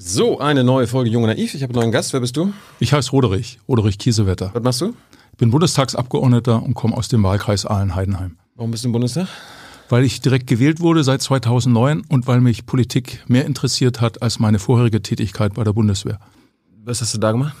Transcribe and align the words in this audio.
So, 0.00 0.38
eine 0.38 0.62
neue 0.62 0.86
Folge 0.86 1.10
Junge 1.10 1.26
Naiv. 1.26 1.54
Ich 1.54 1.62
habe 1.64 1.72
einen 1.72 1.80
neuen 1.80 1.90
Gast. 1.90 2.12
Wer 2.12 2.20
bist 2.20 2.36
du? 2.36 2.52
Ich 2.78 2.92
heiße 2.92 3.10
Roderich, 3.10 3.58
Roderich 3.66 3.98
Kiesewetter. 3.98 4.52
Was 4.54 4.62
machst 4.62 4.80
du? 4.80 4.94
Ich 5.32 5.38
bin 5.38 5.50
Bundestagsabgeordneter 5.50 6.62
und 6.62 6.74
komme 6.74 6.96
aus 6.96 7.08
dem 7.08 7.24
Wahlkreis 7.24 7.66
Aalen-Heidenheim. 7.66 8.36
Warum 8.54 8.70
bist 8.70 8.84
du 8.84 8.88
im 8.90 8.92
Bundestag? 8.92 9.26
Weil 9.88 10.04
ich 10.04 10.20
direkt 10.20 10.46
gewählt 10.46 10.78
wurde 10.78 11.02
seit 11.02 11.20
2009 11.20 12.02
und 12.08 12.28
weil 12.28 12.40
mich 12.40 12.64
Politik 12.64 13.24
mehr 13.26 13.44
interessiert 13.44 14.00
hat 14.00 14.22
als 14.22 14.38
meine 14.38 14.60
vorherige 14.60 15.02
Tätigkeit 15.02 15.54
bei 15.54 15.64
der 15.64 15.72
Bundeswehr. 15.72 16.20
Was 16.84 17.00
hast 17.00 17.14
du 17.14 17.18
da 17.18 17.32
gemacht? 17.32 17.56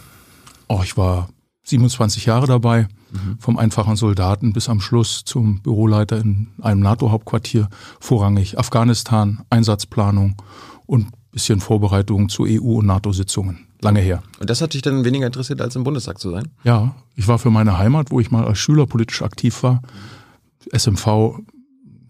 Oh, 0.68 0.82
ich 0.84 0.96
war 0.96 1.30
27 1.64 2.26
Jahre 2.26 2.46
dabei, 2.46 2.86
mhm. 3.10 3.38
vom 3.40 3.58
einfachen 3.58 3.96
Soldaten 3.96 4.52
bis 4.52 4.68
am 4.68 4.80
Schluss 4.80 5.24
zum 5.24 5.60
Büroleiter 5.60 6.18
in 6.18 6.46
einem 6.62 6.82
NATO-Hauptquartier, 6.82 7.68
vorrangig 7.98 8.60
Afghanistan, 8.60 9.42
Einsatzplanung 9.50 10.36
und 10.86 11.08
bisschen 11.30 11.60
Vorbereitung 11.60 12.28
zu 12.28 12.44
EU- 12.44 12.78
und 12.78 12.86
NATO-Sitzungen. 12.86 13.66
Lange 13.80 14.00
her. 14.00 14.22
Und 14.40 14.50
das 14.50 14.60
hat 14.60 14.74
dich 14.74 14.82
dann 14.82 15.04
weniger 15.04 15.26
interessiert, 15.26 15.60
als 15.60 15.76
im 15.76 15.84
Bundestag 15.84 16.18
zu 16.18 16.30
sein? 16.30 16.48
Ja, 16.64 16.94
ich 17.14 17.28
war 17.28 17.38
für 17.38 17.50
meine 17.50 17.78
Heimat, 17.78 18.10
wo 18.10 18.18
ich 18.18 18.30
mal 18.30 18.44
als 18.44 18.58
Schüler 18.58 18.86
politisch 18.86 19.22
aktiv 19.22 19.62
war, 19.62 19.82
SMV 20.72 21.40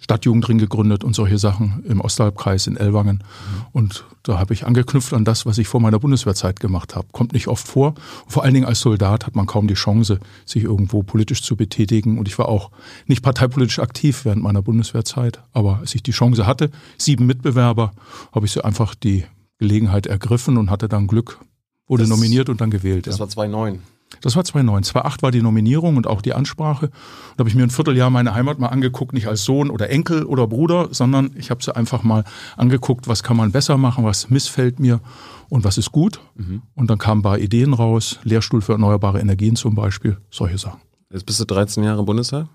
Stadtjugendring 0.01 0.59
gegründet 0.59 1.05
und 1.05 1.15
solche 1.15 1.39
Sachen 1.39 1.85
im 1.89 2.01
Ostalbkreis 2.01 2.67
in 2.67 2.77
Ellwangen. 2.77 3.17
Mhm. 3.17 3.67
Und 3.73 4.05
da 4.23 4.39
habe 4.39 4.55
ich 4.55 4.67
angeknüpft 4.67 5.13
an 5.13 5.25
das, 5.25 5.47
was 5.47 5.59
ich 5.59 5.69
vor 5.69 5.81
meiner 5.81 5.99
Bundeswehrzeit 5.99 6.61
gemacht 6.61 6.95
habe. 6.95 7.09
Kommt 7.13 7.33
nicht 7.33 7.49
oft 7.49 7.67
vor. 7.67 7.95
Und 8.25 8.33
vor 8.33 8.45
allen 8.45 8.55
Dingen 8.55 8.67
als 8.67 8.81
Soldat 8.81 9.27
hat 9.27 9.35
man 9.35 9.47
kaum 9.47 9.67
die 9.69 9.75
Chance, 9.75 10.21
sich 10.45 10.65
irgendwo 10.65 11.03
politisch 11.03 11.43
zu 11.43 11.57
betätigen. 11.57 12.19
Und 12.19 12.29
ich 12.29 12.39
war 12.39 12.49
auch 12.49 12.71
nicht 13.07 13.23
parteipolitisch 13.23 13.79
aktiv 13.79 14.25
während 14.25 14.43
meiner 14.43 14.63
Bundeswehrzeit. 14.63 15.41
Aber 15.53 15.79
als 15.79 15.95
ich 15.95 16.03
die 16.03 16.13
Chance 16.13 16.47
hatte, 16.47 16.71
sieben 16.97 17.27
Mitbewerber, 17.27 17.93
habe 18.33 18.47
ich 18.47 18.53
so 18.53 18.63
einfach 18.63 18.95
die 18.95 19.25
Gelegenheit 19.59 20.07
ergriffen 20.07 20.57
und 20.57 20.71
hatte 20.71 20.89
dann 20.89 21.07
Glück, 21.07 21.39
wurde 21.87 22.05
das, 22.05 22.11
nominiert 22.11 22.49
und 22.49 22.61
dann 22.61 22.71
gewählt. 22.71 23.07
Das 23.07 23.17
ja. 23.17 23.21
war 23.21 23.29
2009. 23.29 23.83
Das 24.21 24.37
war 24.37 24.45
2009. 24.45 24.83
2008 24.85 25.23
war 25.23 25.31
die 25.31 25.43
Nominierung 25.43 25.97
und 25.97 26.07
auch 26.07 26.23
die 26.23 26.33
Ansprache. 26.33 26.89
Da 27.37 27.41
habe 27.41 27.49
ich 27.49 27.55
mir 27.55 27.63
ein 27.63 27.71
Vierteljahr 27.71 28.11
meine 28.11 28.35
Heimat 28.35 28.59
mal 28.59 28.69
angeguckt, 28.69 29.13
nicht 29.13 29.29
als 29.29 29.45
Sohn 29.45 29.71
oder 29.71 29.91
Enkel 29.91 30.25
oder 30.25 30.47
Bruder, 30.47 30.89
sondern 30.93 31.31
ich 31.37 31.51
habe 31.51 31.63
sie 31.63 31.75
einfach 31.75 32.03
mal 32.03 32.25
angeguckt, 32.57 33.07
was 33.07 33.23
kann 33.23 33.37
man 33.37 33.53
besser 33.53 33.77
machen, 33.77 34.05
was 34.05 34.31
missfällt 34.31 34.81
mir 34.81 35.01
und 35.49 35.65
was 35.65 35.79
ist 35.79 35.93
gut. 35.93 36.21
Mhm. 36.35 36.63
Und 36.75 36.91
dann 36.91 36.99
kamen 36.99 37.21
ein 37.21 37.23
paar 37.23 37.39
Ideen 37.39 37.75
raus, 37.75 38.19
Lehrstuhl 38.25 38.61
für 38.61 38.73
erneuerbare 38.73 39.21
Energien 39.21 39.57
zum 39.57 39.75
Beispiel, 39.75 40.19
solche 40.31 40.59
Sachen. 40.59 40.81
Jetzt 41.13 41.27
bist 41.27 41.41
du 41.41 41.45
13 41.45 41.85
Jahre 41.85 42.01
im 42.01 42.07
Bundestag. 42.07 42.49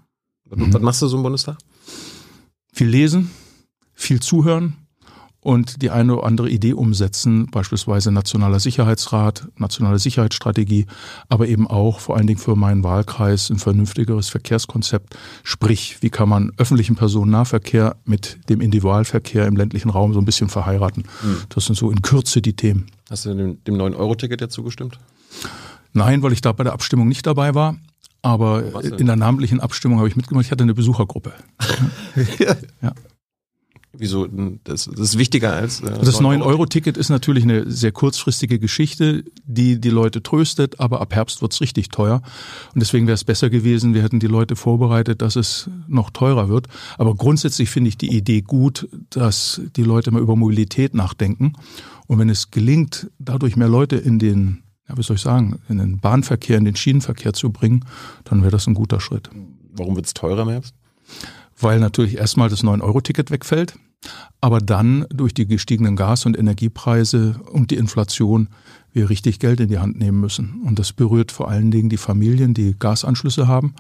Mhm. 0.50 0.74
Was 0.74 0.82
machst 0.82 1.02
du 1.02 1.08
so 1.08 1.18
im 1.18 1.24
Bundestag? 1.24 1.58
Viel 2.74 2.88
lesen, 2.88 3.32
viel 3.94 4.20
zuhören, 4.20 4.76
und 5.44 5.82
die 5.82 5.90
eine 5.90 6.16
oder 6.16 6.26
andere 6.26 6.50
Idee 6.50 6.74
umsetzen, 6.74 7.48
beispielsweise 7.52 8.12
Nationaler 8.12 8.60
Sicherheitsrat, 8.60 9.48
nationale 9.58 10.00
Sicherheitsstrategie, 10.00 10.88
aber 11.28 11.48
eben 11.48 11.68
auch 11.68 12.00
vor 12.00 12.16
allen 12.16 12.28
Dingen 12.28 12.40
für 12.40 12.56
meinen 12.56 12.84
Wahlkreis 12.84 13.50
ein 13.50 13.60
vernünftigeres 13.60 14.30
Verkehrskonzept. 14.30 15.18
Sprich, 15.44 15.98
wie 16.02 16.10
kann 16.10 16.30
man 16.30 16.52
öffentlichen 16.58 16.96
Personennahverkehr 16.96 17.98
mit 18.06 18.38
dem 18.50 18.62
Individualverkehr 18.62 19.46
im 19.46 19.58
ländlichen 19.58 19.90
Raum 19.90 20.14
so 20.14 20.20
ein 20.20 20.26
bisschen 20.26 20.48
verheiraten? 20.48 21.04
Mhm. 21.22 21.38
Das 21.50 21.66
sind 21.66 21.76
so 21.76 21.92
in 21.92 22.02
Kürze 22.02 22.42
die 22.42 22.54
Themen. 22.54 22.88
Hast 23.10 23.26
du 23.26 23.34
dem, 23.34 23.64
dem 23.66 23.76
9-Euro-Ticket 23.76 24.40
ja 24.40 24.50
zugestimmt? 24.50 24.98
Nein, 25.92 26.24
weil 26.24 26.32
ich 26.32 26.42
da 26.42 26.54
bei 26.54 26.64
der 26.64 26.74
Abstimmung 26.74 27.08
nicht 27.08 27.28
dabei 27.28 27.54
war. 27.54 27.76
Aber 28.22 28.64
in 28.82 29.06
der 29.06 29.18
namentlichen 29.18 29.60
Abstimmung 29.60 29.98
habe 29.98 30.08
ich 30.08 30.16
mitgemacht. 30.16 30.46
Ich 30.46 30.52
hatte 30.52 30.64
eine 30.64 30.74
Besuchergruppe. 30.74 31.34
ja. 32.82 32.94
Wieso? 33.96 34.28
Das, 34.64 34.86
das 34.86 35.00
ist 35.00 35.18
wichtiger 35.20 35.54
als. 35.54 35.82
Äh, 35.82 36.00
das 36.00 36.20
9-Euro-Ticket 36.20 36.98
ist 36.98 37.10
natürlich 37.10 37.44
eine 37.44 37.70
sehr 37.70 37.92
kurzfristige 37.92 38.58
Geschichte, 38.58 39.24
die 39.46 39.80
die 39.80 39.92
Leute 39.92 40.24
tröstet, 40.24 40.80
aber 40.80 41.00
ab 41.00 41.14
Herbst 41.14 41.44
wird's 41.44 41.62
richtig 41.62 41.90
teuer. 41.90 42.24
Und 42.74 42.82
deswegen 42.82 43.06
wäre 43.06 43.14
es 43.14 43.24
besser 43.24 43.52
gewesen, 43.52 43.94
wir 43.94 44.02
hätten 44.02 44.20
die 44.20 44.28
Leute 44.28 44.56
vorbereitet, 44.56 45.22
dass 45.22 45.36
es 45.36 45.70
noch 45.88 46.10
teurer 46.10 46.50
wird. 46.50 46.68
Aber 46.98 47.14
grundsätzlich 47.14 47.70
finde 47.70 47.90
ich 47.90 47.98
die 47.98 48.16
Idee 48.16 48.42
gut, 48.42 48.90
dass 49.12 49.62
die 49.76 49.84
Leute 49.84 50.10
mal 50.10 50.22
über 50.22 50.36
Mobilität 50.36 50.96
nachdenken. 50.96 51.54
Und 52.08 52.18
wenn 52.18 52.30
es 52.30 52.50
gelingt, 52.50 53.12
dadurch 53.20 53.56
mehr 53.56 53.70
Leute 53.70 53.96
in 53.98 54.18
den, 54.18 54.64
ja, 54.90 54.98
wie 54.98 55.04
soll 55.04 55.18
ich 55.18 55.22
sagen, 55.22 55.60
in 55.70 55.78
den 55.78 56.00
Bahnverkehr, 56.00 56.58
in 56.58 56.66
den 56.66 56.76
Schienenverkehr 56.76 57.34
zu 57.34 57.52
bringen, 57.52 57.86
dann 58.24 58.42
wäre 58.42 58.52
das 58.52 58.66
ein 58.66 58.74
guter 58.74 59.00
Schritt. 59.00 59.30
Warum 59.72 59.96
wird's 59.96 60.16
teurer 60.16 60.42
im 60.42 60.50
Herbst? 60.50 60.74
Weil 61.64 61.80
natürlich 61.80 62.18
erstmal 62.18 62.50
das 62.50 62.64
9-Euro-Ticket 62.64 63.32
wegfällt, 63.32 63.76
aber 64.42 64.60
dann 64.60 65.06
durch 65.10 65.34
die 65.34 65.48
gestiegenen 65.48 65.96
Gas- 65.96 66.26
und 66.26 66.38
Energiepreise 66.38 67.40
und 67.52 67.72
die 67.72 67.78
Inflation 67.78 68.50
wir 68.92 69.10
richtig 69.10 69.40
Geld 69.40 69.60
in 69.60 69.70
die 69.70 69.80
Hand 69.80 69.98
nehmen 69.98 70.20
müssen. 70.20 70.62
Und 70.66 70.78
das 70.78 70.94
berührt 70.94 71.32
vor 71.32 71.50
allen 71.50 71.72
Dingen 71.72 71.90
die 71.90 71.98
Familien, 71.98 72.54
die 72.54 72.76
Gasanschlüsse 72.78 73.48
haben. 73.48 73.74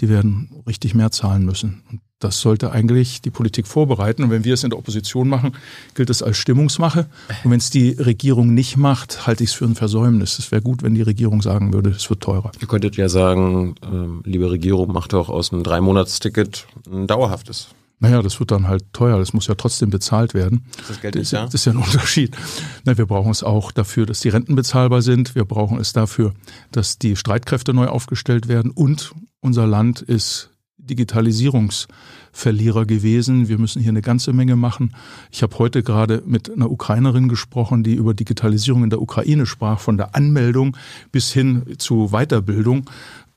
Die 0.00 0.08
werden 0.08 0.62
richtig 0.66 0.94
mehr 0.94 1.10
zahlen 1.10 1.44
müssen. 1.44 1.82
Und 1.90 2.00
das 2.18 2.40
sollte 2.40 2.72
eigentlich 2.72 3.22
die 3.22 3.30
Politik 3.30 3.66
vorbereiten. 3.66 4.24
Und 4.24 4.30
wenn 4.30 4.44
wir 4.44 4.54
es 4.54 4.64
in 4.64 4.70
der 4.70 4.78
Opposition 4.78 5.28
machen, 5.28 5.56
gilt 5.94 6.10
es 6.10 6.22
als 6.22 6.36
Stimmungsmache. 6.36 7.08
Und 7.44 7.50
wenn 7.50 7.58
es 7.58 7.70
die 7.70 7.90
Regierung 7.90 8.54
nicht 8.54 8.76
macht, 8.76 9.26
halte 9.26 9.44
ich 9.44 9.50
es 9.50 9.56
für 9.56 9.66
ein 9.66 9.74
Versäumnis. 9.74 10.38
Es 10.38 10.50
wäre 10.50 10.62
gut, 10.62 10.82
wenn 10.82 10.94
die 10.94 11.02
Regierung 11.02 11.42
sagen 11.42 11.72
würde, 11.72 11.90
es 11.90 12.10
wird 12.10 12.20
teurer. 12.20 12.50
Ihr 12.60 12.68
könntet 12.68 12.96
ja 12.96 13.08
sagen, 13.08 13.74
äh, 13.82 14.28
liebe 14.28 14.50
Regierung, 14.50 14.92
macht 14.92 15.12
doch 15.12 15.28
aus 15.28 15.52
einem 15.52 15.62
Drei-Monats-Ticket 15.62 16.66
ein 16.90 17.06
dauerhaftes. 17.06 17.68
Naja, 18.00 18.22
das 18.22 18.38
wird 18.38 18.52
dann 18.52 18.68
halt 18.68 18.84
teuer, 18.92 19.18
das 19.18 19.32
muss 19.32 19.48
ja 19.48 19.56
trotzdem 19.56 19.90
bezahlt 19.90 20.32
werden. 20.32 20.64
Das 20.86 21.00
Geld 21.00 21.16
nicht 21.16 21.32
da? 21.32 21.44
Das 21.44 21.54
ist 21.54 21.64
ja 21.64 21.72
ein 21.72 21.78
Unterschied. 21.78 22.36
Na, 22.84 22.96
wir 22.96 23.06
brauchen 23.06 23.30
es 23.30 23.42
auch 23.42 23.72
dafür, 23.72 24.06
dass 24.06 24.20
die 24.20 24.28
Renten 24.28 24.54
bezahlbar 24.54 25.02
sind. 25.02 25.34
Wir 25.34 25.44
brauchen 25.44 25.80
es 25.80 25.92
dafür, 25.92 26.32
dass 26.70 26.98
die 26.98 27.16
Streitkräfte 27.16 27.74
neu 27.74 27.88
aufgestellt 27.88 28.46
werden. 28.46 28.70
Und 28.70 29.12
unser 29.40 29.66
Land 29.66 30.00
ist 30.00 30.50
Digitalisierungsverlierer 30.88 32.84
gewesen. 32.86 33.48
Wir 33.48 33.58
müssen 33.58 33.80
hier 33.80 33.90
eine 33.90 34.02
ganze 34.02 34.32
Menge 34.32 34.56
machen. 34.56 34.94
Ich 35.30 35.42
habe 35.42 35.56
heute 35.58 35.82
gerade 35.82 36.22
mit 36.26 36.50
einer 36.50 36.70
Ukrainerin 36.70 37.28
gesprochen, 37.28 37.84
die 37.84 37.94
über 37.94 38.14
Digitalisierung 38.14 38.84
in 38.84 38.90
der 38.90 39.00
Ukraine 39.00 39.46
sprach, 39.46 39.78
von 39.78 39.96
der 39.96 40.16
Anmeldung 40.16 40.76
bis 41.12 41.32
hin 41.32 41.76
zu 41.78 42.08
Weiterbildung. 42.08 42.90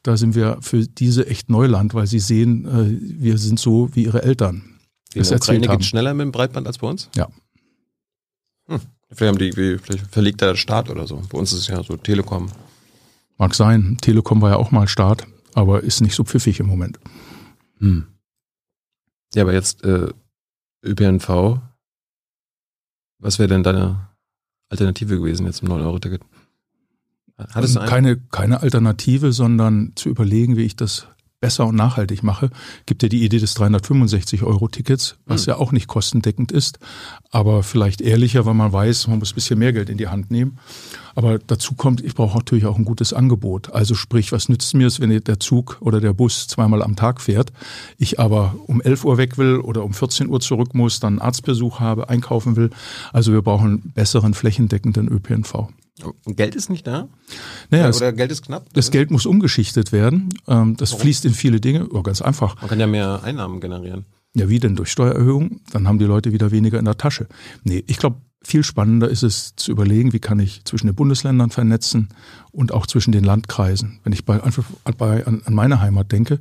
Da 0.04 0.18
sind 0.18 0.34
wir 0.34 0.58
für 0.62 0.88
diese 0.88 1.28
echt 1.28 1.50
Neuland, 1.50 1.94
weil 1.94 2.08
sie 2.08 2.20
sehen, 2.20 2.66
äh, 2.66 3.22
wir 3.22 3.38
sind 3.38 3.60
so 3.60 3.90
wie 3.94 4.06
ihre 4.06 4.24
Eltern. 4.24 4.64
In 5.14 5.24
der 5.24 5.36
Ukraine 5.36 5.68
geht 5.68 5.86
schneller 5.86 6.14
mit 6.14 6.26
dem 6.26 6.32
Breitband 6.32 6.66
als 6.66 6.80
bei 6.80 6.88
uns? 6.88 7.10
Ja. 7.16 7.28
Hm. 8.68 8.80
Vielleicht, 9.12 9.30
haben 9.30 9.38
die, 9.38 9.78
vielleicht 9.78 10.08
verlegt 10.08 10.42
der 10.42 10.56
Staat 10.56 10.90
oder 10.90 11.06
so. 11.06 11.22
Bei 11.30 11.38
uns 11.38 11.52
ist 11.52 11.60
es 11.60 11.68
ja 11.68 11.84
so 11.84 11.98
Telekom. 11.98 12.48
Mag 13.38 13.54
sein. 13.56 13.98
Telekom 14.00 14.42
war 14.42 14.52
ja 14.52 14.56
auch 14.56 14.72
mal 14.72 14.88
Staat, 14.88 15.28
aber 15.54 15.84
ist 15.84 16.00
nicht 16.02 16.16
so 16.16 16.24
pfiffig 16.24 16.60
im 16.60 16.68
Moment. 16.68 17.00
Hm. 17.82 18.08
Ja, 19.34 19.44
aber 19.44 19.54
jetzt 19.54 19.84
äh, 19.84 20.08
ÖPNV. 20.84 21.60
Was 23.20 23.40
wäre 23.40 23.50
denn 23.50 23.64
deine 23.64 24.08
Alternative 24.70 25.18
gewesen 25.18 25.46
jetzt 25.46 25.62
im 25.62 25.70
9-Euro-Ticket? 25.70 26.22
Hattest 27.38 27.76
du 27.76 27.80
keine, 27.80 28.18
keine 28.18 28.62
Alternative, 28.62 29.32
sondern 29.32 29.94
zu 29.96 30.10
überlegen, 30.10 30.58
wie 30.58 30.64
ich 30.64 30.76
das 30.76 31.08
besser 31.42 31.66
und 31.66 31.76
nachhaltig 31.76 32.24
mache, 32.24 32.52
gibt 32.86 33.04
ja 33.04 33.10
die 33.10 33.26
Idee 33.26 33.40
des 33.40 33.58
365-Euro-Tickets, 33.58 35.18
was 35.26 35.46
mhm. 35.46 35.52
ja 35.52 35.58
auch 35.58 35.72
nicht 35.72 35.88
kostendeckend 35.88 36.52
ist, 36.52 36.80
aber 37.32 37.64
vielleicht 37.64 38.00
ehrlicher, 38.00 38.46
weil 38.46 38.54
man 38.54 38.72
weiß, 38.72 39.08
man 39.08 39.20
muss 39.20 39.32
ein 39.32 39.36
bisschen 39.36 39.60
mehr 39.60 39.74
Geld 39.74 39.90
in 39.90 39.98
die 39.98 40.08
Hand 40.08 40.32
nehmen. 40.32 40.60
Aber 41.16 41.40
dazu 41.40 41.74
kommt, 41.74 42.02
ich 42.02 42.16
brauche 42.16 42.38
natürlich 42.38 42.66
auch 42.66 42.78
ein 42.78 42.86
gutes 42.86 43.12
Angebot. 43.12 43.74
Also 43.74 43.96
sprich, 43.96 44.32
was 44.32 44.48
nützt 44.48 44.74
mir 44.76 44.88
es, 44.88 45.02
wenn 45.02 45.10
der 45.10 45.40
Zug 45.42 45.78
oder 45.82 46.00
der 46.00 46.14
Bus 46.14 46.48
zweimal 46.48 46.82
am 46.82 46.96
Tag 46.96 47.20
fährt, 47.20 47.52
ich 47.98 48.20
aber 48.20 48.56
um 48.68 48.80
11 48.80 49.04
Uhr 49.04 49.18
weg 49.18 49.38
will 49.38 49.58
oder 49.58 49.84
um 49.84 49.94
14 49.94 50.30
Uhr 50.30 50.40
zurück 50.40 50.74
muss, 50.74 51.02
dann 51.02 51.14
einen 51.14 51.22
Arztbesuch 51.22 51.80
habe, 51.82 52.08
einkaufen 52.08 52.56
will. 52.56 52.70
Also 53.12 53.34
wir 53.34 53.42
brauchen 53.42 53.92
besseren 53.94 54.34
flächendeckenden 54.34 55.10
ÖPNV. 55.10 55.68
Geld 56.26 56.56
ist 56.56 56.70
nicht 56.70 56.88
da? 56.88 57.08
Naja, 57.70 57.88
oder, 57.88 57.98
oder 57.98 58.14
Geld 58.14 58.32
ist 58.32 58.44
knapp? 58.44 58.66
Das 58.74 58.92
Geld 58.92 59.12
muss 59.12 59.26
umgeschichtet 59.26 59.92
werden. 59.92 60.30
Ähm, 60.48 60.76
das 60.78 60.92
Warum? 60.92 61.02
fließt 61.02 61.26
in 61.26 61.34
viele 61.34 61.60
Dinge. 61.60 61.88
Oh, 61.90 62.02
ganz 62.02 62.22
einfach. 62.22 62.60
Man 62.62 62.70
kann 62.70 62.80
ja 62.80 62.88
mehr 62.88 63.24
Einnahmen 63.24 63.60
generieren. 63.62 64.06
Ja, 64.34 64.50
wie 64.50 64.60
denn? 64.60 64.76
Durch 64.76 64.92
Steuererhöhung? 64.92 65.62
Dann 65.72 65.88
haben 65.88 66.00
die 66.00 66.06
Leute 66.06 66.32
wieder 66.32 66.52
weniger 66.52 66.80
in 66.80 66.86
der 66.86 66.98
Tasche. 66.98 67.28
Nee, 67.64 67.84
ich 67.88 67.98
glaube, 67.98 68.18
viel 68.44 68.64
spannender 68.64 69.10
ist 69.10 69.24
es 69.24 69.56
zu 69.56 69.72
überlegen, 69.72 70.14
wie 70.14 70.20
kann 70.20 70.40
ich 70.40 70.64
zwischen 70.66 70.88
den 70.88 70.96
Bundesländern 70.96 71.52
vernetzen 71.52 72.10
und 72.52 72.72
auch 72.72 72.88
zwischen 72.88 73.12
den 73.12 73.24
Landkreisen. 73.24 74.00
Wenn 74.04 74.14
ich 74.14 74.26
bei, 74.26 74.42
einfach 74.42 74.66
bei, 74.98 75.26
an, 75.26 75.42
an 75.46 75.54
meine 75.54 75.82
Heimat 75.82 76.12
denke, 76.12 76.40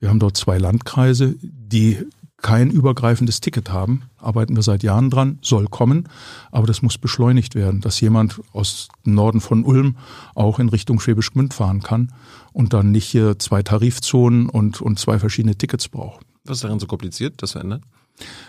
wir 0.00 0.10
haben 0.10 0.20
dort 0.20 0.36
zwei 0.36 0.58
Landkreise, 0.58 1.34
die 1.40 1.98
kein 2.42 2.70
übergreifendes 2.70 3.40
Ticket 3.40 3.70
haben. 3.70 4.02
Arbeiten 4.18 4.54
wir 4.54 4.62
seit 4.62 4.82
Jahren 4.82 5.10
dran, 5.10 5.38
soll 5.40 5.66
kommen, 5.66 6.08
aber 6.50 6.66
das 6.66 6.82
muss 6.82 6.98
beschleunigt 6.98 7.54
werden, 7.54 7.80
dass 7.80 8.00
jemand 8.00 8.40
aus 8.52 8.88
dem 9.06 9.14
Norden 9.14 9.40
von 9.40 9.64
Ulm 9.64 9.96
auch 10.34 10.58
in 10.58 10.68
Richtung 10.68 11.00
Schwäbisch 11.00 11.32
Gmünd 11.32 11.54
fahren 11.54 11.82
kann 11.82 12.12
und 12.52 12.72
dann 12.72 12.90
nicht 12.90 13.06
hier 13.06 13.38
zwei 13.38 13.62
Tarifzonen 13.62 14.48
und, 14.48 14.80
und 14.80 14.98
zwei 14.98 15.18
verschiedene 15.18 15.56
Tickets 15.56 15.88
braucht. 15.88 16.24
Was 16.44 16.58
ist 16.58 16.64
daran 16.64 16.78
so 16.78 16.86
kompliziert, 16.86 17.42
das 17.42 17.52
verändert? 17.52 17.82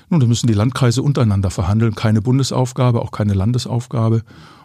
Nun, 0.10 0.20
da 0.20 0.28
müssen 0.28 0.48
die 0.48 0.54
Landkreise 0.54 1.02
untereinander 1.02 1.50
verhandeln. 1.50 1.96
Keine 1.96 2.22
Bundesaufgabe, 2.22 3.02
auch 3.02 3.12
keine 3.12 3.34
Landesaufgabe. 3.34 4.24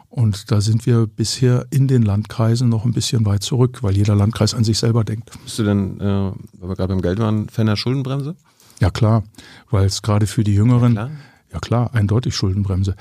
Und 0.08 0.50
da 0.50 0.60
sind 0.60 0.86
wir 0.86 1.06
bisher 1.06 1.66
in 1.70 1.86
den 1.86 2.02
Landkreisen 2.02 2.68
noch 2.68 2.84
ein 2.84 2.92
bisschen 2.92 3.24
weit 3.26 3.44
zurück, 3.44 3.82
weil 3.82 3.96
jeder 3.96 4.16
Landkreis 4.16 4.54
an 4.54 4.64
sich 4.64 4.78
selber 4.78 5.04
denkt. 5.04 5.30
Bist 5.44 5.58
du 5.60 5.62
denn, 5.62 6.00
äh, 6.00 6.32
weil 6.58 6.68
wir 6.68 6.74
gerade 6.74 6.88
beim 6.88 7.00
Geld 7.00 7.20
waren, 7.20 7.48
Fan 7.48 7.66
der 7.66 7.76
Schuldenbremse? 7.76 8.34
Ja 8.80 8.90
klar, 8.90 9.24
weil 9.70 9.86
es 9.86 10.02
gerade 10.02 10.26
für 10.26 10.42
die 10.42 10.54
Jüngeren, 10.54 10.94
ja 10.94 11.04
klar. 11.06 11.18
ja 11.52 11.58
klar, 11.60 11.94
eindeutig 11.94 12.34
Schuldenbremse. 12.34 12.96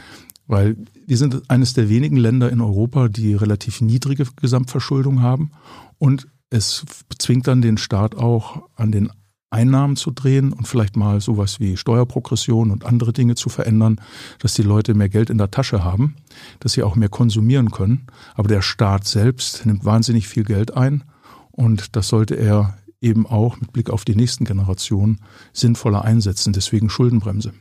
Weil 0.47 0.77
wir 1.05 1.17
sind 1.17 1.49
eines 1.49 1.73
der 1.73 1.89
wenigen 1.89 2.17
Länder 2.17 2.49
in 2.49 2.59
Europa, 2.59 3.07
die 3.07 3.33
relativ 3.33 3.81
niedrige 3.81 4.25
Gesamtverschuldung 4.35 5.21
haben. 5.21 5.51
Und 5.97 6.27
es 6.49 6.85
zwingt 7.17 7.47
dann 7.47 7.61
den 7.61 7.77
Staat 7.77 8.15
auch 8.15 8.67
an 8.75 8.91
den 8.91 9.09
Einnahmen 9.51 9.95
zu 9.95 10.11
drehen 10.11 10.53
und 10.53 10.67
vielleicht 10.67 10.95
mal 10.95 11.21
sowas 11.21 11.59
wie 11.59 11.77
Steuerprogression 11.77 12.71
und 12.71 12.85
andere 12.85 13.13
Dinge 13.13 13.35
zu 13.35 13.49
verändern, 13.49 13.99
dass 14.39 14.53
die 14.53 14.63
Leute 14.63 14.93
mehr 14.93 15.09
Geld 15.09 15.29
in 15.29 15.37
der 15.37 15.49
Tasche 15.49 15.83
haben, 15.83 16.15
dass 16.59 16.73
sie 16.73 16.83
auch 16.83 16.95
mehr 16.95 17.09
konsumieren 17.09 17.71
können. 17.71 18.07
Aber 18.35 18.47
der 18.47 18.61
Staat 18.61 19.07
selbst 19.07 19.65
nimmt 19.65 19.85
wahnsinnig 19.85 20.27
viel 20.27 20.43
Geld 20.43 20.75
ein 20.75 21.03
und 21.51 21.95
das 21.95 22.09
sollte 22.09 22.35
er 22.35 22.77
eben 23.01 23.25
auch 23.25 23.59
mit 23.59 23.71
Blick 23.71 23.89
auf 23.89 24.05
die 24.05 24.15
nächsten 24.15 24.45
Generationen 24.45 25.21
sinnvoller 25.53 26.03
einsetzen. 26.03 26.53
Deswegen 26.53 26.89
Schuldenbremse. 26.89 27.53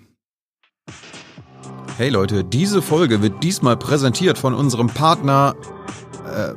Hey 1.96 2.10
Leute, 2.10 2.44
diese 2.44 2.80
Folge 2.80 3.22
wird 3.22 3.42
diesmal 3.42 3.76
präsentiert 3.76 4.38
von 4.38 4.54
unserem 4.54 4.86
Partner, 4.86 5.56
äh, 6.24 6.50
äh, 6.50 6.54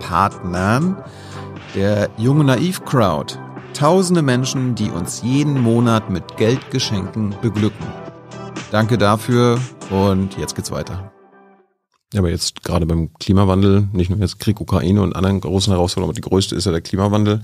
Partnern, 0.00 1.02
der 1.74 2.10
Junge 2.16 2.44
Naiv 2.44 2.84
Crowd. 2.84 3.38
Tausende 3.74 4.22
Menschen, 4.22 4.74
die 4.74 4.90
uns 4.90 5.22
jeden 5.22 5.60
Monat 5.60 6.10
mit 6.10 6.36
Geldgeschenken 6.36 7.34
beglücken. 7.42 7.86
Danke 8.72 8.98
dafür 8.98 9.60
und 9.90 10.36
jetzt 10.38 10.56
geht's 10.56 10.70
weiter. 10.70 11.12
Ja, 12.12 12.20
aber 12.20 12.30
jetzt 12.30 12.64
gerade 12.64 12.86
beim 12.86 13.12
Klimawandel, 13.14 13.88
nicht 13.92 14.10
nur 14.10 14.18
jetzt 14.18 14.38
Krieg, 14.38 14.60
Ukraine 14.60 15.02
und 15.02 15.14
anderen 15.14 15.40
großen 15.40 15.72
Herausforderungen, 15.72 16.10
aber 16.10 16.14
die 16.14 16.28
größte 16.28 16.54
ist 16.54 16.64
ja 16.64 16.72
der 16.72 16.80
Klimawandel. 16.80 17.42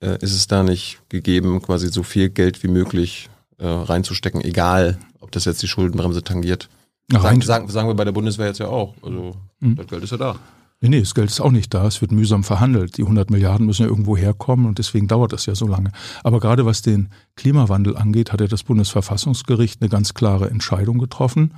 Äh, 0.00 0.18
ist 0.20 0.34
es 0.34 0.46
da 0.46 0.62
nicht 0.62 1.00
gegeben, 1.08 1.60
quasi 1.60 1.88
so 1.88 2.02
viel 2.02 2.28
Geld 2.30 2.62
wie 2.62 2.68
möglich 2.68 3.28
äh, 3.58 3.66
reinzustecken, 3.66 4.40
egal 4.42 4.98
ob 5.20 5.32
das 5.32 5.44
jetzt 5.44 5.62
die 5.62 5.68
Schuldenbremse 5.68 6.22
tangiert. 6.22 6.68
Ach, 7.12 7.22
sagen, 7.22 7.40
sagen, 7.40 7.68
sagen 7.68 7.88
wir 7.88 7.94
bei 7.94 8.04
der 8.04 8.12
Bundeswehr 8.12 8.46
jetzt 8.46 8.60
ja 8.60 8.68
auch. 8.68 8.94
Also 9.02 9.34
mhm. 9.60 9.76
das 9.76 9.86
Geld 9.86 10.04
ist 10.04 10.10
ja 10.10 10.16
da. 10.16 10.36
Nee, 10.80 10.90
nee, 10.90 11.00
das 11.00 11.14
Geld 11.14 11.28
ist 11.28 11.40
auch 11.40 11.50
nicht 11.50 11.74
da. 11.74 11.86
Es 11.88 12.00
wird 12.00 12.12
mühsam 12.12 12.44
verhandelt. 12.44 12.98
Die 12.98 13.02
100 13.02 13.30
Milliarden 13.30 13.66
müssen 13.66 13.82
ja 13.82 13.88
irgendwo 13.88 14.16
herkommen 14.16 14.66
und 14.66 14.78
deswegen 14.78 15.08
dauert 15.08 15.32
das 15.32 15.46
ja 15.46 15.56
so 15.56 15.66
lange. 15.66 15.90
Aber 16.22 16.38
gerade 16.38 16.64
was 16.66 16.82
den 16.82 17.08
Klimawandel 17.34 17.96
angeht, 17.96 18.32
hat 18.32 18.40
ja 18.40 18.46
das 18.46 18.62
Bundesverfassungsgericht 18.62 19.82
eine 19.82 19.88
ganz 19.88 20.14
klare 20.14 20.48
Entscheidung 20.50 20.98
getroffen 20.98 21.54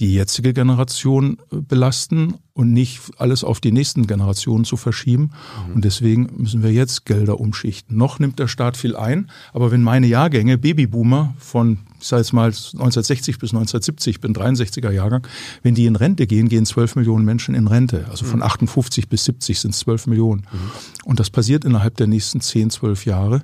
die 0.00 0.14
jetzige 0.14 0.52
Generation 0.52 1.38
äh, 1.50 1.56
belasten 1.56 2.34
und 2.54 2.72
nicht 2.72 3.00
alles 3.18 3.44
auf 3.44 3.60
die 3.60 3.72
nächsten 3.72 4.06
Generationen 4.06 4.64
zu 4.64 4.76
verschieben. 4.76 5.32
Mhm. 5.68 5.74
Und 5.74 5.84
deswegen 5.84 6.28
müssen 6.36 6.62
wir 6.62 6.72
jetzt 6.72 7.04
Gelder 7.04 7.40
umschichten. 7.40 7.96
Noch 7.96 8.18
nimmt 8.18 8.38
der 8.38 8.48
Staat 8.48 8.76
viel 8.76 8.96
ein, 8.96 9.30
aber 9.52 9.70
wenn 9.70 9.82
meine 9.82 10.06
Jahrgänge, 10.06 10.58
Babyboomer 10.58 11.34
von, 11.38 11.78
ich 12.00 12.08
sage 12.08 12.22
jetzt 12.22 12.32
mal 12.32 12.46
1960 12.46 13.38
bis 13.38 13.50
1970, 13.50 14.16
ich 14.16 14.20
bin 14.20 14.34
63er 14.34 14.90
Jahrgang, 14.90 15.26
wenn 15.62 15.74
die 15.74 15.86
in 15.86 15.96
Rente 15.96 16.26
gehen, 16.26 16.48
gehen 16.48 16.66
12 16.66 16.96
Millionen 16.96 17.24
Menschen 17.24 17.54
in 17.54 17.68
Rente. 17.68 18.06
Also 18.10 18.24
von 18.24 18.42
58 18.42 19.06
mhm. 19.06 19.08
bis 19.08 19.24
70 19.24 19.60
sind 19.60 19.70
es 19.74 19.80
12 19.80 20.08
Millionen. 20.08 20.42
Mhm. 20.52 20.70
Und 21.04 21.20
das 21.20 21.30
passiert 21.30 21.64
innerhalb 21.64 21.96
der 21.96 22.06
nächsten 22.06 22.40
10, 22.40 22.70
12 22.70 23.06
Jahre. 23.06 23.42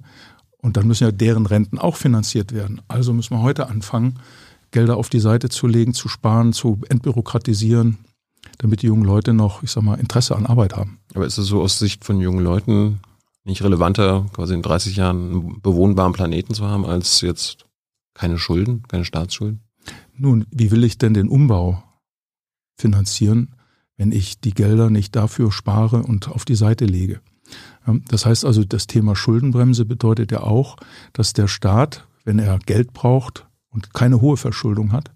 Und 0.61 0.77
dann 0.77 0.89
müssen 0.89 1.05
ja 1.05 1.13
deren 1.13 1.47
Renten 1.47 1.79
auch 1.79 1.97
finanziert 1.97 2.53
werden. 2.53 2.81
Also 2.89 3.13
müssen 3.13 3.37
wir 3.37 3.43
heute 3.43 3.69
anfangen, 3.69 4.19
Gelder 4.71 4.97
auf 4.97 5.09
die 5.09 5.21
Seite 5.21 5.49
zu 5.49 5.67
legen, 5.67 5.95
zu 5.95 6.09
sparen, 6.09 6.53
zu 6.53 6.81
entbürokratisieren, 6.89 7.99
damit 8.59 8.83
die 8.83 8.87
jungen 8.87 9.05
Leute 9.05 9.33
noch, 9.33 9.63
ich 9.63 9.71
sag 9.71 9.83
mal, 9.83 9.99
Interesse 9.99 10.37
an 10.37 10.47
Arbeit 10.47 10.77
haben. 10.77 11.01
Aber 11.15 11.27
ist 11.27 11.39
es 11.39 11.47
so 11.47 11.63
aus 11.63 11.79
Sicht 11.79 12.05
von 12.05 12.21
jungen 12.21 12.45
Leuten 12.45 13.01
nicht 13.45 13.63
relevanter, 13.63 14.27
quasi 14.33 14.55
in 14.55 14.63
30 14.63 14.97
Jahren 14.97 15.31
einen 15.31 15.61
bewohnbaren 15.63 16.13
Planeten 16.13 16.55
zu 16.55 16.67
haben, 16.67 16.85
als 16.85 17.21
jetzt 17.23 17.65
keine 18.15 18.39
Schulden, 18.39 18.83
keine 18.89 19.05
Staatsschulden? 19.05 19.61
Nun, 20.15 20.47
wie 20.51 20.71
will 20.71 20.85
ich 20.85 20.99
denn 20.99 21.15
den 21.15 21.29
Umbau 21.29 21.83
finanzieren, 22.77 23.55
wenn 23.97 24.13
ich 24.13 24.41
die 24.41 24.53
Gelder 24.53 24.91
nicht 24.91 25.17
dafür 25.17 25.51
spare 25.51 26.03
und 26.03 26.29
auf 26.29 26.45
die 26.45 26.57
Seite 26.57 26.85
lege? 26.85 27.21
Das 28.09 28.27
heißt 28.27 28.45
also, 28.45 28.65
das 28.65 28.87
Thema 28.87 29.17
Schuldenbremse 29.17 29.87
bedeutet 29.87 30.31
ja 30.31 30.43
auch, 30.43 30.77
dass 31.15 31.33
der 31.33 31.49
Staat, 31.49 32.07
wenn 32.25 32.39
er 32.39 32.59
Geld 32.59 32.93
braucht, 32.93 33.48
und 33.79 33.95
keine 33.95 34.21
hohe 34.21 34.37
Verschuldung 34.37 34.91
hat, 34.91 35.13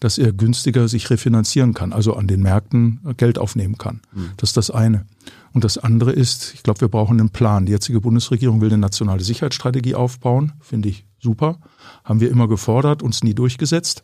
dass 0.00 0.18
er 0.18 0.32
günstiger 0.32 0.88
sich 0.88 1.08
refinanzieren 1.10 1.74
kann, 1.74 1.92
also 1.92 2.16
an 2.16 2.26
den 2.26 2.42
Märkten 2.42 3.00
Geld 3.16 3.38
aufnehmen 3.38 3.78
kann. 3.78 4.00
Mhm. 4.12 4.30
Das 4.36 4.50
ist 4.50 4.56
das 4.56 4.70
eine. 4.72 5.06
Und 5.52 5.62
das 5.62 5.78
andere 5.78 6.10
ist, 6.10 6.54
ich 6.54 6.64
glaube, 6.64 6.80
wir 6.80 6.88
brauchen 6.88 7.20
einen 7.20 7.30
Plan. 7.30 7.66
Die 7.66 7.72
jetzige 7.72 8.00
Bundesregierung 8.00 8.60
will 8.60 8.68
eine 8.68 8.78
nationale 8.78 9.22
Sicherheitsstrategie 9.22 9.94
aufbauen, 9.94 10.52
finde 10.60 10.88
ich 10.88 11.06
super. 11.20 11.58
Haben 12.04 12.20
wir 12.20 12.30
immer 12.30 12.48
gefordert, 12.48 13.00
uns 13.00 13.22
nie 13.22 13.34
durchgesetzt. 13.34 14.02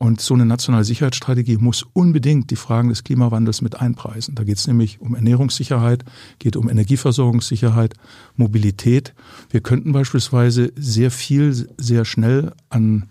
Und 0.00 0.20
so 0.20 0.32
eine 0.32 0.46
nationale 0.46 0.84
Sicherheitsstrategie 0.84 1.56
muss 1.56 1.84
unbedingt 1.92 2.50
die 2.50 2.56
Fragen 2.56 2.88
des 2.88 3.02
Klimawandels 3.02 3.60
mit 3.60 3.80
einpreisen. 3.80 4.36
Da 4.36 4.44
geht 4.44 4.56
es 4.56 4.66
nämlich 4.66 5.00
um 5.00 5.16
Ernährungssicherheit, 5.16 6.04
geht 6.38 6.56
um 6.56 6.70
Energieversorgungssicherheit, 6.70 7.94
Mobilität. 8.36 9.12
Wir 9.50 9.60
könnten 9.60 9.92
beispielsweise 9.92 10.72
sehr 10.76 11.10
viel, 11.10 11.68
sehr 11.76 12.04
schnell 12.06 12.52
an 12.70 13.08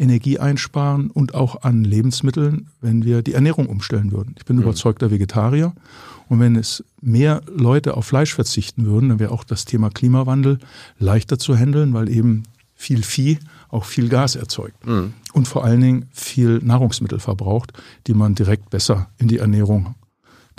Energie 0.00 0.38
einsparen 0.38 1.10
und 1.10 1.34
auch 1.34 1.62
an 1.62 1.84
Lebensmitteln, 1.84 2.68
wenn 2.80 3.04
wir 3.04 3.22
die 3.22 3.34
Ernährung 3.34 3.66
umstellen 3.66 4.12
würden. 4.12 4.34
Ich 4.38 4.44
bin 4.44 4.56
mhm. 4.56 4.62
überzeugter 4.62 5.10
Vegetarier. 5.10 5.72
Und 6.28 6.40
wenn 6.40 6.56
es 6.56 6.84
mehr 7.00 7.42
Leute 7.52 7.96
auf 7.96 8.06
Fleisch 8.06 8.34
verzichten 8.34 8.86
würden, 8.86 9.08
dann 9.08 9.18
wäre 9.18 9.32
auch 9.32 9.44
das 9.44 9.64
Thema 9.64 9.90
Klimawandel 9.90 10.58
leichter 10.98 11.38
zu 11.38 11.56
handeln, 11.56 11.92
weil 11.92 12.08
eben 12.08 12.44
viel 12.74 13.02
Vieh 13.02 13.38
auch 13.68 13.84
viel 13.84 14.08
Gas 14.08 14.36
erzeugt 14.36 14.86
mhm. 14.86 15.12
und 15.34 15.46
vor 15.46 15.64
allen 15.64 15.80
Dingen 15.80 16.06
viel 16.12 16.60
Nahrungsmittel 16.62 17.18
verbraucht, 17.18 17.72
die 18.06 18.14
man 18.14 18.34
direkt 18.34 18.70
besser 18.70 19.10
in 19.18 19.28
die 19.28 19.38
Ernährung 19.38 19.94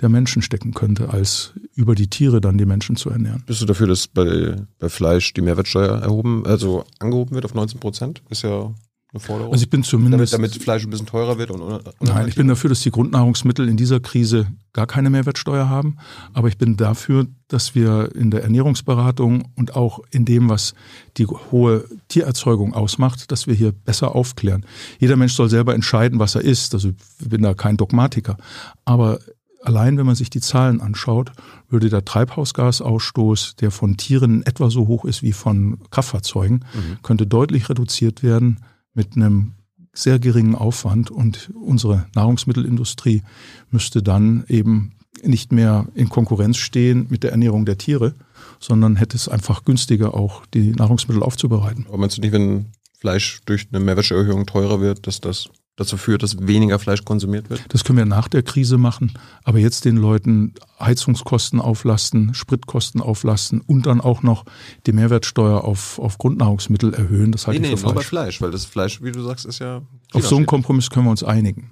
der 0.01 0.09
Menschen 0.09 0.41
stecken 0.41 0.73
könnte, 0.73 1.09
als 1.09 1.53
über 1.75 1.95
die 1.95 2.07
Tiere 2.07 2.41
dann 2.41 2.57
die 2.57 2.65
Menschen 2.65 2.95
zu 2.95 3.09
ernähren. 3.09 3.43
Bist 3.45 3.61
du 3.61 3.65
dafür, 3.65 3.87
dass 3.87 4.07
bei, 4.07 4.55
bei 4.79 4.89
Fleisch 4.89 5.33
die 5.33 5.41
Mehrwertsteuer 5.41 6.01
erhoben, 6.01 6.45
also 6.45 6.85
angehoben 6.99 7.35
wird 7.35 7.45
auf 7.45 7.53
19 7.53 7.79
Prozent? 7.79 8.21
Ist 8.29 8.43
ja 8.43 8.73
eine 9.13 9.19
Forderung. 9.19 9.51
Also 9.51 9.63
ich 9.63 9.69
bin 9.69 9.83
zumindest. 9.83 10.33
Damit, 10.33 10.51
damit 10.51 10.63
Fleisch 10.63 10.83
ein 10.85 10.89
bisschen 10.89 11.05
teurer 11.05 11.37
wird 11.37 11.51
und, 11.51 11.61
und 11.61 11.83
Nein, 11.99 12.27
ich 12.29 12.35
bin 12.35 12.47
dafür, 12.47 12.69
dass 12.69 12.79
die 12.79 12.91
Grundnahrungsmittel 12.91 13.67
in 13.67 13.75
dieser 13.75 13.99
Krise 13.99 14.47
gar 14.71 14.87
keine 14.87 15.09
Mehrwertsteuer 15.09 15.67
haben. 15.67 15.97
Aber 16.33 16.47
ich 16.47 16.57
bin 16.57 16.77
dafür, 16.77 17.27
dass 17.49 17.75
wir 17.75 18.15
in 18.15 18.31
der 18.31 18.43
Ernährungsberatung 18.43 19.49
und 19.55 19.75
auch 19.75 19.99
in 20.11 20.23
dem, 20.23 20.49
was 20.49 20.73
die 21.17 21.27
hohe 21.27 21.85
Tiererzeugung 22.07 22.73
ausmacht, 22.73 23.31
dass 23.31 23.47
wir 23.47 23.53
hier 23.53 23.73
besser 23.73 24.15
aufklären. 24.15 24.65
Jeder 24.99 25.17
Mensch 25.17 25.33
soll 25.33 25.49
selber 25.49 25.75
entscheiden, 25.75 26.19
was 26.19 26.35
er 26.35 26.41
isst. 26.41 26.73
Also 26.73 26.89
ich 27.19 27.29
bin 27.29 27.41
da 27.41 27.53
kein 27.53 27.75
Dogmatiker. 27.75 28.37
Aber 28.85 29.19
allein 29.61 29.97
wenn 29.97 30.05
man 30.05 30.15
sich 30.15 30.29
die 30.29 30.39
Zahlen 30.39 30.79
anschaut, 30.79 31.33
würde 31.67 31.89
der 31.89 32.05
Treibhausgasausstoß, 32.05 33.57
der 33.57 33.71
von 33.71 33.97
Tieren 33.97 34.43
etwa 34.43 34.69
so 34.69 34.87
hoch 34.87 35.03
ist 35.03 35.21
wie 35.21 35.33
von 35.33 35.79
Kraftfahrzeugen, 35.89 36.63
mhm. 36.73 37.03
könnte 37.03 37.27
deutlich 37.27 37.67
reduziert 37.67 38.23
werden 38.23 38.61
mit 38.93 39.15
einem 39.15 39.53
sehr 39.93 40.19
geringen 40.19 40.55
Aufwand 40.55 41.11
und 41.11 41.51
unsere 41.53 42.05
Nahrungsmittelindustrie 42.15 43.23
müsste 43.69 44.01
dann 44.01 44.45
eben 44.47 44.93
nicht 45.23 45.51
mehr 45.51 45.87
in 45.93 46.09
Konkurrenz 46.09 46.57
stehen 46.57 47.07
mit 47.09 47.23
der 47.23 47.31
Ernährung 47.31 47.65
der 47.65 47.77
Tiere, 47.77 48.15
sondern 48.59 48.95
hätte 48.95 49.17
es 49.17 49.27
einfach 49.27 49.65
günstiger 49.65 50.13
auch 50.13 50.45
die 50.47 50.71
Nahrungsmittel 50.71 51.21
aufzubereiten. 51.21 51.85
Aber 51.87 51.97
meinst 51.97 52.17
du 52.17 52.21
nicht, 52.21 52.31
wenn 52.31 52.67
Fleisch 52.97 53.41
durch 53.45 53.67
eine 53.71 53.83
Mehrwertsteuererhöhung 53.83 54.45
teurer 54.45 54.79
wird, 54.79 55.07
dass 55.07 55.19
das 55.19 55.49
dazu 55.75 55.97
führt, 55.97 56.23
dass 56.23 56.47
weniger 56.47 56.79
Fleisch 56.79 57.03
konsumiert 57.03 57.49
wird? 57.49 57.63
Das 57.69 57.83
können 57.83 57.97
wir 57.97 58.05
nach 58.05 58.27
der 58.27 58.43
Krise 58.43 58.77
machen, 58.77 59.13
aber 59.43 59.59
jetzt 59.59 59.85
den 59.85 59.97
Leuten 59.97 60.53
Heizungskosten 60.79 61.59
auflasten, 61.59 62.33
Spritkosten 62.33 63.01
auflasten 63.01 63.61
und 63.61 63.85
dann 63.85 64.01
auch 64.01 64.23
noch 64.23 64.45
die 64.85 64.91
Mehrwertsteuer 64.91 65.63
auf, 65.63 65.99
auf 65.99 66.17
Grundnahrungsmittel 66.17 66.93
erhöhen, 66.93 67.31
das 67.31 67.47
halte 67.47 67.61
nee, 67.61 67.67
ich 67.67 67.71
für 67.71 67.75
nee, 67.75 67.81
falsch. 67.81 67.93
nur 67.93 68.01
bei 68.03 68.07
Fleisch, 68.07 68.41
weil 68.41 68.51
das 68.51 68.65
Fleisch, 68.65 69.01
wie 69.01 69.11
du 69.11 69.21
sagst, 69.21 69.45
ist 69.45 69.59
ja... 69.59 69.81
Auf 70.13 70.27
so 70.27 70.35
einen 70.35 70.45
Kompromiss 70.45 70.89
können 70.89 71.05
wir 71.05 71.11
uns 71.11 71.23
einigen. 71.23 71.71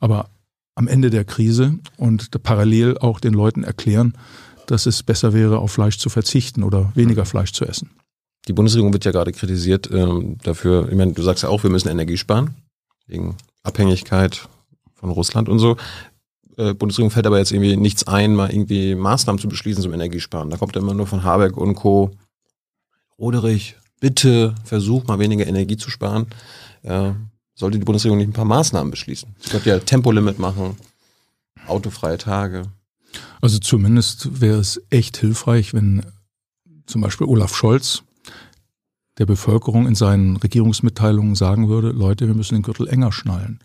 Aber 0.00 0.30
am 0.74 0.88
Ende 0.88 1.10
der 1.10 1.24
Krise 1.24 1.78
und 1.96 2.30
parallel 2.42 2.98
auch 2.98 3.20
den 3.20 3.34
Leuten 3.34 3.64
erklären, 3.64 4.14
dass 4.66 4.86
es 4.86 5.02
besser 5.02 5.32
wäre, 5.32 5.58
auf 5.58 5.72
Fleisch 5.72 5.98
zu 5.98 6.08
verzichten 6.08 6.62
oder 6.62 6.92
weniger 6.94 7.24
Fleisch 7.24 7.52
zu 7.52 7.64
essen. 7.64 7.90
Die 8.48 8.52
Bundesregierung 8.52 8.92
wird 8.92 9.04
ja 9.04 9.10
gerade 9.10 9.32
kritisiert 9.32 9.90
ähm, 9.92 10.38
dafür, 10.42 10.88
ich 10.88 10.96
meine, 10.96 11.12
du 11.12 11.22
sagst 11.22 11.42
ja 11.42 11.48
auch, 11.48 11.62
wir 11.62 11.70
müssen 11.70 11.88
Energie 11.88 12.16
sparen 12.16 12.54
wegen 13.10 13.36
Abhängigkeit 13.62 14.48
von 14.94 15.10
Russland 15.10 15.48
und 15.48 15.58
so. 15.58 15.76
Äh, 16.56 16.74
Bundesregierung 16.74 17.10
fällt 17.10 17.26
aber 17.26 17.38
jetzt 17.38 17.52
irgendwie 17.52 17.76
nichts 17.76 18.06
ein, 18.06 18.34
mal 18.34 18.50
irgendwie 18.50 18.94
Maßnahmen 18.94 19.40
zu 19.40 19.48
beschließen 19.48 19.82
zum 19.82 19.92
Energiesparen. 19.92 20.50
Da 20.50 20.56
kommt 20.56 20.76
immer 20.76 20.94
nur 20.94 21.06
von 21.06 21.24
Habeck 21.24 21.56
und 21.56 21.74
Co. 21.74 22.10
Roderich, 23.18 23.76
bitte 24.00 24.54
versuch 24.64 25.06
mal 25.06 25.18
weniger 25.18 25.46
Energie 25.46 25.76
zu 25.76 25.90
sparen, 25.90 26.26
äh, 26.82 27.12
sollte 27.54 27.78
die 27.78 27.84
Bundesregierung 27.84 28.18
nicht 28.18 28.30
ein 28.30 28.34
paar 28.34 28.46
Maßnahmen 28.46 28.90
beschließen. 28.90 29.34
Ich 29.42 29.50
könnte 29.50 29.68
ja 29.68 29.78
Tempolimit 29.78 30.38
machen, 30.38 30.76
autofreie 31.66 32.16
Tage. 32.16 32.62
Also 33.42 33.58
zumindest 33.58 34.40
wäre 34.40 34.58
es 34.58 34.80
echt 34.88 35.18
hilfreich, 35.18 35.74
wenn 35.74 36.02
zum 36.86 37.02
Beispiel 37.02 37.26
Olaf 37.26 37.54
Scholz 37.54 38.02
der 39.18 39.26
Bevölkerung 39.26 39.86
in 39.86 39.94
seinen 39.94 40.36
Regierungsmitteilungen 40.36 41.34
sagen 41.34 41.68
würde, 41.68 41.90
Leute, 41.90 42.26
wir 42.26 42.34
müssen 42.34 42.54
den 42.54 42.62
Gürtel 42.62 42.88
enger 42.88 43.12
schnallen. 43.12 43.60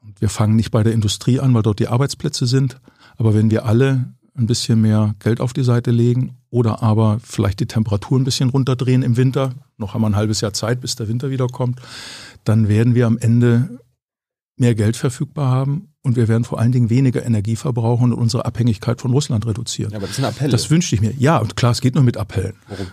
Und 0.00 0.20
wir 0.20 0.28
fangen 0.28 0.56
nicht 0.56 0.70
bei 0.70 0.82
der 0.82 0.92
Industrie 0.92 1.40
an, 1.40 1.54
weil 1.54 1.62
dort 1.62 1.78
die 1.78 1.88
Arbeitsplätze 1.88 2.46
sind, 2.46 2.80
aber 3.16 3.34
wenn 3.34 3.50
wir 3.50 3.64
alle 3.64 4.12
ein 4.36 4.46
bisschen 4.46 4.80
mehr 4.80 5.14
Geld 5.18 5.40
auf 5.40 5.52
die 5.52 5.64
Seite 5.64 5.90
legen 5.90 6.36
oder 6.50 6.82
aber 6.82 7.18
vielleicht 7.22 7.60
die 7.60 7.66
Temperatur 7.66 8.18
ein 8.18 8.24
bisschen 8.24 8.50
runterdrehen 8.50 9.02
im 9.02 9.16
Winter, 9.16 9.54
noch 9.76 9.94
haben 9.94 10.02
wir 10.02 10.06
ein 10.06 10.16
halbes 10.16 10.40
Jahr 10.40 10.52
Zeit, 10.52 10.80
bis 10.80 10.94
der 10.94 11.08
Winter 11.08 11.30
wiederkommt, 11.30 11.80
dann 12.44 12.68
werden 12.68 12.94
wir 12.94 13.06
am 13.06 13.18
Ende 13.18 13.80
mehr 14.56 14.74
Geld 14.74 14.96
verfügbar 14.96 15.50
haben 15.50 15.88
und 16.02 16.16
wir 16.16 16.28
werden 16.28 16.44
vor 16.44 16.58
allen 16.58 16.72
Dingen 16.72 16.90
weniger 16.90 17.24
Energie 17.24 17.56
verbrauchen 17.56 18.12
und 18.12 18.18
unsere 18.18 18.44
Abhängigkeit 18.44 19.00
von 19.00 19.10
Russland 19.10 19.46
reduzieren. 19.46 19.90
Ja, 19.92 19.98
aber 19.98 20.06
das 20.06 20.16
sind 20.16 20.24
Appelle. 20.24 20.50
Das 20.50 20.70
wünschte 20.70 20.94
ich 20.94 21.00
mir. 21.00 21.12
Ja, 21.18 21.38
und 21.38 21.56
klar, 21.56 21.72
es 21.72 21.80
geht 21.80 21.94
nur 21.94 22.04
mit 22.04 22.16
Appellen. 22.16 22.54
Warum? 22.68 22.86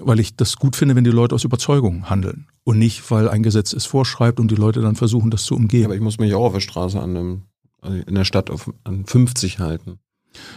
Weil 0.00 0.20
ich 0.20 0.36
das 0.36 0.56
gut 0.56 0.76
finde, 0.76 0.94
wenn 0.94 1.04
die 1.04 1.10
Leute 1.10 1.34
aus 1.34 1.44
Überzeugung 1.44 2.10
handeln 2.10 2.46
und 2.64 2.78
nicht, 2.78 3.10
weil 3.10 3.28
ein 3.28 3.42
Gesetz 3.42 3.72
es 3.72 3.86
vorschreibt 3.86 4.40
und 4.40 4.50
die 4.50 4.56
Leute 4.56 4.82
dann 4.82 4.96
versuchen, 4.96 5.30
das 5.30 5.44
zu 5.44 5.54
umgehen. 5.54 5.82
Ja, 5.82 5.86
aber 5.86 5.94
ich 5.94 6.00
muss 6.00 6.18
mich 6.18 6.34
auch 6.34 6.46
auf 6.46 6.52
der 6.52 6.60
Straße 6.60 7.00
an 7.00 7.16
einem, 7.16 7.42
in 8.06 8.14
der 8.14 8.24
Stadt 8.24 8.50
auf, 8.50 8.72
an 8.84 9.06
50 9.06 9.58
halten. 9.58 9.98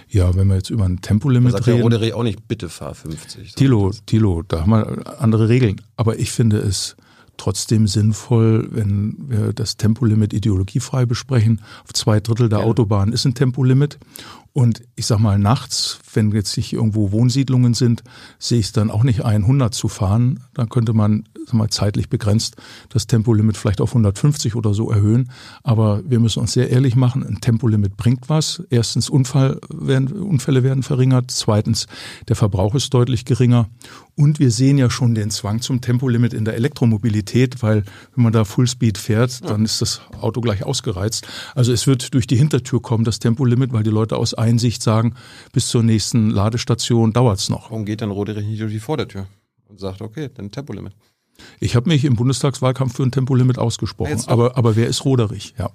Ja, 0.10 0.36
wenn 0.36 0.48
wir 0.48 0.56
jetzt 0.56 0.70
über 0.70 0.86
ein 0.86 1.02
Tempolimit 1.02 1.54
sagt 1.54 1.68
reden. 1.68 1.90
Der 1.90 2.00
Rode 2.00 2.16
auch 2.16 2.24
nicht, 2.24 2.48
bitte 2.48 2.70
fahr 2.70 2.96
50. 2.96 3.56
Tilo, 3.56 3.92
Tilo, 4.06 4.44
da 4.48 4.62
haben 4.62 4.72
wir 4.72 5.22
andere 5.22 5.48
Regeln. 5.48 5.82
Aber 5.96 6.20
ich 6.20 6.32
finde 6.32 6.58
es 6.58 6.98
trotzdem 7.38 7.88
sinnvoll, 7.88 8.68
wenn 8.72 9.16
wir 9.28 9.54
das 9.54 9.78
Tempolimit 9.78 10.34
ideologiefrei 10.34 11.06
besprechen. 11.06 11.62
Auf 11.84 11.94
zwei 11.94 12.20
Drittel 12.20 12.50
der 12.50 12.60
ja. 12.60 12.66
Autobahn 12.66 13.14
ist 13.14 13.26
ein 13.26 13.34
Tempolimit. 13.34 13.98
Und 14.54 14.82
ich 14.96 15.06
sag 15.06 15.20
mal, 15.20 15.38
nachts, 15.38 16.00
wenn 16.14 16.32
jetzt 16.32 16.58
nicht 16.58 16.74
irgendwo 16.74 17.12
Wohnsiedlungen 17.12 17.74
sind, 17.74 18.04
sehe 18.40 18.60
ich 18.60 18.68
es 18.68 18.72
dann 18.72 18.92
auch 18.92 19.04
nicht 19.04 19.24
ein, 19.24 19.44
100 19.44 19.74
zu 19.74 19.88
fahren. 19.88 20.42
Dann 20.54 20.70
könnte 20.70 20.94
man 20.94 21.24
sag 21.50 21.56
mal, 21.56 21.70
zeitlich 21.70 22.10
begrenzt 22.10 22.56
das 22.90 23.08
Tempolimit 23.08 23.58
vielleicht 23.58 23.82
auf 23.82 23.92
150 23.92 24.56
oder 24.56 24.74
so 24.74 24.90
erhöhen. 24.90 25.32
Aber 25.64 26.02
wir 26.06 26.20
müssen 26.20 26.40
uns 26.40 26.54
sehr 26.54 26.70
ehrlich 26.70 26.96
machen, 26.96 27.26
ein 27.26 27.42
Tempolimit 27.42 27.98
bringt 27.98 28.30
was. 28.30 28.64
Erstens, 28.70 29.10
Unfall 29.10 29.60
werden, 29.70 30.12
Unfälle 30.12 30.64
werden 30.64 30.84
verringert. 30.84 31.32
Zweitens, 31.32 31.88
der 32.28 32.36
Verbrauch 32.36 32.76
ist 32.76 32.94
deutlich 32.94 33.26
geringer. 33.26 33.70
Und 34.16 34.40
wir 34.40 34.52
sehen 34.52 34.78
ja 34.78 34.90
schon 34.90 35.16
den 35.16 35.32
Zwang 35.32 35.62
zum 35.62 35.82
Tempolimit 35.82 36.34
in 36.34 36.46
der 36.46 36.56
Elektromobilität, 36.56 37.64
weil 37.64 37.84
wenn 38.16 38.24
man 38.24 38.34
da 38.34 38.44
Fullspeed 38.44 38.98
fährt, 38.98 39.50
dann 39.50 39.64
ist 39.64 39.82
das 39.82 40.02
Auto 40.20 40.42
gleich 40.42 40.64
ausgereizt. 40.64 41.26
Also 41.56 41.72
es 41.72 41.88
wird 41.88 42.14
durch 42.14 42.28
die 42.28 42.36
Hintertür 42.36 42.82
kommen, 42.82 43.06
das 43.06 43.20
Tempolimit, 43.20 43.72
weil 43.72 43.84
die 43.84 43.90
Leute 43.90 44.18
aus 44.18 44.34
Einsicht 44.40 44.82
sagen, 44.82 45.16
bis 45.54 45.68
zur 45.68 45.84
nächsten 45.84 46.30
Ladestation 46.30 47.14
dauert 47.14 47.40
es 47.40 47.50
noch. 47.50 47.70
Warum 47.70 47.86
geht 47.86 48.02
dann 48.02 48.12
Roderich 48.12 48.46
nicht 48.46 48.62
durch 48.62 48.72
die 48.72 48.80
Vordertür 48.80 49.28
und 49.68 49.80
sagt, 49.80 50.02
okay, 50.02 50.30
dann 50.34 50.52
Tempolimit? 50.52 50.94
Ich 51.60 51.76
habe 51.76 51.90
mich 51.90 52.06
im 52.06 52.16
Bundestagswahlkampf 52.16 52.96
für 52.96 53.04
ein 53.04 53.12
Tempolimit 53.12 53.58
ausgesprochen, 53.58 54.22
aber, 54.28 54.58
aber 54.58 54.76
wer 54.76 54.88
ist 54.88 55.06
Roderich? 55.06 55.54
Ja. 55.58 55.72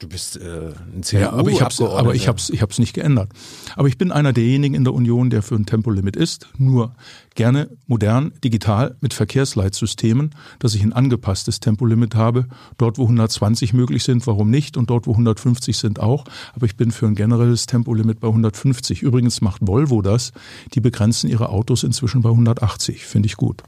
Du 0.00 0.08
bist 0.08 0.38
äh, 0.38 0.72
ein 0.94 1.02
CDU 1.02 1.20
ja, 1.20 1.32
aber 1.32 1.50
ich 1.50 1.60
habe 1.60 1.90
aber 1.90 2.14
ich 2.14 2.26
habe 2.26 2.40
ich 2.50 2.62
habe 2.62 2.72
nicht 2.78 2.94
geändert. 2.94 3.30
Aber 3.76 3.86
ich 3.86 3.98
bin 3.98 4.10
einer 4.12 4.32
derjenigen 4.32 4.74
in 4.74 4.84
der 4.84 4.94
Union, 4.94 5.28
der 5.28 5.42
für 5.42 5.56
ein 5.56 5.66
Tempolimit 5.66 6.16
ist, 6.16 6.48
nur 6.56 6.94
gerne 7.34 7.68
modern, 7.86 8.32
digital 8.42 8.96
mit 9.02 9.12
Verkehrsleitsystemen, 9.12 10.34
dass 10.58 10.74
ich 10.74 10.82
ein 10.82 10.94
angepasstes 10.94 11.60
Tempolimit 11.60 12.14
habe, 12.14 12.46
dort 12.78 12.96
wo 12.96 13.02
120 13.02 13.74
möglich 13.74 14.04
sind, 14.04 14.26
warum 14.26 14.48
nicht 14.48 14.78
und 14.78 14.88
dort 14.88 15.06
wo 15.06 15.12
150 15.12 15.76
sind 15.76 16.00
auch, 16.00 16.24
aber 16.54 16.64
ich 16.64 16.76
bin 16.76 16.90
für 16.90 17.06
ein 17.06 17.14
generelles 17.14 17.66
Tempolimit 17.66 18.20
bei 18.20 18.28
150. 18.28 19.02
Übrigens 19.02 19.42
macht 19.42 19.66
Volvo 19.66 20.00
das, 20.00 20.32
die 20.72 20.80
begrenzen 20.80 21.28
ihre 21.28 21.50
Autos 21.50 21.82
inzwischen 21.82 22.22
bei 22.22 22.30
180, 22.30 23.04
finde 23.04 23.26
ich 23.26 23.36
gut. 23.36 23.64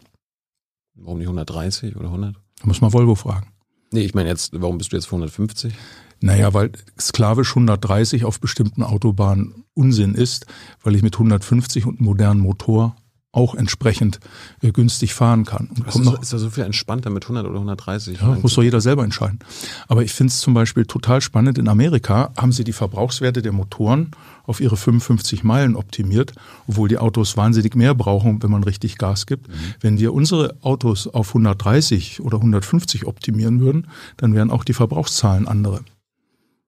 Warum 0.94 1.18
nicht 1.18 1.26
130 1.26 1.94
oder 1.96 2.06
100? 2.06 2.36
Da 2.36 2.66
muss 2.66 2.80
man 2.80 2.90
Volvo 2.94 3.14
fragen. 3.14 3.48
Nee, 3.92 4.02
ich 4.02 4.14
meine 4.14 4.28
jetzt, 4.28 4.52
warum 4.60 4.78
bist 4.78 4.92
du 4.92 4.96
jetzt 4.96 5.06
für 5.06 5.16
150? 5.16 5.74
Naja, 6.20 6.52
weil 6.52 6.72
sklavisch 6.98 7.50
130 7.50 8.24
auf 8.24 8.40
bestimmten 8.40 8.82
Autobahnen 8.82 9.64
Unsinn 9.74 10.14
ist, 10.14 10.46
weil 10.82 10.94
ich 10.94 11.02
mit 11.02 11.14
150 11.14 11.86
und 11.86 12.00
modernen 12.00 12.40
Motor 12.40 12.94
auch 13.32 13.54
entsprechend 13.54 14.18
äh, 14.60 14.72
günstig 14.72 15.14
fahren 15.14 15.44
kann. 15.44 15.68
Und 15.68 15.86
kommt 15.86 16.04
noch, 16.04 16.20
ist 16.20 16.32
ja 16.32 16.38
so 16.38 16.50
viel 16.50 16.64
entspannter 16.64 17.10
mit 17.10 17.24
100 17.24 17.46
oder 17.46 17.56
130. 17.56 18.20
Ja, 18.20 18.36
muss 18.42 18.54
doch 18.54 18.62
jeder 18.62 18.80
selber 18.80 19.04
entscheiden. 19.04 19.38
Aber 19.86 20.02
ich 20.02 20.12
finde 20.12 20.32
es 20.32 20.40
zum 20.40 20.52
Beispiel 20.52 20.84
total 20.84 21.20
spannend. 21.20 21.56
In 21.56 21.68
Amerika 21.68 22.32
haben 22.36 22.50
sie 22.50 22.64
die 22.64 22.72
Verbrauchswerte 22.72 23.40
der 23.40 23.52
Motoren 23.52 24.10
auf 24.46 24.60
ihre 24.60 24.76
55 24.76 25.44
Meilen 25.44 25.76
optimiert, 25.76 26.32
obwohl 26.66 26.88
die 26.88 26.98
Autos 26.98 27.36
wahnsinnig 27.36 27.76
mehr 27.76 27.94
brauchen, 27.94 28.42
wenn 28.42 28.50
man 28.50 28.64
richtig 28.64 28.98
Gas 28.98 29.26
gibt. 29.26 29.48
Mhm. 29.48 29.54
Wenn 29.80 29.98
wir 29.98 30.12
unsere 30.12 30.56
Autos 30.62 31.06
auf 31.06 31.28
130 31.28 32.20
oder 32.20 32.38
150 32.38 33.06
optimieren 33.06 33.60
würden, 33.60 33.86
dann 34.16 34.34
wären 34.34 34.50
auch 34.50 34.64
die 34.64 34.74
Verbrauchszahlen 34.74 35.46
andere. 35.46 35.80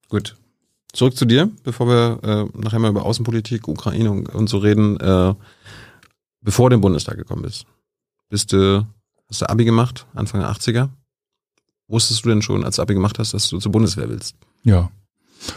Gut. 0.09 0.37
Zurück 0.93 1.17
zu 1.17 1.25
dir, 1.25 1.51
bevor 1.65 1.89
wir 1.89 2.19
äh, 2.23 2.59
nachher 2.59 2.79
mal 2.79 2.91
über 2.91 3.07
Außenpolitik, 3.07 3.67
Ukraine 3.67 4.11
und, 4.11 4.29
und 4.29 4.49
so 4.49 4.59
reden. 4.59 5.01
Äh, 5.01 5.35
bevor 6.43 6.71
du 6.71 6.75
in 6.75 6.81
den 6.81 6.83
Bundestag 6.83 7.17
gekommen 7.17 7.43
bist, 7.43 7.67
bist 8.29 8.53
du, 8.53 8.87
hast 9.29 9.43
du 9.43 9.49
Abi 9.49 9.65
gemacht, 9.65 10.07
Anfang 10.15 10.41
der 10.41 10.51
80er? 10.51 10.89
Wusstest 11.89 12.25
du 12.25 12.29
denn 12.31 12.43
schon, 12.43 12.65
als 12.65 12.77
du 12.77 12.83
Abi 12.83 12.95
gemacht 12.95 13.19
hast, 13.19 13.35
dass 13.35 13.49
du 13.49 13.59
zur 13.59 13.73
Bundeswehr 13.73 14.09
willst? 14.09 14.37
Ja. 14.63 14.91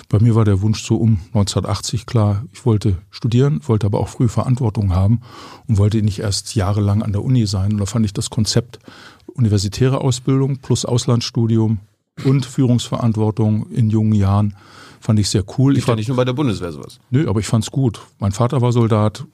Bei 0.09 0.19
mir 0.19 0.33
war 0.33 0.45
der 0.45 0.61
Wunsch 0.61 0.83
so 0.83 0.95
um 0.95 1.19
1980 1.27 2.05
klar, 2.07 2.43
ich 2.51 2.65
wollte 2.65 2.97
studieren, 3.11 3.61
wollte 3.67 3.85
aber 3.85 3.99
auch 3.99 4.09
früh 4.09 4.27
Verantwortung 4.27 4.95
haben 4.95 5.21
und 5.67 5.77
wollte 5.77 6.01
nicht 6.01 6.19
erst 6.19 6.55
jahrelang 6.55 7.03
an 7.03 7.11
der 7.11 7.23
Uni 7.23 7.45
sein. 7.45 7.73
Und 7.73 7.77
da 7.77 7.85
fand 7.85 8.05
ich 8.05 8.13
das 8.13 8.31
Konzept 8.31 8.79
universitäre 9.27 10.01
Ausbildung 10.01 10.57
plus 10.57 10.85
Auslandsstudium 10.85 11.79
und 12.23 12.45
Führungsverantwortung 12.45 13.69
in 13.69 13.89
jungen 13.89 14.13
Jahren 14.13 14.55
fand 14.99 15.19
ich 15.19 15.29
sehr 15.29 15.43
cool. 15.57 15.77
Ich 15.77 15.87
war 15.87 15.95
nicht 15.95 16.07
nur 16.07 16.17
bei 16.17 16.25
der 16.25 16.33
Bundeswehr 16.33 16.71
sowas. 16.71 16.99
Nö, 17.11 17.29
aber 17.29 17.39
ich 17.39 17.47
fand's 17.47 17.69
gut. 17.69 18.01
Mein 18.19 18.31
Vater 18.31 18.61
war 18.61 18.71
Soldat, 18.71 19.25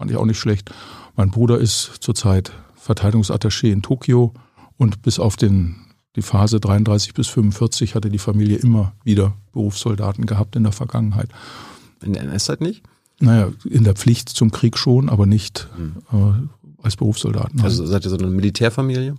Fand 0.00 0.10
ich 0.10 0.16
auch 0.16 0.24
nicht 0.24 0.38
schlecht. 0.38 0.70
Mein 1.14 1.30
Bruder 1.30 1.58
ist 1.58 1.96
zurzeit 2.00 2.52
Verteidigungsattaché 2.74 3.70
in 3.70 3.82
Tokio 3.82 4.32
und 4.78 5.02
bis 5.02 5.18
auf 5.18 5.36
den, 5.36 5.76
die 6.16 6.22
Phase 6.22 6.58
33 6.58 7.12
bis 7.12 7.28
45 7.28 7.94
hatte 7.94 8.08
die 8.08 8.16
Familie 8.16 8.56
immer 8.56 8.94
wieder 9.04 9.34
Berufssoldaten 9.52 10.24
gehabt 10.24 10.56
in 10.56 10.62
der 10.62 10.72
Vergangenheit. 10.72 11.28
In 12.02 12.14
der 12.14 12.22
NS-Zeit 12.22 12.62
nicht? 12.62 12.82
Naja, 13.18 13.50
in 13.68 13.84
der 13.84 13.92
Pflicht 13.92 14.30
zum 14.30 14.50
Krieg 14.52 14.78
schon, 14.78 15.10
aber 15.10 15.26
nicht 15.26 15.68
hm. 15.76 15.96
äh, 16.14 16.82
als 16.82 16.96
Berufssoldaten. 16.96 17.60
Also 17.60 17.84
seid 17.84 18.06
ihr 18.06 18.10
so 18.10 18.16
eine 18.16 18.28
Militärfamilie? 18.28 19.16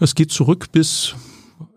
Es 0.00 0.14
geht 0.14 0.32
zurück 0.32 0.72
bis 0.72 1.16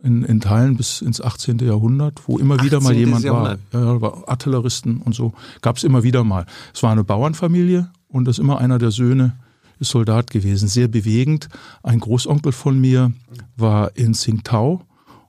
in, 0.04 0.24
in 0.24 0.40
Teilen 0.40 0.78
bis 0.78 1.02
ins 1.02 1.20
18. 1.20 1.60
Jahrhundert, 1.60 2.22
wo 2.28 2.38
immer 2.38 2.64
wieder 2.64 2.80
mal 2.80 2.94
jemand 2.94 3.26
Jahrhundert. 3.26 3.60
war. 3.74 3.82
Ja, 3.82 4.00
war 4.00 4.30
Artilleristen 4.30 5.02
und 5.02 5.14
so. 5.14 5.34
Gab 5.62 5.76
es 5.76 5.84
immer 5.84 6.04
wieder 6.04 6.24
mal. 6.24 6.46
Es 6.74 6.82
war 6.82 6.94
eine 6.94 7.04
Bauernfamilie 7.04 7.92
und 8.12 8.26
das 8.26 8.38
ist 8.38 8.40
immer 8.40 8.60
einer 8.60 8.78
der 8.78 8.92
Söhne 8.92 9.38
ist 9.82 9.90
Soldat 9.90 10.30
gewesen. 10.30 10.68
Sehr 10.68 10.88
bewegend. 10.88 11.50
Ein 11.84 12.00
Großonkel 12.00 12.52
von 12.52 12.80
mir 12.80 13.12
war 13.58 13.98
in 13.98 14.14
Tsingtao 14.14 14.82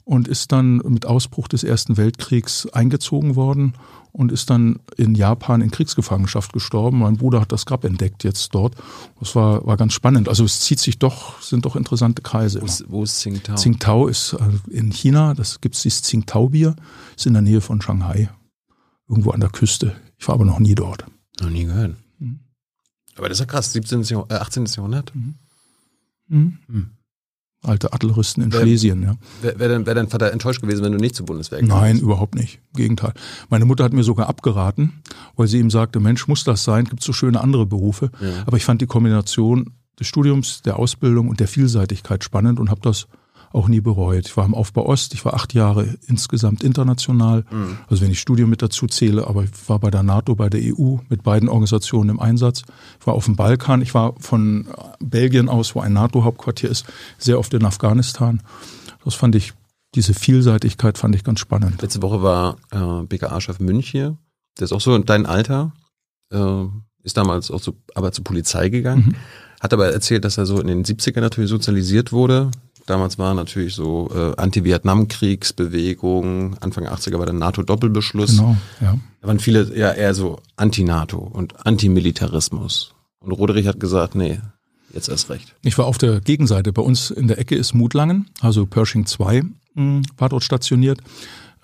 und 0.05 0.29
ist 0.29 0.53
dann 0.53 0.77
mit 0.79 1.07
Ausbruch 1.07 1.49
des 1.49 1.65
Ersten 1.65 1.97
Weltkriegs 1.97 2.69
eingezogen 2.69 3.35
worden 3.35 3.73
und 4.13 4.31
ist 4.31 4.51
dann 4.51 4.81
in 4.97 5.15
Japan 5.15 5.63
in 5.63 5.71
Kriegsgefangenschaft 5.71 6.53
gestorben. 6.53 6.99
Mein 6.99 7.17
Bruder 7.17 7.41
hat 7.41 7.51
das 7.51 7.65
Grab 7.65 7.85
entdeckt 7.85 8.25
jetzt 8.25 8.55
dort. 8.55 8.75
Das 9.19 9.35
war, 9.35 9.67
war 9.67 9.79
ganz 9.79 9.95
spannend. 9.95 10.29
Also 10.29 10.45
es 10.45 10.61
zieht 10.61 10.81
sich 10.81 10.99
doch, 10.99 11.41
sind 11.41 11.65
doch 11.65 11.77
interessante 11.77 12.21
Kreise. 12.21 12.61
Wo 12.61 12.67
ist, 12.67 12.85
wo 12.89 13.03
ist 13.05 13.21
Tsingtao? 13.21 13.57
Tsingtao 13.57 14.07
ist 14.09 14.35
äh, 14.35 14.71
in 14.71 14.93
China, 14.93 15.33
das 15.33 15.63
gibt 15.63 15.77
es 15.77 15.83
dieses 15.83 16.03
Tsingtao-Bier, 16.03 16.77
ist 17.17 17.27
in 17.27 17.33
der 17.33 17.43
Nähe 17.43 17.63
von 17.63 17.81
Shanghai. 17.81 18.29
Irgendwo 19.09 19.31
an 19.31 19.41
der 19.41 19.51
Küste. 19.51 19.97
Ich 20.19 20.29
war 20.29 20.35
aber 20.35 20.45
noch 20.45 20.59
nie 20.59 20.75
dort. 20.75 21.07
Noch 21.41 21.51
nie 21.51 21.65
gehört. 21.65 21.97
Aber 23.23 23.29
das 23.29 23.37
ist 23.37 23.41
ja 23.43 23.47
krass, 23.47 23.73
17. 23.73 24.03
Jahrhundert, 24.03 24.37
äh, 24.37 24.43
18. 24.43 24.65
Jahrhundert. 24.75 25.15
Mhm. 25.15 25.35
Mhm. 26.27 26.59
Mhm. 26.67 26.91
Alte 27.63 27.93
Adleristen 27.93 28.43
in 28.43 28.53
wär, 28.53 28.63
Schlesien, 28.63 29.01
ja. 29.05 29.15
Wäre 29.43 29.61
wär 29.61 29.69
dein, 29.69 29.87
wär 29.87 29.95
dein 29.95 30.09
Vater 30.09 30.33
enttäuscht 30.33 30.61
gewesen, 30.61 30.83
wenn 30.83 30.91
du 30.91 30.99
nicht 30.99 31.15
zur 31.15 31.27
Bundeswehr 31.27 31.61
gegangen 31.61 31.81
Nein, 31.81 31.99
überhaupt 32.01 32.35
nicht. 32.35 32.59
Im 32.75 32.79
Gegenteil. 32.79 33.13
Meine 33.49 33.65
Mutter 33.65 33.85
hat 33.85 33.93
mir 33.93 34.03
sogar 34.03 34.29
abgeraten, 34.29 35.03
weil 35.37 35.47
sie 35.47 35.61
ihm 35.61 35.71
sagte, 35.71 36.01
Mensch, 36.01 36.27
muss 36.27 36.43
das 36.43 36.65
sein? 36.65 36.87
Gibt 36.87 37.05
so 37.05 37.13
schöne 37.13 37.41
andere 37.41 37.65
Berufe. 37.65 38.11
Ja. 38.21 38.43
Aber 38.45 38.57
ich 38.57 38.65
fand 38.65 38.81
die 38.81 38.87
Kombination 38.87 39.71
des 40.01 40.09
Studiums, 40.09 40.63
der 40.63 40.81
Ausbildung 40.81 41.29
und 41.29 41.39
der 41.39 41.47
Vielseitigkeit 41.47 42.25
spannend 42.25 42.59
und 42.59 42.71
habe 42.71 42.81
das 42.81 43.07
auch 43.53 43.69
nie 43.69 43.81
bereut. 43.81 44.27
Ich 44.27 44.37
war 44.37 44.45
im 44.45 44.55
Aufbau 44.55 44.87
Ost, 44.87 45.15
ich 45.15 45.25
war 45.25 45.35
acht 45.35 45.55
Jahre 45.55 45.97
insgesamt 46.07 46.63
international, 46.63 47.45
mhm. 47.51 47.79
also 47.89 48.03
wenn 48.03 48.11
ich 48.11 48.21
Studium 48.21 48.51
mit 48.51 48.63
dazu 48.63 48.87
zähle, 48.87 49.27
aber 49.27 49.45
ich 49.45 49.51
war 49.67 49.79
bei 49.79 49.91
der 49.91 50.03
NATO, 50.03 50.35
bei 50.35 50.49
der 50.49 50.61
EU 50.63 50.97
mit 51.09 51.23
beiden 51.23 51.49
Organisationen 51.49 52.11
im 52.11 52.21
Einsatz. 52.21 52.63
Ich 53.01 53.07
war 53.07 53.15
auf 53.15 53.27
dem 53.27 53.37
Balkan, 53.37 53.83
ich 53.83 53.95
war 53.95 54.15
von 54.19 54.67
Belgien 55.01 55.49
aus, 55.49 55.75
wo 55.75 55.81
ein 55.81 55.93
NATO-Hauptquartier 55.93 56.71
ist, 56.71 56.87
sehr 57.19 57.39
oft 57.39 57.53
in 57.55 57.65
Afghanistan. 57.65 58.43
Das 59.05 59.15
fand 59.15 59.35
ich, 59.35 59.53
diese 59.95 60.15
Vielseitigkeit 60.15 60.97
fand 60.97 61.15
ich 61.15 61.25
ganz 61.25 61.41
spannend. 61.41 61.83
Letzte 61.83 62.03
Woche 62.03 62.23
war 62.23 62.57
äh, 62.71 63.07
BKA-Chef 63.07 63.61
Münch 63.61 63.91
hier, 63.91 64.17
der 64.59 64.65
ist 64.65 64.73
auch 64.73 64.81
so 64.81 64.95
in 64.95 65.05
dein 65.05 65.27
Alter, 65.27 65.73
äh, 66.33 66.65
ist 67.03 67.17
damals 67.17 67.51
auch 67.51 67.61
zu, 67.61 67.77
aber 67.95 68.13
zur 68.13 68.25
Polizei 68.25 68.69
gegangen. 68.69 69.09
Mhm. 69.09 69.15
Hat 69.61 69.73
aber 69.73 69.93
erzählt, 69.93 70.25
dass 70.25 70.39
er 70.39 70.47
so 70.47 70.61
in 70.61 70.67
den 70.67 70.85
70ern 70.85 71.21
natürlich 71.21 71.51
sozialisiert 71.51 72.11
wurde. 72.11 72.51
Damals 72.87 73.19
war 73.19 73.35
natürlich 73.35 73.75
so 73.75 74.11
äh, 74.15 74.33
Anti-Vietnam-Kriegsbewegung, 74.37 76.57
Anfang 76.59 76.87
80er 76.87 77.19
war 77.19 77.27
der 77.27 77.35
NATO-Doppelbeschluss. 77.35 78.39
Genau, 78.39 78.57
ja. 78.81 78.97
Da 79.21 79.29
waren 79.29 79.39
viele 79.39 79.77
ja 79.77 79.93
eher 79.93 80.15
so 80.15 80.41
Anti-NATO 80.57 81.19
und 81.19 81.65
Antimilitarismus. 81.65 82.95
Und 83.21 83.31
Roderich 83.33 83.69
hat 83.69 83.79
gesagt, 83.79 84.17
nee, 84.17 84.41
jetzt 84.93 85.09
erst 85.09 85.31
recht. 85.31 85.55
Ich 85.63 85.79
war 85.79 85.87
auf 85.87 85.99
der 85.99 86.21
Gegenseite. 86.21 86.73
Bei 86.73 86.83
uns 86.83 87.11
in 87.11 87.29
der 87.29 87.39
Ecke 87.39 87.55
ist 87.55 87.75
Mutlangen, 87.75 88.27
also 88.41 88.67
Pershing 88.67 89.07
2 89.07 89.45
hm, 89.75 90.03
war 90.19 90.29
dort 90.29 90.43
stationiert 90.43 91.01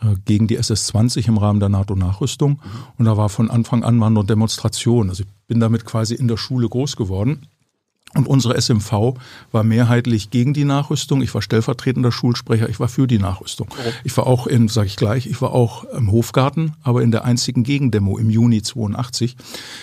äh, 0.01 0.15
gegen 0.25 0.47
die 0.47 0.57
SS-20 0.57 1.29
im 1.29 1.39
Rahmen 1.39 1.61
der 1.61 1.69
NATO-Nachrüstung. 1.69 2.61
Und 2.97 3.05
da 3.05 3.17
war 3.17 3.29
von 3.29 3.51
Anfang 3.51 3.85
an 3.85 3.97
mal 3.97 4.11
nur 4.11 4.25
Demonstration. 4.25 5.11
Also 5.11 5.25
ich 5.25 5.29
bin 5.47 5.61
damit 5.61 5.85
quasi 5.85 6.15
in 6.15 6.29
der 6.29 6.37
Schule 6.37 6.69
groß 6.69 6.97
geworden. 6.97 7.47
Und 8.15 8.27
unsere 8.27 8.59
SMV 8.59 9.15
war 9.53 9.65
mehrheitlich 9.65 10.31
gegen 10.31 10.55
die 10.55 10.65
Nachrüstung. 10.65 11.21
Ich 11.21 11.35
war 11.35 11.43
stellvertretender 11.43 12.11
Schulsprecher, 12.11 12.69
ich 12.69 12.81
war 12.81 12.89
für 12.89 13.07
die 13.07 13.19
Nachrüstung. 13.19 13.69
Ich 14.03 14.17
war 14.17 14.27
auch 14.27 14.47
in, 14.47 14.69
sage 14.69 14.87
ich 14.87 14.97
gleich, 14.97 15.27
ich 15.27 15.43
war 15.43 15.53
auch 15.53 15.85
im 15.85 16.11
Hofgarten, 16.11 16.73
aber 16.83 17.03
in 17.03 17.11
der 17.11 17.25
einzigen 17.25 17.65
Gegendemo 17.65 18.17
im 18.17 18.31
Juni 18.31 18.63
82. 18.63 19.37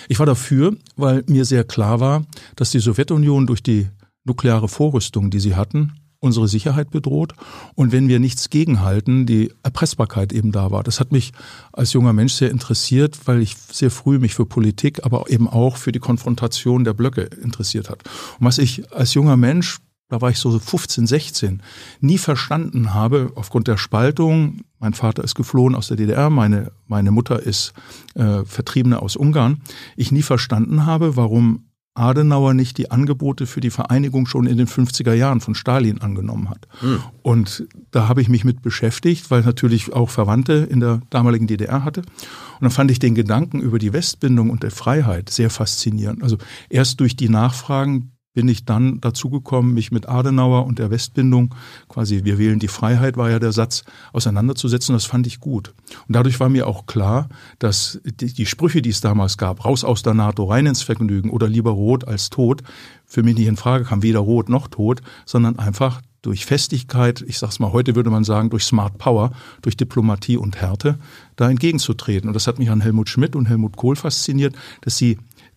Ich 0.08 0.18
war 0.18 0.26
dafür, 0.26 0.76
weil 0.96 1.22
mir 1.28 1.44
sehr 1.44 1.62
klar 1.62 2.00
war, 2.00 2.24
dass 2.56 2.72
die 2.72 2.80
Sowjetunion 2.80 3.46
durch 3.46 3.62
die 3.62 3.88
nukleare 4.24 4.68
Vorrüstung, 4.68 5.30
die 5.30 5.40
sie 5.40 5.54
hatten, 5.54 5.92
unsere 6.20 6.48
Sicherheit 6.48 6.90
bedroht 6.90 7.34
und 7.74 7.92
wenn 7.92 8.08
wir 8.08 8.18
nichts 8.18 8.50
gegenhalten, 8.50 9.26
die 9.26 9.52
Erpressbarkeit 9.62 10.32
eben 10.32 10.52
da 10.52 10.70
war. 10.70 10.82
Das 10.82 11.00
hat 11.00 11.12
mich 11.12 11.32
als 11.72 11.92
junger 11.92 12.12
Mensch 12.12 12.34
sehr 12.34 12.50
interessiert, 12.50 13.18
weil 13.26 13.42
ich 13.42 13.56
sehr 13.56 13.90
früh 13.90 14.18
mich 14.18 14.34
für 14.34 14.46
Politik, 14.46 15.04
aber 15.04 15.30
eben 15.30 15.48
auch 15.48 15.76
für 15.76 15.92
die 15.92 15.98
Konfrontation 15.98 16.84
der 16.84 16.94
Blöcke 16.94 17.22
interessiert 17.22 17.90
hat. 17.90 18.02
Und 18.38 18.46
was 18.46 18.58
ich 18.58 18.92
als 18.92 19.14
junger 19.14 19.36
Mensch 19.36 19.78
da 20.08 20.20
war 20.20 20.30
ich 20.30 20.38
so 20.38 20.56
15, 20.56 21.06
16, 21.06 21.62
nie 22.00 22.18
verstanden 22.18 22.94
habe, 22.94 23.32
aufgrund 23.34 23.66
der 23.66 23.76
Spaltung, 23.76 24.60
mein 24.78 24.94
Vater 24.94 25.24
ist 25.24 25.34
geflohen 25.34 25.74
aus 25.74 25.88
der 25.88 25.96
DDR, 25.96 26.30
meine, 26.30 26.70
meine 26.86 27.10
Mutter 27.10 27.42
ist 27.42 27.72
äh, 28.14 28.44
Vertriebene 28.44 29.02
aus 29.02 29.16
Ungarn, 29.16 29.62
ich 29.96 30.12
nie 30.12 30.22
verstanden 30.22 30.86
habe, 30.86 31.16
warum 31.16 31.65
Adenauer 31.96 32.54
nicht 32.54 32.78
die 32.78 32.90
Angebote 32.90 33.46
für 33.46 33.60
die 33.60 33.70
Vereinigung 33.70 34.26
schon 34.26 34.46
in 34.46 34.56
den 34.58 34.66
50er 34.66 35.12
Jahren 35.12 35.40
von 35.40 35.54
Stalin 35.54 36.00
angenommen 36.00 36.50
hat. 36.50 36.68
Mhm. 36.82 37.00
Und 37.22 37.68
da 37.90 38.08
habe 38.08 38.20
ich 38.20 38.28
mich 38.28 38.44
mit 38.44 38.62
beschäftigt, 38.62 39.30
weil 39.30 39.42
natürlich 39.42 39.92
auch 39.92 40.10
Verwandte 40.10 40.66
in 40.70 40.80
der 40.80 41.00
damaligen 41.10 41.46
DDR 41.46 41.84
hatte. 41.84 42.00
Und 42.00 42.62
dann 42.62 42.70
fand 42.70 42.90
ich 42.90 42.98
den 42.98 43.14
Gedanken 43.14 43.60
über 43.60 43.78
die 43.78 43.92
Westbindung 43.92 44.50
und 44.50 44.62
der 44.62 44.70
Freiheit 44.70 45.30
sehr 45.30 45.50
faszinierend. 45.50 46.22
Also 46.22 46.38
erst 46.68 47.00
durch 47.00 47.16
die 47.16 47.28
Nachfragen 47.28 48.15
bin 48.36 48.48
ich 48.48 48.66
dann 48.66 49.00
dazu 49.00 49.30
gekommen, 49.30 49.72
mich 49.72 49.92
mit 49.92 50.10
Adenauer 50.10 50.66
und 50.66 50.78
der 50.78 50.90
Westbindung, 50.90 51.54
quasi 51.88 52.24
wir 52.24 52.36
wählen 52.36 52.58
die 52.58 52.68
Freiheit, 52.68 53.16
war 53.16 53.30
ja 53.30 53.38
der 53.38 53.52
Satz, 53.52 53.82
auseinanderzusetzen. 54.12 54.94
Das 54.94 55.06
fand 55.06 55.26
ich 55.26 55.40
gut. 55.40 55.72
Und 56.06 56.14
dadurch 56.14 56.38
war 56.38 56.50
mir 56.50 56.66
auch 56.66 56.84
klar, 56.84 57.30
dass 57.58 57.98
die, 58.04 58.34
die 58.34 58.44
Sprüche, 58.44 58.82
die 58.82 58.90
es 58.90 59.00
damals 59.00 59.38
gab, 59.38 59.64
raus 59.64 59.84
aus 59.84 60.02
der 60.02 60.12
NATO, 60.12 60.44
rein 60.44 60.66
ins 60.66 60.82
Vergnügen 60.82 61.30
oder 61.30 61.48
lieber 61.48 61.70
rot 61.70 62.06
als 62.06 62.28
tot, 62.28 62.62
für 63.06 63.22
mich 63.22 63.36
nicht 63.36 63.46
in 63.46 63.56
Frage 63.56 63.84
kam, 63.84 64.02
weder 64.02 64.18
rot 64.18 64.50
noch 64.50 64.68
tot, 64.68 65.00
sondern 65.24 65.58
einfach 65.58 66.02
durch 66.20 66.44
Festigkeit, 66.44 67.24
ich 67.26 67.38
sag's 67.38 67.58
mal, 67.58 67.72
heute 67.72 67.96
würde 67.96 68.10
man 68.10 68.24
sagen, 68.24 68.50
durch 68.50 68.64
Smart 68.64 68.98
Power, 68.98 69.30
durch 69.62 69.78
Diplomatie 69.78 70.36
und 70.36 70.60
Härte, 70.60 70.98
da 71.36 71.48
entgegenzutreten. 71.48 72.28
Und 72.28 72.34
das 72.34 72.46
hat 72.46 72.58
mich 72.58 72.68
an 72.68 72.82
Helmut 72.82 73.08
Schmidt 73.08 73.34
und 73.34 73.48
Helmut 73.48 73.78
Kohl 73.78 73.96
fasziniert, 73.96 74.54
dass 74.82 74.98
sie 74.98 75.16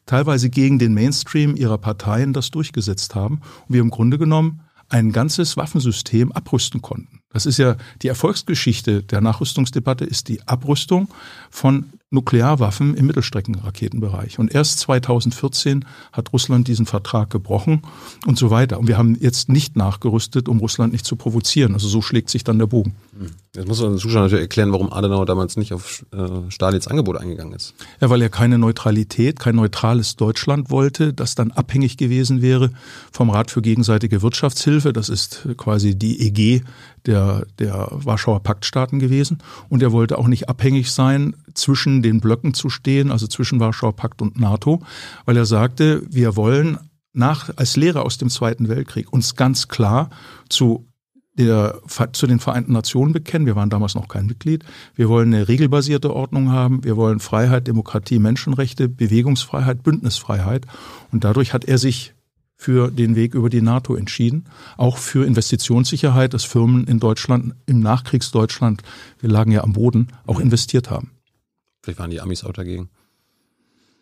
teilweise 0.10 0.50
gegen 0.50 0.80
den 0.80 0.96
Mainstream 0.96 1.56
ihrer 1.56 1.78
Parteien 1.78 2.34
das 2.34 2.50
durchgesetzt 2.50 3.14
haben 3.14 3.42
und 3.68 3.76
wir 3.76 3.82
im 3.82 3.92
Grunde 3.92 4.18
genommen 4.18 4.62
ein 4.90 5.12
ganzes 5.12 5.56
Waffensystem 5.56 6.32
abrüsten 6.32 6.82
konnten. 6.82 7.20
Das 7.32 7.46
ist 7.46 7.60
ja 7.60 7.78
die 8.02 8.08
Erfolgsgeschichte 8.08 9.04
der 9.04 9.22
Nachrüstungsdebatte, 9.22 10.04
ist 10.04 10.30
die 10.30 10.42
Abrüstung 10.48 11.10
von 11.52 11.86
Nuklearwaffen 12.10 12.96
im 12.96 13.06
Mittelstreckenraketenbereich. 13.06 14.40
Und 14.40 14.52
erst 14.52 14.80
2014 14.80 15.86
hat 16.12 16.34
Russland 16.34 16.68
diesen 16.68 16.88
Vertrag 16.88 17.30
gebrochen 17.30 17.84
und 18.26 18.40
so 18.40 18.50
weiter. 18.50 18.80
Und 18.80 18.88
wir 18.88 18.98
haben 18.98 19.16
jetzt 19.20 19.48
nicht 19.48 19.76
nachgerüstet, 19.76 20.50
um 20.50 20.58
Russland 20.58 20.92
nicht 20.92 21.06
zu 21.06 21.16
provozieren. 21.18 21.76
Also 21.76 21.88
so 21.88 22.02
schlägt 22.02 22.32
sich 22.32 22.44
dann 22.44 22.58
der 22.58 22.66
Bogen. 22.66 22.96
Hm. 23.16 23.30
Jetzt 23.56 23.68
muss 23.68 23.82
man 23.82 23.94
den 23.94 23.98
Zuschauern 23.98 24.26
natürlich 24.26 24.44
erklären, 24.44 24.72
warum 24.72 24.94
Adenauer 24.94 25.26
damals 25.26 25.58
nicht 25.58 25.74
auf 25.74 26.06
äh, 26.12 26.52
Stalins 26.52 26.88
Angebot 26.88 27.18
eingegangen 27.18 27.54
ist. 27.54 27.74
Ja, 28.00 28.12
weil 28.12 28.22
er 28.22 28.30
keine 28.30 28.60
Neutralität, 28.60 29.40
kein 29.40 29.56
neutrales 29.56 30.16
Deutschland 30.16 30.70
wollte, 30.70 31.14
das 31.14 31.34
dann 31.34 31.50
abhängig 31.50 31.98
gewesen 31.98 32.44
wäre 32.44 32.70
vom 33.12 33.32
Rat 33.32 33.50
für 33.50 33.64
gegenseitige 33.64 34.22
Wirtschaftshilfe. 34.22 34.94
Das 34.94 35.10
ist 35.10 35.48
quasi 35.58 35.98
die 35.98 36.28
EG 36.28 36.62
der, 37.08 37.48
der 37.58 37.88
Warschauer 37.90 38.44
Paktstaaten 38.44 39.00
gewesen. 39.00 39.40
Und 39.68 39.82
er 39.82 39.92
wollte 39.92 40.20
auch 40.20 40.28
nicht 40.28 40.48
abhängig 40.48 40.92
sein, 40.92 41.36
zwischen 41.56 42.04
den 42.04 42.22
Blöcken 42.22 42.54
zu 42.54 42.70
stehen, 42.70 43.12
also 43.12 43.26
zwischen 43.26 43.60
Warschauer 43.60 43.96
Pakt 43.96 44.22
und 44.22 44.40
NATO, 44.40 44.82
weil 45.26 45.36
er 45.36 45.46
sagte, 45.46 46.04
wir 46.08 46.36
wollen 46.36 46.78
nach, 47.14 47.50
als 47.56 47.76
Lehre 47.76 48.04
aus 48.04 48.20
dem 48.20 48.30
Zweiten 48.30 48.70
Weltkrieg 48.70 49.12
uns 49.12 49.36
ganz 49.36 49.68
klar 49.68 50.12
zu 50.50 50.86
der, 51.46 51.80
zu 52.12 52.28
den 52.28 52.40
Vereinten 52.40 52.74
Nationen 52.74 53.14
bekennen. 53.14 53.46
Wir 53.46 53.56
waren 53.56 53.70
damals 53.70 53.96
noch 53.96 54.08
kein 54.08 54.26
Mitglied. 54.26 54.66
Wir 54.96 55.10
wollen 55.10 55.34
eine 55.34 55.48
regelbasierte 55.48 56.14
Ordnung 56.14 56.52
haben. 56.52 56.84
Wir 56.84 56.98
wollen 56.98 57.20
Freiheit, 57.20 57.68
Demokratie, 57.68 58.20
Menschenrechte, 58.20 58.90
Bewegungsfreiheit, 58.90 59.84
Bündnisfreiheit. 59.84 60.66
Und 61.12 61.24
dadurch 61.24 61.54
hat 61.54 61.66
er 61.66 61.78
sich 61.78 62.14
für 62.56 62.92
den 62.92 63.16
Weg 63.16 63.36
über 63.36 63.50
die 63.50 63.62
NATO 63.62 63.96
entschieden. 63.96 64.46
Auch 64.76 64.98
für 64.98 65.26
Investitionssicherheit, 65.26 66.34
dass 66.34 66.44
Firmen 66.44 66.86
in 66.88 67.00
Deutschland, 67.00 67.56
im 67.66 67.80
Nachkriegsdeutschland, 67.80 68.84
wir 69.20 69.30
lagen 69.30 69.52
ja 69.52 69.64
am 69.64 69.72
Boden, 69.72 70.10
auch 70.26 70.42
investiert 70.42 70.90
haben. 70.90 71.12
Vielleicht 71.82 72.00
waren 72.00 72.12
die 72.12 72.20
Amis 72.20 72.44
auch 72.44 72.52
dagegen. 72.52 72.90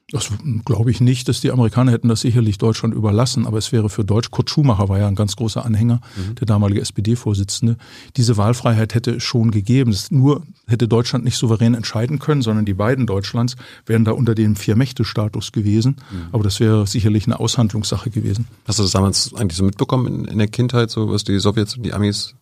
Das 0.10 0.32
glaube 0.63 0.89
ich 0.89 1.02
nicht, 1.02 1.28
dass 1.28 1.41
die 1.41 1.52
Amerikaner 1.52 1.91
hätten 1.91 2.08
das 2.08 2.22
sicherlich 2.22 2.58
Deutschland 2.58 2.93
überlassen, 2.93 3.46
aber 3.46 3.58
es 3.58 3.74
wäre 3.74 3.89
für 3.89 4.06
Deutsch, 4.06 4.32
Kurt 4.32 4.50
Schumacher 4.50 4.88
war 4.88 4.98
ja 5.00 5.08
ein 5.10 5.15
ganz 5.15 5.36
großer 5.36 5.65
Anhänger, 5.65 6.00
mhm. 6.15 6.36
der 6.36 6.48
damalige 6.48 6.80
SPD-Vorsitzende, 6.80 7.76
diese 8.15 8.38
Wahlfreiheit 8.38 8.96
hätte 8.96 9.15
es 9.15 9.24
schon 9.24 9.52
gegeben. 9.52 9.91
Das 9.91 10.10
nur 10.10 10.43
hätte 10.65 10.88
Deutschland 10.88 11.26
nicht 11.26 11.36
souverän 11.36 11.74
entscheiden 11.74 12.20
können, 12.20 12.41
sondern 12.41 12.63
die 12.63 12.74
beiden 12.74 13.06
Deutschlands 13.06 13.58
wären 13.86 14.06
da 14.06 14.13
unter 14.13 14.34
dem 14.34 14.56
Vier-Mächte-Status 14.56 15.52
gewesen. 15.52 15.98
Mhm. 16.10 16.28
Aber 16.32 16.43
das 16.43 16.62
wäre 16.62 16.88
sicherlich 16.88 17.26
eine 17.26 17.41
Aushandlungssache 17.41 18.10
gewesen. 18.10 18.48
Hast 18.65 18.80
du 18.80 18.84
das 18.84 18.93
damals 18.93 19.34
eigentlich 19.34 19.58
so 19.58 19.65
mitbekommen 19.65 20.08
in, 20.08 20.26
in 20.26 20.38
der 20.38 20.48
Kindheit, 20.48 20.89
so 20.89 21.10
was 21.10 21.26
die 21.26 21.38
Sowjets 21.38 21.76
und 21.76 21.84
die 21.84 21.91
Amis 21.91 22.34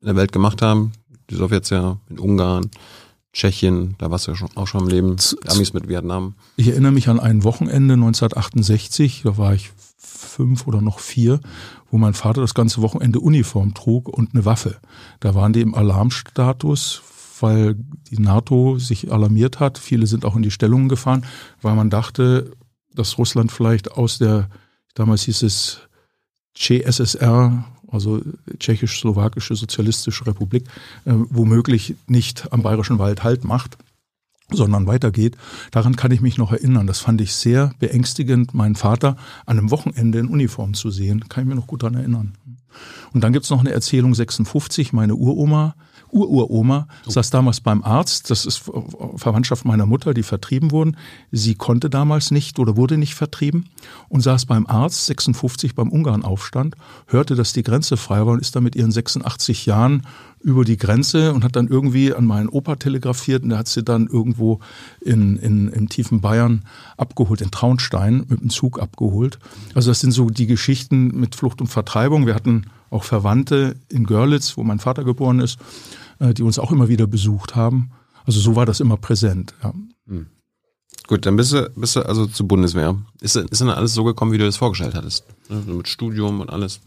in 0.00 0.06
der 0.06 0.16
Welt 0.16 0.32
gemacht 0.32 0.60
haben? 0.60 0.90
Die 1.30 1.36
Sowjets 1.36 1.70
ja 1.70 1.98
in 2.10 2.18
Ungarn, 2.18 2.68
Tschechien, 3.32 3.94
da 3.98 4.10
warst 4.10 4.26
du 4.26 4.32
ja 4.32 4.36
schon, 4.36 4.50
auch 4.56 4.66
schon 4.66 4.82
am 4.82 4.88
Leben, 4.88 5.16
Amis 5.46 5.72
mit 5.72 5.88
Vietnam. 5.88 6.34
Ich 6.56 6.68
erinnere 6.68 6.92
mich 6.92 7.08
an 7.08 7.18
ein 7.18 7.44
Wochenende 7.44 7.94
1968, 7.94 9.22
da 9.24 9.38
war 9.38 9.54
ich 9.54 9.70
fünf 9.96 10.66
oder 10.66 10.80
noch 10.82 10.98
vier, 10.98 11.40
wo 11.90 11.98
mein 11.98 12.14
Vater 12.14 12.40
das 12.40 12.54
ganze 12.54 12.82
Wochenende 12.82 13.20
Uniform 13.20 13.74
trug 13.74 14.08
und 14.08 14.34
eine 14.34 14.44
Waffe. 14.44 14.76
Da 15.20 15.34
waren 15.34 15.52
die 15.52 15.62
im 15.62 15.74
Alarmstatus, 15.74 17.02
weil 17.40 17.76
die 18.10 18.18
NATO 18.18 18.78
sich 18.78 19.12
alarmiert 19.12 19.60
hat. 19.60 19.78
Viele 19.78 20.06
sind 20.06 20.24
auch 20.24 20.36
in 20.36 20.42
die 20.42 20.50
Stellungen 20.50 20.88
gefahren, 20.88 21.24
weil 21.60 21.74
man 21.74 21.90
dachte, 21.90 22.52
dass 22.94 23.18
Russland 23.18 23.50
vielleicht 23.50 23.92
aus 23.92 24.18
der, 24.18 24.48
damals 24.94 25.22
hieß 25.22 25.42
es 25.42 25.80
CSSR, 26.54 27.64
also 27.92 28.20
Tschechisch-Slowakische 28.58 29.54
Sozialistische 29.54 30.26
Republik, 30.26 30.64
äh, 31.04 31.12
womöglich 31.14 31.94
nicht 32.06 32.52
am 32.52 32.62
Bayerischen 32.62 32.98
Wald 32.98 33.22
Halt 33.22 33.44
macht 33.44 33.78
sondern 34.54 34.86
weitergeht. 34.86 35.38
Daran 35.70 35.96
kann 35.96 36.10
ich 36.10 36.20
mich 36.20 36.36
noch 36.36 36.52
erinnern. 36.52 36.86
Das 36.86 37.00
fand 37.00 37.22
ich 37.22 37.32
sehr 37.34 37.72
beängstigend, 37.78 38.52
meinen 38.52 38.74
Vater 38.74 39.16
an 39.46 39.58
einem 39.58 39.70
Wochenende 39.70 40.18
in 40.18 40.26
Uniform 40.26 40.74
zu 40.74 40.90
sehen. 40.90 41.26
Kann 41.30 41.44
ich 41.44 41.48
mir 41.48 41.54
noch 41.54 41.66
gut 41.66 41.82
daran 41.82 41.94
erinnern. 41.94 42.34
Und 43.12 43.22
dann 43.22 43.32
gibt's 43.32 43.50
noch 43.50 43.60
eine 43.60 43.72
Erzählung 43.72 44.14
56. 44.14 44.92
Meine 44.92 45.14
Uroma 45.14 45.74
Ururoma 46.12 46.88
saß 47.06 47.30
damals 47.30 47.60
beim 47.60 47.82
Arzt, 47.82 48.30
das 48.30 48.44
ist 48.44 48.70
Verwandtschaft 49.16 49.64
meiner 49.64 49.86
Mutter, 49.86 50.12
die 50.12 50.22
vertrieben 50.22 50.70
wurden. 50.70 50.96
Sie 51.30 51.54
konnte 51.54 51.88
damals 51.88 52.30
nicht 52.30 52.58
oder 52.58 52.76
wurde 52.76 52.98
nicht 52.98 53.14
vertrieben 53.14 53.70
und 54.08 54.20
saß 54.20 54.46
beim 54.46 54.66
Arzt, 54.66 55.06
56 55.06 55.74
beim 55.74 55.88
Ungarnaufstand, 55.88 56.76
hörte, 57.06 57.34
dass 57.34 57.54
die 57.54 57.62
Grenze 57.62 57.96
frei 57.96 58.26
war 58.26 58.34
und 58.34 58.40
ist 58.40 58.54
dann 58.54 58.62
mit 58.62 58.76
ihren 58.76 58.92
86 58.92 59.64
Jahren 59.64 60.06
über 60.42 60.64
die 60.64 60.76
Grenze 60.76 61.32
und 61.32 61.44
hat 61.44 61.56
dann 61.56 61.68
irgendwie 61.68 62.12
an 62.14 62.26
meinen 62.26 62.48
Opa 62.48 62.76
telegrafiert 62.76 63.42
und 63.42 63.50
der 63.50 63.58
hat 63.58 63.68
sie 63.68 63.82
dann 63.82 64.06
irgendwo 64.06 64.60
in, 65.00 65.36
in, 65.36 65.68
im 65.68 65.88
tiefen 65.88 66.20
Bayern 66.20 66.64
abgeholt, 66.96 67.40
in 67.40 67.50
Traunstein 67.50 68.26
mit 68.28 68.40
dem 68.40 68.50
Zug 68.50 68.80
abgeholt. 68.80 69.38
Also 69.74 69.90
das 69.90 70.00
sind 70.00 70.12
so 70.12 70.28
die 70.28 70.46
Geschichten 70.46 71.18
mit 71.18 71.36
Flucht 71.36 71.60
und 71.60 71.68
Vertreibung. 71.68 72.26
Wir 72.26 72.34
hatten 72.34 72.66
auch 72.90 73.04
Verwandte 73.04 73.76
in 73.88 74.04
Görlitz, 74.04 74.56
wo 74.56 74.64
mein 74.64 74.78
Vater 74.78 75.04
geboren 75.04 75.40
ist, 75.40 75.58
die 76.30 76.42
uns 76.42 76.58
auch 76.58 76.72
immer 76.72 76.88
wieder 76.88 77.06
besucht 77.06 77.56
haben. 77.56 77.90
Also 78.24 78.40
so 78.40 78.56
war 78.56 78.66
das 78.66 78.80
immer 78.80 78.96
präsent. 78.96 79.54
Ja. 79.62 79.72
Hm. 80.06 80.26
Gut, 81.08 81.26
dann 81.26 81.36
bist 81.36 81.52
du, 81.52 81.68
bist 81.74 81.96
du 81.96 82.06
also 82.06 82.26
zur 82.26 82.46
Bundeswehr. 82.46 82.96
Ist, 83.20 83.36
ist 83.36 83.60
dann 83.60 83.70
alles 83.70 83.94
so 83.94 84.04
gekommen, 84.04 84.32
wie 84.32 84.38
du 84.38 84.44
das 84.44 84.56
vorgestellt 84.56 84.94
hattest? 84.94 85.24
Ne? 85.48 85.62
Mit 85.66 85.88
Studium 85.88 86.40
und 86.40 86.50
alles? 86.50 86.80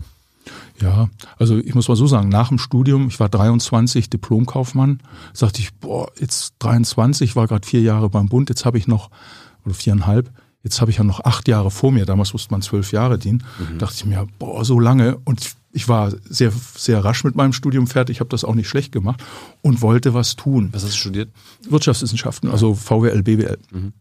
Ja, 0.80 1.10
also 1.38 1.58
ich 1.58 1.74
muss 1.74 1.88
mal 1.88 1.96
so 1.96 2.08
sagen, 2.08 2.30
nach 2.30 2.50
dem 2.50 2.60
Studium, 2.60 3.08
ich 3.08 3.20
war 3.20 3.30
23, 3.30 4.10
Diplomkaufmann, 4.10 5.00
sagte 5.34 5.62
ich, 5.62 5.74
boah, 5.76 6.12
jetzt 6.20 6.56
23, 6.60 7.36
war 7.36 7.48
gerade 7.48 7.66
vier 7.68 7.82
Jahre 7.82 8.10
beim 8.10 8.28
Bund, 8.28 8.50
jetzt 8.50 8.66
habe 8.66 8.78
ich 8.78 8.88
noch, 8.88 9.10
oder 9.66 9.74
viereinhalb, 9.74 10.32
jetzt 10.64 10.82
habe 10.82 10.92
ich 10.92 10.98
ja 10.98 11.04
noch 11.04 11.24
acht 11.24 11.48
Jahre 11.48 11.72
vor 11.72 11.92
mir, 11.92 12.06
damals 12.06 12.34
musste 12.34 12.52
man 12.52 12.62
zwölf 12.62 12.92
Jahre 12.92 13.18
dienen, 13.18 13.44
mhm. 13.58 13.80
dachte 13.80 13.96
ich 13.96 14.06
mir, 14.06 14.28
boah, 14.38 14.64
so 14.66 14.80
lange 14.80 15.18
und 15.24 15.56
ich 15.76 15.90
war 15.90 16.14
sehr, 16.30 16.54
sehr 16.76 17.04
rasch 17.04 17.26
mit 17.26 17.36
meinem 17.36 17.52
Studium 17.52 17.86
fertig, 17.86 18.22
habe 18.22 18.30
das 18.30 18.46
auch 18.46 18.56
nicht 18.56 18.70
schlecht 18.70 18.94
gemacht 18.94 19.22
und 19.62 19.82
wollte 19.82 20.14
was 20.14 20.38
tun. 20.38 20.70
Was 20.72 20.84
hast 20.84 20.94
du 20.94 20.98
studiert? 20.98 21.30
Wirtschaftswissenschaften, 21.68 22.50
also 22.50 22.74
VWL, 22.76 23.22
BWL. 23.22 23.58
Mhm. 23.72 23.94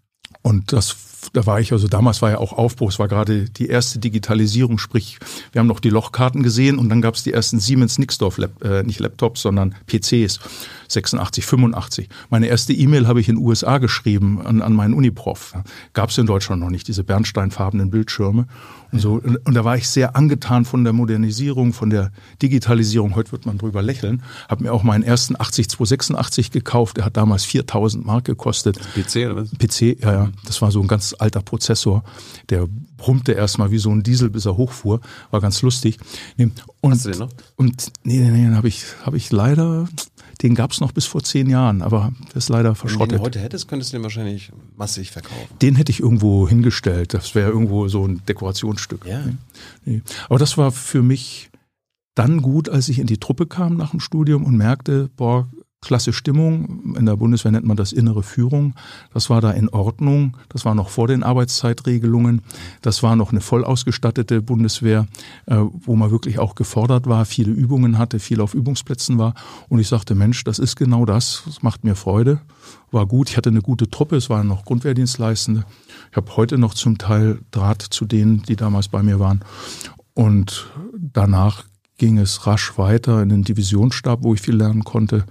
Und 0.43 0.73
das 0.73 0.97
da 1.33 1.47
war 1.47 1.61
ich, 1.61 1.73
also 1.73 1.89
damals 1.89 2.23
war 2.23 2.31
ja 2.31 2.39
auch 2.39 2.53
Aufbruch, 2.53 2.91
es 2.91 2.99
war 2.99 3.09
gerade 3.09 3.49
die 3.49 3.67
erste 3.67 3.99
Digitalisierung, 3.99 4.79
sprich, 4.79 5.19
wir 5.53 5.61
haben 5.61 5.67
noch 5.67 5.81
die 5.81 5.91
Lochkarten 5.91 6.43
gesehen 6.43 6.79
und 6.79 6.89
dann 6.89 7.01
gab 7.01 7.15
es 7.15 7.23
die 7.23 7.33
ersten 7.33 7.61
Siemens 7.61 7.99
Nixdorf, 7.99 8.39
äh, 8.63 8.83
nicht 8.83 9.01
Laptops, 9.01 9.43
sondern 9.43 9.75
PCs, 9.87 10.41
86, 10.89 11.47
85. 11.47 12.09
Meine 12.31 12.47
erste 12.47 12.73
E-Mail 12.73 13.07
habe 13.07 13.21
ich 13.21 13.29
in 13.29 13.37
den 13.37 13.45
USA 13.45 13.79
geschrieben 13.79 14.41
an, 14.43 14.63
an 14.63 14.75
meinen 14.75 14.95
Uniprof. 14.95 15.55
Gab 15.93 16.11
es 16.11 16.19
in 16.19 16.27
Deutschland 16.27 16.61
noch 16.61 16.71
nicht, 16.71 16.89
diese 16.89 17.05
bernsteinfarbenen 17.05 17.91
Bildschirme. 17.91 18.47
Und, 18.95 19.01
so, 19.01 19.15
und, 19.15 19.45
und, 19.45 19.55
da 19.55 19.65
war 19.65 19.77
ich 19.77 19.89
sehr 19.89 20.15
angetan 20.15 20.65
von 20.65 20.85
der 20.85 20.93
Modernisierung, 20.93 21.73
von 21.73 21.91
der 21.91 22.13
Digitalisierung. 22.41 23.17
Heute 23.17 23.33
wird 23.33 23.45
man 23.45 23.59
drüber 23.59 23.83
lächeln. 23.83 24.23
Habe 24.49 24.63
mir 24.63 24.73
auch 24.73 24.85
meinen 24.85 25.03
ersten 25.03 25.35
80286 25.35 26.53
gekauft. 26.53 26.99
Der 26.99 27.05
hat 27.05 27.17
damals 27.17 27.45
4000 27.45 28.07
Mark 28.07 28.25
gekostet. 28.25 28.79
PC 28.95 29.17
oder 29.27 29.35
was? 29.35 29.51
PC, 29.51 30.01
ja, 30.01 30.13
ja. 30.13 30.31
Das 30.47 30.63
war 30.63 30.71
so 30.71 30.81
ein 30.81 30.87
ganz 30.87 31.13
alter 31.19 31.43
Prozessor. 31.43 32.05
Der 32.51 32.69
brummte 32.97 33.33
erstmal 33.33 33.73
wie 33.73 33.79
so 33.79 33.91
ein 33.91 34.05
Diesel, 34.05 34.31
bis 34.31 34.47
er 34.47 34.57
hochfuhr. 34.57 35.01
War 35.33 35.41
ganz 35.41 35.61
lustig. 35.63 35.99
Und, 36.81 36.93
Hast 36.93 37.07
du 37.07 37.11
den 37.11 37.19
noch? 37.19 37.31
Und 37.57 37.91
nee, 38.05 38.21
nee, 38.21 38.31
nee, 38.31 38.55
habe 38.55 38.69
ich, 38.69 38.85
hab 39.05 39.15
ich 39.15 39.33
leider 39.33 39.89
den 40.45 40.55
gab 40.55 40.73
es 40.73 40.81
noch 40.81 40.93
bis 40.93 41.07
vor 41.07 41.23
zehn 41.23 41.49
Jahren, 41.49 41.81
aber 41.81 42.13
das 42.35 42.45
ist 42.45 42.49
leider 42.51 42.75
verschrottet. 42.75 43.13
Wenn 43.13 43.17
du 43.17 43.23
den 43.23 43.25
heute 43.25 43.39
hättest, 43.39 43.67
könntest 43.67 43.93
du 43.93 43.97
den 43.97 44.03
wahrscheinlich 44.03 44.53
massig 44.77 45.11
verkaufen. 45.11 45.49
Den 45.63 45.75
hätte 45.75 45.91
ich 45.91 46.01
irgendwo 46.01 46.47
hingestellt. 46.47 47.15
Das 47.15 47.35
wäre 47.35 47.51
irgendwo 47.51 47.89
so 47.89 48.07
ein 48.07 48.21
Dekorationsstück. 48.29 49.07
Ja. 49.07 49.23
Nee. 49.87 50.03
Aber 50.29 50.39
das 50.39 50.59
war 50.59 50.71
für 50.71 51.01
mich 51.01 51.51
dann 52.15 52.43
gut, 52.43 52.69
als 52.69 52.91
ich 52.91 52.99
in 52.99 53.07
die 53.07 53.17
Truppe 53.17 53.47
kam 53.47 53.79
nach 53.79 53.93
dem 53.93 54.01
Studium 54.01 54.45
und 54.45 54.55
merkte, 54.55 55.09
boah, 55.17 55.49
klasse 55.85 56.13
Stimmung. 56.13 56.95
In 56.97 57.07
der 57.07 57.17
Bundeswehr 57.17 57.53
nennt 57.53 57.67
man 57.67 57.77
das 57.77 57.93
innere 57.93 58.23
Führung. 58.23 58.75
Das 59.13 59.31
war 59.31 59.41
da 59.41 59.51
in 59.51 59.69
Ordnung. 59.69 60.37
Das 60.49 60.65
war 60.65 60.75
noch 60.75 60.89
vor 60.89 61.07
den 61.07 61.23
Arbeitszeitregelungen. 61.23 62.43
Das 62.83 63.03
war 63.03 63.17
noch 63.17 63.31
eine 63.31 63.41
voll 63.41 63.65
ausgestattete 63.65 64.43
Bundeswehr, 64.43 65.07
äh, 65.47 65.57
wo 65.57 65.95
man 65.97 66.11
wirklich 66.11 66.39
auch 66.39 66.55
gefordert 66.55 67.07
war, 67.07 67.25
viele 67.25 67.53
Übungen 67.53 67.99
hatte, 67.99 68.19
viel 68.19 68.41
auf 68.41 68.55
Übungsplätzen 68.55 69.19
war. 69.19 69.35
Und 69.69 69.79
ich 69.79 69.89
sagte, 69.89 70.15
Mensch, 70.15 70.45
das 70.45 70.59
ist 70.59 70.77
genau 70.77 71.05
das. 71.05 71.43
Das 71.47 71.63
macht 71.63 71.85
mir 71.85 71.95
Freude. 71.95 72.41
War 72.91 73.07
gut. 73.07 73.31
Ich 73.31 73.37
hatte 73.37 73.51
eine 73.51 73.63
gute 73.63 73.91
Truppe. 73.91 74.17
Es 74.17 74.31
waren 74.31 74.49
noch 74.49 74.65
Grundwehrdienstleistende. 74.65 75.65
Ich 76.11 76.17
habe 76.17 76.37
heute 76.37 76.59
noch 76.59 76.75
zum 76.75 76.99
Teil 76.99 77.41
Draht 77.51 77.83
zu 77.83 78.05
denen, 78.05 78.43
die 78.43 78.57
damals 78.57 78.89
bei 78.89 79.03
mir 79.03 79.21
waren. 79.21 79.45
Und 80.15 80.71
danach 80.97 81.65
ging 81.99 82.19
es 82.19 82.47
rasch 82.47 82.77
weiter 82.79 83.23
in 83.23 83.29
den 83.29 83.45
Divisionsstab, 83.45 84.23
wo 84.23 84.35
ich 84.35 84.41
viel 84.41 84.57
lernen 84.57 84.85
konnte 84.85 85.25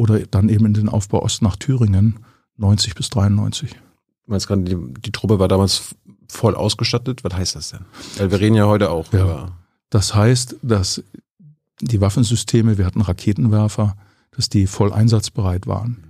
oder 0.00 0.18
dann 0.20 0.48
eben 0.48 0.66
in 0.66 0.74
den 0.74 0.88
Aufbau 0.88 1.22
Ost 1.22 1.42
nach 1.42 1.56
Thüringen, 1.56 2.20
90 2.56 2.94
bis 2.94 3.10
93. 3.10 3.72
Du 3.72 3.78
meinst 4.26 4.48
gerade, 4.48 4.62
die, 4.62 4.76
die 5.00 5.12
Truppe 5.12 5.38
war 5.38 5.48
damals 5.48 5.94
voll 6.26 6.54
ausgestattet? 6.54 7.22
Was 7.22 7.34
heißt 7.34 7.56
das 7.56 7.70
denn? 7.70 7.80
Weil 8.16 8.30
wir 8.30 8.40
reden 8.40 8.56
ja 8.56 8.66
heute 8.66 8.90
auch 8.90 9.12
ja. 9.12 9.22
über. 9.22 9.52
Das 9.90 10.14
heißt, 10.14 10.56
dass 10.62 11.02
die 11.80 12.00
Waffensysteme, 12.00 12.78
wir 12.78 12.86
hatten 12.86 13.00
Raketenwerfer, 13.02 13.96
dass 14.30 14.48
die 14.48 14.66
voll 14.66 14.92
einsatzbereit 14.92 15.66
waren. 15.66 16.04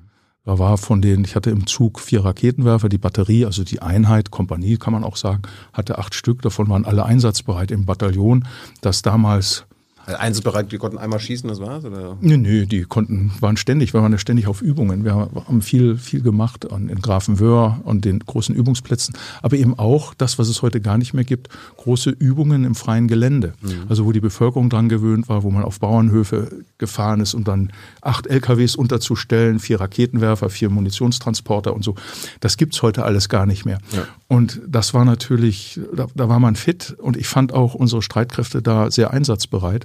Da 0.44 0.58
war 0.58 0.78
von 0.78 1.02
denen, 1.02 1.24
ich 1.24 1.36
hatte 1.36 1.50
im 1.50 1.66
Zug 1.66 2.00
vier 2.00 2.24
Raketenwerfer, 2.24 2.88
die 2.88 2.98
Batterie, 2.98 3.44
also 3.44 3.64
die 3.64 3.82
Einheit, 3.82 4.30
Kompanie 4.30 4.76
kann 4.76 4.92
man 4.92 5.04
auch 5.04 5.16
sagen, 5.16 5.42
hatte 5.72 5.98
acht 5.98 6.14
Stück, 6.14 6.42
davon 6.42 6.68
waren 6.68 6.84
alle 6.84 7.04
einsatzbereit 7.04 7.70
im 7.70 7.86
Bataillon, 7.86 8.46
das 8.80 9.02
damals 9.02 9.66
Einzelbereit, 10.06 10.72
die 10.72 10.78
konnten 10.78 10.98
einmal 10.98 11.20
schießen, 11.20 11.48
das 11.48 11.60
war's? 11.60 11.84
Oder? 11.84 12.16
Nö, 12.20 12.36
nö, 12.36 12.66
die 12.66 12.82
konnten, 12.82 13.32
waren 13.40 13.56
ständig, 13.56 13.94
wir 13.94 14.02
waren 14.02 14.12
ja 14.12 14.18
ständig 14.18 14.46
auf 14.46 14.62
Übungen. 14.62 15.04
Wir 15.04 15.14
haben 15.14 15.62
viel, 15.62 15.96
viel 15.96 16.22
gemacht 16.22 16.70
an, 16.72 16.88
in 16.88 17.00
Grafenwöhr 17.00 17.80
und 17.84 18.04
den 18.04 18.20
großen 18.20 18.54
Übungsplätzen. 18.54 19.14
Aber 19.42 19.56
eben 19.56 19.78
auch 19.78 20.14
das, 20.14 20.38
was 20.38 20.48
es 20.48 20.62
heute 20.62 20.80
gar 20.80 20.98
nicht 20.98 21.14
mehr 21.14 21.24
gibt, 21.24 21.48
große 21.76 22.10
Übungen 22.10 22.64
im 22.64 22.74
freien 22.74 23.08
Gelände. 23.08 23.52
Mhm. 23.60 23.84
Also 23.88 24.04
wo 24.04 24.12
die 24.12 24.20
Bevölkerung 24.20 24.70
dran 24.70 24.88
gewöhnt 24.88 25.28
war, 25.28 25.42
wo 25.42 25.50
man 25.50 25.64
auf 25.64 25.80
Bauernhöfe 25.80 26.64
gefahren 26.78 27.20
ist, 27.20 27.34
um 27.34 27.44
dann 27.44 27.72
acht 28.00 28.26
LKWs 28.26 28.76
unterzustellen, 28.76 29.58
vier 29.58 29.80
Raketenwerfer, 29.80 30.50
vier 30.50 30.70
Munitionstransporter 30.70 31.74
und 31.74 31.84
so. 31.84 31.94
Das 32.40 32.56
gibt's 32.56 32.82
heute 32.82 33.04
alles 33.04 33.28
gar 33.28 33.46
nicht 33.46 33.64
mehr. 33.64 33.78
Ja. 33.92 34.04
Und 34.28 34.60
das 34.66 34.94
war 34.94 35.04
natürlich, 35.04 35.80
da, 35.94 36.06
da 36.14 36.28
war 36.28 36.38
man 36.38 36.56
fit 36.56 36.94
und 36.98 37.16
ich 37.16 37.26
fand 37.26 37.52
auch 37.52 37.74
unsere 37.74 38.02
Streitkräfte 38.02 38.62
da 38.62 38.90
sehr 38.90 39.12
einsatzbereit. 39.12 39.84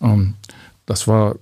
Ähm, 0.00 0.34
das 0.86 1.06
war 1.06 1.36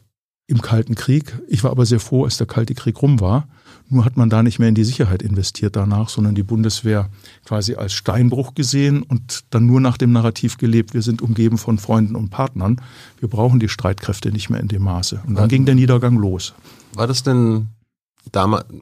im 0.47 0.63
Kalten 0.63 0.95
Krieg. 0.95 1.39
Ich 1.47 1.63
war 1.63 1.71
aber 1.71 1.87
sehr 1.87 2.01
froh, 2.01 2.25
als 2.25 2.39
der 2.39 2.47
Kalte 2.47 2.75
Krieg 2.75 3.01
rum 3.03 3.21
war. 3.21 3.49
Nur 3.91 4.05
hat 4.05 4.17
man 4.17 4.29
da 4.29 4.43
nicht 4.43 4.59
mehr 4.59 4.69
in 4.69 4.75
die 4.75 4.85
Sicherheit 4.85 5.23
investiert 5.23 5.77
danach, 5.77 6.09
sondern 6.09 6.35
die 6.35 6.43
Bundeswehr 6.43 7.09
quasi 7.45 7.75
als 7.75 7.93
Steinbruch 7.93 8.55
gesehen 8.55 9.03
und 9.03 9.45
dann 9.51 9.67
nur 9.67 9.81
nach 9.81 9.97
dem 9.97 10.13
Narrativ 10.13 10.59
gelebt, 10.59 10.93
wir 10.93 11.03
sind 11.03 11.23
umgeben 11.23 11.57
von 11.57 11.79
Freunden 11.79 12.17
und 12.17 12.31
Partnern. 12.31 12.81
Wir 13.19 13.29
brauchen 13.29 13.61
die 13.61 13.69
Streitkräfte 13.69 14.31
nicht 14.31 14.51
mehr 14.51 14.61
in 14.61 14.69
dem 14.69 14.83
Maße. 14.83 15.23
Und 15.27 15.37
dann 15.37 15.49
ging 15.49 15.65
der 15.65 15.75
Niedergang 15.75 16.17
los. 16.17 16.55
War 16.95 17.07
das 17.07 17.23
denn 17.23 17.69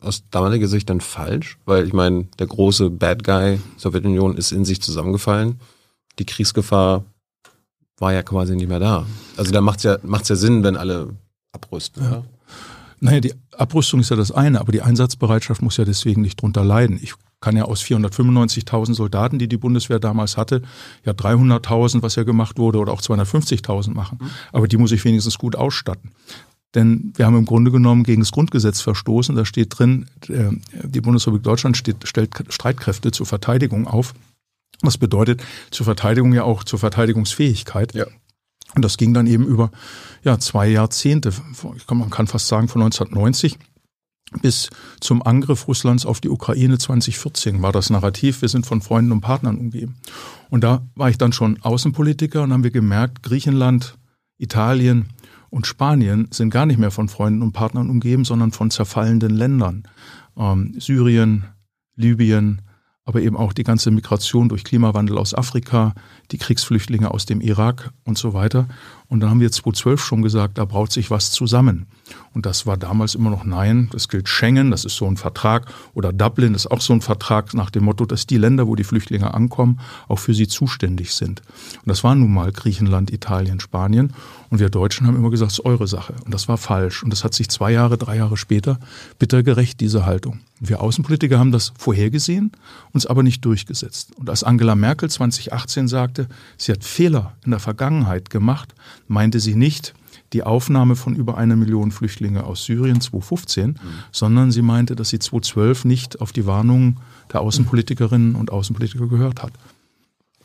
aus 0.00 0.24
damaliger 0.30 0.66
Sicht 0.66 0.90
dann 0.90 1.00
falsch? 1.00 1.58
Weil 1.66 1.86
ich 1.86 1.92
meine, 1.92 2.24
der 2.38 2.48
große 2.48 2.90
Bad 2.90 3.22
Guy 3.22 3.60
Sowjetunion 3.76 4.36
ist 4.36 4.50
in 4.50 4.64
sich 4.64 4.82
zusammengefallen. 4.82 5.60
Die 6.18 6.26
Kriegsgefahr 6.26 7.04
war 7.98 8.12
ja 8.12 8.22
quasi 8.22 8.56
nicht 8.56 8.68
mehr 8.68 8.80
da. 8.80 9.06
Also 9.36 9.52
da 9.52 9.60
macht 9.60 9.78
es 9.78 9.84
ja, 9.84 9.98
macht's 10.02 10.28
ja 10.28 10.36
Sinn, 10.36 10.62
wenn 10.62 10.76
alle 10.76 11.14
abrüsten. 11.52 12.02
Ja. 12.02 12.22
Naja, 13.00 13.20
die 13.20 13.34
Abrüstung 13.56 14.00
ist 14.00 14.10
ja 14.10 14.16
das 14.16 14.32
eine, 14.32 14.60
aber 14.60 14.72
die 14.72 14.82
Einsatzbereitschaft 14.82 15.62
muss 15.62 15.76
ja 15.76 15.84
deswegen 15.84 16.22
nicht 16.22 16.40
drunter 16.40 16.64
leiden. 16.64 16.98
Ich 17.02 17.14
kann 17.40 17.56
ja 17.56 17.64
aus 17.64 17.82
495.000 17.82 18.94
Soldaten, 18.94 19.38
die 19.38 19.48
die 19.48 19.58
Bundeswehr 19.58 19.98
damals 19.98 20.36
hatte, 20.36 20.62
ja 21.04 21.12
300.000, 21.12 22.02
was 22.02 22.16
ja 22.16 22.22
gemacht 22.22 22.58
wurde, 22.58 22.78
oder 22.78 22.92
auch 22.92 23.02
250.000 23.02 23.92
machen. 23.92 24.18
Mhm. 24.20 24.30
Aber 24.52 24.68
die 24.68 24.78
muss 24.78 24.92
ich 24.92 25.04
wenigstens 25.04 25.38
gut 25.38 25.56
ausstatten. 25.56 26.12
Denn 26.74 27.12
wir 27.16 27.26
haben 27.26 27.36
im 27.36 27.44
Grunde 27.44 27.70
genommen 27.70 28.02
gegen 28.02 28.20
das 28.20 28.32
Grundgesetz 28.32 28.80
verstoßen. 28.80 29.34
Da 29.34 29.44
steht 29.44 29.78
drin, 29.78 30.06
äh, 30.28 30.50
die 30.82 31.00
Bundesrepublik 31.00 31.42
Deutschland 31.42 31.76
steht, 31.76 32.08
stellt 32.08 32.30
Streitkräfte 32.48 33.12
zur 33.12 33.26
Verteidigung 33.26 33.86
auf. 33.86 34.14
Das 34.82 34.98
bedeutet 34.98 35.42
zur 35.70 35.84
Verteidigung 35.84 36.32
ja 36.32 36.44
auch 36.44 36.64
zur 36.64 36.78
Verteidigungsfähigkeit. 36.78 37.94
Ja. 37.94 38.06
Und 38.74 38.84
das 38.84 38.96
ging 38.98 39.14
dann 39.14 39.26
eben 39.26 39.46
über 39.46 39.70
ja, 40.22 40.38
zwei 40.38 40.68
Jahrzehnte, 40.68 41.32
man 41.88 42.10
kann 42.10 42.26
fast 42.26 42.48
sagen 42.48 42.68
von 42.68 42.82
1990 42.82 43.58
bis 44.42 44.70
zum 45.00 45.22
Angriff 45.22 45.68
Russlands 45.68 46.04
auf 46.04 46.20
die 46.20 46.28
Ukraine 46.28 46.78
2014 46.78 47.62
war 47.62 47.72
das 47.72 47.90
Narrativ, 47.90 48.42
wir 48.42 48.48
sind 48.48 48.66
von 48.66 48.80
Freunden 48.80 49.12
und 49.12 49.20
Partnern 49.20 49.56
umgeben. 49.56 49.96
Und 50.50 50.64
da 50.64 50.86
war 50.94 51.08
ich 51.08 51.18
dann 51.18 51.32
schon 51.32 51.62
Außenpolitiker 51.62 52.42
und 52.42 52.52
haben 52.52 52.64
wir 52.64 52.70
gemerkt, 52.70 53.22
Griechenland, 53.22 53.96
Italien 54.36 55.10
und 55.48 55.66
Spanien 55.66 56.28
sind 56.32 56.50
gar 56.50 56.66
nicht 56.66 56.78
mehr 56.78 56.90
von 56.90 57.08
Freunden 57.08 57.42
und 57.42 57.52
Partnern 57.52 57.88
umgeben, 57.88 58.24
sondern 58.24 58.52
von 58.52 58.70
zerfallenden 58.70 59.34
Ländern. 59.34 59.84
Ähm, 60.36 60.74
Syrien, 60.78 61.44
Libyen, 61.94 62.62
aber 63.06 63.22
eben 63.22 63.36
auch 63.36 63.52
die 63.52 63.62
ganze 63.62 63.90
Migration 63.90 64.48
durch 64.48 64.64
Klimawandel 64.64 65.16
aus 65.16 65.32
Afrika, 65.32 65.94
die 66.32 66.38
Kriegsflüchtlinge 66.38 67.10
aus 67.10 67.24
dem 67.24 67.40
Irak 67.40 67.92
und 68.04 68.18
so 68.18 68.34
weiter. 68.34 68.68
Und 69.08 69.20
dann 69.20 69.30
haben 69.30 69.40
wir 69.40 69.50
2012 69.50 70.04
schon 70.04 70.22
gesagt, 70.22 70.58
da 70.58 70.64
braut 70.64 70.92
sich 70.92 71.10
was 71.10 71.30
zusammen. 71.30 71.86
Und 72.36 72.44
das 72.44 72.66
war 72.66 72.76
damals 72.76 73.14
immer 73.14 73.30
noch 73.30 73.46
Nein. 73.46 73.88
Das 73.92 74.10
gilt 74.10 74.28
Schengen, 74.28 74.70
das 74.70 74.84
ist 74.84 74.96
so 74.96 75.06
ein 75.06 75.16
Vertrag. 75.16 75.72
Oder 75.94 76.12
Dublin 76.12 76.52
ist 76.52 76.70
auch 76.70 76.82
so 76.82 76.92
ein 76.92 77.00
Vertrag 77.00 77.54
nach 77.54 77.70
dem 77.70 77.84
Motto, 77.84 78.04
dass 78.04 78.26
die 78.26 78.36
Länder, 78.36 78.66
wo 78.66 78.76
die 78.76 78.84
Flüchtlinge 78.84 79.32
ankommen, 79.32 79.80
auch 80.06 80.18
für 80.18 80.34
sie 80.34 80.46
zuständig 80.46 81.14
sind. 81.14 81.40
Und 81.40 81.86
das 81.86 82.04
waren 82.04 82.20
nun 82.20 82.34
mal 82.34 82.52
Griechenland, 82.52 83.10
Italien, 83.10 83.58
Spanien. 83.58 84.12
Und 84.50 84.58
wir 84.58 84.68
Deutschen 84.68 85.06
haben 85.06 85.16
immer 85.16 85.30
gesagt, 85.30 85.52
es 85.52 85.60
ist 85.60 85.64
eure 85.64 85.86
Sache. 85.86 86.12
Und 86.26 86.34
das 86.34 86.46
war 86.46 86.58
falsch. 86.58 87.02
Und 87.02 87.08
das 87.08 87.24
hat 87.24 87.32
sich 87.32 87.48
zwei 87.48 87.72
Jahre, 87.72 87.96
drei 87.96 88.18
Jahre 88.18 88.36
später 88.36 88.78
bitter 89.18 89.42
gerecht, 89.42 89.80
diese 89.80 90.04
Haltung. 90.04 90.40
Wir 90.60 90.82
Außenpolitiker 90.82 91.38
haben 91.38 91.52
das 91.52 91.72
vorhergesehen, 91.78 92.52
uns 92.92 93.06
aber 93.06 93.22
nicht 93.22 93.46
durchgesetzt. 93.46 94.10
Und 94.16 94.28
als 94.28 94.44
Angela 94.44 94.74
Merkel 94.74 95.08
2018 95.08 95.88
sagte, 95.88 96.28
sie 96.58 96.72
hat 96.72 96.84
Fehler 96.84 97.32
in 97.46 97.52
der 97.52 97.60
Vergangenheit 97.60 98.28
gemacht, 98.28 98.74
meinte 99.08 99.40
sie 99.40 99.54
nicht 99.54 99.94
die 100.32 100.42
Aufnahme 100.42 100.96
von 100.96 101.14
über 101.14 101.36
einer 101.36 101.56
Million 101.56 101.90
Flüchtlinge 101.90 102.44
aus 102.44 102.64
Syrien 102.64 103.00
2015, 103.00 103.70
mhm. 103.70 103.76
sondern 104.12 104.50
sie 104.50 104.62
meinte, 104.62 104.96
dass 104.96 105.10
sie 105.10 105.18
2012 105.18 105.84
nicht 105.84 106.20
auf 106.20 106.32
die 106.32 106.46
Warnungen 106.46 106.98
der 107.32 107.40
Außenpolitikerinnen 107.40 108.34
und 108.34 108.50
Außenpolitiker 108.50 109.06
gehört 109.06 109.42
hat. 109.42 109.52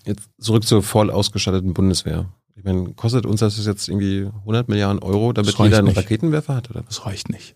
Jetzt 0.05 0.29
zurück 0.39 0.65
zur 0.65 0.81
voll 0.81 1.11
ausgestatteten 1.11 1.73
Bundeswehr. 1.73 2.25
Ich 2.55 2.63
meine, 2.63 2.93
kostet 2.93 3.25
uns 3.25 3.39
das 3.39 3.63
jetzt 3.65 3.87
irgendwie 3.87 4.29
100 4.41 4.67
Milliarden 4.67 4.99
Euro, 4.99 5.33
damit 5.33 5.57
jeder 5.57 5.79
einen 5.79 5.87
nicht. 5.87 5.97
Raketenwerfer 5.97 6.55
hat? 6.55 6.69
Oder? 6.69 6.83
Das 6.83 7.05
reicht 7.05 7.29
nicht. 7.29 7.55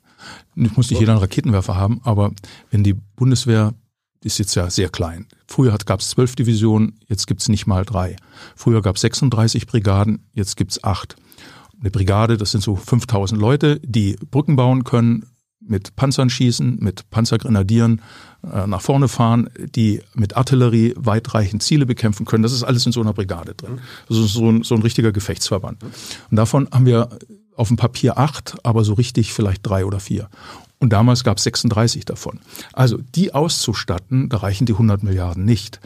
Es 0.56 0.76
muss 0.76 0.90
nicht 0.90 1.00
jeder 1.00 1.14
einen 1.14 1.22
Raketenwerfer 1.22 1.76
haben, 1.76 2.02
aber 2.04 2.32
wenn 2.72 2.84
die 2.84 2.94
Bundeswehr 2.94 3.74
ist 4.24 4.40
jetzt 4.40 4.56
ja 4.56 4.70
sehr 4.72 4.90
klein. 4.90 5.28
Früher 5.48 5.78
gab 5.86 6.00
es 6.00 6.10
zwölf 6.10 6.36
Divisionen, 6.36 7.00
jetzt 7.08 7.28
gibt 7.28 7.42
es 7.42 7.50
nicht 7.50 7.68
mal 7.68 7.86
drei. 7.86 8.16
Früher 8.56 8.82
gab 8.82 8.96
es 8.96 9.02
36 9.02 9.68
Brigaden, 9.68 10.28
jetzt 10.34 10.58
gibt 10.58 10.72
es 10.72 10.84
acht. 10.84 11.16
Eine 11.80 11.92
Brigade, 11.92 12.38
das 12.38 12.52
sind 12.52 12.62
so 12.62 12.76
5000 12.76 13.40
Leute, 13.40 13.80
die 13.84 14.16
Brücken 14.32 14.56
bauen 14.56 14.84
können, 14.84 15.26
mit 15.68 15.96
Panzern 15.96 16.30
schießen, 16.30 16.78
mit 16.80 17.10
Panzergrenadieren 17.10 18.02
äh, 18.44 18.68
nach 18.68 18.82
vorne 18.82 19.08
fahren, 19.08 19.50
die 19.58 20.02
mit 20.14 20.38
Artillerie 20.38 20.94
weitreichend 20.96 21.64
Ziele 21.64 21.86
bekämpfen 21.86 22.26
können. 22.26 22.44
Das 22.44 22.54
ist 22.54 22.64
alles 22.64 22.86
in 22.86 22.92
so 22.92 23.02
einer 23.02 23.14
Brigade 23.14 23.56
drin. 23.56 23.80
Das 24.08 24.18
ist 24.18 24.34
so 24.34 24.50
ein, 24.50 24.64
so 24.64 24.76
ein 24.76 24.82
richtiger 24.82 25.12
Gefechtsverband. 25.12 25.84
Und 25.84 26.36
davon 26.36 26.68
haben 26.72 26.86
wir 26.86 27.10
auf 27.56 27.70
dem 27.70 27.78
Papier 27.78 28.18
acht, 28.18 28.58
aber 28.64 28.84
so 28.84 28.94
richtig 28.94 29.34
vielleicht 29.34 29.66
drei 29.66 29.86
oder 29.86 30.00
vier. 30.00 30.30
Und 30.80 30.92
damals 30.92 31.24
gab 31.24 31.38
es 31.38 31.44
36 31.46 32.06
davon. 32.06 32.40
Also 32.74 33.00
die 33.16 33.34
auszustatten, 33.34 34.30
da 34.30 34.38
reichen 34.38 34.66
die 34.66 34.74
100 34.74 35.04
Milliarden 35.04 35.46
nicht. 35.46 35.80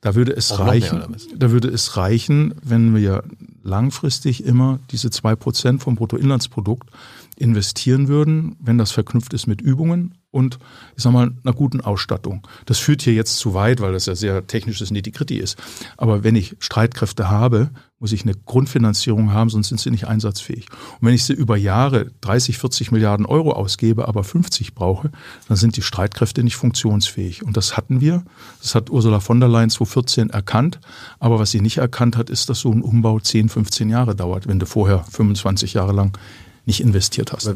Da 0.00 0.14
würde 0.14 0.32
es 0.32 0.52
Auch 0.52 0.60
reichen, 0.60 1.16
da 1.36 1.50
würde 1.50 1.68
es 1.68 1.96
reichen, 1.96 2.54
wenn 2.62 2.96
wir 2.96 3.22
langfristig 3.62 4.44
immer 4.44 4.80
diese 4.90 5.10
zwei 5.10 5.36
Prozent 5.36 5.82
vom 5.82 5.94
Bruttoinlandsprodukt 5.94 6.88
investieren 7.36 8.08
würden, 8.08 8.56
wenn 8.60 8.78
das 8.78 8.92
verknüpft 8.92 9.34
ist 9.34 9.46
mit 9.46 9.60
Übungen 9.60 10.14
und 10.30 10.58
ich 10.96 11.02
sag 11.02 11.12
mal 11.12 11.32
einer 11.42 11.54
guten 11.54 11.80
Ausstattung. 11.80 12.46
Das 12.66 12.78
führt 12.78 13.02
hier 13.02 13.14
jetzt 13.14 13.38
zu 13.38 13.54
weit, 13.54 13.80
weil 13.80 13.92
das 13.92 14.06
ja 14.06 14.14
sehr 14.14 14.46
technisches 14.46 14.90
Nitty-Gritty 14.90 15.38
ist. 15.38 15.56
Aber 15.96 16.22
wenn 16.22 16.36
ich 16.36 16.56
Streitkräfte 16.60 17.28
habe, 17.28 17.70
muss 17.98 18.12
ich 18.12 18.22
eine 18.22 18.34
Grundfinanzierung 18.34 19.32
haben, 19.32 19.50
sonst 19.50 19.68
sind 19.68 19.80
sie 19.80 19.90
nicht 19.90 20.06
einsatzfähig. 20.06 20.66
Und 21.00 21.06
wenn 21.06 21.14
ich 21.14 21.24
sie 21.24 21.34
über 21.34 21.56
Jahre 21.56 22.10
30, 22.22 22.58
40 22.58 22.92
Milliarden 22.92 23.26
Euro 23.26 23.52
ausgebe, 23.52 24.08
aber 24.08 24.24
50 24.24 24.74
brauche, 24.74 25.10
dann 25.48 25.56
sind 25.56 25.76
die 25.76 25.82
Streitkräfte 25.82 26.42
nicht 26.42 26.56
funktionsfähig. 26.56 27.42
Und 27.42 27.56
das 27.56 27.76
hatten 27.76 28.00
wir. 28.00 28.24
Das 28.62 28.74
hat 28.74 28.88
Ursula 28.88 29.20
von 29.20 29.40
der 29.40 29.48
Leyen 29.48 29.68
2014 29.68 30.30
erkannt. 30.30 30.80
Aber 31.18 31.38
was 31.38 31.50
sie 31.50 31.60
nicht 31.60 31.78
erkannt 31.78 32.16
hat, 32.16 32.30
ist, 32.30 32.48
dass 32.48 32.60
so 32.60 32.70
ein 32.70 32.82
Umbau 32.82 33.20
10, 33.20 33.48
15 33.48 33.90
Jahre 33.90 34.14
dauert, 34.14 34.46
wenn 34.46 34.58
du 34.58 34.66
vorher 34.66 35.04
25 35.10 35.74
Jahre 35.74 35.92
lang 35.92 36.16
nicht 36.64 36.80
investiert 36.80 37.32
hast. 37.32 37.52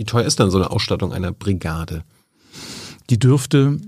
Wie 0.00 0.06
teuer 0.06 0.24
ist 0.24 0.40
dann 0.40 0.50
so 0.50 0.56
eine 0.56 0.70
Ausstattung 0.70 1.12
einer 1.12 1.30
Brigade? 1.30 2.04
Die 3.10 3.18
dürfte 3.18 3.78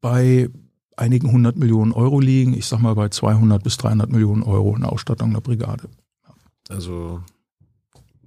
bei 0.00 0.50
einigen 0.96 1.30
hundert 1.30 1.54
Millionen 1.54 1.92
Euro 1.92 2.18
liegen. 2.18 2.54
Ich 2.54 2.66
sag 2.66 2.80
mal 2.80 2.96
bei 2.96 3.08
200 3.08 3.62
bis 3.62 3.76
300 3.76 4.10
Millionen 4.10 4.42
Euro 4.42 4.74
eine 4.74 4.90
Ausstattung 4.90 5.30
einer 5.30 5.40
Brigade. 5.40 5.84
Also 6.68 7.20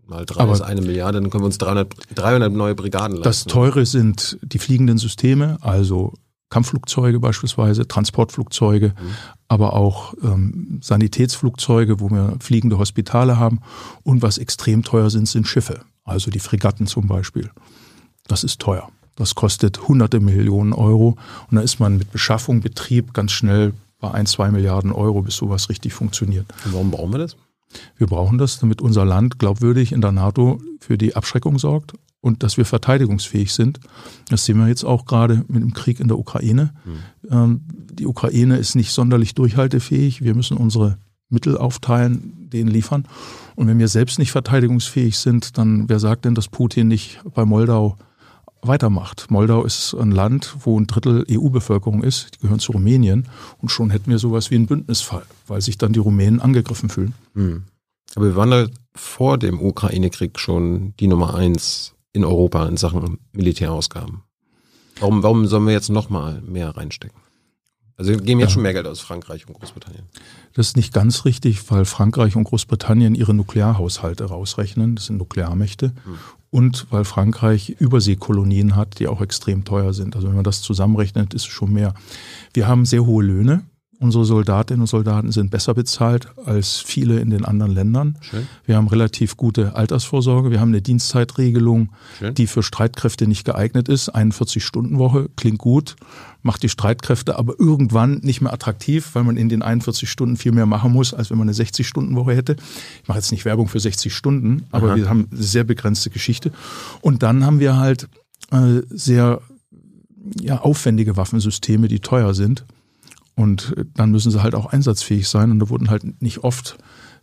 mal 0.05 0.25
drei 0.25 0.39
Aber 0.39 0.53
ist 0.53 0.61
eine 0.61 0.79
Milliarde, 0.79 1.19
dann 1.19 1.31
können 1.31 1.43
wir 1.43 1.47
uns 1.47 1.57
300, 1.57 1.93
300 2.15 2.53
neue 2.53 2.75
Brigaden 2.75 3.17
leisten. 3.17 3.23
Das 3.25 3.43
teure 3.43 3.85
sind 3.85 4.37
die 4.41 4.59
fliegenden 4.59 4.97
Systeme, 4.97 5.57
also 5.59 6.13
Kampfflugzeuge 6.49 7.19
beispielsweise, 7.19 7.89
Transportflugzeuge, 7.89 8.89
mhm. 8.97 9.15
aber 9.49 9.73
auch 9.73 10.13
ähm, 10.23 10.79
Sanitätsflugzeuge, 10.81 11.99
wo 11.99 12.09
wir 12.09 12.37
fliegende 12.39 12.77
Hospitale 12.77 13.37
haben. 13.37 13.59
Und 14.03 14.21
was 14.21 14.37
extrem 14.37 14.83
teuer 14.83 15.09
sind, 15.09 15.27
sind 15.27 15.45
Schiffe, 15.45 15.81
also 16.03 16.31
die 16.31 16.39
Fregatten 16.39 16.87
zum 16.87 17.07
Beispiel. 17.07 17.49
Das 18.27 18.43
ist 18.43 18.59
teuer. 18.59 18.89
Das 19.15 19.35
kostet 19.35 19.87
hunderte 19.87 20.19
Millionen 20.19 20.73
Euro. 20.73 21.17
Und 21.49 21.55
da 21.55 21.61
ist 21.61 21.79
man 21.79 21.97
mit 21.97 22.11
Beschaffung, 22.11 22.61
Betrieb 22.61 23.13
ganz 23.13 23.31
schnell 23.31 23.73
bei 23.99 24.11
ein, 24.11 24.25
zwei 24.25 24.51
Milliarden 24.51 24.91
Euro, 24.91 25.21
bis 25.21 25.35
sowas 25.35 25.69
richtig 25.69 25.93
funktioniert. 25.93 26.45
Und 26.65 26.73
warum 26.73 26.91
brauchen 26.91 27.11
wir 27.11 27.19
das? 27.19 27.37
Wir 27.97 28.07
brauchen 28.07 28.37
das, 28.37 28.59
damit 28.59 28.81
unser 28.81 29.05
Land 29.05 29.39
glaubwürdig 29.39 29.91
in 29.91 30.01
der 30.01 30.11
NATO 30.11 30.61
für 30.79 30.97
die 30.97 31.15
Abschreckung 31.15 31.57
sorgt 31.57 31.93
und 32.21 32.43
dass 32.43 32.57
wir 32.57 32.65
verteidigungsfähig 32.65 33.53
sind. 33.53 33.79
Das 34.29 34.45
sehen 34.45 34.57
wir 34.59 34.67
jetzt 34.67 34.83
auch 34.83 35.05
gerade 35.05 35.43
mit 35.47 35.63
dem 35.63 35.73
Krieg 35.73 35.99
in 35.99 36.07
der 36.07 36.17
Ukraine. 36.17 36.73
Mhm. 37.29 37.61
die 37.67 38.07
Ukraine 38.07 38.57
ist 38.57 38.75
nicht 38.75 38.91
sonderlich 38.91 39.35
durchhaltefähig. 39.35 40.21
Wir 40.23 40.35
müssen 40.35 40.57
unsere 40.57 40.97
Mittel 41.29 41.57
aufteilen, 41.57 42.49
denen 42.51 42.69
liefern. 42.69 43.07
Und 43.55 43.67
wenn 43.67 43.79
wir 43.79 43.87
selbst 43.87 44.19
nicht 44.19 44.31
verteidigungsfähig 44.31 45.17
sind, 45.17 45.57
dann 45.57 45.89
wer 45.89 45.99
sagt 45.99 46.25
denn, 46.25 46.35
dass 46.35 46.47
Putin 46.47 46.87
nicht 46.87 47.19
bei 47.33 47.45
Moldau 47.45 47.97
weitermacht? 48.61 49.29
Moldau 49.29 49.63
ist 49.63 49.93
ein 49.93 50.11
Land, 50.11 50.55
wo 50.61 50.79
ein 50.79 50.87
Drittel 50.87 51.25
EU-Bevölkerung 51.29 52.03
ist. 52.03 52.35
Die 52.35 52.39
gehören 52.39 52.59
zu 52.59 52.71
Rumänien. 52.71 53.27
Und 53.59 53.69
schon 53.69 53.89
hätten 53.89 54.09
wir 54.09 54.19
sowas 54.19 54.51
wie 54.51 54.55
einen 54.55 54.67
Bündnisfall, 54.67 55.25
weil 55.47 55.61
sich 55.61 55.77
dann 55.77 55.93
die 55.93 55.99
Rumänen 55.99 56.39
angegriffen 56.39 56.89
fühlen. 56.89 57.13
Mhm. 57.33 57.63
Aber 58.15 58.25
wir 58.25 58.35
waren 58.35 58.51
da 58.51 58.67
vor 58.95 59.37
dem 59.37 59.59
Ukraine-Krieg 59.59 60.39
schon 60.39 60.93
die 60.99 61.07
Nummer 61.07 61.33
eins 61.33 61.95
in 62.11 62.23
Europa 62.23 62.67
in 62.67 62.77
Sachen 62.77 63.17
Militärausgaben. 63.31 64.21
Warum, 64.99 65.23
warum 65.23 65.47
sollen 65.47 65.65
wir 65.65 65.73
jetzt 65.73 65.89
nochmal 65.89 66.41
mehr 66.41 66.69
reinstecken? 66.77 67.22
Also 67.95 68.11
wir 68.11 68.19
geben 68.19 68.39
jetzt 68.39 68.49
ja. 68.49 68.53
schon 68.55 68.63
mehr 68.63 68.73
Geld 68.73 68.87
aus 68.87 69.01
Frankreich 69.01 69.47
und 69.47 69.53
Großbritannien. 69.53 70.03
Das 70.53 70.67
ist 70.67 70.77
nicht 70.77 70.93
ganz 70.93 71.25
richtig, 71.25 71.69
weil 71.71 71.85
Frankreich 71.85 72.35
und 72.35 72.45
Großbritannien 72.45 73.13
ihre 73.13 73.33
Nuklearhaushalte 73.33 74.25
rausrechnen. 74.25 74.95
Das 74.95 75.05
sind 75.05 75.17
Nuklearmächte. 75.17 75.93
Hm. 76.03 76.17
Und 76.49 76.87
weil 76.91 77.03
Frankreich 77.03 77.69
Überseekolonien 77.69 78.75
hat, 78.75 78.99
die 78.99 79.07
auch 79.07 79.21
extrem 79.21 79.63
teuer 79.63 79.93
sind. 79.93 80.15
Also 80.15 80.27
wenn 80.27 80.35
man 80.35 80.43
das 80.43 80.61
zusammenrechnet, 80.61 81.33
ist 81.33 81.43
es 81.43 81.47
schon 81.47 81.73
mehr. 81.73 81.93
Wir 82.53 82.67
haben 82.67 82.85
sehr 82.85 83.05
hohe 83.05 83.23
Löhne. 83.23 83.63
Unsere 84.03 84.25
Soldatinnen 84.25 84.81
und 84.81 84.87
Soldaten 84.87 85.31
sind 85.31 85.49
besser 85.49 85.73
bezahlt 85.73 86.27
als 86.43 86.79
viele 86.79 87.21
in 87.21 87.29
den 87.29 87.45
anderen 87.45 87.71
Ländern. 87.71 88.17
Schön. 88.19 88.49
Wir 88.65 88.75
haben 88.75 88.89
relativ 88.89 89.37
gute 89.37 89.77
Altersvorsorge. 89.77 90.51
Wir 90.51 90.59
haben 90.59 90.71
eine 90.71 90.81
Dienstzeitregelung, 90.81 91.93
Schön. 92.19 92.35
die 92.35 92.47
für 92.47 92.63
Streitkräfte 92.63 93.27
nicht 93.27 93.45
geeignet 93.45 93.87
ist. 93.87 94.13
41-Stunden-Woche 94.13 95.29
klingt 95.37 95.59
gut, 95.59 95.95
macht 96.41 96.63
die 96.63 96.67
Streitkräfte 96.67 97.39
aber 97.39 97.57
irgendwann 97.57 98.15
nicht 98.23 98.41
mehr 98.41 98.51
attraktiv, 98.51 99.11
weil 99.13 99.23
man 99.23 99.37
in 99.37 99.47
den 99.47 99.61
41 99.61 100.09
Stunden 100.09 100.35
viel 100.35 100.51
mehr 100.51 100.65
machen 100.65 100.91
muss, 100.91 101.13
als 101.13 101.29
wenn 101.29 101.37
man 101.37 101.47
eine 101.47 101.55
60-Stunden-Woche 101.55 102.35
hätte. 102.35 102.57
Ich 103.03 103.07
mache 103.07 103.19
jetzt 103.19 103.31
nicht 103.31 103.45
Werbung 103.45 103.69
für 103.69 103.79
60 103.79 104.13
Stunden, 104.13 104.65
aber 104.71 104.89
Aha. 104.89 104.95
wir 104.97 105.07
haben 105.07 105.29
eine 105.31 105.41
sehr 105.41 105.63
begrenzte 105.63 106.09
Geschichte. 106.09 106.51
Und 106.99 107.23
dann 107.23 107.45
haben 107.45 107.61
wir 107.61 107.77
halt 107.77 108.09
äh, 108.51 108.81
sehr 108.89 109.39
ja, 110.41 110.59
aufwendige 110.59 111.15
Waffensysteme, 111.15 111.87
die 111.87 112.01
teuer 112.01 112.33
sind. 112.33 112.65
Und 113.35 113.73
dann 113.95 114.11
müssen 114.11 114.31
sie 114.31 114.43
halt 114.43 114.55
auch 114.55 114.67
einsatzfähig 114.67 115.27
sein. 115.27 115.51
Und 115.51 115.59
da 115.59 115.69
wurden 115.69 115.89
halt 115.89 116.21
nicht 116.21 116.43
oft 116.43 116.77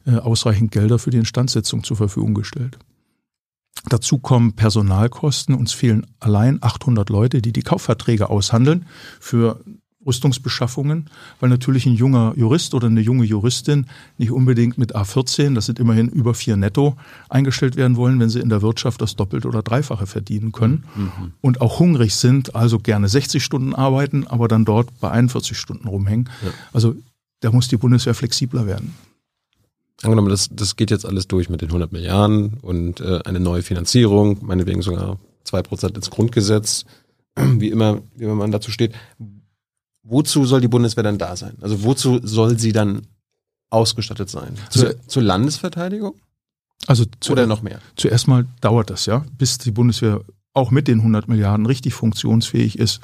äh, 0.06 0.16
ausreichend 0.16 0.72
Gelder 0.72 0.98
für 0.98 1.10
die 1.10 1.18
Instandsetzung 1.18 1.84
zur 1.84 1.96
Verfügung 1.96 2.34
gestellt. 2.34 2.78
Dazu 3.88 4.18
kommen 4.18 4.54
Personalkosten. 4.54 5.54
Uns 5.54 5.72
fehlen 5.72 6.06
allein 6.18 6.58
800 6.62 7.08
Leute, 7.08 7.40
die 7.40 7.52
die 7.52 7.62
Kaufverträge 7.62 8.28
aushandeln 8.28 8.86
für 9.20 9.60
Rüstungsbeschaffungen, 10.06 11.10
weil 11.40 11.50
natürlich 11.50 11.84
ein 11.84 11.94
junger 11.94 12.32
Jurist 12.36 12.74
oder 12.74 12.86
eine 12.86 13.00
junge 13.00 13.24
Juristin 13.24 13.86
nicht 14.16 14.30
unbedingt 14.30 14.78
mit 14.78 14.96
A14, 14.96 15.54
das 15.54 15.66
sind 15.66 15.78
immerhin 15.78 16.08
über 16.08 16.32
vier 16.34 16.56
netto, 16.56 16.96
eingestellt 17.28 17.76
werden 17.76 17.96
wollen, 17.96 18.18
wenn 18.18 18.30
sie 18.30 18.40
in 18.40 18.48
der 18.48 18.62
Wirtschaft 18.62 19.02
das 19.02 19.16
Doppelt- 19.16 19.44
oder 19.44 19.62
Dreifache 19.62 20.06
verdienen 20.06 20.52
können 20.52 20.84
mhm. 20.96 21.32
und 21.42 21.60
auch 21.60 21.78
hungrig 21.80 22.14
sind, 22.14 22.54
also 22.54 22.78
gerne 22.78 23.08
60 23.08 23.44
Stunden 23.44 23.74
arbeiten, 23.74 24.26
aber 24.26 24.48
dann 24.48 24.64
dort 24.64 24.88
bei 25.00 25.10
41 25.10 25.56
Stunden 25.56 25.86
rumhängen. 25.86 26.30
Ja. 26.42 26.50
Also 26.72 26.94
da 27.40 27.50
muss 27.50 27.68
die 27.68 27.76
Bundeswehr 27.76 28.14
flexibler 28.14 28.66
werden. 28.66 28.94
Angenommen, 30.02 30.30
das, 30.30 30.48
das 30.50 30.76
geht 30.76 30.90
jetzt 30.90 31.04
alles 31.04 31.28
durch 31.28 31.50
mit 31.50 31.60
den 31.60 31.68
100 31.68 31.92
Milliarden 31.92 32.54
und 32.62 33.00
äh, 33.00 33.20
eine 33.26 33.38
neue 33.38 33.62
Finanzierung, 33.62 34.38
meinetwegen 34.40 34.80
sogar 34.80 35.18
zwei 35.44 35.60
Prozent 35.60 35.96
ins 35.96 36.08
Grundgesetz, 36.08 36.86
wie 37.36 37.68
immer, 37.68 38.00
wie 38.16 38.24
immer 38.24 38.34
man 38.34 38.50
dazu 38.50 38.70
steht 38.70 38.94
wozu 40.02 40.44
soll 40.44 40.60
die 40.60 40.68
Bundeswehr 40.68 41.04
dann 41.04 41.18
da 41.18 41.36
sein? 41.36 41.56
Also 41.60 41.82
wozu 41.84 42.20
soll 42.22 42.58
sie 42.58 42.72
dann 42.72 43.02
ausgestattet 43.70 44.30
sein? 44.30 44.54
Zu, 44.70 44.86
also, 44.86 44.98
zur 45.06 45.22
Landesverteidigung? 45.22 46.14
Also 46.86 47.04
zu, 47.20 47.32
oder 47.32 47.46
noch 47.46 47.62
mehr? 47.62 47.80
Zuerst 47.96 48.26
mal 48.26 48.46
dauert 48.60 48.90
das 48.90 49.06
ja, 49.06 49.24
bis 49.36 49.58
die 49.58 49.70
Bundeswehr 49.70 50.22
auch 50.54 50.70
mit 50.70 50.88
den 50.88 50.98
100 50.98 51.28
Milliarden 51.28 51.66
richtig 51.66 51.94
funktionsfähig 51.94 52.78
ist, 52.78 53.00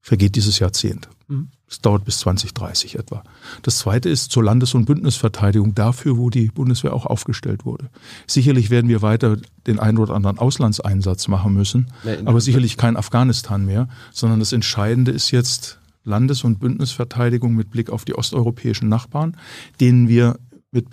vergeht 0.00 0.34
dieses 0.34 0.58
Jahrzehnt. 0.58 1.08
Mhm. 1.28 1.48
Es 1.68 1.80
dauert 1.80 2.04
bis 2.04 2.18
2030 2.18 2.98
etwa. 2.98 3.22
Das 3.62 3.78
zweite 3.78 4.08
ist 4.08 4.32
zur 4.32 4.42
Landes- 4.42 4.74
und 4.74 4.86
Bündnisverteidigung 4.86 5.74
dafür, 5.74 6.16
wo 6.16 6.30
die 6.30 6.46
Bundeswehr 6.46 6.92
auch 6.92 7.06
aufgestellt 7.06 7.64
wurde. 7.64 7.90
Sicherlich 8.26 8.70
werden 8.70 8.88
wir 8.88 9.02
weiter 9.02 9.36
den 9.68 9.78
einen 9.78 9.98
oder 9.98 10.14
anderen 10.14 10.38
Auslandseinsatz 10.38 11.28
machen 11.28 11.52
müssen, 11.52 11.92
ja, 12.02 12.14
aber 12.24 12.40
sicherlich 12.40 12.76
kein 12.76 12.96
Afghanistan 12.96 13.64
mehr, 13.64 13.88
sondern 14.10 14.40
das 14.40 14.52
Entscheidende 14.52 15.12
ist 15.12 15.30
jetzt 15.30 15.78
Landes- 16.10 16.44
und 16.44 16.60
Bündnisverteidigung 16.60 17.54
mit 17.54 17.70
Blick 17.70 17.90
auf 17.90 18.04
die 18.04 18.14
osteuropäischen 18.14 18.88
Nachbarn, 18.88 19.36
denen 19.80 20.08
wir 20.08 20.36
mit 20.72 20.86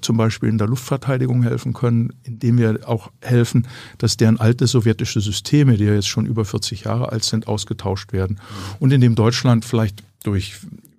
zum 0.00 0.16
Beispiel 0.16 0.48
in 0.48 0.58
der 0.58 0.66
Luftverteidigung 0.66 1.42
helfen 1.42 1.72
können, 1.72 2.12
indem 2.24 2.58
wir 2.58 2.88
auch 2.88 3.12
helfen, 3.20 3.68
dass 3.98 4.16
deren 4.16 4.40
alte 4.40 4.66
sowjetische 4.66 5.20
Systeme, 5.20 5.76
die 5.76 5.84
ja 5.84 5.94
jetzt 5.94 6.08
schon 6.08 6.26
über 6.26 6.44
40 6.44 6.84
Jahre 6.84 7.12
alt 7.12 7.22
sind, 7.22 7.46
ausgetauscht 7.46 8.12
werden. 8.12 8.40
Und 8.80 8.92
indem 8.92 9.14
Deutschland 9.14 9.64
vielleicht 9.64 10.02
durch, 10.24 10.56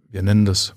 wir 0.10 0.24
nennen 0.24 0.46
das 0.46 0.74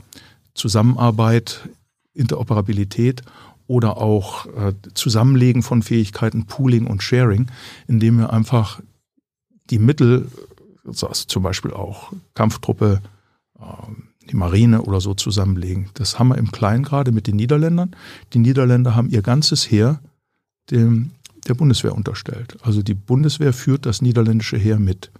Zusammenarbeit, 0.55 1.68
Interoperabilität 2.14 3.22
oder 3.68 3.99
auch 3.99 4.46
äh, 4.46 4.72
Zusammenlegen 4.94 5.62
von 5.62 5.83
Fähigkeiten, 5.83 6.46
Pooling 6.46 6.87
und 6.87 7.03
Sharing, 7.03 7.49
indem 7.87 8.18
wir 8.18 8.33
einfach 8.33 8.81
die 9.70 9.79
Mittel, 9.79 10.29
also 10.87 11.09
zum 11.09 11.42
Beispiel 11.42 11.72
auch 11.72 12.12
Kampftruppe, 12.35 13.01
äh, 13.59 13.62
die 14.31 14.37
Marine 14.37 14.83
oder 14.83 15.01
so 15.01 15.14
zusammenlegen. 15.14 15.90
Das 15.94 16.18
haben 16.18 16.29
wir 16.29 16.38
im 16.38 16.51
Kleinen 16.51 16.83
gerade 16.83 17.12
mit 17.12 17.27
den 17.27 17.37
Niederländern. 17.37 17.94
Die 18.33 18.38
Niederländer 18.38 18.94
haben 18.94 19.09
ihr 19.09 19.22
ganzes 19.22 19.70
Heer 19.70 20.01
dem, 20.70 21.12
der 21.46 21.55
Bundeswehr 21.55 21.94
unterstellt. 21.94 22.57
Also 22.62 22.83
die 22.83 22.94
Bundeswehr 22.94 23.53
führt 23.53 23.87
das 23.87 24.03
niederländische 24.03 24.57
Heer 24.57 24.79
mit. 24.79 25.11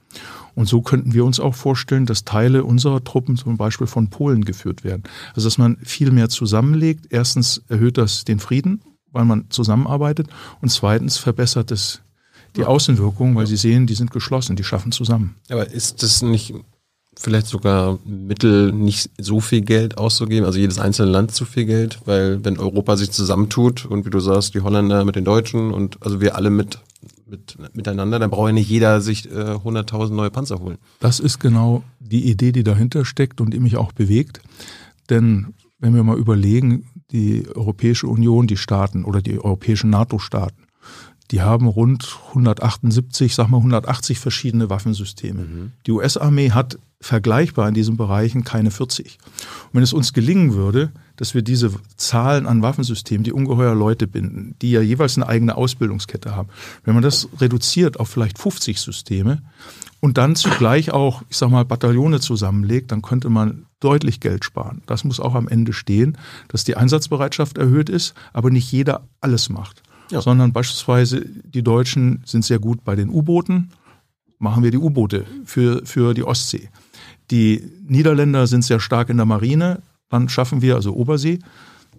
Und 0.55 0.67
so 0.67 0.83
könnten 0.83 1.13
wir 1.13 1.25
uns 1.25 1.39
auch 1.39 1.55
vorstellen, 1.55 2.07
dass 2.07 2.25
Teile 2.25 2.65
unserer 2.65 3.05
Truppen 3.05 3.37
zum 3.37 3.57
Beispiel 3.57 3.87
von 3.87 4.09
Polen 4.09 4.45
geführt 4.45 4.85
werden. 4.85 5.05
Also 5.35 5.47
dass 5.47 5.59
man 5.59 5.77
viel 5.83 6.11
mehr 6.11 6.29
zusammenlegt. 6.29 7.07
Erstens 7.11 7.63
erhöht 7.69 7.99
das 7.99 8.25
den 8.25 8.41
Frieden, 8.41 8.83
weil 9.13 9.25
man 9.25 9.51
zusammenarbeitet. 9.51 10.29
Und 10.61 10.71
zweitens 10.71 11.19
verbessert 11.19 11.71
es 11.71 12.01
die 12.57 12.65
Außenwirkung, 12.65 13.35
weil 13.37 13.47
sie 13.47 13.57
sehen, 13.57 13.87
die 13.87 13.95
sind 13.95 14.11
geschlossen, 14.11 14.57
die 14.57 14.65
schaffen 14.65 14.93
zusammen. 14.93 15.37
Aber 15.49 15.71
ist 15.71 16.03
das 16.03 16.23
nicht 16.23 16.55
vielleicht 17.19 17.47
sogar 17.47 17.99
Mittel, 18.05 18.73
nicht 18.73 19.11
so 19.19 19.41
viel 19.41 19.63
Geld 19.63 19.99
auszugeben, 19.99 20.45
also 20.45 20.59
jedes 20.59 20.79
einzelne 20.79 21.11
Land 21.11 21.35
zu 21.35 21.45
viel 21.45 21.65
Geld, 21.65 22.01
weil 22.05 22.45
wenn 22.45 22.59
Europa 22.59 22.97
sich 22.97 23.11
zusammentut 23.11 23.87
und 23.87 24.05
wie 24.05 24.11
du 24.11 24.21
sagst, 24.21 24.55
die 24.55 24.61
Holländer 24.61 25.05
mit 25.05 25.17
den 25.17 25.25
Deutschen 25.25 25.73
und 25.73 25.97
also 26.03 26.21
wir 26.21 26.37
alle 26.37 26.51
mit, 26.51 26.79
mit 27.27 27.57
miteinander, 27.75 28.19
dann 28.19 28.31
braucht 28.31 28.49
ja 28.49 28.53
nicht 28.53 28.69
jeder 28.69 29.01
sich 29.01 29.31
äh, 29.31 29.55
100.000 29.55 30.11
neue 30.11 30.31
Panzer 30.31 30.59
holen. 30.61 30.79
Das 31.01 31.19
ist 31.21 31.39
genau 31.39 31.83
die 32.01 32.31
Idee, 32.31 32.53
die 32.53 32.65
dahinter 32.65 33.05
steckt 33.05 33.41
und 33.41 33.53
die 33.55 33.61
mich 33.61 33.77
auch 33.77 33.93
bewegt. 33.93 34.41
Denn 35.09 35.55
wenn 35.79 35.95
wir 35.95 36.03
mal 36.03 36.19
überlegen, 36.19 36.91
die 37.13 37.47
Europäische 37.55 38.09
Union, 38.09 38.47
die 38.47 38.57
Staaten 38.57 39.05
oder 39.05 39.23
die 39.23 39.39
europäischen 39.39 39.91
NATO-Staaten, 39.91 40.66
die 41.31 41.43
haben 41.43 41.67
rund 41.67 42.19
178, 42.29 43.35
sag 43.35 43.49
mal 43.49 43.59
180 43.59 44.19
verschiedene 44.19 44.71
Waffensysteme. 44.71 45.43
Mhm. 45.43 45.73
Die 45.87 45.93
US-Armee 45.93 46.51
hat 46.51 46.79
vergleichbar 47.01 47.69
in 47.69 47.75
diesen 47.75 47.97
Bereichen 47.97 48.45
keine 48.45 48.71
40. 48.71 49.19
Und 49.67 49.75
wenn 49.75 49.83
es 49.83 49.93
uns 49.93 50.13
gelingen 50.13 50.55
würde, 50.55 50.93
dass 51.17 51.35
wir 51.35 51.43
diese 51.43 51.73
Zahlen 51.97 52.47
an 52.47 52.63
Waffensystemen, 52.63 53.23
die 53.23 53.33
ungeheuer 53.33 53.75
Leute 53.75 54.07
binden, 54.07 54.55
die 54.63 54.71
ja 54.71 54.81
jeweils 54.81 55.17
eine 55.17 55.29
eigene 55.29 55.57
Ausbildungskette 55.57 56.35
haben, 56.35 56.49
wenn 56.85 56.95
man 56.95 57.03
das 57.03 57.29
reduziert 57.41 58.01
auf 58.01 58.09
vielleicht 58.09 58.39
50 58.39 58.81
Systeme 58.81 59.43
und 60.01 60.19
dann 60.19 60.37
zugleich 60.37 60.91
auch, 60.91 61.23
ich 61.29 61.37
sag 61.37 61.51
mal, 61.51 61.65
Bataillone 61.65 62.21
zusammenlegt, 62.21 62.93
dann 62.93 63.03
könnte 63.03 63.29
man 63.29 63.67
deutlich 63.81 64.21
Geld 64.21 64.45
sparen. 64.45 64.83
Das 64.87 65.05
muss 65.05 65.21
auch 65.21 65.35
am 65.35 65.49
Ende 65.49 65.73
stehen, 65.73 66.17
dass 66.49 66.65
die 66.65 66.77
Einsatzbereitschaft 66.77 67.59
erhöht 67.59 67.89
ist, 67.89 68.15
aber 68.33 68.51
nicht 68.51 68.71
jeder 68.73 69.07
alles 69.21 69.49
macht. 69.49 69.83
Ja. 70.11 70.21
Sondern 70.21 70.53
beispielsweise 70.53 71.21
die 71.21 71.63
Deutschen 71.63 72.23
sind 72.25 72.45
sehr 72.45 72.59
gut 72.59 72.85
bei 72.85 72.95
den 72.95 73.09
U-Booten, 73.09 73.71
machen 74.39 74.63
wir 74.63 74.71
die 74.71 74.79
U-Boote 74.79 75.25
für, 75.45 75.85
für 75.85 76.15
die 76.15 76.25
Ostsee. 76.25 76.69
Die 77.31 77.63
Niederländer 77.87 78.47
sind 78.47 78.63
sehr 78.63 78.81
stark 78.81 79.09
in 79.09 79.17
der 79.17 79.27
Marine, 79.27 79.83
dann 80.09 80.29
schaffen 80.29 80.63
wir, 80.63 80.77
also 80.77 80.95
Obersee, 80.95 81.41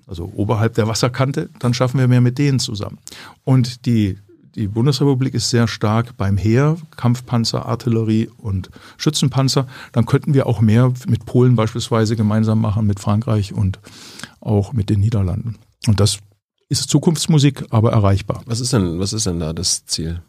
also 0.06 0.32
oberhalb 0.36 0.74
der 0.76 0.88
Wasserkante, 0.88 1.50
dann 1.60 1.74
schaffen 1.74 2.00
wir 2.00 2.08
mehr 2.08 2.22
mit 2.22 2.38
denen 2.38 2.60
zusammen. 2.60 2.98
Und 3.44 3.86
die, 3.86 4.18
die 4.56 4.68
Bundesrepublik 4.68 5.34
ist 5.34 5.50
sehr 5.50 5.68
stark 5.68 6.16
beim 6.16 6.38
Heer, 6.38 6.78
Kampfpanzer, 6.96 7.66
Artillerie 7.66 8.30
und 8.38 8.70
Schützenpanzer. 8.96 9.68
Dann 9.92 10.06
könnten 10.06 10.34
wir 10.34 10.48
auch 10.48 10.62
mehr 10.62 10.94
mit 11.08 11.26
Polen 11.26 11.56
beispielsweise 11.58 12.16
gemeinsam 12.16 12.62
machen, 12.62 12.88
mit 12.88 13.02
Frankreich 13.02 13.54
und 13.54 13.80
auch 14.40 14.72
mit 14.72 14.90
den 14.90 15.02
Niederlanden. 15.02 15.58
Und 15.88 16.00
das 16.00 16.20
ist 16.70 16.90
Zukunftsmusik, 16.90 17.66
aber 17.70 17.92
erreichbar. 17.92 18.44
Was 18.46 18.60
ist 18.60 18.74
denn, 18.74 19.00
was 19.00 19.14
ist 19.14 19.26
denn 19.26 19.40
da 19.40 19.54
das 19.54 19.86
Ziel? 19.86 20.22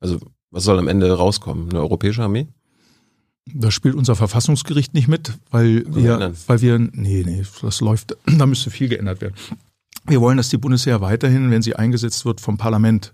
Also, 0.00 0.18
was 0.50 0.64
soll 0.64 0.78
am 0.78 0.88
Ende 0.88 1.12
rauskommen? 1.12 1.70
Eine 1.70 1.80
europäische 1.80 2.22
Armee? 2.22 2.48
Da 3.52 3.70
spielt 3.70 3.94
unser 3.94 4.16
Verfassungsgericht 4.16 4.94
nicht 4.94 5.08
mit, 5.08 5.32
weil 5.50 5.84
wir, 5.88 6.32
weil 6.46 6.60
wir, 6.62 6.78
nee, 6.78 7.22
nee, 7.26 7.42
das 7.60 7.80
läuft, 7.80 8.16
da 8.38 8.46
müsste 8.46 8.70
viel 8.70 8.88
geändert 8.88 9.20
werden. 9.20 9.34
Wir 10.06 10.20
wollen, 10.20 10.36
dass 10.36 10.48
die 10.48 10.58
Bundeswehr 10.58 11.00
weiterhin, 11.00 11.50
wenn 11.50 11.62
sie 11.62 11.76
eingesetzt 11.76 12.24
wird, 12.24 12.40
vom 12.40 12.58
Parlament 12.58 13.12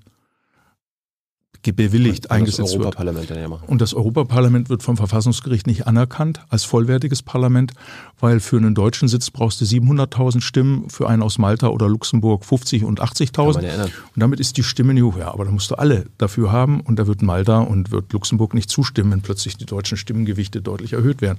bewilligt 1.62 2.27
und 2.27 2.33
eingesetzt 2.33 2.79
wird. 2.79 2.99
Ja 2.99 3.46
und 3.66 3.81
das 3.81 3.94
Europaparlament 3.94 4.68
wird 4.68 4.83
vom 4.83 4.96
Verfassungsgericht 4.96 5.66
nicht 5.66 5.87
anerkannt 5.87 6.40
als 6.49 6.64
vollwertiges 6.64 7.23
Parlament, 7.23 7.73
weil 8.18 8.40
für 8.40 8.57
einen 8.57 8.75
deutschen 8.75 9.09
Sitz 9.09 9.31
brauchst 9.31 9.61
du 9.61 9.64
700.000 9.64 10.40
Stimmen, 10.40 10.88
für 10.90 11.09
einen 11.09 11.23
aus 11.23 11.38
Malta 11.38 11.68
oder 11.68 11.88
Luxemburg 11.88 12.44
50 12.44 12.85
und 12.85 13.01
80.000. 13.01 13.85
Und 13.85 13.90
damit 14.16 14.40
ist 14.40 14.57
die 14.57 14.62
Stimme 14.62 14.94
nicht 14.94 15.03
hoch. 15.03 15.18
Ja, 15.18 15.33
aber 15.33 15.44
da 15.44 15.51
musst 15.51 15.70
du 15.70 15.75
alle 15.75 16.07
dafür 16.18 16.51
haben 16.51 16.81
und 16.81 16.99
da 16.99 17.07
wird 17.07 17.23
Malta 17.23 17.61
und 17.61 17.90
wird 17.90 18.12
Luxemburg 18.12 18.55
nicht 18.55 18.70
zustimmen, 18.70 19.12
wenn 19.12 19.20
plötzlich 19.20 19.57
die 19.57 19.66
deutschen 19.66 19.99
Stimmengewichte 19.99 20.62
deutlich 20.62 20.94
erhöht 20.94 21.20
werden. 21.20 21.38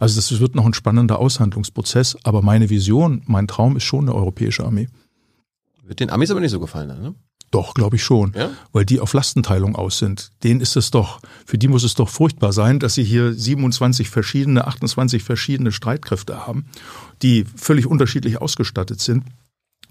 Also 0.00 0.16
das 0.16 0.38
wird 0.38 0.54
noch 0.54 0.66
ein 0.66 0.74
spannender 0.74 1.18
Aushandlungsprozess, 1.18 2.16
aber 2.24 2.42
meine 2.42 2.68
Vision, 2.70 3.22
mein 3.26 3.48
Traum 3.48 3.76
ist 3.76 3.84
schon 3.84 4.04
eine 4.08 4.14
europäische 4.14 4.64
Armee. 4.64 4.88
Wird 5.84 6.00
den 6.00 6.10
Amis 6.10 6.30
aber 6.30 6.40
nicht 6.40 6.52
so 6.52 6.60
gefallen, 6.60 6.88
ne? 6.88 7.14
Doch, 7.52 7.74
glaube 7.74 7.96
ich 7.96 8.02
schon. 8.02 8.32
Ja? 8.34 8.50
Weil 8.72 8.84
die 8.84 8.98
auf 8.98 9.12
Lastenteilung 9.12 9.76
aus 9.76 9.98
sind. 9.98 10.30
Denen 10.42 10.60
ist 10.60 10.74
es 10.74 10.90
doch, 10.90 11.20
für 11.44 11.58
die 11.58 11.68
muss 11.68 11.84
es 11.84 11.94
doch 11.94 12.08
furchtbar 12.08 12.52
sein, 12.52 12.80
dass 12.80 12.94
sie 12.94 13.04
hier 13.04 13.32
27 13.32 14.08
verschiedene, 14.08 14.66
28 14.66 15.22
verschiedene 15.22 15.70
Streitkräfte 15.70 16.46
haben, 16.46 16.64
die 17.20 17.44
völlig 17.54 17.86
unterschiedlich 17.86 18.40
ausgestattet 18.40 19.00
sind. 19.00 19.24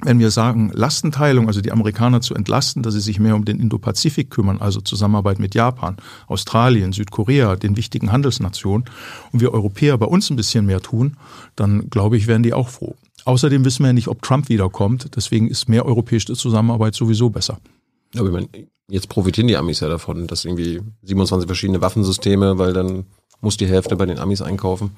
Wenn 0.03 0.17
wir 0.17 0.31
sagen, 0.31 0.71
Lastenteilung, 0.73 1.47
also 1.47 1.61
die 1.61 1.71
Amerikaner 1.71 2.21
zu 2.21 2.33
entlasten, 2.33 2.81
dass 2.81 2.95
sie 2.95 2.99
sich 2.99 3.19
mehr 3.19 3.35
um 3.35 3.45
den 3.45 3.59
Indopazifik 3.59 4.31
kümmern, 4.31 4.59
also 4.59 4.81
Zusammenarbeit 4.81 5.37
mit 5.37 5.53
Japan, 5.53 5.97
Australien, 6.25 6.91
Südkorea, 6.91 7.55
den 7.55 7.77
wichtigen 7.77 8.11
Handelsnationen, 8.11 8.89
und 9.31 9.41
wir 9.41 9.53
Europäer 9.53 9.99
bei 9.99 10.07
uns 10.07 10.31
ein 10.31 10.35
bisschen 10.35 10.65
mehr 10.65 10.81
tun, 10.81 11.17
dann 11.55 11.91
glaube 11.91 12.17
ich, 12.17 12.25
werden 12.25 12.41
die 12.41 12.53
auch 12.53 12.69
froh. 12.69 12.95
Außerdem 13.25 13.65
wissen 13.65 13.83
wir 13.83 13.87
ja 13.87 13.93
nicht, 13.93 14.07
ob 14.07 14.21
Trump 14.21 14.49
wiederkommt. 14.49 15.15
Deswegen 15.15 15.47
ist 15.47 15.69
mehr 15.69 15.85
europäische 15.85 16.33
Zusammenarbeit 16.33 16.95
sowieso 16.95 17.29
besser. 17.29 17.59
Aber 18.15 18.27
ich 18.27 18.33
meine, 18.33 18.47
jetzt 18.89 19.09
profitieren 19.09 19.47
die 19.47 19.57
Amis 19.57 19.79
ja 19.79 19.87
davon, 19.87 20.27
dass 20.27 20.45
irgendwie 20.45 20.81
27 21.03 21.47
verschiedene 21.47 21.81
Waffensysteme, 21.81 22.57
weil 22.57 22.73
dann 22.73 23.05
muss 23.41 23.57
die 23.57 23.67
Hälfte 23.67 23.95
bei 23.95 24.05
den 24.05 24.19
Amis 24.19 24.41
einkaufen. 24.41 24.91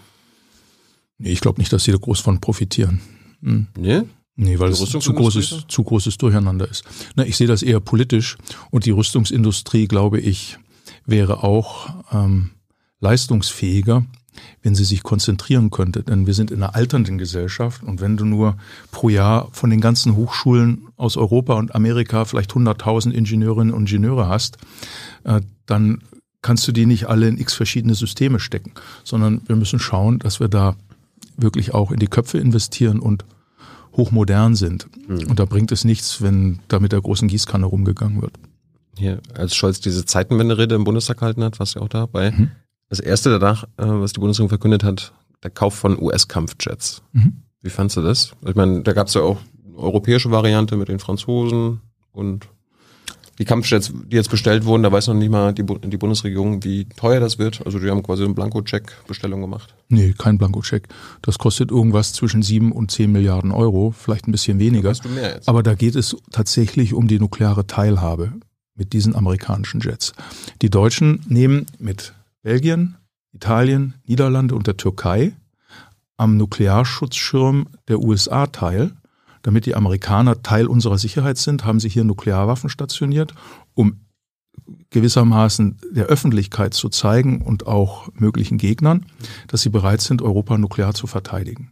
Nee, 1.18 1.32
ich 1.32 1.42
glaube 1.42 1.60
nicht, 1.60 1.72
dass 1.72 1.84
sie 1.84 1.92
da 1.92 1.98
groß 1.98 2.20
von 2.20 2.40
profitieren. 2.42 3.02
Hm. 3.42 3.68
Nee? 3.78 4.04
Nee, 4.36 4.58
weil 4.58 4.72
es 4.72 4.80
zu 4.80 5.14
großes, 5.14 5.66
zu 5.68 5.84
großes 5.84 6.18
Durcheinander 6.18 6.68
ist. 6.68 6.84
Na, 7.16 7.24
ich 7.24 7.38
sehe 7.38 7.48
das 7.48 7.62
eher 7.62 7.80
politisch 7.80 8.38
und 8.72 8.86
die 8.86 8.92
Rüstungsindustrie, 8.92 9.88
glaube 9.88 10.20
ich, 10.20 10.58
wäre 11.06 11.44
auch 11.44 11.90
ähm, 12.12 12.50
leistungsfähiger, 13.00 14.06
wenn 14.62 14.76
sie 14.76 14.84
sich 14.84 15.04
konzentrieren 15.04 15.70
könnte. 15.70 16.04
Denn 16.04 16.28
wir 16.28 16.34
sind 16.34 16.52
in 16.52 16.64
einer 16.64 16.76
alternden 16.76 17.18
Gesellschaft 17.18 17.84
und 17.84 18.02
wenn 18.02 18.18
du 18.18 18.26
nur 18.26 18.58
pro 18.92 19.10
Jahr 19.10 19.50
von 19.52 19.70
den 19.70 19.82
ganzen 19.82 20.16
Hochschulen 20.16 20.88
aus 20.98 21.18
Europa 21.18 21.54
und 21.54 21.76
Amerika 21.76 22.26
vielleicht 22.26 22.52
100.000 22.52 23.12
Ingenieurinnen 23.12 23.74
und 23.74 23.90
Ingenieure 23.90 24.28
hast, 24.28 24.58
äh, 25.24 25.42
dann 25.66 26.02
kannst 26.42 26.68
du 26.68 26.72
die 26.72 26.86
nicht 26.86 27.08
alle 27.08 27.28
in 27.28 27.40
x 27.40 27.54
verschiedene 27.54 27.96
Systeme 27.96 28.40
stecken, 28.40 28.74
sondern 29.04 29.42
wir 29.48 29.56
müssen 29.56 29.80
schauen, 29.80 30.20
dass 30.20 30.40
wir 30.40 30.50
da 30.50 30.76
wirklich 31.38 31.74
auch 31.74 31.92
in 31.92 32.00
die 32.00 32.08
Köpfe 32.08 32.38
investieren 32.38 33.00
und 33.00 33.26
hochmodern 33.96 34.56
sind. 34.56 34.88
Mhm. 35.08 35.30
Und 35.30 35.40
da 35.40 35.46
bringt 35.46 35.72
es 35.72 35.84
nichts, 35.84 36.22
wenn 36.22 36.60
da 36.68 36.80
mit 36.80 36.92
der 36.92 37.02
großen 37.02 37.28
Gießkanne 37.28 37.66
rumgegangen 37.66 38.22
wird. 38.22 38.34
Hier, 38.98 39.22
als 39.34 39.56
Scholz 39.56 39.80
diese 39.80 40.06
Zeitenwende-Rede 40.06 40.76
im 40.76 40.84
Bundestag 40.84 41.18
gehalten 41.18 41.44
hat, 41.44 41.60
warst 41.60 41.76
du 41.76 41.80
auch 41.80 41.90
dabei. 41.90 42.32
Mhm. 42.32 42.52
Das 42.94 43.00
erste 43.00 43.40
danach, 43.40 43.64
äh, 43.78 43.86
was 43.88 44.14
die 44.14 44.20
Bundesregierung 44.20 44.50
verkündet 44.50 44.84
hat, 44.84 45.14
der 45.42 45.50
Kauf 45.50 45.74
von 45.74 46.00
US-Kampfjets. 46.00 47.02
Mhm. 47.14 47.42
Wie 47.64 47.72
fandst 47.72 47.98
du 47.98 48.02
das? 48.04 48.34
Ich 48.46 48.54
meine, 48.54 48.84
da 48.84 48.94
gab 48.94 49.08
es 49.08 49.16
ja 49.16 49.22
auch 49.22 49.40
eine 49.66 49.78
europäische 49.78 50.30
Variante 50.30 50.78
mit 50.78 50.90
den 50.90 51.00
Franzosen 51.00 51.82
und 52.12 52.48
die 53.40 53.46
Kampfjets, 53.46 53.92
die 53.92 54.16
jetzt 54.16 54.30
bestellt 54.30 54.66
wurden, 54.66 54.84
da 54.84 54.92
weiß 54.92 55.08
noch 55.08 55.16
nicht 55.16 55.32
mal 55.32 55.54
die, 55.56 55.64
die 55.64 55.98
Bundesregierung, 55.98 56.64
wie 56.64 56.86
teuer 56.86 57.20
das 57.20 57.40
wird. 57.40 57.66
Also 57.66 57.80
die 57.80 57.90
haben 57.90 58.04
quasi 58.04 58.26
eine 58.26 58.36
Blankocheck-Bestellung 58.36 59.42
gemacht. 59.42 59.74
Nee, 59.90 60.14
kein 60.16 60.38
Blankocheck. 60.38 60.88
Das 61.24 61.40
kostet 61.40 61.72
irgendwas 61.72 62.14
zwischen 62.14 62.44
sieben 62.44 62.72
und 62.72 62.92
zehn 62.92 63.12
Milliarden 63.12 63.52
Euro, 63.52 63.90
vielleicht 63.90 64.28
ein 64.28 64.32
bisschen 64.32 64.60
weniger. 64.60 64.94
Du 64.94 65.10
mehr 65.10 65.34
jetzt. 65.34 65.50
Aber 65.50 65.64
da 65.64 65.74
geht 65.74 65.96
es 65.96 66.16
tatsächlich 66.32 66.94
um 66.94 67.08
die 67.08 67.18
nukleare 67.18 67.66
Teilhabe 67.66 68.34
mit 68.76 68.94
diesen 68.94 69.16
amerikanischen 69.16 69.82
Jets. 69.82 70.14
Die 70.62 70.70
Deutschen 70.70 71.26
nehmen 71.28 71.66
mit 71.80 72.14
Belgien, 72.44 72.98
Italien, 73.32 73.96
Niederlande 74.06 74.54
und 74.54 74.68
der 74.68 74.78
Türkei 74.78 75.34
am 76.18 76.38
Nuklearschutzschirm 76.38 77.68
der 77.88 78.00
USA 78.00 78.48
teil. 78.48 78.92
Damit 79.42 79.66
die 79.66 79.76
Amerikaner 79.76 80.42
Teil 80.42 80.68
unserer 80.68 80.98
Sicherheit 80.98 81.38
sind, 81.38 81.66
haben 81.66 81.80
sie 81.80 81.90
hier 81.90 82.04
Nuklearwaffen 82.04 82.70
stationiert, 82.70 83.34
um 83.74 84.06
gewissermaßen 84.90 85.80
der 85.92 86.06
Öffentlichkeit 86.06 86.74
zu 86.74 86.90
zeigen 86.90 87.42
und 87.42 87.66
auch 87.66 88.10
möglichen 88.14 88.58
Gegnern, 88.58 89.06
dass 89.48 89.62
sie 89.62 89.70
bereit 89.70 90.02
sind, 90.02 90.22
Europa 90.22 90.58
nuklear 90.58 90.94
zu 90.94 91.08
verteidigen. 91.08 91.72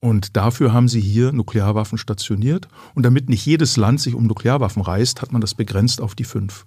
Und 0.00 0.36
dafür 0.36 0.72
haben 0.72 0.88
sie 0.88 1.00
hier 1.00 1.32
Nuklearwaffen 1.32 1.98
stationiert. 1.98 2.68
Und 2.94 3.04
damit 3.04 3.28
nicht 3.28 3.44
jedes 3.44 3.76
Land 3.76 4.00
sich 4.00 4.14
um 4.14 4.26
Nuklearwaffen 4.26 4.82
reißt, 4.82 5.22
hat 5.22 5.32
man 5.32 5.40
das 5.40 5.54
begrenzt 5.54 6.00
auf 6.00 6.14
die 6.14 6.24
fünf. 6.24 6.66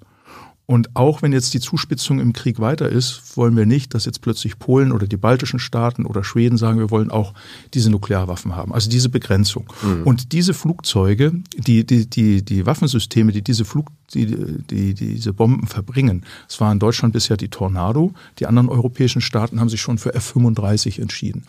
Und 0.69 0.95
auch 0.95 1.23
wenn 1.23 1.33
jetzt 1.33 1.55
die 1.55 1.59
Zuspitzung 1.59 2.19
im 2.19 2.31
Krieg 2.31 2.59
weiter 2.59 2.87
ist, 2.89 3.35
wollen 3.35 3.57
wir 3.57 3.65
nicht, 3.65 3.95
dass 3.95 4.05
jetzt 4.05 4.21
plötzlich 4.21 4.59
Polen 4.59 4.91
oder 4.91 5.07
die 5.07 5.17
baltischen 5.17 5.57
Staaten 5.57 6.05
oder 6.05 6.23
Schweden 6.23 6.59
sagen, 6.59 6.77
wir 6.77 6.91
wollen 6.91 7.09
auch 7.09 7.33
diese 7.73 7.89
Nuklearwaffen 7.89 8.55
haben. 8.55 8.71
Also 8.71 8.87
diese 8.87 9.09
Begrenzung. 9.09 9.65
Mhm. 9.81 10.03
Und 10.03 10.31
diese 10.31 10.53
Flugzeuge, 10.53 11.33
die, 11.57 11.87
die, 11.87 12.07
die, 12.07 12.45
die 12.45 12.67
Waffensysteme, 12.67 13.31
die 13.31 13.41
diese 13.41 13.65
Flug, 13.65 13.87
die, 14.13 14.27
die, 14.27 14.93
die 14.93 15.15
diese 15.15 15.33
Bomben 15.33 15.65
verbringen, 15.65 16.23
es 16.47 16.61
war 16.61 16.71
in 16.71 16.77
Deutschland 16.77 17.13
bisher 17.13 17.35
die 17.35 17.49
Tornado. 17.49 18.13
Die 18.37 18.45
anderen 18.45 18.69
europäischen 18.69 19.21
Staaten 19.21 19.59
haben 19.59 19.69
sich 19.69 19.81
schon 19.81 19.97
für 19.97 20.13
F-35 20.13 21.01
entschieden. 21.01 21.45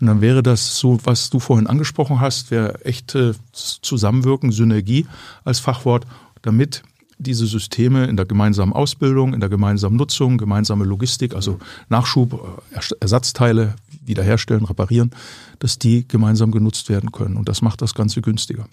Und 0.00 0.08
dann 0.08 0.20
wäre 0.20 0.42
das 0.42 0.80
so, 0.80 0.98
was 1.04 1.30
du 1.30 1.38
vorhin 1.38 1.68
angesprochen 1.68 2.20
hast, 2.20 2.50
wäre 2.50 2.84
echte 2.84 3.36
Zusammenwirken, 3.52 4.50
Synergie 4.50 5.06
als 5.44 5.60
Fachwort, 5.60 6.08
damit 6.42 6.82
diese 7.18 7.46
Systeme 7.46 8.06
in 8.06 8.16
der 8.16 8.26
gemeinsamen 8.26 8.72
Ausbildung, 8.72 9.34
in 9.34 9.40
der 9.40 9.48
gemeinsamen 9.48 9.96
Nutzung, 9.96 10.38
gemeinsame 10.38 10.84
Logistik, 10.84 11.34
also 11.34 11.58
Nachschub, 11.88 12.60
äh, 12.72 12.94
Ersatzteile 13.00 13.74
wiederherstellen, 14.04 14.64
reparieren, 14.64 15.10
dass 15.58 15.78
die 15.78 16.06
gemeinsam 16.06 16.50
genutzt 16.50 16.88
werden 16.88 17.12
können. 17.12 17.36
Und 17.36 17.48
das 17.48 17.62
macht 17.62 17.82
das 17.82 17.94
Ganze 17.94 18.20
günstiger. 18.20 18.66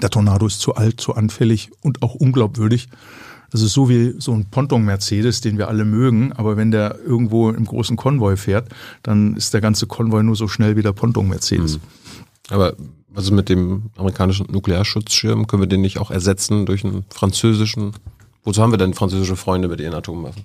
Der 0.00 0.10
Tornado 0.10 0.46
ist 0.46 0.60
zu 0.60 0.74
alt, 0.74 1.00
zu 1.00 1.14
anfällig 1.14 1.70
und 1.82 2.02
auch 2.02 2.14
unglaubwürdig. 2.14 2.88
Das 3.50 3.62
ist 3.62 3.72
so 3.72 3.88
wie 3.88 4.14
so 4.18 4.34
ein 4.34 4.44
Ponton-Mercedes, 4.44 5.40
den 5.40 5.56
wir 5.56 5.68
alle 5.68 5.84
mögen, 5.84 6.32
aber 6.32 6.56
wenn 6.56 6.70
der 6.70 6.98
irgendwo 7.04 7.50
im 7.50 7.64
großen 7.64 7.96
Konvoi 7.96 8.36
fährt, 8.36 8.68
dann 9.02 9.36
ist 9.36 9.54
der 9.54 9.62
ganze 9.62 9.86
Konvoi 9.86 10.22
nur 10.22 10.36
so 10.36 10.48
schnell 10.48 10.76
wie 10.76 10.82
der 10.82 10.92
Ponton-Mercedes. 10.92 11.78
Mhm. 11.78 11.82
Aber 12.50 12.74
also 13.14 13.32
mit 13.32 13.48
dem 13.48 13.90
amerikanischen 13.96 14.46
Nuklearschutzschirm 14.50 15.46
können 15.46 15.62
wir 15.62 15.68
den 15.68 15.80
nicht 15.80 15.98
auch 15.98 16.10
ersetzen 16.10 16.66
durch 16.66 16.84
einen 16.84 17.04
französischen? 17.10 17.92
Wozu 18.44 18.62
haben 18.62 18.72
wir 18.72 18.78
denn 18.78 18.94
französische 18.94 19.36
Freunde 19.36 19.68
mit 19.68 19.80
ihren 19.80 19.94
Atomwaffen? 19.94 20.44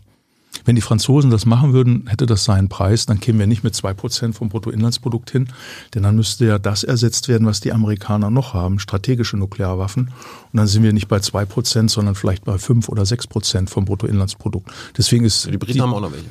Wenn 0.65 0.75
die 0.75 0.81
Franzosen 0.81 1.29
das 1.29 1.45
machen 1.45 1.73
würden, 1.73 2.07
hätte 2.07 2.25
das 2.25 2.45
seinen 2.45 2.69
Preis, 2.69 3.05
dann 3.05 3.19
kämen 3.19 3.39
wir 3.39 3.47
nicht 3.47 3.63
mit 3.63 3.75
zwei 3.75 3.93
Prozent 3.93 4.35
vom 4.35 4.49
Bruttoinlandsprodukt 4.49 5.29
hin, 5.31 5.49
denn 5.93 6.03
dann 6.03 6.15
müsste 6.15 6.45
ja 6.45 6.59
das 6.59 6.83
ersetzt 6.83 7.27
werden, 7.27 7.45
was 7.47 7.59
die 7.59 7.73
Amerikaner 7.73 8.29
noch 8.29 8.53
haben, 8.53 8.79
strategische 8.79 9.35
Nuklearwaffen. 9.35 10.05
Und 10.51 10.57
dann 10.57 10.67
sind 10.67 10.83
wir 10.83 10.93
nicht 10.93 11.07
bei 11.07 11.19
zwei 11.19 11.45
Prozent, 11.45 11.91
sondern 11.91 12.15
vielleicht 12.15 12.45
bei 12.45 12.57
fünf 12.57 12.87
oder 12.87 13.05
sechs 13.05 13.27
Prozent 13.27 13.69
vom 13.69 13.85
Bruttoinlandsprodukt. 13.85 14.71
Deswegen 14.97 15.25
ist. 15.25 15.47
Die 15.47 15.57
Briten 15.57 15.73
die, 15.73 15.81
haben 15.81 15.93
auch 15.93 16.01
noch 16.01 16.11
welche. 16.11 16.29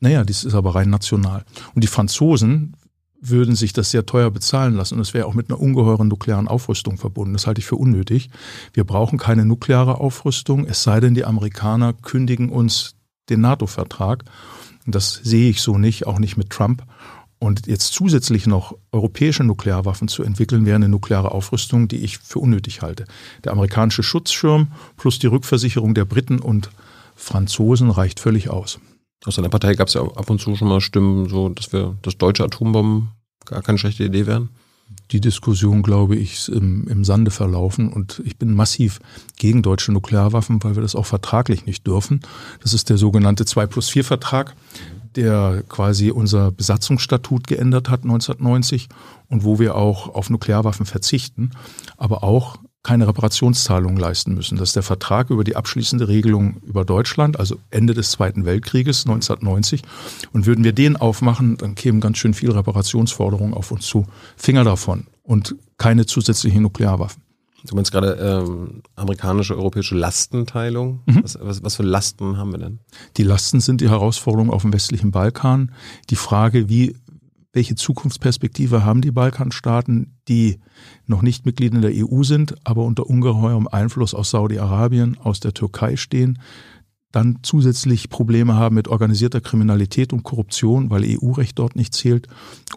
Naja, 0.00 0.24
das 0.24 0.44
ist 0.44 0.54
aber 0.54 0.74
rein 0.74 0.90
national. 0.90 1.44
Und 1.74 1.82
die 1.82 1.88
Franzosen 1.88 2.74
würden 3.22 3.54
sich 3.54 3.72
das 3.72 3.90
sehr 3.90 4.04
teuer 4.04 4.30
bezahlen 4.30 4.74
lassen. 4.74 4.96
Und 4.96 5.00
es 5.00 5.14
wäre 5.14 5.26
auch 5.26 5.34
mit 5.34 5.48
einer 5.48 5.60
ungeheuren 5.60 6.08
nuklearen 6.08 6.48
Aufrüstung 6.48 6.98
verbunden. 6.98 7.32
Das 7.32 7.46
halte 7.46 7.60
ich 7.60 7.66
für 7.66 7.76
unnötig. 7.76 8.28
Wir 8.72 8.84
brauchen 8.84 9.18
keine 9.18 9.44
nukleare 9.44 9.98
Aufrüstung, 10.00 10.66
es 10.66 10.82
sei 10.82 11.00
denn, 11.00 11.14
die 11.14 11.24
Amerikaner 11.24 11.92
kündigen 11.92 12.50
uns 12.50 12.96
den 13.30 13.40
NATO-Vertrag. 13.40 14.24
Das 14.86 15.20
sehe 15.22 15.48
ich 15.48 15.62
so 15.62 15.78
nicht, 15.78 16.06
auch 16.06 16.18
nicht 16.18 16.36
mit 16.36 16.50
Trump. 16.50 16.84
Und 17.38 17.66
jetzt 17.66 17.92
zusätzlich 17.92 18.46
noch 18.46 18.76
europäische 18.92 19.44
Nuklearwaffen 19.44 20.08
zu 20.08 20.22
entwickeln, 20.22 20.66
wäre 20.66 20.76
eine 20.76 20.88
nukleare 20.88 21.32
Aufrüstung, 21.32 21.88
die 21.88 21.98
ich 21.98 22.18
für 22.18 22.40
unnötig 22.40 22.82
halte. 22.82 23.04
Der 23.44 23.52
amerikanische 23.52 24.02
Schutzschirm 24.02 24.68
plus 24.96 25.18
die 25.18 25.26
Rückversicherung 25.26 25.94
der 25.94 26.04
Briten 26.04 26.38
und 26.40 26.70
Franzosen 27.16 27.90
reicht 27.90 28.20
völlig 28.20 28.48
aus. 28.48 28.78
Aus 29.24 29.38
einer 29.38 29.48
Partei 29.48 29.74
gab 29.74 29.88
es 29.88 29.94
ja 29.94 30.02
ab 30.02 30.30
und 30.30 30.40
zu 30.40 30.56
schon 30.56 30.68
mal 30.68 30.80
Stimmen, 30.80 31.28
so 31.28 31.48
dass 31.48 31.72
wir, 31.72 31.96
dass 32.02 32.18
deutsche 32.18 32.44
Atombomben 32.44 33.10
gar 33.44 33.62
keine 33.62 33.78
schlechte 33.78 34.04
Idee 34.04 34.26
wären. 34.26 34.48
Die 35.10 35.20
Diskussion, 35.20 35.82
glaube 35.82 36.16
ich, 36.16 36.34
ist 36.34 36.48
im, 36.48 36.86
im 36.88 37.04
Sande 37.04 37.30
verlaufen 37.30 37.92
und 37.92 38.22
ich 38.24 38.38
bin 38.38 38.54
massiv 38.54 39.00
gegen 39.36 39.62
deutsche 39.62 39.92
Nuklearwaffen, 39.92 40.62
weil 40.64 40.74
wir 40.74 40.82
das 40.82 40.96
auch 40.96 41.06
vertraglich 41.06 41.66
nicht 41.66 41.86
dürfen. 41.86 42.20
Das 42.62 42.74
ist 42.74 42.90
der 42.90 42.98
sogenannte 42.98 43.44
2 43.44 43.66
plus 43.66 43.88
4 43.90 44.04
Vertrag, 44.04 44.54
der 45.14 45.62
quasi 45.68 46.10
unser 46.10 46.50
Besatzungsstatut 46.50 47.46
geändert 47.46 47.90
hat 47.90 48.02
1990 48.02 48.88
und 49.28 49.44
wo 49.44 49.58
wir 49.58 49.76
auch 49.76 50.08
auf 50.08 50.30
Nuklearwaffen 50.30 50.86
verzichten, 50.86 51.50
aber 51.96 52.24
auch 52.24 52.56
keine 52.82 53.06
Reparationszahlungen 53.06 53.96
leisten 53.96 54.34
müssen. 54.34 54.58
Das 54.58 54.70
ist 54.70 54.76
der 54.76 54.82
Vertrag 54.82 55.30
über 55.30 55.44
die 55.44 55.54
abschließende 55.54 56.08
Regelung 56.08 56.56
über 56.66 56.84
Deutschland, 56.84 57.38
also 57.38 57.56
Ende 57.70 57.94
des 57.94 58.10
Zweiten 58.10 58.44
Weltkrieges 58.44 59.06
1990. 59.06 59.82
Und 60.32 60.46
würden 60.46 60.64
wir 60.64 60.72
den 60.72 60.96
aufmachen, 60.96 61.56
dann 61.56 61.74
kämen 61.74 62.00
ganz 62.00 62.18
schön 62.18 62.34
viele 62.34 62.56
Reparationsforderungen 62.56 63.54
auf 63.54 63.70
uns 63.70 63.86
zu. 63.86 64.06
Finger 64.36 64.64
davon 64.64 65.06
und 65.22 65.54
keine 65.78 66.06
zusätzlichen 66.06 66.62
Nuklearwaffen. 66.62 67.22
Du 67.64 67.76
meinst 67.76 67.92
gerade 67.92 68.14
ähm, 68.14 68.82
amerikanische, 68.96 69.56
europäische 69.56 69.94
Lastenteilung. 69.94 71.00
Mhm. 71.06 71.22
Was, 71.22 71.38
was, 71.40 71.62
was 71.62 71.76
für 71.76 71.84
Lasten 71.84 72.36
haben 72.36 72.50
wir 72.50 72.58
denn? 72.58 72.80
Die 73.16 73.22
Lasten 73.22 73.60
sind 73.60 73.80
die 73.80 73.88
Herausforderung 73.88 74.50
auf 74.50 74.62
dem 74.62 74.72
westlichen 74.72 75.12
Balkan. 75.12 75.70
Die 76.10 76.16
Frage, 76.16 76.68
wie 76.68 76.96
welche 77.52 77.74
Zukunftsperspektive 77.74 78.84
haben 78.84 79.02
die 79.02 79.10
Balkanstaaten, 79.10 80.16
die 80.28 80.58
noch 81.06 81.22
nicht 81.22 81.44
Mitglieder 81.44 81.80
der 81.80 81.92
EU 81.94 82.22
sind, 82.22 82.54
aber 82.64 82.84
unter 82.84 83.06
ungeheurem 83.06 83.68
Einfluss 83.68 84.14
aus 84.14 84.30
Saudi-Arabien, 84.30 85.18
aus 85.18 85.40
der 85.40 85.52
Türkei 85.52 85.96
stehen, 85.96 86.38
dann 87.12 87.40
zusätzlich 87.42 88.08
Probleme 88.08 88.54
haben 88.54 88.74
mit 88.74 88.88
organisierter 88.88 89.42
Kriminalität 89.42 90.14
und 90.14 90.22
Korruption, 90.22 90.88
weil 90.90 91.04
EU-Recht 91.04 91.58
dort 91.58 91.76
nicht 91.76 91.94
zählt 91.94 92.26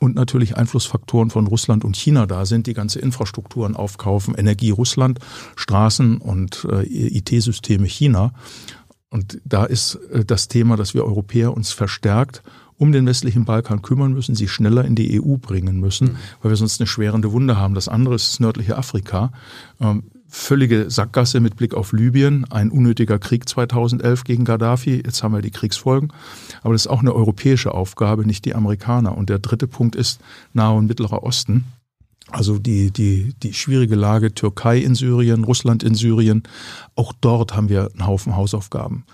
und 0.02 0.16
natürlich 0.16 0.58
Einflussfaktoren 0.58 1.30
von 1.30 1.48
Russland 1.48 1.86
und 1.86 1.96
China 1.96 2.26
da 2.26 2.46
sind, 2.46 2.68
die 2.68 2.74
ganze 2.74 3.00
Infrastrukturen 3.00 3.78
aufkaufen, 3.78 4.36
Energie 4.36 4.72
Russland, 4.72 5.20
Straßen 5.56 6.18
und 6.18 6.68
äh, 6.70 6.84
IT-Systeme 6.86 7.88
China. 7.88 8.34
Und 9.10 9.40
da 9.46 9.64
ist 9.64 9.96
äh, 10.12 10.26
das 10.26 10.50
Thema, 10.50 10.76
dass 10.76 10.94
wir 10.94 11.06
Europäer 11.06 11.54
uns 11.54 11.72
verstärkt 11.72 12.44
um 12.78 12.92
den 12.92 13.06
westlichen 13.06 13.46
Balkan 13.46 13.82
kümmern 13.82 14.14
müssen, 14.14 14.36
sie 14.36 14.48
schneller 14.48 14.86
in 14.86 14.96
die 14.96 15.22
EU 15.22 15.38
bringen 15.38 15.80
müssen, 15.80 16.10
mhm. 16.10 16.18
weil 16.42 16.52
wir 16.52 16.58
sonst 16.58 16.80
eine 16.80 16.88
schwerende 16.88 17.32
Wunde 17.32 17.58
haben. 17.58 17.74
Das 17.74 17.88
andere 17.88 18.16
ist 18.16 18.34
das 18.34 18.40
nördliche 18.40 18.78
Afrika. 18.78 19.32
Ähm, 19.80 20.04
völlige 20.28 20.90
Sackgasse 20.90 21.40
mit 21.40 21.56
Blick 21.56 21.74
auf 21.74 21.94
Libyen, 21.94 22.46
ein 22.52 22.70
unnötiger 22.70 23.20
Krieg 23.20 23.48
2011 23.48 24.26
gegen 24.26 24.44
Gaddafi, 24.44 25.02
jetzt 25.04 25.24
haben 25.24 25.34
wir 25.34 25.42
die 25.42 25.52
Kriegsfolgen, 25.52 26.12
aber 26.62 26.74
das 26.74 26.84
ist 26.84 26.92
auch 26.92 27.00
eine 27.00 27.14
europäische 27.14 27.74
Aufgabe, 27.74 28.26
nicht 28.26 28.44
die 28.44 28.54
Amerikaner. 28.54 29.18
Und 29.18 29.30
der 29.30 29.40
dritte 29.40 29.68
Punkt 29.68 29.96
ist 29.96 30.20
Nahe 30.54 30.76
und 30.76 30.88
Mittlerer 30.88 31.24
Osten. 31.24 31.66
Also 32.30 32.58
die, 32.58 32.92
die, 32.92 33.34
die 33.42 33.54
schwierige 33.54 33.96
Lage 33.96 34.34
Türkei 34.34 34.80
in 34.80 34.96
Syrien, 34.96 35.44
Russland 35.44 35.84
in 35.84 35.96
Syrien, 35.96 36.44
auch 36.96 37.14
dort 37.22 37.56
haben 37.56 37.70
wir 37.70 37.92
einen 37.94 38.08
Haufen 38.08 38.36
Hausaufgaben. 38.36 39.06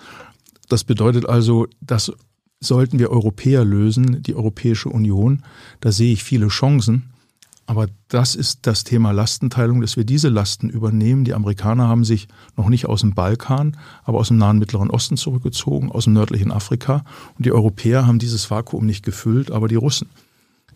Das 0.69 0.85
bedeutet 0.85 1.27
also, 1.27 1.67
dass 1.81 2.13
sollten 2.61 2.99
wir 2.99 3.09
Europäer 3.09 3.65
lösen, 3.65 4.21
die 4.23 4.35
Europäische 4.35 4.89
Union. 4.89 5.43
Da 5.81 5.91
sehe 5.91 6.13
ich 6.13 6.23
viele 6.23 6.47
Chancen. 6.47 7.11
Aber 7.65 7.87
das 8.09 8.35
ist 8.35 8.59
das 8.63 8.83
Thema 8.83 9.11
Lastenteilung, 9.11 9.81
dass 9.81 9.95
wir 9.95 10.03
diese 10.03 10.29
Lasten 10.29 10.69
übernehmen. 10.69 11.23
Die 11.23 11.33
Amerikaner 11.33 11.87
haben 11.87 12.03
sich 12.03 12.27
noch 12.57 12.69
nicht 12.69 12.85
aus 12.85 13.01
dem 13.01 13.13
Balkan, 13.13 13.77
aber 14.03 14.19
aus 14.19 14.27
dem 14.27 14.37
Nahen 14.37 14.59
Mittleren 14.59 14.89
Osten 14.89 15.15
zurückgezogen, 15.15 15.91
aus 15.91 16.03
dem 16.03 16.13
nördlichen 16.13 16.51
Afrika. 16.51 17.03
Und 17.37 17.45
die 17.45 17.51
Europäer 17.51 18.05
haben 18.05 18.19
dieses 18.19 18.51
Vakuum 18.51 18.85
nicht 18.85 19.05
gefüllt, 19.05 19.51
aber 19.51 19.67
die 19.67 19.75
Russen. 19.75 20.09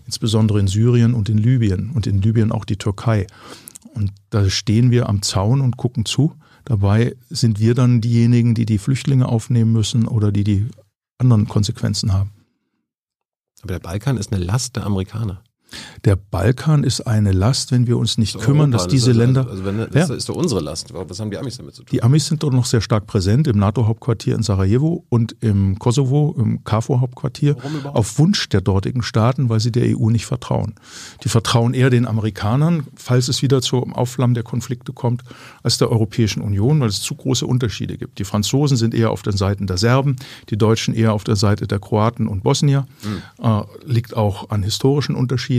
Insbesondere 0.06 0.60
in 0.60 0.68
Syrien 0.68 1.14
und 1.14 1.28
in 1.30 1.38
Libyen 1.38 1.90
und 1.90 2.08
in 2.08 2.22
Libyen 2.22 2.52
auch 2.52 2.66
die 2.66 2.78
Türkei. 2.78 3.28
Und 3.94 4.12
da 4.30 4.50
stehen 4.50 4.90
wir 4.92 5.10
am 5.10 5.22
Zaun 5.22 5.62
und 5.62 5.78
gucken 5.78 6.06
zu. 6.06 6.34
Dabei 6.64 7.16
sind 7.30 7.60
wir 7.60 7.76
dann 7.76 8.02
diejenigen, 8.02 8.56
die 8.56 8.66
die 8.66 8.78
Flüchtlinge 8.78 9.28
aufnehmen 9.28 9.72
müssen 9.72 10.08
oder 10.08 10.32
die 10.32 10.44
die 10.44 10.68
anderen 11.18 11.48
Konsequenzen 11.48 12.14
haben. 12.14 12.32
Aber 13.62 13.74
der 13.74 13.80
Balkan 13.80 14.18
ist 14.18 14.32
eine 14.32 14.44
Last 14.44 14.76
der 14.76 14.86
Amerikaner. 14.86 15.44
Der 16.06 16.16
Balkan 16.16 16.84
ist 16.84 17.02
eine 17.02 17.32
Last, 17.32 17.72
wenn 17.72 17.88
wir 17.88 17.98
uns 17.98 18.18
nicht 18.18 18.40
kümmern, 18.40 18.72
Europa, 18.72 18.84
dass 18.84 18.88
diese 18.88 19.08
das 19.08 19.18
also, 19.18 19.20
Länder. 19.20 19.50
Also 19.50 19.66
wenn, 19.66 19.78
das 19.78 20.10
ja. 20.10 20.16
ist 20.16 20.30
doch 20.30 20.36
unsere 20.36 20.62
Last. 20.62 20.94
Was 20.94 21.20
haben 21.20 21.32
die 21.32 21.38
Amis 21.38 21.58
damit 21.58 21.76
zu 21.76 21.84
tun? 21.84 21.90
Die 21.92 22.04
Amis 22.04 22.28
sind 22.28 22.44
dort 22.44 22.54
noch 22.54 22.66
sehr 22.66 22.82
stark 22.82 23.08
präsent 23.08 23.48
im 23.48 23.58
NATO-Hauptquartier 23.58 24.36
in 24.36 24.44
Sarajevo 24.44 25.04
und 25.10 25.36
im 25.42 25.80
Kosovo, 25.80 26.36
im 26.38 26.64
KFOR-Hauptquartier, 26.64 27.56
auf 27.94 28.20
Wunsch 28.20 28.50
der 28.50 28.62
dortigen 28.62 29.02
Staaten, 29.02 29.50
weil 29.50 29.60
sie 29.60 29.72
der 29.72 29.98
EU 29.98 30.10
nicht 30.10 30.26
vertrauen. 30.26 30.76
Die 31.24 31.30
vertrauen 31.30 31.74
eher 31.74 31.90
den 31.90 32.06
Amerikanern, 32.06 32.86
falls 32.96 33.28
es 33.28 33.42
wieder 33.42 33.62
zum 33.62 33.94
Aufflammen 33.94 34.36
der 34.36 34.44
Konflikte 34.44 34.94
kommt, 34.94 35.24
als 35.64 35.78
der 35.78 35.92
Europäischen 35.92 36.42
Union, 36.42 36.80
weil 36.80 36.90
es 36.90 37.02
zu 37.02 37.16
große 37.16 37.46
Unterschiede 37.46 37.98
gibt. 37.98 38.20
Die 38.20 38.26
Franzosen 38.26 38.78
sind 38.78 38.94
eher 38.94 39.12
auf 39.12 39.24
den 39.24 39.36
Seiten 39.36 39.66
der 39.68 39.78
Serben, 39.78 40.16
die 40.50 40.58
Deutschen 40.58 40.94
eher 40.94 41.14
auf 41.14 41.24
der 41.24 41.36
Seite 41.36 41.68
der 41.68 41.80
Kroaten 41.80 42.28
und 42.28 42.44
Bosnier. 42.44 42.86
Mhm. 43.04 43.44
Äh, 43.44 43.62
liegt 43.86 44.16
auch 44.16 44.50
an 44.50 44.64
historischen 44.64 45.16
Unterschieden. 45.16 45.55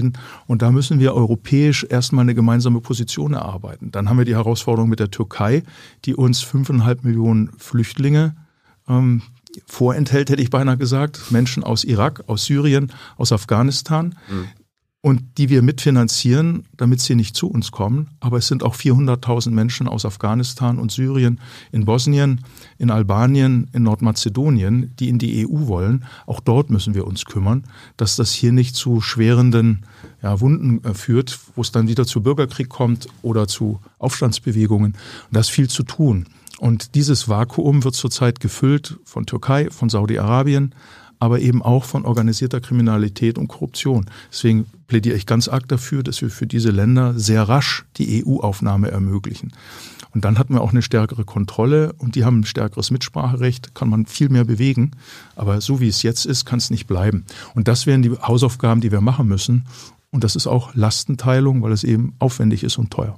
Und 0.46 0.62
da 0.62 0.70
müssen 0.70 0.98
wir 0.98 1.14
europäisch 1.14 1.86
erstmal 1.88 2.22
eine 2.22 2.34
gemeinsame 2.34 2.80
Position 2.80 3.34
erarbeiten. 3.34 3.90
Dann 3.90 4.08
haben 4.08 4.18
wir 4.18 4.24
die 4.24 4.34
Herausforderung 4.34 4.88
mit 4.88 5.00
der 5.00 5.10
Türkei, 5.10 5.62
die 6.04 6.14
uns 6.14 6.42
fünfeinhalb 6.42 7.04
Millionen 7.04 7.50
Flüchtlinge 7.58 8.36
ähm, 8.88 9.22
vorenthält, 9.66 10.30
hätte 10.30 10.42
ich 10.42 10.50
beinahe 10.50 10.76
gesagt. 10.76 11.30
Menschen 11.30 11.64
aus 11.64 11.84
Irak, 11.84 12.24
aus 12.26 12.44
Syrien, 12.44 12.92
aus 13.16 13.32
Afghanistan. 13.32 14.14
Mhm 14.28 14.48
und 15.06 15.38
die 15.38 15.50
wir 15.50 15.62
mitfinanzieren, 15.62 16.64
damit 16.76 17.00
sie 17.00 17.14
nicht 17.14 17.36
zu 17.36 17.48
uns 17.48 17.70
kommen. 17.70 18.08
Aber 18.18 18.38
es 18.38 18.48
sind 18.48 18.64
auch 18.64 18.74
400.000 18.74 19.50
Menschen 19.50 19.86
aus 19.86 20.04
Afghanistan 20.04 20.80
und 20.80 20.90
Syrien, 20.90 21.38
in 21.70 21.84
Bosnien, 21.84 22.40
in 22.76 22.90
Albanien, 22.90 23.70
in 23.72 23.84
Nordmazedonien, 23.84 24.96
die 24.98 25.08
in 25.08 25.20
die 25.20 25.46
EU 25.46 25.68
wollen. 25.68 26.06
Auch 26.26 26.40
dort 26.40 26.70
müssen 26.70 26.96
wir 26.96 27.06
uns 27.06 27.24
kümmern, 27.24 27.62
dass 27.96 28.16
das 28.16 28.32
hier 28.32 28.50
nicht 28.50 28.74
zu 28.74 29.00
schwerenden 29.00 29.86
ja, 30.24 30.40
Wunden 30.40 30.82
äh, 30.82 30.92
führt, 30.92 31.38
wo 31.54 31.60
es 31.60 31.70
dann 31.70 31.86
wieder 31.86 32.04
zu 32.04 32.20
Bürgerkrieg 32.20 32.68
kommt 32.68 33.06
oder 33.22 33.46
zu 33.46 33.78
Aufstandsbewegungen. 34.00 34.96
Da 35.30 35.38
ist 35.38 35.50
viel 35.50 35.70
zu 35.70 35.84
tun. 35.84 36.26
Und 36.58 36.96
dieses 36.96 37.28
Vakuum 37.28 37.84
wird 37.84 37.94
zurzeit 37.94 38.40
gefüllt 38.40 38.98
von 39.04 39.24
Türkei, 39.24 39.70
von 39.70 39.88
Saudi-Arabien, 39.88 40.74
aber 41.20 41.38
eben 41.38 41.62
auch 41.62 41.84
von 41.84 42.04
organisierter 42.04 42.60
Kriminalität 42.60 43.38
und 43.38 43.46
Korruption. 43.46 44.06
Deswegen 44.32 44.66
plädiere 44.86 45.16
ich 45.16 45.26
ganz 45.26 45.48
arg 45.48 45.68
dafür, 45.68 46.02
dass 46.02 46.20
wir 46.22 46.30
für 46.30 46.46
diese 46.46 46.70
Länder 46.70 47.18
sehr 47.18 47.48
rasch 47.48 47.84
die 47.96 48.24
EU-Aufnahme 48.24 48.90
ermöglichen. 48.90 49.52
Und 50.12 50.24
dann 50.24 50.38
hatten 50.38 50.54
wir 50.54 50.62
auch 50.62 50.70
eine 50.70 50.82
stärkere 50.82 51.24
Kontrolle 51.24 51.92
und 51.98 52.14
die 52.14 52.24
haben 52.24 52.40
ein 52.40 52.46
stärkeres 52.46 52.90
Mitspracherecht, 52.90 53.74
kann 53.74 53.90
man 53.90 54.06
viel 54.06 54.28
mehr 54.28 54.44
bewegen. 54.44 54.92
Aber 55.34 55.60
so 55.60 55.80
wie 55.80 55.88
es 55.88 56.02
jetzt 56.02 56.24
ist, 56.24 56.46
kann 56.46 56.58
es 56.58 56.70
nicht 56.70 56.86
bleiben. 56.86 57.24
Und 57.54 57.68
das 57.68 57.86
wären 57.86 58.02
die 58.02 58.12
Hausaufgaben, 58.12 58.80
die 58.80 58.92
wir 58.92 59.00
machen 59.00 59.28
müssen. 59.28 59.66
Und 60.10 60.24
das 60.24 60.36
ist 60.36 60.46
auch 60.46 60.74
Lastenteilung, 60.74 61.62
weil 61.62 61.72
es 61.72 61.84
eben 61.84 62.14
aufwendig 62.18 62.64
ist 62.64 62.78
und 62.78 62.90
teuer. 62.90 63.16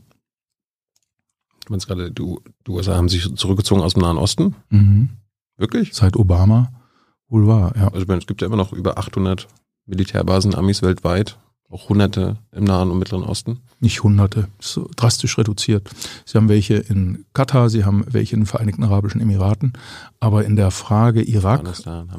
Du 1.66 1.72
meinst 1.72 1.86
gerade, 1.86 2.10
die 2.10 2.22
USA 2.68 2.96
haben 2.96 3.08
sich 3.08 3.32
zurückgezogen 3.36 3.82
aus 3.82 3.94
dem 3.94 4.02
Nahen 4.02 4.16
Osten? 4.16 4.56
Mhm. 4.70 5.10
Wirklich? 5.56 5.94
Seit 5.94 6.16
Obama 6.16 6.72
wohl 7.28 7.46
wahr, 7.46 7.74
ja. 7.76 7.88
Also 7.88 8.06
es 8.10 8.26
gibt 8.26 8.40
ja 8.40 8.46
immer 8.46 8.56
noch 8.56 8.72
über 8.72 8.98
800 8.98 9.46
Militärbasen, 9.86 10.54
Amis 10.54 10.82
weltweit 10.82 11.38
auch 11.70 11.88
Hunderte 11.88 12.36
im 12.52 12.64
Nahen 12.64 12.90
und 12.90 12.98
Mittleren 12.98 13.24
Osten? 13.24 13.60
Nicht 13.80 14.02
Hunderte, 14.02 14.48
so 14.58 14.88
drastisch 14.96 15.36
reduziert. 15.38 15.88
Sie 16.24 16.38
haben 16.38 16.48
welche 16.48 16.74
in 16.74 17.24
Katar, 17.34 17.68
Sie 17.68 17.84
haben 17.84 18.04
welche 18.08 18.34
in 18.34 18.40
den 18.40 18.46
Vereinigten 18.46 18.84
Arabischen 18.84 19.20
Emiraten, 19.20 19.74
aber 20.18 20.44
in 20.44 20.56
der 20.56 20.70
Frage 20.70 21.22
Irak, 21.22 21.62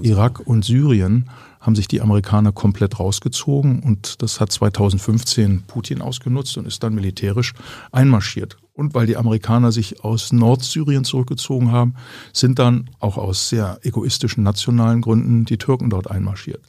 Irak 0.02 0.40
und 0.46 0.64
Syrien 0.64 1.30
haben 1.60 1.76
sich 1.76 1.88
die 1.88 2.02
Amerikaner 2.02 2.52
komplett 2.52 3.00
rausgezogen 3.00 3.82
und 3.82 4.22
das 4.22 4.40
hat 4.40 4.52
2015 4.52 5.64
Putin 5.64 6.02
ausgenutzt 6.02 6.58
und 6.58 6.66
ist 6.66 6.84
dann 6.84 6.96
militärisch 6.96 7.54
einmarschiert. 7.92 8.58
Und 8.74 8.94
weil 8.94 9.08
die 9.08 9.18
Amerikaner 9.18 9.74
sich 9.74 10.06
aus 10.06 10.32
Nordsyrien 10.32 11.04
zurückgezogen 11.04 11.74
haben, 11.74 11.96
sind 12.32 12.60
dann 12.60 12.90
auch 13.00 13.18
aus 13.18 13.50
sehr 13.50 13.78
egoistischen 13.82 14.44
nationalen 14.44 15.02
Gründen 15.02 15.44
die 15.44 15.58
Türken 15.58 15.90
dort 15.90 16.10
einmarschiert. 16.10 16.62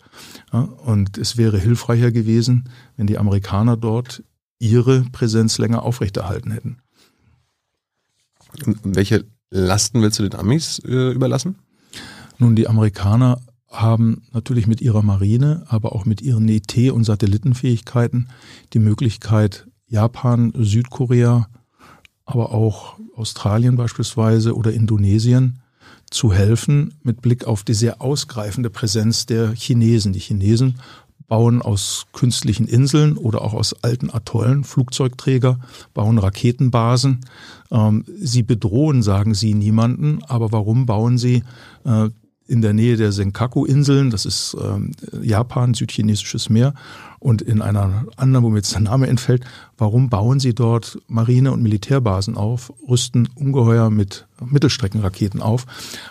Ja, 0.52 0.60
und 0.60 1.18
es 1.18 1.36
wäre 1.36 1.58
hilfreicher 1.58 2.12
gewesen, 2.12 2.68
wenn 2.96 3.06
die 3.06 3.18
Amerikaner 3.18 3.76
dort 3.76 4.22
ihre 4.58 5.02
Präsenz 5.12 5.58
länger 5.58 5.82
aufrechterhalten 5.82 6.50
hätten. 6.50 6.78
Welche 8.82 9.24
Lasten 9.50 10.02
willst 10.02 10.18
du 10.18 10.28
den 10.28 10.38
Amis 10.38 10.80
äh, 10.84 11.12
überlassen? 11.12 11.56
Nun, 12.38 12.56
die 12.56 12.68
Amerikaner 12.68 13.40
haben 13.68 14.22
natürlich 14.32 14.66
mit 14.66 14.80
ihrer 14.80 15.02
Marine, 15.02 15.64
aber 15.68 15.94
auch 15.94 16.04
mit 16.04 16.20
ihren 16.20 16.48
ET- 16.48 16.90
und 16.90 17.04
Satellitenfähigkeiten 17.04 18.28
die 18.72 18.80
Möglichkeit, 18.80 19.66
Japan, 19.86 20.52
Südkorea, 20.56 21.48
aber 22.24 22.52
auch 22.52 22.98
Australien 23.14 23.76
beispielsweise 23.76 24.56
oder 24.56 24.72
Indonesien 24.72 25.60
zu 26.10 26.32
helfen 26.32 26.94
mit 27.02 27.22
Blick 27.22 27.44
auf 27.44 27.62
die 27.62 27.74
sehr 27.74 28.02
ausgreifende 28.02 28.70
Präsenz 28.70 29.26
der 29.26 29.52
Chinesen. 29.52 30.12
Die 30.12 30.20
Chinesen 30.20 30.80
bauen 31.28 31.62
aus 31.62 32.06
künstlichen 32.12 32.66
Inseln 32.66 33.16
oder 33.16 33.42
auch 33.42 33.54
aus 33.54 33.74
alten 33.84 34.10
Atollen 34.10 34.64
Flugzeugträger, 34.64 35.60
bauen 35.94 36.18
Raketenbasen. 36.18 37.20
Ähm, 37.70 38.04
sie 38.18 38.42
bedrohen, 38.42 39.02
sagen 39.02 39.34
sie, 39.34 39.54
niemanden. 39.54 40.18
Aber 40.26 40.50
warum 40.50 40.86
bauen 40.86 41.18
sie 41.18 41.44
äh, 41.84 42.08
in 42.48 42.62
der 42.62 42.72
Nähe 42.72 42.96
der 42.96 43.12
Senkaku-Inseln, 43.12 44.10
das 44.10 44.26
ist 44.26 44.56
ähm, 44.60 44.90
Japan, 45.22 45.72
südchinesisches 45.72 46.50
Meer, 46.50 46.74
und 47.20 47.42
in 47.42 47.62
einer 47.62 48.06
anderen, 48.16 48.44
wo 48.44 48.50
mir 48.50 48.56
jetzt 48.56 48.72
der 48.72 48.80
Name 48.80 49.06
entfällt, 49.06 49.44
warum 49.78 50.08
bauen 50.08 50.40
sie 50.40 50.54
dort 50.54 50.98
Marine- 51.06 51.52
und 51.52 51.62
Militärbasen 51.62 52.36
auf, 52.36 52.72
rüsten 52.88 53.28
ungeheuer 53.34 53.90
mit 53.90 54.26
Mittelstreckenraketen 54.44 55.40
auf? 55.40 55.66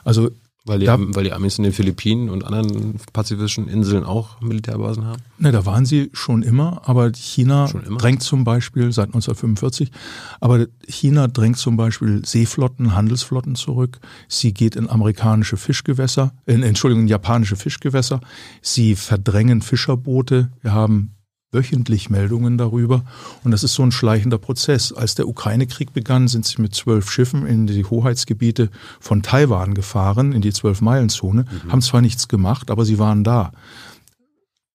Also 0.05 0.29
weil 0.65 0.79
die, 0.79 0.85
da, 0.85 0.97
weil 0.99 1.23
die 1.23 1.31
Amis 1.31 1.57
in 1.57 1.63
den 1.63 1.73
Philippinen 1.73 2.29
und 2.29 2.43
anderen 2.43 2.95
pazifischen 3.13 3.67
Inseln 3.67 4.03
auch 4.03 4.41
Militärbasen 4.41 5.05
haben? 5.05 5.21
Ne, 5.37 5.51
da 5.51 5.65
waren 5.65 5.85
sie 5.85 6.09
schon 6.13 6.43
immer, 6.43 6.81
aber 6.85 7.11
China 7.13 7.69
immer? 7.69 7.97
drängt 7.97 8.21
zum 8.21 8.43
Beispiel 8.43 8.91
seit 8.91 9.07
1945, 9.07 9.91
aber 10.39 10.67
China 10.87 11.27
drängt 11.27 11.57
zum 11.57 11.77
Beispiel 11.77 12.25
Seeflotten, 12.25 12.93
Handelsflotten 12.93 13.55
zurück. 13.55 13.99
Sie 14.27 14.53
geht 14.53 14.75
in 14.75 14.89
amerikanische 14.89 15.57
Fischgewässer, 15.57 16.33
in, 16.45 16.61
Entschuldigung, 16.61 17.03
in 17.03 17.07
japanische 17.07 17.55
Fischgewässer. 17.55 18.19
Sie 18.61 18.95
verdrängen 18.95 19.61
Fischerboote. 19.61 20.51
Wir 20.61 20.73
haben 20.73 21.15
wöchentlich 21.51 22.09
Meldungen 22.09 22.57
darüber. 22.57 23.03
Und 23.43 23.51
das 23.51 23.63
ist 23.63 23.73
so 23.73 23.83
ein 23.83 23.91
schleichender 23.91 24.37
Prozess. 24.37 24.91
Als 24.91 25.15
der 25.15 25.27
Ukraine-Krieg 25.27 25.93
begann, 25.93 26.27
sind 26.27 26.45
sie 26.45 26.61
mit 26.61 26.75
zwölf 26.75 27.09
Schiffen 27.11 27.45
in 27.45 27.67
die 27.67 27.85
Hoheitsgebiete 27.85 28.69
von 28.99 29.23
Taiwan 29.23 29.73
gefahren, 29.73 30.31
in 30.31 30.41
die 30.41 30.53
Zwölf-Meilen-Zone, 30.53 31.45
mhm. 31.45 31.71
haben 31.71 31.81
zwar 31.81 32.01
nichts 32.01 32.27
gemacht, 32.27 32.69
aber 32.69 32.85
sie 32.85 32.99
waren 32.99 33.23
da. 33.23 33.51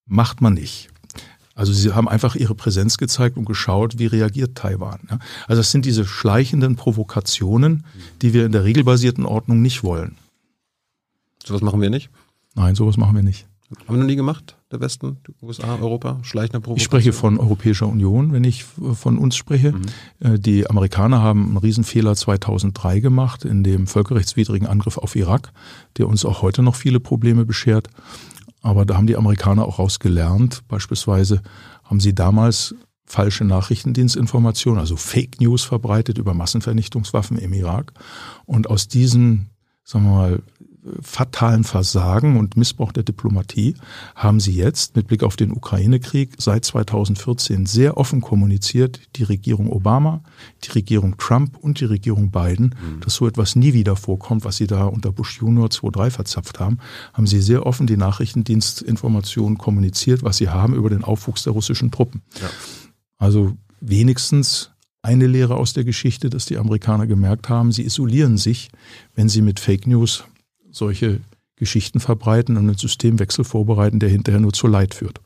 Macht 0.06 0.40
man 0.40 0.54
nicht. 0.54 0.90
Also 1.54 1.72
sie 1.72 1.92
haben 1.92 2.08
einfach 2.08 2.34
ihre 2.34 2.56
Präsenz 2.56 2.98
gezeigt 2.98 3.36
und 3.36 3.44
geschaut, 3.44 3.98
wie 3.98 4.06
reagiert 4.06 4.56
Taiwan. 4.56 5.00
Also 5.46 5.60
das 5.60 5.70
sind 5.70 5.84
diese 5.84 6.04
schleichenden 6.04 6.74
Provokationen, 6.74 7.84
die 8.22 8.32
wir 8.32 8.44
in 8.44 8.52
der 8.52 8.64
regelbasierten 8.64 9.24
Ordnung 9.24 9.62
nicht 9.62 9.84
wollen. 9.84 10.16
Sowas 11.44 11.62
machen 11.62 11.80
wir 11.80 11.90
nicht? 11.90 12.10
Nein, 12.56 12.74
sowas 12.74 12.96
machen 12.96 13.14
wir 13.14 13.22
nicht. 13.22 13.46
Haben 13.86 13.96
wir 13.96 13.98
noch 13.98 14.06
nie 14.06 14.16
gemacht, 14.16 14.56
der 14.74 14.80
Westen, 14.80 15.18
die 15.26 15.32
USA, 15.44 15.76
Europa, 15.76 16.18
schleichende 16.22 16.60
Provokation? 16.60 16.76
Ich 16.76 16.82
spreche 16.82 17.12
von 17.12 17.38
Europäischer 17.38 17.86
Union, 17.86 18.32
wenn 18.32 18.44
ich 18.44 18.64
von 18.64 19.18
uns 19.18 19.36
spreche. 19.36 19.72
Mhm. 19.72 19.82
Äh, 20.20 20.38
die 20.38 20.68
Amerikaner 20.68 21.22
haben 21.22 21.46
einen 21.46 21.56
Riesenfehler 21.56 22.14
2003 22.14 23.00
gemacht 23.00 23.44
in 23.44 23.62
dem 23.62 23.86
völkerrechtswidrigen 23.86 24.66
Angriff 24.66 24.98
auf 24.98 25.16
Irak, 25.16 25.52
der 25.96 26.08
uns 26.08 26.24
auch 26.24 26.42
heute 26.42 26.62
noch 26.62 26.74
viele 26.74 27.00
Probleme 27.00 27.44
beschert. 27.46 27.88
Aber 28.62 28.84
da 28.84 28.96
haben 28.96 29.06
die 29.06 29.16
Amerikaner 29.16 29.64
auch 29.64 29.78
rausgelernt. 29.78 30.62
Beispielsweise 30.68 31.42
haben 31.84 32.00
sie 32.00 32.14
damals 32.14 32.74
falsche 33.04 33.44
Nachrichtendienstinformationen, 33.44 34.80
also 34.80 34.96
Fake 34.96 35.40
News 35.40 35.62
verbreitet 35.62 36.18
über 36.18 36.34
Massenvernichtungswaffen 36.34 37.38
im 37.38 37.52
Irak. 37.52 37.92
Und 38.46 38.68
aus 38.68 38.88
diesen, 38.88 39.50
sagen 39.84 40.06
wir 40.06 40.10
mal, 40.10 40.42
fatalen 41.00 41.64
Versagen 41.64 42.36
und 42.36 42.56
Missbrauch 42.56 42.92
der 42.92 43.02
Diplomatie 43.02 43.74
haben 44.14 44.40
sie 44.40 44.52
jetzt 44.52 44.96
mit 44.96 45.06
Blick 45.06 45.22
auf 45.22 45.36
den 45.36 45.52
Ukraine-Krieg 45.52 46.32
seit 46.38 46.64
2014 46.64 47.66
sehr 47.66 47.96
offen 47.96 48.20
kommuniziert, 48.20 49.00
die 49.16 49.22
Regierung 49.22 49.70
Obama, 49.72 50.22
die 50.62 50.72
Regierung 50.72 51.16
Trump 51.16 51.56
und 51.56 51.80
die 51.80 51.86
Regierung 51.86 52.30
Biden, 52.30 52.74
mhm. 52.74 53.00
dass 53.00 53.14
so 53.14 53.26
etwas 53.26 53.56
nie 53.56 53.72
wieder 53.72 53.96
vorkommt, 53.96 54.44
was 54.44 54.56
sie 54.56 54.66
da 54.66 54.84
unter 54.84 55.12
Bush 55.12 55.40
Junior 55.40 55.68
2.3 55.68 56.10
verzapft 56.10 56.60
haben, 56.60 56.78
haben 57.12 57.26
sie 57.26 57.40
sehr 57.40 57.66
offen 57.66 57.86
die 57.86 57.96
Nachrichtendienstinformationen 57.96 59.58
kommuniziert, 59.58 60.22
was 60.22 60.36
sie 60.36 60.50
haben 60.50 60.74
über 60.74 60.90
den 60.90 61.04
Aufwuchs 61.04 61.44
der 61.44 61.54
russischen 61.54 61.90
Truppen. 61.90 62.22
Ja. 62.40 62.50
Also 63.16 63.56
wenigstens 63.80 64.70
eine 65.02 65.26
Lehre 65.26 65.56
aus 65.56 65.74
der 65.74 65.84
Geschichte, 65.84 66.30
dass 66.30 66.46
die 66.46 66.56
Amerikaner 66.56 67.06
gemerkt 67.06 67.48
haben, 67.48 67.72
sie 67.72 67.84
isolieren 67.84 68.38
sich, 68.38 68.70
wenn 69.14 69.28
sie 69.28 69.42
mit 69.42 69.60
Fake 69.60 69.86
News 69.86 70.24
solche 70.74 71.20
Geschichten 71.56 72.00
verbreiten 72.00 72.56
und 72.56 72.68
einen 72.68 72.76
Systemwechsel 72.78 73.44
vorbereiten, 73.44 74.00
der 74.00 74.08
hinterher 74.08 74.40
nur 74.40 74.52
zu 74.52 74.66
Leid 74.66 74.94
führt. 74.94 75.20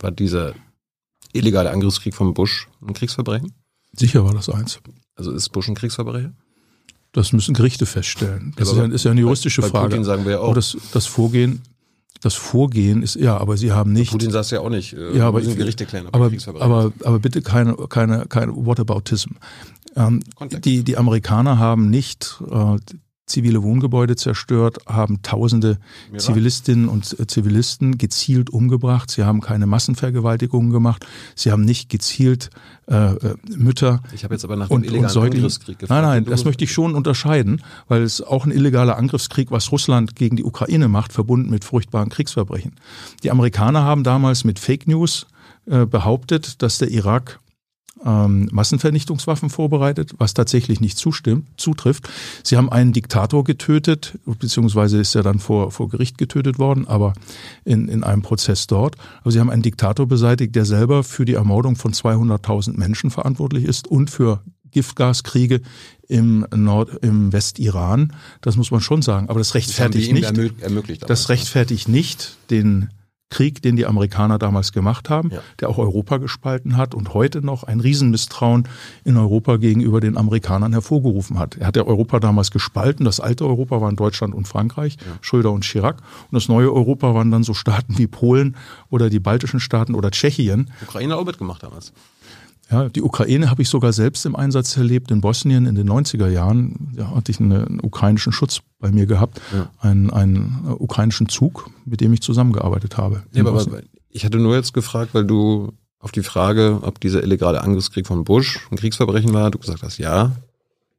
War 0.00 0.10
dieser 0.10 0.54
illegale 1.32 1.70
Angriffskrieg 1.70 2.14
von 2.14 2.34
Bush 2.34 2.68
ein 2.86 2.94
Kriegsverbrechen? 2.94 3.52
Sicher 3.92 4.24
war 4.24 4.34
das 4.34 4.48
eins. 4.48 4.80
Also 5.14 5.32
ist 5.32 5.50
Bush 5.50 5.68
ein 5.68 5.74
Kriegsverbrecher? 5.74 6.32
Das 7.12 7.32
müssen 7.32 7.54
Gerichte 7.54 7.86
feststellen. 7.86 8.54
Das 8.56 8.68
ja, 8.68 8.74
ist, 8.74 8.88
ja, 8.88 8.94
ist, 8.94 9.04
ja, 9.04 9.10
eine 9.12 9.20
juristische 9.20 9.62
bei, 9.62 9.68
bei 9.68 9.78
Frage. 9.78 9.88
Putin 9.90 10.04
sagen 10.04 10.24
wir 10.24 10.32
ja 10.32 10.38
auch. 10.40 10.46
Aber 10.46 10.54
das, 10.54 10.76
das 10.92 11.06
Vorgehen, 11.06 11.62
das 12.20 12.34
Vorgehen 12.34 13.02
ist, 13.02 13.14
ja, 13.14 13.36
aber 13.36 13.56
sie 13.56 13.72
haben 13.72 13.92
nicht. 13.92 14.10
Putin 14.10 14.30
sagt 14.30 14.46
es 14.46 14.50
ja 14.50 14.60
auch 14.60 14.68
nicht. 14.68 14.92
Äh, 14.92 15.16
ja, 15.16 15.28
aber, 15.28 15.40
Gerichte 15.40 15.86
klären, 15.86 16.08
aber, 16.12 16.30
aber, 16.60 16.92
aber 17.04 17.18
bitte 17.18 17.42
keine, 17.42 17.74
keine, 17.88 18.26
keine 18.26 18.54
Whataboutism. 18.54 19.30
Ähm, 19.96 20.22
die, 20.64 20.84
die 20.84 20.96
Amerikaner 20.96 21.58
haben 21.58 21.88
nicht 21.88 22.42
äh, 22.50 22.76
zivile 23.28 23.62
Wohngebäude 23.62 24.16
zerstört, 24.16 24.78
haben 24.86 25.22
tausende 25.22 25.78
Zivilistinnen 26.16 26.88
und 26.88 27.18
äh, 27.18 27.26
Zivilisten 27.26 27.98
gezielt 27.98 28.50
umgebracht. 28.50 29.10
Sie 29.10 29.24
haben 29.24 29.40
keine 29.40 29.66
Massenvergewaltigungen 29.66 30.72
gemacht. 30.72 31.06
Sie 31.34 31.52
haben 31.52 31.62
nicht 31.62 31.88
gezielt 31.88 32.50
äh, 32.86 32.94
äh 32.94 33.34
Mütter 33.56 34.00
ich 34.12 34.22
jetzt 34.22 34.44
aber 34.44 34.56
nach 34.56 34.70
und, 34.70 34.84
dem 34.84 34.94
illegalen 34.94 35.32
Angriffskrieg 35.32 35.78
gefragt. 35.78 36.02
Nein, 36.02 36.24
nein, 36.24 36.24
das 36.24 36.44
möchte 36.44 36.64
ich 36.64 36.72
schon 36.72 36.94
unterscheiden, 36.94 37.62
weil 37.88 38.02
es 38.02 38.22
auch 38.22 38.44
ein 38.44 38.50
illegaler 38.50 38.96
Angriffskrieg, 38.96 39.50
was 39.50 39.70
Russland 39.72 40.16
gegen 40.16 40.36
die 40.36 40.44
Ukraine 40.44 40.88
macht, 40.88 41.12
verbunden 41.12 41.50
mit 41.50 41.64
furchtbaren 41.64 42.08
Kriegsverbrechen. 42.08 42.72
Die 43.22 43.30
Amerikaner 43.30 43.82
haben 43.82 44.04
damals 44.04 44.44
mit 44.44 44.58
Fake 44.58 44.86
News 44.86 45.26
äh, 45.66 45.86
behauptet, 45.86 46.62
dass 46.62 46.78
der 46.78 46.88
Irak 46.88 47.40
ähm, 48.04 48.48
Massenvernichtungswaffen 48.52 49.50
vorbereitet, 49.50 50.12
was 50.18 50.34
tatsächlich 50.34 50.80
nicht 50.80 50.98
zustimmt, 50.98 51.46
zutrifft. 51.56 52.08
Sie 52.42 52.56
haben 52.56 52.70
einen 52.70 52.92
Diktator 52.92 53.44
getötet, 53.44 54.18
beziehungsweise 54.24 54.98
ist 54.98 55.14
er 55.14 55.22
dann 55.22 55.38
vor, 55.38 55.70
vor 55.70 55.88
Gericht 55.88 56.18
getötet 56.18 56.58
worden, 56.58 56.86
aber 56.86 57.14
in, 57.64 57.88
in 57.88 58.04
einem 58.04 58.22
Prozess 58.22 58.66
dort. 58.66 58.96
Aber 59.22 59.30
sie 59.30 59.40
haben 59.40 59.50
einen 59.50 59.62
Diktator 59.62 60.06
beseitigt, 60.06 60.54
der 60.54 60.64
selber 60.64 61.04
für 61.04 61.24
die 61.24 61.34
Ermordung 61.34 61.76
von 61.76 61.92
200.000 61.92 62.76
Menschen 62.76 63.10
verantwortlich 63.10 63.64
ist 63.64 63.88
und 63.88 64.10
für 64.10 64.42
Giftgaskriege 64.70 65.60
im 66.08 66.46
Nord, 66.54 67.02
im 67.02 67.32
Westiran. 67.32 68.12
Das 68.40 68.56
muss 68.56 68.70
man 68.70 68.80
schon 68.80 69.02
sagen. 69.02 69.28
Aber 69.28 69.38
das 69.38 69.54
rechtfertigt 69.54 70.12
das 70.12 70.32
nicht, 70.32 71.10
das 71.10 71.28
rechtfertigt 71.28 71.88
nicht 71.88 72.36
den 72.50 72.90
Krieg, 73.30 73.60
den 73.62 73.76
die 73.76 73.86
Amerikaner 73.86 74.38
damals 74.38 74.72
gemacht 74.72 75.10
haben, 75.10 75.30
ja. 75.30 75.40
der 75.60 75.68
auch 75.68 75.78
Europa 75.78 76.16
gespalten 76.16 76.76
hat 76.76 76.94
und 76.94 77.14
heute 77.14 77.44
noch 77.44 77.62
ein 77.62 77.80
Riesenmisstrauen 77.80 78.66
in 79.04 79.16
Europa 79.16 79.56
gegenüber 79.56 80.00
den 80.00 80.16
Amerikanern 80.16 80.72
hervorgerufen 80.72 81.38
hat. 81.38 81.56
Er 81.56 81.66
hat 81.66 81.76
ja 81.76 81.84
Europa 81.84 82.20
damals 82.20 82.50
gespalten. 82.50 83.04
Das 83.04 83.20
alte 83.20 83.44
Europa 83.44 83.80
waren 83.80 83.96
Deutschland 83.96 84.34
und 84.34 84.48
Frankreich, 84.48 84.96
ja. 85.00 85.18
Schröder 85.20 85.52
und 85.52 85.64
Chirac. 85.64 85.98
Und 86.30 86.34
das 86.34 86.48
neue 86.48 86.72
Europa 86.72 87.14
waren 87.14 87.30
dann 87.30 87.42
so 87.42 87.54
Staaten 87.54 87.98
wie 87.98 88.06
Polen 88.06 88.56
oder 88.90 89.10
die 89.10 89.20
baltischen 89.20 89.60
Staaten 89.60 89.94
oder 89.94 90.10
Tschechien. 90.10 90.70
Ukraine 90.82 91.16
auch 91.16 91.24
mitgemacht 91.24 91.62
damals. 91.62 91.92
Ja, 92.70 92.88
die 92.88 93.02
Ukraine 93.02 93.50
habe 93.50 93.62
ich 93.62 93.68
sogar 93.68 93.92
selbst 93.92 94.26
im 94.26 94.36
Einsatz 94.36 94.76
erlebt. 94.76 95.10
In 95.10 95.20
Bosnien 95.20 95.64
in 95.64 95.74
den 95.74 95.88
90er 95.88 96.28
Jahren 96.28 96.92
ja, 96.96 97.14
hatte 97.14 97.32
ich 97.32 97.40
einen, 97.40 97.80
ukrainischen 97.80 98.32
Schutz 98.32 98.60
bei 98.78 98.90
mir 98.92 99.06
gehabt, 99.06 99.40
ja. 99.52 99.70
einen, 99.80 100.10
einen 100.10 100.64
äh, 100.66 100.70
ukrainischen 100.72 101.28
Zug, 101.28 101.70
mit 101.86 102.00
dem 102.00 102.12
ich 102.12 102.20
zusammengearbeitet 102.20 102.98
habe. 102.98 103.22
Ja, 103.32 103.46
aber, 103.46 103.60
aber 103.60 103.80
ich 104.10 104.24
hatte 104.24 104.38
nur 104.38 104.54
jetzt 104.54 104.74
gefragt, 104.74 105.14
weil 105.14 105.24
du 105.24 105.72
auf 105.98 106.12
die 106.12 106.22
Frage, 106.22 106.80
ob 106.82 107.00
dieser 107.00 107.22
illegale 107.22 107.62
Angriffskrieg 107.62 108.06
von 108.06 108.24
Bush 108.24 108.60
ein 108.70 108.76
Kriegsverbrechen 108.76 109.32
war, 109.32 109.50
du 109.50 109.58
gesagt 109.58 109.82
hast, 109.82 109.98
ja. 109.98 110.32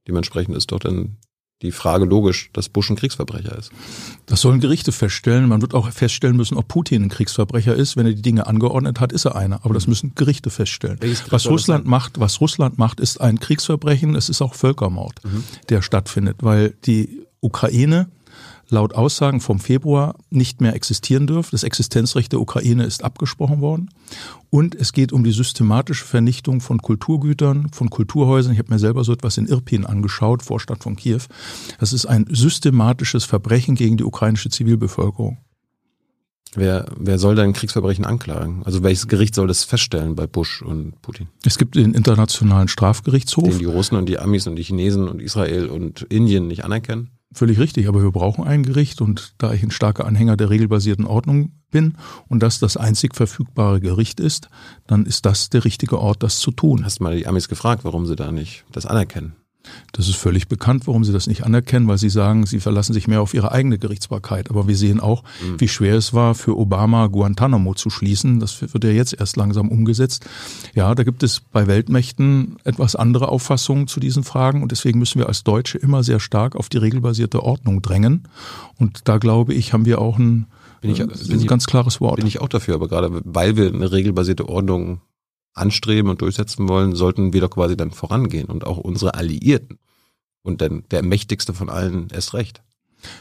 Dementsprechend 0.08 0.58
ist 0.58 0.72
doch 0.72 0.80
dann 0.80 1.18
die 1.62 1.72
Frage 1.72 2.06
logisch, 2.06 2.50
dass 2.54 2.70
Bush 2.70 2.90
ein 2.90 2.96
Kriegsverbrecher 2.96 3.58
ist. 3.58 3.72
Das 4.26 4.42
sollen 4.42 4.62
Gerichte 4.62 4.92
feststellen. 4.92 5.50
Man 5.50 5.62
wird 5.62 5.74
auch 5.74 5.92
feststellen 5.92 6.38
müssen, 6.38 6.58
ob 6.58 6.70
Putin 6.70 7.04
ein 7.04 7.10
Kriegsverbrecher 7.10 7.76
ist. 7.76 7.98
Wenn 7.98 8.06
er 8.06 8.14
die 8.14 8.22
Dinge 8.22 8.48
angeordnet 8.48 9.00
hat, 9.00 9.12
ist 9.12 9.26
er 9.26 9.36
einer. 9.36 9.66
Aber 9.66 9.74
das 9.74 9.88
müssen 9.88 10.14
Gerichte 10.16 10.50
feststellen. 10.50 11.00
Was 11.30 11.48
Russland 11.48 11.86
macht, 11.86 12.20
was 12.20 12.40
Russland 12.40 12.78
macht, 12.78 13.00
ist 13.00 13.20
ein 13.20 13.40
Kriegsverbrechen. 13.40 14.16
Es 14.16 14.30
ist 14.30 14.42
auch 14.42 14.54
Völkermord, 14.54 15.24
mhm. 15.24 15.44
der 15.68 15.82
stattfindet, 15.82 16.38
weil 16.42 16.76
die 16.86 17.26
Ukraine 17.42 18.10
laut 18.70 18.94
Aussagen 18.94 19.42
vom 19.42 19.60
Februar 19.60 20.16
nicht 20.30 20.62
mehr 20.62 20.76
existieren 20.76 21.28
dürfen. 21.28 21.50
Das 21.52 21.64
Existenzrecht 21.64 22.32
der 22.32 22.42
Ukraine 22.42 22.86
ist 22.86 23.04
abgesprochen 23.04 23.62
worden. 23.62 23.90
Und 24.50 24.76
es 24.76 24.94
geht 24.94 25.12
um 25.12 25.24
die 25.24 25.32
systematische 25.32 26.06
Vernichtung 26.06 26.62
von 26.62 26.80
Kulturgütern, 26.80 27.70
von 27.72 27.90
Kulturhäusern. 27.90 28.54
Ich 28.54 28.60
habe 28.60 28.72
mir 28.72 28.80
selber 28.80 29.04
so 29.04 29.14
etwas 29.14 29.38
in 29.38 29.48
Irpin 29.48 29.86
angeschaut, 29.86 30.44
Vorstadt 30.44 30.84
von 30.84 30.96
Kiew. 30.96 31.22
Das 31.80 31.94
ist 31.94 32.06
ein 32.06 32.26
systematisches 32.30 33.26
Verbrechen 33.26 33.76
gegen 33.76 33.98
die 33.98 34.04
ukrainische 34.04 34.50
Zivilbevölkerung. 34.50 35.38
Wer, 36.56 36.88
wer 36.98 37.20
soll 37.20 37.36
denn 37.36 37.54
Kriegsverbrechen 37.54 38.06
anklagen? 38.06 38.64
Also 38.66 38.82
welches 38.82 39.08
Gericht 39.08 39.36
soll 39.36 39.48
das 39.48 39.64
feststellen 39.64 40.16
bei 40.16 40.26
Bush 40.26 40.64
und 40.64 41.00
Putin? 41.04 41.28
Es 41.46 41.60
gibt 41.60 41.76
den 41.76 41.94
Internationalen 41.94 42.68
Strafgerichtshof. 42.68 43.48
Den 43.48 43.60
die 43.60 43.66
Russen 43.66 43.98
und 43.98 44.10
die 44.10 44.18
Amis 44.18 44.48
und 44.48 44.56
die 44.56 44.64
Chinesen 44.64 45.08
und 45.08 45.22
Israel 45.22 45.68
und 45.68 46.02
Indien 46.04 46.48
nicht 46.48 46.66
anerkennen? 46.66 47.12
Völlig 47.32 47.60
richtig, 47.60 47.88
aber 47.88 48.02
wir 48.02 48.12
brauchen 48.12 48.44
ein 48.44 48.64
Gericht 48.64 49.02
und 49.02 49.36
da 49.38 49.54
ich 49.54 49.62
ein 49.62 49.70
starker 49.70 50.06
Anhänger 50.06 50.36
der 50.36 50.50
regelbasierten 50.50 51.06
Ordnung 51.06 51.52
bin 51.70 51.96
und 52.28 52.42
das 52.42 52.58
das 52.60 52.76
einzig 52.76 53.16
verfügbare 53.16 53.80
Gericht 53.80 54.20
ist, 54.20 54.50
dann 54.88 55.06
ist 55.06 55.28
das 55.28 55.52
der 55.52 55.64
richtige 55.64 56.00
Ort, 56.00 56.24
das 56.24 56.40
zu 56.40 56.50
tun. 56.50 56.84
Hast 56.84 57.00
du 57.00 57.04
mal 57.04 57.16
die 57.16 57.28
Amis 57.28 57.48
gefragt, 57.48 57.84
warum 57.84 58.08
sie 58.08 58.16
da 58.16 58.32
nicht 58.32 58.66
das 58.72 58.88
anerkennen? 58.88 59.36
Das 59.92 60.08
ist 60.08 60.16
völlig 60.16 60.48
bekannt, 60.48 60.88
warum 60.88 61.04
sie 61.04 61.12
das 61.12 61.28
nicht 61.28 61.44
anerkennen, 61.44 61.88
weil 61.88 61.98
sie 61.98 62.10
sagen, 62.10 62.46
sie 62.46 62.60
verlassen 62.60 62.94
sich 62.94 63.08
mehr 63.08 63.22
auf 63.22 63.34
ihre 63.34 63.52
eigene 63.52 63.78
Gerichtsbarkeit. 63.78 64.50
Aber 64.50 64.68
wir 64.68 64.78
sehen 64.78 65.00
auch, 65.00 65.24
mhm. 65.46 65.60
wie 65.60 65.68
schwer 65.68 65.96
es 65.96 66.14
war, 66.14 66.36
für 66.36 66.58
Obama 66.58 67.08
Guantanamo 67.08 67.74
zu 67.74 67.90
schließen. 67.90 68.40
Das 68.40 68.62
wird 68.62 68.84
ja 68.84 68.92
jetzt 68.92 69.14
erst 69.14 69.36
langsam 69.36 69.70
umgesetzt. 69.70 70.26
Ja, 70.76 70.96
da 70.96 71.04
gibt 71.04 71.24
es 71.24 71.42
bei 71.42 71.68
Weltmächten 71.68 72.58
etwas 72.64 72.96
andere 72.96 73.30
Auffassungen 73.30 73.88
zu 73.88 74.00
diesen 74.00 74.24
Fragen 74.24 74.64
und 74.64 74.72
deswegen 74.72 75.00
müssen 75.00 75.20
wir 75.20 75.28
als 75.28 75.44
Deutsche 75.44 75.78
immer 75.78 76.04
sehr 76.04 76.20
stark 76.20 76.56
auf 76.56 76.70
die 76.70 76.78
regelbasierte 76.78 77.44
Ordnung 77.44 77.82
drängen. 77.82 78.28
Und 78.78 79.08
da 79.10 79.18
glaube 79.18 79.54
ich, 79.54 79.74
haben 79.74 79.86
wir 79.86 80.00
auch 80.00 80.18
ein, 80.18 80.48
bin 80.82 80.92
ich, 80.92 81.02
ein 81.02 81.48
ganz 81.48 81.66
klares 81.66 82.00
Wort. 82.00 82.18
Bin 82.18 82.28
ich 82.28 82.40
auch 82.40 82.50
dafür, 82.50 82.76
aber 82.76 82.88
gerade 82.88 83.22
weil 83.26 83.58
wir 83.58 83.74
eine 83.74 83.92
regelbasierte 83.92 84.48
Ordnung 84.48 85.02
anstreben 85.54 86.10
und 86.10 86.22
durchsetzen 86.22 86.70
wollen, 86.70 86.96
sollten 86.96 87.34
wir 87.34 87.42
doch 87.42 87.52
quasi 87.52 87.76
dann 87.76 87.92
vorangehen 87.92 88.48
und 88.48 88.66
auch 88.66 88.78
unsere 88.78 89.16
Alliierten. 89.16 89.80
Und 90.42 90.62
dann 90.62 90.84
der 90.92 91.04
mächtigste 91.04 91.54
von 91.54 91.70
allen 91.70 92.08
erst 92.12 92.34
recht. 92.34 92.62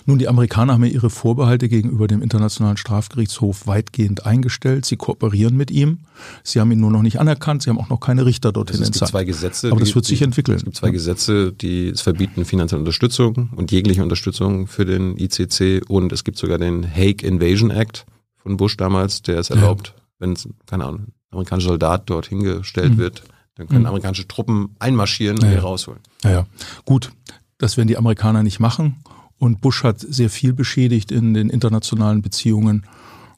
Nun, 0.06 0.18
die 0.18 0.28
Amerikaner 0.28 0.74
haben 0.74 0.84
ja 0.84 0.90
ihre 0.90 1.10
Vorbehalte 1.10 1.68
gegenüber 1.68 2.08
dem 2.08 2.22
Internationalen 2.22 2.76
Strafgerichtshof 2.76 3.66
weitgehend 3.66 4.26
eingestellt. 4.26 4.84
Sie 4.84 4.96
kooperieren 4.96 5.56
mit 5.56 5.70
ihm. 5.70 6.00
Sie 6.42 6.60
haben 6.60 6.72
ihn 6.72 6.80
nur 6.80 6.90
noch 6.90 7.02
nicht 7.02 7.20
anerkannt. 7.20 7.62
Sie 7.62 7.70
haben 7.70 7.78
auch 7.78 7.88
noch 7.88 8.00
keine 8.00 8.26
Richter 8.26 8.52
dorthin 8.52 8.76
entsandt. 8.76 8.96
Es 8.96 9.00
gibt 9.00 9.10
zwei 9.10 9.24
Gesetze. 9.24 9.70
Aber 9.70 9.80
das 9.80 9.94
wird 9.94 10.06
die, 10.06 10.10
sich 10.10 10.22
entwickeln. 10.22 10.56
Es 10.56 10.64
gibt 10.64 10.76
zwei 10.76 10.90
Gesetze, 10.90 11.52
die 11.52 11.88
es 11.88 12.00
verbieten 12.00 12.44
finanzielle 12.44 12.80
Unterstützung 12.80 13.50
und 13.54 13.70
jegliche 13.70 14.02
Unterstützung 14.02 14.66
für 14.66 14.84
den 14.84 15.16
ICC. 15.16 15.82
Und 15.88 16.12
es 16.12 16.24
gibt 16.24 16.38
sogar 16.38 16.58
den 16.58 16.84
Hague 16.84 17.26
Invasion 17.26 17.70
Act 17.70 18.06
von 18.36 18.56
Bush 18.56 18.76
damals, 18.76 19.22
der 19.22 19.38
es 19.38 19.50
erlaubt, 19.50 19.94
ja. 19.96 20.02
wenn 20.18 20.32
es, 20.32 20.48
keine 20.66 20.86
Ahnung, 20.86 21.08
amerikanischer 21.30 21.70
Soldat 21.70 22.02
dort 22.06 22.26
hingestellt 22.26 22.94
mhm. 22.94 22.98
wird, 22.98 23.22
dann 23.56 23.66
können 23.66 23.80
mhm. 23.80 23.86
amerikanische 23.86 24.28
Truppen 24.28 24.76
einmarschieren 24.78 25.38
und 25.38 25.44
ja, 25.44 25.52
ihn 25.52 25.58
rausholen. 25.58 26.00
Ja, 26.24 26.30
ja. 26.30 26.46
Gut, 26.84 27.12
das 27.58 27.76
werden 27.76 27.88
die 27.88 27.98
Amerikaner 27.98 28.42
nicht 28.42 28.60
machen. 28.60 29.02
Und 29.38 29.60
Bush 29.60 29.84
hat 29.84 30.00
sehr 30.00 30.30
viel 30.30 30.52
beschädigt 30.52 31.12
in 31.12 31.34
den 31.34 31.50
internationalen 31.50 32.22
Beziehungen. 32.22 32.86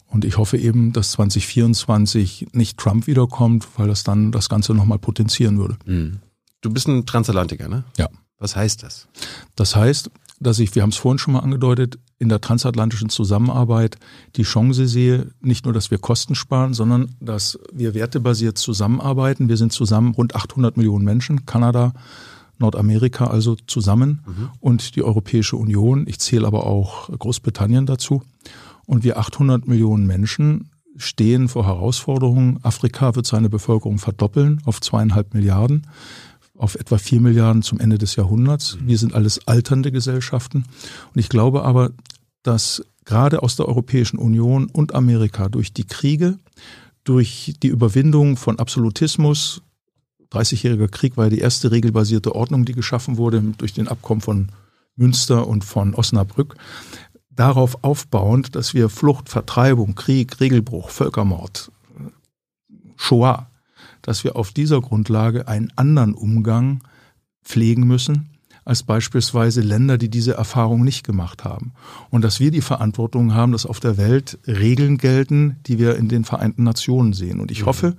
Und 0.06 0.24
ich 0.24 0.38
hoffe 0.38 0.56
eben, 0.56 0.92
dass 0.92 1.12
2024 1.12 2.48
nicht 2.52 2.78
Trump 2.78 3.06
wiederkommt, 3.06 3.66
weil 3.76 3.88
das 3.88 4.02
dann 4.02 4.32
das 4.32 4.48
Ganze 4.48 4.74
nochmal 4.74 4.98
potenzieren 4.98 5.58
würde. 5.58 5.76
Mhm. 5.84 6.20
Du 6.62 6.70
bist 6.70 6.88
ein 6.88 7.06
Transatlantiker, 7.06 7.68
ne? 7.68 7.84
Ja. 7.96 8.08
Was 8.38 8.56
heißt 8.56 8.82
das? 8.82 9.08
Das 9.54 9.76
heißt, 9.76 10.10
dass 10.40 10.58
ich, 10.58 10.74
wir 10.74 10.82
haben 10.82 10.90
es 10.90 10.96
vorhin 10.96 11.18
schon 11.18 11.34
mal 11.34 11.40
angedeutet, 11.40 11.98
in 12.18 12.30
der 12.30 12.40
transatlantischen 12.40 13.10
Zusammenarbeit 13.10 13.98
die 14.36 14.42
Chance 14.42 14.86
sehe, 14.86 15.30
nicht 15.40 15.66
nur, 15.66 15.74
dass 15.74 15.90
wir 15.90 15.98
Kosten 15.98 16.34
sparen, 16.34 16.72
sondern 16.72 17.14
dass 17.20 17.58
wir 17.72 17.94
wertebasiert 17.94 18.56
zusammenarbeiten. 18.56 19.48
Wir 19.48 19.58
sind 19.58 19.72
zusammen 19.72 20.14
rund 20.14 20.34
800 20.34 20.76
Millionen 20.76 21.04
Menschen, 21.04 21.44
Kanada, 21.44 21.92
Nordamerika 22.58 23.26
also 23.26 23.56
zusammen 23.66 24.22
mhm. 24.26 24.48
und 24.60 24.96
die 24.96 25.02
Europäische 25.02 25.56
Union. 25.56 26.06
Ich 26.06 26.18
zähle 26.18 26.46
aber 26.46 26.66
auch 26.66 27.08
Großbritannien 27.10 27.86
dazu. 27.86 28.22
Und 28.86 29.04
wir 29.04 29.18
800 29.18 29.68
Millionen 29.68 30.06
Menschen 30.06 30.70
stehen 30.96 31.48
vor 31.48 31.66
Herausforderungen. 31.66 32.58
Afrika 32.62 33.14
wird 33.14 33.26
seine 33.26 33.48
Bevölkerung 33.48 33.98
verdoppeln 33.98 34.60
auf 34.64 34.80
zweieinhalb 34.80 35.32
Milliarden 35.34 35.86
auf 36.60 36.74
etwa 36.74 36.98
vier 36.98 37.20
Milliarden 37.20 37.62
zum 37.62 37.80
Ende 37.80 37.96
des 37.96 38.16
Jahrhunderts. 38.16 38.76
Wir 38.82 38.98
sind 38.98 39.14
alles 39.14 39.46
alternde 39.48 39.90
Gesellschaften. 39.90 40.64
Und 41.14 41.18
ich 41.18 41.28
glaube 41.28 41.64
aber, 41.64 41.92
dass 42.42 42.84
gerade 43.04 43.42
aus 43.42 43.56
der 43.56 43.66
Europäischen 43.66 44.18
Union 44.18 44.66
und 44.66 44.94
Amerika 44.94 45.48
durch 45.48 45.72
die 45.72 45.86
Kriege, 45.86 46.38
durch 47.04 47.54
die 47.62 47.68
Überwindung 47.68 48.36
von 48.36 48.58
Absolutismus, 48.58 49.62
30-jähriger 50.32 50.88
Krieg 50.88 51.16
war 51.16 51.24
ja 51.24 51.30
die 51.30 51.40
erste 51.40 51.70
regelbasierte 51.70 52.34
Ordnung, 52.34 52.64
die 52.64 52.74
geschaffen 52.74 53.16
wurde 53.16 53.42
durch 53.58 53.72
den 53.72 53.88
Abkommen 53.88 54.20
von 54.20 54.48
Münster 54.96 55.48
und 55.48 55.64
von 55.64 55.94
Osnabrück, 55.94 56.56
darauf 57.30 57.82
aufbauend, 57.82 58.54
dass 58.54 58.74
wir 58.74 58.90
Flucht, 58.90 59.28
Vertreibung, 59.28 59.94
Krieg, 59.94 60.40
Regelbruch, 60.40 60.90
Völkermord, 60.90 61.72
Shoah, 62.96 63.49
dass 64.02 64.24
wir 64.24 64.36
auf 64.36 64.52
dieser 64.52 64.80
Grundlage 64.80 65.48
einen 65.48 65.72
anderen 65.76 66.14
Umgang 66.14 66.82
pflegen 67.44 67.86
müssen 67.86 68.30
als 68.64 68.82
beispielsweise 68.82 69.62
Länder, 69.62 69.98
die 69.98 70.10
diese 70.10 70.34
Erfahrung 70.34 70.84
nicht 70.84 71.04
gemacht 71.04 71.44
haben. 71.44 71.72
Und 72.10 72.22
dass 72.22 72.40
wir 72.40 72.50
die 72.50 72.60
Verantwortung 72.60 73.34
haben, 73.34 73.52
dass 73.52 73.66
auf 73.66 73.80
der 73.80 73.96
Welt 73.96 74.38
Regeln 74.46 74.98
gelten, 74.98 75.56
die 75.66 75.78
wir 75.78 75.96
in 75.96 76.08
den 76.08 76.24
Vereinten 76.24 76.62
Nationen 76.62 77.12
sehen. 77.12 77.40
Und 77.40 77.50
ich 77.50 77.62
mhm. 77.62 77.66
hoffe, 77.66 77.96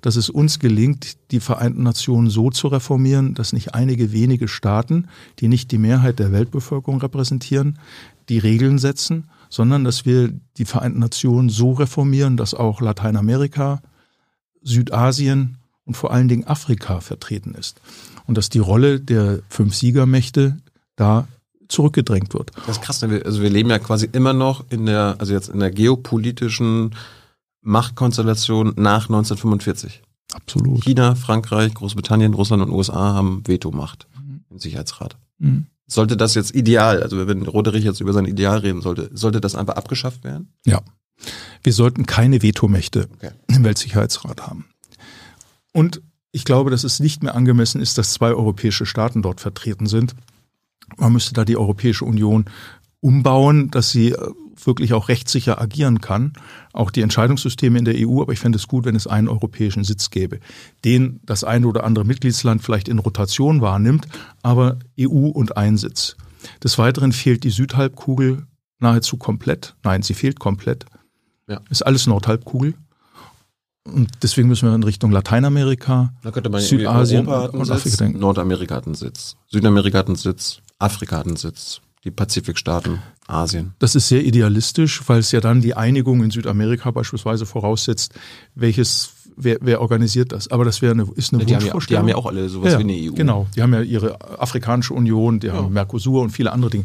dass 0.00 0.16
es 0.16 0.28
uns 0.28 0.58
gelingt, 0.58 1.16
die 1.30 1.40
Vereinten 1.40 1.82
Nationen 1.82 2.28
so 2.28 2.50
zu 2.50 2.68
reformieren, 2.68 3.34
dass 3.34 3.52
nicht 3.52 3.74
einige 3.74 4.12
wenige 4.12 4.48
Staaten, 4.48 5.06
die 5.38 5.48
nicht 5.48 5.70
die 5.70 5.78
Mehrheit 5.78 6.18
der 6.18 6.32
Weltbevölkerung 6.32 7.00
repräsentieren, 7.00 7.78
die 8.28 8.38
Regeln 8.38 8.78
setzen, 8.78 9.28
sondern 9.48 9.84
dass 9.84 10.06
wir 10.06 10.32
die 10.58 10.64
Vereinten 10.64 11.00
Nationen 11.00 11.48
so 11.48 11.72
reformieren, 11.72 12.36
dass 12.36 12.54
auch 12.54 12.80
Lateinamerika, 12.80 13.80
Südasien 14.62 15.58
und 15.84 15.96
vor 15.96 16.12
allen 16.12 16.28
Dingen 16.28 16.46
Afrika 16.46 17.00
vertreten 17.00 17.54
ist 17.54 17.80
und 18.26 18.36
dass 18.38 18.48
die 18.48 18.58
Rolle 18.58 19.00
der 19.00 19.40
fünf 19.48 19.74
Siegermächte 19.74 20.58
da 20.96 21.26
zurückgedrängt 21.68 22.34
wird. 22.34 22.50
Das 22.66 22.76
ist 22.76 22.82
krass, 22.82 23.02
also 23.02 23.42
wir 23.42 23.50
leben 23.50 23.70
ja 23.70 23.78
quasi 23.78 24.08
immer 24.10 24.32
noch 24.32 24.64
in 24.70 24.86
der, 24.86 25.16
also 25.18 25.32
jetzt 25.32 25.48
in 25.48 25.60
der 25.60 25.70
geopolitischen 25.70 26.94
Machtkonstellation 27.62 28.74
nach 28.76 29.08
1945. 29.08 30.02
Absolut. 30.32 30.84
China, 30.84 31.14
Frankreich, 31.14 31.74
Großbritannien, 31.74 32.34
Russland 32.34 32.62
und 32.62 32.70
USA 32.70 33.14
haben 33.14 33.42
Vetomacht 33.46 34.06
mhm. 34.16 34.44
im 34.50 34.58
Sicherheitsrat. 34.58 35.16
Mhm. 35.38 35.66
Sollte 35.86 36.16
das 36.16 36.34
jetzt 36.34 36.54
ideal, 36.54 37.02
also 37.02 37.26
wenn 37.26 37.42
Roderich 37.42 37.84
jetzt 37.84 38.00
über 38.00 38.12
sein 38.12 38.26
Ideal 38.26 38.58
reden 38.58 38.80
sollte, 38.80 39.10
sollte 39.12 39.40
das 39.40 39.56
einfach 39.56 39.74
abgeschafft 39.74 40.22
werden? 40.22 40.52
Ja. 40.64 40.82
Wir 41.62 41.72
sollten 41.72 42.06
keine 42.06 42.42
Vetomächte 42.42 43.08
okay. 43.14 43.30
im 43.48 43.64
Weltsicherheitsrat 43.64 44.46
haben. 44.46 44.66
Und 45.72 46.02
ich 46.32 46.44
glaube, 46.44 46.70
dass 46.70 46.84
es 46.84 47.00
nicht 47.00 47.22
mehr 47.22 47.34
angemessen 47.34 47.80
ist, 47.80 47.98
dass 47.98 48.12
zwei 48.12 48.30
europäische 48.30 48.86
Staaten 48.86 49.22
dort 49.22 49.40
vertreten 49.40 49.86
sind. 49.86 50.14
Man 50.96 51.12
müsste 51.12 51.34
da 51.34 51.44
die 51.44 51.56
Europäische 51.56 52.04
Union 52.04 52.46
umbauen, 53.00 53.70
dass 53.70 53.90
sie 53.90 54.12
äh, 54.12 54.30
wirklich 54.64 54.92
auch 54.92 55.08
rechtssicher 55.08 55.60
agieren 55.60 56.00
kann. 56.00 56.34
Auch 56.72 56.90
die 56.90 57.02
Entscheidungssysteme 57.02 57.78
in 57.78 57.84
der 57.84 57.94
EU, 57.96 58.20
aber 58.20 58.32
ich 58.32 58.40
fände 58.40 58.56
es 58.56 58.68
gut, 58.68 58.84
wenn 58.84 58.96
es 58.96 59.06
einen 59.06 59.28
europäischen 59.28 59.84
Sitz 59.84 60.10
gäbe, 60.10 60.40
den 60.84 61.20
das 61.24 61.44
eine 61.44 61.66
oder 61.66 61.84
andere 61.84 62.04
Mitgliedsland 62.04 62.62
vielleicht 62.62 62.88
in 62.88 62.98
Rotation 62.98 63.60
wahrnimmt, 63.60 64.06
aber 64.42 64.78
EU 64.98 65.28
und 65.28 65.56
ein 65.56 65.76
Sitz. 65.76 66.16
Des 66.62 66.78
Weiteren 66.78 67.12
fehlt 67.12 67.44
die 67.44 67.50
Südhalbkugel 67.50 68.46
nahezu 68.78 69.16
komplett. 69.16 69.76
Nein, 69.82 70.02
sie 70.02 70.14
fehlt 70.14 70.38
komplett. 70.38 70.86
Ja. 71.50 71.60
Ist 71.68 71.82
alles 71.82 72.06
Nordhalbkugel. 72.06 72.74
Und 73.84 74.08
deswegen 74.22 74.48
müssen 74.48 74.68
wir 74.68 74.74
in 74.74 74.84
Richtung 74.84 75.10
Lateinamerika, 75.10 76.12
Südasien 76.58 77.26
und 77.26 77.70
Afrika 77.70 77.96
denken. 77.96 78.20
Nordamerika 78.20 78.76
hat 78.76 78.86
einen 78.86 78.94
Sitz, 78.94 79.36
Südamerika 79.48 79.98
hat 79.98 80.06
einen 80.06 80.16
Sitz, 80.16 80.60
Afrika 80.78 81.18
hat 81.18 81.26
einen 81.26 81.36
Sitz, 81.36 81.80
die 82.04 82.10
Pazifikstaaten, 82.10 83.00
Asien. 83.26 83.74
Das 83.78 83.96
ist 83.96 84.08
sehr 84.08 84.24
idealistisch, 84.24 85.02
weil 85.08 85.20
es 85.20 85.32
ja 85.32 85.40
dann 85.40 85.60
die 85.60 85.74
Einigung 85.74 86.22
in 86.22 86.30
Südamerika 86.30 86.90
beispielsweise 86.90 87.46
voraussetzt, 87.46 88.14
welches 88.54 89.14
Wer, 89.42 89.56
wer 89.62 89.80
organisiert 89.80 90.32
das? 90.32 90.48
Aber 90.48 90.66
das 90.66 90.82
wäre 90.82 90.92
eine, 90.92 91.06
ist 91.14 91.32
eine 91.32 91.42
ja, 91.42 91.46
die 91.46 91.54
Wunschvorstellung. 91.54 92.02
Haben 92.02 92.08
ja, 92.08 92.14
die 92.14 92.18
haben 92.18 92.24
ja 92.24 92.30
auch 92.30 92.30
alle 92.30 92.48
sowas 92.50 92.72
ja, 92.72 92.78
wie 92.78 92.82
eine 92.82 93.10
EU. 93.10 93.14
Genau, 93.14 93.46
die 93.56 93.62
haben 93.62 93.72
ja 93.72 93.80
ihre 93.80 94.20
Afrikanische 94.38 94.92
Union, 94.92 95.40
die 95.40 95.46
ja. 95.46 95.54
haben 95.54 95.72
Mercosur 95.72 96.20
und 96.20 96.28
viele 96.28 96.52
andere 96.52 96.70
Dinge. 96.70 96.84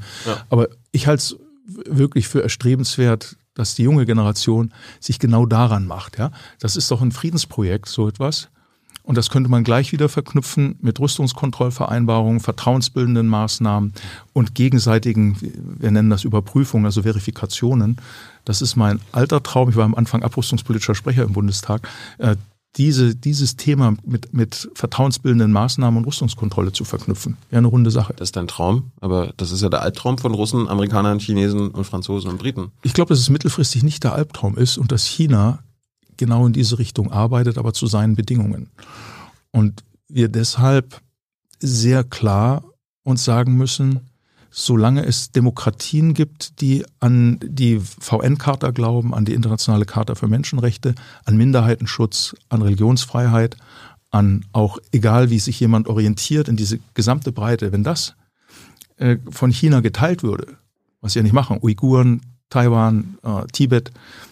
Aber 0.49 0.69
ich 0.93 1.05
halte 1.07 1.21
es 1.21 1.37
wirklich 1.67 2.29
für 2.29 2.41
erstrebenswert, 2.43 3.35
dass 3.55 3.73
die 3.73 3.83
junge 3.83 4.05
Generation 4.05 4.71
sich 4.99 5.17
genau 5.17 5.45
daran 5.45 5.87
macht. 5.87 6.19
Ja, 6.19 6.31
das 6.59 6.75
ist 6.75 6.91
doch 6.91 7.01
ein 7.01 7.11
Friedensprojekt, 7.11 7.89
so 7.89 8.07
etwas. 8.07 8.49
Und 9.05 9.17
das 9.17 9.29
könnte 9.29 9.51
man 9.51 9.63
gleich 9.63 9.91
wieder 9.91 10.09
verknüpfen 10.09 10.77
mit 10.81 10.99
Rüstungskontrollvereinbarungen, 10.99 12.39
vertrauensbildenden 12.39 13.27
Maßnahmen 13.27 13.93
und 14.33 14.55
gegenseitigen, 14.55 15.37
wir 15.79 15.91
nennen 15.91 16.09
das 16.09 16.23
Überprüfungen, 16.23 16.85
also 16.85 17.03
Verifikationen. 17.03 17.97
Das 18.45 18.63
ist 18.63 18.75
mein 18.75 18.99
alter 19.11 19.43
Traum. 19.43 19.69
Ich 19.69 19.75
war 19.75 19.85
am 19.85 19.95
Anfang 19.95 20.23
abrüstungspolitischer 20.23 20.95
Sprecher 20.95 21.23
im 21.23 21.33
Bundestag. 21.33 21.87
Diese, 22.77 23.15
dieses 23.15 23.55
Thema 23.55 23.95
mit, 24.05 24.33
mit 24.33 24.69
vertrauensbildenden 24.73 25.51
Maßnahmen 25.51 25.97
und 25.97 26.05
Rüstungskontrolle 26.05 26.73
zu 26.73 26.83
verknüpfen. 26.83 27.37
Wäre 27.49 27.59
eine 27.59 27.67
runde 27.67 27.89
Sache. 27.89 28.13
Das 28.17 28.29
ist 28.29 28.35
dein 28.35 28.47
Traum, 28.47 28.91
aber 28.99 29.33
das 29.37 29.51
ist 29.51 29.61
ja 29.61 29.69
der 29.69 29.81
Albtraum 29.81 30.17
von 30.17 30.33
Russen, 30.33 30.67
Amerikanern, 30.67 31.19
Chinesen 31.19 31.69
und 31.69 31.85
Franzosen 31.85 32.29
und 32.29 32.37
Briten. 32.37 32.71
Ich 32.83 32.93
glaube, 32.93 33.09
dass 33.09 33.19
es 33.19 33.29
mittelfristig 33.29 33.83
nicht 33.83 34.03
der 34.03 34.13
Albtraum 34.13 34.57
ist 34.57 34.77
und 34.77 34.91
dass 34.91 35.05
China 35.05 35.59
genau 36.17 36.45
in 36.45 36.53
diese 36.53 36.77
Richtung 36.79 37.11
arbeitet, 37.11 37.57
aber 37.57 37.73
zu 37.73 37.87
seinen 37.87 38.15
Bedingungen. 38.15 38.69
Und 39.51 39.83
wir 40.07 40.27
deshalb 40.27 41.01
sehr 41.59 42.03
klar 42.03 42.63
uns 43.03 43.23
sagen 43.23 43.55
müssen, 43.55 44.01
solange 44.57 45.03
es 45.03 45.31
Demokratien 45.31 46.13
gibt, 46.13 46.61
die 46.61 46.85
an 47.01 47.39
die 47.43 47.77
VN-Charta 47.77 48.71
glauben, 48.71 49.13
an 49.13 49.25
die 49.25 49.33
Internationale 49.33 49.85
Charta 49.85 50.15
für 50.15 50.29
Menschenrechte, 50.29 50.95
an 51.25 51.35
Minderheitenschutz, 51.35 52.37
an 52.47 52.61
Religionsfreiheit, 52.61 53.57
an 54.11 54.45
auch 54.53 54.77
egal 54.93 55.29
wie 55.29 55.39
sich 55.39 55.59
jemand 55.59 55.89
orientiert 55.89 56.47
in 56.47 56.55
diese 56.55 56.79
gesamte 56.93 57.33
Breite, 57.33 57.73
wenn 57.73 57.83
das 57.83 58.15
äh, 58.95 59.17
von 59.29 59.51
China 59.51 59.81
geteilt 59.81 60.23
würde, 60.23 60.55
was 61.01 61.11
sie 61.13 61.19
ja 61.19 61.23
nicht 61.23 61.33
machen, 61.33 61.59
Uiguren, 61.61 62.21
Taiwan, 62.49 63.17
äh, 63.23 63.45
Tibet, 63.51 63.91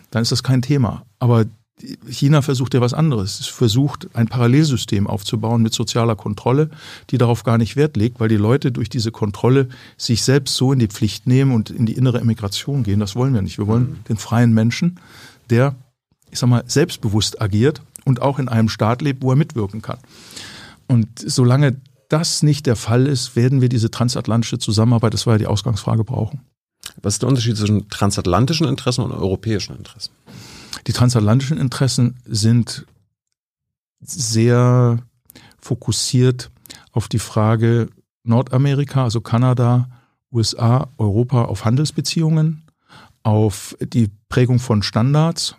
dann 0.10 0.22
ist 0.22 0.32
das 0.32 0.42
kein 0.42 0.62
Thema. 0.62 1.06
Aber 1.20 1.44
China 2.08 2.42
versucht 2.42 2.74
ja 2.74 2.82
was 2.82 2.94
anderes. 2.94 3.40
Es 3.40 3.48
versucht, 3.48 4.08
ein 4.14 4.28
Parallelsystem 4.28 5.08
aufzubauen 5.08 5.62
mit 5.62 5.74
sozialer 5.74 6.16
Kontrolle, 6.16 6.70
die 7.10 7.18
darauf 7.18 7.44
gar 7.44 7.58
nicht 7.58 7.76
Wert 7.76 7.98
legt, 7.98 8.20
weil 8.20 8.30
die 8.30 8.38
Leute 8.38 8.72
durch 8.72 8.90
diese 8.90 9.12
Kontrolle 9.12 9.70
sich 9.98 10.24
selbst 10.24 10.56
so 10.56 10.72
in 10.72 10.80
die 10.80 10.88
Pflicht 10.88 11.28
nehmen 11.28 11.52
und 11.52 11.70
in 11.70 11.86
die 11.86 11.94
innere 11.94 12.20
Emigration 12.20 12.84
gehen. 12.84 13.00
Das 13.00 13.16
wollen 13.16 13.34
wir 13.34 13.42
nicht. 13.42 13.58
Wir 13.58 13.68
wollen 13.68 13.84
mhm. 13.84 14.04
den 14.08 14.18
freien 14.18 14.54
Menschen, 14.54 15.00
der, 15.50 15.76
ich 16.32 16.40
sag 16.40 16.48
mal, 16.48 16.64
selbstbewusst 16.68 17.42
agiert 17.42 17.82
und 18.06 18.22
auch 18.22 18.40
in 18.40 18.50
einem 18.50 18.70
Staat 18.70 19.02
lebt, 19.02 19.24
wo 19.24 19.32
er 19.32 19.36
mitwirken 19.36 19.82
kann. 19.82 19.98
Und 20.88 21.08
solange 21.18 21.78
das 22.10 22.44
nicht 22.44 22.68
der 22.68 22.76
Fall 22.76 23.08
ist, 23.08 23.36
werden 23.36 23.62
wir 23.62 23.70
diese 23.70 23.90
transatlantische 23.90 24.60
Zusammenarbeit, 24.60 25.14
das 25.14 25.26
war 25.26 25.34
ja 25.34 25.40
die 25.40 25.48
Ausgangsfrage, 25.48 26.04
brauchen. 26.04 26.42
Was 27.02 27.16
ist 27.16 27.24
der 27.24 27.30
Unterschied 27.30 27.58
zwischen 27.58 27.90
transatlantischen 27.90 28.68
Interessen 28.68 29.02
und 29.02 29.12
europäischen 29.12 29.76
Interessen? 29.76 30.12
Die 30.88 30.94
transatlantischen 30.94 31.58
Interessen 31.58 32.18
sind 32.26 32.86
sehr 34.00 35.00
fokussiert 35.60 36.52
auf 36.92 37.08
die 37.08 37.20
Frage 37.20 37.90
Nordamerika, 38.24 39.04
also 39.04 39.22
Kanada, 39.22 39.90
USA, 40.32 40.90
Europa, 40.98 41.46
auf 41.46 41.66
Handelsbeziehungen, 41.66 42.64
auf 43.24 43.76
die 43.80 44.10
Prägung 44.30 44.60
von 44.60 44.84
Standards 44.84 45.56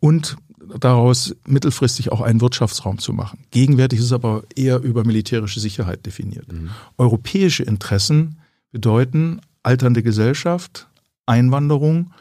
und 0.00 0.36
daraus 0.78 1.34
mittelfristig 1.46 2.10
auch 2.12 2.20
einen 2.20 2.40
Wirtschaftsraum 2.40 2.98
zu 2.98 3.12
machen. 3.12 3.44
Gegenwärtig 3.50 3.98
ist 3.98 4.06
es 4.06 4.12
aber 4.12 4.44
eher 4.54 4.80
über 4.80 5.04
militärische 5.04 5.60
Sicherheit 5.60 6.06
definiert. 6.06 6.50
Mhm. 6.50 6.70
Europäische 6.96 7.62
Interessen 7.62 8.38
bedeuten 8.70 9.40
alternde 9.62 10.02
Gesellschaft, 10.02 10.88
Einwanderung 11.26 12.12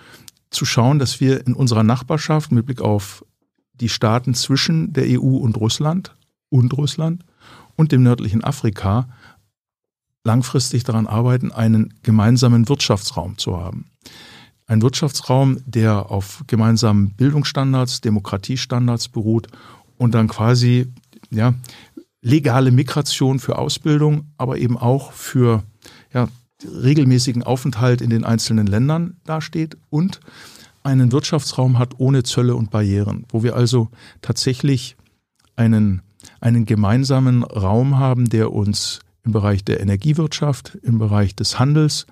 zu 0.53 0.65
schauen, 0.65 0.99
dass 0.99 1.19
wir 1.19 1.45
in 1.45 1.53
unserer 1.53 1.83
Nachbarschaft 1.83 2.51
mit 2.51 2.65
Blick 2.65 2.81
auf 2.81 3.25
die 3.73 3.89
Staaten 3.89 4.33
zwischen 4.33 4.93
der 4.93 5.05
EU 5.07 5.37
und 5.37 5.57
Russland 5.57 6.15
und 6.49 6.73
Russland 6.73 7.23
und 7.75 7.91
dem 7.91 8.03
nördlichen 8.03 8.43
Afrika 8.43 9.07
langfristig 10.23 10.83
daran 10.83 11.07
arbeiten, 11.07 11.51
einen 11.51 11.93
gemeinsamen 12.03 12.69
Wirtschaftsraum 12.69 13.37
zu 13.37 13.57
haben. 13.57 13.91
Ein 14.65 14.81
Wirtschaftsraum, 14.81 15.57
der 15.65 16.09
auf 16.09 16.43
gemeinsamen 16.47 17.11
Bildungsstandards, 17.15 18.01
Demokratiestandards 18.01 19.09
beruht 19.09 19.47
und 19.97 20.13
dann 20.13 20.29
quasi 20.29 20.93
ja, 21.29 21.53
legale 22.21 22.71
Migration 22.71 23.39
für 23.39 23.57
Ausbildung, 23.57 24.31
aber 24.37 24.57
eben 24.57 24.77
auch 24.77 25.11
für 25.11 25.63
ja, 26.13 26.29
regelmäßigen 26.65 27.43
Aufenthalt 27.43 28.01
in 28.01 28.09
den 28.09 28.23
einzelnen 28.23 28.67
Ländern 28.67 29.17
dasteht 29.25 29.77
und 29.89 30.19
einen 30.83 31.11
Wirtschaftsraum 31.11 31.79
hat 31.79 31.93
ohne 31.97 32.23
Zölle 32.23 32.55
und 32.55 32.69
Barrieren, 32.69 33.25
wo 33.29 33.43
wir 33.43 33.55
also 33.55 33.89
tatsächlich 34.21 34.97
einen, 35.55 36.01
einen 36.41 36.65
gemeinsamen 36.65 37.43
Raum 37.43 37.97
haben, 37.97 38.29
der 38.29 38.51
uns 38.51 38.99
im 39.23 39.31
Bereich 39.31 39.63
der 39.63 39.79
Energiewirtschaft, 39.79 40.77
im 40.81 40.99
Bereich 40.99 41.35
des 41.35 41.57
Handels 41.59 42.05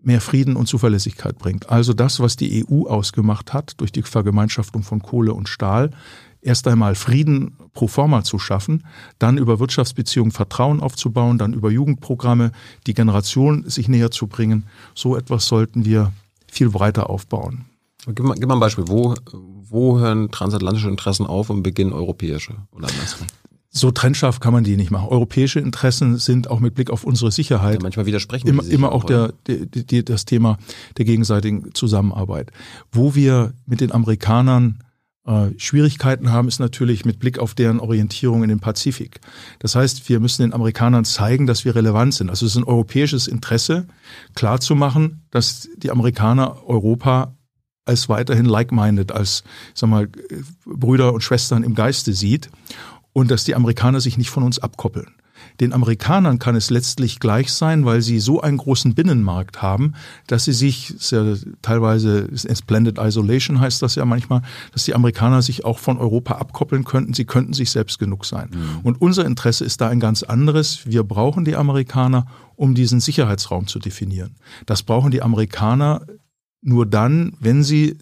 mehr 0.00 0.20
Frieden 0.20 0.56
und 0.56 0.66
Zuverlässigkeit 0.66 1.38
bringt. 1.38 1.68
Also 1.70 1.92
das, 1.92 2.20
was 2.20 2.36
die 2.36 2.64
EU 2.66 2.86
ausgemacht 2.86 3.52
hat 3.52 3.74
durch 3.78 3.92
die 3.92 4.02
Vergemeinschaftung 4.02 4.82
von 4.82 5.02
Kohle 5.02 5.34
und 5.34 5.48
Stahl, 5.48 5.90
erst 6.48 6.66
einmal 6.66 6.94
Frieden 6.94 7.56
pro 7.74 7.86
forma 7.86 8.24
zu 8.24 8.38
schaffen, 8.38 8.84
dann 9.18 9.38
über 9.38 9.60
Wirtschaftsbeziehungen 9.60 10.32
Vertrauen 10.32 10.80
aufzubauen, 10.80 11.38
dann 11.38 11.52
über 11.52 11.70
Jugendprogramme 11.70 12.50
die 12.86 12.94
Generation 12.94 13.68
sich 13.68 13.88
näher 13.88 14.10
zu 14.10 14.26
bringen. 14.26 14.64
So 14.94 15.16
etwas 15.16 15.46
sollten 15.46 15.84
wir 15.84 16.12
viel 16.50 16.70
breiter 16.70 17.10
aufbauen. 17.10 17.66
Gib 18.06 18.20
mal, 18.20 18.34
gib 18.34 18.48
mal 18.48 18.54
ein 18.54 18.60
Beispiel. 18.60 18.88
Wo, 18.88 19.14
wo 19.32 19.98
hören 19.98 20.30
transatlantische 20.30 20.88
Interessen 20.88 21.26
auf 21.26 21.50
und 21.50 21.62
beginnen 21.62 21.92
europäische 21.92 22.54
oder 22.72 22.88
andersrum? 22.88 23.26
So 23.70 23.90
trennscharf 23.90 24.40
kann 24.40 24.54
man 24.54 24.64
die 24.64 24.76
nicht 24.76 24.90
machen. 24.90 25.08
Europäische 25.08 25.60
Interessen 25.60 26.16
sind 26.16 26.50
auch 26.50 26.58
mit 26.58 26.74
Blick 26.74 26.90
auf 26.90 27.04
unsere 27.04 27.30
Sicherheit. 27.30 27.74
Ja, 27.74 27.82
manchmal 27.82 28.06
widersprechen 28.06 28.48
immer, 28.48 28.64
immer 28.64 28.92
auch 28.92 29.04
der, 29.04 29.34
der, 29.46 29.66
der, 29.66 30.02
das 30.02 30.24
Thema 30.24 30.56
der 30.96 31.04
gegenseitigen 31.04 31.74
Zusammenarbeit. 31.74 32.50
Wo 32.90 33.14
wir 33.14 33.52
mit 33.66 33.82
den 33.82 33.92
Amerikanern 33.92 34.78
äh, 35.28 35.50
Schwierigkeiten 35.58 36.32
haben, 36.32 36.48
ist 36.48 36.58
natürlich 36.58 37.04
mit 37.04 37.18
Blick 37.18 37.38
auf 37.38 37.54
deren 37.54 37.80
Orientierung 37.80 38.42
in 38.42 38.48
den 38.48 38.60
Pazifik. 38.60 39.20
Das 39.58 39.74
heißt, 39.74 40.08
wir 40.08 40.20
müssen 40.20 40.42
den 40.42 40.54
Amerikanern 40.54 41.04
zeigen, 41.04 41.46
dass 41.46 41.66
wir 41.66 41.74
relevant 41.74 42.14
sind. 42.14 42.30
Also 42.30 42.46
es 42.46 42.52
ist 42.52 42.58
ein 42.58 42.64
europäisches 42.64 43.28
Interesse, 43.28 43.86
klarzumachen, 44.34 45.22
dass 45.30 45.68
die 45.76 45.90
Amerikaner 45.90 46.66
Europa 46.66 47.36
als 47.84 48.08
weiterhin 48.08 48.46
like-minded, 48.46 49.12
als 49.12 49.44
sag 49.74 49.90
mal, 49.90 50.08
Brüder 50.64 51.12
und 51.12 51.22
Schwestern 51.22 51.62
im 51.62 51.74
Geiste 51.74 52.14
sieht 52.14 52.50
und 53.12 53.30
dass 53.30 53.44
die 53.44 53.54
Amerikaner 53.54 54.00
sich 54.00 54.16
nicht 54.16 54.30
von 54.30 54.42
uns 54.42 54.58
abkoppeln. 54.58 55.08
Den 55.60 55.72
Amerikanern 55.72 56.38
kann 56.38 56.54
es 56.54 56.70
letztlich 56.70 57.18
gleich 57.18 57.52
sein, 57.52 57.84
weil 57.84 58.00
sie 58.00 58.20
so 58.20 58.40
einen 58.40 58.58
großen 58.58 58.94
Binnenmarkt 58.94 59.60
haben, 59.60 59.94
dass 60.26 60.44
sie 60.44 60.52
sich, 60.52 60.94
ja 61.10 61.34
teilweise 61.62 62.28
Splendid 62.36 62.98
Isolation 62.98 63.60
heißt 63.60 63.82
das 63.82 63.96
ja 63.96 64.04
manchmal, 64.04 64.42
dass 64.72 64.84
die 64.84 64.94
Amerikaner 64.94 65.42
sich 65.42 65.64
auch 65.64 65.78
von 65.78 65.98
Europa 65.98 66.34
abkoppeln 66.34 66.84
könnten. 66.84 67.14
Sie 67.14 67.24
könnten 67.24 67.52
sich 67.52 67.70
selbst 67.70 67.98
genug 67.98 68.24
sein. 68.24 68.50
Mhm. 68.52 68.80
Und 68.84 69.00
unser 69.00 69.24
Interesse 69.26 69.64
ist 69.64 69.80
da 69.80 69.88
ein 69.88 70.00
ganz 70.00 70.22
anderes. 70.22 70.86
Wir 70.86 71.02
brauchen 71.02 71.44
die 71.44 71.56
Amerikaner, 71.56 72.26
um 72.54 72.74
diesen 72.74 73.00
Sicherheitsraum 73.00 73.66
zu 73.66 73.78
definieren. 73.78 74.36
Das 74.66 74.82
brauchen 74.82 75.10
die 75.10 75.22
Amerikaner 75.22 76.06
nur 76.60 76.86
dann, 76.86 77.32
wenn 77.40 77.62
sie 77.62 77.96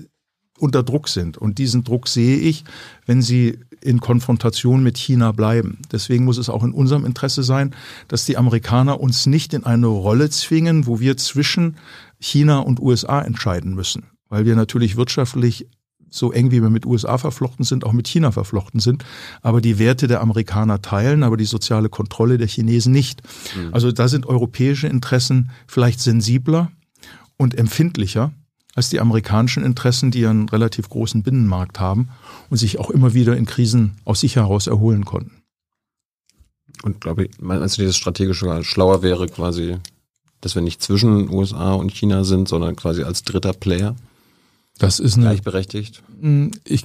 unter 0.58 0.82
Druck 0.82 1.08
sind. 1.08 1.36
Und 1.36 1.58
diesen 1.58 1.84
Druck 1.84 2.08
sehe 2.08 2.38
ich, 2.38 2.64
wenn 3.04 3.22
sie 3.22 3.60
in 3.86 4.00
Konfrontation 4.00 4.82
mit 4.82 4.98
China 4.98 5.32
bleiben. 5.32 5.78
Deswegen 5.92 6.24
muss 6.24 6.38
es 6.38 6.48
auch 6.48 6.64
in 6.64 6.72
unserem 6.72 7.06
Interesse 7.06 7.42
sein, 7.42 7.74
dass 8.08 8.26
die 8.26 8.36
Amerikaner 8.36 9.00
uns 9.00 9.26
nicht 9.26 9.54
in 9.54 9.64
eine 9.64 9.86
Rolle 9.86 10.28
zwingen, 10.28 10.86
wo 10.86 11.00
wir 11.00 11.16
zwischen 11.16 11.76
China 12.18 12.58
und 12.58 12.80
USA 12.80 13.22
entscheiden 13.22 13.74
müssen. 13.74 14.04
Weil 14.28 14.44
wir 14.44 14.56
natürlich 14.56 14.96
wirtschaftlich 14.96 15.66
so 16.10 16.32
eng 16.32 16.50
wie 16.50 16.62
wir 16.62 16.70
mit 16.70 16.86
USA 16.86 17.18
verflochten 17.18 17.64
sind, 17.64 17.84
auch 17.84 17.92
mit 17.92 18.08
China 18.08 18.32
verflochten 18.32 18.80
sind, 18.80 19.04
aber 19.42 19.60
die 19.60 19.78
Werte 19.78 20.06
der 20.06 20.20
Amerikaner 20.20 20.80
teilen, 20.80 21.22
aber 21.22 21.36
die 21.36 21.44
soziale 21.44 21.88
Kontrolle 21.88 22.38
der 22.38 22.46
Chinesen 22.46 22.92
nicht. 22.92 23.22
Mhm. 23.56 23.74
Also 23.74 23.92
da 23.92 24.08
sind 24.08 24.26
europäische 24.26 24.86
Interessen 24.86 25.50
vielleicht 25.66 26.00
sensibler 26.00 26.70
und 27.36 27.56
empfindlicher 27.56 28.32
als 28.76 28.90
die 28.90 29.00
amerikanischen 29.00 29.64
Interessen, 29.64 30.12
die 30.12 30.26
einen 30.26 30.48
relativ 30.48 30.88
großen 30.88 31.22
Binnenmarkt 31.22 31.80
haben 31.80 32.10
und 32.50 32.58
sich 32.58 32.78
auch 32.78 32.90
immer 32.90 33.14
wieder 33.14 33.36
in 33.36 33.46
Krisen 33.46 33.96
aus 34.04 34.20
sich 34.20 34.36
heraus 34.36 34.66
erholen 34.66 35.04
konnten. 35.04 35.42
Und 36.82 37.00
glaube 37.00 37.24
ich, 37.24 37.40
meinst 37.40 37.78
du, 37.78 37.82
dieses 37.82 37.96
strategische 37.96 38.62
schlauer 38.62 39.02
wäre 39.02 39.26
quasi, 39.28 39.78
dass 40.42 40.54
wir 40.54 40.62
nicht 40.62 40.82
zwischen 40.82 41.30
USA 41.30 41.72
und 41.72 41.90
China 41.90 42.22
sind, 42.22 42.48
sondern 42.48 42.76
quasi 42.76 43.02
als 43.02 43.22
dritter 43.22 43.54
Player? 43.54 43.96
Das 44.78 45.00
ist 45.00 45.14
eine, 45.14 45.24
gleichberechtigt. 45.24 46.02
Hm, 46.20 46.50
ich 46.64 46.84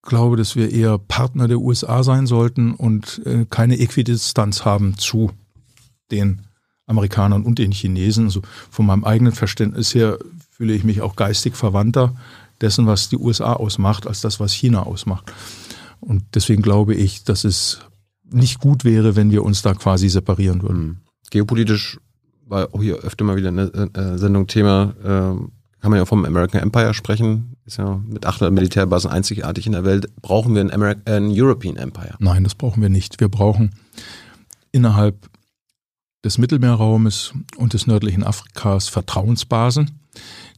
glaube, 0.00 0.36
dass 0.36 0.54
wir 0.54 0.70
eher 0.70 0.96
Partner 0.98 1.48
der 1.48 1.58
USA 1.58 2.04
sein 2.04 2.28
sollten 2.28 2.72
und 2.72 3.20
äh, 3.26 3.46
keine 3.50 3.80
Äquidistanz 3.80 4.64
haben 4.64 4.96
zu 4.96 5.32
den 6.12 6.42
Amerikanern 6.86 7.42
und 7.42 7.58
den 7.58 7.72
Chinesen. 7.72 8.26
Also 8.26 8.42
von 8.70 8.86
meinem 8.86 9.02
eigenen 9.02 9.32
Verständnis 9.32 9.92
her 9.92 10.18
fühle 10.62 10.74
ich 10.74 10.84
mich 10.84 11.00
auch 11.02 11.16
geistig 11.16 11.56
verwandter 11.56 12.14
dessen, 12.60 12.86
was 12.86 13.08
die 13.08 13.16
USA 13.16 13.54
ausmacht, 13.54 14.06
als 14.06 14.20
das, 14.20 14.38
was 14.38 14.52
China 14.52 14.84
ausmacht. 14.84 15.32
Und 15.98 16.22
deswegen 16.36 16.62
glaube 16.62 16.94
ich, 16.94 17.24
dass 17.24 17.42
es 17.42 17.80
nicht 18.30 18.60
gut 18.60 18.84
wäre, 18.84 19.16
wenn 19.16 19.32
wir 19.32 19.42
uns 19.42 19.62
da 19.62 19.74
quasi 19.74 20.08
separieren 20.08 20.62
würden. 20.62 20.76
Hm. 20.76 20.96
Geopolitisch 21.32 21.98
war 22.46 22.72
auch 22.72 22.80
hier 22.80 22.94
öfter 22.98 23.24
mal 23.24 23.34
wieder 23.34 23.48
eine 23.48 23.72
äh, 23.72 24.18
Sendung 24.18 24.46
Thema, 24.46 24.94
äh, 25.02 25.80
kann 25.80 25.90
man 25.90 25.96
ja 25.96 26.04
vom 26.04 26.24
American 26.24 26.62
Empire 26.62 26.94
sprechen, 26.94 27.56
ist 27.64 27.78
ja 27.78 28.00
mit 28.06 28.24
800 28.24 28.54
Militärbasen 28.54 29.10
einzigartig 29.10 29.66
in 29.66 29.72
der 29.72 29.84
Welt. 29.84 30.14
Brauchen 30.22 30.54
wir 30.54 30.60
ein, 30.60 30.72
American, 30.72 31.12
ein 31.12 31.30
European 31.32 31.74
Empire? 31.74 32.14
Nein, 32.20 32.44
das 32.44 32.54
brauchen 32.54 32.82
wir 32.82 32.88
nicht. 32.88 33.18
Wir 33.18 33.28
brauchen 33.28 33.74
innerhalb 34.70 35.28
des 36.24 36.38
Mittelmeerraumes 36.38 37.32
und 37.56 37.72
des 37.72 37.86
nördlichen 37.86 38.24
Afrikas 38.24 38.88
Vertrauensbasen, 38.88 39.90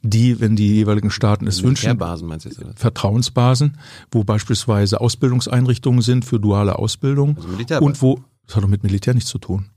die, 0.03 0.41
wenn 0.41 0.57
die 0.57 0.75
jeweiligen 0.75 1.11
Staaten 1.11 1.47
es 1.47 1.63
wünschen, 1.63 1.97
meinst 1.99 2.47
du 2.47 2.51
Vertrauensbasen, 2.75 3.79
wo 4.11 4.25
beispielsweise 4.25 5.01
Ausbildungseinrichtungen 5.01 6.03
sind 6.03 6.25
für 6.25 6.39
duale 6.39 6.79
Ausbildung 6.79 7.39
also 7.39 7.85
und 7.85 8.03
wo, 8.03 8.21
das 8.47 8.57
hat 8.57 8.65
doch 8.65 8.69
mit 8.69 8.83
Militär 8.83 9.15
nichts 9.15 9.31
zu 9.31 9.39
tun. 9.39 9.71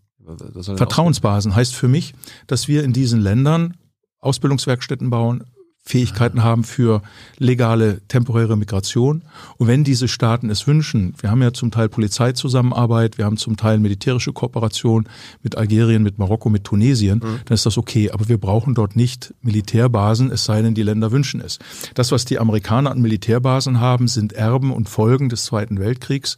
Vertrauensbasen 0.75 1.55
heißt 1.55 1.73
für 1.73 1.87
mich, 1.87 2.13
dass 2.47 2.67
wir 2.67 2.83
in 2.83 2.91
diesen 2.91 3.21
Ländern 3.21 3.77
Ausbildungswerkstätten 4.19 5.09
bauen, 5.09 5.45
Fähigkeiten 5.87 6.43
haben 6.43 6.65
für 6.65 7.01
legale 7.37 8.01
temporäre 8.09 8.57
Migration. 8.57 9.21
Und 9.55 9.67
wenn 9.67 9.85
diese 9.85 10.09
Staaten 10.09 10.49
es 10.49 10.67
wünschen, 10.67 11.13
wir 11.21 11.31
haben 11.31 11.41
ja 11.41 11.53
zum 11.53 11.71
Teil 11.71 11.87
Polizeizusammenarbeit, 11.87 13.17
wir 13.17 13.23
haben 13.23 13.37
zum 13.37 13.55
Teil 13.55 13.79
militärische 13.79 14.33
Kooperation 14.33 15.07
mit 15.43 15.57
Algerien, 15.57 16.03
mit 16.03 16.19
Marokko, 16.19 16.49
mit 16.49 16.65
Tunesien, 16.65 17.19
mhm. 17.19 17.39
dann 17.45 17.55
ist 17.55 17.65
das 17.65 17.77
okay. 17.77 18.11
Aber 18.11 18.27
wir 18.27 18.37
brauchen 18.37 18.75
dort 18.75 18.97
nicht 18.97 19.33
Militärbasen, 19.41 20.29
es 20.29 20.43
sei 20.43 20.61
denn, 20.61 20.73
die 20.73 20.83
Länder 20.83 21.13
wünschen 21.13 21.39
es. 21.39 21.57
Das, 21.93 22.11
was 22.11 22.25
die 22.25 22.37
Amerikaner 22.37 22.91
an 22.91 23.01
Militärbasen 23.01 23.79
haben, 23.79 24.09
sind 24.09 24.33
Erben 24.33 24.73
und 24.73 24.89
Folgen 24.89 25.29
des 25.29 25.45
Zweiten 25.45 25.79
Weltkriegs, 25.79 26.37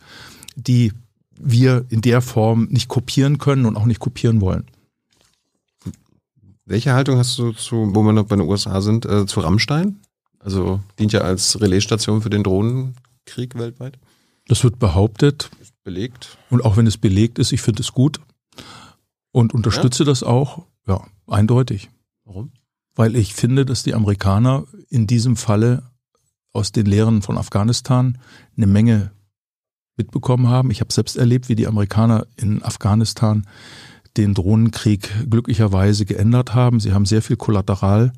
die 0.55 0.93
wir 1.41 1.85
in 1.89 2.01
der 2.01 2.21
Form 2.21 2.67
nicht 2.69 2.87
kopieren 2.87 3.39
können 3.39 3.65
und 3.65 3.77
auch 3.77 3.85
nicht 3.85 3.99
kopieren 3.99 4.41
wollen. 4.41 4.65
Welche 6.69 6.93
Haltung 6.93 7.17
hast 7.17 7.39
du 7.39 7.51
zu, 7.51 7.95
wo 7.95 8.03
wir 8.03 8.13
noch 8.13 8.25
bei 8.25 8.35
den 8.35 8.47
USA 8.47 8.79
sind, 8.81 9.03
äh, 9.03 9.25
zu 9.25 9.39
Rammstein? 9.39 9.99
Also 10.37 10.79
dient 10.99 11.11
ja 11.11 11.21
als 11.21 11.59
Relaisstation 11.59 12.21
für 12.21 12.29
den 12.29 12.43
Drohnenkrieg 12.43 13.55
weltweit. 13.55 13.97
Das 14.47 14.63
wird 14.63 14.77
behauptet. 14.77 15.49
Ist 15.59 15.73
belegt. 15.83 16.37
Und 16.51 16.63
auch 16.63 16.77
wenn 16.77 16.85
es 16.85 16.97
belegt 16.97 17.39
ist, 17.39 17.53
ich 17.53 17.61
finde 17.63 17.81
es 17.81 17.91
gut 17.91 18.19
und 19.31 19.55
unterstütze 19.55 20.03
ja? 20.03 20.09
das 20.09 20.21
auch. 20.21 20.67
Ja, 20.87 21.07
eindeutig. 21.25 21.89
Warum? 22.23 22.51
Weil 22.93 23.15
ich 23.15 23.33
finde, 23.33 23.65
dass 23.65 23.81
die 23.81 23.95
Amerikaner 23.95 24.65
in 24.89 25.07
diesem 25.07 25.37
Falle 25.37 25.89
aus 26.53 26.71
den 26.71 26.85
Lehren 26.85 27.23
von 27.23 27.39
Afghanistan 27.39 28.19
eine 28.55 28.67
Menge 28.67 29.11
mitbekommen 29.97 30.49
haben. 30.49 30.69
Ich 30.69 30.81
habe 30.81 30.93
selbst 30.93 31.17
erlebt, 31.17 31.49
wie 31.49 31.55
die 31.55 31.65
Amerikaner 31.65 32.27
in 32.35 32.61
Afghanistan 32.61 33.47
den 34.17 34.33
Drohnenkrieg 34.33 35.09
glücklicherweise 35.29 36.05
geändert 36.05 36.53
haben. 36.53 36.79
Sie 36.79 36.93
haben 36.93 37.05
sehr 37.05 37.21
viel 37.21 37.35
Kollateral, 37.37 38.11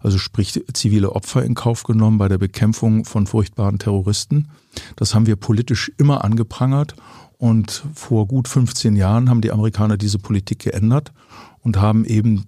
also 0.00 0.18
sprich 0.18 0.60
zivile 0.72 1.12
Opfer 1.12 1.44
in 1.44 1.54
Kauf 1.54 1.84
genommen 1.84 2.18
bei 2.18 2.28
der 2.28 2.38
Bekämpfung 2.38 3.04
von 3.04 3.26
furchtbaren 3.26 3.78
Terroristen. 3.78 4.48
Das 4.96 5.14
haben 5.14 5.26
wir 5.26 5.36
politisch 5.36 5.92
immer 5.98 6.24
angeprangert 6.24 6.94
und 7.38 7.84
vor 7.94 8.26
gut 8.26 8.48
15 8.48 8.96
Jahren 8.96 9.28
haben 9.28 9.40
die 9.40 9.52
Amerikaner 9.52 9.96
diese 9.96 10.18
Politik 10.18 10.60
geändert 10.60 11.12
und 11.60 11.78
haben 11.78 12.04
eben 12.04 12.46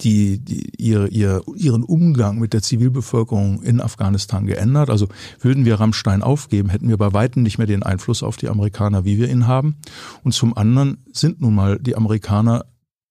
die, 0.00 0.38
die 0.38 0.70
ihr, 0.76 1.10
ihr, 1.10 1.42
ihren 1.56 1.84
Umgang 1.84 2.38
mit 2.38 2.52
der 2.52 2.62
Zivilbevölkerung 2.62 3.62
in 3.62 3.80
Afghanistan 3.80 4.46
geändert. 4.46 4.90
Also 4.90 5.08
würden 5.40 5.64
wir 5.64 5.76
Rammstein 5.76 6.22
aufgeben, 6.22 6.68
hätten 6.68 6.88
wir 6.88 6.96
bei 6.96 7.12
weitem 7.12 7.42
nicht 7.42 7.58
mehr 7.58 7.66
den 7.66 7.82
Einfluss 7.82 8.22
auf 8.22 8.36
die 8.36 8.48
Amerikaner, 8.48 9.04
wie 9.04 9.18
wir 9.18 9.30
ihn 9.30 9.46
haben. 9.46 9.76
Und 10.22 10.32
zum 10.32 10.56
anderen 10.56 10.98
sind 11.12 11.40
nun 11.40 11.54
mal 11.54 11.78
die 11.78 11.96
Amerikaner 11.96 12.64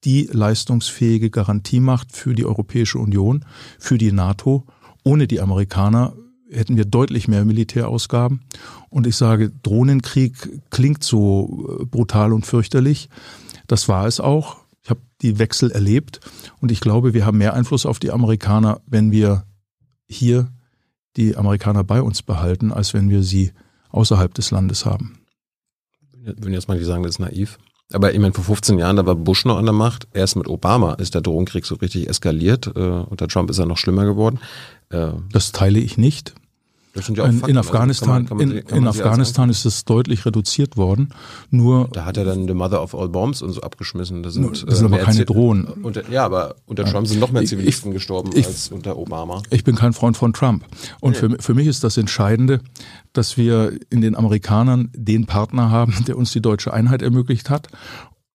die 0.03 0.29
leistungsfähige 0.31 1.29
Garantiemacht 1.29 2.11
für 2.11 2.33
die 2.33 2.45
Europäische 2.45 2.99
Union, 2.99 3.45
für 3.79 3.97
die 3.97 4.11
NATO. 4.11 4.65
Ohne 5.03 5.27
die 5.27 5.39
Amerikaner 5.39 6.13
hätten 6.51 6.77
wir 6.77 6.85
deutlich 6.85 7.27
mehr 7.27 7.45
Militärausgaben. 7.45 8.41
Und 8.89 9.07
ich 9.07 9.15
sage, 9.15 9.51
Drohnenkrieg 9.63 10.61
klingt 10.69 11.03
so 11.03 11.79
äh, 11.79 11.85
brutal 11.85 12.33
und 12.33 12.45
fürchterlich. 12.45 13.09
Das 13.67 13.87
war 13.87 14.05
es 14.07 14.19
auch 14.19 14.62
die 15.21 15.39
Wechsel 15.39 15.71
erlebt. 15.71 16.19
Und 16.59 16.71
ich 16.71 16.79
glaube, 16.81 17.13
wir 17.13 17.25
haben 17.25 17.37
mehr 17.37 17.53
Einfluss 17.53 17.85
auf 17.85 17.99
die 17.99 18.11
Amerikaner, 18.11 18.81
wenn 18.85 19.11
wir 19.11 19.45
hier 20.07 20.51
die 21.15 21.37
Amerikaner 21.37 21.83
bei 21.83 22.01
uns 22.01 22.21
behalten, 22.21 22.71
als 22.71 22.93
wenn 22.93 23.09
wir 23.09 23.23
sie 23.23 23.51
außerhalb 23.89 24.33
des 24.33 24.51
Landes 24.51 24.85
haben. 24.85 25.19
Würden 26.11 26.53
jetzt 26.53 26.67
mal 26.67 26.77
die 26.77 26.85
sagen, 26.85 27.03
das 27.03 27.13
ist 27.13 27.19
naiv. 27.19 27.57
Aber 27.91 28.13
ich 28.13 28.19
meine, 28.19 28.33
vor 28.33 28.43
15 28.43 28.79
Jahren, 28.79 28.95
da 28.95 29.05
war 29.05 29.15
Bush 29.15 29.45
noch 29.45 29.57
an 29.57 29.65
der 29.65 29.73
Macht. 29.73 30.07
Erst 30.13 30.35
mit 30.35 30.47
Obama 30.47 30.93
ist 30.93 31.13
der 31.13 31.21
Drogenkrieg 31.21 31.65
so 31.65 31.75
richtig 31.75 32.09
eskaliert. 32.09 32.67
Äh, 32.75 32.79
unter 32.79 33.27
Trump 33.27 33.49
ist 33.49 33.59
er 33.59 33.65
noch 33.65 33.77
schlimmer 33.77 34.05
geworden. 34.05 34.39
Äh, 34.89 35.11
das 35.31 35.51
teile 35.51 35.79
ich 35.79 35.97
nicht. 35.97 36.33
Ja 36.95 37.25
in, 37.25 37.41
in, 37.41 37.57
Afghanistan, 37.57 38.09
also 38.09 38.35
kann 38.35 38.37
man, 38.37 38.47
kann 38.47 38.65
man, 38.67 38.77
in, 38.77 38.77
in 38.77 38.87
Afghanistan 38.87 39.49
ist 39.49 39.65
es 39.65 39.83
deutlich 39.83 40.27
reduziert 40.27 40.77
worden. 40.77 41.09
Nur 41.49 41.89
da 41.91 42.05
hat 42.05 42.17
er 42.17 42.25
dann 42.25 42.47
the 42.47 42.53
Mother 42.53 42.83
of 42.83 42.93
all 42.93 43.09
Bombs 43.09 43.41
und 43.41 43.51
so 43.51 43.61
abgeschmissen. 43.61 44.21
Das 44.21 44.35
sind, 44.35 44.51
das 44.67 44.77
sind 44.77 44.91
äh, 44.91 44.95
aber 44.95 45.03
keine 45.03 45.25
Drohnen. 45.25 45.65
Unter, 45.65 46.07
ja, 46.11 46.23
aber 46.23 46.55
unter 46.67 46.85
Trump 46.85 47.07
sind 47.07 47.19
noch 47.19 47.31
mehr 47.31 47.45
Zivilisten 47.45 47.91
ich, 47.91 47.95
gestorben 47.95 48.29
ich, 48.35 48.45
als 48.45 48.69
unter 48.69 48.95
Obama. 48.97 49.41
Ich 49.49 49.63
bin 49.63 49.75
kein 49.75 49.93
Freund 49.93 50.17
von 50.17 50.33
Trump. 50.33 50.65
Und 50.99 51.13
nee. 51.13 51.17
für, 51.17 51.41
für 51.41 51.53
mich 51.55 51.65
ist 51.65 51.83
das 51.83 51.97
Entscheidende, 51.97 52.59
dass 53.11 53.37
wir 53.37 53.73
in 53.89 54.01
den 54.01 54.15
Amerikanern 54.15 54.91
den 54.95 55.25
Partner 55.25 55.71
haben, 55.71 55.95
der 56.07 56.15
uns 56.15 56.31
die 56.31 56.41
deutsche 56.41 56.73
Einheit 56.73 57.01
ermöglicht 57.01 57.49
hat 57.49 57.69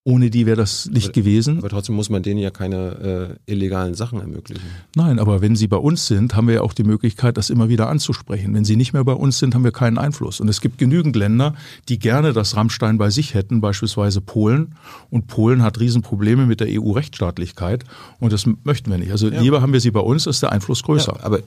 ohne 0.09 0.31
die 0.31 0.47
wäre 0.47 0.57
das 0.57 0.87
nicht 0.87 1.09
aber, 1.09 1.13
gewesen. 1.13 1.59
Aber 1.59 1.69
trotzdem 1.69 1.95
muss 1.95 2.09
man 2.09 2.23
denen 2.23 2.39
ja 2.39 2.49
keine 2.49 3.37
äh, 3.45 3.51
illegalen 3.51 3.93
Sachen 3.93 4.19
ermöglichen. 4.19 4.65
Nein, 4.95 5.19
aber 5.19 5.41
wenn 5.41 5.55
sie 5.55 5.67
bei 5.67 5.77
uns 5.77 6.07
sind, 6.07 6.35
haben 6.35 6.47
wir 6.47 6.55
ja 6.55 6.61
auch 6.61 6.73
die 6.73 6.83
Möglichkeit, 6.83 7.37
das 7.37 7.51
immer 7.51 7.69
wieder 7.69 7.89
anzusprechen. 7.89 8.53
Wenn 8.55 8.65
sie 8.65 8.75
nicht 8.75 8.91
mehr 8.91 9.03
bei 9.03 9.13
uns 9.13 9.37
sind, 9.37 9.53
haben 9.53 9.63
wir 9.63 9.71
keinen 9.71 9.99
Einfluss. 9.99 10.39
Und 10.39 10.47
es 10.47 10.61
gibt 10.61 10.79
genügend 10.79 11.15
Länder, 11.15 11.53
die 11.89 11.99
gerne 11.99 12.33
das 12.33 12.55
Rammstein 12.55 12.97
bei 12.97 13.11
sich 13.11 13.35
hätten, 13.35 13.61
beispielsweise 13.61 14.19
Polen. 14.19 14.75
Und 15.11 15.27
Polen 15.27 15.61
hat 15.61 15.79
Riesenprobleme 15.79 16.47
mit 16.47 16.59
der 16.59 16.67
EU-Rechtsstaatlichkeit. 16.69 17.83
Und 18.19 18.33
das 18.33 18.47
möchten 18.63 18.89
wir 18.89 18.97
nicht. 18.97 19.11
Also 19.11 19.29
ja. 19.29 19.39
lieber 19.39 19.61
haben 19.61 19.73
wir 19.73 19.79
sie 19.79 19.91
bei 19.91 19.99
uns, 19.99 20.25
ist 20.25 20.41
der 20.41 20.51
Einfluss 20.51 20.81
größer. 20.81 21.17
Ja, 21.19 21.23
aber 21.23 21.39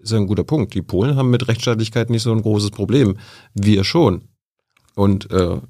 ist 0.00 0.10
ja 0.10 0.18
ein 0.18 0.26
guter 0.26 0.44
Punkt. 0.44 0.74
Die 0.74 0.82
Polen 0.82 1.14
haben 1.14 1.30
mit 1.30 1.46
Rechtsstaatlichkeit 1.46 2.10
nicht 2.10 2.22
so 2.22 2.32
ein 2.32 2.42
großes 2.42 2.72
Problem. 2.72 3.16
Wir 3.54 3.84
schon. 3.84 4.22
Und 4.96 5.30
äh, 5.30 5.60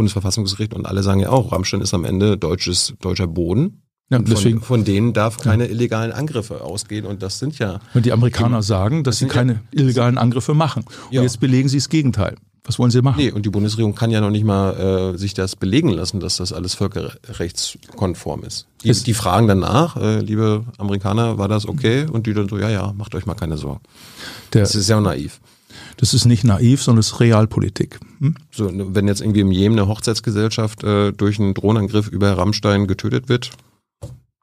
Bundesverfassungsgericht 0.00 0.72
und 0.72 0.86
alle 0.86 1.02
sagen 1.02 1.20
ja 1.20 1.28
auch, 1.28 1.52
Rammstein 1.52 1.82
ist 1.82 1.92
am 1.92 2.06
Ende 2.06 2.38
deutsches, 2.38 2.94
deutscher 3.02 3.26
Boden. 3.26 3.82
Ja, 4.08 4.16
von, 4.16 4.24
deswegen, 4.24 4.62
von 4.62 4.84
denen 4.84 5.12
darf 5.12 5.36
keine 5.36 5.66
ja. 5.66 5.70
illegalen 5.70 6.10
Angriffe 6.10 6.62
ausgehen 6.62 7.04
und 7.04 7.22
das 7.22 7.38
sind 7.38 7.58
ja. 7.58 7.80
Und 7.92 8.06
die 8.06 8.12
Amerikaner 8.12 8.60
die, 8.60 8.66
sagen, 8.66 9.04
dass 9.04 9.18
das 9.18 9.28
sie 9.28 9.32
keine 9.32 9.52
ja, 9.52 9.60
illegalen 9.82 10.16
Angriffe 10.16 10.54
machen. 10.54 10.84
Und 10.84 11.12
ja. 11.12 11.20
jetzt 11.20 11.38
belegen 11.38 11.68
sie 11.68 11.76
das 11.76 11.90
Gegenteil. 11.90 12.36
Was 12.64 12.78
wollen 12.78 12.90
sie 12.90 13.02
machen? 13.02 13.18
Nee, 13.18 13.30
und 13.30 13.44
die 13.44 13.50
Bundesregierung 13.50 13.94
kann 13.94 14.10
ja 14.10 14.22
noch 14.22 14.30
nicht 14.30 14.44
mal 14.44 15.12
äh, 15.14 15.18
sich 15.18 15.34
das 15.34 15.54
belegen 15.54 15.90
lassen, 15.90 16.18
dass 16.18 16.38
das 16.38 16.52
alles 16.52 16.74
völkerrechtskonform 16.74 18.42
ist. 18.44 18.68
Die, 18.82 18.92
die 18.92 19.14
fragen 19.14 19.48
danach, 19.48 19.96
äh, 19.96 20.20
liebe 20.20 20.64
Amerikaner, 20.78 21.36
war 21.36 21.48
das 21.48 21.68
okay? 21.68 22.06
Und 22.10 22.26
die 22.26 22.32
dann 22.32 22.48
so, 22.48 22.58
ja, 22.58 22.70
ja, 22.70 22.92
macht 22.94 23.14
euch 23.14 23.26
mal 23.26 23.34
keine 23.34 23.58
Sorgen. 23.58 23.80
Der, 24.54 24.62
das 24.62 24.74
ist 24.74 24.88
ja 24.88 24.98
naiv. 24.98 25.40
Das 26.00 26.14
ist 26.14 26.24
nicht 26.24 26.44
naiv, 26.44 26.82
sondern 26.82 27.00
es 27.00 27.08
ist 27.08 27.20
Realpolitik. 27.20 28.00
Hm? 28.20 28.34
So, 28.50 28.70
wenn 28.72 29.06
jetzt 29.06 29.20
irgendwie 29.20 29.40
im 29.40 29.52
Jemen 29.52 29.78
eine 29.78 29.86
Hochzeitsgesellschaft 29.86 30.82
äh, 30.82 31.12
durch 31.12 31.38
einen 31.38 31.52
Drohnenangriff 31.52 32.08
über 32.08 32.38
Rammstein 32.38 32.86
getötet 32.86 33.28
wird, 33.28 33.50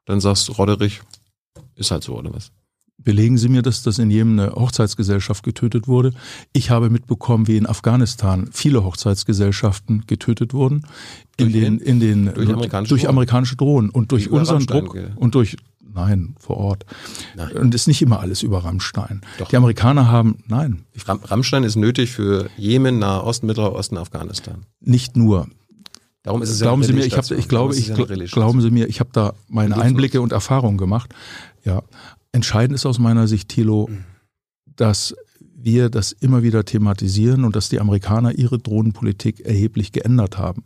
dann 0.06 0.20
sagst 0.20 0.46
du, 0.46 0.52
Rodderich, 0.52 1.00
ist 1.74 1.90
halt 1.90 2.04
so, 2.04 2.16
oder 2.16 2.32
was? 2.32 2.52
Belegen 2.96 3.38
Sie 3.38 3.48
mir, 3.48 3.62
dass 3.62 3.82
das 3.82 3.98
in 3.98 4.08
Jemen 4.08 4.38
eine 4.38 4.52
Hochzeitsgesellschaft 4.52 5.42
getötet 5.42 5.88
wurde. 5.88 6.12
Ich 6.52 6.70
habe 6.70 6.90
mitbekommen, 6.90 7.48
wie 7.48 7.56
in 7.56 7.66
Afghanistan 7.66 8.50
viele 8.52 8.84
Hochzeitsgesellschaften 8.84 10.04
getötet 10.06 10.54
wurden. 10.54 10.86
In 11.38 11.50
durch 11.50 11.64
den, 11.64 11.78
in 11.80 11.98
den, 11.98 12.34
durch, 12.34 12.50
amerikanische, 12.50 12.90
durch 12.90 13.08
amerikanische 13.08 13.56
Drohnen 13.56 13.90
und 13.90 14.12
durch 14.12 14.30
unseren 14.30 14.64
Druck 14.64 14.96
und 15.16 15.34
durch 15.34 15.56
Nein, 15.98 16.36
vor 16.38 16.58
Ort. 16.58 16.86
Nein. 17.34 17.56
Und 17.56 17.74
ist 17.74 17.88
nicht 17.88 18.00
immer 18.02 18.20
alles 18.20 18.44
über 18.44 18.64
Rammstein. 18.64 19.20
Doch. 19.38 19.48
Die 19.48 19.56
Amerikaner 19.56 20.08
haben, 20.08 20.44
nein. 20.46 20.84
Rammstein 21.06 21.64
ist 21.64 21.74
nötig 21.74 22.12
für 22.12 22.48
Jemen, 22.56 23.00
Nahe 23.00 23.24
Osten, 23.24 23.46
Mittlerer 23.46 23.72
Osten, 23.72 23.96
Afghanistan. 23.96 24.64
Nicht 24.80 25.16
nur. 25.16 25.48
Darum 26.22 26.40
ist 26.40 26.50
es 26.50 26.60
glauben 26.60 26.82
ja 26.82 26.88
Sie 26.88 26.94
mir, 26.94 27.04
ich 27.04 27.16
habe, 27.16 27.34
ich 27.34 27.48
glaube, 27.48 27.74
ich 27.74 27.88
ja 27.88 27.96
glauben 28.26 28.60
Sie 28.60 28.70
mir, 28.70 28.86
ich 28.86 29.00
habe 29.00 29.10
da 29.12 29.32
meine 29.48 29.76
Einblicke 29.76 30.20
und 30.20 30.30
Erfahrungen 30.30 30.78
gemacht. 30.78 31.12
Ja, 31.64 31.82
entscheidend 32.30 32.76
ist 32.76 32.86
aus 32.86 33.00
meiner 33.00 33.26
Sicht, 33.26 33.48
Thilo, 33.48 33.88
mhm. 33.90 34.04
dass 34.76 35.16
wir 35.40 35.90
das 35.90 36.12
immer 36.12 36.44
wieder 36.44 36.64
thematisieren 36.64 37.44
und 37.44 37.56
dass 37.56 37.70
die 37.70 37.80
Amerikaner 37.80 38.38
ihre 38.38 38.60
Drohnenpolitik 38.60 39.40
erheblich 39.40 39.90
geändert 39.90 40.38
haben. 40.38 40.64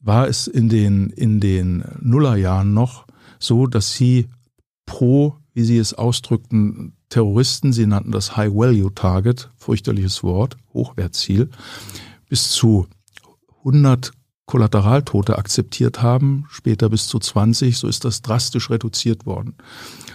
War 0.00 0.28
es 0.28 0.46
in 0.46 0.68
den 0.68 1.08
in 1.08 1.40
den 1.40 1.82
Nullerjahren 2.00 2.74
noch 2.74 3.06
so, 3.38 3.66
dass 3.66 3.94
sie 3.94 4.28
pro, 4.90 5.36
wie 5.54 5.62
sie 5.62 5.78
es 5.78 5.94
ausdrückten, 5.94 6.94
Terroristen, 7.10 7.72
sie 7.72 7.86
nannten 7.86 8.10
das 8.10 8.36
High 8.36 8.52
Value 8.52 8.92
Target, 8.92 9.48
fürchterliches 9.56 10.24
Wort, 10.24 10.56
Hochwertziel, 10.74 11.48
bis 12.28 12.50
zu 12.50 12.88
100 13.60 14.10
Kollateraltote 14.46 15.38
akzeptiert 15.38 16.02
haben, 16.02 16.44
später 16.50 16.88
bis 16.88 17.06
zu 17.06 17.20
20, 17.20 17.78
so 17.78 17.86
ist 17.86 18.04
das 18.04 18.20
drastisch 18.20 18.68
reduziert 18.68 19.26
worden. 19.26 19.54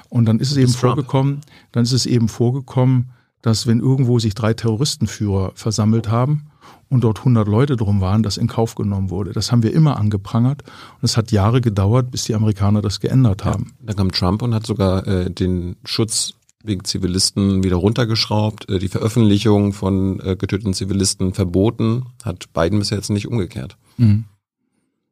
Und 0.09 0.25
dann 0.25 0.39
ist 0.39 0.51
es 0.51 0.57
eben 0.57 0.73
vorgekommen, 0.73 1.39
dann 1.71 1.83
ist 1.83 1.93
es 1.93 2.05
eben 2.05 2.27
vorgekommen, 2.27 3.11
dass 3.45 3.67
wenn 3.67 3.79
irgendwo 3.79 4.17
sich 4.17 4.33
drei 4.33 4.55
Terroristenführer 4.55 5.51
versammelt 5.53 6.09
haben 6.09 6.47
und 6.89 7.03
dort 7.03 7.19
100 7.19 7.47
Leute 7.47 7.75
drum 7.75 8.01
waren, 8.01 8.23
das 8.23 8.37
in 8.37 8.47
Kauf 8.47 8.73
genommen 8.73 9.11
wurde. 9.11 9.33
Das 9.33 9.51
haben 9.51 9.61
wir 9.61 9.71
immer 9.71 9.97
angeprangert 9.97 10.63
und 10.63 11.03
es 11.03 11.15
hat 11.15 11.31
Jahre 11.31 11.61
gedauert, 11.61 12.09
bis 12.09 12.23
die 12.23 12.33
Amerikaner 12.33 12.81
das 12.81 12.99
geändert 12.99 13.45
haben. 13.45 13.75
Ja, 13.81 13.85
dann 13.85 13.95
kam 13.97 14.11
Trump 14.11 14.41
und 14.41 14.55
hat 14.55 14.65
sogar 14.65 15.05
äh, 15.05 15.29
den 15.29 15.75
Schutz 15.85 16.33
wegen 16.63 16.85
Zivilisten 16.85 17.63
wieder 17.63 17.75
runtergeschraubt, 17.75 18.67
äh, 18.67 18.79
die 18.79 18.87
Veröffentlichung 18.87 19.73
von 19.73 20.19
äh, 20.21 20.35
getöteten 20.35 20.73
Zivilisten 20.73 21.35
verboten, 21.35 22.07
hat 22.23 22.51
Biden 22.51 22.79
bisher 22.79 22.97
jetzt 22.97 23.11
nicht 23.11 23.27
umgekehrt. 23.27 23.77
Mhm. 23.97 24.25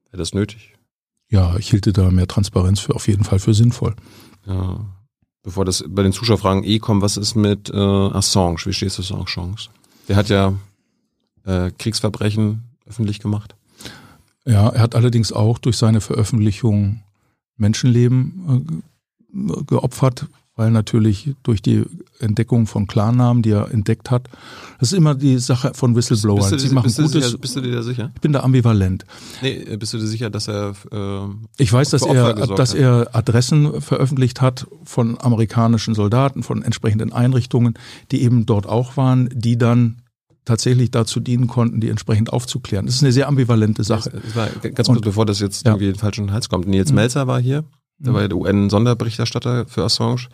Wäre 0.10 0.18
das 0.18 0.34
nötig? 0.34 0.74
Ja, 1.30 1.56
ich 1.58 1.70
hielte 1.70 1.94
da 1.94 2.10
mehr 2.10 2.28
Transparenz 2.28 2.80
für 2.80 2.96
auf 2.96 3.08
jeden 3.08 3.26
Fall 3.26 3.38
für 3.38 3.54
sinnvoll. 3.54 3.96
Ja. 4.48 4.88
Bevor 5.44 5.66
das 5.66 5.84
bei 5.88 6.04
den 6.04 6.14
Zuschauerfragen 6.14 6.64
eh 6.64 6.80
kommt, 6.80 7.02
was 7.02 7.18
ist 7.18 7.36
mit 7.36 7.70
äh, 7.70 7.76
Assange? 7.78 8.58
Wie 8.64 8.74
stehst 8.74 8.98
du 8.98 9.04
zu 9.04 9.18
Assange? 9.18 9.56
Der 10.08 10.16
hat 10.16 10.30
ja 10.30 10.54
äh, 11.46 11.72
Kriegsverbrechen 11.78 12.64
öffentlich 12.86 13.20
gemacht. 13.20 13.56
Ja, 14.46 14.70
er 14.70 14.82
hat 14.82 14.96
allerdings 14.96 15.32
auch 15.32 15.58
durch 15.58 15.78
seine 15.78 16.02
Veröffentlichung 16.02 17.02
Menschenleben 17.58 18.84
äh, 19.34 19.64
geopfert, 19.66 20.28
weil 20.56 20.70
natürlich 20.70 21.34
durch 21.42 21.62
die 21.62 21.84
Entdeckung 22.20 22.68
von 22.68 22.86
Klarnamen, 22.86 23.42
die 23.42 23.52
er 23.52 23.72
entdeckt 23.72 24.12
hat, 24.12 24.30
das 24.80 24.92
ist 24.92 24.98
immer 24.98 25.16
die 25.16 25.40
Sache 25.40 25.72
von 25.74 25.96
Whistleblowern. 25.96 26.52
Bist, 26.52 26.72
machen 26.72 26.86
bist, 26.86 26.98
gutes, 26.98 27.12
sicher, 27.12 27.38
bist 27.38 27.56
du 27.56 27.62
dir 27.62 27.72
da 27.72 27.82
sicher? 27.82 28.12
Ich 28.14 28.22
bin 28.22 28.34
da 28.34 28.42
ambivalent. 28.42 29.06
Nee, 29.42 29.78
bist 29.78 29.94
du 29.94 29.98
dir 29.98 30.08
sicher, 30.08 30.30
dass 30.30 30.48
er 30.48 30.74
äh, 30.92 31.28
Ich 31.58 31.74
weiß, 31.74 31.90
dass 31.90 32.04
er, 32.04 32.34
dass 32.34 32.74
er 32.74 33.10
Adressen 33.14 33.82
veröffentlicht 33.82 34.42
hat 34.42 34.68
von 34.84 35.20
amerikanischen 35.20 35.96
Soldaten, 35.96 36.44
von 36.44 36.62
entsprechenden 36.62 37.14
Einrichtungen, 37.14 37.74
die 38.12 38.22
eben 38.22 38.46
dort 38.46 38.68
auch 38.68 38.96
waren, 38.96 39.30
die 39.34 39.58
dann 39.58 40.04
tatsächlich 40.46 40.92
dazu 40.92 41.20
dienen 41.20 41.48
konnten, 41.48 41.80
die 41.80 41.90
entsprechend 41.90 42.32
aufzuklären. 42.32 42.86
Das 42.86 42.96
ist 42.96 43.04
eine 43.04 43.12
sehr 43.12 43.28
ambivalente 43.28 43.84
Sache. 43.84 44.12
Das 44.12 44.36
war, 44.36 44.50
ganz 44.50 44.88
kurz, 44.88 45.02
bevor 45.02 45.26
das 45.26 45.40
jetzt 45.40 45.66
ja. 45.66 45.72
irgendwie 45.72 45.88
in 45.88 45.94
den 45.94 46.00
falschen 46.00 46.32
Hals 46.32 46.50
kommt. 46.50 46.68
Nils 46.68 46.90
mhm. 46.90 46.96
Melzer 46.96 47.28
war 47.28 47.40
hier, 47.42 47.64
der 48.00 48.14
war 48.14 48.22
ja 48.22 48.28
der 48.28 48.38
UN-Sonderberichterstatter 48.38 49.66
für 49.66 49.84
Assange. 49.84 50.28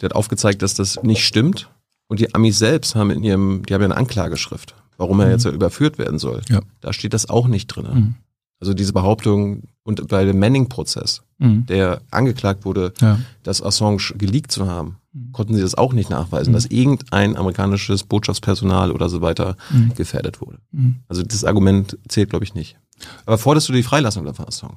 Der 0.00 0.10
hat 0.10 0.16
aufgezeigt, 0.16 0.62
dass 0.62 0.74
das 0.74 1.02
nicht 1.02 1.24
stimmt. 1.24 1.68
Und 2.08 2.20
die 2.20 2.34
Amis 2.34 2.58
selbst 2.58 2.94
haben 2.94 3.10
in 3.10 3.22
ihrem, 3.22 3.62
die 3.66 3.74
haben 3.74 3.82
ja 3.82 3.86
eine 3.86 3.96
Anklageschrift, 3.96 4.74
warum 4.96 5.20
er 5.20 5.26
mhm. 5.26 5.32
jetzt 5.32 5.44
ja 5.44 5.52
überführt 5.52 5.98
werden 5.98 6.18
soll. 6.18 6.42
Ja. 6.48 6.60
Da 6.80 6.92
steht 6.92 7.14
das 7.14 7.28
auch 7.28 7.46
nicht 7.46 7.68
drin. 7.68 7.86
Mhm. 7.92 8.14
Also 8.60 8.74
diese 8.74 8.92
Behauptung 8.92 9.62
und 9.84 10.06
bei 10.08 10.24
dem 10.24 10.38
Manning-Prozess, 10.38 11.22
mhm. 11.38 11.64
der 11.66 12.02
angeklagt 12.10 12.66
wurde, 12.66 12.92
ja. 13.00 13.18
dass 13.42 13.62
Assange 13.62 14.12
geleakt 14.16 14.52
zu 14.52 14.68
haben, 14.68 14.98
mhm. 15.12 15.32
konnten 15.32 15.54
sie 15.54 15.62
das 15.62 15.76
auch 15.76 15.94
nicht 15.94 16.10
nachweisen, 16.10 16.50
mhm. 16.50 16.54
dass 16.54 16.66
irgendein 16.66 17.36
amerikanisches 17.36 18.04
Botschaftspersonal 18.04 18.92
oder 18.92 19.08
so 19.08 19.22
weiter 19.22 19.56
mhm. 19.70 19.94
gefährdet 19.94 20.42
wurde. 20.42 20.58
Mhm. 20.72 20.96
Also 21.08 21.22
das 21.22 21.44
Argument 21.44 21.96
zählt, 22.08 22.30
glaube 22.30 22.44
ich, 22.44 22.54
nicht. 22.54 22.76
Aber 23.24 23.38
forderst 23.38 23.68
du 23.68 23.72
die 23.72 23.82
Freilassung 23.82 24.26
davon, 24.26 24.46
Assange? 24.46 24.74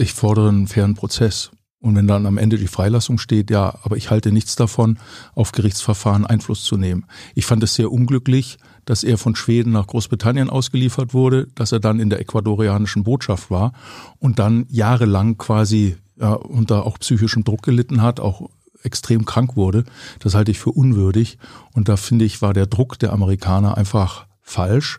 Ich 0.00 0.14
fordere 0.14 0.48
einen 0.48 0.66
fairen 0.66 0.94
Prozess. 0.94 1.50
Und 1.78 1.94
wenn 1.94 2.06
dann 2.06 2.26
am 2.26 2.38
Ende 2.38 2.56
die 2.56 2.68
Freilassung 2.68 3.18
steht, 3.18 3.50
ja, 3.50 3.78
aber 3.82 3.96
ich 3.98 4.10
halte 4.10 4.32
nichts 4.32 4.56
davon, 4.56 4.98
auf 5.34 5.52
Gerichtsverfahren 5.52 6.26
Einfluss 6.26 6.64
zu 6.64 6.78
nehmen. 6.78 7.04
Ich 7.34 7.44
fand 7.44 7.62
es 7.62 7.74
sehr 7.74 7.92
unglücklich, 7.92 8.56
dass 8.86 9.04
er 9.04 9.18
von 9.18 9.36
Schweden 9.36 9.72
nach 9.72 9.86
Großbritannien 9.86 10.48
ausgeliefert 10.48 11.12
wurde, 11.12 11.48
dass 11.54 11.72
er 11.72 11.80
dann 11.80 12.00
in 12.00 12.08
der 12.08 12.20
ecuadorianischen 12.20 13.04
Botschaft 13.04 13.50
war 13.50 13.72
und 14.18 14.38
dann 14.38 14.66
jahrelang 14.70 15.36
quasi 15.36 15.96
ja, 16.18 16.32
unter 16.32 16.86
auch 16.86 16.98
psychischem 16.98 17.44
Druck 17.44 17.62
gelitten 17.62 18.00
hat, 18.00 18.20
auch 18.20 18.48
extrem 18.82 19.26
krank 19.26 19.56
wurde. 19.56 19.84
Das 20.18 20.34
halte 20.34 20.50
ich 20.50 20.58
für 20.58 20.72
unwürdig. 20.72 21.36
Und 21.72 21.90
da 21.90 21.96
finde 21.96 22.24
ich, 22.24 22.40
war 22.40 22.54
der 22.54 22.66
Druck 22.66 22.98
der 22.98 23.12
Amerikaner 23.12 23.76
einfach 23.76 24.26
falsch. 24.40 24.98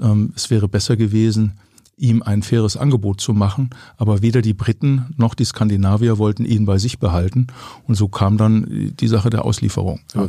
Ähm, 0.00 0.32
es 0.36 0.50
wäre 0.50 0.68
besser 0.68 0.96
gewesen, 0.96 1.58
ihm 1.96 2.22
ein 2.22 2.42
faires 2.42 2.76
Angebot 2.76 3.20
zu 3.20 3.32
machen, 3.32 3.70
aber 3.96 4.22
weder 4.22 4.42
die 4.42 4.54
Briten 4.54 5.14
noch 5.16 5.34
die 5.34 5.44
Skandinavier 5.44 6.18
wollten 6.18 6.44
ihn 6.44 6.66
bei 6.66 6.78
sich 6.78 6.98
behalten 6.98 7.46
und 7.84 7.94
so 7.94 8.08
kam 8.08 8.36
dann 8.36 8.92
die 8.98 9.08
Sache 9.08 9.30
der 9.30 9.44
Auslieferung. 9.44 10.00
Ja. 10.14 10.28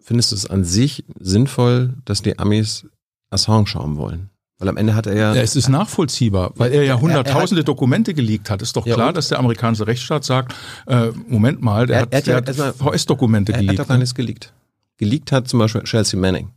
Findest 0.00 0.32
du 0.32 0.36
es 0.36 0.46
an 0.46 0.64
sich 0.64 1.04
sinnvoll, 1.18 1.94
dass 2.04 2.22
die 2.22 2.38
Amis 2.38 2.86
Assange 3.30 3.74
haben 3.74 3.96
wollen? 3.96 4.30
Weil 4.58 4.68
am 4.68 4.76
Ende 4.78 4.94
hat 4.94 5.06
er 5.06 5.14
ja. 5.14 5.34
ja 5.34 5.42
es 5.42 5.54
ist 5.54 5.68
nachvollziehbar, 5.68 6.52
weil 6.56 6.72
er 6.72 6.82
ja 6.82 6.98
hunderttausende 6.98 7.62
Dokumente 7.62 8.14
geleakt 8.14 8.48
hat. 8.48 8.62
Ist 8.62 8.76
doch 8.76 8.84
klar, 8.84 9.12
dass 9.12 9.28
der 9.28 9.38
amerikanische 9.38 9.86
Rechtsstaat 9.86 10.24
sagt, 10.24 10.54
äh, 10.86 11.08
Moment 11.28 11.60
mal, 11.60 11.86
der 11.86 11.96
er, 12.10 12.36
hat, 12.36 12.48
hat, 12.48 12.58
hat 12.58 12.76
VS-Dokumente 12.76 13.52
geleakt. 13.52 13.68
Er 13.68 13.72
hat 13.72 13.78
doch 13.80 13.88
gar 13.88 13.98
nichts 13.98 14.14
geleakt. 14.14 14.54
geleakt 14.96 15.30
hat, 15.30 15.48
zum 15.48 15.58
Beispiel 15.58 15.82
Chelsea 15.82 16.18
Manning. 16.18 16.50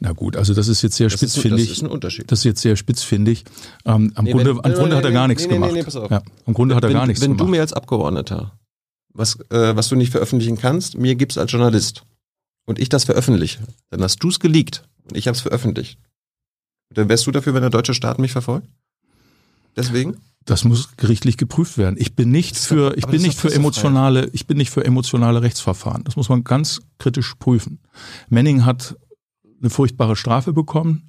Na 0.00 0.12
gut, 0.12 0.36
also 0.36 0.54
das 0.54 0.68
ist 0.68 0.82
jetzt 0.82 0.96
sehr 0.96 1.08
das 1.08 1.18
spitzfindig. 1.18 1.62
Ist, 1.62 1.70
das 1.70 1.76
ist 1.78 1.82
ein 1.84 1.90
Unterschied. 1.90 2.30
Das 2.30 2.40
ist 2.40 2.44
jetzt 2.44 2.60
sehr 2.60 2.76
spitzfindig. 2.76 3.44
Ähm, 3.84 4.12
am, 4.14 4.24
nee, 4.24 4.32
Grunde, 4.32 4.56
wenn, 4.56 4.64
am 4.64 4.72
Grunde 4.74 4.96
hat 4.96 5.04
er 5.04 5.12
gar 5.12 5.26
nichts 5.26 5.48
gemacht. 5.48 5.72
Nee, 5.72 5.82
nee, 5.82 6.08
ja, 6.10 6.22
am 6.46 6.54
Grunde 6.54 6.74
hat 6.76 6.84
er 6.84 6.90
wenn, 6.90 6.96
gar 6.96 7.06
nichts 7.06 7.20
wenn 7.20 7.30
gemacht. 7.32 7.40
Wenn 7.40 7.46
du 7.46 7.50
mir 7.50 7.60
als 7.60 7.72
Abgeordneter 7.72 8.52
was, 9.18 9.38
äh, 9.50 9.74
was 9.76 9.88
du 9.88 9.96
nicht 9.96 10.12
veröffentlichen 10.12 10.56
kannst, 10.56 10.96
mir 10.96 11.14
gibst 11.16 11.38
als 11.38 11.50
Journalist 11.50 12.04
und 12.66 12.78
ich 12.78 12.88
das 12.88 13.04
veröffentliche, 13.04 13.58
dann 13.90 14.02
hast 14.02 14.22
du 14.22 14.28
es 14.28 14.40
geleakt 14.40 14.84
und 15.08 15.16
ich 15.16 15.26
habe 15.26 15.34
es 15.34 15.40
veröffentlicht. 15.40 15.98
Dann 16.94 17.08
wärst 17.08 17.26
du 17.26 17.32
dafür, 17.32 17.54
wenn 17.54 17.62
der 17.62 17.70
deutsche 17.70 17.94
Staat 17.94 18.18
mich 18.18 18.32
verfolgt? 18.32 18.68
Deswegen? 19.76 20.16
Das 20.44 20.64
muss 20.64 20.96
gerichtlich 20.96 21.36
geprüft 21.36 21.76
werden. 21.76 21.96
Ich 21.98 22.16
bin 22.16 22.30
nicht 22.30 22.56
für, 22.56 22.96
ich 22.96 23.06
bin 23.06 23.20
nicht 23.20 23.38
für 23.38 23.52
emotionale, 23.52 24.30
ich 24.32 24.46
bin 24.46 24.56
nicht 24.56 24.70
für 24.70 24.82
emotionale 24.82 25.42
Rechtsverfahren. 25.42 26.04
Das 26.04 26.16
muss 26.16 26.30
man 26.30 26.42
ganz 26.42 26.80
kritisch 26.98 27.34
prüfen. 27.38 27.80
Manning 28.30 28.64
hat 28.64 28.96
eine 29.60 29.70
furchtbare 29.70 30.16
Strafe 30.16 30.52
bekommen. 30.52 31.06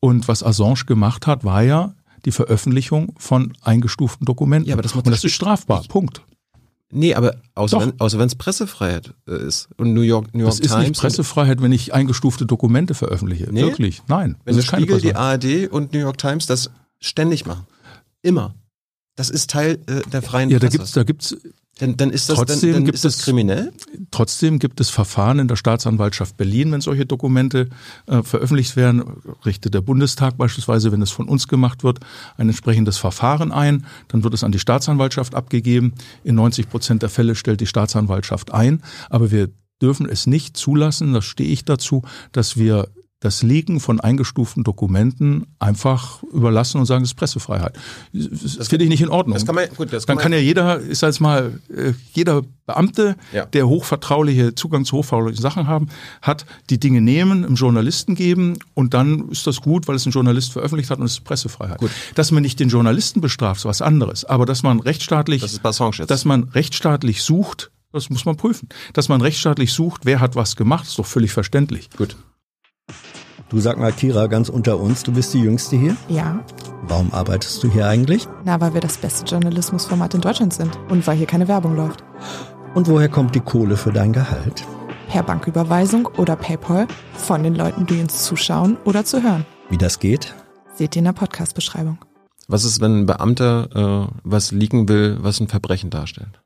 Und 0.00 0.28
was 0.28 0.42
Assange 0.42 0.84
gemacht 0.86 1.26
hat, 1.26 1.44
war 1.44 1.62
ja 1.62 1.94
die 2.24 2.32
Veröffentlichung 2.32 3.14
von 3.16 3.52
eingestuften 3.62 4.24
Dokumenten. 4.24 4.68
Ja, 4.68 4.74
aber 4.74 4.82
das, 4.82 4.92
und 4.92 5.06
das 5.06 5.24
ist 5.24 5.32
strafbar. 5.32 5.84
Punkt. 5.88 6.22
Nee, 6.90 7.14
aber 7.14 7.36
außer 7.54 7.80
wenn, 7.80 8.00
außer 8.00 8.18
wenn 8.18 8.26
es 8.26 8.36
Pressefreiheit 8.36 9.14
äh, 9.26 9.46
ist 9.46 9.68
und 9.78 9.94
New 9.94 10.02
York, 10.02 10.32
New 10.32 10.42
York 10.42 10.50
das 10.50 10.60
Times. 10.60 10.70
Das 10.70 10.82
ist 10.82 10.88
nicht 10.88 11.00
Pressefreiheit, 11.00 11.60
wenn 11.60 11.72
ich 11.72 11.92
eingestufte 11.92 12.46
Dokumente 12.46 12.94
veröffentliche. 12.94 13.48
Nee? 13.50 13.62
Wirklich, 13.62 14.02
nein. 14.06 14.36
Wenn 14.44 14.56
das 14.56 14.66
der 14.66 14.76
Spiegel, 14.76 15.00
die 15.00 15.16
ARD 15.16 15.68
und 15.70 15.92
New 15.92 15.98
York 15.98 16.18
Times 16.18 16.46
das 16.46 16.70
ständig 17.00 17.46
machen. 17.46 17.66
Immer. 18.22 18.54
Das 19.16 19.28
ist 19.28 19.50
Teil 19.50 19.80
äh, 19.86 20.02
der 20.10 20.22
freien 20.22 20.50
ja, 20.50 20.58
Presse. 20.58 20.78
Da 20.78 20.78
gibt's, 20.78 20.92
da 20.92 21.02
gibt's 21.02 21.36
dann, 21.78 21.96
dann 21.96 22.10
ist 22.10 22.28
das, 22.28 22.36
trotzdem 22.36 22.70
dann, 22.70 22.72
dann 22.72 22.84
gibt 22.84 22.94
ist 22.94 23.04
das 23.04 23.18
kriminell? 23.18 23.72
Trotzdem 24.12 24.60
gibt 24.60 24.80
es 24.80 24.90
Verfahren 24.90 25.40
in 25.40 25.48
der 25.48 25.56
Staatsanwaltschaft 25.56 26.36
Berlin, 26.36 26.70
wenn 26.70 26.80
solche 26.80 27.04
Dokumente 27.04 27.68
äh, 28.06 28.22
veröffentlicht 28.22 28.76
werden, 28.76 29.02
richtet 29.44 29.74
der 29.74 29.80
Bundestag 29.80 30.36
beispielsweise, 30.36 30.92
wenn 30.92 31.02
es 31.02 31.10
von 31.10 31.28
uns 31.28 31.48
gemacht 31.48 31.82
wird, 31.82 31.98
ein 32.36 32.48
entsprechendes 32.48 32.98
Verfahren 32.98 33.50
ein. 33.50 33.86
Dann 34.08 34.22
wird 34.22 34.34
es 34.34 34.44
an 34.44 34.52
die 34.52 34.60
Staatsanwaltschaft 34.60 35.34
abgegeben. 35.34 35.94
In 36.22 36.36
90 36.36 36.68
Prozent 36.68 37.02
der 37.02 37.10
Fälle 37.10 37.34
stellt 37.34 37.60
die 37.60 37.66
Staatsanwaltschaft 37.66 38.52
ein. 38.52 38.82
Aber 39.10 39.32
wir 39.32 39.50
dürfen 39.82 40.08
es 40.08 40.28
nicht 40.28 40.56
zulassen, 40.56 41.12
das 41.12 41.24
stehe 41.24 41.50
ich 41.50 41.64
dazu, 41.64 42.02
dass 42.30 42.56
wir 42.56 42.88
das 43.24 43.42
Leaken 43.42 43.80
von 43.80 44.00
eingestuften 44.00 44.64
Dokumenten 44.64 45.46
einfach 45.58 46.22
überlassen 46.24 46.78
und 46.78 46.84
sagen, 46.84 47.04
es 47.04 47.10
ist 47.10 47.14
Pressefreiheit. 47.14 47.74
Das, 48.12 48.58
das 48.58 48.68
finde 48.68 48.84
ich 48.84 48.90
nicht 48.90 49.00
in 49.00 49.08
Ordnung. 49.08 49.32
Das 49.32 49.46
kann 49.46 49.54
man, 49.54 49.66
gut, 49.70 49.90
das 49.92 50.06
kann 50.06 50.16
Dann 50.16 50.22
kann 50.22 50.32
ja 50.32 50.38
jeder, 50.38 50.78
ist 50.78 51.00
jetzt 51.00 51.20
mal, 51.20 51.58
äh, 51.74 51.92
jeder 52.12 52.42
Beamte, 52.66 53.16
ja. 53.32 53.46
der 53.46 53.66
hochvertrauliche 53.66 54.54
Zugang 54.54 54.84
zu 54.84 54.98
hochvertraulichen 54.98 55.40
Sachen 55.40 55.66
haben, 55.66 55.88
hat 56.20 56.44
die 56.68 56.78
Dinge 56.78 57.00
nehmen, 57.00 57.46
einem 57.46 57.54
Journalisten 57.54 58.14
geben 58.14 58.58
und 58.74 58.92
dann 58.92 59.30
ist 59.30 59.46
das 59.46 59.62
gut, 59.62 59.88
weil 59.88 59.96
es 59.96 60.04
ein 60.04 60.12
Journalist 60.12 60.52
veröffentlicht 60.52 60.90
hat 60.90 60.98
und 60.98 61.06
es 61.06 61.12
ist 61.12 61.24
Pressefreiheit. 61.24 61.78
Gut. 61.78 61.90
Dass 62.14 62.30
man 62.30 62.42
nicht 62.42 62.60
den 62.60 62.68
Journalisten 62.68 63.22
bestraft, 63.22 63.60
ist 63.60 63.64
was 63.64 63.80
anderes. 63.80 64.26
Aber 64.26 64.44
dass 64.44 64.62
man 64.62 64.80
rechtsstaatlich, 64.80 65.40
das 65.40 65.60
dass 66.06 66.24
man 66.26 66.44
rechtsstaatlich 66.44 67.22
sucht, 67.22 67.70
das 67.90 68.10
muss 68.10 68.26
man 68.26 68.36
prüfen. 68.36 68.68
Dass 68.92 69.08
man 69.08 69.22
rechtsstaatlich 69.22 69.72
sucht, 69.72 70.02
wer 70.04 70.20
hat 70.20 70.36
was 70.36 70.56
gemacht, 70.56 70.86
ist 70.86 70.98
doch 70.98 71.06
völlig 71.06 71.32
verständlich. 71.32 71.88
Gut. 71.96 72.16
Du 73.50 73.60
sag 73.60 73.78
mal, 73.78 73.92
Kira, 73.92 74.26
ganz 74.26 74.48
unter 74.48 74.80
uns, 74.80 75.02
du 75.02 75.12
bist 75.12 75.34
die 75.34 75.40
Jüngste 75.40 75.76
hier? 75.76 75.96
Ja. 76.08 76.42
Warum 76.88 77.12
arbeitest 77.12 77.62
du 77.62 77.70
hier 77.70 77.86
eigentlich? 77.86 78.26
Na, 78.44 78.58
weil 78.60 78.72
wir 78.72 78.80
das 78.80 78.96
beste 78.96 79.24
Journalismusformat 79.26 80.14
in 80.14 80.22
Deutschland 80.22 80.54
sind 80.54 80.78
und 80.88 81.06
weil 81.06 81.18
hier 81.18 81.26
keine 81.26 81.46
Werbung 81.46 81.76
läuft. 81.76 82.02
Und 82.74 82.88
woher 82.88 83.08
kommt 83.08 83.34
die 83.34 83.40
Kohle 83.40 83.76
für 83.76 83.92
dein 83.92 84.14
Gehalt? 84.14 84.64
Per 85.08 85.22
Banküberweisung 85.22 86.06
oder 86.16 86.36
PayPal 86.36 86.88
von 87.16 87.42
den 87.42 87.54
Leuten, 87.54 87.86
die 87.86 88.00
uns 88.00 88.24
zuschauen 88.24 88.78
oder 88.84 89.04
zu 89.04 89.22
hören. 89.22 89.44
Wie 89.68 89.78
das 89.78 89.98
geht? 90.00 90.34
Seht 90.74 90.96
ihr 90.96 91.00
in 91.00 91.04
der 91.04 91.12
Podcast-Beschreibung. 91.12 91.98
Was 92.48 92.64
ist, 92.64 92.80
wenn 92.80 93.00
ein 93.00 93.06
Beamter 93.06 94.08
äh, 94.10 94.14
was 94.24 94.52
liegen 94.52 94.88
will, 94.88 95.18
was 95.20 95.40
ein 95.40 95.48
Verbrechen 95.48 95.90
darstellt? 95.90 96.40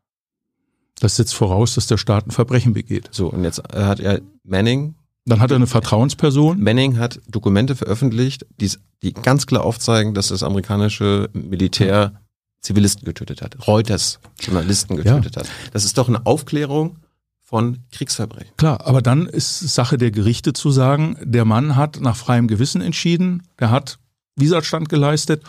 Das 1.00 1.14
setzt 1.14 1.34
voraus, 1.34 1.76
dass 1.76 1.86
der 1.86 1.96
Staat 1.96 2.26
ein 2.26 2.32
Verbrechen 2.32 2.72
begeht. 2.72 3.08
So, 3.12 3.28
und 3.28 3.44
jetzt 3.44 3.62
hat 3.72 4.00
er 4.00 4.20
Manning 4.42 4.96
dann 5.28 5.40
hat 5.40 5.50
er 5.50 5.56
eine 5.56 5.66
Vertrauensperson. 5.66 6.60
Manning 6.60 6.98
hat 6.98 7.20
Dokumente 7.28 7.76
veröffentlicht, 7.76 8.46
die, 8.60 9.12
ganz 9.12 9.46
klar 9.46 9.64
aufzeigen, 9.64 10.14
dass 10.14 10.28
das 10.28 10.42
amerikanische 10.42 11.28
Militär 11.32 12.20
Zivilisten 12.60 13.04
getötet 13.04 13.40
hat, 13.40 13.68
Reuters 13.68 14.18
Journalisten 14.40 14.96
getötet 14.96 15.36
ja. 15.36 15.42
hat. 15.42 15.48
Das 15.72 15.84
ist 15.84 15.96
doch 15.96 16.08
eine 16.08 16.26
Aufklärung 16.26 16.98
von 17.40 17.78
Kriegsverbrechen. 17.92 18.52
Klar, 18.56 18.84
aber 18.86 19.00
dann 19.00 19.26
ist 19.26 19.60
Sache 19.60 19.96
der 19.96 20.10
Gerichte 20.10 20.52
zu 20.52 20.70
sagen, 20.70 21.16
der 21.22 21.44
Mann 21.44 21.76
hat 21.76 22.00
nach 22.00 22.16
freiem 22.16 22.48
Gewissen 22.48 22.82
entschieden, 22.82 23.44
der 23.60 23.70
hat 23.70 23.98
Widerstand 24.36 24.88
geleistet 24.88 25.42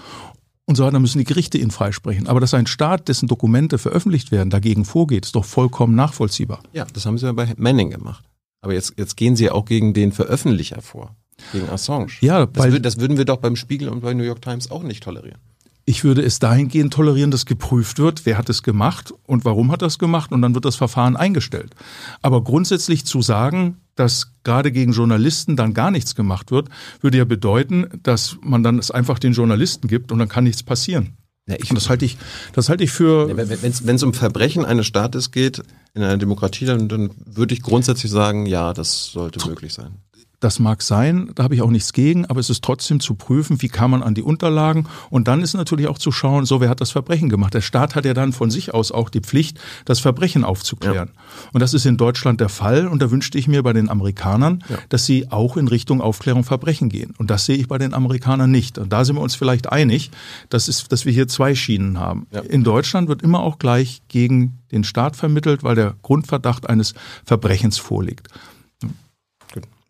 und 0.65 0.75
so 0.75 0.85
weiter 0.85 0.99
müssen 0.99 1.17
die 1.17 1.25
Gerichte 1.25 1.57
ihn 1.57 1.71
freisprechen. 1.71 2.27
Aber 2.27 2.39
dass 2.39 2.53
ein 2.53 2.67
Staat, 2.67 3.07
dessen 3.07 3.27
Dokumente 3.27 3.79
veröffentlicht 3.79 4.31
werden, 4.31 4.51
dagegen 4.51 4.85
vorgeht, 4.85 5.25
ist 5.25 5.35
doch 5.35 5.45
vollkommen 5.45 5.95
nachvollziehbar. 5.95 6.61
Ja, 6.73 6.85
das 6.93 7.07
haben 7.07 7.17
sie 7.17 7.25
ja 7.25 7.31
bei 7.31 7.53
Manning 7.57 7.89
gemacht. 7.89 8.23
Aber 8.61 8.73
jetzt, 8.73 8.93
jetzt 8.97 9.15
gehen 9.15 9.35
sie 9.35 9.45
ja 9.45 9.51
auch 9.53 9.65
gegen 9.65 9.93
den 9.93 10.11
Veröffentlicher 10.11 10.81
vor, 10.81 11.15
gegen 11.53 11.69
Assange. 11.69 12.11
Ja, 12.21 12.45
das, 12.45 12.63
weil, 12.63 12.79
das 12.79 12.99
würden 12.99 13.17
wir 13.17 13.25
doch 13.25 13.37
beim 13.37 13.55
Spiegel 13.55 13.89
und 13.89 14.01
bei 14.01 14.13
New 14.13 14.23
York 14.23 14.41
Times 14.41 14.69
auch 14.71 14.83
nicht 14.83 15.03
tolerieren. 15.03 15.39
Ich 15.85 16.03
würde 16.03 16.21
es 16.21 16.37
dahingehend 16.37 16.93
tolerieren, 16.93 17.31
dass 17.31 17.47
geprüft 17.47 17.97
wird, 17.97 18.27
wer 18.27 18.37
hat 18.37 18.47
es 18.49 18.61
gemacht 18.61 19.11
und 19.25 19.43
warum 19.43 19.71
hat 19.71 19.81
er 19.81 19.87
es 19.87 19.97
gemacht 19.97 20.31
und 20.31 20.41
dann 20.43 20.53
wird 20.53 20.65
das 20.65 20.75
Verfahren 20.75 21.17
eingestellt. 21.17 21.73
Aber 22.21 22.43
grundsätzlich 22.43 23.05
zu 23.05 23.23
sagen, 23.23 23.77
dass 23.95 24.33
gerade 24.43 24.71
gegen 24.71 24.91
Journalisten 24.91 25.55
dann 25.55 25.73
gar 25.73 25.89
nichts 25.89 26.13
gemacht 26.13 26.51
wird, 26.51 26.69
würde 27.01 27.17
ja 27.17 27.25
bedeuten, 27.25 27.87
dass 28.03 28.37
man 28.41 28.61
dann 28.61 28.77
es 28.77 28.91
einfach 28.91 29.17
den 29.17 29.33
Journalisten 29.33 29.87
gibt 29.87 30.11
und 30.11 30.19
dann 30.19 30.29
kann 30.29 30.43
nichts 30.43 30.61
passieren. 30.61 31.17
Ja, 31.49 31.55
ich, 31.59 31.69
das 31.69 31.89
halte 31.89 32.05
ich, 32.05 32.17
das 32.53 32.69
halte 32.69 32.83
ich 32.83 32.91
für. 32.91 33.35
Wenn 33.35 33.95
es 33.95 34.03
um 34.03 34.13
Verbrechen 34.13 34.65
eines 34.65 34.85
Staates 34.85 35.31
geht 35.31 35.63
in 35.95 36.03
einer 36.03 36.17
Demokratie, 36.17 36.65
dann, 36.65 36.87
dann 36.87 37.09
würde 37.25 37.55
ich 37.55 37.63
grundsätzlich 37.63 38.11
sagen, 38.11 38.45
ja, 38.45 38.73
das 38.73 39.07
sollte 39.07 39.45
möglich 39.47 39.73
sein. 39.73 39.95
Das 40.39 40.59
mag 40.59 40.81
sein, 40.81 41.31
da 41.35 41.43
habe 41.43 41.55
ich 41.55 41.61
auch 41.61 41.69
nichts 41.69 41.91
gegen, 41.91 42.25
aber 42.25 42.39
es 42.39 42.49
ist 42.49 42.63
trotzdem 42.63 43.01
zu 43.01 43.15
prüfen, 43.15 43.61
wie 43.61 43.67
kann 43.67 43.91
man 43.91 44.01
an 44.01 44.13
die 44.13 44.21
Unterlagen 44.21 44.87
und 45.09 45.27
dann 45.27 45.41
ist 45.41 45.53
natürlich 45.53 45.87
auch 45.87 45.97
zu 45.97 46.11
schauen, 46.11 46.45
so 46.45 46.61
wer 46.61 46.69
hat 46.69 46.79
das 46.79 46.91
Verbrechen 46.91 47.27
gemacht. 47.27 47.53
Der 47.53 47.61
Staat 47.61 47.95
hat 47.95 48.05
ja 48.05 48.13
dann 48.13 48.31
von 48.31 48.49
sich 48.49 48.73
aus 48.73 48.91
auch 48.93 49.09
die 49.09 49.19
Pflicht, 49.19 49.59
das 49.83 49.99
Verbrechen 49.99 50.45
aufzuklären. 50.45 51.09
Ja. 51.13 51.49
Und 51.51 51.59
das 51.59 51.73
ist 51.73 51.85
in 51.85 51.97
Deutschland 51.97 52.39
der 52.39 52.47
Fall 52.47 52.87
und 52.87 53.01
da 53.01 53.11
wünschte 53.11 53.37
ich 53.37 53.49
mir 53.49 53.63
bei 53.63 53.73
den 53.73 53.89
Amerikanern, 53.89 54.63
ja. 54.69 54.77
dass 54.87 55.05
sie 55.05 55.29
auch 55.29 55.57
in 55.57 55.67
Richtung 55.67 55.99
Aufklärung 56.01 56.45
Verbrechen 56.45 56.87
gehen. 56.87 57.13
Und 57.17 57.29
das 57.29 57.45
sehe 57.45 57.57
ich 57.57 57.67
bei 57.67 57.77
den 57.77 57.93
Amerikanern 57.93 58.49
nicht. 58.49 58.77
Und 58.77 58.93
da 58.93 59.03
sind 59.03 59.17
wir 59.17 59.21
uns 59.21 59.35
vielleicht 59.35 59.69
einig, 59.69 60.09
dass, 60.49 60.69
ist, 60.69 60.91
dass 60.91 61.05
wir 61.05 61.11
hier 61.11 61.27
zwei 61.27 61.53
Schienen 61.53 61.99
haben. 61.99 62.27
Ja. 62.31 62.41
In 62.41 62.63
Deutschland 62.63 63.09
wird 63.09 63.21
immer 63.21 63.41
auch 63.41 63.59
gleich 63.59 64.01
gegen 64.07 64.59
den 64.71 64.83
Staat 64.83 65.15
vermittelt, 65.15 65.63
weil 65.63 65.75
der 65.75 65.95
Grundverdacht 66.01 66.69
eines 66.69 66.93
Verbrechens 67.25 67.77
vorliegt. 67.77 68.27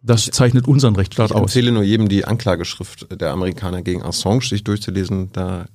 Das 0.02 0.26
zeichnet 0.26 0.68
unseren 0.68 0.96
Rechtsstaat 0.96 1.32
aus. 1.32 1.38
Ich 1.38 1.42
empfehle 1.42 1.72
nur 1.72 1.84
jedem, 1.84 2.08
die 2.08 2.26
Anklageschrift 2.26 3.20
der 3.20 3.32
Amerikaner 3.32 3.82
gegen 3.82 4.02
Assange 4.04 4.42
sich 4.42 4.64
durchzulesen. 4.64 5.32
Da 5.34 5.66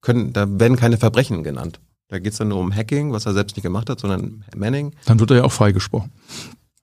können, 0.00 0.32
da 0.32 0.46
werden 0.48 0.76
keine 0.76 0.98
Verbrechen 0.98 1.42
genannt. 1.42 1.80
Da 2.08 2.18
geht 2.18 2.32
es 2.32 2.38
dann 2.38 2.48
nur 2.48 2.58
um 2.58 2.74
Hacking, 2.74 3.12
was 3.12 3.26
er 3.26 3.32
selbst 3.32 3.56
nicht 3.56 3.62
gemacht 3.62 3.88
hat, 3.88 3.98
sondern 4.00 4.44
Manning. 4.54 4.94
Dann 5.06 5.18
wird 5.18 5.30
er 5.30 5.38
ja 5.38 5.44
auch 5.44 5.52
freigesprochen. 5.52 6.12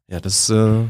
Ja, 0.08 0.20
das 0.20 0.50
äh, 0.50 0.86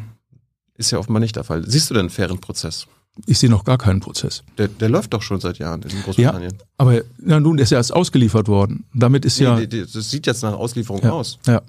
ist 0.76 0.92
ja 0.92 0.98
offenbar 0.98 1.20
nicht 1.20 1.36
der 1.36 1.44
Fall. 1.44 1.70
Siehst 1.70 1.90
du 1.90 1.94
denn 1.94 2.02
einen 2.02 2.10
fairen 2.10 2.40
Prozess? 2.40 2.88
Ich 3.26 3.38
sehe 3.38 3.50
noch 3.50 3.66
gar 3.66 3.78
keinen 3.78 4.00
Prozess. 4.00 4.44
Der, 4.58 4.70
der 4.70 4.90
läuft 4.90 5.14
doch 5.14 5.22
schon 5.22 5.42
seit 5.42 5.58
Jahren 5.58 5.82
in 5.82 6.02
Großbritannien. 6.04 6.54
Ja, 6.54 6.66
aber 6.78 7.02
ja, 7.26 7.40
nun 7.40 7.58
ist 7.58 7.72
er 7.72 7.80
erst 7.80 7.94
ausgeliefert 7.94 8.48
worden. 8.48 8.86
Damit 8.94 9.26
ist 9.26 9.40
nee, 9.40 9.46
ja. 9.46 9.60
Das 9.66 10.10
sieht 10.10 10.26
jetzt 10.26 10.42
nach 10.42 10.54
Auslieferung 10.54 11.02
ja, 11.04 11.12
aus. 11.12 11.38
Ja. 11.46 11.62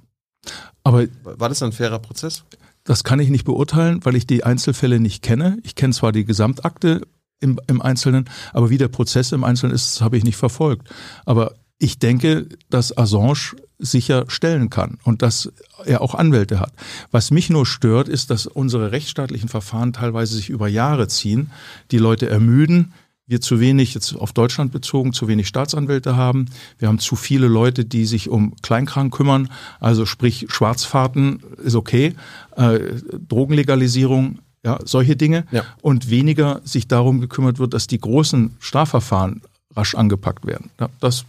Aber 0.85 1.07
war 1.25 1.49
das 1.49 1.63
ein 1.63 1.73
fairer 1.73 1.99
Prozess? 1.99 2.45
Das 2.85 3.05
kann 3.05 3.21
ich 3.21 3.31
nicht 3.31 3.45
beurteilen, 3.45 4.05
weil 4.05 4.17
ich 4.17 4.27
die 4.27 4.45
Einzelfälle 4.45 5.01
nicht 5.01 5.23
kenne. 5.23 5.59
Ich 5.63 5.75
kenne 5.75 5.93
zwar 5.93 6.13
die 6.13 6.25
Gesamtakte 6.25 7.03
im, 7.41 7.59
im 7.67 7.83
Einzelnen, 7.83 8.29
aber 8.53 8.71
wie 8.71 8.79
der 8.79 8.89
Prozess 8.89 9.33
im 9.33 9.45
Einzelnen 9.45 9.75
ist, 9.75 10.01
habe 10.01 10.17
ich 10.17 10.25
nicht 10.25 10.37
verfolgt. 10.37 10.89
Aber 11.25 11.55
ich 11.79 11.99
denke, 11.99 12.47
dass 12.69 12.97
Assange 12.97 13.57
sicher 13.79 14.27
stellen 14.29 14.69
kann 14.69 14.99
und 15.05 15.23
dass 15.23 15.51
er 15.87 16.03
auch 16.03 16.15
Anwälte 16.15 16.61
hat. 16.61 16.73
Was 17.11 17.31
mich 17.31 17.49
nur 17.49 17.65
stört, 17.65 18.09
ist, 18.09 18.31
dass 18.31 18.47
unsere 18.47 18.93
rechtsstaatlichen 18.93 19.49
Verfahren 19.49 19.95
teilweise 19.95 20.37
sich 20.37 20.51
über 20.51 20.69
Jahre 20.69 21.09
ziehen, 21.09 21.51
die 21.91 21.99
Leute 21.99 22.29
ermüden, 22.29 22.93
wir 23.31 23.41
zu 23.41 23.61
wenig, 23.61 23.95
jetzt 23.95 24.15
auf 24.17 24.33
Deutschland 24.33 24.73
bezogen, 24.73 25.13
zu 25.13 25.29
wenig 25.29 25.47
Staatsanwälte 25.47 26.17
haben. 26.17 26.47
Wir 26.79 26.89
haben 26.89 26.99
zu 26.99 27.15
viele 27.15 27.47
Leute, 27.47 27.85
die 27.85 28.05
sich 28.05 28.29
um 28.29 28.57
Kleinkram 28.61 29.11
kümmern. 29.11 29.49
Also 29.79 30.05
sprich, 30.05 30.47
Schwarzfahrten 30.49 31.41
ist 31.63 31.77
okay, 31.77 32.17
äh, 32.57 32.81
Drogenlegalisierung, 33.29 34.41
ja, 34.65 34.81
solche 34.85 35.15
Dinge. 35.15 35.47
Ja. 35.53 35.63
Und 35.81 36.11
weniger 36.11 36.61
sich 36.65 36.89
darum 36.89 37.21
gekümmert 37.21 37.61
wird, 37.61 37.73
dass 37.73 37.87
die 37.87 38.01
großen 38.01 38.57
Strafverfahren 38.59 39.43
rasch 39.77 39.95
angepackt 39.95 40.45
werden. 40.45 40.71
Ja, 40.81 40.89
das 40.99 41.25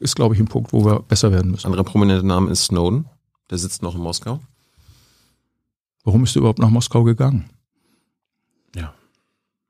ist, 0.00 0.16
glaube 0.16 0.34
ich, 0.34 0.40
ein 0.40 0.48
Punkt, 0.48 0.72
wo 0.72 0.86
wir 0.86 1.00
besser 1.00 1.32
werden 1.32 1.50
müssen. 1.50 1.66
Anderer 1.66 1.84
prominenter 1.84 2.24
Name 2.24 2.50
ist 2.50 2.64
Snowden. 2.64 3.04
Der 3.50 3.58
sitzt 3.58 3.82
noch 3.82 3.94
in 3.94 4.00
Moskau. 4.00 4.40
Warum 6.02 6.24
ist 6.24 6.34
er 6.34 6.40
überhaupt 6.40 6.60
nach 6.60 6.70
Moskau 6.70 7.04
gegangen? 7.04 7.50
Ja, 8.74 8.94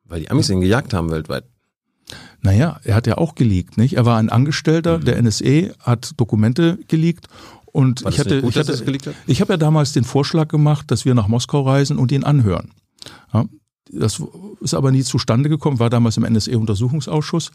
weil 0.05 0.21
die 0.21 0.31
Amis 0.31 0.49
ihn 0.49 0.61
gejagt 0.61 0.95
haben 0.95 1.11
weltweit. 1.11 1.45
Naja, 2.47 2.81
er 2.85 2.94
hat 2.94 3.06
ja 3.06 3.18
auch 3.18 3.35
geleakt, 3.35 3.77
nicht? 3.77 3.97
Er 3.97 4.06
war 4.06 4.18
ein 4.18 4.28
Angestellter 4.28 4.98
mhm. 4.98 5.05
der 5.05 5.23
NSE, 5.23 5.74
hat 5.81 6.12
Dokumente 6.16 6.78
geleakt 6.89 7.27
und 7.66 8.05
ich 8.09 8.18
hatte, 8.18 8.40
gut, 8.40 8.56
ich 8.56 8.59
hatte, 8.59 9.14
ich 9.27 9.40
habe 9.40 9.52
ja 9.52 9.56
damals 9.56 9.93
den 9.93 10.05
Vorschlag 10.05 10.48
gemacht, 10.48 10.90
dass 10.90 11.05
wir 11.05 11.14
nach 11.14 11.28
Moskau 11.28 11.62
reisen 11.62 11.98
und 11.98 12.12
ihn 12.12 12.24
anhören. 12.24 12.70
Ja, 13.35 13.44
das 13.93 14.23
ist 14.60 14.74
aber 14.74 14.93
nie 14.93 15.02
zustande 15.02 15.48
gekommen, 15.48 15.78
war 15.78 15.90
damals 15.90 16.16
im 16.16 16.24
NSE-Untersuchungsausschuss. 16.24 17.51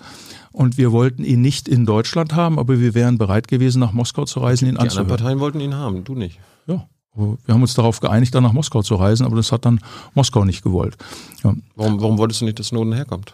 Und 0.51 0.77
wir 0.77 0.91
wollten 0.91 1.23
ihn 1.23 1.41
nicht 1.41 1.67
in 1.67 1.85
Deutschland 1.85 2.35
haben, 2.35 2.59
aber 2.59 2.79
wir 2.79 2.93
wären 2.93 3.17
bereit 3.17 3.47
gewesen, 3.47 3.79
nach 3.79 3.93
Moskau 3.93 4.25
zu 4.25 4.41
reisen, 4.41 4.67
ihn 4.67 4.75
Die 4.75 4.79
anzuhören. 4.81 5.07
Die 5.07 5.11
anderen 5.13 5.25
Parteien 5.25 5.39
wollten 5.39 5.59
ihn 5.59 5.75
haben, 5.75 6.03
du 6.03 6.15
nicht. 6.15 6.39
Ja. 6.67 6.85
Wir 7.15 7.53
haben 7.53 7.61
uns 7.61 7.73
darauf 7.73 7.99
geeinigt, 7.99 8.35
dann 8.35 8.43
nach 8.43 8.53
Moskau 8.53 8.81
zu 8.81 8.95
reisen, 8.95 9.25
aber 9.25 9.35
das 9.35 9.51
hat 9.51 9.65
dann 9.65 9.79
Moskau 10.13 10.45
nicht 10.45 10.63
gewollt. 10.63 10.97
Ja. 11.43 11.55
Warum, 11.75 11.99
warum 11.99 12.17
wolltest 12.17 12.41
du 12.41 12.45
nicht, 12.45 12.59
dass 12.59 12.67
Snowden 12.67 12.93
herkommt? 12.93 13.33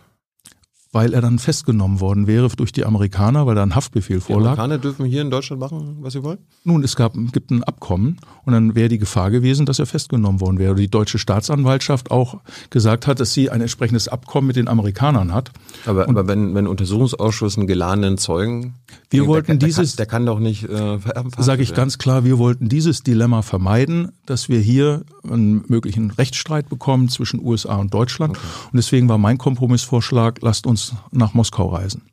Weil 0.92 1.14
er 1.14 1.22
dann 1.22 1.40
festgenommen 1.40 2.00
worden 2.00 2.28
wäre 2.28 2.48
durch 2.56 2.72
die 2.72 2.86
Amerikaner, 2.86 3.46
weil 3.46 3.56
da 3.56 3.64
ein 3.64 3.76
Haftbefehl 3.76 4.22
vorlag. 4.22 4.56
Die 4.56 4.60
Amerikaner 4.60 4.78
dürfen 4.78 5.06
hier 5.06 5.22
in 5.22 5.30
Deutschland 5.30 5.60
machen, 5.60 5.98
was 6.02 6.14
sie 6.14 6.24
wollen? 6.24 6.40
Nun, 6.64 6.84
es 6.84 6.96
gab, 6.96 7.14
gibt 7.34 7.52
ein 7.52 7.64
Abkommen 7.64 8.18
und 8.46 8.54
dann 8.54 8.76
wäre 8.76 8.88
die 8.88 8.98
Gefahr 8.98 9.32
gewesen, 9.32 9.66
dass 9.66 9.80
er 9.80 9.86
festgenommen 9.86 10.40
worden 10.40 10.60
wäre. 10.60 10.76
Die 10.76 10.90
deutsche 10.90 11.20
Staatsanwaltschaft 11.20 12.12
auch 12.12 12.40
gesagt 12.70 13.08
hat, 13.08 13.20
dass 13.20 13.34
sie 13.34 13.50
ein 13.50 13.62
entsprechendes 13.62 14.08
Abkommen 14.08 14.48
mit 14.48 14.56
den 14.56 14.68
Amerikanern 14.68 15.34
hat. 15.34 15.52
Aber, 15.86 16.08
aber 16.08 16.28
wenn, 16.28 16.56
wenn 16.56 16.68
Untersuchungsausschuss 16.68 17.58
einen 17.58 17.68
geladenen 17.68 18.18
Zeugen, 18.18 18.76
wir 19.10 19.22
der, 19.22 19.28
wollten 19.28 19.60
der, 19.60 19.68
dieses, 19.68 19.96
der 19.96 20.06
kann, 20.06 20.26
der 20.26 20.34
kann 20.34 20.38
doch 20.38 20.40
nicht, 20.40 20.64
äh, 20.70 21.00
sage 21.38 21.64
ich 21.64 21.74
ganz 21.74 21.98
klar, 21.98 22.24
wir 22.24 22.38
wollten 22.38 22.70
dieses 22.70 23.04
Dilemma 23.04 23.42
vermeiden, 23.42 24.12
dass 24.26 24.50
wir 24.50 24.60
hier 24.60 25.04
einen 25.24 25.64
möglichen 25.68 26.12
Rechtsstreit 26.12 26.70
bekommen 26.70 27.10
zwischen 27.10 27.44
USA 27.44 27.76
und 27.76 27.94
Deutschland. 27.94 28.38
Okay. 28.38 28.48
Und 28.72 28.78
deswegen 28.78 29.10
war 29.10 29.18
mein 29.18 29.38
Kompromissvorschlag, 29.38 30.40
lasst 30.42 30.66
uns 30.66 30.77
uns 30.78 30.94
nach 31.12 31.34
Moskau 31.34 31.70
reisen. 31.70 32.04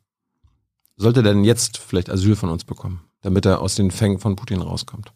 Sollte 0.97 1.19
er 1.19 1.23
denn 1.23 1.43
jetzt 1.43 1.77
vielleicht 1.77 2.09
Asyl 2.09 2.35
von 2.35 2.49
uns 2.49 2.63
bekommen, 2.63 3.01
damit 3.21 3.45
er 3.45 3.61
aus 3.61 3.75
den 3.75 3.91
Fängen 3.91 4.19
von 4.19 4.35
Putin 4.35 4.61
rauskommt? 4.61 5.11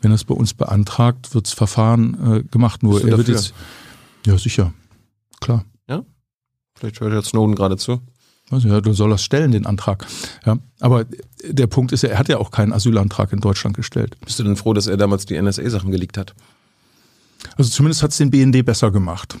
Wenn 0.00 0.10
er 0.10 0.14
es 0.14 0.24
bei 0.24 0.34
uns 0.34 0.54
beantragt, 0.54 1.34
wird 1.34 1.46
das 1.46 1.52
Verfahren 1.52 2.36
äh, 2.36 2.42
gemacht. 2.44 2.82
Nur 2.82 3.06
er 3.06 3.18
wird 3.18 3.28
jetzt. 3.28 3.52
Ja, 4.24 4.38
sicher. 4.38 4.72
Klar. 5.40 5.64
Ja? 5.88 6.04
Vielleicht 6.74 7.00
hört 7.00 7.12
jetzt 7.12 7.28
Snowden 7.28 7.54
gerade 7.54 7.76
zu. 7.76 8.00
Also 8.50 8.68
ja, 8.68 8.80
du 8.80 8.94
soll 8.94 9.10
das 9.10 9.22
stellen, 9.22 9.52
den 9.52 9.66
Antrag. 9.66 10.06
Ja, 10.46 10.58
aber 10.80 11.04
der 11.44 11.66
Punkt 11.66 11.92
ist 11.92 12.02
ja, 12.02 12.08
er 12.08 12.18
hat 12.18 12.28
ja 12.28 12.38
auch 12.38 12.50
keinen 12.50 12.72
Asylantrag 12.72 13.32
in 13.34 13.40
Deutschland 13.40 13.76
gestellt. 13.76 14.16
Bist 14.24 14.38
du 14.38 14.44
denn 14.44 14.56
froh, 14.56 14.72
dass 14.72 14.86
er 14.86 14.96
damals 14.96 15.26
die 15.26 15.40
NSA-Sachen 15.40 15.90
geleakt 15.90 16.16
hat? 16.16 16.34
Also 17.58 17.70
zumindest 17.70 18.02
hat 18.02 18.12
es 18.12 18.16
den 18.16 18.30
BND 18.30 18.64
besser 18.64 18.90
gemacht. 18.90 19.36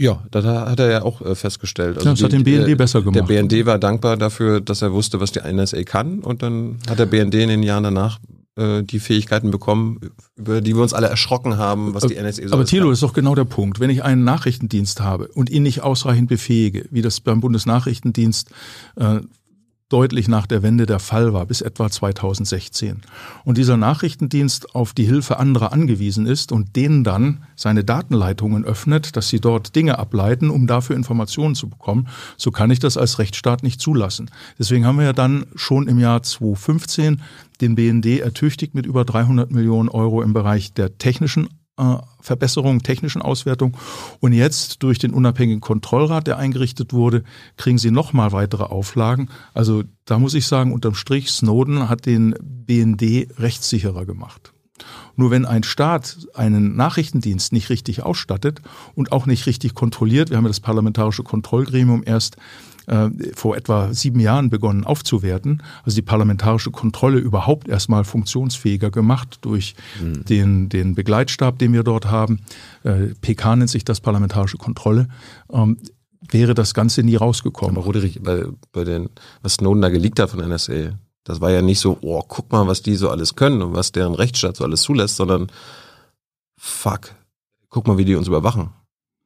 Ja, 0.00 0.22
das 0.30 0.44
hat 0.44 0.78
er 0.78 0.90
ja 0.90 1.02
auch 1.02 1.20
äh, 1.22 1.34
festgestellt. 1.34 1.96
Also 1.96 2.08
ja, 2.08 2.12
das 2.12 2.18
die, 2.20 2.24
hat 2.24 2.32
den 2.32 2.44
BND 2.44 2.68
äh, 2.68 2.74
besser 2.76 3.02
gemacht. 3.02 3.16
Der 3.28 3.42
BND 3.42 3.66
war 3.66 3.78
dankbar 3.78 4.16
dafür, 4.16 4.60
dass 4.60 4.80
er 4.80 4.92
wusste, 4.92 5.20
was 5.20 5.32
die 5.32 5.40
NSA 5.40 5.82
kann 5.82 6.20
und 6.20 6.42
dann 6.42 6.78
hat 6.88 7.00
der 7.00 7.06
BND 7.06 7.34
in 7.34 7.48
den 7.48 7.62
Jahren 7.64 7.82
danach 7.82 8.20
äh, 8.58 8.84
die 8.84 9.00
Fähigkeiten 9.00 9.50
bekommen, 9.50 10.00
über 10.36 10.60
die 10.60 10.76
wir 10.76 10.82
uns 10.82 10.92
alle 10.92 11.08
erschrocken 11.08 11.58
haben, 11.58 11.94
was 11.94 12.06
die 12.06 12.14
NSA 12.14 12.46
so 12.46 12.54
Aber 12.54 12.64
Thilo, 12.64 12.90
das 12.90 12.98
ist 12.98 13.02
doch 13.02 13.12
genau 13.12 13.34
der 13.34 13.44
Punkt. 13.44 13.80
Wenn 13.80 13.90
ich 13.90 14.04
einen 14.04 14.22
Nachrichtendienst 14.22 15.00
habe 15.00 15.28
und 15.34 15.50
ihn 15.50 15.64
nicht 15.64 15.82
ausreichend 15.82 16.28
befähige, 16.28 16.86
wie 16.90 17.02
das 17.02 17.20
beim 17.20 17.40
Bundesnachrichtendienst 17.40 18.50
äh, 18.96 19.20
deutlich 19.88 20.28
nach 20.28 20.46
der 20.46 20.62
Wende 20.62 20.84
der 20.84 20.98
Fall 20.98 21.32
war, 21.32 21.46
bis 21.46 21.62
etwa 21.62 21.90
2016. 21.90 23.02
Und 23.44 23.58
dieser 23.58 23.76
Nachrichtendienst 23.76 24.74
auf 24.74 24.92
die 24.92 25.04
Hilfe 25.04 25.38
anderer 25.38 25.72
angewiesen 25.72 26.26
ist 26.26 26.52
und 26.52 26.76
denen 26.76 27.04
dann 27.04 27.44
seine 27.56 27.84
Datenleitungen 27.84 28.64
öffnet, 28.64 29.16
dass 29.16 29.28
sie 29.28 29.40
dort 29.40 29.74
Dinge 29.76 29.98
ableiten, 29.98 30.50
um 30.50 30.66
dafür 30.66 30.96
Informationen 30.96 31.54
zu 31.54 31.68
bekommen, 31.68 32.08
so 32.36 32.50
kann 32.50 32.70
ich 32.70 32.80
das 32.80 32.96
als 32.96 33.18
Rechtsstaat 33.18 33.62
nicht 33.62 33.80
zulassen. 33.80 34.30
Deswegen 34.58 34.84
haben 34.84 34.98
wir 34.98 35.06
ja 35.06 35.12
dann 35.12 35.46
schon 35.54 35.88
im 35.88 35.98
Jahr 35.98 36.22
2015 36.22 37.22
den 37.60 37.74
BND 37.74 38.20
ertüchtigt 38.20 38.74
mit 38.74 38.86
über 38.86 39.04
300 39.04 39.50
Millionen 39.50 39.88
Euro 39.88 40.22
im 40.22 40.32
Bereich 40.32 40.72
der 40.74 40.98
technischen 40.98 41.48
äh, 41.78 41.96
Verbesserung, 42.20 42.82
technischen 42.82 43.22
Auswertung. 43.22 43.76
Und 44.20 44.32
jetzt 44.32 44.82
durch 44.82 44.98
den 44.98 45.12
unabhängigen 45.12 45.60
Kontrollrat, 45.60 46.26
der 46.26 46.38
eingerichtet 46.38 46.92
wurde, 46.92 47.24
kriegen 47.56 47.78
sie 47.78 47.90
nochmal 47.90 48.32
weitere 48.32 48.64
Auflagen. 48.64 49.28
Also 49.54 49.84
da 50.04 50.18
muss 50.18 50.34
ich 50.34 50.46
sagen, 50.46 50.72
unterm 50.72 50.94
Strich, 50.94 51.30
Snowden 51.30 51.88
hat 51.88 52.06
den 52.06 52.34
BND 52.40 53.28
rechtssicherer 53.38 54.04
gemacht. 54.04 54.52
Nur 55.16 55.30
wenn 55.30 55.44
ein 55.44 55.64
Staat 55.64 56.18
einen 56.34 56.76
Nachrichtendienst 56.76 57.52
nicht 57.52 57.70
richtig 57.70 58.02
ausstattet 58.04 58.62
und 58.94 59.10
auch 59.10 59.26
nicht 59.26 59.46
richtig 59.46 59.74
kontrolliert, 59.74 60.30
wir 60.30 60.36
haben 60.36 60.44
ja 60.44 60.48
das 60.48 60.60
parlamentarische 60.60 61.24
Kontrollgremium 61.24 62.02
erst 62.04 62.36
äh, 62.88 63.10
vor 63.34 63.56
etwa 63.56 63.92
sieben 63.92 64.18
Jahren 64.20 64.50
begonnen 64.50 64.84
aufzuwerten. 64.84 65.62
Also 65.84 65.96
die 65.96 66.02
parlamentarische 66.02 66.70
Kontrolle 66.70 67.18
überhaupt 67.18 67.68
erstmal 67.68 68.04
funktionsfähiger 68.04 68.90
gemacht 68.90 69.38
durch 69.42 69.74
mhm. 70.02 70.24
den, 70.24 70.68
den 70.68 70.94
Begleitstab, 70.94 71.58
den 71.58 71.72
wir 71.72 71.82
dort 71.82 72.06
haben. 72.06 72.40
Äh, 72.84 73.14
PK 73.20 73.56
nennt 73.56 73.70
sich 73.70 73.84
das 73.84 74.00
parlamentarische 74.00 74.56
Kontrolle. 74.56 75.08
Ähm, 75.52 75.76
wäre 76.30 76.54
das 76.54 76.74
Ganze 76.74 77.02
nie 77.02 77.16
rausgekommen. 77.16 77.76
Aber 77.76 77.84
Roderich, 77.84 78.20
bei, 78.22 78.44
bei 78.72 78.84
den, 78.84 79.10
was 79.42 79.54
Snowden 79.54 79.82
da 79.82 79.88
geleakt 79.88 80.18
hat 80.18 80.30
von 80.30 80.40
NSA, 80.40 80.98
das 81.24 81.40
war 81.40 81.50
ja 81.50 81.62
nicht 81.62 81.78
so, 81.80 81.98
oh, 82.00 82.22
guck 82.26 82.50
mal, 82.50 82.66
was 82.66 82.82
die 82.82 82.96
so 82.96 83.10
alles 83.10 83.36
können 83.36 83.60
und 83.62 83.74
was 83.74 83.92
deren 83.92 84.14
Rechtsstaat 84.14 84.56
so 84.56 84.64
alles 84.64 84.82
zulässt, 84.82 85.16
sondern 85.16 85.48
fuck, 86.56 87.14
guck 87.68 87.86
mal, 87.86 87.98
wie 87.98 88.04
die 88.04 88.14
uns 88.14 88.28
überwachen. 88.28 88.70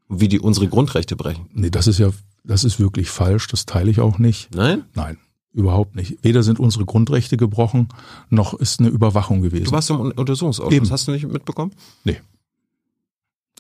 Wie 0.09 0.29
die 0.29 0.41
unsere 0.41 0.69
Grundrechte 0.69 1.17
brechen. 1.17 1.47
Nee, 1.53 1.71
das 1.71 1.87
ist 1.87 1.99
ja 1.99 2.11
das 2.45 2.65
ist 2.65 2.81
wirklich 2.81 3.11
falsch, 3.11 3.47
das 3.49 3.67
teile 3.67 3.91
ich 3.91 4.01
auch 4.01 4.19
nicht. 4.19 4.55
Nein? 4.55 4.85
Nein, 4.95 5.19
überhaupt 5.53 5.95
nicht. 5.95 6.19
Weder 6.23 6.43
sind 6.43 6.59
unsere 6.59 6.85
Grundrechte 6.85 7.37
gebrochen, 7.37 7.89
noch 8.31 8.55
ist 8.55 8.81
eine 8.81 8.89
Überwachung 8.89 9.43
gewesen. 9.43 9.65
Du 9.65 9.73
warst 9.73 9.91
im 9.91 10.01
Untersuchungsausschuss, 10.01 10.73
Eben. 10.73 10.91
hast 10.91 11.09
du 11.09 11.13
nicht 11.13 11.27
mitbekommen? 11.27 11.73
Nee. 12.05 12.21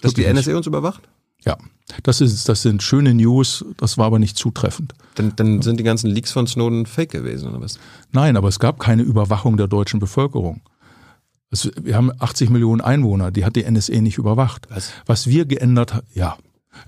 Dass 0.00 0.14
die 0.14 0.24
NSA 0.30 0.56
uns 0.56 0.66
überwacht? 0.66 1.02
Ja, 1.44 1.56
das, 2.04 2.20
ist, 2.20 2.48
das 2.48 2.62
sind 2.62 2.82
schöne 2.82 3.14
News, 3.14 3.64
das 3.76 3.98
war 3.98 4.06
aber 4.06 4.18
nicht 4.18 4.36
zutreffend. 4.36 4.94
Dann, 5.16 5.34
dann 5.36 5.62
sind 5.62 5.78
die 5.78 5.84
ganzen 5.84 6.08
Leaks 6.08 6.30
von 6.32 6.46
Snowden 6.46 6.86
fake 6.86 7.10
gewesen, 7.10 7.48
oder 7.48 7.60
was? 7.60 7.78
Nein, 8.12 8.36
aber 8.36 8.48
es 8.48 8.60
gab 8.60 8.78
keine 8.78 9.02
Überwachung 9.02 9.56
der 9.56 9.66
deutschen 9.66 9.98
Bevölkerung. 9.98 10.60
Es, 11.50 11.70
wir 11.82 11.96
haben 11.96 12.12
80 12.18 12.50
Millionen 12.50 12.80
Einwohner, 12.80 13.30
die 13.30 13.44
hat 13.44 13.56
die 13.56 13.68
NSA 13.68 14.00
nicht 14.00 14.18
überwacht. 14.18 14.68
Was, 14.70 14.92
was 15.04 15.26
wir 15.26 15.44
geändert 15.44 15.94
haben, 15.94 16.06
ja, 16.14 16.36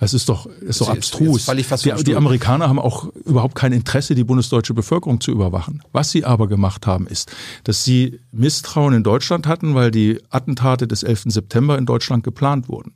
es 0.01 0.15
ist 0.15 0.29
doch, 0.29 0.47
ist 0.47 0.81
doch 0.81 0.89
abstrus. 0.89 1.47
Die, 1.47 2.05
die, 2.05 2.17
Amerikaner 2.17 2.69
haben 2.69 2.79
auch 2.79 3.09
überhaupt 3.25 3.55
kein 3.55 3.73
Interesse, 3.73 4.15
die 4.15 4.25
bundesdeutsche 4.25 4.75
Bevölkerung 4.75 5.21
zu 5.21 5.31
überwachen. 5.31 5.83
Was 5.93 6.11
sie 6.11 6.25
aber 6.25 6.49
gemacht 6.49 6.87
haben, 6.87 7.07
ist, 7.07 7.33
dass 7.65 7.85
sie 7.85 8.21
Misstrauen 8.33 8.95
in 8.95 9.03
Deutschland 9.03 9.47
hatten, 9.47 9.75
weil 9.75 9.91
die 9.91 10.21
Attentate 10.31 10.89
des 10.89 11.03
11. 11.03 11.25
September 11.27 11.79
in 11.79 11.87
Deutschland 11.87 12.25
geplant 12.25 12.69
wurden. 12.69 12.95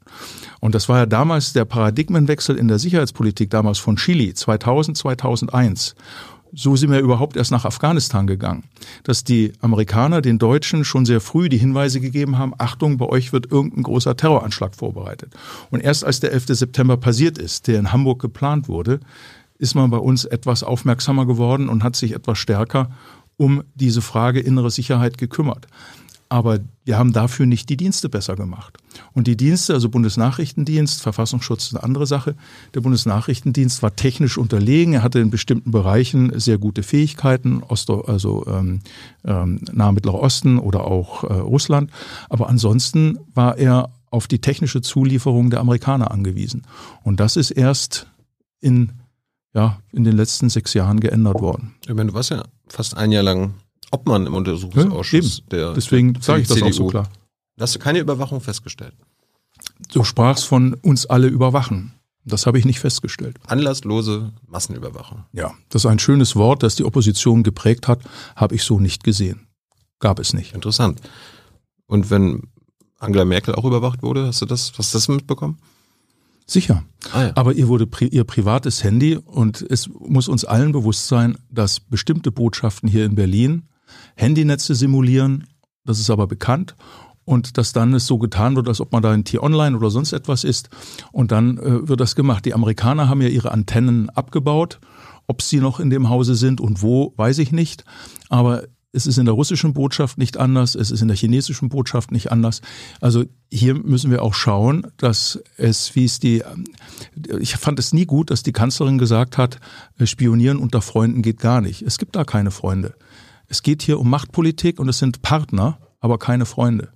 Und 0.61 0.75
das 0.75 0.89
war 0.89 0.99
ja 0.99 1.07
damals 1.07 1.53
der 1.53 1.65
Paradigmenwechsel 1.65 2.57
in 2.57 2.69
der 2.69 2.79
Sicherheitspolitik 2.79 3.51
damals 3.51 3.79
von 3.79 3.97
Chile 3.97 4.35
2000, 4.35 4.97
2001 4.97 5.95
so 6.53 6.77
sind 6.77 6.91
wir 6.91 7.01
überhaupt 7.01 7.37
erst 7.37 7.51
nach 7.51 7.65
Afghanistan 7.65 8.27
gegangen, 8.27 8.65
dass 9.03 9.25
die 9.25 9.53
Amerikaner 9.61 10.21
den 10.21 10.39
Deutschen 10.39 10.85
schon 10.85 11.07
sehr 11.07 11.21
früh 11.21 11.49
die 11.49 11.59
Hinweise 11.59 12.01
gegeben 12.01 12.39
haben, 12.39 12.55
Achtung, 12.59 12.99
bei 12.99 13.07
euch 13.07 13.33
wird 13.33 13.51
irgendein 13.51 13.83
großer 13.83 14.17
Terroranschlag 14.17 14.75
vorbereitet. 14.75 15.33
Und 15.71 15.81
erst 15.81 16.05
als 16.05 16.21
der 16.21 16.33
11. 16.33 16.47
September 16.49 16.97
passiert 16.97 17.39
ist, 17.39 17.67
der 17.67 17.79
in 17.79 17.93
Hamburg 17.93 18.21
geplant 18.21 18.69
wurde, 18.69 19.01
ist 19.59 19.75
man 19.75 19.91
bei 19.91 19.99
uns 19.99 20.25
etwas 20.25 20.63
aufmerksamer 20.63 21.27
geworden 21.27 21.69
und 21.69 21.83
hat 21.83 21.97
sich 21.97 22.15
etwas 22.15 22.39
stärker 22.39 22.91
um 23.37 23.63
diese 23.75 24.03
Frage 24.03 24.41
innere 24.41 24.71
Sicherheit 24.71 25.19
gekümmert. 25.19 25.67
Aber 26.31 26.59
wir 26.85 26.99
haben 26.99 27.13
dafür 27.13 27.47
nicht 27.47 27.71
die 27.71 27.79
Dienste 27.79 28.11
besser 28.11 28.37
gemacht. 28.37 28.77
Und 29.15 29.27
die 29.27 29.37
Dienste, 29.37 29.73
also 29.73 29.89
Bundesnachrichtendienst, 29.89 31.01
Verfassungsschutz 31.01 31.67
ist 31.67 31.75
eine 31.75 31.85
andere 31.85 32.07
Sache. 32.07 32.35
Der 32.75 32.83
Bundesnachrichtendienst 32.83 33.83
war 33.83 33.97
technisch 33.97 34.37
unterlegen. 34.37 34.93
Er 34.93 35.03
hatte 35.03 35.21
in 35.21 35.31
bestimmten 35.31 35.71
Bereichen 35.71 36.39
sehr 36.39 36.59
gute 36.59 36.83
Fähigkeiten, 36.83 37.63
Ost 37.63 37.89
also 37.91 38.47
ähm, 38.47 38.81
ähm, 39.25 39.61
Nahe 39.73 39.93
Mittlerer 39.95 40.21
Osten 40.21 40.59
oder 40.59 40.85
auch 40.85 41.25
äh, 41.25 41.33
Russland. 41.33 41.91
Aber 42.29 42.49
ansonsten 42.51 43.19
war 43.33 43.57
er 43.57 43.91
auf 44.11 44.27
die 44.27 44.41
technische 44.41 44.83
Zulieferung 44.83 45.49
der 45.51 45.61
Amerikaner 45.61 46.11
angewiesen. 46.11 46.67
Und 47.05 47.21
das 47.21 47.37
ist 47.37 47.51
erst 47.51 48.07
in, 48.61 48.93
ja, 49.55 49.81
in 49.93 50.05
den 50.05 50.17
letzten 50.17 50.51
sechs 50.51 50.75
Jahren 50.75 51.01
geändert 51.01 51.41
worden. 51.41 51.75
Ich 51.85 51.95
meine, 51.95 52.11
du 52.11 52.15
warst 52.15 52.31
ja 52.31 52.45
fast 52.69 52.97
ein 52.97 53.13
Jahr 53.13 53.23
lang 53.23 53.55
Obmann 53.91 54.27
im 54.27 54.35
Untersuchungsausschuss. 54.35 55.39
Ja, 55.39 55.45
der, 55.51 55.73
Deswegen 55.75 56.21
sage 56.21 56.43
ich 56.43 56.49
das 56.49 56.57
CDU. 56.59 56.69
auch 56.69 56.73
so 56.73 56.87
klar. 56.89 57.09
Hast 57.59 57.75
du 57.75 57.79
keine 57.79 57.99
Überwachung 57.99 58.41
festgestellt? 58.41 58.95
Du 59.93 60.05
sprachst 60.05 60.45
von 60.45 60.75
uns 60.75 61.07
alle 61.07 61.29
überwachen. 61.29 61.95
Das 62.25 62.47
habe 62.47 62.59
ich 62.59 62.65
nicht 62.65 62.79
festgestellt. 62.79 63.39
Anlasslose 63.47 64.33
Massenüberwachung. 64.47 65.25
Ja, 65.33 65.55
das 65.71 65.85
ist 65.85 65.91
ein 65.91 65.99
schönes 65.99 66.37
Wort, 66.37 66.63
das 66.63 66.77
die 66.77 66.85
Opposition 66.85 67.43
geprägt 67.43 67.89
hat, 67.89 68.01
habe 68.37 68.55
ich 68.55 68.63
so 68.65 68.79
nicht 68.79 69.03
gesehen. 69.03 69.47
Gab 69.99 70.19
es 70.19 70.35
nicht. 70.35 70.55
Interessant. 70.55 71.01
Und 71.87 72.11
wenn 72.11 72.43
Angela 72.99 73.25
Merkel 73.25 73.55
auch 73.55 73.65
überwacht 73.65 74.03
wurde? 74.03 74.27
Hast 74.27 74.43
du 74.43 74.47
das, 74.47 74.73
hast 74.77 74.93
du 74.93 74.99
das 74.99 75.09
mitbekommen? 75.09 75.59
Sicher. 76.47 76.85
Ah, 77.13 77.25
ja. 77.25 77.33
Aber 77.35 77.53
ihr 77.53 77.69
wurde 77.69 77.87
pri 77.87 78.07
ihr 78.07 78.25
privates 78.25 78.83
Handy 78.83 79.17
und 79.17 79.63
es 79.63 79.89
muss 79.89 80.29
uns 80.29 80.45
allen 80.45 80.73
bewusst 80.73 81.07
sein, 81.07 81.37
dass 81.51 81.81
bestimmte 81.81 82.33
Botschaften 82.33 82.89
hier 82.89 83.05
in 83.05 83.15
Berlin 83.15 83.69
Handynetze 84.17 84.75
simulieren. 84.75 85.47
Das 85.85 85.99
ist 85.99 86.11
aber 86.11 86.27
bekannt 86.27 86.77
und 87.29 87.59
dass 87.59 87.75
dann 87.75 87.93
es 87.93 88.07
so 88.07 88.17
getan 88.17 88.57
wird, 88.57 88.69
als 88.69 88.81
ob 88.81 88.91
man 88.91 89.03
da 89.03 89.13
in 89.13 89.23
T-Online 89.23 89.77
oder 89.77 89.91
sonst 89.91 90.15
etwas 90.15 90.45
ist 90.45 90.71
und 91.13 91.31
dann 91.31 91.59
äh, 91.59 91.87
wird 91.87 92.01
das 92.01 92.17
gemacht. 92.17 92.47
Die 92.47 92.55
Amerikaner 92.55 93.11
haben 93.11 93.21
ja 93.21 93.29
ihre 93.29 93.53
Antennen 93.53 94.09
abgebaut. 94.11 94.81
Ob 95.27 95.43
sie 95.43 95.61
noch 95.61 95.79
in 95.79 95.91
dem 95.91 96.09
Hause 96.09 96.35
sind 96.35 96.59
und 96.59 96.81
wo, 96.81 97.13
weiß 97.19 97.37
ich 97.37 97.53
nicht. 97.53 97.85
Aber 98.31 98.63
es 98.93 99.07
ist 99.07 99.19
in 99.19 99.27
der 99.27 99.35
russischen 99.35 99.75
Botschaft 99.75 100.17
nicht 100.17 100.39
anders, 100.39 100.75
es 100.75 100.91
ist 100.91 101.03
in 101.03 101.09
der 101.09 101.17
chinesischen 101.19 101.69
Botschaft 101.69 102.13
nicht 102.13 102.33
anders. 102.33 102.63
Also 103.03 103.25
hier 103.53 103.75
müssen 103.75 104.11
wir 104.11 104.23
auch 104.23 104.33
schauen, 104.33 104.87
dass 104.97 105.39
es, 105.59 105.95
wie 105.95 106.07
es 106.07 106.21
die, 106.21 106.43
ich 107.39 107.57
fand 107.57 107.79
es 107.79 107.93
nie 107.93 108.07
gut, 108.07 108.31
dass 108.31 108.43
die 108.43 108.53
Kanzlerin 108.53 108.97
gesagt 108.97 109.37
hat, 109.37 109.61
äh, 109.99 110.07
spionieren 110.07 110.57
unter 110.57 110.81
Freunden 110.81 111.21
geht 111.21 111.41
gar 111.41 111.61
nicht. 111.61 111.83
Es 111.83 111.99
gibt 111.99 112.17
da 112.17 112.25
keine 112.25 112.51
Freunde. 112.51 112.95
Es 113.49 113.63
geht 113.63 113.83
hier 113.83 113.99
um 113.99 114.11
Machtpolitik 114.11 114.79
und 114.79 114.89
es 114.89 114.99
sind 114.99 115.23
Partner, 115.23 115.79
aber 116.01 116.19
keine 116.19 116.47
Freunde. 116.47 116.89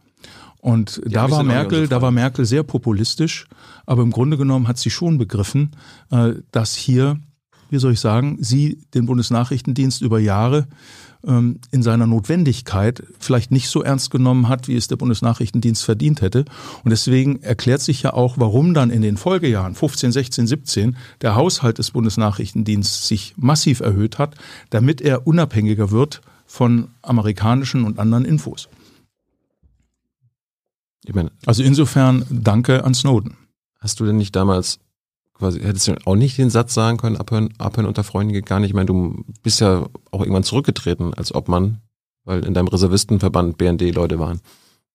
Und 0.61 1.01
da 1.05 1.29
war 1.29 1.43
Merkel, 1.43 1.89
da 1.89 2.03
war 2.03 2.13
Merkel 2.13 2.45
sehr 2.45 2.63
populistisch, 2.63 3.49
aber 3.85 4.03
im 4.03 4.13
Grunde 4.13 4.37
genommen 4.37 4.69
hat 4.69 4.79
sie 4.79 4.91
schon 4.91 5.19
begriffen, 5.19 5.73
äh, 6.11 6.35
dass 6.53 6.77
hier, 6.77 7.19
wie 7.69 7.79
soll 7.79 7.95
ich 7.95 8.01
sagen, 8.01 8.39
sie 8.41 8.79
den 8.95 9.07
Bundesnachrichtendienst 9.07 10.03
über 10.03 10.21
Jahre 10.21 10.69
ähm, 11.27 11.59
in 11.73 11.83
seiner 11.83 12.07
Notwendigkeit 12.07 13.03
vielleicht 13.19 13.51
nicht 13.51 13.71
so 13.71 13.83
ernst 13.83 14.13
genommen 14.13 14.49
hat, 14.49 14.69
wie 14.69 14.77
es 14.77 14.87
der 14.87 14.97
Bundesnachrichtendienst 14.97 15.85
verdient 15.85 16.21
hätte. 16.21 16.45
Und 16.85 16.91
deswegen 16.91 17.43
erklärt 17.43 17.81
sich 17.81 18.03
ja 18.03 18.13
auch, 18.13 18.39
warum 18.39 18.73
dann 18.73 18.91
in 18.91 19.03
den 19.03 19.17
Folgejahren 19.17 19.75
15, 19.75 20.13
16, 20.13 20.47
17 20.47 20.97
der 21.23 21.35
Haushalt 21.35 21.79
des 21.79 21.91
Bundesnachrichtendienstes 21.91 23.09
sich 23.09 23.35
massiv 23.37 23.81
erhöht 23.81 24.19
hat, 24.19 24.37
damit 24.71 25.01
er 25.01 25.27
unabhängiger 25.27 25.91
wird 25.91 26.21
von 26.53 26.91
amerikanischen 27.01 27.85
und 27.85 27.99
anderen 27.99 28.27
Infos. 28.27 28.69
Ich 31.03 31.15
meine, 31.15 31.33
also 31.47 31.63
insofern 31.63 32.27
danke 32.29 32.85
an 32.85 32.93
Snowden. 32.93 33.39
Hast 33.81 33.99
du 33.99 34.05
denn 34.05 34.19
nicht 34.19 34.37
damals 34.37 34.79
quasi, 35.33 35.61
hättest 35.61 35.89
du 35.89 35.95
auch 36.05 36.15
nicht 36.15 36.37
den 36.37 36.51
Satz 36.51 36.75
sagen 36.75 36.99
können, 36.99 37.17
abhören, 37.17 37.55
abhören 37.57 37.87
unter 37.87 38.05
Freunden 38.05 38.35
geht 38.35 38.45
gar 38.45 38.61
nicht. 38.61 38.69
Ich 38.69 38.75
meine, 38.75 38.85
du 38.85 39.25
bist 39.43 39.63
ja 39.63 39.87
auch 40.11 40.21
irgendwann 40.21 40.45
zurückgetreten 40.45 41.15
als 41.15 41.35
Obmann, 41.35 41.81
weil 42.25 42.45
in 42.45 42.53
deinem 42.53 42.69
Reservistenverband 42.69 43.57
BND 43.57 43.95
Leute 43.95 44.19
waren, 44.19 44.43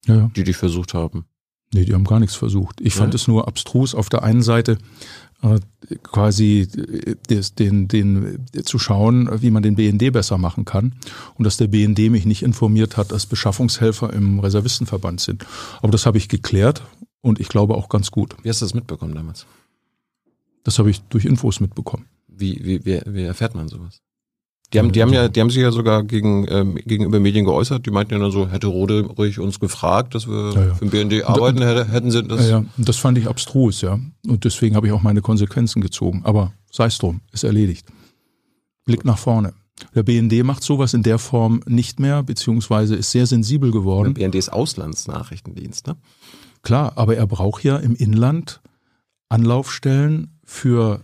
ja, 0.06 0.30
die 0.36 0.44
dich 0.44 0.58
versucht 0.58 0.94
haben. 0.94 1.26
Nee, 1.74 1.86
die 1.86 1.96
haben 1.96 2.06
gar 2.06 2.20
nichts 2.20 2.36
versucht. 2.36 2.82
Ich 2.82 2.94
ja. 2.94 3.02
fand 3.02 3.16
es 3.16 3.28
nur 3.28 3.48
abstrus 3.48 3.96
auf 3.96 4.10
der 4.10 4.22
einen 4.22 4.44
Seite, 4.44 4.78
quasi 6.04 6.68
äh, 6.76 7.16
den, 7.58 7.88
den, 7.88 8.46
zu 8.64 8.80
schauen, 8.80 9.30
wie 9.42 9.52
man 9.52 9.64
den 9.64 9.76
BND 9.76 10.12
besser 10.12 10.38
machen 10.38 10.66
kann 10.66 10.96
und 11.36 11.44
dass 11.44 11.58
der 11.58 11.68
BND 11.68 12.10
mich 12.10 12.26
nicht 12.26 12.44
informiert 12.44 12.98
hat, 12.98 13.12
dass 13.12 13.26
Beschaffungshelfer 13.26 14.12
im 14.14 14.40
Reservistenverband 14.40 15.22
sind. 15.22 15.46
Aber 15.82 15.92
das 15.92 16.06
habe 16.06 16.18
ich 16.18 16.28
geklärt 16.28 16.84
und 17.22 17.40
ich 17.40 17.50
glaube 17.50 17.76
auch 17.76 17.90
ganz 17.90 18.12
gut. 18.12 18.36
Wie 18.44 18.50
hast 18.50 18.62
du 18.62 18.66
das 18.66 18.74
mitbekommen 18.74 19.14
damals? 19.14 19.46
Das 20.64 20.80
habe 20.80 20.90
ich 20.90 21.02
durch 21.04 21.26
Infos 21.26 21.60
mitbekommen. 21.60 22.08
Wie, 22.28 22.60
wie, 22.64 22.86
wie, 22.86 23.02
wie 23.06 23.24
erfährt 23.24 23.56
man 23.56 23.68
sowas? 23.68 24.02
Die 24.74 24.80
haben, 24.80 24.92
die 24.92 25.02
haben 25.02 25.14
ja, 25.14 25.30
die 25.30 25.40
haben 25.40 25.50
sich 25.50 25.62
ja 25.62 25.72
sogar 25.72 26.04
gegen, 26.04 26.46
ähm, 26.50 26.76
gegenüber 26.76 27.22
Medien 27.22 27.46
geäußert. 27.46 27.86
Die 27.86 27.92
meinten 27.92 28.14
ja 28.14 28.20
dann 28.20 28.32
so, 28.32 28.50
hätte 28.50 28.68
Rode 28.68 29.06
ruhig 29.06 29.40
uns 29.40 29.62
gefragt, 29.62 30.14
dass 30.14 30.28
wir 30.28 30.52
ja, 30.54 30.66
ja. 30.66 30.76
für 30.76 30.86
den 30.86 31.10
BND 31.10 31.24
arbeiten, 31.24 31.62
hätte, 31.62 31.90
hätten 31.90 32.12
sie 32.12 32.22
das. 32.24 32.50
Ja, 32.50 32.60
ja, 32.60 32.66
das 32.78 32.98
fand 32.98 33.18
ich 33.18 33.30
abstrus, 33.30 33.80
ja. 33.80 33.98
Und 34.28 34.44
deswegen 34.44 34.76
habe 34.76 34.88
ich 34.88 34.94
auch 34.94 35.02
meine 35.02 35.22
Konsequenzen 35.22 35.82
gezogen. 35.82 36.22
Aber 36.26 36.52
sei 36.70 36.88
es 36.88 36.98
drum, 36.98 37.22
ist 37.32 37.46
erledigt. 37.46 37.88
Blick 38.84 39.06
nach 39.06 39.18
vorne. 39.18 39.54
Der 39.96 40.04
BND 40.04 40.44
macht 40.44 40.64
sowas 40.64 40.94
in 40.94 41.04
der 41.04 41.20
Form 41.20 41.62
nicht 41.66 42.00
mehr, 42.00 42.24
beziehungsweise 42.24 42.96
ist 42.96 43.12
sehr 43.12 43.26
sensibel 43.26 43.72
geworden. 43.72 44.16
Der 44.16 44.22
BND 44.22 44.36
ist 44.36 44.52
Auslandsnachrichtendienst, 44.52 45.88
ne? 45.88 45.96
Klar, 46.62 46.94
aber 46.96 47.16
er 47.16 47.28
braucht 47.28 47.64
ja 47.64 47.78
im 47.78 47.96
Inland 47.96 48.62
Anlaufstellen 49.30 50.40
für 50.44 51.02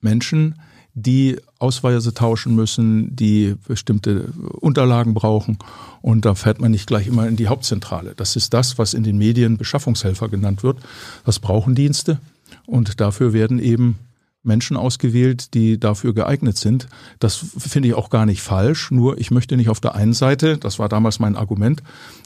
Menschen, 0.00 0.60
die 0.94 1.38
Ausweise 1.58 2.12
tauschen 2.12 2.54
müssen, 2.54 3.16
die 3.16 3.54
bestimmte 3.66 4.32
Unterlagen 4.60 5.14
brauchen. 5.14 5.58
Und 6.02 6.24
da 6.24 6.34
fährt 6.34 6.60
man 6.60 6.70
nicht 6.70 6.86
gleich 6.86 7.06
immer 7.06 7.26
in 7.26 7.36
die 7.36 7.48
Hauptzentrale. 7.48 8.14
Das 8.16 8.36
ist 8.36 8.52
das, 8.52 8.78
was 8.78 8.92
in 8.92 9.02
den 9.02 9.16
Medien 9.16 9.56
Beschaffungshelfer 9.56 10.28
genannt 10.28 10.62
wird. 10.62 10.78
Das 11.24 11.38
brauchen 11.38 11.74
Dienste. 11.74 12.18
Und 12.66 13.00
dafür 13.00 13.32
werden 13.32 13.58
eben 13.58 13.98
Menschen 14.42 14.76
ausgewählt, 14.76 15.54
die 15.54 15.78
dafür 15.78 16.14
geeignet 16.14 16.58
sind. 16.58 16.88
Das 17.20 17.36
finde 17.36 17.88
ich 17.88 17.94
auch 17.94 18.10
gar 18.10 18.26
nicht 18.26 18.42
falsch. 18.42 18.90
Nur 18.90 19.18
ich 19.18 19.30
möchte 19.30 19.56
nicht 19.56 19.68
auf 19.68 19.80
der 19.80 19.94
einen 19.94 20.14
Seite, 20.14 20.58
das 20.58 20.78
war 20.78 20.88
damals 20.88 21.20
mein 21.20 21.36
Argument, 21.36 21.82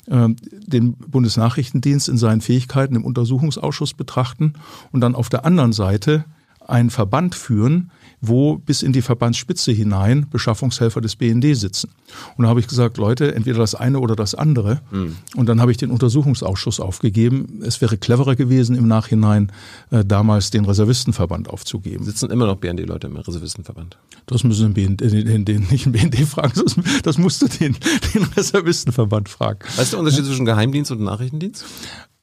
äh, 0.07 0.29
den 0.67 0.95
Bundesnachrichtendienst 0.95 2.09
in 2.09 2.17
seinen 2.17 2.41
Fähigkeiten 2.41 2.97
im 2.97 3.05
Untersuchungsausschuss 3.05 3.95
betrachten 3.95 4.55
und 4.93 5.03
dann 5.03 5.15
auf 5.15 5.29
der 5.29 5.45
anderen 5.45 5.73
Seite 5.73 6.25
einen 6.67 6.91
Verband 6.91 7.35
führen, 7.35 7.91
wo 8.21 8.57
bis 8.57 8.83
in 8.83 8.93
die 8.93 9.03
Verbandsspitze 9.03 9.73
hinein 9.73 10.27
Beschaffungshelfer 10.31 11.01
des 11.01 11.17
BND 11.17 11.57
sitzen. 11.57 11.91
Und 12.37 12.45
da 12.45 12.49
habe 12.49 12.61
ich 12.61 12.67
gesagt, 12.67 12.97
Leute, 12.97 13.35
entweder 13.35 13.59
das 13.59 13.75
eine 13.75 14.01
oder 14.01 14.17
das 14.17 14.35
andere. 14.35 14.81
Mhm. 14.91 15.17
Und 15.37 15.49
dann 15.49 15.61
habe 15.61 15.71
ich 15.71 15.77
den 15.77 15.91
Untersuchungsausschuss 15.91 16.81
aufgegeben. 16.81 17.61
Es 17.63 17.81
wäre 17.81 17.97
cleverer 17.97 18.37
gewesen, 18.37 18.77
im 18.77 18.89
Nachhinein 18.89 19.53
äh, 19.91 20.05
damals 20.05 20.51
den 20.51 20.65
Reservistenverband 20.65 21.49
aufzugeben. 21.49 22.05
Sitzen 22.05 22.31
immer 22.31 22.47
noch 22.47 22.57
BND-Leute 22.57 23.07
im 23.07 23.17
Reservistenverband? 23.17 23.99
Das 24.27 24.45
müssen 24.45 24.75
den, 24.75 24.97
den, 24.97 25.45
den, 25.45 25.67
nicht 25.71 25.87
den 25.87 25.93
BND 25.93 26.27
fragen, 26.27 26.53
das, 26.63 26.77
das 27.03 27.19
musst 27.19 27.43
du 27.43 27.47
den, 27.47 27.77
den 28.15 28.25
Reservistenverband 28.37 29.29
fragen. 29.29 29.61
Was 29.77 29.85
ist 29.85 29.93
der 29.93 30.01
Unterschied 30.01 30.25
zwischen 30.25 30.45
Geheimdienst 30.47 30.91
und 30.91 31.01
Nachrichtendienst? 31.01 31.65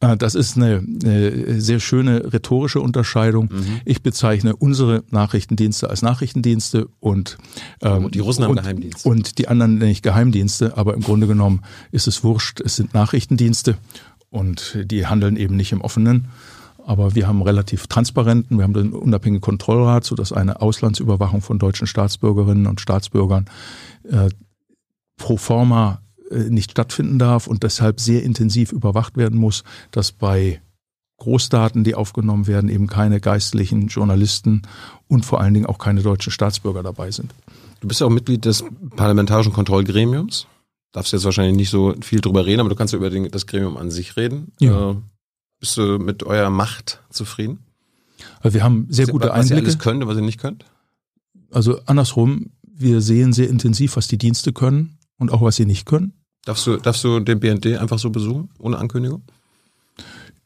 Ah, 0.03 0.15
das 0.15 0.35
ist 0.35 0.57
eine, 0.57 0.83
eine 1.03 1.61
sehr 1.61 1.79
schöne 1.79 2.33
rhetorische 2.33 2.81
Unterscheidung. 2.81 3.49
Mhm. 3.51 3.81
Ich 3.85 4.03
bezeichne 4.03 4.55
unsere 4.55 5.03
Nachrichtendienste 5.11 5.89
als 5.89 6.01
Nachrichtendienste 6.01 6.87
und 6.99 7.37
ähm, 7.81 8.11
die 8.11 8.19
Russen 8.19 8.43
haben 8.43 8.51
und, 8.51 8.57
Geheimdienste. 8.57 9.09
Und 9.09 9.37
die 9.37 9.47
anderen 9.47 9.77
nenne 9.77 9.91
ich 9.91 10.01
Geheimdienste, 10.01 10.77
aber 10.77 10.93
im 10.93 11.01
Grunde 11.01 11.27
genommen 11.27 11.61
ist 11.91 12.07
es 12.07 12.23
wurscht, 12.23 12.59
es 12.59 12.75
sind 12.75 12.93
Nachrichtendienste 12.93 13.77
und 14.29 14.77
die 14.83 15.07
handeln 15.07 15.37
eben 15.37 15.55
nicht 15.55 15.71
im 15.71 15.81
Offenen. 15.81 16.27
Aber 16.85 17.15
wir 17.15 17.27
haben 17.27 17.41
relativ 17.41 17.87
transparenten, 17.87 18.57
wir 18.57 18.63
haben 18.63 18.73
den 18.73 18.91
unabhängigen 18.91 19.39
Kontrollrat, 19.41 20.03
sodass 20.03 20.33
eine 20.33 20.61
Auslandsüberwachung 20.61 21.41
von 21.41 21.59
deutschen 21.59 21.87
Staatsbürgerinnen 21.87 22.67
und 22.67 22.81
Staatsbürgern 22.81 23.45
äh, 24.03 24.29
pro 25.15 25.37
forma 25.37 26.01
nicht 26.31 26.71
stattfinden 26.71 27.19
darf 27.19 27.47
und 27.47 27.63
deshalb 27.63 27.99
sehr 27.99 28.23
intensiv 28.23 28.71
überwacht 28.71 29.17
werden 29.17 29.39
muss, 29.39 29.63
dass 29.91 30.11
bei 30.11 30.61
Großdaten, 31.17 31.83
die 31.83 31.95
aufgenommen 31.95 32.47
werden, 32.47 32.69
eben 32.69 32.87
keine 32.87 33.19
geistlichen 33.21 33.87
Journalisten 33.87 34.63
und 35.07 35.25
vor 35.25 35.39
allen 35.39 35.53
Dingen 35.53 35.65
auch 35.65 35.77
keine 35.77 36.01
deutschen 36.01 36.31
Staatsbürger 36.31 36.83
dabei 36.83 37.11
sind. 37.11 37.33
Du 37.79 37.87
bist 37.87 38.01
ja 38.01 38.07
auch 38.07 38.11
Mitglied 38.11 38.45
des 38.45 38.63
Parlamentarischen 38.95 39.53
Kontrollgremiums. 39.53 40.47
Darfst 40.91 41.13
jetzt 41.13 41.25
wahrscheinlich 41.25 41.55
nicht 41.55 41.69
so 41.69 41.95
viel 42.01 42.21
drüber 42.21 42.45
reden, 42.45 42.59
aber 42.59 42.69
du 42.69 42.75
kannst 42.75 42.93
ja 42.93 42.97
über 42.97 43.09
den, 43.09 43.29
das 43.31 43.47
Gremium 43.47 43.77
an 43.77 43.89
sich 43.89 44.17
reden. 44.17 44.51
Ja. 44.59 44.91
Äh, 44.91 44.95
bist 45.59 45.77
du 45.77 45.97
mit 45.97 46.23
eurer 46.23 46.49
Macht 46.49 47.01
zufrieden? 47.09 47.59
Also 48.41 48.53
wir 48.55 48.63
haben 48.63 48.87
sehr 48.89 49.07
gute 49.07 49.29
was 49.29 49.33
Einblicke. 49.33 49.55
Was 49.55 49.59
ihr 49.61 49.65
alles 49.65 49.79
könnt 49.79 50.03
und 50.03 50.09
was 50.09 50.17
ihr 50.17 50.23
nicht 50.23 50.39
könnt? 50.39 50.65
Also 51.51 51.79
andersrum, 51.85 52.51
wir 52.63 53.01
sehen 53.01 53.33
sehr 53.33 53.49
intensiv, 53.49 53.95
was 53.95 54.07
die 54.07 54.17
Dienste 54.17 54.51
können 54.51 54.97
und 55.17 55.31
auch 55.31 55.41
was 55.41 55.55
sie 55.55 55.65
nicht 55.65 55.85
können. 55.85 56.13
Darfst 56.45 56.67
du, 56.67 56.77
darfst 56.77 57.03
du 57.03 57.19
den 57.19 57.39
BND 57.39 57.77
einfach 57.77 57.99
so 57.99 58.09
besuchen, 58.09 58.49
ohne 58.59 58.77
Ankündigung? 58.77 59.23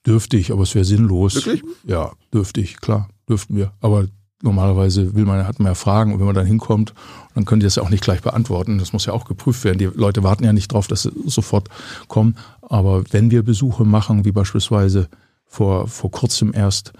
Dürfte 0.05 0.37
ich, 0.37 0.51
aber 0.51 0.63
es 0.63 0.75
wäre 0.75 0.85
sinnlos. 0.85 1.35
Wirklich? 1.35 1.63
Ja, 1.83 2.11
dürfte 2.33 2.61
ich, 2.61 2.77
klar, 2.77 3.09
dürften 3.27 3.55
wir. 3.55 3.73
Aber 3.81 4.07
normalerweise 4.41 5.15
will 5.15 5.25
man, 5.25 5.47
hat 5.47 5.59
man 5.59 5.71
ja 5.71 5.75
Fragen 5.75 6.13
und 6.13 6.19
wenn 6.19 6.27
man 6.27 6.35
dann 6.35 6.45
hinkommt, 6.45 6.93
dann 7.33 7.45
können 7.45 7.59
die 7.59 7.65
das 7.65 7.75
ja 7.75 7.83
auch 7.83 7.89
nicht 7.89 8.03
gleich 8.03 8.21
beantworten. 8.21 8.77
Das 8.77 8.93
muss 8.93 9.05
ja 9.05 9.13
auch 9.13 9.25
geprüft 9.25 9.63
werden. 9.63 9.79
Die 9.79 9.85
Leute 9.85 10.23
warten 10.23 10.43
ja 10.43 10.53
nicht 10.53 10.71
drauf, 10.71 10.87
dass 10.87 11.03
sie 11.03 11.11
sofort 11.25 11.69
kommen. 12.07 12.37
Aber 12.61 13.03
wenn 13.11 13.31
wir 13.31 13.43
Besuche 13.43 13.83
machen, 13.83 14.25
wie 14.25 14.31
beispielsweise 14.31 15.09
vor, 15.45 15.87
vor 15.87 16.11
kurzem 16.11 16.53
erst, 16.53 16.93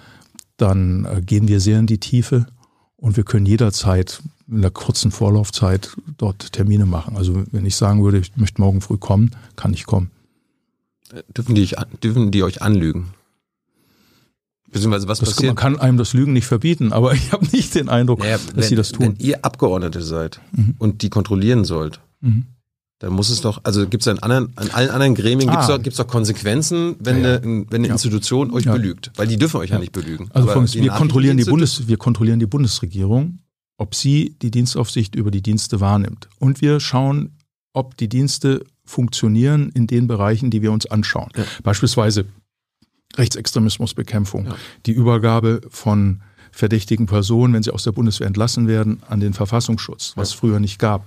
dann 0.58 1.06
äh, 1.06 1.22
gehen 1.22 1.48
wir 1.48 1.60
sehr 1.60 1.80
in 1.80 1.88
die 1.88 2.00
Tiefe 2.00 2.48
und 2.96 3.16
wir 3.16 3.24
können 3.24 3.46
jederzeit 3.46 4.22
in 4.50 4.58
einer 4.58 4.72
kurzen 4.72 5.12
Vorlaufzeit 5.12 5.96
dort 6.18 6.54
Termine 6.54 6.86
machen. 6.86 7.18
Also 7.18 7.44
wenn 7.52 7.66
ich 7.66 7.76
sagen 7.76 8.04
würde, 8.04 8.20
ich 8.20 8.36
möchte 8.38 8.62
morgen 8.62 8.82
früh 8.82 8.98
kommen, 8.98 9.32
kann 9.56 9.74
ich 9.74 9.86
kommen. 9.86 10.12
Dürfen 11.36 11.56
die, 11.56 11.76
dürfen 12.04 12.32
die 12.32 12.44
euch 12.44 12.62
anlügen? 12.62 13.14
Beziehungsweise 14.70 15.08
was 15.08 15.20
das, 15.20 15.30
passiert? 15.30 15.50
Man 15.50 15.56
kann 15.56 15.80
einem 15.80 15.98
das 15.98 16.14
Lügen 16.14 16.34
nicht 16.34 16.46
verbieten, 16.46 16.92
aber 16.92 17.14
ich 17.14 17.32
habe 17.32 17.46
nicht 17.52 17.76
den 17.76 17.90
Eindruck, 17.90 18.20
naja, 18.20 18.38
dass 18.38 18.56
wenn, 18.56 18.64
sie 18.64 18.76
das 18.76 18.92
tun. 18.92 19.06
Wenn 19.06 19.16
ihr 19.26 19.44
Abgeordnete 19.44 20.02
seid 20.02 20.42
mhm. 20.52 20.76
und 20.78 21.02
die 21.02 21.10
kontrollieren 21.10 21.66
sollt, 21.66 22.00
mhm. 22.22 22.46
Dann 23.00 23.14
muss 23.14 23.30
es 23.30 23.42
doch, 23.42 23.62
also 23.64 23.88
gibt 23.88 24.02
es 24.02 24.08
an, 24.08 24.18
anderen, 24.18 24.52
an 24.56 24.72
allen 24.72 24.90
anderen 24.90 25.14
Gremien, 25.14 25.52
gibt 25.52 25.62
es 25.62 25.70
ah. 25.70 25.78
doch, 25.78 25.94
doch 25.94 26.08
Konsequenzen, 26.08 26.96
wenn, 27.00 27.22
ja, 27.22 27.30
ja. 27.30 27.36
Eine, 27.38 27.66
wenn 27.70 27.82
eine 27.82 27.88
ja. 27.90 27.94
Institution 27.94 28.50
euch 28.50 28.66
belügt? 28.66 29.12
Weil 29.16 29.28
die 29.28 29.38
dürfen 29.38 29.58
euch 29.58 29.70
ja, 29.70 29.78
nicht 29.78 29.92
belügen. 29.92 30.32
Also 30.34 30.48
folgendes, 30.48 30.74
wir 30.74 30.90
kontrollieren, 30.90 31.38
die 31.38 31.44
Bundes, 31.44 31.88
wir 31.88 31.98
kontrollieren 31.98 32.40
die 32.40 32.48
Bundesregierung, 32.48 33.38
ob 33.78 33.96
sie 33.96 34.36
die 34.42 34.52
Dienstaufsicht 34.52 35.16
über 35.16 35.32
die 35.32 35.42
Dienste 35.42 35.80
wahrnimmt. 35.80 36.30
Und 36.40 36.62
wir 36.62 36.80
schauen, 36.80 37.38
ob 37.74 37.96
die 37.98 38.10
Dienste 38.10 38.66
funktionieren 38.86 39.70
in 39.74 39.88
den 39.88 40.08
Bereichen, 40.08 40.50
die 40.50 40.62
wir 40.62 40.72
uns 40.72 40.86
anschauen. 40.88 41.30
Beispielsweise 41.64 42.26
Rechtsextremismusbekämpfung, 43.16 44.48
die 44.86 44.92
Übergabe 44.92 45.62
von 45.70 46.22
verdächtigen 46.52 47.06
Personen, 47.06 47.54
wenn 47.54 47.64
sie 47.64 47.72
aus 47.72 47.84
der 47.84 47.92
Bundeswehr 47.92 48.28
entlassen 48.28 48.68
werden, 48.68 49.02
an 49.08 49.20
den 49.20 49.34
Verfassungsschutz, 49.34 50.14
was 50.16 50.34
früher 50.34 50.60
nicht 50.60 50.80
gab. 50.80 51.06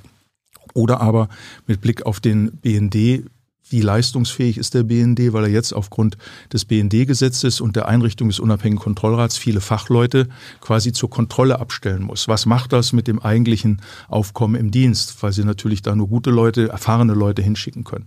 Oder 0.74 1.00
aber 1.00 1.28
mit 1.66 1.80
Blick 1.80 2.06
auf 2.06 2.20
den 2.20 2.52
BND, 2.52 3.24
wie 3.70 3.80
leistungsfähig 3.80 4.58
ist 4.58 4.74
der 4.74 4.82
BND, 4.82 5.32
weil 5.32 5.44
er 5.44 5.50
jetzt 5.50 5.72
aufgrund 5.72 6.16
des 6.52 6.64
BND-Gesetzes 6.64 7.60
und 7.60 7.76
der 7.76 7.88
Einrichtung 7.88 8.28
des 8.28 8.40
unabhängigen 8.40 8.82
Kontrollrats 8.82 9.36
viele 9.36 9.60
Fachleute 9.60 10.28
quasi 10.60 10.92
zur 10.92 11.10
Kontrolle 11.10 11.60
abstellen 11.60 12.02
muss. 12.02 12.28
Was 12.28 12.46
macht 12.46 12.72
das 12.72 12.92
mit 12.92 13.06
dem 13.06 13.20
eigentlichen 13.20 13.80
Aufkommen 14.08 14.56
im 14.56 14.70
Dienst, 14.70 15.22
weil 15.22 15.32
sie 15.32 15.44
natürlich 15.44 15.82
da 15.82 15.94
nur 15.94 16.08
gute 16.08 16.30
Leute, 16.30 16.68
erfahrene 16.68 17.14
Leute 17.14 17.42
hinschicken 17.42 17.84
können. 17.84 18.06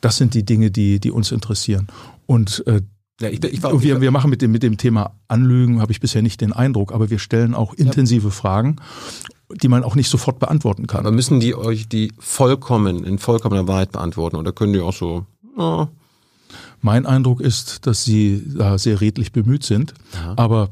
Das 0.00 0.16
sind 0.16 0.34
die 0.34 0.44
Dinge, 0.44 0.70
die, 0.70 1.00
die 1.00 1.10
uns 1.10 1.32
interessieren. 1.32 1.88
Und 2.26 2.64
äh, 2.66 2.82
ja, 3.20 3.28
ich, 3.28 3.42
ich 3.42 3.62
war, 3.62 3.82
wir, 3.82 4.00
wir 4.00 4.10
machen 4.10 4.30
mit 4.30 4.42
dem, 4.42 4.52
mit 4.52 4.62
dem 4.62 4.76
Thema 4.76 5.16
Anlügen, 5.26 5.80
habe 5.80 5.90
ich 5.90 6.00
bisher 6.00 6.22
nicht 6.22 6.40
den 6.40 6.52
Eindruck, 6.52 6.92
aber 6.92 7.10
wir 7.10 7.18
stellen 7.18 7.54
auch 7.54 7.74
intensive 7.74 8.28
ja. 8.28 8.32
Fragen 8.32 8.76
die 9.50 9.68
man 9.68 9.82
auch 9.82 9.94
nicht 9.94 10.08
sofort 10.08 10.38
beantworten 10.38 10.86
kann. 10.86 11.00
Aber 11.00 11.12
müssen 11.12 11.40
die 11.40 11.54
euch 11.54 11.88
die 11.88 12.12
vollkommen, 12.18 13.04
in 13.04 13.18
vollkommener 13.18 13.66
Wahrheit 13.66 13.92
beantworten 13.92 14.36
oder 14.36 14.52
können 14.52 14.72
die 14.72 14.80
auch 14.80 14.94
so, 14.94 15.26
oh. 15.56 15.86
Mein 16.80 17.06
Eindruck 17.06 17.40
ist, 17.40 17.86
dass 17.86 18.04
sie 18.04 18.42
da 18.56 18.78
sehr 18.78 19.00
redlich 19.00 19.32
bemüht 19.32 19.64
sind, 19.64 19.94
Aha. 20.14 20.34
aber 20.36 20.70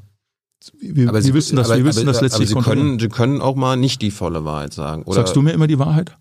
wir, 0.79 1.09
aber 1.09 1.21
sie, 1.21 1.35
wissen 1.35 1.57
das, 1.57 1.69
aber, 1.69 1.79
wir 1.79 1.85
wissen 1.85 2.03
aber, 2.03 2.13
das 2.13 2.23
letztlich 2.23 2.53
aber 2.53 2.63
sie 2.63 2.71
können, 2.71 2.99
sie 2.99 3.09
können 3.09 3.41
auch 3.41 3.57
mal 3.57 3.77
nicht 3.77 4.03
die 4.03 4.11
volle 4.11 4.45
Wahrheit 4.45 4.73
sagen. 4.73 5.03
Oder? 5.03 5.17
Sagst 5.17 5.37
du 5.37 5.43
mir 5.43 5.53
immer 5.53 5.67
die 5.67 5.79
Wahrheit? 5.79 6.17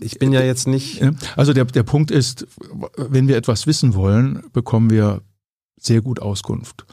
Ich 0.00 0.18
bin 0.18 0.32
ja 0.32 0.42
jetzt 0.42 0.66
nicht. 0.66 1.02
Also 1.36 1.52
der, 1.52 1.64
der 1.64 1.82
Punkt 1.82 2.10
ist, 2.10 2.46
wenn 2.96 3.28
wir 3.28 3.36
etwas 3.36 3.66
wissen 3.66 3.94
wollen, 3.94 4.42
bekommen 4.52 4.90
wir 4.90 5.22
sehr 5.78 6.02
gut 6.02 6.20
Auskunft. 6.20 6.84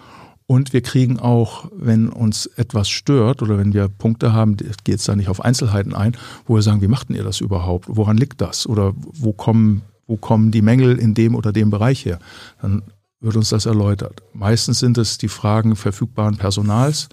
Und 0.48 0.72
wir 0.72 0.82
kriegen 0.82 1.20
auch, 1.20 1.70
wenn 1.76 2.08
uns 2.08 2.46
etwas 2.46 2.88
stört 2.88 3.42
oder 3.42 3.58
wenn 3.58 3.74
wir 3.74 3.90
Punkte 3.90 4.32
haben, 4.32 4.56
geht 4.56 5.00
es 5.00 5.04
da 5.04 5.16
nicht 5.16 5.28
auf 5.28 5.44
Einzelheiten 5.44 5.94
ein, 5.94 6.16
wo 6.46 6.56
wir 6.56 6.62
sagen, 6.62 6.82
wie 6.82 6.88
machten 6.88 7.14
ihr 7.14 7.24
das 7.26 7.42
überhaupt? 7.42 7.88
Woran 7.90 8.16
liegt 8.16 8.40
das? 8.40 8.66
Oder 8.66 8.94
wo 8.96 9.34
kommen, 9.34 9.82
wo 10.08 10.16
kommen 10.16 10.52
die 10.52 10.62
Mängel 10.62 10.98
in 10.98 11.14
dem 11.14 11.36
oder 11.36 11.52
dem 11.52 11.70
Bereich 11.70 12.06
her? 12.06 12.20
Dann 12.62 12.84
wird 13.20 13.36
uns 13.36 13.50
das 13.50 13.66
erläutert. 13.66 14.24
Meistens 14.34 14.80
sind 14.80 14.98
es 14.98 15.18
die 15.18 15.28
Fragen 15.28 15.76
verfügbaren 15.76 16.38
Personals. 16.38 17.10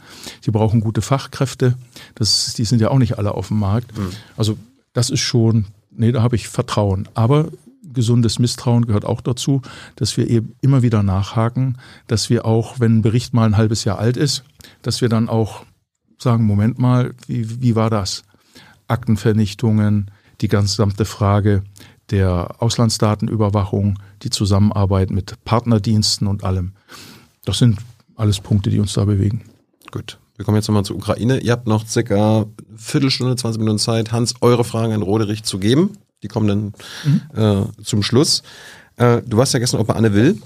Die 0.47 0.53
brauchen 0.53 0.81
gute 0.81 1.03
Fachkräfte. 1.03 1.77
Das, 2.15 2.55
die 2.55 2.65
sind 2.65 2.81
ja 2.81 2.91
auch 2.91 2.99
nicht 2.99 3.19
alle 3.19 3.35
auf 3.35 3.49
dem 3.49 3.59
Markt. 3.59 3.97
Mhm. 3.99 4.11
Also 4.37 4.57
das 4.93 5.11
ist 5.11 5.21
schon, 5.21 5.67
nee, 5.91 6.13
da 6.13 6.23
habe 6.23 6.37
ich 6.37 6.47
Vertrauen. 6.47 7.09
Aber 7.15 7.49
gesundes 7.95 8.39
Misstrauen 8.39 8.87
gehört 8.87 9.05
auch 9.05 9.21
dazu, 9.21 9.63
dass 9.97 10.17
wir 10.17 10.29
eben 10.29 10.55
immer 10.61 10.83
wieder 10.83 11.03
nachhaken, 11.03 11.79
dass 12.07 12.31
wir 12.31 12.45
auch, 12.45 12.81
wenn 12.81 12.99
ein 12.99 13.03
Bericht 13.03 13.35
mal 13.35 13.47
ein 13.47 13.57
halbes 13.57 13.85
Jahr 13.85 13.99
alt 13.99 14.17
ist, 14.17 14.45
dass 14.83 15.01
wir 15.01 15.09
dann 15.09 15.29
auch 15.29 15.65
sagen, 16.19 16.45
Moment 16.45 16.79
mal, 16.79 17.15
wie, 17.27 17.63
wie 17.63 17.75
war 17.75 17.91
das? 17.91 18.25
Aktenvernichtungen, 18.89 20.11
die 20.41 20.49
gesamte 20.49 21.05
Frage 21.05 21.63
der 22.11 22.57
Auslandsdatenüberwachung, 22.59 23.99
die 24.23 24.31
Zusammenarbeit 24.31 25.11
mit 25.11 25.43
Partnerdiensten 25.45 26.27
und 26.27 26.45
allem. 26.45 26.73
Das 27.45 27.59
sind 27.59 27.79
alles 28.17 28.41
Punkte, 28.41 28.71
die 28.71 28.79
uns 28.79 28.93
da 28.95 29.05
bewegen. 29.05 29.45
Gut. 29.91 30.19
Wir 30.37 30.45
kommen 30.45 30.57
jetzt 30.57 30.67
nochmal 30.67 30.85
zur 30.85 30.97
Ukraine. 30.97 31.39
Ihr 31.39 31.53
habt 31.53 31.69
noch 31.69 31.87
circa 31.87 32.47
Viertelstunde, 32.75 33.37
20 33.37 33.61
Minuten 33.61 33.79
Zeit, 33.79 34.11
Hans, 34.11 34.35
eure 34.41 34.65
Fragen 34.65 34.93
an 34.93 35.03
Roderich 35.03 35.45
zu 35.45 35.59
geben. 35.59 35.93
Die 36.25 36.29
kommen 36.29 36.49
dann 36.49 36.73
mhm. 37.05 37.21
äh, 37.79 37.83
zum 37.85 38.03
Schluss. 38.03 38.43
Äh, 38.97 39.23
du 39.23 39.37
warst 39.37 39.53
ja 39.53 39.61
gestern 39.61 39.81
auch 39.81 39.87
bei 39.87 39.95
Anne 39.95 40.15
Will 40.15 40.41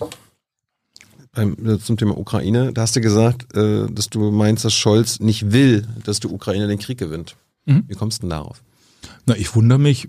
beim, 1.33 1.57
äh, 1.65 1.79
zum 1.79 1.97
Thema 1.97 2.19
Ukraine. 2.19 2.73
Da 2.73 2.83
hast 2.83 2.97
du 2.97 3.01
gesagt, 3.01 3.55
äh, 3.57 3.87
dass 3.91 4.11
du 4.11 4.31
meinst, 4.31 4.65
dass 4.65 4.75
Scholz 4.75 5.21
nicht 5.21 5.53
will, 5.53 5.87
dass 6.05 6.21
die 6.21 6.27
Ukraine 6.27 6.67
den 6.67 6.79
Krieg 6.79 6.99
gewinnt. 6.99 7.37
Mhm. 7.65 7.85
Wie 7.87 7.95
kommst 7.95 8.19
du 8.19 8.23
denn 8.23 8.31
darauf? 8.31 8.63
Na, 9.25 9.37
ich 9.37 9.55
wundere 9.55 9.79
mich, 9.79 10.09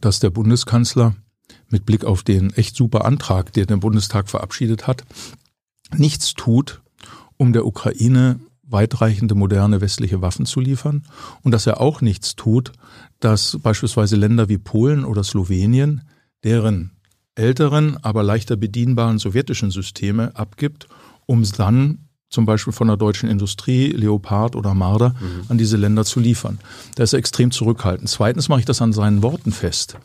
dass 0.00 0.20
der 0.20 0.30
Bundeskanzler 0.30 1.16
mit 1.68 1.86
Blick 1.86 2.04
auf 2.04 2.22
den 2.22 2.52
echt 2.54 2.76
super 2.76 3.04
Antrag, 3.04 3.52
den 3.52 3.66
der 3.66 3.76
Bundestag 3.76 4.28
verabschiedet 4.28 4.86
hat, 4.86 5.04
nichts 5.96 6.34
tut, 6.34 6.80
um 7.36 7.52
der 7.52 7.66
Ukraine 7.66 8.38
weitreichende 8.62 9.34
moderne 9.34 9.80
westliche 9.80 10.22
Waffen 10.22 10.46
zu 10.46 10.60
liefern 10.60 11.02
und 11.42 11.52
dass 11.52 11.66
er 11.66 11.80
auch 11.80 12.00
nichts 12.00 12.36
tut, 12.36 12.72
dass 13.20 13.58
beispielsweise 13.62 14.16
Länder 14.16 14.48
wie 14.48 14.58
Polen 14.58 15.04
oder 15.04 15.22
Slowenien 15.22 16.02
deren 16.42 16.92
älteren, 17.34 17.96
aber 18.02 18.22
leichter 18.22 18.56
bedienbaren 18.56 19.18
sowjetischen 19.18 19.70
Systeme 19.70 20.34
abgibt, 20.34 20.88
um 21.26 21.44
dann 21.56 22.10
zum 22.30 22.46
Beispiel 22.46 22.72
von 22.72 22.86
der 22.86 22.96
deutschen 22.96 23.28
Industrie, 23.28 23.88
Leopard 23.88 24.54
oder 24.54 24.72
Marder, 24.72 25.16
mhm. 25.20 25.42
an 25.48 25.58
diese 25.58 25.76
Länder 25.76 26.04
zu 26.04 26.20
liefern. 26.20 26.60
Da 26.94 27.02
ist 27.02 27.12
er 27.12 27.18
extrem 27.18 27.50
zurückhaltend. 27.50 28.08
Zweitens 28.08 28.48
mache 28.48 28.60
ich 28.60 28.66
das 28.66 28.80
an 28.80 28.92
seinen 28.92 29.22
Worten 29.22 29.50
fest, 29.50 29.96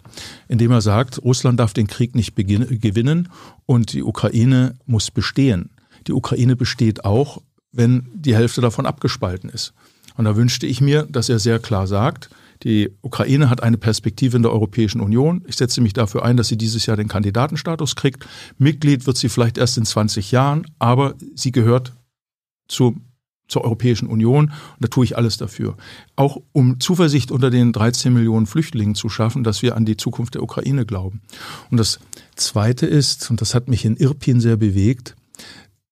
indem 0.48 0.72
er 0.72 0.82
sagt, 0.82 1.24
Russland 1.24 1.60
darf 1.60 1.74
den 1.74 1.88
Krieg 1.88 2.16
nicht 2.16 2.36
gewinnen 2.36 3.30
und 3.68 3.94
die 3.94 4.04
Ukraine 4.04 4.76
muss 4.88 5.12
bestehen. 5.12 5.70
Die 6.08 6.14
Ukraine 6.14 6.56
besteht 6.56 7.06
auch, 7.06 7.42
wenn 7.72 8.08
die 8.16 8.36
Hälfte 8.36 8.62
davon 8.62 8.88
abgespalten 8.88 9.50
ist. 9.50 9.74
Und 10.18 10.26
da 10.26 10.36
wünschte 10.36 10.66
ich 10.66 10.82
mir, 10.82 11.04
dass 11.04 11.30
er 11.30 11.40
sehr 11.40 11.60
klar 11.60 11.86
sagt, 11.86 12.30
die 12.64 12.92
Ukraine 13.02 13.50
hat 13.50 13.62
eine 13.62 13.78
Perspektive 13.78 14.38
in 14.38 14.44
der 14.44 14.52
Europäischen 14.52 15.02
Union. 15.02 15.44
Ich 15.48 15.58
setze 15.58 15.82
mich 15.82 15.94
dafür 15.94 16.24
ein, 16.24 16.38
dass 16.38 16.48
sie 16.48 16.58
dieses 16.58 16.86
Jahr 16.86 16.98
den 16.98 17.08
Kandidatenstatus 17.08 17.96
kriegt. 17.96 18.26
Mitglied 18.58 19.06
wird 19.06 19.18
sie 19.18 19.30
vielleicht 19.30 19.58
erst 19.58 19.78
in 19.78 19.86
20 19.86 20.32
Jahren, 20.32 20.66
aber 20.80 21.16
sie 21.36 21.52
gehört 21.52 21.94
zu, 22.68 22.98
zur 23.48 23.64
Europäischen 23.64 24.08
Union 24.08 24.46
und 24.46 24.56
da 24.80 24.88
tue 24.88 25.06
ich 25.06 25.18
alles 25.18 25.38
dafür. 25.38 25.78
Auch 26.16 26.42
um 26.52 26.80
Zuversicht 26.80 27.32
unter 27.32 27.50
den 27.50 27.74
13 27.74 28.14
Millionen 28.14 28.46
Flüchtlingen 28.48 28.96
zu 28.96 29.10
schaffen, 29.10 29.44
dass 29.44 29.62
wir 29.62 29.76
an 29.76 29.86
die 29.86 29.98
Zukunft 29.98 30.36
der 30.36 30.44
Ukraine 30.44 30.86
glauben. 30.86 31.22
Und 31.70 31.78
das 31.78 32.00
Zweite 32.36 32.86
ist, 32.86 33.30
und 33.30 33.42
das 33.42 33.54
hat 33.54 33.68
mich 33.68 33.86
in 33.86 33.98
Irpin 33.98 34.40
sehr 34.40 34.58
bewegt, 34.58 35.16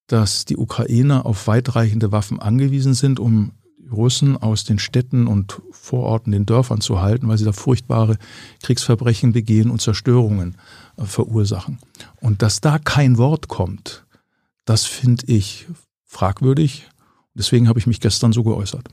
dass 0.07 0.45
die 0.45 0.57
Ukrainer 0.57 1.25
auf 1.25 1.47
weitreichende 1.47 2.11
Waffen 2.11 2.39
angewiesen 2.39 2.93
sind, 2.93 3.19
um 3.19 3.51
Russen 3.93 4.37
aus 4.37 4.63
den 4.63 4.79
Städten 4.79 5.27
und 5.27 5.61
Vororten, 5.71 6.31
den 6.31 6.45
Dörfern 6.45 6.81
zu 6.81 7.01
halten, 7.01 7.27
weil 7.27 7.37
sie 7.37 7.45
da 7.45 7.53
furchtbare 7.53 8.17
Kriegsverbrechen 8.61 9.33
begehen 9.33 9.69
und 9.69 9.81
Zerstörungen 9.81 10.57
äh, 10.97 11.05
verursachen. 11.05 11.79
Und 12.19 12.41
dass 12.41 12.61
da 12.61 12.79
kein 12.79 13.17
Wort 13.17 13.47
kommt, 13.47 14.05
das 14.65 14.85
finde 14.85 15.25
ich 15.27 15.67
fragwürdig. 16.05 16.89
Deswegen 17.33 17.67
habe 17.67 17.79
ich 17.79 17.87
mich 17.87 17.99
gestern 17.99 18.33
so 18.33 18.43
geäußert. 18.43 18.89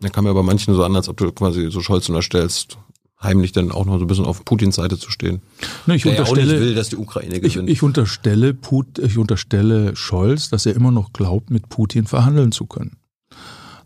Da 0.00 0.08
kam 0.08 0.24
mir 0.24 0.30
aber 0.30 0.42
manchen 0.42 0.74
so 0.74 0.82
an, 0.84 0.96
als 0.96 1.08
ob 1.08 1.16
du 1.16 1.30
quasi 1.30 1.70
so 1.70 1.80
Scholz 1.80 2.08
unterstellst, 2.08 2.78
heimlich 3.22 3.52
dann 3.52 3.70
auch 3.70 3.84
noch 3.84 3.98
so 3.98 4.04
ein 4.04 4.06
bisschen 4.08 4.24
auf 4.24 4.44
Putins 4.44 4.76
Seite 4.76 4.98
zu 4.98 5.10
stehen. 5.10 5.42
Ne, 5.86 5.94
ich, 5.94 6.06
unterstelle, 6.06 6.54
ja 6.54 6.60
will, 6.60 6.74
dass 6.74 6.88
die 6.88 6.96
Ukraine 6.96 7.40
gewinnt. 7.40 7.68
Ich, 7.68 7.76
ich, 7.76 7.82
unterstelle 7.82 8.54
Put, 8.54 8.98
ich 8.98 9.16
unterstelle 9.16 9.94
Scholz, 9.94 10.50
dass 10.50 10.66
er 10.66 10.74
immer 10.74 10.90
noch 10.90 11.12
glaubt, 11.12 11.50
mit 11.50 11.68
Putin 11.68 12.06
verhandeln 12.06 12.52
zu 12.52 12.66
können. 12.66 12.96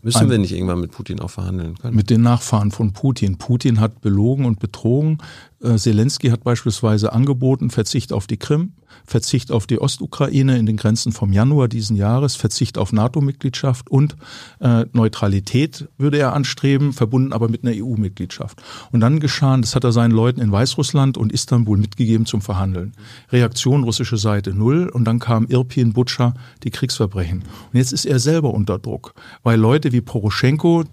Müssen 0.01 0.23
ein, 0.23 0.29
wir 0.29 0.37
nicht 0.37 0.53
irgendwann 0.53 0.79
mit 0.79 0.91
Putin 0.91 1.19
auch 1.19 1.29
verhandeln 1.29 1.77
können? 1.77 1.95
Mit 1.95 2.09
den 2.09 2.21
Nachfahren 2.21 2.71
von 2.71 2.93
Putin. 2.93 3.37
Putin 3.37 3.79
hat 3.79 4.01
belogen 4.01 4.45
und 4.45 4.59
betrogen. 4.59 5.19
Äh, 5.61 5.75
Zelensky 5.75 6.29
hat 6.29 6.43
beispielsweise 6.43 7.13
angeboten, 7.13 7.69
Verzicht 7.69 8.13
auf 8.13 8.27
die 8.27 8.37
Krim, 8.37 8.73
Verzicht 9.05 9.51
auf 9.51 9.65
die 9.65 9.79
Ostukraine 9.79 10.57
in 10.57 10.65
den 10.65 10.77
Grenzen 10.77 11.11
vom 11.11 11.33
Januar 11.33 11.67
diesen 11.67 11.95
Jahres, 11.95 12.35
Verzicht 12.35 12.77
auf 12.77 12.93
NATO-Mitgliedschaft 12.93 13.89
und 13.89 14.15
äh, 14.59 14.85
Neutralität 14.93 15.87
würde 15.97 16.19
er 16.19 16.33
anstreben, 16.33 16.93
verbunden 16.93 17.33
aber 17.33 17.49
mit 17.49 17.63
einer 17.63 17.73
EU-Mitgliedschaft. 17.75 18.61
Und 18.91 18.99
dann 18.99 19.19
geschahen, 19.19 19.61
das 19.61 19.75
hat 19.75 19.83
er 19.83 19.91
seinen 19.91 20.11
Leuten 20.11 20.41
in 20.41 20.51
Weißrussland 20.51 21.17
und 21.17 21.31
Istanbul 21.31 21.77
mitgegeben 21.77 22.25
zum 22.25 22.41
Verhandeln. 22.41 22.93
Reaktion 23.31 23.83
russische 23.83 24.17
Seite 24.17 24.53
null 24.53 24.89
und 24.89 25.05
dann 25.05 25.19
kam 25.19 25.47
Irpin, 25.47 25.93
Butscha, 25.93 26.33
die 26.63 26.69
Kriegsverbrechen. 26.69 27.39
Und 27.39 27.77
jetzt 27.77 27.93
ist 27.93 28.05
er 28.05 28.19
selber 28.19 28.53
unter 28.53 28.77
Druck, 28.77 29.13
weil 29.43 29.59
Leute 29.59 29.91
wie 29.91 30.01
Poroschenko, 30.01 30.83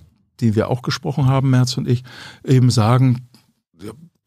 die 0.41 0.57
wir 0.57 0.69
auch 0.69 0.83
gesprochen 0.83 1.27
haben, 1.27 1.51
Merz 1.51 1.77
und 1.77 1.87
ich, 1.87 2.03
eben 2.45 2.71
sagen, 2.71 3.29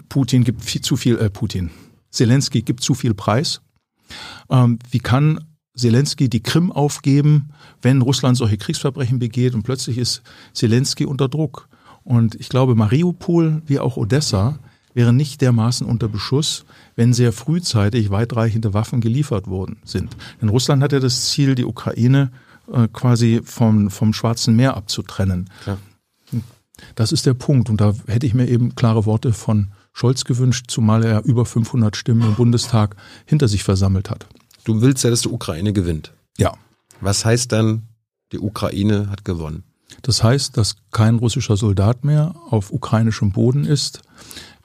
Putin 0.09 0.43
gibt 0.43 0.63
viel, 0.63 0.81
zu 0.81 0.95
viel, 0.95 1.17
äh, 1.17 1.29
Putin, 1.29 1.71
Zelensky 2.09 2.61
gibt 2.61 2.81
zu 2.83 2.93
viel 2.93 3.13
Preis. 3.13 3.61
Ähm, 4.49 4.79
wie 4.89 4.99
kann 4.99 5.43
Zelensky 5.75 6.29
die 6.29 6.41
Krim 6.41 6.71
aufgeben, 6.71 7.49
wenn 7.81 8.01
Russland 8.01 8.37
solche 8.37 8.57
Kriegsverbrechen 8.57 9.19
begeht 9.19 9.53
und 9.53 9.63
plötzlich 9.63 9.97
ist 9.97 10.23
Zelensky 10.53 11.05
unter 11.05 11.27
Druck? 11.27 11.69
Und 12.03 12.35
ich 12.35 12.49
glaube, 12.49 12.75
Mariupol 12.75 13.61
wie 13.65 13.79
auch 13.79 13.97
Odessa 13.97 14.59
wäre 14.93 15.13
nicht 15.13 15.41
dermaßen 15.41 15.85
unter 15.85 16.07
Beschuss, 16.07 16.65
wenn 16.95 17.13
sehr 17.13 17.31
frühzeitig 17.31 18.09
weitreichende 18.09 18.73
Waffen 18.73 19.01
geliefert 19.01 19.47
worden 19.47 19.77
sind. 19.83 20.17
Denn 20.41 20.49
Russland 20.49 20.81
hat 20.81 20.91
ja 20.91 20.99
das 20.99 21.29
Ziel, 21.29 21.53
die 21.53 21.65
Ukraine 21.65 22.31
äh, 22.71 22.87
quasi 22.91 23.41
vom, 23.43 23.91
vom 23.91 24.13
Schwarzen 24.13 24.55
Meer 24.55 24.75
abzutrennen. 24.75 25.49
Ja. 25.65 25.77
Das 26.95 27.11
ist 27.11 27.25
der 27.25 27.33
Punkt. 27.33 27.69
Und 27.69 27.81
da 27.81 27.93
hätte 28.07 28.25
ich 28.25 28.33
mir 28.33 28.47
eben 28.47 28.75
klare 28.75 29.05
Worte 29.05 29.33
von 29.33 29.67
Scholz 29.97 30.25
gewünscht, 30.25 30.65
zumal 30.67 31.03
er 31.03 31.25
über 31.25 31.43
500 31.43 31.97
Stimmen 31.97 32.21
im 32.21 32.35
Bundestag 32.35 32.95
hinter 33.25 33.47
sich 33.47 33.63
versammelt 33.63 34.11
hat. 34.11 34.27
Du 34.63 34.79
willst 34.81 35.03
ja, 35.03 35.09
dass 35.09 35.21
die 35.21 35.29
Ukraine 35.29 35.73
gewinnt. 35.73 36.13
Ja. 36.37 36.53
Was 37.01 37.25
heißt 37.25 37.51
dann, 37.51 37.87
die 38.31 38.37
Ukraine 38.37 39.09
hat 39.09 39.25
gewonnen? 39.25 39.63
Das 40.03 40.23
heißt, 40.23 40.55
dass 40.55 40.75
kein 40.91 41.15
russischer 41.15 41.57
Soldat 41.57 42.03
mehr 42.03 42.35
auf 42.51 42.71
ukrainischem 42.71 43.31
Boden 43.31 43.65
ist 43.65 44.01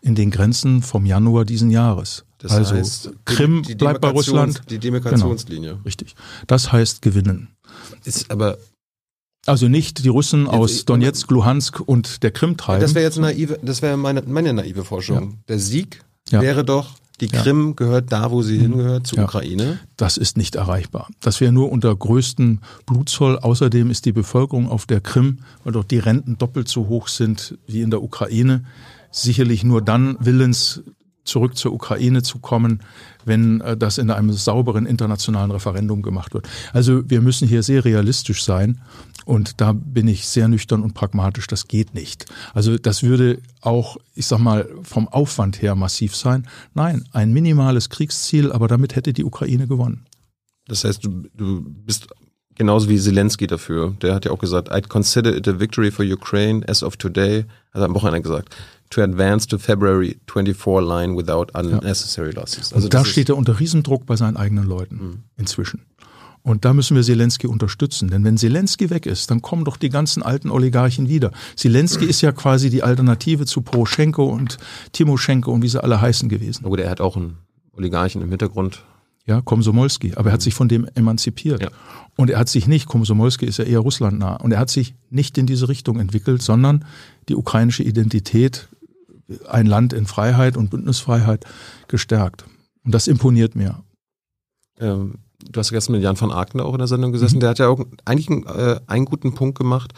in 0.02 0.14
den 0.14 0.30
Grenzen 0.30 0.82
vom 0.82 1.06
Januar 1.06 1.46
diesen 1.46 1.70
Jahres. 1.70 2.26
Das 2.36 2.52
also 2.52 2.74
heißt, 2.74 3.12
Krim 3.24 3.62
die, 3.62 3.68
die 3.68 3.74
bleibt 3.76 4.02
bei 4.02 4.10
Russland. 4.10 4.60
Die 4.68 4.78
Demarkationslinie. 4.78 5.70
Genau, 5.70 5.82
richtig. 5.84 6.14
Das 6.46 6.72
heißt 6.72 7.00
gewinnen. 7.00 7.48
Ist 8.04 8.30
aber 8.30 8.58
also 9.46 9.68
nicht 9.68 10.04
die 10.04 10.08
Russen 10.08 10.46
aus 10.46 10.84
Donetsk, 10.84 11.30
Luhansk 11.30 11.80
und 11.80 12.22
der 12.22 12.30
Krim 12.30 12.56
treiben. 12.56 12.80
Das 12.80 12.94
wäre 12.94 13.04
jetzt 13.04 13.18
naive, 13.18 13.58
das 13.62 13.82
wäre 13.82 13.96
meine, 13.96 14.22
meine 14.22 14.52
naive 14.52 14.84
Forschung. 14.84 15.30
Ja. 15.30 15.36
Der 15.48 15.58
Sieg 15.58 16.04
ja. 16.30 16.40
wäre 16.40 16.64
doch, 16.64 16.90
die 17.20 17.28
Krim 17.28 17.68
ja. 17.68 17.72
gehört 17.74 18.10
da, 18.10 18.30
wo 18.30 18.42
sie 18.42 18.58
hingehört, 18.58 19.06
zur 19.06 19.20
Ukraine. 19.20 19.78
Das 19.96 20.16
ist 20.16 20.36
nicht 20.36 20.56
erreichbar. 20.56 21.08
Das 21.20 21.40
wäre 21.40 21.52
nur 21.52 21.70
unter 21.70 21.94
größtem 21.94 22.60
Blutzoll. 22.86 23.38
Außerdem 23.38 23.90
ist 23.90 24.06
die 24.06 24.12
Bevölkerung 24.12 24.68
auf 24.68 24.86
der 24.86 25.00
Krim, 25.00 25.38
weil 25.62 25.72
dort 25.72 25.90
die 25.92 25.98
Renten 25.98 26.38
doppelt 26.38 26.68
so 26.68 26.88
hoch 26.88 27.08
sind 27.08 27.58
wie 27.66 27.80
in 27.80 27.90
der 27.90 28.02
Ukraine, 28.02 28.64
sicherlich 29.12 29.62
nur 29.62 29.82
dann 29.82 30.16
willens, 30.20 30.82
zurück 31.24 31.56
zur 31.56 31.72
Ukraine 31.72 32.22
zu 32.22 32.38
kommen, 32.38 32.80
wenn 33.24 33.60
äh, 33.60 33.76
das 33.76 33.98
in 33.98 34.10
einem 34.10 34.32
sauberen 34.32 34.86
internationalen 34.86 35.50
Referendum 35.50 36.02
gemacht 36.02 36.34
wird. 36.34 36.48
Also 36.72 37.08
wir 37.08 37.20
müssen 37.20 37.46
hier 37.46 37.62
sehr 37.62 37.84
realistisch 37.84 38.44
sein 38.44 38.80
und 39.24 39.60
da 39.60 39.72
bin 39.72 40.08
ich 40.08 40.26
sehr 40.26 40.48
nüchtern 40.48 40.82
und 40.82 40.94
pragmatisch. 40.94 41.46
Das 41.46 41.68
geht 41.68 41.94
nicht. 41.94 42.26
Also 42.54 42.76
das 42.76 43.02
würde 43.02 43.38
auch, 43.60 43.96
ich 44.14 44.26
sag 44.26 44.40
mal, 44.40 44.68
vom 44.82 45.08
Aufwand 45.08 45.62
her 45.62 45.74
massiv 45.74 46.16
sein. 46.16 46.48
Nein, 46.74 47.04
ein 47.12 47.32
minimales 47.32 47.88
Kriegsziel, 47.88 48.50
aber 48.52 48.68
damit 48.68 48.96
hätte 48.96 49.12
die 49.12 49.24
Ukraine 49.24 49.66
gewonnen. 49.66 50.06
Das 50.66 50.84
heißt, 50.84 51.04
du, 51.04 51.24
du 51.34 51.62
bist 51.62 52.08
genauso 52.54 52.88
wie 52.88 52.98
Zelensky 52.98 53.46
dafür. 53.46 53.94
Der 54.02 54.14
hat 54.14 54.24
ja 54.24 54.32
auch 54.32 54.38
gesagt, 54.38 54.72
I'd 54.72 54.88
consider 54.88 55.36
it 55.36 55.46
a 55.46 55.58
victory 55.58 55.90
for 55.90 56.04
Ukraine 56.04 56.68
as 56.68 56.82
of 56.82 56.96
today. 56.96 57.44
Hat 57.72 57.80
er 57.80 57.84
am 57.84 57.94
Wochenende 57.94 58.22
gesagt 58.22 58.54
to 58.92 59.02
advance 59.02 59.46
to 59.48 59.58
February 59.58 60.18
24 60.26 60.82
line 60.82 61.16
without 61.16 61.46
unnecessary 61.54 62.32
losses. 62.32 62.72
Also 62.72 62.88
da 62.88 63.04
steht 63.04 63.28
er 63.28 63.36
unter 63.36 63.58
Riesendruck 63.58 64.06
bei 64.06 64.16
seinen 64.16 64.36
eigenen 64.36 64.66
Leuten 64.66 64.96
mhm. 64.96 65.18
inzwischen. 65.36 65.82
Und 66.42 66.64
da 66.64 66.74
müssen 66.74 66.96
wir 66.96 67.04
Zelensky 67.04 67.46
unterstützen. 67.46 68.08
Denn 68.08 68.24
wenn 68.24 68.36
Zelensky 68.36 68.90
weg 68.90 69.06
ist, 69.06 69.30
dann 69.30 69.42
kommen 69.42 69.64
doch 69.64 69.76
die 69.76 69.90
ganzen 69.90 70.22
alten 70.22 70.50
Oligarchen 70.50 71.08
wieder. 71.08 71.30
Zelensky 71.54 72.04
ist 72.04 72.20
ja 72.20 72.32
quasi 72.32 72.68
die 72.68 72.82
Alternative 72.82 73.46
zu 73.46 73.62
Poroschenko 73.62 74.24
und 74.26 74.58
Timoschenko 74.90 75.52
und 75.52 75.62
wie 75.62 75.68
sie 75.68 75.82
alle 75.82 76.00
heißen 76.00 76.28
gewesen. 76.28 76.64
Gut, 76.64 76.80
er 76.80 76.90
hat 76.90 77.00
auch 77.00 77.16
einen 77.16 77.38
Oligarchen 77.76 78.22
im 78.22 78.30
Hintergrund. 78.30 78.82
Ja, 79.24 79.40
Komsomolski. 79.40 80.14
Aber 80.16 80.30
er 80.30 80.32
hat 80.32 80.42
sich 80.42 80.54
von 80.54 80.68
dem 80.68 80.88
emanzipiert. 80.96 81.62
Ja. 81.62 81.68
Und 82.16 82.28
er 82.28 82.40
hat 82.40 82.48
sich 82.48 82.66
nicht, 82.66 82.86
Komsomolski 82.86 83.46
ist 83.46 83.58
ja 83.58 83.64
eher 83.64 83.78
russlandnah, 83.78 84.34
und 84.36 84.50
er 84.50 84.58
hat 84.58 84.68
sich 84.68 84.96
nicht 85.10 85.38
in 85.38 85.46
diese 85.46 85.68
Richtung 85.68 86.00
entwickelt, 86.00 86.42
sondern 86.42 86.84
die 87.28 87.36
ukrainische 87.36 87.84
Identität 87.84 88.68
ein 89.48 89.66
Land 89.66 89.92
in 89.92 90.06
Freiheit 90.06 90.56
und 90.56 90.70
Bündnisfreiheit 90.70 91.44
gestärkt. 91.88 92.44
Und 92.84 92.94
das 92.94 93.06
imponiert 93.06 93.54
mir. 93.54 93.82
Ähm, 94.78 95.18
du 95.50 95.58
hast 95.58 95.70
gestern 95.70 95.92
mit 95.92 96.02
Jan 96.02 96.20
van 96.20 96.32
Aken 96.32 96.60
auch 96.60 96.72
in 96.72 96.78
der 96.78 96.88
Sendung 96.88 97.12
gesessen. 97.12 97.36
Mhm. 97.36 97.40
Der 97.40 97.50
hat 97.50 97.58
ja 97.58 97.68
auch 97.68 97.84
eigentlich 98.04 98.30
einen, 98.30 98.44
äh, 98.46 98.80
einen 98.86 99.04
guten 99.04 99.34
Punkt 99.34 99.58
gemacht, 99.58 99.92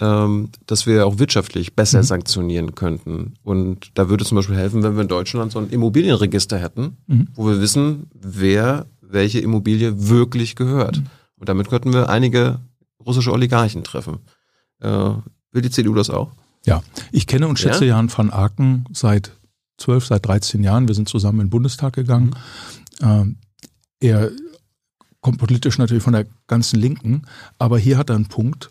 ähm, 0.00 0.50
dass 0.66 0.86
wir 0.86 1.06
auch 1.06 1.18
wirtschaftlich 1.18 1.74
besser 1.74 1.98
mhm. 1.98 2.04
sanktionieren 2.04 2.74
könnten. 2.74 3.34
Und 3.42 3.90
da 3.94 4.08
würde 4.08 4.24
zum 4.24 4.36
Beispiel 4.36 4.56
helfen, 4.56 4.82
wenn 4.82 4.94
wir 4.94 5.02
in 5.02 5.08
Deutschland 5.08 5.52
so 5.52 5.58
ein 5.58 5.70
Immobilienregister 5.70 6.58
hätten, 6.58 6.96
mhm. 7.06 7.28
wo 7.34 7.46
wir 7.46 7.60
wissen, 7.60 8.08
wer 8.14 8.86
welche 9.00 9.40
Immobilie 9.40 10.08
wirklich 10.08 10.54
gehört. 10.54 10.98
Mhm. 10.98 11.06
Und 11.38 11.48
damit 11.48 11.68
könnten 11.68 11.92
wir 11.92 12.08
einige 12.08 12.60
russische 13.04 13.32
Oligarchen 13.32 13.84
treffen. 13.84 14.18
Äh, 14.80 15.12
will 15.52 15.62
die 15.62 15.70
CDU 15.70 15.94
das 15.94 16.10
auch? 16.10 16.32
Ja, 16.66 16.82
ich 17.12 17.26
kenne 17.26 17.48
und 17.48 17.58
schätze 17.58 17.84
ja? 17.84 17.96
Jan 17.96 18.10
van 18.14 18.30
Aken 18.30 18.84
seit 18.92 19.32
zwölf, 19.78 20.06
seit 20.06 20.26
13 20.26 20.62
Jahren. 20.62 20.88
Wir 20.88 20.94
sind 20.94 21.08
zusammen 21.08 21.40
in 21.40 21.46
den 21.46 21.50
Bundestag 21.50 21.94
gegangen. 21.94 22.34
Mhm. 23.00 23.36
er 24.00 24.32
kommt 25.20 25.38
politisch 25.38 25.78
natürlich 25.78 26.02
von 26.02 26.12
der 26.12 26.26
ganzen 26.46 26.80
Linken, 26.80 27.22
aber 27.58 27.78
hier 27.78 27.96
hat 27.98 28.10
er 28.10 28.16
einen 28.16 28.26
Punkt. 28.26 28.70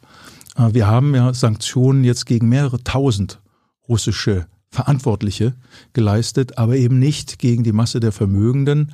Äh, 0.55 0.73
wir 0.73 0.88
haben 0.88 1.15
ja 1.15 1.34
Sanktionen 1.34 2.03
jetzt 2.03 2.26
gegen 2.26 2.49
mehrere 2.49 2.84
tausend 2.84 3.39
russische 3.88 4.47
Verantwortliche 4.69 5.55
geleistet, 5.93 6.57
aber 6.57 6.76
eben 6.76 6.99
nicht 6.99 7.39
gegen 7.39 7.64
die 7.64 7.72
Masse 7.72 7.99
der 7.99 8.11
Vermögenden, 8.11 8.93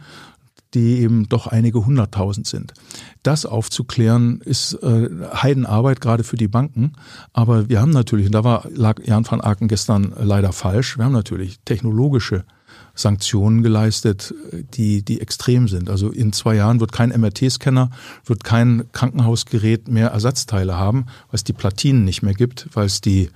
die 0.73 0.99
eben 0.99 1.29
doch 1.29 1.47
einige 1.47 1.85
hunderttausend 1.85 2.47
sind. 2.47 2.73
Das 3.21 3.45
aufzuklären 3.45 4.41
ist 4.41 4.73
äh, 4.83 5.09
Heidenarbeit, 5.33 6.01
gerade 6.01 6.23
für 6.23 6.35
die 6.35 6.47
Banken. 6.47 6.93
Aber 7.31 7.69
wir 7.69 7.81
haben 7.81 7.91
natürlich, 7.91 8.25
und 8.25 8.33
da 8.33 8.43
war, 8.43 8.67
lag 8.73 8.99
Jan 9.03 9.25
van 9.29 9.41
Aken 9.41 9.67
gestern 9.67 10.13
leider 10.17 10.51
falsch, 10.51 10.97
wir 10.97 11.05
haben 11.05 11.13
natürlich 11.13 11.59
technologische 11.65 12.45
Sanktionen 12.95 13.63
geleistet, 13.63 14.35
die, 14.75 15.03
die 15.03 15.19
extrem 15.19 15.67
sind. 15.67 15.89
Also 15.89 16.09
in 16.09 16.31
zwei 16.31 16.55
Jahren 16.55 16.79
wird 16.79 16.91
kein 16.91 17.09
MRT-Scanner, 17.09 17.89
wird 18.25 18.43
kein 18.43 18.83
Krankenhausgerät 18.91 19.87
mehr 19.87 20.09
Ersatzteile 20.09 20.77
haben, 20.77 21.05
weil 21.27 21.35
es 21.35 21.43
die 21.43 21.53
Platinen 21.53 22.05
nicht 22.05 22.21
mehr 22.21 22.35
gibt, 22.35 22.69
weil 22.73 22.85
es 22.85 23.01
die 23.01 23.29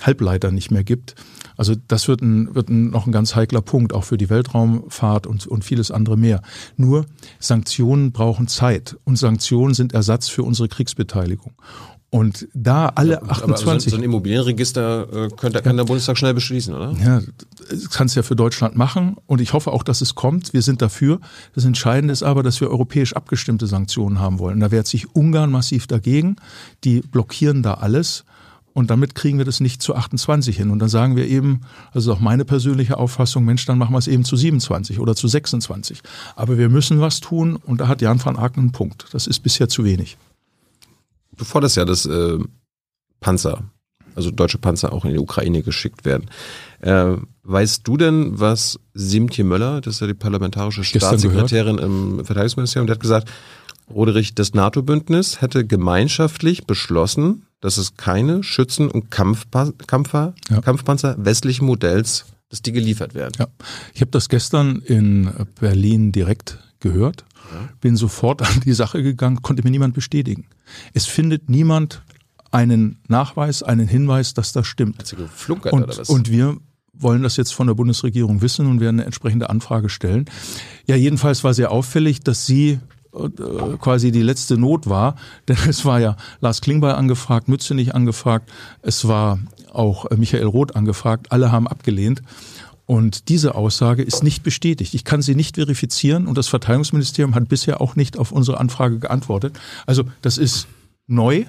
Halbleiter 0.00 0.50
nicht 0.50 0.70
mehr 0.70 0.82
gibt. 0.82 1.14
Also 1.56 1.74
das 1.88 2.08
wird, 2.08 2.22
ein, 2.22 2.54
wird 2.54 2.70
ein, 2.70 2.90
noch 2.90 3.06
ein 3.06 3.12
ganz 3.12 3.36
heikler 3.36 3.60
Punkt, 3.60 3.92
auch 3.92 4.04
für 4.04 4.16
die 4.16 4.30
Weltraumfahrt 4.30 5.26
und, 5.26 5.46
und 5.46 5.64
vieles 5.64 5.90
andere 5.90 6.16
mehr. 6.16 6.40
Nur 6.76 7.06
Sanktionen 7.38 8.12
brauchen 8.12 8.48
Zeit 8.48 8.96
und 9.04 9.16
Sanktionen 9.16 9.74
sind 9.74 9.92
Ersatz 9.92 10.28
für 10.28 10.42
unsere 10.42 10.68
Kriegsbeteiligung. 10.68 11.52
Und 12.12 12.46
da 12.52 12.88
alle 12.88 13.14
ja, 13.14 13.22
28. 13.22 13.66
Aber 13.66 13.80
so 13.80 13.96
ein 13.96 14.02
Immobilienregister 14.02 15.08
äh, 15.10 15.28
könnte, 15.34 15.62
kann 15.62 15.78
der 15.78 15.84
Bundestag 15.84 16.18
schnell 16.18 16.34
beschließen, 16.34 16.74
oder? 16.74 16.92
Ja, 17.02 17.22
das 17.70 17.88
kannst 17.88 18.16
ja 18.16 18.22
für 18.22 18.36
Deutschland 18.36 18.76
machen 18.76 19.16
und 19.26 19.40
ich 19.40 19.54
hoffe 19.54 19.72
auch, 19.72 19.82
dass 19.82 20.02
es 20.02 20.14
kommt. 20.14 20.52
Wir 20.52 20.60
sind 20.60 20.82
dafür. 20.82 21.20
Das 21.54 21.64
Entscheidende 21.64 22.12
ist 22.12 22.22
aber, 22.22 22.42
dass 22.42 22.60
wir 22.60 22.68
europäisch 22.68 23.16
abgestimmte 23.16 23.66
Sanktionen 23.66 24.20
haben 24.20 24.40
wollen. 24.40 24.60
Da 24.60 24.70
wehrt 24.70 24.88
sich 24.88 25.16
Ungarn 25.16 25.50
massiv 25.50 25.86
dagegen. 25.86 26.36
Die 26.84 27.00
blockieren 27.00 27.62
da 27.62 27.74
alles. 27.74 28.26
Und 28.74 28.90
damit 28.90 29.14
kriegen 29.14 29.38
wir 29.38 29.46
das 29.46 29.60
nicht 29.60 29.80
zu 29.80 29.94
28 29.94 30.54
hin. 30.54 30.68
Und 30.68 30.80
dann 30.80 30.90
sagen 30.90 31.16
wir 31.16 31.26
eben, 31.26 31.62
also 31.92 32.12
auch 32.12 32.20
meine 32.20 32.44
persönliche 32.44 32.98
Auffassung, 32.98 33.46
Mensch, 33.46 33.64
dann 33.64 33.78
machen 33.78 33.94
wir 33.94 33.98
es 33.98 34.06
eben 34.06 34.26
zu 34.26 34.36
27 34.36 35.00
oder 35.00 35.16
zu 35.16 35.28
26. 35.28 36.02
Aber 36.36 36.58
wir 36.58 36.68
müssen 36.68 37.00
was 37.00 37.20
tun 37.20 37.56
und 37.56 37.80
da 37.80 37.88
hat 37.88 38.02
Jan 38.02 38.22
van 38.22 38.36
Aken 38.36 38.60
einen 38.60 38.72
Punkt. 38.72 39.06
Das 39.12 39.26
ist 39.26 39.40
bisher 39.40 39.70
zu 39.70 39.84
wenig 39.84 40.18
du 41.42 41.48
forderst 41.48 41.76
ja, 41.76 41.84
dass 41.84 42.06
äh, 42.06 42.38
Panzer, 43.20 43.64
also 44.14 44.30
deutsche 44.30 44.58
Panzer 44.58 44.92
auch 44.92 45.04
in 45.04 45.12
die 45.12 45.18
Ukraine 45.18 45.62
geschickt 45.62 46.04
werden. 46.04 46.30
Äh, 46.80 47.16
weißt 47.42 47.86
du 47.86 47.96
denn, 47.96 48.38
was 48.38 48.78
Simtje 48.94 49.44
Möller, 49.44 49.80
das 49.80 49.96
ist 49.96 50.00
ja 50.00 50.06
die 50.06 50.14
parlamentarische 50.14 50.84
Staatssekretärin 50.84 51.78
im 51.78 52.24
Verteidigungsministerium, 52.24 52.86
der 52.86 52.94
hat 52.94 53.02
gesagt, 53.02 53.30
Roderich, 53.90 54.34
das 54.34 54.54
NATO-Bündnis 54.54 55.40
hätte 55.40 55.66
gemeinschaftlich 55.66 56.66
beschlossen, 56.66 57.46
dass 57.60 57.76
es 57.76 57.96
keine 57.96 58.42
Schützen- 58.42 58.88
und 58.88 59.10
Kampfpa 59.10 59.72
Kampfer, 59.86 60.34
ja. 60.48 60.60
Kampfpanzer 60.60 61.16
westlichen 61.18 61.66
Modells, 61.66 62.24
dass 62.48 62.62
die 62.62 62.72
geliefert 62.72 63.14
werden. 63.14 63.34
Ja. 63.38 63.46
Ich 63.92 64.00
habe 64.00 64.10
das 64.10 64.28
gestern 64.28 64.80
in 64.82 65.30
Berlin 65.60 66.12
direkt 66.12 66.58
gehört. 66.80 67.24
Bin 67.80 67.96
sofort 67.96 68.42
an 68.42 68.60
die 68.64 68.72
Sache 68.72 69.02
gegangen, 69.02 69.42
konnte 69.42 69.62
mir 69.62 69.70
niemand 69.70 69.94
bestätigen. 69.94 70.46
Es 70.92 71.06
findet 71.06 71.48
niemand 71.48 72.02
einen 72.50 73.00
Nachweis, 73.08 73.62
einen 73.62 73.88
Hinweis, 73.88 74.34
dass 74.34 74.52
das 74.52 74.66
stimmt. 74.66 74.98
Hat 74.98 75.06
sie 75.06 75.16
geflunkert 75.16 75.72
und, 75.72 75.84
oder 75.84 75.98
was? 75.98 76.08
Und 76.10 76.30
wir 76.30 76.58
wollen 76.92 77.22
das 77.22 77.36
jetzt 77.36 77.54
von 77.54 77.66
der 77.66 77.74
Bundesregierung 77.74 78.42
wissen 78.42 78.66
und 78.66 78.80
werden 78.80 78.96
eine 78.96 79.06
entsprechende 79.06 79.50
Anfrage 79.50 79.88
stellen. 79.88 80.26
Ja, 80.86 80.96
jedenfalls 80.96 81.42
war 81.42 81.54
sehr 81.54 81.70
auffällig, 81.70 82.20
dass 82.20 82.46
sie 82.46 82.78
äh, 83.14 83.28
quasi 83.78 84.12
die 84.12 84.22
letzte 84.22 84.56
Not 84.56 84.88
war, 84.88 85.16
denn 85.48 85.56
es 85.68 85.84
war 85.84 86.00
ja 86.00 86.16
Lars 86.40 86.60
Klingbeil 86.60 86.94
angefragt, 86.94 87.48
Mützenich 87.48 87.94
angefragt, 87.94 88.50
es 88.82 89.08
war 89.08 89.38
auch 89.72 90.10
äh, 90.10 90.16
Michael 90.16 90.46
Roth 90.46 90.76
angefragt, 90.76 91.32
alle 91.32 91.50
haben 91.50 91.66
abgelehnt. 91.66 92.22
Und 92.86 93.28
diese 93.28 93.54
Aussage 93.54 94.02
ist 94.02 94.22
nicht 94.22 94.42
bestätigt. 94.42 94.94
Ich 94.94 95.04
kann 95.04 95.22
sie 95.22 95.34
nicht 95.34 95.54
verifizieren 95.54 96.26
und 96.26 96.36
das 96.36 96.48
Verteidigungsministerium 96.48 97.34
hat 97.34 97.48
bisher 97.48 97.80
auch 97.80 97.96
nicht 97.96 98.18
auf 98.18 98.32
unsere 98.32 98.58
Anfrage 98.58 98.98
geantwortet. 98.98 99.58
Also 99.86 100.04
das 100.20 100.36
ist 100.36 100.66
neu 101.06 101.46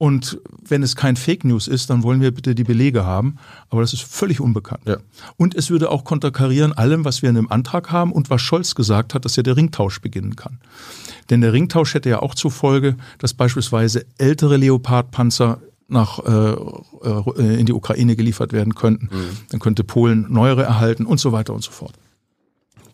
Und 0.00 0.38
wenn 0.64 0.84
es 0.84 0.94
kein 0.94 1.16
Fake 1.16 1.44
News 1.44 1.66
ist, 1.66 1.90
dann 1.90 2.04
wollen 2.04 2.20
wir 2.20 2.30
bitte 2.30 2.54
die 2.54 2.64
Belege 2.64 3.04
haben. 3.04 3.36
Aber 3.68 3.80
das 3.80 3.92
ist 3.92 4.02
völlig 4.02 4.40
unbekannt. 4.40 4.82
Ja. 4.86 4.98
Und 5.36 5.56
es 5.56 5.70
würde 5.70 5.90
auch 5.90 6.04
konterkarieren 6.04 6.72
allem, 6.72 7.04
was 7.04 7.20
wir 7.20 7.28
in 7.28 7.34
dem 7.34 7.50
Antrag 7.50 7.90
haben 7.90 8.12
und 8.12 8.30
was 8.30 8.40
Scholz 8.40 8.76
gesagt 8.76 9.12
hat, 9.12 9.24
dass 9.24 9.34
ja 9.34 9.42
der 9.42 9.56
Ringtausch 9.56 10.00
beginnen 10.00 10.36
kann. 10.36 10.60
Denn 11.30 11.40
der 11.40 11.52
Ringtausch 11.52 11.94
hätte 11.94 12.08
ja 12.08 12.22
auch 12.22 12.36
zur 12.36 12.52
Folge, 12.52 12.96
dass 13.18 13.34
beispielsweise 13.34 14.06
ältere 14.18 14.56
Leopardpanzer 14.56 15.60
nach 15.88 16.18
äh, 16.20 16.56
äh, 17.02 17.60
in 17.60 17.66
die 17.66 17.72
Ukraine 17.72 18.14
geliefert 18.14 18.52
werden 18.52 18.74
könnten. 18.74 19.08
Mhm. 19.10 19.30
Dann 19.50 19.60
könnte 19.60 19.84
Polen 19.84 20.26
neuere 20.28 20.62
erhalten 20.62 21.06
und 21.06 21.18
so 21.18 21.32
weiter 21.32 21.54
und 21.54 21.64
so 21.64 21.70
fort. 21.70 21.94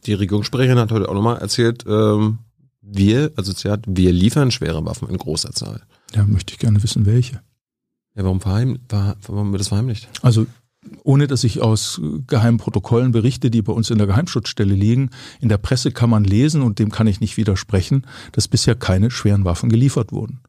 Die 0.07 0.15
Regierungssprecherin 0.15 0.79
hat 0.79 0.93
heute 0.93 1.09
auch 1.09 1.15
nochmal 1.15 1.39
erzählt, 1.39 1.85
ähm, 1.87 2.39
wir, 2.83 3.33
also 3.37 3.53
sie 3.53 3.71
hat, 3.71 3.85
wir 3.87 4.13
liefern 4.13 4.51
schwere 4.51 4.85
Waffen 4.85 5.09
in 5.09 5.17
großer 5.17 5.53
Zahl. 5.53 5.83
Ja, 6.15 6.25
möchte 6.25 6.53
ich 6.53 6.59
gerne 6.59 6.83
wissen, 6.83 7.07
welche. 7.07 7.41
Ja, 8.15 8.23
warum, 8.23 8.41
verheim, 8.41 8.79
warum 8.89 9.53
wird 9.53 9.61
das 9.61 9.69
verheimlicht? 9.69 10.09
Also 10.23 10.47
ohne 11.03 11.27
dass 11.27 11.45
ich 11.45 11.63
aus 11.63 12.01
geheimen 12.27 12.59
Protokollen 12.59 13.13
berichte, 13.13 13.51
die 13.51 13.63
bei 13.63 13.73
uns 13.73 13.91
in 13.91 13.99
der 13.99 14.07
Geheimschutzstelle 14.07 14.75
liegen. 14.75 15.11
In 15.41 15.49
der 15.49 15.57
Presse 15.57 15.91
kann 15.93 16.11
man 16.11 16.25
lesen, 16.25 16.63
und 16.63 16.79
dem 16.79 16.91
kann 16.91 17.07
ich 17.07 17.21
nicht 17.21 17.39
widersprechen, 17.39 18.07
dass 18.33 18.49
bisher 18.49 18.75
keine 18.75 19.11
schweren 19.11 19.45
Waffen 19.47 19.71
geliefert 19.71 20.13
wurden. 20.13 20.41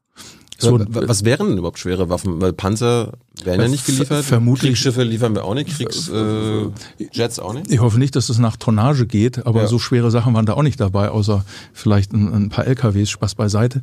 So, 0.57 0.79
was 0.87 1.25
wären 1.25 1.49
denn 1.49 1.57
überhaupt 1.57 1.79
schwere 1.79 2.09
Waffen? 2.09 2.39
Weil 2.41 2.53
Panzer 2.53 3.13
werden 3.43 3.61
ja 3.61 3.67
nicht 3.67 3.85
geliefert. 3.85 4.23
Vermutlich. 4.23 4.71
Kriegsschiffe 4.71 5.03
liefern 5.03 5.35
wir 5.35 5.43
auch 5.43 5.53
nicht, 5.53 5.75
Kriegsjets 5.75 7.37
äh, 7.37 7.41
auch 7.41 7.53
nicht. 7.53 7.71
Ich 7.71 7.79
hoffe 7.79 7.99
nicht, 7.99 8.15
dass 8.15 8.29
es 8.29 8.37
nach 8.37 8.55
Tonnage 8.55 9.05
geht, 9.05 9.45
aber 9.45 9.63
ja. 9.63 9.67
so 9.67 9.79
schwere 9.79 10.11
Sachen 10.11 10.33
waren 10.33 10.45
da 10.45 10.53
auch 10.53 10.63
nicht 10.63 10.79
dabei, 10.79 11.09
außer 11.09 11.43
vielleicht 11.73 12.13
ein, 12.13 12.33
ein 12.33 12.49
paar 12.49 12.65
LKWs, 12.65 13.09
Spaß 13.09 13.35
beiseite. 13.35 13.81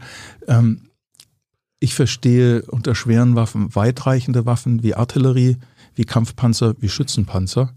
Ähm, 0.48 0.88
ich 1.78 1.94
verstehe 1.94 2.62
unter 2.62 2.94
schweren 2.94 3.34
Waffen 3.34 3.74
weitreichende 3.74 4.46
Waffen 4.46 4.82
wie 4.82 4.94
Artillerie, 4.94 5.56
wie 5.94 6.04
Kampfpanzer, 6.04 6.74
wie 6.78 6.88
Schützenpanzer. 6.88 7.74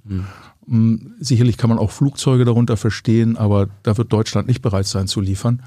Mhm. 0.67 1.15
Sicherlich 1.19 1.57
kann 1.57 1.69
man 1.69 1.79
auch 1.79 1.91
Flugzeuge 1.91 2.45
darunter 2.45 2.77
verstehen, 2.77 3.35
aber 3.35 3.67
da 3.83 3.97
wird 3.97 4.13
Deutschland 4.13 4.47
nicht 4.47 4.61
bereit 4.61 4.87
sein 4.87 5.07
zu 5.07 5.21
liefern. 5.21 5.63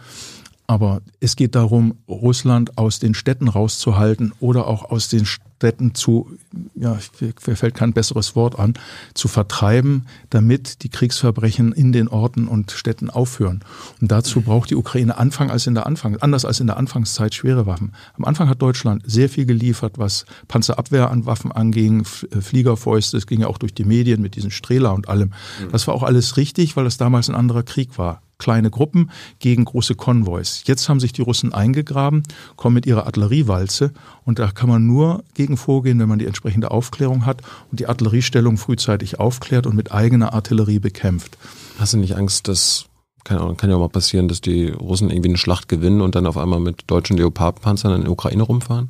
Aber 0.71 1.01
es 1.19 1.35
geht 1.35 1.55
darum, 1.55 1.95
Russland 2.07 2.77
aus 2.77 2.99
den 2.99 3.15
Städten 3.15 3.49
rauszuhalten 3.49 4.35
oder 4.39 4.67
auch 4.67 4.91
aus 4.91 5.09
den 5.09 5.25
Städten 5.25 5.95
zu, 5.95 6.31
ja, 6.75 6.99
mir 7.21 7.57
fällt 7.57 7.75
kein 7.75 7.95
besseres 7.95 8.37
Wort 8.37 8.59
an, 8.59 8.75
zu 9.15 9.29
vertreiben, 9.29 10.05
damit 10.29 10.83
die 10.83 10.91
Kriegsverbrechen 10.91 11.73
in 11.73 11.93
den 11.93 12.07
Orten 12.07 12.47
und 12.47 12.71
Städten 12.71 13.09
aufhören. 13.09 13.65
Und 14.03 14.13
dazu 14.13 14.43
braucht 14.43 14.69
die 14.69 14.77
Ukraine 14.77 15.17
Anfang 15.17 15.51
als 15.51 15.67
in 15.67 15.75
der 15.75 15.87
Anfang, 15.87 16.19
anders 16.19 16.45
als 16.45 16.61
in 16.61 16.67
der 16.67 16.77
Anfangszeit 16.77 17.35
schwere 17.35 17.65
Waffen. 17.65 17.95
Am 18.19 18.27
Anfang 18.27 18.51
hat 18.51 18.61
Deutschland 18.61 19.03
sehr 19.07 19.31
viel 19.31 19.47
geliefert, 19.47 19.97
was 19.97 20.27
Panzerabwehr 20.49 21.11
an 21.11 21.25
Waffen 21.25 21.51
anging, 21.51 22.05
äh, 22.31 22.43
Fliegerfäuste, 22.43 23.17
es 23.17 23.27
ging 23.27 23.41
ja 23.41 23.47
auch 23.47 23.59
durch 23.59 23.73
die 23.73 23.85
Medien 23.85 24.21
mit 24.21 24.37
diesen 24.37 24.51
Strehler 24.51 24.93
und 24.93 25.09
allem. 25.09 25.31
Mhm. 25.31 25.73
Das 25.73 25.87
war 25.87 25.95
auch 25.95 26.03
alles 26.03 26.37
richtig, 26.37 26.77
weil 26.77 26.85
es 26.85 26.99
damals 26.99 27.31
ein 27.31 27.35
anderer 27.35 27.63
Krieg 27.63 27.97
war 27.97 28.21
kleine 28.39 28.71
Gruppen 28.71 29.11
gegen 29.39 29.65
große 29.65 29.95
Konvois. 29.95 30.63
Jetzt 30.65 30.89
haben 30.89 31.01
sich 31.01 31.13
die 31.13 31.23
Russen 31.23 31.53
eingegraben, 31.53 32.23
kommen 32.57 32.75
mit 32.75 32.87
ihrer 32.87 33.07
Artilleriewalze 33.07 33.93
und 34.25 34.39
da 34.39 34.51
kann 34.51 34.69
man 34.69 34.87
nur 34.87 35.25
gegen 35.35 35.57
vorgehen, 35.57 35.99
wenn 35.99 36.09
man 36.09 36.19
die 36.19 36.27
entsprechende 36.27 36.71
Aufklärung 36.71 37.27
hat 37.27 37.43
und 37.71 37.81
die 37.81 37.87
Artilleriestellung 37.87 38.57
frühzeitig 38.57 39.19
aufklärt 39.19 39.67
und 39.67 39.75
mit 39.75 39.93
eigener 39.93 40.33
Artillerie 40.33 40.79
bekämpft. 40.79 41.37
Hast 41.79 41.93
du 41.93 41.99
nicht 41.99 42.17
Angst, 42.17 42.49
dass 42.49 42.87
keine 43.25 43.43
Ahnung, 43.43 43.59
kann 43.59 43.69
ja 43.69 43.77
auch 43.77 43.81
mal 43.81 43.89
passieren, 43.89 44.27
dass 44.27 44.41
die 44.41 44.69
Russen 44.69 45.11
irgendwie 45.11 45.29
eine 45.29 45.37
Schlacht 45.37 45.69
gewinnen 45.69 46.01
und 46.01 46.15
dann 46.15 46.27
auf 46.27 46.39
einmal 46.39 46.61
mit 46.61 46.85
deutschen 46.87 47.19
Leopardpanzern 47.19 47.95
in 47.95 48.03
der 48.03 48.11
Ukraine 48.11 48.43
rumfahren? 48.43 48.89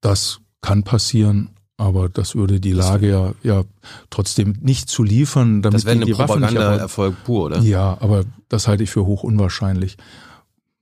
Das 0.00 0.40
kann 0.60 0.82
passieren, 0.82 1.50
aber 1.80 2.10
das 2.10 2.34
würde 2.34 2.60
die 2.60 2.72
Lage 2.72 3.08
ja, 3.08 3.32
ja 3.42 3.64
trotzdem 4.10 4.56
nicht 4.60 4.90
zu 4.90 5.02
liefern, 5.02 5.62
damit 5.62 5.78
das 5.78 5.84
wäre 5.86 5.96
eine 5.96 6.04
die 6.04 6.18
Waffen 6.18 6.42
nicht 6.42 6.54
Erfolg 6.54 7.16
pur, 7.24 7.46
oder? 7.46 7.60
Ja, 7.60 7.96
aber 8.00 8.24
das 8.50 8.68
halte 8.68 8.82
ich 8.82 8.90
für 8.90 9.06
hoch 9.06 9.22
unwahrscheinlich. 9.22 9.96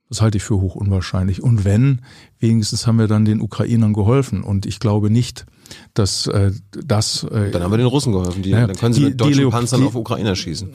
Das 0.09 0.21
halte 0.21 0.39
ich 0.39 0.43
für 0.43 0.61
hoch 0.61 0.75
unwahrscheinlich. 0.75 1.43
Und 1.43 1.65
wenn, 1.65 2.01
wenigstens 2.41 2.87
haben 2.87 2.99
wir 2.99 3.07
dann 3.07 3.25
den 3.25 3.41
Ukrainern 3.41 3.93
geholfen. 3.93 4.43
Und 4.43 4.67
ich 4.67 4.81
glaube 4.81 5.11
nicht, 5.11 5.47
dass 5.95 6.27
äh, 6.27 6.51
das. 6.71 7.25
Äh, 7.25 7.51
dann 7.53 7.63
haben 7.63 7.71
wir 7.71 7.79
den 7.79 7.87
Russen 7.87 8.13
geholfen. 8.13 8.43
Die, 8.43 8.51
ja, 8.51 8.67
dann 8.67 8.75
können 8.75 8.95
sie 8.95 9.01
die, 9.01 9.07
mit 9.07 9.21
deutschen 9.21 9.45
die 9.45 9.51
Panzern 9.51 9.81
die, 9.83 9.87
auf 9.87 9.95
Ukrainer 9.95 10.35
schießen. 10.35 10.71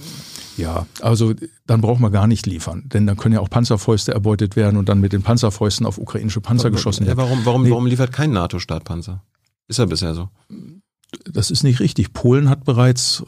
Ja, 0.55 0.85
also 1.01 1.33
dann 1.65 1.81
braucht 1.81 1.99
man 1.99 2.11
gar 2.11 2.27
nicht 2.27 2.45
liefern, 2.45 2.83
denn 2.85 3.07
dann 3.07 3.17
können 3.17 3.33
ja 3.33 3.41
auch 3.41 3.49
Panzerfäuste 3.49 4.13
erbeutet 4.13 4.55
werden 4.55 4.77
und 4.77 4.87
dann 4.87 5.01
mit 5.01 5.11
den 5.11 5.23
Panzerfäusten 5.23 5.85
auf 5.85 5.97
ukrainische 5.97 6.41
Panzer 6.41 6.65
warum, 6.65 6.75
geschossen 6.75 7.07
werden. 7.07 7.17
Ja, 7.17 7.25
warum, 7.25 7.39
warum, 7.43 7.63
nee. 7.63 7.71
warum 7.71 7.87
liefert 7.87 8.13
kein 8.13 8.31
NATO-Staat 8.31 8.83
Panzer? 8.83 9.23
Ist 9.68 9.80
ja 9.80 9.85
bisher 9.85 10.14
so. 10.14 10.30
Das 11.26 11.52
ist 11.52 11.64
nicht 11.64 11.80
richtig. 11.80 12.14
Polen 12.14 12.49
hat 12.49 12.64
bereits 12.64 13.23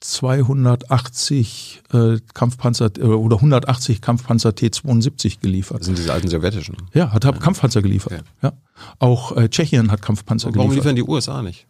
280 0.00 1.82
äh, 1.92 2.18
Kampfpanzer 2.32 2.90
äh, 2.98 3.02
oder 3.02 3.36
180 3.36 4.00
Kampfpanzer 4.00 4.54
T-72 4.54 5.40
geliefert. 5.40 5.80
Das 5.80 5.86
sind 5.86 5.98
diese 5.98 6.12
alten 6.12 6.28
sowjetischen. 6.28 6.76
Ja, 6.94 7.12
hat 7.12 7.24
ja. 7.24 7.32
Kampfpanzer 7.32 7.82
geliefert. 7.82 8.12
Okay. 8.12 8.22
Ja. 8.42 8.52
Auch 8.98 9.36
äh, 9.36 9.48
Tschechien 9.50 9.90
hat 9.90 10.00
Kampfpanzer 10.00 10.48
warum 10.54 10.70
geliefert. 10.70 10.84
Warum 10.86 10.96
liefern 10.96 10.96
die 10.96 11.12
USA 11.12 11.42
nicht? 11.42 11.66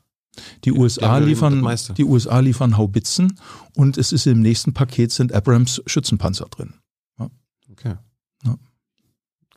Die 0.64 0.72
USA 0.72 1.18
liefern, 1.18 1.66
die 1.96 2.04
USA 2.04 2.38
liefern 2.38 2.76
Haubitzen 2.76 3.36
und 3.74 3.98
es 3.98 4.12
ist 4.12 4.26
im 4.26 4.40
nächsten 4.40 4.72
Paket 4.72 5.10
sind 5.10 5.32
Abrams 5.32 5.82
Schützenpanzer 5.86 6.46
drin. 6.46 6.74
Ja. 7.18 7.30
Okay. 7.72 7.96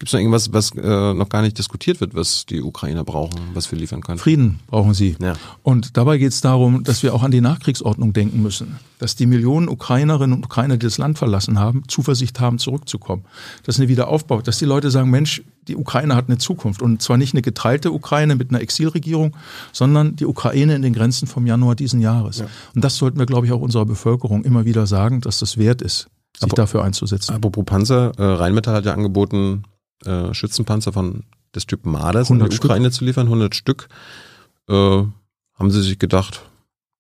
Gibt 0.04 0.10
es 0.10 0.14
noch 0.16 0.20
irgendwas, 0.20 0.52
was 0.52 0.72
äh, 0.76 1.14
noch 1.14 1.30
gar 1.30 1.42
nicht 1.42 1.58
diskutiert 1.58 2.02
wird, 2.02 2.14
was 2.14 2.46
die 2.46 2.62
Ukrainer 2.62 3.06
brauchen, 3.06 3.40
was 3.54 3.72
wir 3.72 3.80
liefern 3.80 4.02
können? 4.02 4.20
Frieden 4.20 4.60
brauchen 4.68 4.94
sie. 4.94 5.16
Ja. 5.22 5.36
Und 5.62 5.96
dabei 5.96 6.18
geht 6.18 6.34
es 6.34 6.42
darum, 6.42 6.84
dass 6.84 7.04
wir 7.04 7.14
auch 7.14 7.24
an 7.24 7.32
die 7.32 7.40
Nachkriegsordnung 7.40 8.12
denken 8.12 8.44
müssen. 8.44 8.76
Dass 9.00 9.16
die 9.16 9.26
Millionen 9.26 9.70
Ukrainerinnen 9.70 10.36
und 10.36 10.46
Ukrainer, 10.46 10.76
die 10.76 10.88
das 10.88 10.98
Land 10.98 11.18
verlassen 11.18 11.58
haben, 11.58 11.84
Zuversicht 11.88 12.42
haben, 12.42 12.60
zurückzukommen. 12.60 13.24
Dass 13.64 13.80
eine 13.80 13.88
Wiederaufbau, 13.88 14.42
dass 14.42 14.58
die 14.58 14.66
Leute 14.66 14.92
sagen, 14.92 15.10
Mensch, 15.10 15.42
die 15.70 15.78
Ukraine 15.78 16.18
hat 16.18 16.28
eine 16.28 16.38
Zukunft. 16.38 16.82
Und 16.82 17.02
zwar 17.02 17.16
nicht 17.16 17.34
eine 17.34 17.42
geteilte 17.42 17.94
Ukraine 17.94 18.36
mit 18.36 18.50
einer 18.50 18.60
Exilregierung, 18.60 19.38
sondern 19.72 20.18
die 20.18 20.26
Ukraine 20.26 20.76
in 20.76 20.82
den 20.82 20.92
Grenzen 20.92 21.30
vom 21.30 21.48
Januar 21.48 21.76
diesen 21.76 22.02
Jahres. 22.02 22.40
Ja. 22.40 22.48
Und 22.76 22.84
das 22.84 22.98
sollten 22.98 23.20
wir, 23.20 23.26
glaube 23.26 23.46
ich, 23.46 23.54
auch 23.54 23.62
unserer 23.62 23.86
Bevölkerung 23.86 24.44
immer 24.44 24.66
wieder 24.66 24.86
sagen, 24.86 25.22
dass 25.22 25.40
das 25.40 25.58
wert 25.58 25.82
ist 25.82 26.10
sich 26.38 26.52
dafür 26.54 26.84
einzusetzen. 26.84 27.36
Apropos 27.36 27.64
Panzer, 27.64 28.12
äh, 28.18 28.24
Rheinmetall 28.24 28.76
hat 28.76 28.86
ja 28.86 28.94
angeboten, 28.94 29.64
äh, 30.06 30.34
Schützenpanzer 30.34 30.94
von 30.94 31.24
des 31.56 31.66
Typen 31.66 31.92
Marder 31.92 32.28
in 32.30 32.40
die 32.40 32.56
Ukraine 32.56 32.86
Stück. 32.86 32.94
zu 32.94 33.06
liefern, 33.06 33.28
100 33.28 33.56
Stück, 33.56 33.88
äh, 34.70 34.74
haben 34.74 35.72
sie 35.72 35.82
sich 35.82 36.00
gedacht, 36.00 36.42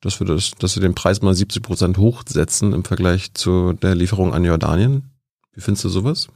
dass 0.02 0.20
wir 0.20 0.28
das, 0.28 0.52
dass 0.60 0.74
sie 0.74 0.80
den 0.80 0.96
Preis 0.96 1.22
mal 1.22 1.34
70 1.34 1.64
Prozent 1.64 1.98
hochsetzen 1.98 2.74
im 2.74 2.84
Vergleich 2.84 3.34
zu 3.34 3.74
der 3.74 3.96
Lieferung 3.96 4.34
an 4.34 4.44
Jordanien. 4.44 5.10
Wie 5.54 5.62
findest 5.62 5.86
du 5.86 5.90
sowas? 5.90 6.28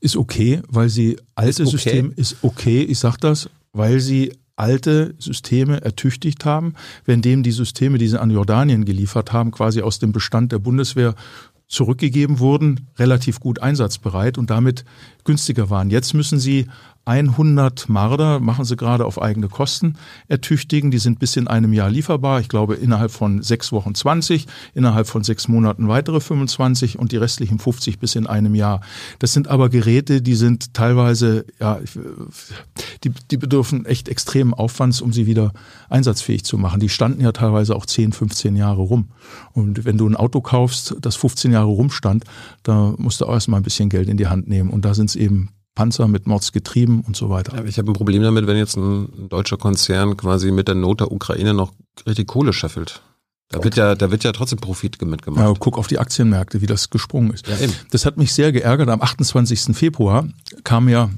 Ist 0.00 0.16
okay, 0.16 0.62
weil 0.68 0.88
sie 0.88 1.18
alte 1.34 1.62
ist 1.62 1.68
okay. 1.68 1.76
System 1.76 2.12
ist 2.14 2.36
okay. 2.42 2.82
Ich 2.82 2.98
sag 2.98 3.18
das, 3.18 3.50
weil 3.72 4.00
sie 4.00 4.32
alte 4.56 5.14
Systeme 5.18 5.80
ertüchtigt 5.82 6.44
haben, 6.44 6.74
wenn 7.04 7.22
dem 7.22 7.42
die 7.42 7.52
Systeme, 7.52 7.98
die 7.98 8.08
sie 8.08 8.20
an 8.20 8.30
Jordanien 8.30 8.84
geliefert 8.84 9.32
haben, 9.32 9.50
quasi 9.50 9.82
aus 9.82 9.98
dem 9.98 10.12
Bestand 10.12 10.52
der 10.52 10.58
Bundeswehr 10.58 11.14
zurückgegeben 11.68 12.38
wurden, 12.38 12.88
relativ 12.98 13.40
gut 13.40 13.60
einsatzbereit 13.60 14.38
und 14.38 14.50
damit 14.50 14.84
günstiger 15.24 15.70
waren. 15.70 15.90
Jetzt 15.90 16.14
müssen 16.14 16.38
sie 16.38 16.66
100 17.08 17.88
Marder, 17.88 18.38
machen 18.38 18.66
sie 18.66 18.76
gerade 18.76 19.06
auf 19.06 19.20
eigene 19.20 19.48
Kosten, 19.48 19.94
ertüchtigen. 20.28 20.90
Die 20.90 20.98
sind 20.98 21.18
bis 21.18 21.36
in 21.36 21.48
einem 21.48 21.72
Jahr 21.72 21.88
lieferbar. 21.88 22.40
Ich 22.40 22.50
glaube, 22.50 22.74
innerhalb 22.74 23.10
von 23.10 23.42
sechs 23.42 23.72
Wochen 23.72 23.94
20, 23.94 24.46
innerhalb 24.74 25.06
von 25.06 25.24
sechs 25.24 25.48
Monaten 25.48 25.88
weitere 25.88 26.20
25 26.20 26.98
und 26.98 27.10
die 27.10 27.16
restlichen 27.16 27.58
50 27.58 27.98
bis 27.98 28.14
in 28.14 28.26
einem 28.26 28.54
Jahr. 28.54 28.82
Das 29.20 29.32
sind 29.32 29.48
aber 29.48 29.70
Geräte, 29.70 30.20
die 30.20 30.34
sind 30.34 30.74
teilweise, 30.74 31.46
ja, 31.58 31.78
die, 33.04 33.12
die 33.30 33.36
bedürfen 33.38 33.86
echt 33.86 34.10
extremen 34.10 34.52
Aufwands, 34.52 35.00
um 35.00 35.10
sie 35.10 35.26
wieder 35.26 35.52
einsatzfähig 35.88 36.44
zu 36.44 36.58
machen. 36.58 36.78
Die 36.78 36.90
standen 36.90 37.22
ja 37.22 37.32
teilweise 37.32 37.74
auch 37.74 37.86
10, 37.86 38.12
15 38.12 38.54
Jahre 38.54 38.82
rum. 38.82 39.08
Und 39.52 39.86
wenn 39.86 39.96
du 39.96 40.06
ein 40.06 40.14
Auto 40.14 40.42
kaufst, 40.42 40.96
das 41.00 41.16
15 41.16 41.52
Jahre 41.52 41.68
rumstand, 41.68 42.24
da 42.64 42.92
musst 42.98 43.22
du 43.22 43.24
auch 43.24 43.32
erstmal 43.32 43.60
ein 43.60 43.64
bisschen 43.64 43.88
Geld 43.88 44.10
in 44.10 44.18
die 44.18 44.26
Hand 44.26 44.46
nehmen. 44.46 44.68
Und 44.68 44.84
da 44.84 44.92
sind 44.92 45.08
es 45.08 45.16
eben 45.16 45.48
Panzer 45.78 46.08
mit 46.08 46.26
Mordsgetrieben 46.26 47.02
und 47.02 47.16
so 47.16 47.30
weiter. 47.30 47.54
Ja, 47.56 47.64
ich 47.64 47.78
habe 47.78 47.88
ein 47.92 47.94
Problem 47.94 48.20
damit, 48.20 48.48
wenn 48.48 48.56
jetzt 48.56 48.76
ein 48.76 49.28
deutscher 49.28 49.56
Konzern 49.56 50.16
quasi 50.16 50.50
mit 50.50 50.66
der 50.66 50.74
Not 50.74 50.98
der 50.98 51.12
Ukraine 51.12 51.54
noch 51.54 51.70
richtig 52.04 52.26
Kohle 52.26 52.52
scheffelt. 52.52 53.00
Da 53.48 53.62
wird 53.62 53.76
ja, 53.76 53.94
da 53.94 54.10
wird 54.10 54.24
ja 54.24 54.32
trotzdem 54.32 54.58
Profit 54.58 55.00
mitgemacht. 55.00 55.40
Ja, 55.40 55.54
guck 55.56 55.78
auf 55.78 55.86
die 55.86 56.00
Aktienmärkte, 56.00 56.60
wie 56.60 56.66
das 56.66 56.90
gesprungen 56.90 57.32
ist. 57.32 57.46
Ja. 57.46 57.54
Das 57.92 58.06
hat 58.06 58.16
mich 58.16 58.32
sehr 58.34 58.50
geärgert. 58.50 58.88
Am 58.88 59.00
28. 59.00 59.76
Februar 59.76 60.26
kam 60.64 60.88
ja 60.88 61.10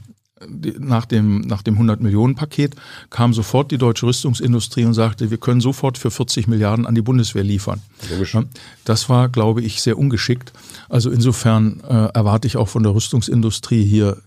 nach 0.78 1.07
dem, 1.07 1.41
nach 1.41 1.62
dem 1.62 1.78
100-Millionen-Paket 1.78 2.77
kam 3.09 3.32
sofort 3.32 3.70
die 3.70 3.78
deutsche 3.78 4.07
Rüstungsindustrie 4.07 4.85
und 4.85 4.93
sagte, 4.93 5.31
wir 5.31 5.39
können 5.39 5.62
sofort 5.62 5.97
für 5.97 6.11
40 6.11 6.49
Milliarden 6.49 6.87
an 6.87 6.95
die 6.95 7.03
Bundeswehr 7.03 7.45
liefern. 7.45 7.81
Logisch. 8.11 8.37
Das 8.85 9.09
war, 9.09 9.31
glaube 9.31 9.62
ich, 9.62 9.81
sehr 9.81 9.99
ungeschickt. 9.99 10.53
Also 10.91 11.11
insofern 11.11 11.81
äh, 11.89 12.09
erwarte 12.12 12.49
ich 12.49 12.57
auch 12.57 12.69
von 12.69 12.83
der 12.83 12.93
Rüstungsindustrie 12.93 13.85
hier 13.85 14.21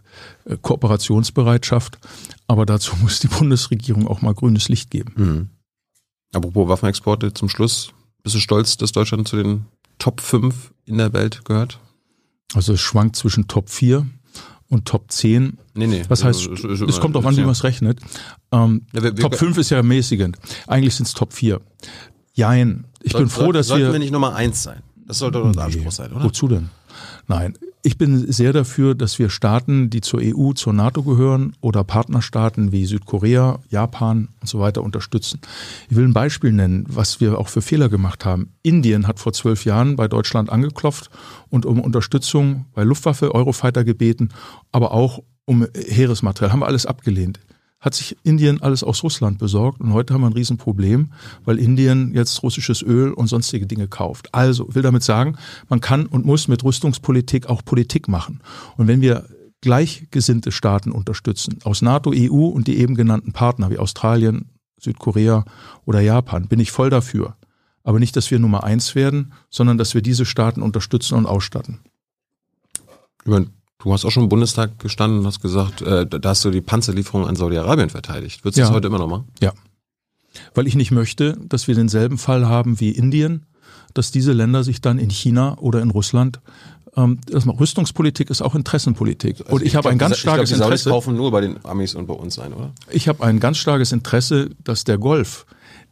äh, 0.45 0.57
Kooperationsbereitschaft. 0.59 1.99
Aber 2.47 2.65
dazu 2.65 2.95
muss 3.01 3.19
die 3.19 3.27
Bundesregierung 3.27 4.07
auch 4.07 4.21
mal 4.21 4.33
grünes 4.33 4.69
Licht 4.69 4.89
geben. 4.89 5.13
Mhm. 5.15 5.49
Apropos 6.33 6.67
Waffenexporte 6.69 7.33
zum 7.33 7.49
Schluss. 7.49 7.91
Bist 8.23 8.35
du 8.35 8.39
stolz, 8.39 8.77
dass 8.77 8.93
Deutschland 8.93 9.27
zu 9.27 9.35
den 9.35 9.65
Top 9.99 10.21
5 10.21 10.73
in 10.85 10.97
der 10.97 11.11
Welt 11.13 11.43
gehört? 11.45 11.79
Also 12.53 12.73
es 12.73 12.81
schwankt 12.81 13.17
zwischen 13.17 13.47
Top 13.47 13.69
4 13.69 14.07
und 14.69 14.85
Top 14.85 15.11
10. 15.11 15.57
Nee, 15.73 15.87
nee. 15.87 16.03
Was 16.07 16.23
heißt, 16.23 16.47
es, 16.47 16.63
es, 16.63 16.81
es 16.81 16.99
kommt 17.01 17.17
auch 17.17 17.25
an, 17.25 17.35
wie 17.35 17.41
man 17.41 17.51
es 17.51 17.65
rechnet. 17.65 17.99
Ähm, 18.51 18.87
ja, 18.93 19.03
wir, 19.03 19.17
wir, 19.17 19.21
Top 19.21 19.35
5 19.35 19.57
ist 19.57 19.69
ja 19.69 19.83
mäßigend. 19.83 20.37
Eigentlich 20.65 20.95
sind 20.95 21.07
es 21.07 21.13
Top 21.13 21.33
4. 21.33 21.59
Jein. 22.33 22.85
Ich 23.01 23.11
soll, 23.11 23.21
bin 23.21 23.29
froh, 23.29 23.51
dass 23.51 23.67
sollten 23.67 23.81
wir... 23.81 23.85
Sollten 23.87 23.93
wir 23.93 23.99
nicht 23.99 24.13
Nummer 24.13 24.33
1 24.33 24.63
sein? 24.63 24.81
Das 25.05 25.19
sollte 25.19 25.39
doch 25.39 25.45
unser 25.45 25.63
Anspruch 25.63 25.91
sein, 25.91 26.11
oder? 26.11 26.23
Wozu 26.23 26.47
denn? 26.47 26.69
Nein, 27.27 27.57
ich 27.81 27.97
bin 27.97 28.31
sehr 28.31 28.53
dafür, 28.53 28.95
dass 28.95 29.19
wir 29.19 29.29
Staaten, 29.29 29.89
die 29.89 30.01
zur 30.01 30.21
EU, 30.23 30.53
zur 30.53 30.73
NATO 30.73 31.03
gehören 31.03 31.53
oder 31.59 31.83
Partnerstaaten 31.83 32.71
wie 32.71 32.85
Südkorea, 32.85 33.59
Japan 33.69 34.29
und 34.39 34.47
so 34.47 34.59
weiter 34.59 34.83
unterstützen. 34.83 35.41
Ich 35.89 35.95
will 35.97 36.05
ein 36.05 36.13
Beispiel 36.13 36.53
nennen, 36.53 36.85
was 36.87 37.19
wir 37.19 37.37
auch 37.37 37.49
für 37.49 37.61
Fehler 37.61 37.89
gemacht 37.89 38.23
haben. 38.23 38.53
Indien 38.61 39.07
hat 39.07 39.19
vor 39.19 39.33
zwölf 39.33 39.65
Jahren 39.65 39.95
bei 39.95 40.07
Deutschland 40.07 40.49
angeklopft 40.49 41.09
und 41.49 41.65
um 41.65 41.81
Unterstützung 41.81 42.65
bei 42.73 42.83
Luftwaffe, 42.83 43.35
Eurofighter 43.35 43.83
gebeten, 43.83 44.29
aber 44.71 44.91
auch 44.91 45.21
um 45.45 45.67
Heeresmaterial. 45.75 46.53
Haben 46.53 46.61
wir 46.61 46.67
alles 46.67 46.85
abgelehnt 46.85 47.39
hat 47.83 47.93
sich 47.93 48.15
Indien 48.23 48.61
alles 48.61 48.81
aus 48.81 49.03
Russland 49.03 49.37
besorgt 49.37 49.81
und 49.81 49.91
heute 49.91 50.13
haben 50.13 50.21
wir 50.21 50.27
ein 50.27 50.33
Riesenproblem, 50.33 51.11
weil 51.43 51.59
Indien 51.59 52.13
jetzt 52.13 52.41
russisches 52.41 52.81
Öl 52.81 53.11
und 53.11 53.27
sonstige 53.27 53.67
Dinge 53.67 53.89
kauft. 53.89 54.33
Also 54.33 54.73
will 54.73 54.81
damit 54.81 55.03
sagen, 55.03 55.35
man 55.67 55.81
kann 55.81 56.05
und 56.05 56.25
muss 56.25 56.47
mit 56.47 56.63
Rüstungspolitik 56.63 57.47
auch 57.47 57.63
Politik 57.65 58.07
machen. 58.07 58.39
Und 58.77 58.87
wenn 58.87 59.01
wir 59.01 59.25
gleichgesinnte 59.59 60.53
Staaten 60.53 60.93
unterstützen, 60.93 61.59
aus 61.65 61.81
NATO, 61.81 62.13
EU 62.15 62.47
und 62.47 62.67
die 62.67 62.77
eben 62.77 62.95
genannten 62.95 63.33
Partner 63.33 63.69
wie 63.69 63.79
Australien, 63.79 64.49
Südkorea 64.79 65.43
oder 65.85 65.99
Japan, 65.99 66.47
bin 66.47 66.61
ich 66.61 66.71
voll 66.71 66.89
dafür. 66.89 67.35
Aber 67.83 67.99
nicht, 67.99 68.15
dass 68.15 68.31
wir 68.31 68.39
Nummer 68.39 68.63
eins 68.63 68.95
werden, 68.95 69.33
sondern 69.49 69.77
dass 69.77 69.93
wir 69.93 70.01
diese 70.01 70.25
Staaten 70.25 70.61
unterstützen 70.61 71.15
und 71.15 71.25
ausstatten. 71.25 71.79
Über 73.25 73.45
Du 73.83 73.91
hast 73.91 74.05
auch 74.05 74.11
schon 74.11 74.23
im 74.23 74.29
Bundestag 74.29 74.79
gestanden 74.79 75.19
und 75.19 75.27
hast 75.27 75.41
gesagt, 75.41 75.81
äh, 75.81 76.05
da 76.05 76.29
hast 76.29 76.45
du 76.45 76.51
die 76.51 76.61
Panzerlieferung 76.61 77.27
an 77.27 77.35
Saudi-Arabien 77.35 77.89
verteidigt. 77.89 78.45
Würdest 78.45 78.57
du 78.57 78.61
ja. 78.61 78.67
das 78.67 78.75
heute 78.75 78.87
immer 78.87 78.97
noch 78.97 79.09
machen? 79.09 79.25
Ja. 79.41 79.51
Weil 80.55 80.67
ich 80.67 80.75
nicht 80.75 80.91
möchte, 80.91 81.37
dass 81.49 81.67
wir 81.67 81.75
denselben 81.75 82.17
Fall 82.17 82.47
haben 82.47 82.79
wie 82.79 82.91
Indien, 82.91 83.45
dass 83.93 84.09
diese 84.11 84.31
Länder 84.31 84.63
sich 84.63 84.79
dann 84.79 84.99
in 84.99 85.09
China 85.09 85.57
oder 85.57 85.81
in 85.81 85.91
Russland 85.91 86.39
ähm, 86.95 87.19
das 87.29 87.45
Rüstungspolitik 87.45 88.29
ist 88.29 88.41
auch 88.41 88.55
Interessenpolitik. 88.55 89.41
Also 89.41 89.55
und 89.55 89.61
ich, 89.61 89.69
ich 89.69 89.75
habe 89.75 89.89
ein 89.89 89.97
ganz 89.97 90.17
starkes 90.17 90.51
ich 90.51 90.55
glaub, 90.55 90.69
die 90.69 90.73
Interesse. 90.73 90.89
kaufen 90.89 91.15
nur 91.15 91.31
bei 91.31 91.41
den 91.41 91.63
Amis 91.65 91.93
und 91.95 92.07
bei 92.07 92.13
uns 92.13 92.39
ein, 92.39 92.53
oder? 92.53 92.71
Ich 92.89 93.07
habe 93.07 93.23
ein 93.23 93.39
ganz 93.39 93.57
starkes 93.57 93.91
Interesse, 93.91 94.51
dass 94.63 94.85
der 94.85 94.97
Golf 94.97 95.45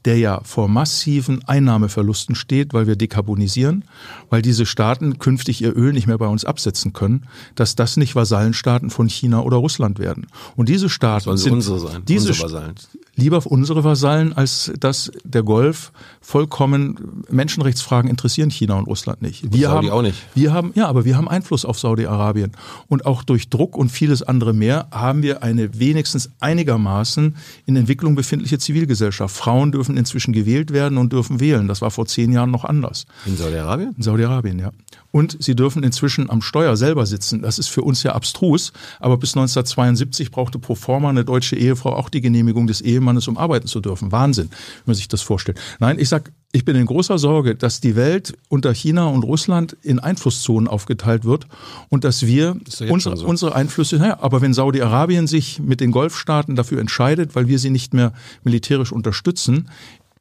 der 0.06 0.18
ja 0.18 0.42
vor 0.44 0.68
massiven 0.68 1.44
Einnahmeverlusten 1.48 2.36
steht, 2.36 2.74
weil 2.74 2.88
wir 2.88 2.96
dekarbonisieren, 2.96 3.86
weil 4.30 4.42
diese 4.42 4.66
Staaten 4.66 5.20
künftig 5.20 5.62
ihr 5.62 5.76
Öl 5.76 5.94
nicht 5.94 6.08
mehr 6.08 6.18
bei 6.18 6.28
uns 6.28 6.46
absetzen 6.46 6.94
können, 6.94 7.28
dass 7.56 7.76
das 7.76 7.98
nicht 7.98 8.16
Vasallenstaaten 8.16 8.90
von 8.90 9.08
China 9.08 9.42
oder 9.42 9.58
Russland 9.58 10.00
werden. 10.00 10.28
Und 10.56 10.70
diese 10.70 10.90
Staaten 10.90 11.26
Sollen 11.26 11.38
sind 11.38 11.54
unsere 11.54 11.80
sein, 11.80 12.04
diese 12.06 12.30
unsere 12.30 12.46
Vasallen. 12.46 12.76
Lieber 13.22 13.42
unsere 13.46 13.84
Vasallen, 13.84 14.34
als 14.34 14.72
dass 14.80 15.12
der 15.24 15.44
Golf 15.44 15.92
vollkommen 16.20 17.24
Menschenrechtsfragen 17.30 18.10
interessieren 18.10 18.50
China 18.50 18.76
und 18.76 18.86
Russland 18.86 19.22
nicht. 19.22 19.54
Wir 19.54 19.70
Saudi 19.70 19.88
haben, 19.88 19.98
auch 19.98 20.02
nicht. 20.02 20.18
Wir 20.34 20.54
haben, 20.54 20.72
ja, 20.76 20.88
aber 20.88 21.06
wir 21.06 21.16
haben 21.18 21.28
Einfluss 21.28 21.64
auf 21.64 21.80
Saudi-Arabien. 21.80 22.52
Und 22.88 23.06
auch 23.06 23.24
durch 23.24 23.50
Druck 23.50 23.78
und 23.78 23.90
vieles 23.90 24.24
andere 24.24 24.54
mehr 24.54 24.88
haben 24.92 25.22
wir 25.22 25.44
eine 25.44 25.80
wenigstens 25.80 26.32
einigermaßen 26.40 27.36
in 27.66 27.76
Entwicklung 27.76 28.16
befindliche 28.16 28.58
Zivilgesellschaft. 28.58 29.36
Frauen 29.36 29.72
dürfen 29.72 29.98
inzwischen 29.98 30.34
gewählt 30.34 30.74
werden 30.74 30.98
und 30.98 31.14
dürfen 31.14 31.40
wählen. 31.40 31.68
Das 31.68 31.82
war 31.82 31.92
vor 31.92 32.08
zehn 32.08 32.32
Jahren 32.32 32.52
noch 32.52 32.66
anders. 32.66 33.06
In 33.26 33.38
Saudi-Arabien? 33.38 33.94
In 33.96 34.04
Saudi-Arabien, 34.04 34.60
ja. 34.60 34.72
Und 35.12 35.38
sie 35.40 35.56
dürfen 35.56 35.84
inzwischen 35.84 36.30
am 36.30 36.42
Steuer 36.42 36.78
selber 36.78 37.06
sitzen. 37.06 37.42
Das 37.42 37.60
ist 37.60 37.68
für 37.68 37.82
uns 37.82 38.04
ja 38.04 38.14
abstrus. 38.14 38.72
Aber 39.00 39.18
bis 39.18 39.32
1972 39.32 40.32
brauchte 40.32 40.60
pro 40.60 40.76
forma 40.76 41.10
eine 41.10 41.26
deutsche 41.26 41.56
Ehefrau 41.56 41.94
auch 41.96 42.10
die 42.10 42.22
Genehmigung 42.22 42.68
des 42.68 42.82
Ehemannes, 42.82 43.28
um 43.28 43.38
arbeiten 43.38 43.68
zu 43.68 43.82
dürfen. 43.82 44.12
Wahnsinn, 44.12 44.50
wenn 44.50 44.60
man 44.88 44.96
sich 44.96 45.08
das 45.08 45.22
vorstellt. 45.22 45.60
Nein, 45.80 46.00
ich 46.00 46.10
sag, 46.10 46.32
ich 46.54 46.66
bin 46.66 46.76
in 46.76 46.86
großer 46.86 47.18
Sorge, 47.18 47.56
dass 47.56 47.80
die 47.80 47.96
Welt 47.96 48.38
unter 48.50 48.74
China 48.74 49.08
und 49.08 49.24
Russland 49.24 49.78
in 49.82 50.00
Einflusszonen 50.00 50.68
aufgeteilt 50.68 51.24
wird 51.24 51.48
und 51.90 52.04
dass 52.04 52.26
wir 52.26 52.58
das 52.66 52.82
unsere, 52.82 53.18
so. 53.18 53.26
unsere 53.26 53.56
Einflüsse, 53.56 53.98
naja, 53.98 54.18
aber 54.22 54.42
wenn 54.42 54.54
Saudi-Arabien 54.54 55.28
sich 55.28 55.60
mit 55.60 55.80
den 55.80 55.92
Golfstaaten 55.92 56.56
dafür 56.56 56.80
entscheidet, 56.80 57.36
weil 57.36 57.48
wir 57.48 57.58
sie 57.58 57.70
nicht 57.70 57.94
mehr 57.94 58.12
militärisch 58.44 58.92
unterstützen, 58.92 59.70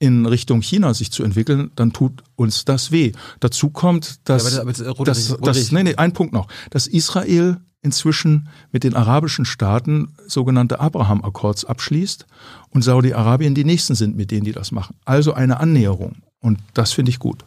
in 0.01 0.25
Richtung 0.27 0.63
China 0.63 0.93
sich 0.95 1.13
zu 1.13 1.23
entwickeln, 1.23 1.71
dann 1.77 1.93
tut 1.93 2.25
uns 2.35 2.65
das 2.65 2.91
weh. 2.91 3.13
Dazu 3.39 3.69
kommt, 3.69 4.29
dass, 4.29 4.55
ja, 4.55 4.63
aber, 4.63 4.71
aber, 4.71 4.89
aber, 4.89 5.05
dass, 5.05 5.37
dass 5.37 5.71
nee, 5.73 5.83
nee, 5.85 5.95
ein 5.95 6.13
Punkt 6.13 6.33
noch, 6.33 6.49
dass 6.71 6.87
Israel 6.87 7.59
inzwischen 7.83 8.49
mit 8.73 8.83
den 8.83 8.95
arabischen 8.95 9.45
Staaten 9.45 10.15
sogenannte 10.27 10.81
Abraham-Akkords 10.81 11.67
abschließt 11.67 12.27
und 12.71 12.83
Saudi-Arabien 12.83 13.55
die 13.55 13.65
nächsten 13.65 13.95
sind, 13.95 14.17
mit 14.17 14.31
denen 14.31 14.45
die 14.45 14.53
das 14.53 14.73
machen. 14.73 14.97
Also 15.05 15.35
eine 15.35 15.61
Annäherung. 15.61 16.17
Und 16.41 16.59
das 16.73 16.93
finde 16.93 17.11
ich 17.11 17.19
gut. 17.19 17.45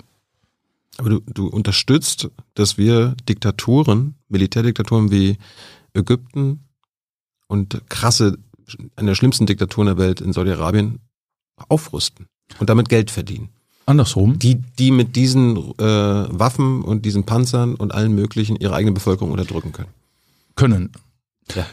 Aber 0.97 1.09
du, 1.09 1.21
du 1.21 1.47
unterstützt, 1.47 2.29
dass 2.53 2.77
wir 2.77 3.15
Diktaturen, 3.27 4.13
Militärdiktaturen 4.29 5.09
wie 5.09 5.37
Ägypten 5.95 6.65
und 7.47 7.81
krasse, 7.89 8.37
eine 8.95 9.07
der 9.09 9.15
schlimmsten 9.15 9.47
Diktaturen 9.47 9.87
der 9.87 9.97
Welt 9.97 10.21
in 10.21 10.33
Saudi-Arabien 10.33 10.99
aufrüsten 11.67 12.27
und 12.59 12.69
damit 12.69 12.89
Geld 12.89 13.11
verdienen. 13.11 13.49
Andersrum. 13.85 14.39
Die, 14.39 14.61
die 14.79 14.91
mit 14.91 15.15
diesen 15.15 15.57
äh, 15.57 15.83
Waffen 15.83 16.83
und 16.83 17.03
diesen 17.03 17.25
Panzern 17.25 17.75
und 17.75 17.93
allen 17.93 18.15
möglichen 18.15 18.55
ihre 18.55 18.73
eigene 18.73 18.93
Bevölkerung 18.93 19.31
unterdrücken 19.31 19.73
können 19.73 19.89
können. 20.55 20.91
Ja. 21.55 21.65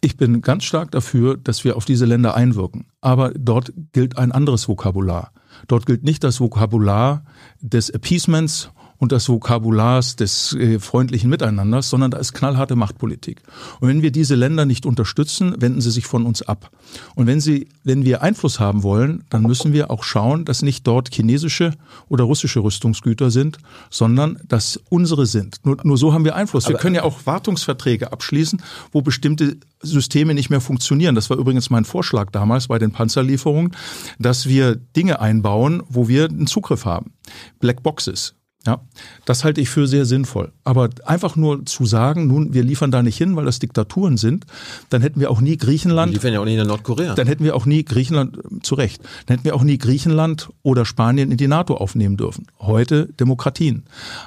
Ich 0.00 0.16
bin 0.16 0.40
ganz 0.42 0.64
stark 0.64 0.90
dafür, 0.90 1.36
dass 1.36 1.64
wir 1.64 1.76
auf 1.76 1.84
diese 1.84 2.04
Länder 2.04 2.34
einwirken. 2.34 2.86
Aber 3.00 3.30
dort 3.30 3.72
gilt 3.92 4.18
ein 4.18 4.30
anderes 4.30 4.68
Vokabular. 4.68 5.32
Dort 5.68 5.86
gilt 5.86 6.04
nicht 6.04 6.22
das 6.22 6.38
Vokabular 6.38 7.24
des 7.60 7.90
Appeasements 7.90 8.70
und 8.98 9.12
des 9.12 9.28
Vokabulars 9.28 10.16
des 10.16 10.54
äh, 10.54 10.78
freundlichen 10.78 11.30
Miteinanders, 11.30 11.90
sondern 11.90 12.10
da 12.10 12.18
ist 12.18 12.32
knallharte 12.32 12.76
Machtpolitik. 12.76 13.42
Und 13.80 13.88
wenn 13.88 14.02
wir 14.02 14.10
diese 14.10 14.34
Länder 14.34 14.64
nicht 14.64 14.86
unterstützen, 14.86 15.54
wenden 15.58 15.80
sie 15.80 15.90
sich 15.90 16.06
von 16.06 16.24
uns 16.24 16.42
ab. 16.42 16.70
Und 17.14 17.26
wenn 17.26 17.40
sie, 17.40 17.68
wenn 17.84 18.04
wir 18.04 18.22
Einfluss 18.22 18.60
haben 18.60 18.82
wollen, 18.82 19.24
dann 19.30 19.42
müssen 19.42 19.72
wir 19.72 19.90
auch 19.90 20.04
schauen, 20.04 20.44
dass 20.44 20.62
nicht 20.62 20.86
dort 20.86 21.14
chinesische 21.14 21.72
oder 22.08 22.24
russische 22.24 22.60
Rüstungsgüter 22.60 23.30
sind, 23.30 23.58
sondern 23.90 24.38
dass 24.46 24.80
unsere 24.88 25.26
sind. 25.26 25.64
Nur, 25.64 25.78
nur 25.82 25.98
so 25.98 26.12
haben 26.12 26.24
wir 26.24 26.36
Einfluss. 26.36 26.68
wir 26.68 26.76
können 26.76 26.94
ja 26.94 27.02
auch 27.02 27.26
Wartungsverträge 27.26 28.12
abschließen, 28.12 28.62
wo 28.92 29.02
bestimmte 29.02 29.56
Systeme 29.82 30.34
nicht 30.34 30.50
mehr 30.50 30.60
funktionieren. 30.60 31.14
Das 31.14 31.30
war 31.30 31.36
übrigens 31.36 31.70
mein 31.70 31.84
Vorschlag 31.84 32.30
damals 32.30 32.68
bei 32.68 32.78
den 32.78 32.92
Panzerlieferungen, 32.92 33.72
dass 34.18 34.46
wir 34.46 34.76
Dinge 34.76 35.20
einbauen, 35.20 35.82
wo 35.88 36.08
wir 36.08 36.28
einen 36.28 36.46
Zugriff 36.46 36.84
haben. 36.84 37.12
Black 37.60 37.82
Boxes. 37.82 38.34
Ja, 38.66 38.80
das 39.24 39.44
halte 39.44 39.60
ich 39.60 39.70
für 39.70 39.86
sehr 39.86 40.04
sinnvoll. 40.04 40.52
Aber 40.64 40.90
einfach 41.04 41.36
nur 41.36 41.64
zu 41.64 41.86
sagen, 41.86 42.26
nun, 42.26 42.52
wir 42.52 42.64
liefern 42.64 42.90
da 42.90 43.02
nicht 43.02 43.16
hin, 43.16 43.36
weil 43.36 43.44
das 43.44 43.60
Diktaturen 43.60 44.16
sind, 44.16 44.44
dann 44.90 45.02
hätten 45.02 45.20
wir 45.20 45.30
auch 45.30 45.40
nie 45.40 45.56
Griechenland. 45.56 46.10
Wir 46.10 46.16
liefern 46.16 46.32
ja 46.32 46.40
auch 46.40 46.44
nicht 46.44 46.58
in 46.58 46.66
Nordkorea. 46.66 47.14
Dann 47.14 47.28
hätten 47.28 47.44
wir 47.44 47.54
auch 47.54 47.64
nie 47.64 47.84
Griechenland, 47.84 48.38
zu 48.62 48.74
Recht, 48.74 49.02
dann 49.26 49.36
hätten 49.36 49.44
wir 49.44 49.54
auch 49.54 49.62
nie 49.62 49.78
Griechenland 49.78 50.50
oder 50.62 50.84
Spanien 50.84 51.30
in 51.30 51.36
die 51.36 51.48
NATO 51.48 51.76
aufnehmen 51.76 52.16
dürfen. 52.16 52.48
Heute 52.58 53.06
Demokratien. 53.06 53.84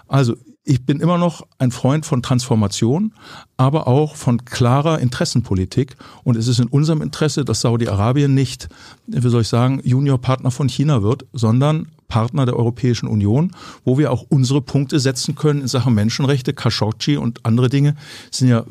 Also, 0.07 0.35
ich 0.69 0.85
bin 0.85 0.99
immer 0.99 1.17
noch 1.17 1.47
ein 1.57 1.71
Freund 1.71 2.05
von 2.05 2.21
Transformation, 2.21 3.11
aber 3.57 3.87
auch 3.87 4.15
von 4.15 4.45
klarer 4.45 4.99
Interessenpolitik. 4.99 5.95
Und 6.23 6.37
es 6.37 6.47
ist 6.47 6.59
in 6.59 6.67
unserem 6.67 7.01
Interesse, 7.01 7.43
dass 7.43 7.61
Saudi-Arabien 7.61 8.35
nicht, 8.35 8.69
wie 9.07 9.29
soll 9.29 9.41
ich 9.41 9.47
sagen, 9.47 9.81
Juniorpartner 9.83 10.51
von 10.51 10.69
China 10.69 11.01
wird, 11.01 11.25
sondern 11.33 11.87
Partner 12.07 12.45
der 12.45 12.55
Europäischen 12.55 13.07
Union, 13.07 13.51
wo 13.83 13.97
wir 13.97 14.11
auch 14.11 14.27
unsere 14.29 14.61
Punkte 14.61 14.99
setzen 14.99 15.33
können 15.33 15.61
in 15.61 15.67
Sachen 15.67 15.95
Menschenrechte. 15.95 16.53
Khashoggi 16.53 17.17
und 17.17 17.47
andere 17.47 17.69
Dinge 17.69 17.95
sind 18.29 18.49
ja 18.49 18.63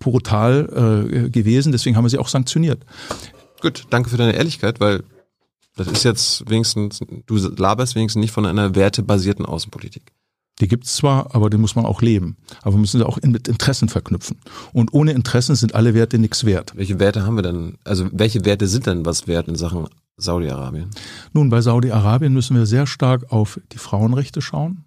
brutal 0.00 1.06
äh, 1.06 1.30
gewesen, 1.30 1.70
deswegen 1.70 1.96
haben 1.96 2.04
wir 2.04 2.10
sie 2.10 2.18
auch 2.18 2.28
sanktioniert. 2.28 2.84
Gut, 3.60 3.84
danke 3.90 4.10
für 4.10 4.16
deine 4.16 4.34
Ehrlichkeit, 4.34 4.80
weil 4.80 5.04
das 5.76 5.86
ist 5.86 6.02
jetzt 6.02 6.50
wenigstens, 6.50 7.00
du 7.26 7.36
laberst 7.36 7.94
wenigstens 7.94 8.20
nicht 8.20 8.32
von 8.32 8.44
einer 8.44 8.74
wertebasierten 8.74 9.46
Außenpolitik. 9.46 10.02
Die 10.60 10.68
gibt's 10.68 10.96
zwar, 10.96 11.34
aber 11.34 11.50
die 11.50 11.56
muss 11.56 11.76
man 11.76 11.86
auch 11.86 12.02
leben. 12.02 12.36
Aber 12.62 12.74
wir 12.74 12.80
müssen 12.80 12.98
sie 12.98 13.06
auch 13.06 13.18
mit 13.22 13.48
Interessen 13.48 13.88
verknüpfen. 13.88 14.38
Und 14.72 14.92
ohne 14.92 15.12
Interessen 15.12 15.54
sind 15.54 15.74
alle 15.74 15.94
Werte 15.94 16.18
nichts 16.18 16.44
wert. 16.44 16.72
Welche 16.76 16.98
Werte 16.98 17.24
haben 17.24 17.36
wir 17.36 17.42
denn? 17.42 17.78
Also 17.84 18.08
welche 18.12 18.44
Werte 18.44 18.66
sind 18.66 18.86
denn 18.86 19.06
was 19.06 19.28
wert 19.28 19.48
in 19.48 19.56
Sachen 19.56 19.86
Saudi-Arabien? 20.16 20.90
Nun, 21.32 21.48
bei 21.48 21.60
Saudi-Arabien 21.60 22.32
müssen 22.32 22.56
wir 22.56 22.66
sehr 22.66 22.86
stark 22.86 23.30
auf 23.30 23.60
die 23.72 23.78
Frauenrechte 23.78 24.42
schauen, 24.42 24.84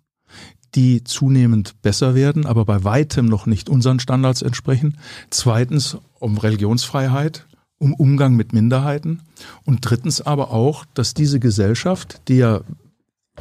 die 0.75 1.03
zunehmend 1.03 1.81
besser 1.81 2.15
werden, 2.15 2.45
aber 2.45 2.65
bei 2.65 2.83
weitem 2.83 3.25
noch 3.25 3.45
nicht 3.45 3.69
unseren 3.69 3.99
Standards 3.99 4.41
entsprechen. 4.41 4.97
Zweitens 5.29 5.97
um 6.19 6.37
Religionsfreiheit, 6.37 7.45
um 7.77 7.93
Umgang 7.93 8.35
mit 8.35 8.53
Minderheiten. 8.53 9.21
Und 9.65 9.79
drittens 9.81 10.21
aber 10.21 10.51
auch, 10.51 10.85
dass 10.93 11.13
diese 11.13 11.39
Gesellschaft, 11.39 12.21
die 12.27 12.37
ja 12.37 12.61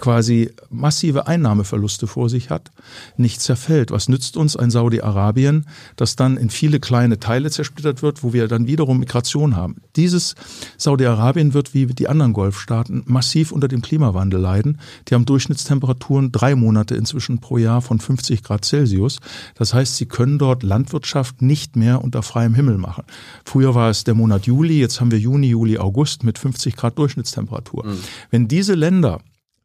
quasi 0.00 0.50
massive 0.70 1.26
Einnahmeverluste 1.26 2.06
vor 2.06 2.28
sich 2.28 2.50
hat, 2.50 2.70
nicht 3.16 3.40
zerfällt. 3.40 3.90
Was 3.90 4.08
nützt 4.08 4.36
uns 4.36 4.56
ein 4.56 4.70
Saudi-Arabien, 4.70 5.66
das 5.96 6.16
dann 6.16 6.36
in 6.36 6.50
viele 6.50 6.80
kleine 6.80 7.20
Teile 7.20 7.50
zersplittert 7.50 8.02
wird, 8.02 8.24
wo 8.24 8.32
wir 8.32 8.48
dann 8.48 8.66
wiederum 8.66 8.98
Migration 8.98 9.54
haben? 9.54 9.76
Dieses 9.96 10.34
Saudi-Arabien 10.78 11.54
wird 11.54 11.74
wie 11.74 11.86
die 11.86 12.08
anderen 12.08 12.32
Golfstaaten 12.32 13.02
massiv 13.06 13.52
unter 13.52 13.68
dem 13.68 13.82
Klimawandel 13.82 14.40
leiden. 14.40 14.80
Die 15.08 15.14
haben 15.14 15.26
Durchschnittstemperaturen 15.26 16.32
drei 16.32 16.54
Monate 16.54 16.94
inzwischen 16.96 17.38
pro 17.38 17.58
Jahr 17.58 17.82
von 17.82 18.00
50 18.00 18.42
Grad 18.42 18.64
Celsius. 18.64 19.20
Das 19.54 19.74
heißt, 19.74 19.96
sie 19.96 20.06
können 20.06 20.38
dort 20.38 20.62
Landwirtschaft 20.62 21.42
nicht 21.42 21.76
mehr 21.76 22.02
unter 22.02 22.22
freiem 22.22 22.54
Himmel 22.54 22.78
machen. 22.78 23.04
Früher 23.44 23.74
war 23.74 23.90
es 23.90 24.04
der 24.04 24.14
Monat 24.14 24.46
Juli, 24.46 24.80
jetzt 24.80 25.00
haben 25.00 25.10
wir 25.10 25.18
Juni, 25.18 25.48
Juli, 25.48 25.78
August 25.78 26.24
mit 26.24 26.38
50 26.38 26.76
Grad 26.76 26.98
Durchschnittstemperatur. 26.98 27.84
Mhm. 27.84 27.98
Wenn 28.30 28.48
diese 28.48 28.74
Länder 28.74 29.20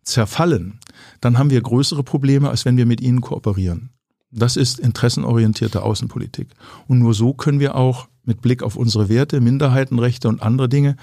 zerfallen, 0.06 0.80
dann 1.20 1.38
haben 1.38 1.50
wir 1.50 1.62
größere 1.62 2.04
Probleme, 2.04 2.50
als 2.50 2.64
wenn 2.66 2.78
wir 2.78 2.86
mit 2.86 3.02
ihnen 3.02 3.22
kooperieren. 3.22 3.90
Das 4.32 4.56
ist 4.56 4.80
interessenorientierte 4.80 5.84
Außenpolitik. 5.84 6.50
Und 6.88 7.00
nur 7.00 7.14
so 7.14 7.34
können 7.34 7.60
wir 7.60 7.76
auch 7.76 8.08
mit 8.24 8.42
Blick 8.42 8.64
auf 8.64 8.76
unsere 8.76 9.10
Werte, 9.10 9.40
Minderheitenrechte 9.42 10.28
und 10.28 10.42
andere 10.42 10.70
Dinge, 10.70 10.98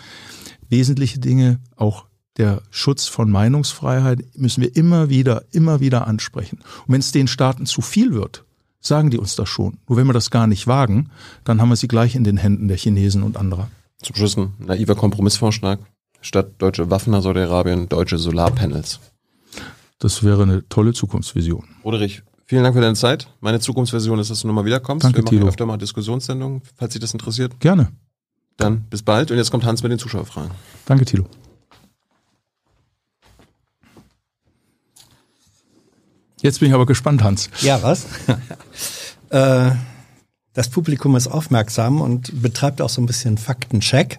wesentliche 0.68 1.18
Dinge, 1.18 1.60
auch 1.76 2.06
der 2.36 2.62
Schutz 2.70 3.06
von 3.06 3.30
Meinungsfreiheit, 3.30 4.24
müssen 4.36 4.62
wir 4.62 4.74
immer 4.74 5.08
wieder, 5.08 5.44
immer 5.52 5.80
wieder 5.80 6.06
ansprechen. 6.06 6.58
Und 6.86 6.94
wenn 6.94 7.00
es 7.00 7.12
den 7.12 7.28
Staaten 7.28 7.66
zu 7.66 7.80
viel 7.82 8.12
wird, 8.12 8.44
sagen 8.80 9.10
die 9.10 9.18
uns 9.18 9.36
das 9.36 9.48
schon. 9.48 9.78
Nur 9.88 9.98
wenn 9.98 10.06
wir 10.06 10.14
das 10.14 10.30
gar 10.30 10.46
nicht 10.46 10.66
wagen, 10.66 11.10
dann 11.44 11.60
haben 11.60 11.68
wir 11.68 11.76
sie 11.76 11.88
gleich 11.88 12.14
in 12.14 12.24
den 12.24 12.36
Händen 12.36 12.68
der 12.68 12.76
Chinesen 12.76 13.22
und 13.22 13.36
anderer. 13.36 13.68
Zum 14.02 14.16
Schluss 14.16 14.36
ein 14.36 14.52
naiver 14.58 14.94
Kompromissvorschlag 14.94 15.78
statt 16.22 16.52
deutsche 16.58 16.90
Waffen 16.90 17.10
nach 17.12 17.22
Saudi-Arabien 17.22 17.88
deutsche 17.88 18.16
Solarpanels. 18.18 19.00
Das 19.98 20.22
wäre 20.24 20.42
eine 20.42 20.68
tolle 20.68 20.92
Zukunftsvision. 20.94 21.64
Roderich, 21.84 22.22
vielen 22.46 22.62
Dank 22.64 22.74
für 22.74 22.80
deine 22.80 22.94
Zeit. 22.94 23.28
Meine 23.40 23.60
Zukunftsvision 23.60 24.18
ist, 24.18 24.30
dass 24.30 24.40
du 24.40 24.46
nochmal 24.48 24.64
wiederkommst. 24.64 25.04
Danke, 25.04 25.18
Wir 25.18 25.24
machen 25.24 25.36
Thilo. 25.36 25.48
öfter 25.48 25.66
mal 25.66 25.76
Diskussionssendungen, 25.76 26.62
falls 26.76 26.92
dich 26.94 27.00
das 27.00 27.12
interessiert. 27.12 27.60
Gerne. 27.60 27.92
Dann 28.56 28.82
bis 28.90 29.02
bald 29.02 29.30
und 29.30 29.36
jetzt 29.36 29.50
kommt 29.50 29.64
Hans 29.64 29.82
mit 29.82 29.92
den 29.92 29.98
Zuschauerfragen. 29.98 30.50
Danke, 30.86 31.04
Thilo. 31.04 31.26
Jetzt 36.40 36.58
bin 36.58 36.68
ich 36.68 36.74
aber 36.74 36.86
gespannt, 36.86 37.22
Hans. 37.22 37.50
Ja, 37.60 37.82
was? 37.82 38.06
äh, 39.30 39.70
das 40.54 40.68
Publikum 40.68 41.14
ist 41.16 41.28
aufmerksam 41.28 42.00
und 42.00 42.42
betreibt 42.42 42.82
auch 42.82 42.88
so 42.88 43.00
ein 43.00 43.06
bisschen 43.06 43.38
Faktencheck. 43.38 44.18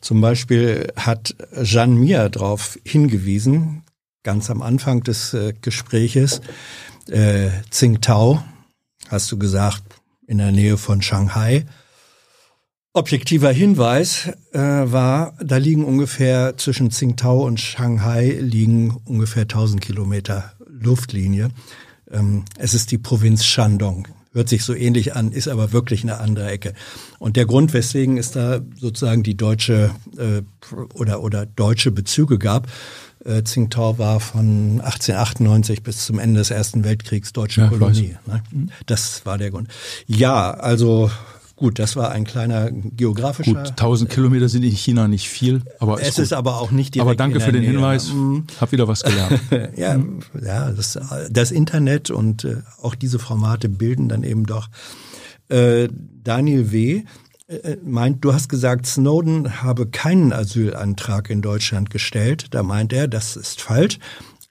Zum 0.00 0.20
Beispiel 0.20 0.92
hat 0.96 1.34
Jeanne 1.62 1.94
Mir 1.94 2.28
darauf 2.28 2.78
hingewiesen, 2.84 3.82
ganz 4.22 4.50
am 4.50 4.62
Anfang 4.62 5.02
des 5.02 5.34
äh, 5.34 5.52
Gespräches, 5.60 6.40
äh, 7.08 7.50
Tsingtao, 7.70 8.42
hast 9.08 9.30
du 9.30 9.38
gesagt, 9.38 9.82
in 10.26 10.38
der 10.38 10.52
Nähe 10.52 10.76
von 10.76 11.02
Shanghai. 11.02 11.66
Objektiver 12.92 13.52
Hinweis 13.52 14.30
äh, 14.52 14.58
war, 14.58 15.34
da 15.42 15.58
liegen 15.58 15.84
ungefähr 15.84 16.56
zwischen 16.56 16.90
Tsingtao 16.90 17.44
und 17.46 17.60
Shanghai 17.60 18.36
liegen 18.40 18.96
ungefähr 19.04 19.42
1000 19.42 19.80
Kilometer 19.80 20.54
Luftlinie. 20.66 21.50
Ähm, 22.10 22.44
es 22.58 22.74
ist 22.74 22.90
die 22.90 22.98
Provinz 22.98 23.44
Shandong 23.44 24.08
hört 24.32 24.48
sich 24.48 24.64
so 24.64 24.74
ähnlich 24.74 25.14
an, 25.16 25.32
ist 25.32 25.48
aber 25.48 25.72
wirklich 25.72 26.02
eine 26.02 26.18
andere 26.18 26.48
Ecke. 26.50 26.74
Und 27.18 27.36
der 27.36 27.46
Grund, 27.46 27.72
weswegen 27.72 28.16
es 28.16 28.30
da 28.30 28.60
sozusagen 28.78 29.22
die 29.22 29.36
deutsche 29.36 29.90
äh, 30.16 30.42
oder, 30.94 31.22
oder 31.22 31.46
deutsche 31.46 31.90
Bezüge 31.90 32.38
gab, 32.38 32.68
äh, 33.24 33.42
Tsingtao 33.42 33.98
war 33.98 34.20
von 34.20 34.80
1898 34.80 35.82
bis 35.82 36.06
zum 36.06 36.18
Ende 36.18 36.38
des 36.38 36.50
Ersten 36.50 36.84
Weltkriegs 36.84 37.32
deutsche 37.32 37.62
Ja, 37.62 37.68
Kolonie. 37.68 38.16
Ne? 38.26 38.42
Das 38.86 39.26
war 39.26 39.36
der 39.36 39.50
Grund. 39.50 39.68
Ja, 40.06 40.52
also 40.52 41.10
Gut, 41.60 41.78
das 41.78 41.94
war 41.94 42.10
ein 42.10 42.24
kleiner 42.24 42.70
geografischer. 42.72 43.52
Gut, 43.52 43.68
1000 43.72 44.08
Kilometer 44.08 44.48
sind 44.48 44.62
in 44.62 44.70
China 44.70 45.08
nicht 45.08 45.28
viel, 45.28 45.60
aber 45.78 46.00
es 46.00 46.08
ist, 46.08 46.18
ist 46.18 46.32
aber 46.32 46.58
auch 46.58 46.70
nicht 46.70 46.94
direkt 46.94 47.06
Aber 47.06 47.14
danke 47.14 47.38
für 47.38 47.52
den 47.52 47.60
Nähe. 47.60 47.72
Hinweis. 47.72 48.14
Mhm. 48.14 48.46
Hab 48.58 48.72
wieder 48.72 48.88
was 48.88 49.02
gelernt. 49.02 49.38
ja, 49.76 49.98
ja, 50.42 50.70
das, 50.70 50.98
das 51.30 51.50
Internet 51.50 52.10
und 52.10 52.44
äh, 52.44 52.62
auch 52.80 52.94
diese 52.94 53.18
Formate 53.18 53.68
bilden 53.68 54.08
dann 54.08 54.22
eben 54.22 54.46
doch. 54.46 54.70
Äh, 55.50 55.88
Daniel 56.24 56.72
W. 56.72 57.02
äh, 57.48 57.76
meint, 57.84 58.24
du 58.24 58.32
hast 58.32 58.48
gesagt, 58.48 58.86
Snowden 58.86 59.62
habe 59.62 59.86
keinen 59.86 60.32
Asylantrag 60.32 61.28
in 61.28 61.42
Deutschland 61.42 61.90
gestellt. 61.90 62.46
Da 62.52 62.62
meint 62.62 62.94
er, 62.94 63.06
das 63.06 63.36
ist 63.36 63.60
falsch. 63.60 63.98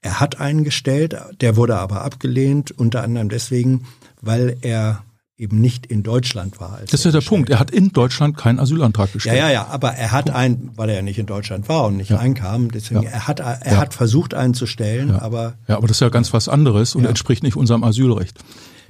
Er 0.03 0.19
hat 0.19 0.39
einen 0.39 0.63
gestellt, 0.63 1.17
der 1.41 1.55
wurde 1.55 1.79
aber 1.79 2.03
abgelehnt, 2.03 2.69
unter 2.69 3.01
anderem 3.01 3.29
deswegen, 3.29 3.85
weil 4.21 4.57
er 4.61 5.03
eben 5.39 5.59
nicht 5.61 5.85
in 5.85 6.03
Deutschland 6.03 6.59
war. 6.59 6.79
Das 6.83 6.93
ist 6.93 7.05
ja 7.05 7.11
der 7.11 7.21
Punkt. 7.21 7.49
Er 7.49 7.59
hat 7.59 7.71
in 7.71 7.89
Deutschland 7.93 8.35
keinen 8.37 8.59
Asylantrag 8.59 9.13
gestellt. 9.13 9.37
ja, 9.37 9.47
ja, 9.47 9.53
ja, 9.53 9.67
aber 9.67 9.93
er 9.93 10.11
hat 10.11 10.29
einen, 10.29 10.71
weil 10.75 10.89
er 10.89 10.95
ja 10.97 11.01
nicht 11.01 11.17
in 11.17 11.25
Deutschland 11.25 11.69
war 11.69 11.85
und 11.87 11.97
nicht 11.97 12.09
Ja. 12.11 12.17
reinkam, 12.17 12.69
deswegen, 12.71 13.03
Ja. 13.03 13.09
er 13.09 13.27
hat, 13.27 13.39
er 13.39 13.59
Ja. 13.65 13.77
hat 13.77 13.93
versucht, 13.93 14.33
einen 14.33 14.53
zu 14.53 14.65
stellen, 14.67 15.11
aber 15.11 15.55
Ja, 15.67 15.77
aber 15.77 15.87
das 15.87 15.97
ist 15.97 16.01
ja 16.01 16.09
ganz 16.09 16.33
was 16.33 16.49
anderes 16.49 16.93
und 16.93 17.05
entspricht 17.05 17.41
nicht 17.41 17.55
unserem 17.55 17.83
Asylrecht. 17.83 18.37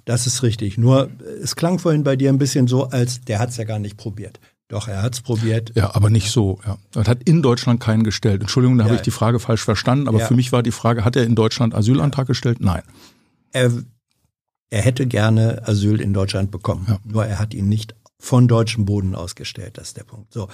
das 0.06 0.26
ist 0.26 0.42
richtig. 0.42 0.78
Nur, 0.80 1.10
es 1.44 1.56
klang 1.56 1.78
vorhin 1.78 2.04
bei 2.04 2.16
dir 2.16 2.30
ein 2.30 2.40
bisschen 2.40 2.68
so, 2.68 2.86
als 2.90 3.22
der 3.22 3.38
hat 3.38 3.50
es 3.50 3.58
ja 3.58 3.64
gar 3.64 3.78
nicht 3.78 3.96
probiert. 3.96 4.40
Doch, 4.70 4.88
er 4.88 5.02
hat 5.04 5.14
es 5.14 5.22
probiert. 5.22 5.72
Ja, 5.76 5.94
aber 5.96 6.10
nicht 6.10 6.32
so. 6.32 6.60
Ja. 6.66 6.78
Er 6.96 7.06
hat 7.08 7.24
in 7.24 7.42
Deutschland 7.44 7.80
keinen 7.80 8.04
gestellt. 8.04 8.42
Entschuldigung, 8.42 8.78
da 8.80 8.86
habe 8.86 8.94
Ja. 8.96 9.00
ich 9.00 9.04
die 9.04 9.12
Frage 9.12 9.40
falsch 9.40 9.64
verstanden, 9.64 10.08
aber 10.08 10.20
Ja. 10.20 10.26
für 10.28 10.36
mich 10.36 10.52
war 10.52 10.64
die 10.64 10.72
Frage, 10.72 11.06
hat 11.06 11.16
er 11.16 11.24
in 11.26 11.36
Deutschland 11.36 11.76
Asylantrag 11.76 12.26
gestellt? 12.28 12.58
Nein. 12.60 12.82
Er, 13.52 13.72
er 14.70 14.82
hätte 14.82 15.08
gerne 15.08 15.68
Asyl 15.68 16.00
in 16.02 16.14
Deutschland 16.14 16.52
bekommen. 16.52 16.86
Ja. 16.88 17.00
Nur 17.04 17.26
er 17.26 17.40
hat 17.40 17.54
ihn 17.54 17.70
nicht 17.70 17.96
von 18.22 18.48
deutschem 18.48 18.86
Boden 18.86 19.16
ausgestellt, 19.16 19.78
das 19.78 19.90
ist 19.90 19.98
der 19.98 20.04
Punkt. 20.04 20.34
So, 20.34 20.50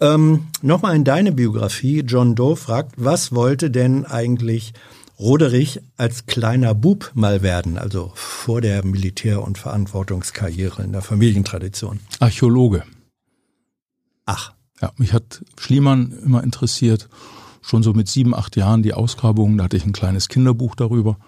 ähm, 0.00 0.46
Nochmal 0.62 0.94
in 0.94 1.04
deine 1.04 1.32
Biografie. 1.32 2.00
John 2.06 2.36
Doe 2.36 2.54
fragt, 2.56 2.94
was 2.96 3.32
wollte 3.32 3.70
denn 3.70 4.06
eigentlich 4.06 4.72
Roderich 5.18 5.80
als 5.96 6.26
kleiner 6.26 6.74
Bub 6.74 7.10
mal 7.14 7.42
werden, 7.42 7.76
also 7.76 8.12
vor 8.14 8.60
der 8.60 8.84
Militär- 8.84 9.42
und 9.42 9.58
Verantwortungskarriere 9.58 10.82
in 10.82 10.92
der 10.92 11.02
Familientradition? 11.02 12.00
Archäologe. 12.20 12.84
Ach, 14.24 14.52
Ja, 14.80 14.92
mich 14.96 15.12
hat 15.12 15.44
Schliemann 15.58 16.12
immer 16.24 16.42
interessiert. 16.42 17.08
Schon 17.60 17.82
so 17.82 17.92
mit 17.92 18.08
sieben, 18.08 18.34
acht 18.34 18.56
Jahren 18.56 18.82
die 18.82 18.94
Ausgrabungen, 18.94 19.58
da 19.58 19.64
hatte 19.64 19.76
ich 19.76 19.84
ein 19.84 19.92
kleines 19.92 20.28
Kinderbuch 20.28 20.74
darüber. 20.74 21.18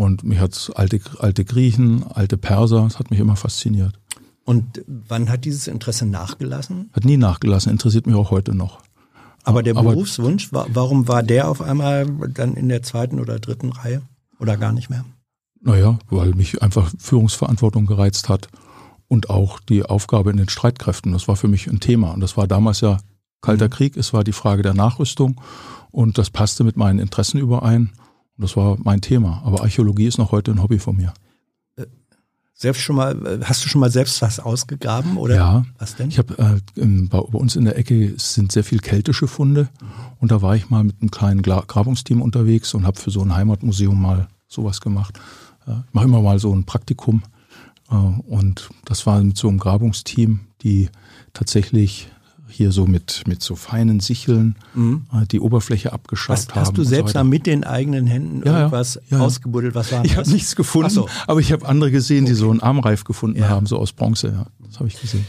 Und 0.00 0.24
mich 0.24 0.38
hat 0.38 0.72
alte, 0.76 0.98
alte 1.18 1.44
Griechen, 1.44 2.04
alte 2.06 2.38
Perser, 2.38 2.82
das 2.84 2.98
hat 2.98 3.10
mich 3.10 3.20
immer 3.20 3.36
fasziniert. 3.36 3.94
und 4.46 4.82
wann 4.86 5.28
hat 5.28 5.44
dieses 5.44 5.66
Interesse 5.68 6.06
nachgelassen? 6.06 6.88
Hat 6.94 7.04
nie 7.04 7.16
nachgelassen, 7.18 7.70
interessiert 7.70 8.06
mich 8.06 8.16
auch 8.16 8.30
heute 8.30 8.52
noch. 8.54 8.80
Aber 9.44 9.62
der 9.62 9.76
Aber- 9.76 9.90
Berufswunsch, 9.90 10.52
wa- 10.52 10.66
warum 10.72 11.06
war 11.06 11.22
der 11.22 11.48
auf 11.48 11.60
einmal 11.60 12.06
dann 12.34 12.54
in 12.54 12.68
der 12.68 12.82
zweiten 12.82 13.20
oder 13.20 13.38
dritten 13.38 13.70
Reihe? 13.70 14.02
Oder 14.40 14.56
gar 14.56 14.72
nicht 14.72 14.88
mehr? 14.90 15.04
Naja, 15.62 15.98
weil 16.08 16.30
mich 16.34 16.62
einfach 16.62 16.90
Führungsverantwortung 16.98 17.84
gereizt 17.86 18.28
hat 18.30 18.48
und 19.06 19.28
auch 19.30 19.60
die 19.60 19.82
Aufgabe 19.84 20.30
in 20.30 20.36
den 20.38 20.48
Streitkräften. 20.48 21.12
Das 21.12 21.28
war 21.28 21.36
für 21.36 21.48
mich 21.48 21.66
ein 21.68 21.78
Thema. 21.80 22.12
Und 22.14 22.20
das 22.20 22.36
war 22.38 22.48
damals 22.48 22.80
ja 22.80 22.98
Kalter 23.42 23.68
Krieg, 23.68 23.96
es 23.98 24.12
war 24.14 24.24
die 24.24 24.32
Frage 24.32 24.62
der 24.62 24.74
Nachrüstung 24.74 25.40
und 25.90 26.16
das 26.18 26.30
passte 26.30 26.64
mit 26.64 26.76
meinen 26.76 26.98
Interessen 26.98 27.38
überein. 27.38 27.90
Das 28.40 28.56
war 28.56 28.76
mein 28.82 29.00
Thema. 29.00 29.42
Aber 29.44 29.60
Archäologie 29.62 30.06
ist 30.06 30.18
noch 30.18 30.32
heute 30.32 30.50
ein 30.50 30.62
Hobby 30.62 30.78
von 30.78 30.96
mir. 30.96 31.12
Selbst 32.54 32.82
schon 32.82 32.96
mal, 32.96 33.14
äh, 33.26 33.40
hast 33.44 33.64
du 33.64 33.68
schon 33.70 33.80
mal 33.80 33.90
selbst 33.90 34.20
was 34.20 34.38
ausgegraben 34.38 35.16
oder 35.16 35.34
Ja. 35.34 35.64
was 35.78 35.96
denn? 35.96 36.10
Ich 36.10 36.18
habe 36.18 36.36
äh, 36.76 36.84
bei, 37.06 37.18
bei 37.20 37.38
uns 37.38 37.56
in 37.56 37.64
der 37.64 37.78
Ecke 37.78 38.12
sind 38.18 38.52
sehr 38.52 38.64
viel 38.64 38.80
keltische 38.80 39.28
Funde 39.28 39.70
und 40.18 40.30
da 40.30 40.42
war 40.42 40.56
ich 40.56 40.68
mal 40.68 40.84
mit 40.84 40.96
einem 41.00 41.10
kleinen 41.10 41.40
Gra 41.40 41.64
Grabungsteam 41.66 42.20
unterwegs 42.20 42.74
und 42.74 42.86
habe 42.86 43.00
für 43.00 43.10
so 43.10 43.22
ein 43.22 43.34
Heimatmuseum 43.34 43.98
mal 43.98 44.28
sowas 44.46 44.82
gemacht. 44.82 45.18
Äh, 45.66 45.70
ich 45.88 45.94
mache 45.94 46.04
immer 46.04 46.20
mal 46.20 46.38
so 46.38 46.54
ein 46.54 46.64
Praktikum 46.64 47.22
äh, 47.90 47.94
und 47.94 48.68
das 48.84 49.06
war 49.06 49.22
mit 49.22 49.38
so 49.38 49.48
einem 49.48 49.58
Grabungsteam, 49.58 50.40
die 50.60 50.90
tatsächlich 51.32 52.10
hier 52.50 52.72
so 52.72 52.86
mit, 52.86 53.22
mit 53.26 53.42
so 53.42 53.56
feinen 53.56 54.00
Sicheln 54.00 54.56
mhm. 54.74 55.06
äh, 55.12 55.26
die 55.26 55.40
Oberfläche 55.40 55.92
abgeschabt 55.92 56.38
was, 56.38 56.48
haben. 56.48 56.60
Hast 56.60 56.76
du 56.76 56.84
selbst 56.84 57.14
so 57.14 57.24
mit 57.24 57.46
den 57.46 57.64
eigenen 57.64 58.06
Händen 58.06 58.42
ja, 58.44 58.58
irgendwas 58.58 59.00
ja, 59.08 59.18
ja, 59.18 59.24
ausgebuddelt? 59.24 59.74
Was 59.74 59.90
war 59.92 60.04
Ich 60.04 60.16
habe 60.16 60.28
nichts 60.30 60.54
gefunden, 60.56 60.90
so. 60.90 61.08
aber 61.26 61.40
ich 61.40 61.52
habe 61.52 61.66
andere 61.66 61.90
gesehen, 61.90 62.26
die 62.26 62.34
so 62.34 62.50
einen 62.50 62.60
Armreif 62.60 63.04
gefunden 63.04 63.48
haben, 63.48 63.64
so 63.66 63.78
aus 63.78 63.92
Bronze. 63.92 64.46
Das 64.58 64.78
habe 64.78 64.88
ich 64.88 65.00
gesehen. 65.00 65.24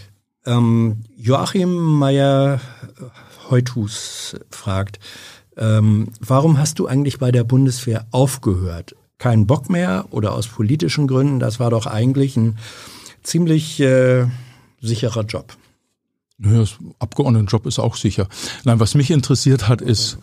Ähm, 0.45 0.97
Joachim 1.17 1.99
Meyer-Heuthus 1.99 4.35
fragt, 4.49 4.99
ähm, 5.57 6.07
warum 6.19 6.57
hast 6.57 6.79
du 6.79 6.87
eigentlich 6.87 7.19
bei 7.19 7.31
der 7.31 7.43
Bundeswehr 7.43 8.07
aufgehört? 8.11 8.95
Kein 9.17 9.45
Bock 9.45 9.69
mehr 9.69 10.05
oder 10.09 10.33
aus 10.33 10.47
politischen 10.47 11.07
Gründen? 11.07 11.39
Das 11.39 11.59
war 11.59 11.69
doch 11.69 11.85
eigentlich 11.85 12.37
ein 12.37 12.57
ziemlich 13.21 13.79
äh, 13.79 14.25
sicherer 14.81 15.23
Job. 15.23 15.55
Naja, 16.43 16.59
das 16.59 16.77
Abgeordnetenjob 16.97 17.67
ist 17.67 17.77
auch 17.77 17.95
sicher. 17.95 18.27
Nein, 18.63 18.79
was 18.79 18.95
mich 18.95 19.11
interessiert 19.11 19.67
hat, 19.67 19.79
ist. 19.79 20.17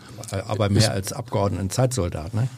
Aber 0.47 0.69
mehr 0.69 0.81
ist, 0.81 0.89
als 0.89 1.13
Abgeordneten-Zeitsoldat, 1.13 2.33
ne? 2.33 2.49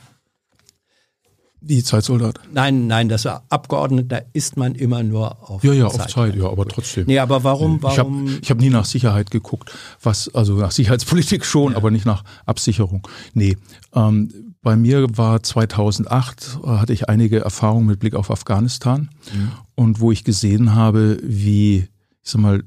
Die 1.64 1.84
Zeitsoldat? 1.84 2.40
Nein, 2.52 2.88
nein, 2.88 3.08
das 3.08 3.26
war 3.26 3.44
Abgeordneter 3.50 4.24
ist 4.34 4.58
man 4.58 4.74
immer 4.74 5.04
nur 5.04 5.48
auf 5.48 5.64
Ja, 5.64 5.74
ja, 5.74 5.90
Zeit. 5.90 6.02
auf 6.02 6.08
Zeit, 6.08 6.36
ja, 6.36 6.50
aber 6.50 6.68
trotzdem. 6.68 7.06
Nee, 7.06 7.20
aber 7.20 7.44
warum, 7.44 7.84
warum? 7.84 8.26
Ich 8.26 8.50
habe 8.50 8.50
hab 8.50 8.58
nie 8.58 8.72
nach 8.72 8.86
Sicherheit 8.86 9.30
geguckt, 9.30 9.72
was, 10.02 10.34
also 10.34 10.56
nach 10.56 10.72
Sicherheitspolitik 10.72 11.46
schon, 11.46 11.74
ja. 11.74 11.78
aber 11.78 11.92
nicht 11.92 12.08
nach 12.08 12.24
Absicherung. 12.48 13.08
Nee, 13.36 13.58
ähm, 13.94 14.56
bei 14.64 14.76
mir 14.76 15.06
war 15.16 15.44
2008, 15.44 16.62
äh, 16.64 16.68
hatte 16.68 16.94
ich 16.94 17.10
einige 17.10 17.42
Erfahrungen 17.42 17.86
mit 17.86 18.00
Blick 18.00 18.16
auf 18.16 18.32
Afghanistan 18.32 19.10
mhm. 19.32 19.52
und 19.76 20.00
wo 20.00 20.12
ich 20.12 20.24
gesehen 20.24 20.74
habe, 20.74 21.20
wie, 21.22 21.88
ich 22.24 22.32
sag 22.32 22.42
mal, 22.42 22.64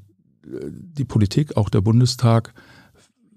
die 0.47 1.05
Politik, 1.05 1.57
auch 1.57 1.69
der 1.69 1.81
Bundestag, 1.81 2.55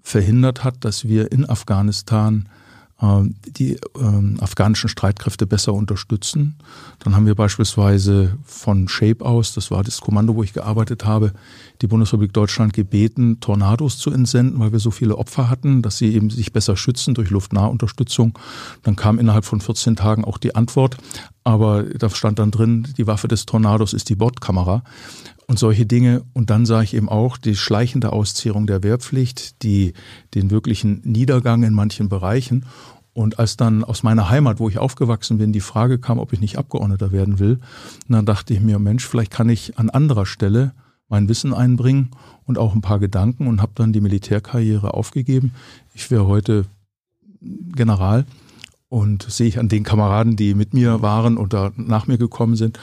verhindert 0.02 0.64
hat, 0.64 0.84
dass 0.84 1.06
wir 1.06 1.32
in 1.32 1.48
Afghanistan 1.48 2.48
ähm, 3.00 3.36
die 3.46 3.74
äh, 3.74 4.40
afghanischen 4.40 4.88
Streitkräfte 4.88 5.46
besser 5.46 5.72
unterstützen. 5.72 6.56
Dann 6.98 7.14
haben 7.14 7.26
wir 7.26 7.36
beispielsweise 7.36 8.36
von 8.42 8.88
SHAPE 8.88 9.24
aus, 9.24 9.54
das 9.54 9.70
war 9.70 9.84
das 9.84 10.00
Kommando, 10.00 10.34
wo 10.34 10.42
ich 10.42 10.52
gearbeitet 10.52 11.04
habe, 11.04 11.32
die 11.80 11.86
Bundesrepublik 11.86 12.32
Deutschland 12.32 12.72
gebeten, 12.72 13.38
Tornados 13.38 13.98
zu 13.98 14.10
entsenden, 14.10 14.58
weil 14.58 14.72
wir 14.72 14.80
so 14.80 14.90
viele 14.90 15.16
Opfer 15.16 15.48
hatten, 15.48 15.80
dass 15.80 15.98
sie 15.98 16.12
eben 16.12 16.30
sich 16.30 16.52
besser 16.52 16.76
schützen 16.76 17.14
durch 17.14 17.30
Luftnahunterstützung. 17.30 18.36
Dann 18.82 18.96
kam 18.96 19.20
innerhalb 19.20 19.44
von 19.44 19.60
14 19.60 19.94
Tagen 19.94 20.24
auch 20.24 20.38
die 20.38 20.56
Antwort, 20.56 20.96
aber 21.44 21.84
da 21.84 22.10
stand 22.10 22.40
dann 22.40 22.50
drin, 22.50 22.88
die 22.96 23.06
Waffe 23.06 23.28
des 23.28 23.46
Tornados 23.46 23.92
ist 23.92 24.08
die 24.08 24.16
Bordkamera 24.16 24.82
und 25.48 25.58
solche 25.58 25.86
Dinge. 25.86 26.22
Und 26.34 26.50
dann 26.50 26.66
sah 26.66 26.82
ich 26.82 26.94
eben 26.94 27.08
auch 27.08 27.36
die 27.36 27.56
schleichende 27.56 28.12
Auszehrung 28.12 28.66
der 28.66 28.84
Wehrpflicht, 28.84 29.62
die, 29.62 29.94
den 30.34 30.50
wirklichen 30.50 31.00
Niedergang 31.04 31.64
in 31.64 31.74
manchen 31.74 32.08
Bereichen. 32.08 32.66
Und 33.14 33.40
als 33.40 33.56
dann 33.56 33.82
aus 33.82 34.04
meiner 34.04 34.30
Heimat, 34.30 34.60
wo 34.60 34.68
ich 34.68 34.78
aufgewachsen 34.78 35.38
bin, 35.38 35.52
die 35.52 35.60
Frage 35.60 35.98
kam, 35.98 36.20
ob 36.20 36.32
ich 36.32 36.40
nicht 36.40 36.56
Abgeordneter 36.56 37.10
werden 37.10 37.40
will, 37.40 37.58
dann 38.08 38.26
dachte 38.26 38.54
ich 38.54 38.60
mir, 38.60 38.78
Mensch, 38.78 39.04
vielleicht 39.04 39.32
kann 39.32 39.48
ich 39.48 39.76
an 39.76 39.90
anderer 39.90 40.26
Stelle 40.26 40.72
mein 41.08 41.28
Wissen 41.28 41.54
einbringen 41.54 42.10
und 42.44 42.58
auch 42.58 42.74
ein 42.74 42.82
paar 42.82 43.00
Gedanken 43.00 43.48
und 43.48 43.62
habe 43.62 43.72
dann 43.74 43.92
die 43.92 44.02
Militärkarriere 44.02 44.94
aufgegeben. 44.94 45.52
Ich 45.94 46.10
wäre 46.10 46.26
heute 46.26 46.66
General 47.40 48.26
und 48.88 49.22
sehe 49.22 49.48
ich 49.48 49.58
an 49.58 49.68
den 49.68 49.84
Kameraden, 49.84 50.36
die 50.36 50.54
mit 50.54 50.74
mir 50.74 51.02
waren 51.02 51.38
oder 51.38 51.72
nach 51.76 52.06
mir 52.06 52.18
gekommen 52.18 52.56
sind, 52.56 52.78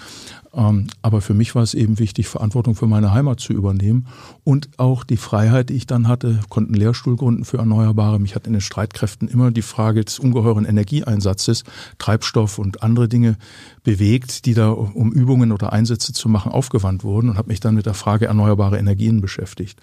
aber 0.55 1.19
für 1.19 1.33
mich 1.33 1.53
war 1.53 1.63
es 1.63 1.73
eben 1.73 1.99
wichtig, 1.99 2.29
Verantwortung 2.29 2.75
für 2.75 2.87
meine 2.87 3.13
Heimat 3.13 3.41
zu 3.41 3.51
übernehmen 3.51 4.07
und 4.45 4.69
auch 4.77 5.03
die 5.03 5.17
Freiheit, 5.17 5.69
die 5.69 5.73
ich 5.73 5.85
dann 5.85 6.07
hatte, 6.07 6.39
konnten 6.47 6.73
Lehrstuhl 6.73 7.17
gründen 7.17 7.43
für 7.43 7.57
Erneuerbare. 7.57 8.19
Mich 8.19 8.35
hat 8.35 8.47
in 8.47 8.53
den 8.53 8.61
Streitkräften 8.61 9.27
immer 9.27 9.51
die 9.51 9.61
Frage 9.61 10.05
des 10.05 10.17
ungeheuren 10.17 10.63
Energieeinsatzes, 10.63 11.65
Treibstoff 11.97 12.57
und 12.57 12.83
andere 12.83 13.09
Dinge 13.09 13.37
bewegt, 13.83 14.45
die 14.45 14.53
da 14.53 14.69
um 14.69 15.11
Übungen 15.11 15.51
oder 15.51 15.73
Einsätze 15.73 16.13
zu 16.13 16.29
machen 16.29 16.53
aufgewandt 16.53 17.03
wurden 17.03 17.29
und 17.29 17.37
habe 17.37 17.49
mich 17.49 17.59
dann 17.59 17.75
mit 17.75 17.85
der 17.85 17.93
Frage 17.93 18.27
erneuerbare 18.27 18.77
Energien 18.77 19.19
beschäftigt. 19.19 19.79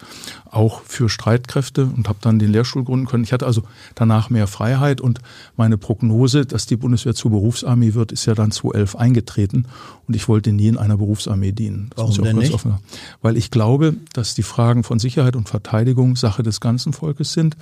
Auch 0.49 0.81
für 0.81 1.07
Streitkräfte 1.07 1.85
und 1.85 2.09
habe 2.09 2.19
dann 2.21 2.39
den 2.39 2.51
Lehrstuhl 2.51 2.83
gründen 2.83 3.05
können. 3.05 3.23
Ich 3.23 3.31
hatte 3.31 3.45
also 3.45 3.61
danach 3.93 4.31
mehr 4.31 4.47
Freiheit 4.47 5.01
und 5.01 5.19
meine 5.55 5.77
Prognose, 5.77 6.47
dass 6.47 6.65
die 6.65 6.77
Bundeswehr 6.77 7.13
zur 7.13 7.29
Berufsarmee 7.29 7.93
wird, 7.93 8.11
ist 8.11 8.25
ja 8.25 8.33
dann 8.33 8.51
2011 8.51 8.95
eingetreten 8.95 9.67
und 10.07 10.15
ich 10.15 10.27
wollte 10.27 10.51
nie 10.51 10.67
in 10.67 10.77
einer 10.77 10.97
Berufsarmee 10.97 11.51
dienen. 11.51 11.89
Das 11.95 12.09
Warum 12.09 12.23
denn 12.23 12.37
nicht? 12.37 12.53
Offen, 12.53 12.75
weil 13.21 13.37
ich 13.37 13.51
glaube, 13.51 13.95
dass 14.13 14.35
die 14.35 14.43
Fragen 14.43 14.83
von 14.83 14.99
Sicherheit 14.99 15.35
und 15.35 15.47
Verteidigung 15.47 16.15
Sache 16.15 16.43
des 16.43 16.59
ganzen 16.59 16.93
Volkes 16.93 17.33
sind. 17.33 17.55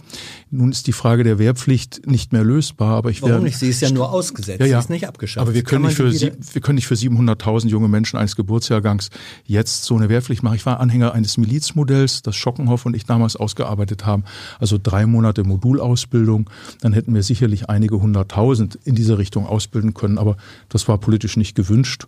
Nun 0.50 0.72
ist 0.72 0.88
die 0.88 0.92
Frage 0.92 1.24
der 1.24 1.38
Wehrpflicht 1.40 2.08
nicht 2.08 2.34
mehr 2.34 2.44
lösbar, 2.44 2.96
aber 2.96 3.12
ich 3.12 3.22
Warum 3.22 3.44
nicht? 3.44 3.58
Sie 3.58 3.70
ist 3.70 3.82
ja 3.82 3.92
nur 3.92 4.12
ausgesetzt, 4.12 4.60
ja, 4.60 4.66
ja. 4.66 4.80
sie 4.80 4.86
ist 4.86 4.90
nicht 4.90 5.08
abgeschafft. 5.08 5.46
Aber 5.46 5.54
wir 5.54 5.64
können, 5.64 5.86
nicht 5.86 5.96
für, 5.96 6.12
sie, 6.12 6.32
wir 6.54 6.62
können 6.62 6.76
nicht 6.76 6.88
für 6.88 6.96
700.000 6.96 7.68
junge 7.68 7.88
Menschen 7.88 8.18
eines 8.18 8.36
Geburtsjahrgangs 8.36 9.10
jetzt 9.46 9.84
so 9.84 9.96
eine 9.96 10.10
Wehrpflicht 10.10 10.44
machen. 10.44 10.56
Ich 10.56 10.66
war 10.66 10.80
Anhänger 10.80 11.14
eines 11.14 11.38
Milizmodells, 11.38 12.22
das 12.24 12.36
Schockenhoff 12.36 12.86
und 12.86 12.96
ich 12.96 13.06
damals 13.06 13.36
ausgearbeitet 13.36 14.06
haben. 14.06 14.24
Also 14.60 14.78
drei 14.82 15.06
Monate 15.06 15.44
Modulausbildung. 15.44 16.50
Dann 16.82 16.94
hätten 16.94 17.14
wir 17.14 17.24
sicherlich 17.24 17.70
einige 17.70 18.02
hunderttausend 18.02 18.80
in 18.84 18.96
diese 18.96 19.18
Richtung 19.18 19.46
ausbilden 19.46 19.94
können, 19.94 20.18
aber 20.18 20.38
das 20.70 20.88
war 20.88 20.98
politisch 20.98 21.38
nicht 21.38 21.56
gewünscht. 21.56 22.08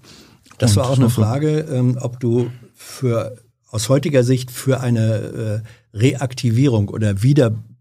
Das 0.64 0.78
war 0.78 0.90
auch 0.90 0.98
eine 0.98 1.10
Frage, 1.10 1.60
ähm, 1.60 1.98
ob 2.00 2.20
du 2.20 2.50
für 2.74 3.36
aus 3.70 3.90
heutiger 3.90 4.24
Sicht 4.24 4.50
für 4.50 4.80
eine 4.80 5.64
äh, 5.94 5.98
Reaktivierung 5.98 6.90
oder 6.90 7.22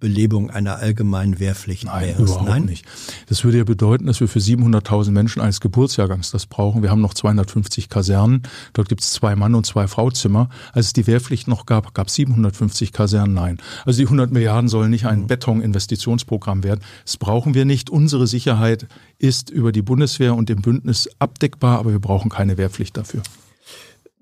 Wiederbelebung 0.03 0.51
einer 0.51 0.77
allgemeinen 0.77 1.39
Wehrpflicht 1.39 1.85
Nein, 1.85 2.09
wärst. 2.09 2.21
Überhaupt 2.21 2.49
Nein, 2.49 2.65
nicht. 2.65 2.85
Das 3.29 3.45
würde 3.45 3.59
ja 3.59 3.65
bedeuten, 3.65 4.07
dass 4.07 4.21
wir 4.21 4.29
für 4.29 4.41
700.000 4.41 5.13
Menschen 5.13 5.41
eines 5.41 5.61
Geburtsjahrgangs 5.61 6.31
das 6.31 6.47
brauchen. 6.47 6.83
Wir 6.83 6.91
haben 6.91 7.01
noch 7.01 7.15
250 7.15 7.89
Kasernen. 7.89 8.43
Dort 8.73 8.89
gibt 8.89 9.03
es 9.03 9.13
zwei 9.13 9.37
Mann- 9.37 9.55
und 9.55 9.65
zwei 9.65 9.87
Frauzimmer. 9.87 10.49
Als 10.73 10.87
es 10.87 10.93
die 10.93 11.07
Wehrpflicht 11.07 11.49
noch 11.49 11.67
gab, 11.67 11.95
gab 11.95 12.09
es 12.09 12.15
750 12.15 12.93
Kasernen. 12.93 13.35
Nein. 13.35 13.59
Also 13.85 13.99
die 13.99 14.07
100 14.07 14.33
Milliarden 14.33 14.69
sollen 14.69 14.91
nicht 14.91 15.07
ein 15.07 15.23
mhm. 15.23 15.27
Beton-Investitionsprogramm 15.29 16.65
werden. 16.65 16.81
Das 17.05 17.17
brauchen 17.17 17.55
wir 17.55 17.65
nicht. 17.65 17.89
Unsere 17.91 18.27
Sicherheit 18.27 18.89
ist 19.19 19.51
über 19.51 19.73
die 19.73 19.83
Bundeswehr 19.83 20.35
und 20.35 20.49
dem 20.49 20.63
Bündnis 20.63 21.09
abdeckbar, 21.19 21.79
aber 21.79 21.93
wir 21.93 22.01
brauchen 22.01 22.31
keine 22.31 22.59
Wehrpflicht 22.59 22.97
dafür. 22.97 23.23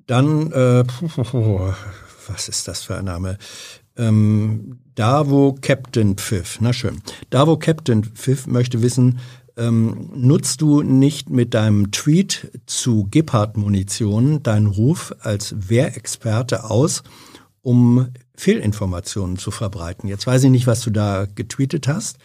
Dann, 0.07 0.51
äh, 0.53 0.85
was 2.27 2.49
ist 2.49 2.69
das 2.69 2.83
für 2.83 2.97
ein 2.97 3.05
Name? 3.05 3.39
Ähm, 3.97 4.79
Davo 4.95 5.57
Captain 5.61 6.17
Pfiff, 6.17 6.61
na 6.61 6.73
schön. 6.73 7.01
Davo 7.31 7.57
Captain 7.57 8.05
Pfiff 8.05 8.47
möchte 8.47 8.83
wissen, 8.83 9.19
ähm, 9.57 10.11
nutzt 10.15 10.61
du 10.63 10.83
nicht 10.83 11.31
mit 11.31 11.55
deinem 11.55 11.91
Tweet 11.91 12.51
zu 12.67 13.09
Gepard-Munition 13.11 14.43
deinen 14.43 14.67
Ruf 14.67 15.15
als 15.21 15.55
Wehrexperte 15.69 16.65
aus, 16.65 17.03
um 17.63 18.09
Fehlinformationen 18.37 19.37
zu 19.37 19.51
verbreiten? 19.51 20.09
Jetzt 20.09 20.27
weiß 20.27 20.45
ich 20.45 20.51
nicht, 20.51 20.67
was 20.67 20.81
du 20.81 20.91
da 20.91 21.27
getweetet 21.27 21.89
hast. 21.89 22.19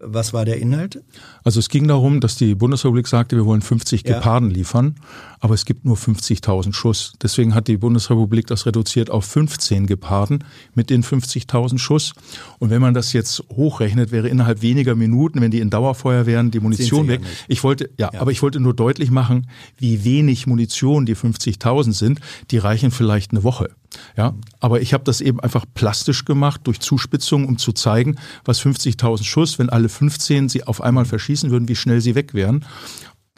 Was 0.00 0.32
war 0.32 0.44
der 0.44 0.58
Inhalt? 0.58 1.02
Also 1.42 1.58
es 1.58 1.68
ging 1.68 1.88
darum, 1.88 2.20
dass 2.20 2.36
die 2.36 2.54
Bundesrepublik 2.54 3.08
sagte, 3.08 3.34
wir 3.34 3.46
wollen 3.46 3.62
50 3.62 4.06
ja. 4.06 4.14
Geparden 4.14 4.48
liefern, 4.48 4.94
aber 5.40 5.54
es 5.54 5.64
gibt 5.64 5.84
nur 5.84 5.96
50.000 5.96 6.72
Schuss. 6.72 7.14
Deswegen 7.20 7.52
hat 7.52 7.66
die 7.66 7.78
Bundesrepublik 7.78 8.46
das 8.46 8.64
reduziert 8.64 9.10
auf 9.10 9.24
15 9.24 9.88
Geparden 9.88 10.44
mit 10.74 10.90
den 10.90 11.02
50.000 11.02 11.78
Schuss. 11.78 12.12
Und 12.60 12.70
wenn 12.70 12.80
man 12.80 12.94
das 12.94 13.12
jetzt 13.12 13.42
hochrechnet, 13.50 14.12
wäre 14.12 14.28
innerhalb 14.28 14.62
weniger 14.62 14.94
Minuten, 14.94 15.40
wenn 15.40 15.50
die 15.50 15.58
in 15.58 15.70
Dauerfeuer 15.70 16.26
wären, 16.26 16.52
die 16.52 16.60
Munition 16.60 17.08
weg. 17.08 17.20
Ja 17.22 17.28
ich 17.48 17.64
wollte, 17.64 17.90
ja, 17.98 18.10
ja, 18.12 18.20
aber 18.20 18.30
ich 18.30 18.42
wollte 18.42 18.60
nur 18.60 18.74
deutlich 18.74 19.10
machen, 19.10 19.48
wie 19.78 20.04
wenig 20.04 20.46
Munition 20.46 21.06
die 21.06 21.16
50.000 21.16 21.92
sind. 21.92 22.20
Die 22.50 22.58
reichen 22.58 22.92
vielleicht 22.92 23.32
eine 23.32 23.42
Woche. 23.42 23.70
Ja, 24.16 24.34
aber 24.60 24.80
ich 24.80 24.92
habe 24.92 25.04
das 25.04 25.20
eben 25.20 25.40
einfach 25.40 25.64
plastisch 25.74 26.24
gemacht 26.24 26.62
durch 26.64 26.80
Zuspitzung, 26.80 27.46
um 27.46 27.58
zu 27.58 27.72
zeigen, 27.72 28.16
was 28.44 28.60
50.000 28.60 29.24
Schuss, 29.24 29.58
wenn 29.58 29.70
alle 29.70 29.88
15 29.88 30.48
sie 30.48 30.64
auf 30.64 30.80
einmal 30.82 31.04
verschießen 31.04 31.50
würden, 31.50 31.68
wie 31.68 31.76
schnell 31.76 32.00
sie 32.00 32.14
weg 32.14 32.34
wären. 32.34 32.64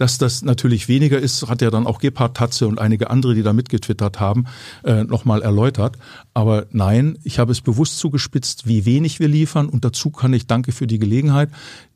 Dass 0.01 0.16
das 0.16 0.40
natürlich 0.40 0.89
weniger 0.89 1.18
ist, 1.18 1.47
hat 1.47 1.60
ja 1.60 1.70
dann 1.70 1.86
auch 1.86 1.98
Gebhard 1.98 2.35
Tatze 2.35 2.66
und 2.66 2.81
einige 2.81 3.10
andere, 3.10 3.35
die 3.35 3.43
da 3.43 3.52
mitgetwittert 3.52 4.18
haben, 4.18 4.47
äh, 4.82 5.05
nochmal 5.05 5.43
erläutert. 5.43 5.98
Aber 6.32 6.64
nein, 6.72 7.18
ich 7.22 7.39
habe 7.39 7.52
es 7.52 7.60
bewusst 7.60 7.98
zugespitzt, 7.98 8.66
wie 8.66 8.86
wenig 8.86 9.20
wir 9.20 9.28
liefern. 9.28 9.68
Und 9.68 9.85
dazu 9.85 10.09
kann 10.09 10.32
ich, 10.32 10.47
danke 10.47 10.72
für 10.72 10.86
die 10.86 10.98
Gelegenheit, 10.98 11.51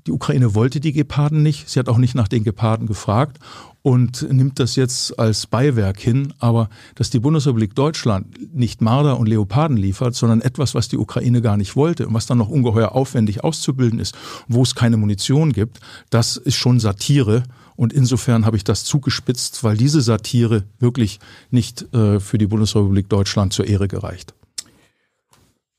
die 0.07 0.13
Ukraine 0.13 0.55
wollte 0.55 0.81
die 0.81 0.93
Geparden 0.93 1.43
nicht. 1.43 1.71
Sie 1.71 1.79
hat 1.79 1.89
auch 1.89 1.97
nicht 1.97 2.15
nach 2.15 2.29
den 2.29 2.45
Geparden 2.45 2.87
gefragt 2.87 3.39
und 3.81 4.31
nimmt 4.31 4.59
das 4.61 4.77
jetzt 4.77 5.19
als 5.19 5.47
Beiwerk 5.47 5.99
hin. 5.99 6.35
Aber 6.41 6.69
dass 6.97 7.09
die 7.09 7.21
Bundesrepublik 7.21 7.75
Deutschland 7.75 8.55
nicht 8.55 8.83
Marder 8.83 9.19
und 9.19 9.31
Leoparden 9.31 9.79
liefert, 9.79 10.15
sondern 10.15 10.43
etwas, 10.43 10.75
was 10.75 10.89
die 10.89 10.99
Ukraine 10.99 11.41
gar 11.41 11.57
nicht 11.57 11.75
wollte 11.75 12.07
und 12.07 12.13
was 12.13 12.27
dann 12.27 12.37
noch 12.37 12.51
ungeheuer 12.51 12.93
aufwendig 12.93 13.45
auszubilden 13.45 13.99
ist, 13.99 14.15
wo 14.47 14.63
es 14.63 14.75
keine 14.75 14.99
Munition 14.99 15.55
gibt, 15.55 15.81
das 16.11 16.37
ist 16.37 16.57
schon 16.57 16.81
Satire. 16.81 17.45
Und 17.77 17.93
insofern 17.93 18.47
habe 18.47 18.57
ich 18.57 18.65
das 18.65 18.85
zugespitzt, 18.85 19.65
weil 19.65 19.77
diese 19.77 20.01
Satire 20.01 20.65
wirklich 20.79 21.19
nicht 21.51 21.93
äh, 21.93 22.21
für 22.21 22.39
die 22.39 22.47
Bundesrepublik 22.47 23.09
Deutschland 23.09 23.53
zur 23.53 23.67
Ehre 23.67 23.89
gereicht. 23.89 24.35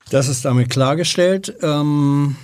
Das 0.09 0.27
ist 0.27 0.45
damit 0.45 0.69
klargestellt. 0.69 1.55
Ähm, 1.61 2.35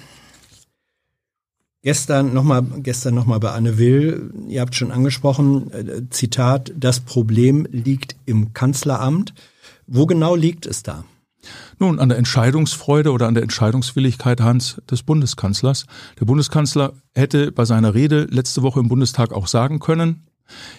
gestern 1.84 2.34
nochmal, 2.34 2.64
gestern 2.78 3.16
noch 3.16 3.26
bei 3.40 3.52
Anne 3.52 3.78
Will, 3.78 4.34
ihr 4.48 4.62
habt 4.62 4.76
schon 4.76 4.92
angesprochen, 4.92 5.72
äh, 5.72 6.10
Zitat, 6.10 6.72
das 6.76 7.00
Problem 7.02 7.68
liegt 7.72 8.16
im 8.26 8.54
Kanzleramt. 8.54 9.34
Wo 9.86 10.06
genau 10.06 10.36
liegt 10.36 10.66
es 10.66 10.84
da? 10.84 11.04
Nun, 11.80 12.00
an 12.00 12.10
der 12.10 12.18
Entscheidungsfreude 12.18 13.12
oder 13.12 13.28
an 13.28 13.34
der 13.34 13.44
Entscheidungswilligkeit 13.44 14.42
Hans 14.42 14.82
des 14.90 15.04
Bundeskanzlers. 15.04 15.86
Der 16.20 16.26
Bundeskanzler 16.26 16.94
hätte 17.16 17.52
bei 17.52 17.66
seiner 17.66 17.94
Rede 17.94 18.28
letzte 18.30 18.62
Woche 18.62 18.80
im 18.80 18.88
Bundestag 18.88 19.34
auch 19.34 19.48
sagen 19.48 19.80
können, 19.80 20.28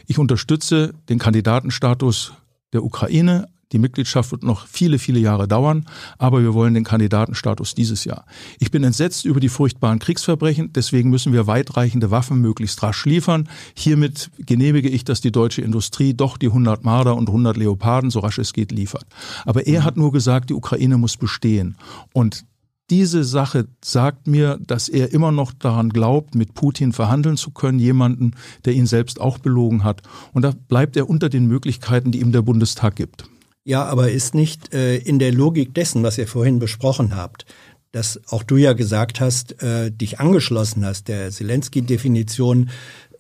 ich 0.07 0.19
unterstütze 0.19 0.93
den 1.09 1.19
Kandidatenstatus 1.19 2.35
der 2.73 2.85
Ukraine 2.85 3.49
die 3.73 3.79
Mitgliedschaft 3.79 4.31
wird 4.33 4.43
noch 4.43 4.67
viele, 4.67 4.99
viele 4.99 5.19
Jahre 5.19 5.49
dauern, 5.49 5.87
aber 6.19 6.43
wir 6.43 6.55
wollen 6.55 6.75
den 6.75 6.85
Kandidatenstatus 6.85 7.75
dieses 7.75 8.05
Jahr. 8.05 8.27
Ich 8.59 8.71
bin 8.71 8.85
entsetzt 8.85 9.25
über 9.25 9.41
die 9.41 9.49
furchtbaren 9.49 9.99
Kriegsverbrechen, 9.99 10.73
deswegen 10.73 11.11
müssen 11.11 11.33
wir 11.33 11.47
weitreichende 11.47 12.11
Waffen 12.11 12.41
möglichst 12.41 12.83
rasch 12.83 13.05
liefern. 13.07 13.49
Hiermit 13.75 14.31
genehmige 14.39 14.89
ich, 14.89 15.05
dass 15.05 15.21
die 15.21 15.33
deutsche 15.33 15.63
Industrie 15.63 16.15
doch 16.15 16.37
die 16.37 16.49
100 16.49 16.85
Marder 16.85 17.17
und 17.17 17.29
100 17.29 17.57
Leoparden 17.57 18.11
so 18.11 18.21
rasch 18.21 18.39
es 18.39 18.53
geht 18.53 18.73
liefert. 18.73 19.07
Aber 19.45 19.67
er 19.67 19.85
hat 19.85 19.97
nur 19.97 20.13
gesagt, 20.13 20.51
die 20.51 20.55
Ukraine 20.55 20.99
muss 20.99 21.17
bestehen. 21.17 21.77
Und 22.13 22.45
diese 22.91 23.25
Sache 23.25 23.69
sagt 23.83 24.27
mir, 24.27 24.59
dass 24.67 24.91
er 24.91 25.15
immer 25.15 25.33
noch 25.33 25.53
daran 25.53 25.89
glaubt, 25.89 26.35
mit 26.35 26.53
Putin 26.53 26.93
verhandeln 26.93 27.39
zu 27.39 27.51
können, 27.51 27.79
jemanden, 27.79 28.33
der 28.67 28.75
ihn 28.75 28.87
selbst 28.87 29.19
auch 29.19 29.39
belogen 29.39 29.83
hat. 29.83 30.03
Und 30.35 30.43
da 30.43 30.53
bleibt 30.69 30.97
er 30.99 31.09
unter 31.09 31.31
den 31.31 31.47
Möglichkeiten, 31.47 32.13
die 32.13 32.21
ihm 32.21 32.33
der 32.33 32.43
Bundestag 32.43 32.97
gibt. 32.97 33.25
Ja, 33.65 33.85
aber 33.85 34.11
ist 34.11 34.35
nicht 34.35 34.75
äh, 34.75 34.97
in 34.97 35.19
der 35.19 35.33
Logik 35.33 35.75
dessen, 35.75 36.03
was 36.03 36.19
ihr 36.19 36.27
vorhin 36.27 36.59
besprochen 36.59 37.15
habt, 37.15 37.47
dass 37.93 38.21
auch 38.29 38.43
du 38.43 38.57
ja 38.57 38.73
gesagt 38.73 39.21
hast, 39.21 39.63
äh, 39.63 39.91
dich 39.93 40.19
angeschlossen 40.19 40.85
hast, 40.85 41.09
der 41.09 41.31
Zelensky-Definition, 41.31 42.71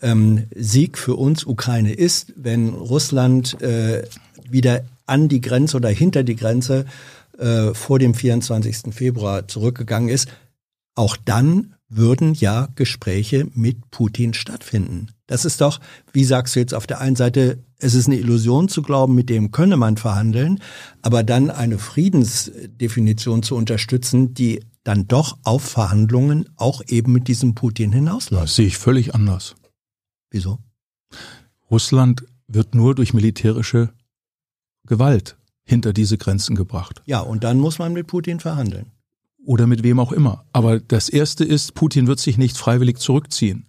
ähm, 0.00 0.48
Sieg 0.54 0.98
für 0.98 1.14
uns 1.14 1.44
Ukraine 1.44 1.92
ist, 1.92 2.32
wenn 2.36 2.70
Russland 2.70 3.60
äh, 3.62 4.04
wieder 4.48 4.84
an 5.06 5.28
die 5.28 5.40
Grenze 5.40 5.76
oder 5.76 5.90
hinter 5.90 6.24
die 6.24 6.36
Grenze 6.36 6.86
äh, 7.38 7.72
vor 7.72 7.98
dem 7.98 8.14
24. 8.14 8.92
Februar 8.92 9.46
zurückgegangen 9.46 10.08
ist, 10.08 10.28
auch 10.94 11.16
dann 11.16 11.74
würden 11.88 12.34
ja 12.34 12.68
Gespräche 12.74 13.46
mit 13.54 13.90
Putin 13.90 14.34
stattfinden. 14.34 15.08
Das 15.32 15.46
ist 15.46 15.62
doch, 15.62 15.80
wie 16.12 16.24
sagst 16.24 16.54
du 16.54 16.60
jetzt 16.60 16.74
auf 16.74 16.86
der 16.86 17.00
einen 17.00 17.16
Seite, 17.16 17.64
es 17.78 17.94
ist 17.94 18.06
eine 18.06 18.18
Illusion 18.18 18.68
zu 18.68 18.82
glauben, 18.82 19.14
mit 19.14 19.30
dem 19.30 19.50
könne 19.50 19.78
man 19.78 19.96
verhandeln, 19.96 20.60
aber 21.00 21.22
dann 21.22 21.48
eine 21.48 21.78
Friedensdefinition 21.78 23.42
zu 23.42 23.56
unterstützen, 23.56 24.34
die 24.34 24.62
dann 24.84 25.08
doch 25.08 25.38
auf 25.42 25.62
Verhandlungen 25.62 26.50
auch 26.56 26.82
eben 26.86 27.12
mit 27.12 27.28
diesem 27.28 27.54
Putin 27.54 27.92
hinausläuft. 27.92 28.42
Das 28.42 28.56
sehe 28.56 28.66
ich 28.66 28.76
völlig 28.76 29.14
anders. 29.14 29.54
Wieso? 30.30 30.58
Russland 31.70 32.26
wird 32.46 32.74
nur 32.74 32.94
durch 32.94 33.14
militärische 33.14 33.88
Gewalt 34.86 35.38
hinter 35.64 35.94
diese 35.94 36.18
Grenzen 36.18 36.56
gebracht. 36.56 37.00
Ja, 37.06 37.20
und 37.20 37.42
dann 37.42 37.58
muss 37.58 37.78
man 37.78 37.94
mit 37.94 38.06
Putin 38.06 38.38
verhandeln 38.38 38.92
oder 39.44 39.66
mit 39.66 39.82
wem 39.82 39.98
auch 39.98 40.12
immer. 40.12 40.44
Aber 40.52 40.80
das 40.80 41.08
Erste 41.08 41.44
ist, 41.44 41.74
Putin 41.74 42.06
wird 42.06 42.20
sich 42.20 42.38
nicht 42.38 42.56
freiwillig 42.56 42.98
zurückziehen. 42.98 43.66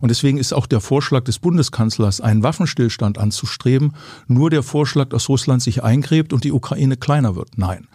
Und 0.00 0.08
deswegen 0.08 0.38
ist 0.38 0.52
auch 0.52 0.66
der 0.66 0.80
Vorschlag 0.80 1.24
des 1.24 1.38
Bundeskanzlers, 1.38 2.20
einen 2.20 2.42
Waffenstillstand 2.42 3.18
anzustreben, 3.18 3.92
nur 4.26 4.50
der 4.50 4.62
Vorschlag, 4.62 5.10
dass 5.10 5.28
Russland 5.28 5.62
sich 5.62 5.82
eingräbt 5.84 6.32
und 6.32 6.44
die 6.44 6.52
Ukraine 6.52 6.96
kleiner 6.96 7.36
wird. 7.36 7.56
Nein, 7.56 7.86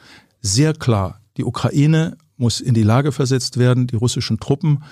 sehr 0.41 0.73
klar, 0.73 1.19
die 1.35 1.43
Ukraine 1.43 2.17
muss 2.37 2.61
in 2.61 2.73
die 2.73 2.83
Lage 2.83 3.11
versetzt 3.11 3.57
werden, 3.57 3.87
die 3.87 3.95
russischen 3.95 4.39
Truppen 4.39 4.83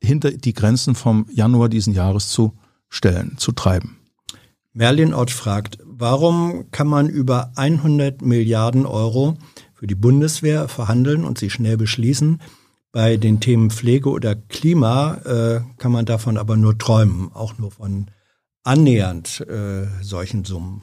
hinter 0.00 0.30
die 0.32 0.54
Grenzen 0.54 0.94
vom 0.94 1.26
Januar 1.32 1.68
diesen 1.68 1.92
Jahres 1.92 2.28
zu 2.28 2.54
stellen, 2.88 3.36
zu 3.36 3.52
treiben. 3.52 3.98
Merlin 4.72 5.12
Ott 5.12 5.30
fragt, 5.30 5.78
warum 5.84 6.70
kann 6.70 6.86
man 6.86 7.08
über 7.08 7.52
100 7.56 8.22
Milliarden 8.22 8.86
Euro 8.86 9.36
für 9.82 9.88
die 9.88 9.96
Bundeswehr 9.96 10.68
verhandeln 10.68 11.24
und 11.24 11.38
sie 11.38 11.50
schnell 11.50 11.76
beschließen. 11.76 12.40
Bei 12.92 13.16
den 13.16 13.40
Themen 13.40 13.68
Pflege 13.68 14.10
oder 14.10 14.36
Klima 14.36 15.14
äh, 15.24 15.60
kann 15.78 15.90
man 15.90 16.04
davon 16.04 16.38
aber 16.38 16.56
nur 16.56 16.78
träumen, 16.78 17.32
auch 17.34 17.58
nur 17.58 17.72
von 17.72 18.06
annähernd 18.62 19.40
äh, 19.40 19.88
solchen 20.00 20.44
Summen. 20.44 20.82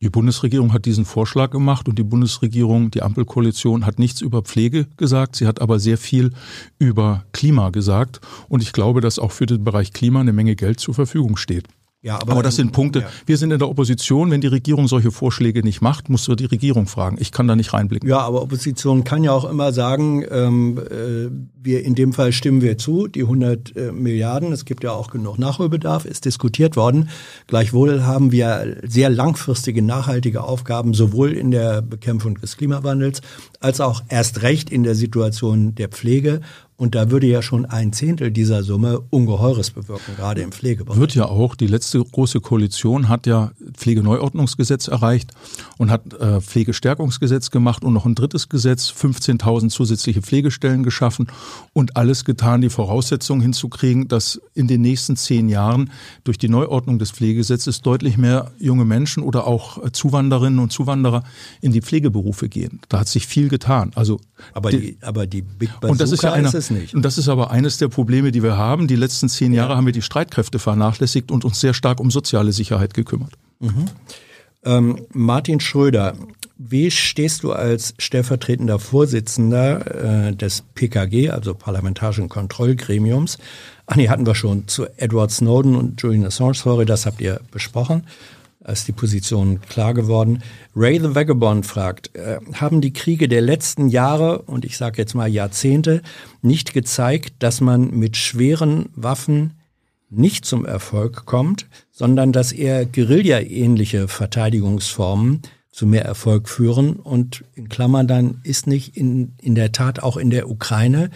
Die 0.00 0.08
Bundesregierung 0.08 0.72
hat 0.72 0.86
diesen 0.86 1.04
Vorschlag 1.04 1.50
gemacht 1.50 1.90
und 1.90 1.98
die 1.98 2.02
Bundesregierung, 2.02 2.90
die 2.90 3.02
Ampelkoalition, 3.02 3.84
hat 3.84 3.98
nichts 3.98 4.22
über 4.22 4.40
Pflege 4.40 4.86
gesagt. 4.96 5.36
Sie 5.36 5.46
hat 5.46 5.60
aber 5.60 5.78
sehr 5.78 5.98
viel 5.98 6.32
über 6.78 7.26
Klima 7.32 7.68
gesagt. 7.68 8.22
Und 8.48 8.62
ich 8.62 8.72
glaube, 8.72 9.02
dass 9.02 9.18
auch 9.18 9.32
für 9.32 9.44
den 9.44 9.62
Bereich 9.62 9.92
Klima 9.92 10.20
eine 10.20 10.32
Menge 10.32 10.56
Geld 10.56 10.80
zur 10.80 10.94
Verfügung 10.94 11.36
steht. 11.36 11.68
Ja, 12.02 12.14
aber, 12.14 12.32
aber 12.32 12.42
das 12.42 12.56
sind 12.56 12.72
Punkte. 12.72 13.00
Ja. 13.00 13.08
Wir 13.26 13.36
sind 13.36 13.50
in 13.50 13.58
der 13.58 13.68
Opposition. 13.68 14.30
Wenn 14.30 14.40
die 14.40 14.46
Regierung 14.46 14.88
solche 14.88 15.10
Vorschläge 15.10 15.62
nicht 15.62 15.82
macht, 15.82 16.08
musst 16.08 16.26
du 16.28 16.34
die 16.34 16.46
Regierung 16.46 16.86
fragen. 16.86 17.18
Ich 17.20 17.30
kann 17.30 17.46
da 17.46 17.54
nicht 17.54 17.74
reinblicken. 17.74 18.08
Ja, 18.08 18.20
aber 18.20 18.40
Opposition 18.40 19.04
kann 19.04 19.22
ja 19.22 19.32
auch 19.32 19.44
immer 19.44 19.74
sagen, 19.74 20.24
ähm, 20.30 20.78
äh, 20.78 21.30
wir 21.62 21.84
in 21.84 21.94
dem 21.94 22.14
Fall 22.14 22.32
stimmen 22.32 22.62
wir 22.62 22.78
zu. 22.78 23.06
Die 23.06 23.20
100 23.20 23.76
äh, 23.76 23.92
Milliarden, 23.92 24.50
es 24.50 24.64
gibt 24.64 24.82
ja 24.82 24.92
auch 24.92 25.10
genug 25.10 25.38
Nachholbedarf, 25.38 26.06
ist 26.06 26.24
diskutiert 26.24 26.74
worden. 26.74 27.10
Gleichwohl 27.48 28.04
haben 28.04 28.32
wir 28.32 28.78
sehr 28.82 29.10
langfristige, 29.10 29.82
nachhaltige 29.82 30.42
Aufgaben, 30.42 30.94
sowohl 30.94 31.32
in 31.32 31.50
der 31.50 31.82
Bekämpfung 31.82 32.36
des 32.36 32.56
Klimawandels 32.56 33.20
als 33.60 33.82
auch 33.82 34.02
erst 34.08 34.40
recht 34.40 34.70
in 34.70 34.84
der 34.84 34.94
Situation 34.94 35.74
der 35.74 35.88
Pflege 35.88 36.40
und 36.80 36.94
da 36.94 37.10
würde 37.10 37.26
ja 37.26 37.42
schon 37.42 37.66
ein 37.66 37.92
Zehntel 37.92 38.30
dieser 38.30 38.62
Summe 38.62 39.00
Ungeheures 39.10 39.70
bewirken, 39.70 40.16
gerade 40.16 40.40
im 40.40 40.50
Pflegebereich. 40.50 40.98
Wird 40.98 41.14
ja 41.14 41.26
auch. 41.26 41.54
Die 41.54 41.66
letzte 41.66 42.02
große 42.02 42.40
Koalition 42.40 43.10
hat 43.10 43.26
ja 43.26 43.52
Pflegeneuordnungsgesetz 43.74 44.88
erreicht 44.88 45.32
und 45.76 45.90
hat 45.90 46.14
äh, 46.14 46.40
Pflegestärkungsgesetz 46.40 47.50
gemacht 47.50 47.84
und 47.84 47.92
noch 47.92 48.06
ein 48.06 48.14
drittes 48.14 48.48
Gesetz, 48.48 48.90
15.000 48.98 49.68
zusätzliche 49.68 50.22
Pflegestellen 50.22 50.82
geschaffen 50.82 51.26
und 51.74 51.98
alles 51.98 52.24
getan, 52.24 52.62
die 52.62 52.70
Voraussetzungen 52.70 53.42
hinzukriegen, 53.42 54.08
dass 54.08 54.40
in 54.54 54.66
den 54.66 54.80
nächsten 54.80 55.16
zehn 55.16 55.50
Jahren 55.50 55.90
durch 56.24 56.38
die 56.38 56.48
Neuordnung 56.48 56.98
des 56.98 57.10
Pflegegesetzes 57.10 57.82
deutlich 57.82 58.16
mehr 58.16 58.52
junge 58.58 58.86
Menschen 58.86 59.22
oder 59.22 59.46
auch 59.46 59.84
äh, 59.84 59.92
Zuwanderinnen 59.92 60.58
und 60.58 60.72
Zuwanderer 60.72 61.24
in 61.60 61.72
die 61.72 61.82
Pflegeberufe 61.82 62.48
gehen. 62.48 62.80
Da 62.88 63.00
hat 63.00 63.08
sich 63.08 63.26
viel 63.26 63.48
getan. 63.48 63.92
Also 63.96 64.18
aber 64.54 64.70
die, 64.70 64.96
aber 65.02 65.26
die 65.26 65.42
Big 65.42 65.68
Bazooka 65.72 65.88
und 65.88 66.00
das 66.00 66.12
ist, 66.12 66.22
ja 66.22 66.32
einer, 66.32 66.54
ist 66.54 66.69
es 66.70 66.76
nicht. 66.76 66.94
Und 66.94 67.04
das 67.04 67.18
ist 67.18 67.28
aber 67.28 67.50
eines 67.50 67.78
der 67.78 67.88
Probleme, 67.88 68.32
die 68.32 68.42
wir 68.42 68.56
haben. 68.56 68.86
Die 68.86 68.96
letzten 68.96 69.28
zehn 69.28 69.52
Jahre 69.52 69.72
ja. 69.72 69.76
haben 69.76 69.86
wir 69.86 69.92
die 69.92 70.02
Streitkräfte 70.02 70.58
vernachlässigt 70.58 71.30
und 71.30 71.44
uns 71.44 71.60
sehr 71.60 71.74
stark 71.74 72.00
um 72.00 72.10
soziale 72.10 72.52
Sicherheit 72.52 72.94
gekümmert. 72.94 73.32
Mhm. 73.60 73.86
Ähm, 74.64 75.06
Martin 75.12 75.60
Schröder, 75.60 76.14
wie 76.58 76.90
stehst 76.90 77.42
du 77.42 77.52
als 77.52 77.94
stellvertretender 77.98 78.78
Vorsitzender 78.78 80.28
äh, 80.28 80.36
des 80.36 80.62
PKG, 80.74 81.30
also 81.30 81.54
Parlamentarischen 81.54 82.28
Kontrollgremiums? 82.28 83.38
Ach 83.86 83.96
nee, 83.96 84.08
hatten 84.08 84.26
wir 84.26 84.34
schon 84.34 84.68
zu 84.68 84.86
Edward 84.98 85.30
Snowden 85.30 85.74
und 85.74 86.00
Julian 86.02 86.26
Assange, 86.26 86.54
sorry, 86.54 86.84
das 86.84 87.06
habt 87.06 87.20
ihr 87.20 87.40
besprochen 87.50 88.04
ist 88.66 88.88
die 88.88 88.92
Position 88.92 89.60
klar 89.62 89.94
geworden. 89.94 90.42
Ray 90.76 91.00
the 91.00 91.14
Vagabond 91.14 91.64
fragt, 91.66 92.14
äh, 92.14 92.38
haben 92.54 92.80
die 92.80 92.92
Kriege 92.92 93.28
der 93.28 93.40
letzten 93.40 93.88
Jahre 93.88 94.42
und 94.42 94.64
ich 94.64 94.76
sage 94.76 94.98
jetzt 94.98 95.14
mal 95.14 95.28
Jahrzehnte 95.28 96.02
nicht 96.42 96.74
gezeigt, 96.74 97.34
dass 97.38 97.60
man 97.60 97.90
mit 97.90 98.16
schweren 98.16 98.90
Waffen 98.94 99.54
nicht 100.10 100.44
zum 100.44 100.66
Erfolg 100.66 101.24
kommt, 101.24 101.66
sondern 101.90 102.32
dass 102.32 102.52
eher 102.52 102.84
Guerilla-ähnliche 102.84 104.08
Verteidigungsformen 104.08 105.42
zu 105.70 105.86
mehr 105.86 106.04
Erfolg 106.04 106.48
führen 106.48 106.96
und 106.96 107.44
in 107.54 107.68
Klammern 107.68 108.08
dann 108.08 108.40
ist 108.42 108.66
nicht 108.66 108.96
in, 108.96 109.34
in 109.40 109.54
der 109.54 109.72
Tat 109.72 110.02
auch 110.02 110.16
in 110.16 110.30
der 110.30 110.50
Ukraine 110.50 111.10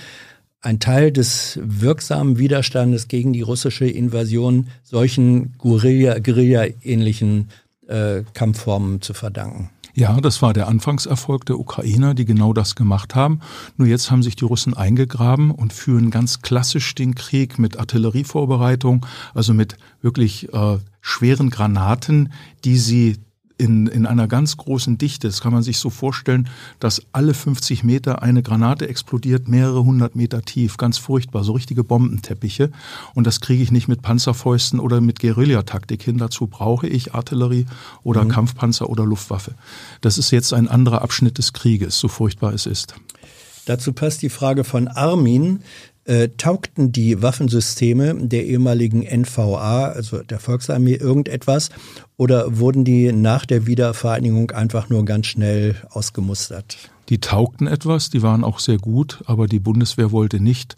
ein 0.65 0.81
Teil 0.81 1.13
des 1.13 1.59
wirksamen 1.63 2.39
Widerstandes 2.39 3.09
gegen 3.09 3.33
die 3.33 3.43
russische 3.43 3.87
Invasion 3.87 4.69
solchen 4.83 5.53
Guerilla-ähnlichen 5.59 7.51
äh, 7.87 8.23
Kampfformen 8.33 9.03
zu 9.03 9.13
verdanken. 9.15 9.71
Ja, 9.97 10.21
das 10.21 10.43
war 10.43 10.53
der 10.53 10.67
Anfangserfolg 10.67 11.47
der 11.47 11.59
Ukrainer, 11.59 12.15
die 12.15 12.25
genau 12.25 12.53
das 12.53 12.75
gemacht 12.75 13.15
haben. 13.15 13.39
Nur 13.77 13.87
jetzt 13.87 14.11
haben 14.11 14.25
sich 14.25 14.35
die 14.35 14.45
Russen 14.45 14.75
eingegraben 14.75 15.53
und 15.53 15.73
führen 15.73 16.11
ganz 16.11 16.43
klassisch 16.43 16.97
den 16.97 17.15
Krieg 17.15 17.61
mit 17.61 17.79
Artillerievorbereitung, 17.79 19.07
also 19.35 19.55
mit 19.55 19.77
wirklich 20.01 20.53
äh, 20.53 20.79
schweren 21.01 21.51
Granaten, 21.51 22.33
die 22.65 22.79
sie 22.79 23.19
in, 23.57 23.87
in 23.87 24.07
einer 24.07 24.27
ganz 24.27 24.57
großen 24.57 24.99
Dichte. 24.99 25.29
Das 25.29 25.41
kann 25.41 25.53
man 25.53 25.63
sich 25.63 25.79
so 25.79 25.91
vorstellen, 25.91 26.49
dass 26.81 27.03
alle 27.13 27.35
50 27.35 27.85
Meter 27.85 28.23
eine 28.23 28.43
Granate 28.43 28.89
explodiert, 28.89 29.49
mehrere 29.49 29.85
hundert 29.85 30.17
Meter 30.17 30.43
tief. 30.43 30.77
Ganz 30.77 30.99
furchtbar, 30.99 31.45
so 31.45 31.53
richtige 31.53 31.85
Bombenteppiche. 31.85 32.71
Und 33.15 33.27
das 33.27 33.41
kriege 33.41 33.63
ich 33.63 33.71
nicht 33.71 33.87
mit 33.87 34.03
Panzerfäusten 34.03 34.81
oder 34.81 35.01
mit 35.01 35.21
Guerillataktik 35.21 36.03
hin. 36.03 36.19
Dazu 36.19 36.47
brauche 36.47 36.89
ich 36.89 37.15
Artillerie 37.15 37.67
oder 38.03 38.25
mhm. 38.25 38.31
Kampfpanzer 38.31 38.91
oder 38.91 39.05
Luftwaffe. 39.05 39.55
Das 40.01 40.19
ist 40.19 40.31
jetzt 40.33 40.53
ein 40.53 40.69
anderer 40.69 41.03
Abschnitt 41.03 41.39
des 41.39 41.53
Krieges, 41.53 41.99
so 41.99 42.09
furchtbar 42.09 42.53
es 42.55 42.67
ist. 42.67 42.95
Dazu 43.67 43.93
passt 43.93 44.23
die 44.23 44.29
Frage 44.29 44.65
von 44.65 44.89
Armin. 44.89 45.61
Äh, 46.07 46.29
taugten 46.37 46.93
die 46.93 47.23
Waffensysteme 47.23 48.15
der 48.15 48.45
ehemaligen 48.45 49.03
NVA, 49.03 49.87
also 49.87 50.23
der 50.23 50.39
Volksarmee, 50.39 50.97
irgendetwas 50.97 51.71
oder 52.19 52.59
wurden 52.59 52.85
die 52.85 53.11
nach 53.11 53.47
der 53.47 53.67
Wiedervereinigung 53.67 54.51
einfach 54.51 54.91
nur 54.91 55.07
ganz 55.07 55.29
schnell 55.29 55.77
ausgemustert? 55.91 56.77
Die 57.09 57.21
taugten 57.21 57.67
etwas, 57.67 58.11
die 58.11 58.23
waren 58.23 58.45
auch 58.45 58.59
sehr 58.59 58.79
gut, 58.79 59.23
aber 59.27 59.47
die 59.47 59.61
Bundeswehr 59.61 60.13
wollte 60.13 60.41
nicht 60.41 60.77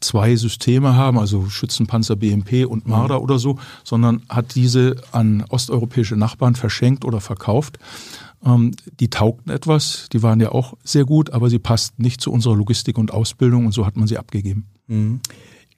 zwei 0.00 0.36
Systeme 0.36 0.94
haben, 0.94 1.18
also 1.18 1.48
Schützenpanzer 1.48 2.16
BMP 2.16 2.64
und 2.66 2.86
Marder 2.86 3.16
mhm. 3.16 3.24
oder 3.24 3.38
so, 3.38 3.58
sondern 3.84 4.22
hat 4.28 4.54
diese 4.54 4.96
an 5.12 5.44
osteuropäische 5.48 6.16
Nachbarn 6.16 6.54
verschenkt 6.54 7.04
oder 7.04 7.20
verkauft. 7.20 7.78
Ähm, 8.44 8.72
die 9.00 9.10
taugten 9.10 9.50
etwas, 9.50 10.08
die 10.12 10.22
waren 10.22 10.40
ja 10.40 10.52
auch 10.52 10.74
sehr 10.84 11.04
gut, 11.04 11.30
aber 11.30 11.50
sie 11.50 11.58
passten 11.58 12.02
nicht 12.02 12.20
zu 12.20 12.32
unserer 12.32 12.56
Logistik 12.56 12.98
und 12.98 13.12
Ausbildung 13.12 13.66
und 13.66 13.72
so 13.72 13.86
hat 13.86 13.96
man 13.96 14.06
sie 14.06 14.18
abgegeben. 14.18 14.66
Mhm. 14.86 15.20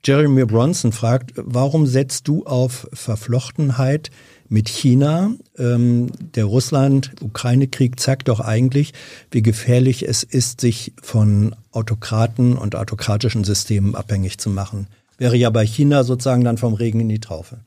Jeremy 0.04 0.46
Bronson 0.46 0.92
fragt, 0.92 1.32
warum 1.36 1.86
setzt 1.86 2.26
du 2.26 2.46
auf 2.46 2.88
Verflochtenheit 2.92 4.10
mit 4.48 4.68
China? 4.70 5.32
Ähm, 5.58 6.10
der 6.34 6.46
Russland-Ukraine-Krieg 6.46 8.00
zeigt 8.00 8.28
doch 8.28 8.40
eigentlich, 8.40 8.94
wie 9.30 9.42
gefährlich 9.42 10.08
es 10.08 10.22
ist, 10.22 10.62
sich 10.62 10.94
von 11.02 11.54
Autokraten 11.72 12.56
und 12.56 12.76
autokratischen 12.76 13.44
Systemen 13.44 13.94
abhängig 13.94 14.38
zu 14.38 14.48
machen. 14.48 14.86
Wäre 15.18 15.36
ja 15.36 15.50
bei 15.50 15.66
China 15.66 16.02
sozusagen 16.02 16.44
dann 16.44 16.56
vom 16.56 16.72
Regen 16.72 17.00
in 17.00 17.10
die 17.10 17.20
Traufe. 17.20 17.58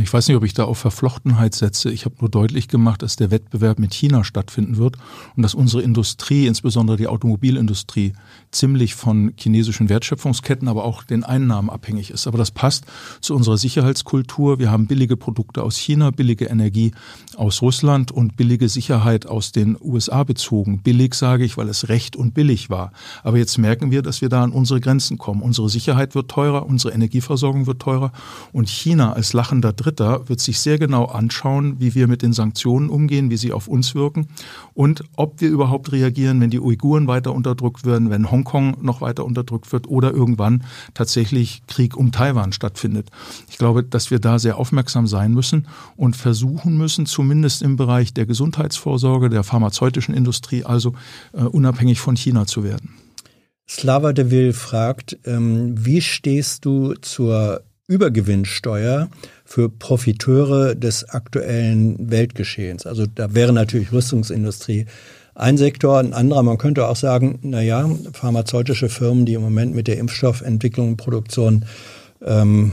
Ich 0.00 0.10
weiß 0.10 0.28
nicht, 0.28 0.36
ob 0.38 0.44
ich 0.44 0.54
da 0.54 0.64
auf 0.64 0.78
Verflochtenheit 0.78 1.54
setze. 1.54 1.90
Ich 1.90 2.06
habe 2.06 2.14
nur 2.20 2.30
deutlich 2.30 2.68
gemacht, 2.68 3.02
dass 3.02 3.16
der 3.16 3.30
Wettbewerb 3.30 3.78
mit 3.78 3.92
China 3.92 4.24
stattfinden 4.24 4.78
wird 4.78 4.96
und 5.36 5.42
dass 5.42 5.54
unsere 5.54 5.82
Industrie, 5.82 6.46
insbesondere 6.46 6.96
die 6.96 7.08
Automobilindustrie, 7.08 8.14
ziemlich 8.52 8.94
von 8.94 9.32
chinesischen 9.36 9.88
Wertschöpfungsketten, 9.88 10.68
aber 10.68 10.84
auch 10.84 11.02
den 11.02 11.24
Einnahmen 11.24 11.70
abhängig 11.70 12.10
ist. 12.10 12.26
Aber 12.26 12.38
das 12.38 12.50
passt 12.50 12.84
zu 13.20 13.34
unserer 13.34 13.56
Sicherheitskultur. 13.56 14.58
Wir 14.58 14.70
haben 14.70 14.86
billige 14.86 15.16
Produkte 15.16 15.62
aus 15.62 15.76
China, 15.76 16.10
billige 16.10 16.44
Energie 16.44 16.92
aus 17.36 17.62
Russland 17.62 18.12
und 18.12 18.36
billige 18.36 18.68
Sicherheit 18.68 19.26
aus 19.26 19.52
den 19.52 19.76
USA 19.80 20.22
bezogen. 20.22 20.82
Billig 20.82 21.14
sage 21.14 21.44
ich, 21.44 21.56
weil 21.56 21.68
es 21.68 21.88
recht 21.88 22.14
und 22.14 22.34
billig 22.34 22.68
war. 22.68 22.92
Aber 23.22 23.38
jetzt 23.38 23.56
merken 23.56 23.90
wir, 23.90 24.02
dass 24.02 24.20
wir 24.20 24.28
da 24.28 24.44
an 24.44 24.52
unsere 24.52 24.80
Grenzen 24.80 25.16
kommen. 25.16 25.42
Unsere 25.42 25.70
Sicherheit 25.70 26.14
wird 26.14 26.30
teurer, 26.30 26.66
unsere 26.66 26.92
Energieversorgung 26.94 27.66
wird 27.66 27.80
teurer 27.80 28.12
und 28.52 28.68
China 28.68 29.14
als 29.14 29.32
lachender 29.32 29.72
Dritter 29.72 30.28
wird 30.28 30.40
sich 30.40 30.60
sehr 30.60 30.78
genau 30.78 31.06
anschauen, 31.06 31.80
wie 31.80 31.94
wir 31.94 32.06
mit 32.06 32.20
den 32.20 32.34
Sanktionen 32.34 32.90
umgehen, 32.90 33.30
wie 33.30 33.38
sie 33.38 33.52
auf 33.52 33.66
uns 33.66 33.94
wirken 33.94 34.28
und 34.74 35.04
ob 35.16 35.40
wir 35.40 35.48
überhaupt 35.48 35.90
reagieren, 35.92 36.40
wenn 36.40 36.50
die 36.50 36.60
Uiguren 36.60 37.06
weiter 37.06 37.32
unterdrückt 37.32 37.86
werden, 37.86 38.10
wenn 38.10 38.30
Hongkong 38.30 38.41
noch 38.44 39.00
weiter 39.00 39.24
unterdrückt 39.24 39.72
wird 39.72 39.88
oder 39.88 40.12
irgendwann 40.12 40.64
tatsächlich 40.94 41.62
Krieg 41.66 41.96
um 41.96 42.12
Taiwan 42.12 42.52
stattfindet. 42.52 43.08
Ich 43.50 43.58
glaube, 43.58 43.82
dass 43.82 44.10
wir 44.10 44.18
da 44.18 44.38
sehr 44.38 44.58
aufmerksam 44.58 45.06
sein 45.06 45.32
müssen 45.32 45.68
und 45.96 46.16
versuchen 46.16 46.76
müssen, 46.76 47.06
zumindest 47.06 47.62
im 47.62 47.76
Bereich 47.76 48.14
der 48.14 48.26
Gesundheitsvorsorge, 48.26 49.28
der 49.28 49.42
pharmazeutischen 49.42 50.14
Industrie, 50.14 50.64
also 50.64 50.94
äh, 51.32 51.42
unabhängig 51.42 52.00
von 52.00 52.16
China 52.16 52.46
zu 52.46 52.64
werden. 52.64 52.90
Slava 53.68 54.12
de 54.12 54.30
Vil 54.30 54.52
fragt, 54.52 55.18
ähm, 55.24 55.74
wie 55.76 56.00
stehst 56.00 56.64
du 56.64 56.94
zur 56.94 57.62
Übergewinnsteuer 57.86 59.10
für 59.44 59.68
Profiteure 59.68 60.74
des 60.74 61.08
aktuellen 61.08 62.10
Weltgeschehens. 62.10 62.86
Also 62.86 63.06
da 63.06 63.34
wäre 63.34 63.52
natürlich 63.52 63.92
Rüstungsindustrie 63.92 64.86
ein 65.34 65.56
Sektor, 65.56 65.98
ein 65.98 66.12
anderer. 66.12 66.42
Man 66.42 66.58
könnte 66.58 66.88
auch 66.88 66.96
sagen, 66.96 67.38
na 67.42 67.62
ja, 67.62 67.88
pharmazeutische 68.12 68.88
Firmen, 68.88 69.26
die 69.26 69.34
im 69.34 69.42
Moment 69.42 69.74
mit 69.74 69.88
der 69.88 69.98
Impfstoffentwicklung 69.98 70.90
und 70.90 70.96
Produktion 70.96 71.64
ähm, 72.20 72.72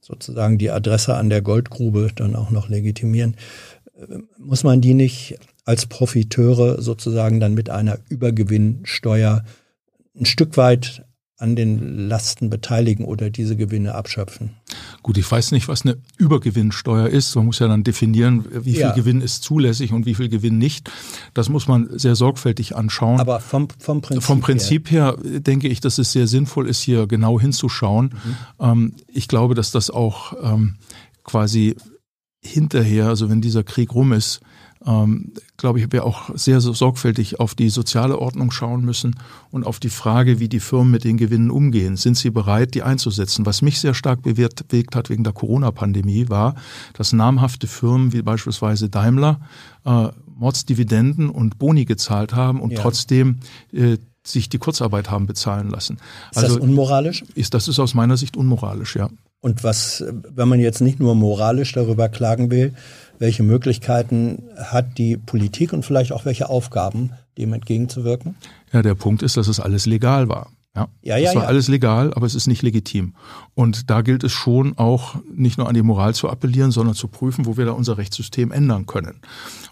sozusagen 0.00 0.58
die 0.58 0.70
Adresse 0.70 1.14
an 1.14 1.30
der 1.30 1.42
Goldgrube 1.42 2.10
dann 2.14 2.34
auch 2.36 2.50
noch 2.50 2.68
legitimieren, 2.68 3.36
äh, 3.96 4.18
muss 4.38 4.64
man 4.64 4.80
die 4.80 4.94
nicht 4.94 5.38
als 5.64 5.86
Profiteure 5.86 6.82
sozusagen 6.82 7.38
dann 7.38 7.54
mit 7.54 7.70
einer 7.70 7.98
Übergewinnsteuer 8.08 9.44
ein 10.18 10.26
Stück 10.26 10.56
weit 10.56 11.04
an 11.40 11.56
den 11.56 12.08
Lasten 12.08 12.50
beteiligen 12.50 13.04
oder 13.04 13.30
diese 13.30 13.56
Gewinne 13.56 13.94
abschöpfen. 13.94 14.50
Gut, 15.02 15.16
ich 15.16 15.30
weiß 15.30 15.52
nicht, 15.52 15.68
was 15.68 15.82
eine 15.82 15.96
Übergewinnsteuer 16.18 17.08
ist. 17.08 17.34
Man 17.34 17.46
muss 17.46 17.58
ja 17.58 17.68
dann 17.68 17.82
definieren, 17.82 18.44
wie 18.50 18.72
viel 18.72 18.80
ja. 18.80 18.92
Gewinn 18.92 19.22
ist 19.22 19.42
zulässig 19.42 19.92
und 19.92 20.04
wie 20.04 20.14
viel 20.14 20.28
Gewinn 20.28 20.58
nicht. 20.58 20.90
Das 21.32 21.48
muss 21.48 21.66
man 21.66 21.88
sehr 21.98 22.14
sorgfältig 22.14 22.76
anschauen. 22.76 23.20
Aber 23.20 23.40
vom, 23.40 23.68
vom 23.78 24.02
Prinzip, 24.02 24.22
vom 24.22 24.40
Prinzip 24.40 24.90
her. 24.90 25.16
her 25.22 25.40
denke 25.40 25.68
ich, 25.68 25.80
dass 25.80 25.98
es 25.98 26.12
sehr 26.12 26.26
sinnvoll 26.26 26.68
ist, 26.68 26.82
hier 26.82 27.06
genau 27.06 27.40
hinzuschauen. 27.40 28.06
Mhm. 28.12 28.36
Ähm, 28.60 28.92
ich 29.08 29.26
glaube, 29.26 29.54
dass 29.54 29.70
das 29.70 29.90
auch 29.90 30.34
ähm, 30.42 30.76
quasi 31.24 31.76
hinterher, 32.42 33.06
also 33.06 33.30
wenn 33.30 33.40
dieser 33.40 33.64
Krieg 33.64 33.94
rum 33.94 34.12
ist, 34.12 34.40
ähm, 34.86 35.32
glaube 35.56 35.78
ich, 35.78 35.92
wir 35.92 36.04
auch 36.04 36.30
sehr 36.34 36.60
sorgfältig 36.60 37.38
auf 37.38 37.54
die 37.54 37.68
soziale 37.68 38.18
Ordnung 38.18 38.50
schauen 38.50 38.84
müssen 38.84 39.16
und 39.50 39.66
auf 39.66 39.78
die 39.78 39.90
Frage, 39.90 40.40
wie 40.40 40.48
die 40.48 40.60
Firmen 40.60 40.90
mit 40.90 41.04
den 41.04 41.18
Gewinnen 41.18 41.50
umgehen. 41.50 41.96
Sind 41.96 42.16
sie 42.16 42.30
bereit, 42.30 42.74
die 42.74 42.82
einzusetzen? 42.82 43.44
Was 43.44 43.60
mich 43.60 43.78
sehr 43.78 43.94
stark 43.94 44.22
bewegt 44.22 44.96
hat 44.96 45.10
wegen 45.10 45.24
der 45.24 45.34
Corona-Pandemie 45.34 46.28
war, 46.28 46.54
dass 46.94 47.12
namhafte 47.12 47.66
Firmen 47.66 48.12
wie 48.12 48.22
beispielsweise 48.22 48.88
Daimler 48.88 49.40
äh, 49.84 50.08
Mordsdividenden 50.38 51.28
und 51.28 51.58
Boni 51.58 51.84
gezahlt 51.84 52.34
haben 52.34 52.60
und 52.60 52.72
ja. 52.72 52.80
trotzdem 52.80 53.40
äh, 53.74 53.98
sich 54.24 54.48
die 54.48 54.58
Kurzarbeit 54.58 55.10
haben 55.10 55.26
bezahlen 55.26 55.68
lassen. 55.68 55.98
Ist 56.30 56.38
also, 56.38 56.56
das 56.56 56.64
unmoralisch? 56.64 57.24
Ist, 57.34 57.52
das 57.52 57.68
ist 57.68 57.78
aus 57.78 57.94
meiner 57.94 58.16
Sicht 58.16 58.36
unmoralisch, 58.36 58.96
ja. 58.96 59.10
Und 59.40 59.64
was, 59.64 60.04
wenn 60.34 60.48
man 60.48 60.60
jetzt 60.60 60.80
nicht 60.80 61.00
nur 61.00 61.14
moralisch 61.14 61.72
darüber 61.72 62.08
klagen 62.10 62.50
will, 62.50 62.74
welche 63.20 63.42
Möglichkeiten 63.42 64.48
hat 64.56 64.98
die 64.98 65.16
Politik 65.16 65.72
und 65.72 65.84
vielleicht 65.84 66.12
auch 66.12 66.24
welche 66.24 66.48
Aufgaben, 66.48 67.12
dem 67.38 67.52
entgegenzuwirken? 67.52 68.34
Ja, 68.72 68.82
der 68.82 68.94
Punkt 68.94 69.22
ist, 69.22 69.36
dass 69.36 69.46
es 69.46 69.60
alles 69.60 69.86
legal 69.86 70.28
war. 70.28 70.50
Ja, 70.74 70.88
ja, 71.02 71.16
ja. 71.16 71.28
Es 71.28 71.34
war 71.34 71.42
ja. 71.42 71.48
alles 71.48 71.68
legal, 71.68 72.14
aber 72.14 72.26
es 72.26 72.34
ist 72.34 72.46
nicht 72.46 72.62
legitim. 72.62 73.14
Und 73.54 73.90
da 73.90 74.00
gilt 74.00 74.24
es 74.24 74.32
schon 74.32 74.78
auch 74.78 75.16
nicht 75.34 75.58
nur 75.58 75.68
an 75.68 75.74
die 75.74 75.82
Moral 75.82 76.14
zu 76.14 76.30
appellieren, 76.30 76.70
sondern 76.70 76.94
zu 76.94 77.08
prüfen, 77.08 77.44
wo 77.44 77.56
wir 77.56 77.66
da 77.66 77.72
unser 77.72 77.98
Rechtssystem 77.98 78.52
ändern 78.52 78.86
können. 78.86 79.20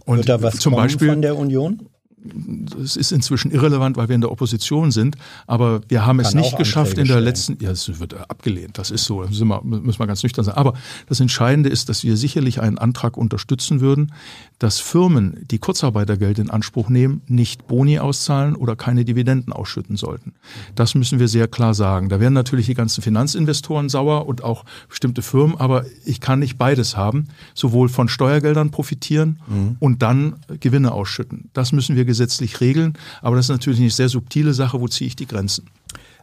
Und 0.05 0.19
Wird 0.19 0.29
da 0.29 0.43
was 0.43 0.59
zum 0.59 0.75
Beispiel 0.75 1.09
von 1.09 1.23
der 1.23 1.37
Union? 1.37 1.89
Das 2.35 2.97
ist 2.97 3.13
inzwischen 3.13 3.51
irrelevant, 3.51 3.97
weil 3.97 4.09
wir 4.09 4.15
in 4.15 4.21
der 4.21 4.31
Opposition 4.31 4.91
sind, 4.91 5.17
aber 5.47 5.81
wir 5.89 6.07
haben 6.07 6.19
Kann 6.19 6.27
es 6.27 6.35
nicht 6.35 6.57
geschafft 6.57 6.99
Anträge 6.99 7.01
in 7.01 7.07
der 7.07 7.15
stellen. 7.15 7.25
letzten, 7.25 7.59
ja, 7.61 7.71
es 7.71 8.01
wird 8.01 8.15
abgelehnt, 8.31 8.79
das 8.79 8.91
ist 8.91 9.05
so, 9.05 9.21
müssen 9.21 9.49
wir, 9.49 9.63
müssen 9.63 9.99
wir 9.99 10.07
ganz 10.07 10.23
nüchtern 10.23 10.45
sein. 10.45 10.55
Aber 10.55 10.75
das 11.09 11.21
Entscheidende 11.21 11.69
ist, 11.69 11.89
dass 11.89 12.05
wir 12.05 12.17
sicherlich 12.17 12.61
einen 12.61 12.79
Antrag 12.79 13.17
unterstützen 13.17 13.81
würden, 13.81 14.13
dass 14.59 14.81
Firmen, 14.81 15.45
die 15.51 15.59
Kurzarbeitergeld 15.59 16.39
in 16.39 16.51
Anspruch 16.51 16.89
nehmen, 16.89 17.23
nicht 17.27 17.67
Boni 17.67 17.99
auszahlen 17.99 18.57
oder 18.57 18.77
keine 18.77 19.05
Dividenden 19.05 19.53
ausschütten 19.53 19.97
sollten. 19.97 20.35
Das 20.75 20.95
müssen 20.95 21.19
wir 21.19 21.29
sehr 21.29 21.49
klar 21.49 21.75
sagen. 21.75 22.09
Da 22.09 22.21
werden 22.21 22.35
natürlich 22.35 22.67
die 22.67 22.75
ganzen 22.75 23.03
Finanzinvestoren 23.03 23.89
sauer 23.89 24.27
und 24.27 24.43
auch 24.43 24.65
bestimmte 24.89 25.23
Firmen, 25.23 25.57
aber 25.57 25.85
ich 26.05 26.21
kann 26.21 26.41
nicht 26.41 26.59
beides 26.59 26.97
haben, 26.97 27.29
sowohl 27.55 27.89
von 27.89 28.09
Steuergeldern 28.09 28.71
profitieren 28.71 29.41
mhm. 29.47 29.77
und 29.79 30.03
dann 30.03 30.37
Gewinne 30.61 30.93
ausschütten. 30.93 31.51
Das 31.53 31.73
müssen 31.73 31.97
wir 31.97 32.05
gesetzlich 32.19 32.61
regeln, 32.61 32.95
aber 33.23 33.37
das 33.37 33.47
ist 33.47 33.51
natürlich 33.51 33.81
eine 33.81 33.91
sehr 33.91 34.09
subtile 34.09 34.53
Sache, 34.53 34.81
wo 34.81 34.89
ziehe 34.89 35.07
ich 35.07 35.17
die 35.17 35.27
Grenzen? 35.27 35.67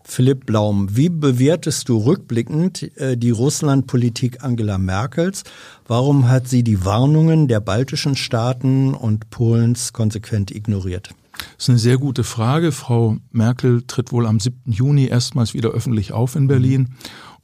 Philipp 0.08 0.46
Blaum, 0.46 0.96
wie 0.96 1.10
bewertest 1.10 1.90
du 1.90 1.98
rückblickend 1.98 2.96
äh, 2.98 3.18
die 3.18 3.32
Russlandpolitik 3.32 4.44
Angela 4.44 4.78
Merkels? 4.78 5.44
Warum 5.88 6.30
hat 6.30 6.48
sie 6.48 6.64
die 6.64 6.86
Warnungen 6.86 7.48
der 7.48 7.60
baltischen 7.60 8.16
Staaten 8.16 8.94
und 8.94 9.32
Polens 9.32 9.94
konsequent 9.94 10.52
ignoriert? 10.52 11.10
Das 11.58 11.66
ist 11.66 11.70
eine 11.70 11.80
sehr 11.80 11.98
gute 11.98 12.24
Frage. 12.24 12.72
Frau 12.72 13.18
Merkel 13.32 13.82
tritt 13.88 14.12
wohl 14.12 14.28
am 14.28 14.40
7. 14.40 14.72
Juni 14.72 15.08
erstmals 15.08 15.54
wieder 15.54 15.70
öffentlich 15.70 16.12
auf 16.12 16.36
in 16.36 16.48
Berlin. 16.48 16.96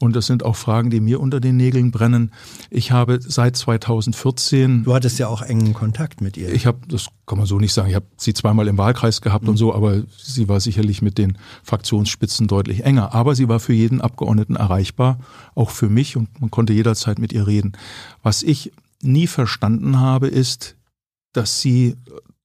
Und 0.02 0.16
das 0.16 0.26
sind 0.26 0.44
auch 0.44 0.56
Fragen, 0.56 0.90
die 0.90 1.00
mir 1.00 1.20
unter 1.20 1.40
den 1.40 1.58
Nägeln 1.58 1.92
brennen. 1.92 2.32
Ich 2.70 2.92
habe 2.92 3.20
seit 3.22 3.56
2014. 3.56 4.84
Du 4.84 4.94
hattest 4.94 5.20
ja 5.20 5.28
auch 5.28 5.42
engen 5.42 5.74
Kontakt 5.74 6.22
mit 6.22 6.38
ihr. 6.38 6.52
Ich 6.52 6.66
habe, 6.66 6.80
das 6.88 7.08
kann 7.26 7.38
man 7.38 7.48
so 7.48 7.60
nicht 7.60 7.74
sagen, 7.74 7.90
ich 7.90 7.96
habe 7.96 8.08
sie 8.18 8.34
zweimal 8.34 8.68
im 8.68 8.78
Wahlkreis 8.78 9.22
gehabt 9.22 9.44
mhm. 9.44 9.52
und 9.52 9.58
so, 9.58 9.74
aber 9.74 10.04
sie 10.18 10.50
war 10.50 10.60
sicherlich 10.60 11.02
mit 11.02 11.18
den 11.18 11.38
Fraktionsspitzen 11.64 12.48
deutlich 12.48 12.84
enger. 12.84 13.14
Aber 13.14 13.36
sie 13.36 13.48
war 13.48 13.60
für 13.60 13.74
jeden 13.74 14.02
Abgeordneten 14.02 14.56
erreichbar, 14.56 15.20
auch 15.56 15.70
für 15.70 15.90
mich 15.90 16.18
und 16.18 16.42
man 16.42 16.52
konnte 16.52 16.74
jederzeit 16.74 17.20
mit 17.20 17.34
ihr 17.34 17.48
reden. 17.48 17.74
Was 18.24 18.44
ich 18.44 18.72
nie 19.02 19.28
verstanden 19.28 20.00
habe, 20.00 20.28
ist, 20.28 20.76
dass 21.34 21.62
sie 21.62 21.96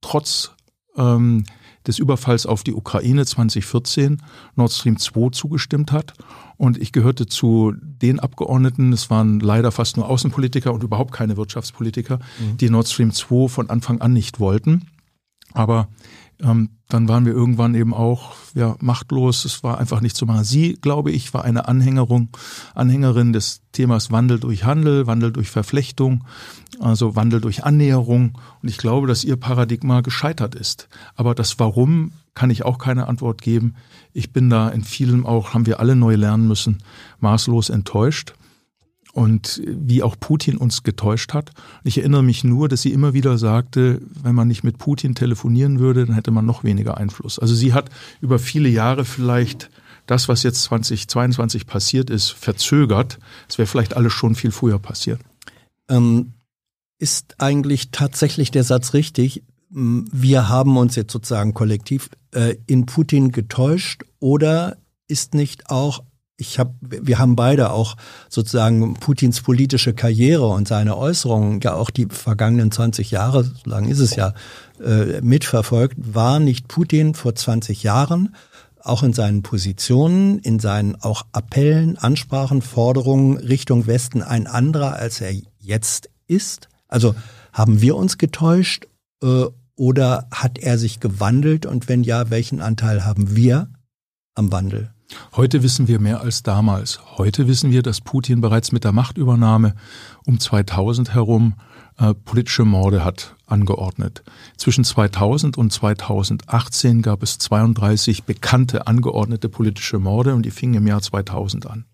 trotz 0.00 0.52
ähm, 0.96 1.44
des 1.86 1.98
Überfalls 1.98 2.46
auf 2.46 2.64
die 2.64 2.74
Ukraine 2.74 3.24
2014 3.24 4.22
Nord 4.54 4.72
Stream 4.72 4.98
2 4.98 5.30
zugestimmt 5.30 5.92
hat. 5.92 6.14
Und 6.56 6.78
ich 6.78 6.92
gehörte 6.92 7.26
zu 7.26 7.74
den 7.76 8.20
Abgeordneten, 8.20 8.92
es 8.92 9.10
waren 9.10 9.40
leider 9.40 9.72
fast 9.72 9.96
nur 9.96 10.08
Außenpolitiker 10.08 10.72
und 10.72 10.82
überhaupt 10.82 11.12
keine 11.12 11.36
Wirtschaftspolitiker, 11.36 12.18
mhm. 12.18 12.56
die 12.56 12.70
Nord 12.70 12.88
Stream 12.88 13.12
2 13.12 13.48
von 13.48 13.70
Anfang 13.70 14.00
an 14.00 14.12
nicht 14.12 14.40
wollten. 14.40 14.86
Aber 15.52 15.88
ähm, 16.42 16.70
dann 16.88 17.08
waren 17.08 17.26
wir 17.26 17.32
irgendwann 17.32 17.74
eben 17.74 17.92
auch 17.94 18.34
ja, 18.54 18.76
machtlos. 18.80 19.44
Es 19.44 19.64
war 19.64 19.78
einfach 19.78 20.00
nicht 20.00 20.16
zu 20.16 20.26
machen. 20.26 20.44
Sie, 20.44 20.74
glaube 20.74 21.10
ich, 21.10 21.34
war 21.34 21.44
eine 21.44 21.66
Anhängerung, 21.66 22.28
Anhängerin 22.74 23.32
des 23.32 23.62
Themas 23.72 24.10
Wandel 24.10 24.38
durch 24.38 24.64
Handel, 24.64 25.06
Wandel 25.06 25.32
durch 25.32 25.50
Verflechtung, 25.50 26.24
also 26.78 27.16
Wandel 27.16 27.40
durch 27.40 27.64
Annäherung. 27.64 28.38
Und 28.62 28.68
ich 28.68 28.78
glaube, 28.78 29.06
dass 29.06 29.24
ihr 29.24 29.36
Paradigma 29.36 30.00
gescheitert 30.00 30.54
ist. 30.54 30.88
Aber 31.16 31.34
das 31.34 31.58
Warum 31.58 32.12
kann 32.34 32.50
ich 32.50 32.64
auch 32.64 32.78
keine 32.78 33.08
Antwort 33.08 33.40
geben. 33.40 33.74
Ich 34.12 34.32
bin 34.32 34.50
da 34.50 34.68
in 34.68 34.84
vielem 34.84 35.26
auch, 35.26 35.54
haben 35.54 35.66
wir 35.66 35.80
alle 35.80 35.96
neu 35.96 36.16
lernen 36.16 36.46
müssen, 36.46 36.78
maßlos 37.20 37.70
enttäuscht 37.70 38.34
und 39.16 39.62
wie 39.64 40.02
auch 40.02 40.14
Putin 40.20 40.58
uns 40.58 40.82
getäuscht 40.82 41.32
hat. 41.32 41.52
Ich 41.84 41.96
erinnere 41.96 42.22
mich 42.22 42.44
nur, 42.44 42.68
dass 42.68 42.82
sie 42.82 42.92
immer 42.92 43.14
wieder 43.14 43.38
sagte, 43.38 44.02
wenn 44.22 44.34
man 44.34 44.46
nicht 44.46 44.62
mit 44.62 44.76
Putin 44.76 45.14
telefonieren 45.14 45.78
würde, 45.78 46.04
dann 46.04 46.14
hätte 46.14 46.30
man 46.30 46.44
noch 46.44 46.64
weniger 46.64 46.98
Einfluss. 46.98 47.38
Also 47.38 47.54
sie 47.54 47.72
hat 47.72 47.88
über 48.20 48.38
viele 48.38 48.68
Jahre 48.68 49.06
vielleicht 49.06 49.70
das, 50.04 50.28
was 50.28 50.42
jetzt 50.42 50.64
2022 50.64 51.66
passiert 51.66 52.10
ist, 52.10 52.28
verzögert. 52.28 53.18
Es 53.48 53.56
wäre 53.56 53.66
vielleicht 53.66 53.96
alles 53.96 54.12
schon 54.12 54.34
viel 54.34 54.50
früher 54.50 54.78
passiert. 54.78 55.22
Ähm, 55.88 56.34
ist 56.98 57.36
eigentlich 57.38 57.92
tatsächlich 57.92 58.50
der 58.50 58.64
Satz 58.64 58.92
richtig? 58.92 59.42
Wir 59.70 60.50
haben 60.50 60.76
uns 60.76 60.94
jetzt 60.94 61.12
sozusagen 61.12 61.54
kollektiv 61.54 62.10
äh, 62.32 62.56
in 62.66 62.84
Putin 62.84 63.32
getäuscht 63.32 64.04
oder 64.20 64.76
ist 65.08 65.32
nicht 65.32 65.70
auch 65.70 66.04
ich 66.36 66.58
habe, 66.58 66.74
wir 66.80 67.18
haben 67.18 67.34
beide 67.34 67.70
auch 67.70 67.96
sozusagen 68.28 68.94
Putins 68.94 69.40
politische 69.40 69.94
Karriere 69.94 70.46
und 70.46 70.68
seine 70.68 70.96
Äußerungen 70.96 71.60
ja 71.60 71.74
auch 71.74 71.90
die 71.90 72.06
vergangenen 72.06 72.70
20 72.70 73.10
Jahre, 73.10 73.44
so 73.44 73.52
lange 73.64 73.90
ist 73.90 74.00
es 74.00 74.16
ja, 74.16 74.34
äh, 74.84 75.20
mitverfolgt. 75.22 75.96
War 75.96 76.38
nicht 76.38 76.68
Putin 76.68 77.14
vor 77.14 77.34
20 77.34 77.82
Jahren 77.82 78.34
auch 78.82 79.02
in 79.02 79.12
seinen 79.12 79.42
Positionen, 79.42 80.38
in 80.38 80.60
seinen 80.60 80.94
auch 80.96 81.26
Appellen, 81.32 81.98
Ansprachen, 81.98 82.62
Forderungen 82.62 83.38
Richtung 83.38 83.86
Westen 83.86 84.22
ein 84.22 84.46
anderer, 84.46 84.94
als 84.94 85.20
er 85.20 85.34
jetzt 85.58 86.10
ist? 86.28 86.68
Also 86.86 87.14
haben 87.52 87.80
wir 87.80 87.96
uns 87.96 88.18
getäuscht 88.18 88.86
äh, 89.22 89.46
oder 89.74 90.28
hat 90.30 90.58
er 90.58 90.78
sich 90.78 91.00
gewandelt 91.00 91.66
und 91.66 91.88
wenn 91.88 92.04
ja, 92.04 92.30
welchen 92.30 92.60
Anteil 92.60 93.04
haben 93.04 93.34
wir 93.34 93.68
am 94.34 94.52
Wandel? 94.52 94.90
Heute 95.34 95.62
wissen 95.62 95.88
wir 95.88 96.00
mehr 96.00 96.20
als 96.20 96.42
damals. 96.42 97.00
Heute 97.16 97.46
wissen 97.46 97.70
wir, 97.70 97.82
dass 97.82 98.00
Putin 98.00 98.40
bereits 98.40 98.72
mit 98.72 98.84
der 98.84 98.92
Machtübernahme 98.92 99.74
um 100.24 100.40
2000 100.40 101.14
herum 101.14 101.54
äh, 101.98 102.14
politische 102.14 102.64
Morde 102.64 103.04
hat 103.04 103.36
angeordnet. 103.46 104.22
Zwischen 104.56 104.84
2000 104.84 105.56
und 105.56 105.72
2018 105.72 107.02
gab 107.02 107.22
es 107.22 107.38
32 107.38 108.24
bekannte 108.24 108.86
angeordnete 108.86 109.48
politische 109.48 109.98
Morde 109.98 110.34
und 110.34 110.44
die 110.44 110.50
fingen 110.50 110.74
im 110.74 110.86
Jahr 110.86 111.00
2000 111.00 111.66
an. 111.66 111.84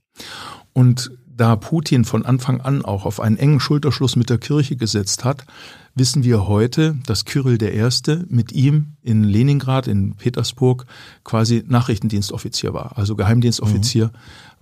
Und 0.73 1.11
da 1.35 1.57
Putin 1.57 2.05
von 2.05 2.25
Anfang 2.25 2.61
an 2.61 2.85
auch 2.85 3.05
auf 3.05 3.21
einen 3.21 3.37
engen 3.37 3.61
Schulterschluss 3.61 4.17
mit 4.17 4.31
der 4.31 4.39
Kirche 4.39 4.77
gesetzt 4.77 5.25
hat, 5.25 5.45
wissen 5.95 6.25
wir 6.25 6.47
heute, 6.47 6.97
dass 7.07 7.25
Kyrill 7.25 7.63
I. 7.63 8.25
mit 8.29 8.53
ihm 8.53 8.97
in 9.03 9.25
Leningrad, 9.25 9.87
in 9.87 10.15
Petersburg, 10.15 10.87
quasi 11.25 11.65
Nachrichtendienstoffizier 11.67 12.75
war, 12.75 12.97
also 12.97 13.17
Geheimdienstoffizier 13.17 14.07
mhm. 14.07 14.11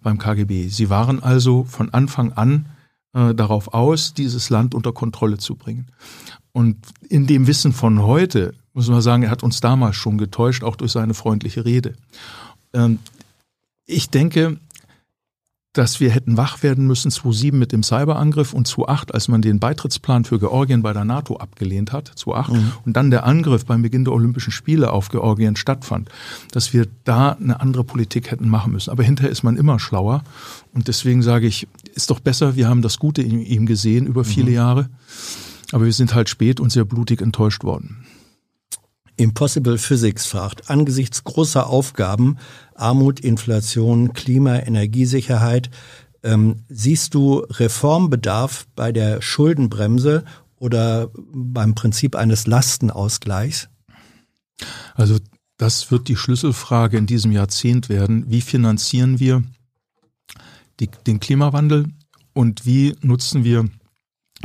beim 0.02 0.18
KGB. 0.18 0.68
Sie 0.68 0.90
waren 0.90 1.22
also 1.22 1.64
von 1.64 1.92
Anfang 1.92 2.32
an 2.32 2.66
äh, 3.12 3.34
darauf 3.34 3.74
aus, 3.74 4.14
dieses 4.14 4.51
Land 4.51 4.74
unter 4.74 4.92
Kontrolle 4.92 5.38
zu 5.38 5.56
bringen. 5.56 5.88
Und 6.52 6.76
in 7.09 7.26
dem 7.26 7.47
Wissen 7.47 7.72
von 7.72 8.02
heute, 8.02 8.55
muss 8.72 8.88
man 8.88 9.02
sagen, 9.02 9.22
er 9.22 9.30
hat 9.30 9.42
uns 9.42 9.60
damals 9.60 9.97
schon 9.97 10.18
getäuscht, 10.18 10.64
auch 10.64 10.76
durch 10.76 10.92
seine 10.92 11.14
freundliche 11.14 11.64
Rede. 11.64 11.94
Ähm, 12.72 12.98
ich 13.86 14.10
denke, 14.10 14.59
dass 15.72 16.01
wir 16.01 16.10
hätten 16.10 16.36
wach 16.36 16.64
werden 16.64 16.86
müssen 16.86 17.12
2007 17.12 17.56
mit 17.56 17.70
dem 17.70 17.84
Cyberangriff 17.84 18.52
und 18.52 18.66
2008, 18.66 19.14
als 19.14 19.28
man 19.28 19.40
den 19.40 19.60
Beitrittsplan 19.60 20.24
für 20.24 20.40
Georgien 20.40 20.82
bei 20.82 20.92
der 20.92 21.05
NATO 21.05 21.36
abgelehnt 21.36 21.92
hat, 21.92 22.10
2008, 22.16 22.52
mhm. 22.52 22.72
und 22.86 22.97
dann 22.97 23.10
der 23.10 23.24
Angriff 23.24 23.64
beim 23.66 23.82
Beginn 23.82 24.05
der 24.05 24.12
Olympischen 24.12 24.51
Spiele 24.51 24.92
auf 24.92 25.10
Georgien 25.10 25.55
stattfand, 25.55 26.09
dass 26.51 26.72
wir 26.72 26.86
da 27.05 27.32
eine 27.32 27.60
andere 27.60 27.84
Politik 27.84 28.32
hätten 28.32 28.48
machen 28.48 28.72
müssen. 28.72 28.90
Aber 28.90 29.05
hinterher 29.05 29.30
ist 29.30 29.44
man 29.44 29.56
immer 29.56 29.78
schlauer 29.78 30.24
und 30.74 30.88
deswegen 30.88 31.22
sage 31.22 31.47
ich, 31.47 31.68
ist 31.94 32.10
doch 32.10 32.18
besser, 32.18 32.56
wir 32.56 32.68
haben 32.68 32.82
das 32.82 32.98
Gute 32.98 33.22
in 33.22 33.40
ihm 33.40 33.66
gesehen 33.66 34.06
über 34.06 34.24
viele 34.24 34.51
mhm. 34.51 34.56
Jahre, 34.56 34.90
aber 35.70 35.84
wir 35.84 35.92
sind 35.92 36.14
halt 36.16 36.28
spät 36.28 36.59
und 36.59 36.72
sehr 36.72 36.84
blutig 36.84 37.20
enttäuscht 37.20 37.62
worden. 37.62 38.05
Impossible 39.20 39.76
Physics 39.76 40.26
fragt, 40.26 40.70
angesichts 40.70 41.24
großer 41.24 41.66
Aufgaben, 41.66 42.38
Armut, 42.74 43.20
Inflation, 43.20 44.14
Klima, 44.14 44.60
Energiesicherheit, 44.60 45.68
ähm, 46.22 46.64
siehst 46.70 47.12
du 47.12 47.40
Reformbedarf 47.51 48.66
bei 48.74 48.92
der 48.92 49.20
Schuldenbremse 49.20 50.24
oder 50.56 51.10
beim 51.34 51.74
Prinzip 51.74 52.16
eines 52.16 52.47
Lastenausgleichs? 52.47 53.68
Also 54.94 55.18
das 55.59 55.90
wird 55.90 56.09
die 56.09 56.16
Schlüsselfrage 56.16 56.97
in 56.97 57.06
diesem 57.06 57.30
Jahrzehnt 57.30 57.90
werden. 57.90 58.24
Wie 58.28 58.40
finanzieren 58.40 59.20
wir 59.20 59.42
die, 60.80 60.88
den 61.06 61.20
Klimawandel 61.20 61.88
und 62.32 62.64
wie 62.64 62.97
nutzen 63.02 63.44
wir 63.44 63.68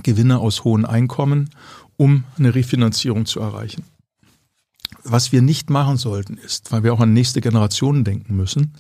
Gewinne 0.04 0.40
aus 0.40 0.66
hohen 0.66 0.84
Einkommen, 0.86 1.50
um 1.96 2.26
eine 2.38 2.54
Refinanzierung 2.54 3.26
zu 3.26 3.40
erreichen? 3.40 3.86
Was 5.08 5.32
wir 5.32 5.44
nicht 5.44 5.70
machen 5.70 5.98
sollten, 5.98 6.38
ist, 6.38 6.72
weil 6.72 6.84
wir 6.84 6.92
auch 6.92 7.00
an 7.00 7.14
nächste 7.14 7.40
Generationen 7.40 8.04
denken 8.04 8.36
müssen, 8.36 8.74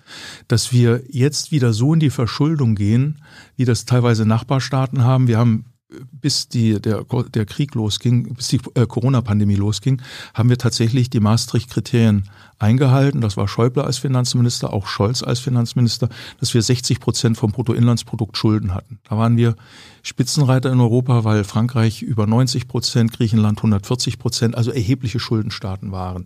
dass 0.47 0.73
wir 0.73 1.03
jetzt 1.07 1.51
wieder 1.51 1.71
so 1.71 1.93
in 1.93 1.99
die 1.99 2.09
Verschuldung 2.09 2.73
gehen, 2.73 3.21
wie 3.55 3.65
das 3.65 3.85
teilweise 3.85 4.25
Nachbarstaaten 4.25 5.03
haben. 5.03 5.27
Wir 5.27 5.37
haben 5.37 5.65
bis 6.11 6.49
die, 6.49 6.81
der, 6.81 7.05
der 7.33 7.45
Krieg 7.45 7.75
losging, 7.75 8.33
bis 8.33 8.47
die 8.47 8.59
äh, 8.73 8.87
Corona-Pandemie 8.87 9.55
losging, 9.55 10.01
haben 10.33 10.49
wir 10.49 10.57
tatsächlich 10.57 11.11
die 11.11 11.19
Maastricht-Kriterien 11.19 12.27
eingehalten. 12.57 13.21
Das 13.21 13.37
war 13.37 13.47
Schäuble 13.47 13.83
als 13.83 13.99
Finanzminister, 13.99 14.73
auch 14.73 14.87
Scholz 14.87 15.21
als 15.21 15.39
Finanzminister, 15.39 16.09
dass 16.39 16.53
wir 16.53 16.61
60 16.61 16.99
Prozent 16.99 17.37
vom 17.37 17.51
Bruttoinlandsprodukt 17.51 18.35
Schulden 18.35 18.73
hatten. 18.73 18.99
Da 19.07 19.17
waren 19.17 19.37
wir 19.37 19.55
Spitzenreiter 20.01 20.71
in 20.71 20.79
Europa, 20.79 21.23
weil 21.23 21.43
Frankreich 21.43 22.01
über 22.01 22.25
90 22.25 22.67
Prozent, 22.67 23.13
Griechenland 23.13 23.59
140 23.59 24.17
Prozent, 24.17 24.55
also 24.55 24.71
erhebliche 24.71 25.19
Schuldenstaaten 25.19 25.91
waren. 25.91 26.25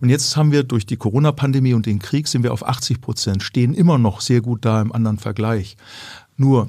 Und 0.00 0.10
jetzt 0.10 0.36
haben 0.36 0.52
wir 0.52 0.62
durch 0.62 0.86
die 0.86 0.96
Corona-Pandemie 0.96 1.74
und 1.74 1.86
den 1.86 1.98
Krieg 1.98 2.28
sind 2.28 2.44
wir 2.44 2.52
auf 2.52 2.66
80 2.66 3.00
Prozent, 3.00 3.42
stehen 3.42 3.74
immer 3.74 3.98
noch 3.98 4.20
sehr 4.20 4.40
gut 4.40 4.64
da 4.64 4.80
im 4.80 4.92
anderen 4.92 5.18
Vergleich. 5.18 5.76
Nur 6.36 6.68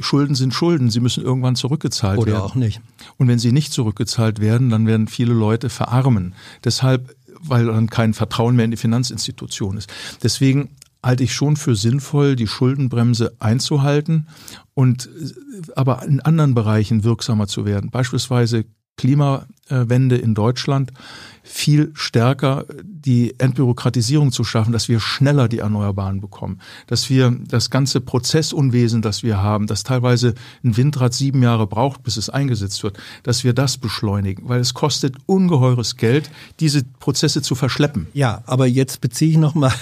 Schulden 0.00 0.34
sind 0.34 0.54
Schulden, 0.54 0.90
sie 0.90 1.00
müssen 1.00 1.22
irgendwann 1.24 1.56
zurückgezahlt 1.56 2.18
Oder 2.18 2.32
werden. 2.32 2.42
Oder 2.42 2.50
auch 2.50 2.54
nicht. 2.54 2.80
Und 3.16 3.28
wenn 3.28 3.38
sie 3.38 3.52
nicht 3.52 3.72
zurückgezahlt 3.72 4.40
werden, 4.40 4.70
dann 4.70 4.86
werden 4.86 5.08
viele 5.08 5.32
Leute 5.32 5.70
verarmen. 5.70 6.34
Deshalb, 6.64 7.14
weil 7.40 7.66
dann 7.66 7.88
kein 7.90 8.14
Vertrauen 8.14 8.56
mehr 8.56 8.64
in 8.64 8.70
die 8.70 8.76
Finanzinstitution 8.76 9.76
ist. 9.76 9.92
Deswegen 10.22 10.70
halte 11.02 11.24
ich 11.24 11.34
schon 11.34 11.56
für 11.56 11.76
sinnvoll, 11.76 12.34
die 12.34 12.46
Schuldenbremse 12.46 13.34
einzuhalten 13.38 14.28
und 14.72 15.08
aber 15.76 16.02
in 16.04 16.20
anderen 16.20 16.54
Bereichen 16.54 17.04
wirksamer 17.04 17.46
zu 17.46 17.64
werden. 17.64 17.90
Beispielsweise 17.90 18.64
Klimawende 18.96 20.16
in 20.16 20.34
Deutschland 20.34 20.92
viel 21.46 21.90
stärker 21.94 22.64
die 22.82 23.38
Entbürokratisierung 23.38 24.32
zu 24.32 24.44
schaffen, 24.44 24.72
dass 24.72 24.88
wir 24.88 24.98
schneller 24.98 25.46
die 25.46 25.58
Erneuerbaren 25.58 26.22
bekommen, 26.22 26.58
dass 26.86 27.10
wir 27.10 27.36
das 27.46 27.68
ganze 27.68 28.00
Prozessunwesen, 28.00 29.02
das 29.02 29.22
wir 29.22 29.42
haben, 29.42 29.66
das 29.66 29.82
teilweise 29.82 30.34
ein 30.64 30.76
Windrad 30.76 31.12
sieben 31.12 31.42
Jahre 31.42 31.66
braucht, 31.66 32.02
bis 32.02 32.16
es 32.16 32.30
eingesetzt 32.30 32.82
wird, 32.82 32.96
dass 33.22 33.44
wir 33.44 33.52
das 33.52 33.76
beschleunigen, 33.76 34.48
weil 34.48 34.60
es 34.60 34.72
kostet 34.72 35.16
ungeheures 35.26 35.96
Geld, 35.96 36.30
diese 36.60 36.82
Prozesse 36.98 37.42
zu 37.42 37.54
verschleppen. 37.54 38.06
Ja, 38.14 38.42
aber 38.46 38.66
jetzt 38.66 39.02
beziehe 39.02 39.32
ich 39.32 39.36
nochmal 39.36 39.74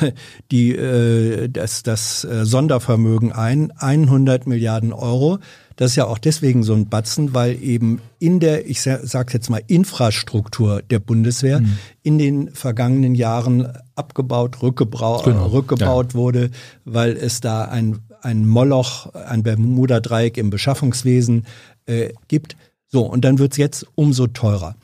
die 0.51 0.75
äh, 0.75 1.49
das, 1.49 1.85
das 1.85 2.25
äh, 2.25 2.45
Sondervermögen 2.45 3.31
ein, 3.31 3.71
100 3.77 4.49
Milliarden 4.49 4.93
Euro. 4.93 5.39
Das 5.83 5.91
ist 5.91 5.97
ja 5.97 6.07
auch 6.07 6.19
deswegen 6.19 6.63
so 6.63 6.75
ein 6.75 6.89
Batzen, 6.89 7.35
weil 7.35 7.61
eben 7.61 8.01
in 8.21 8.39
der, 8.39 8.69
ich 8.69 8.83
sage 8.83 9.33
jetzt 9.33 9.51
mal, 9.51 9.61
Infrastruktur 9.67 10.81
der 10.81 11.01
Bundeswehr 11.01 11.59
mhm. 11.59 11.77
in 12.05 12.19
den 12.19 12.51
vergangenen 12.53 13.17
Jahren 13.17 13.67
abgebaut, 13.97 14.63
rückgebaut, 14.63 15.25
genau. 15.25 15.47
rückgebaut 15.47 16.13
ja. 16.13 16.15
wurde, 16.15 16.51
weil 16.85 17.17
es 17.17 17.41
da 17.41 17.65
ein, 17.65 17.99
ein 18.21 18.47
Moloch, 18.47 19.13
ein 19.13 19.43
Bermuda-Dreieck 19.43 20.39
im 20.39 20.51
Beschaffungswesen 20.51 21.47
äh, 21.87 22.11
gibt. 22.29 22.57
So, 22.87 23.05
und 23.05 23.25
dann 23.25 23.41
wird's 23.41 23.57
jetzt 23.57 23.85
umso 23.97 24.29
teurer. 24.29 24.77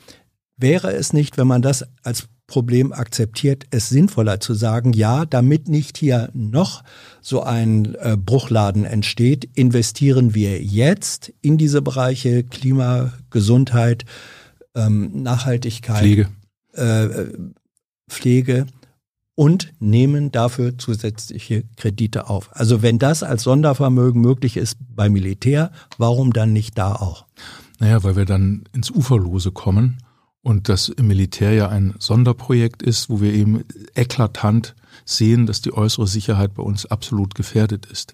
Wäre 0.57 0.91
es 0.91 1.13
nicht, 1.13 1.37
wenn 1.37 1.47
man 1.47 1.61
das 1.61 1.85
als 2.03 2.27
Problem 2.49 2.91
akzeptiert, 2.91 3.67
es 3.69 3.89
sinnvoller 3.89 4.39
zu 4.39 4.55
sagen, 4.55 4.91
ja, 4.93 5.25
damit 5.25 5.69
nicht 5.69 5.97
hier 5.97 6.29
noch 6.33 6.83
so 7.21 7.43
ein 7.43 7.95
äh, 7.95 8.17
Bruchladen 8.17 8.85
entsteht, 8.85 9.47
investieren 9.53 10.33
wir 10.33 10.61
jetzt 10.61 11.31
in 11.41 11.59
diese 11.59 11.83
Bereiche 11.83 12.43
Klima, 12.43 13.13
Gesundheit, 13.29 14.03
ähm, 14.75 15.21
Nachhaltigkeit, 15.21 15.99
Pflege. 15.99 16.29
Äh, 16.73 17.27
Pflege 18.09 18.65
und 19.35 19.71
nehmen 19.79 20.31
dafür 20.31 20.77
zusätzliche 20.77 21.65
Kredite 21.77 22.29
auf. 22.29 22.49
Also 22.51 22.81
wenn 22.81 22.97
das 22.97 23.21
als 23.21 23.43
Sondervermögen 23.43 24.21
möglich 24.21 24.57
ist 24.57 24.77
beim 24.95 25.13
Militär, 25.13 25.71
warum 25.99 26.33
dann 26.33 26.51
nicht 26.51 26.79
da 26.79 26.95
auch? 26.95 27.25
Naja, 27.79 28.03
weil 28.03 28.15
wir 28.15 28.25
dann 28.25 28.63
ins 28.73 28.89
Uferlose 28.89 29.51
kommen 29.51 29.99
und 30.41 30.69
das 30.69 30.89
im 30.89 31.07
Militär 31.07 31.53
ja 31.53 31.69
ein 31.69 31.95
Sonderprojekt 31.99 32.81
ist, 32.81 33.09
wo 33.09 33.21
wir 33.21 33.33
eben 33.33 33.63
eklatant 33.95 34.75
sehen, 35.05 35.45
dass 35.45 35.61
die 35.61 35.73
äußere 35.73 36.07
Sicherheit 36.07 36.53
bei 36.53 36.63
uns 36.63 36.85
absolut 36.85 37.35
gefährdet 37.35 37.85
ist. 37.85 38.13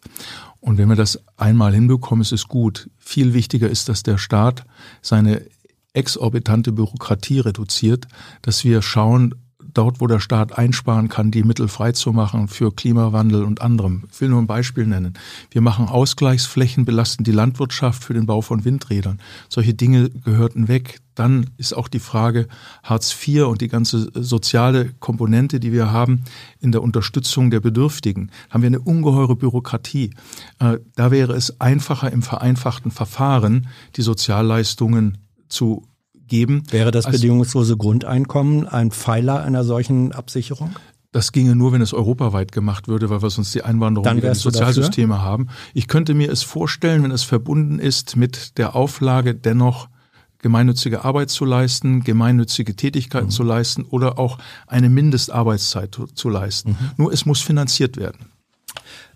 Und 0.60 0.78
wenn 0.78 0.90
wir 0.90 0.96
das 0.96 1.20
einmal 1.38 1.74
hinbekommen, 1.74 2.22
ist 2.22 2.32
es 2.32 2.48
gut. 2.48 2.90
Viel 2.98 3.34
wichtiger 3.34 3.70
ist, 3.70 3.90
dass 3.90 4.02
der 4.04 4.18
Staat 4.18 4.66
seine 5.02 5.46
exorbitante 5.94 6.72
Bürokratie 6.72 7.40
reduziert, 7.40 8.08
dass 8.42 8.64
wir 8.64 8.82
schauen, 8.82 9.36
dort, 9.78 10.02
wo 10.02 10.08
der 10.08 10.20
Staat 10.20 10.58
einsparen 10.58 11.10
kann, 11.10 11.32
die 11.32 11.44
Mittel 11.44 11.68
freizumachen 11.68 12.48
für 12.48 12.74
Klimawandel 12.74 13.44
und 13.44 13.62
anderem. 13.62 14.04
Ich 14.12 14.22
will 14.22 14.30
nur 14.30 14.42
ein 14.42 14.48
Beispiel 14.48 14.88
nennen. 14.88 15.14
Wir 15.52 15.62
machen 15.62 15.88
Ausgleichsflächen, 15.88 16.86
belasten 16.86 17.24
die 17.24 17.32
Landwirtschaft 17.32 18.04
für 18.04 18.14
den 18.14 18.26
Bau 18.26 18.42
von 18.42 18.66
Windrädern. 18.66 19.20
Solche 19.50 19.74
Dinge 19.74 20.10
gehörten 20.10 20.68
weg. 20.68 21.02
Dann 21.14 21.50
ist 21.58 21.74
auch 21.74 21.88
die 21.88 22.00
Frage 22.00 22.48
Hartz 22.84 23.16
IV 23.26 23.46
und 23.46 23.62
die 23.62 23.70
ganze 23.70 24.12
soziale 24.14 24.92
Komponente, 25.00 25.62
die 25.62 25.72
wir 25.72 25.92
haben 25.92 26.26
in 26.60 26.74
der 26.74 26.84
Unterstützung 26.84 27.52
der 27.52 27.62
Bedürftigen, 27.62 28.32
haben 28.50 28.64
wir 28.64 28.68
eine 28.68 28.82
ungeheure 28.82 29.36
Bürokratie. 29.36 30.12
Äh, 30.60 30.80
da 30.96 31.12
wäre 31.12 31.34
es 31.34 31.62
einfacher 31.62 32.12
im 32.12 32.22
vereinfachten 32.22 32.92
Verfahren, 32.92 33.68
die 33.96 34.02
Sozialleistungen 34.02 35.20
zu 35.48 35.88
geben. 36.28 36.64
Wäre 36.70 36.92
das 36.92 37.06
bedingungslose 37.06 37.78
Grundeinkommen 37.78 38.68
ein 38.68 38.92
Pfeiler 38.92 39.44
einer 39.44 39.64
solchen 39.64 40.12
Absicherung? 40.12 40.76
Das 41.12 41.32
ginge 41.32 41.56
nur, 41.56 41.72
wenn 41.72 41.82
es 41.82 41.94
europaweit 41.94 42.52
gemacht 42.52 42.90
würde, 42.90 43.10
weil 43.10 43.22
wir 43.22 43.30
sonst 43.30 43.56
die 43.56 43.64
Einwanderung 43.64 44.06
in 44.18 44.22
die 44.22 44.36
Sozialsysteme 44.36 45.22
haben. 45.22 45.48
Ich 45.74 45.88
könnte 45.88 46.14
mir 46.14 46.30
es 46.30 46.44
vorstellen, 46.44 47.04
wenn 47.04 47.12
es 47.12 47.24
verbunden 47.24 47.80
ist 47.80 48.18
mit 48.18 48.58
der 48.58 48.76
Auflage, 48.76 49.34
dennoch 49.34 49.88
gemeinnützige 50.40 51.06
Arbeit 51.06 51.30
zu 51.30 51.46
leisten, 51.46 52.04
gemeinnützige 52.04 52.76
Tätigkeiten 52.76 53.28
mhm. 53.28 53.32
zu 53.32 53.44
leisten 53.44 53.84
oder 53.84 54.20
auch 54.20 54.38
eine 54.68 54.90
Mindestarbeitszeit 54.90 55.98
zu 56.14 56.30
leisten. 56.30 56.72
Mhm. 56.72 56.92
Nur 56.98 57.14
es 57.14 57.26
muss 57.26 57.42
finanziert 57.42 57.96
werden. 57.96 58.26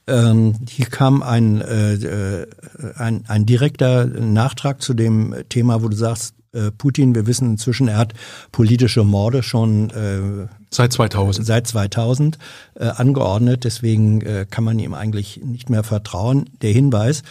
Ähm, 0.08 0.56
hier 0.70 0.88
kam 0.88 1.22
ein, 1.22 1.62
äh, 1.62 1.94
äh 1.96 2.48
ein, 2.96 3.26
ein 3.28 3.46
direkter 3.46 4.06
Nachtrag 4.06 4.82
zu 4.82 4.94
dem 4.94 5.36
Thema, 5.50 5.84
wo 5.84 5.90
du 5.90 5.96
sagst, 5.96 6.34
äh, 6.54 6.72
Putin, 6.72 7.16
wir 7.16 7.28
wissen 7.28 7.52
inzwischen, 7.52 7.88
er 7.88 7.98
hat 7.98 8.14
politische 8.52 9.04
Morde 9.04 9.44
schon 9.44 9.90
äh, 9.92 10.48
seit 10.70 10.94
2000, 10.94 11.46
seit 11.46 11.68
2000 11.68 12.38
äh, 12.76 12.86
angeordnet. 12.86 13.64
Deswegen 13.64 14.22
äh, 14.22 14.46
kann 14.50 14.64
man 14.64 14.80
ihm 14.80 14.94
eigentlich 14.94 15.42
nicht 15.44 15.70
mehr 15.70 15.84
vertrauen. 15.84 16.50
Der 16.62 16.72
Hinweis, 16.72 17.24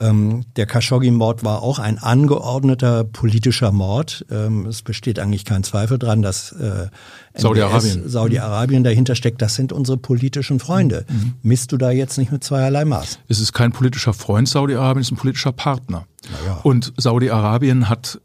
ähm, 0.00 0.44
der 0.54 0.66
Khashoggi-Mord 0.66 1.42
war 1.42 1.62
auch 1.62 1.80
ein 1.80 1.98
angeordneter 1.98 3.02
politischer 3.02 3.72
Mord. 3.72 4.24
Ähm, 4.30 4.66
es 4.66 4.82
besteht 4.82 5.18
eigentlich 5.18 5.44
kein 5.44 5.64
Zweifel 5.64 5.98
dran, 5.98 6.22
dass 6.22 6.52
äh, 6.52 6.86
Saudi-Arabien 7.34 8.08
Saudi-Arabien 8.08 8.84
dahinter 8.84 9.16
steckt. 9.16 9.42
Das 9.42 9.56
sind 9.56 9.72
unsere 9.72 9.98
politischen 9.98 10.60
Freunde. 10.60 11.04
Mhm. 11.08 11.34
Misst 11.42 11.72
du 11.72 11.76
da 11.78 11.90
jetzt 11.90 12.16
nicht 12.16 12.30
mit 12.30 12.44
zweierlei 12.44 12.84
Maß? 12.84 13.18
Es 13.26 13.40
ist 13.40 13.52
kein 13.52 13.72
politischer 13.72 14.12
Freund 14.12 14.48
Saudi-Arabien, 14.48 15.00
es 15.00 15.08
ist 15.08 15.12
ein 15.12 15.16
politischer 15.16 15.52
Partner. 15.52 16.06
Ja. 16.46 16.60
Und 16.62 16.92
Saudi-Arabien 16.96 17.88
hat 17.88 18.20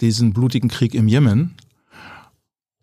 diesen 0.00 0.32
blutigen 0.32 0.68
Krieg 0.68 0.94
im 0.94 1.08
Jemen. 1.08 1.56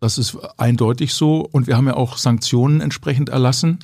Das 0.00 0.18
ist 0.18 0.36
eindeutig 0.58 1.14
so. 1.14 1.40
Und 1.40 1.66
wir 1.66 1.76
haben 1.76 1.86
ja 1.86 1.94
auch 1.94 2.16
Sanktionen 2.16 2.80
entsprechend 2.80 3.28
erlassen. 3.28 3.78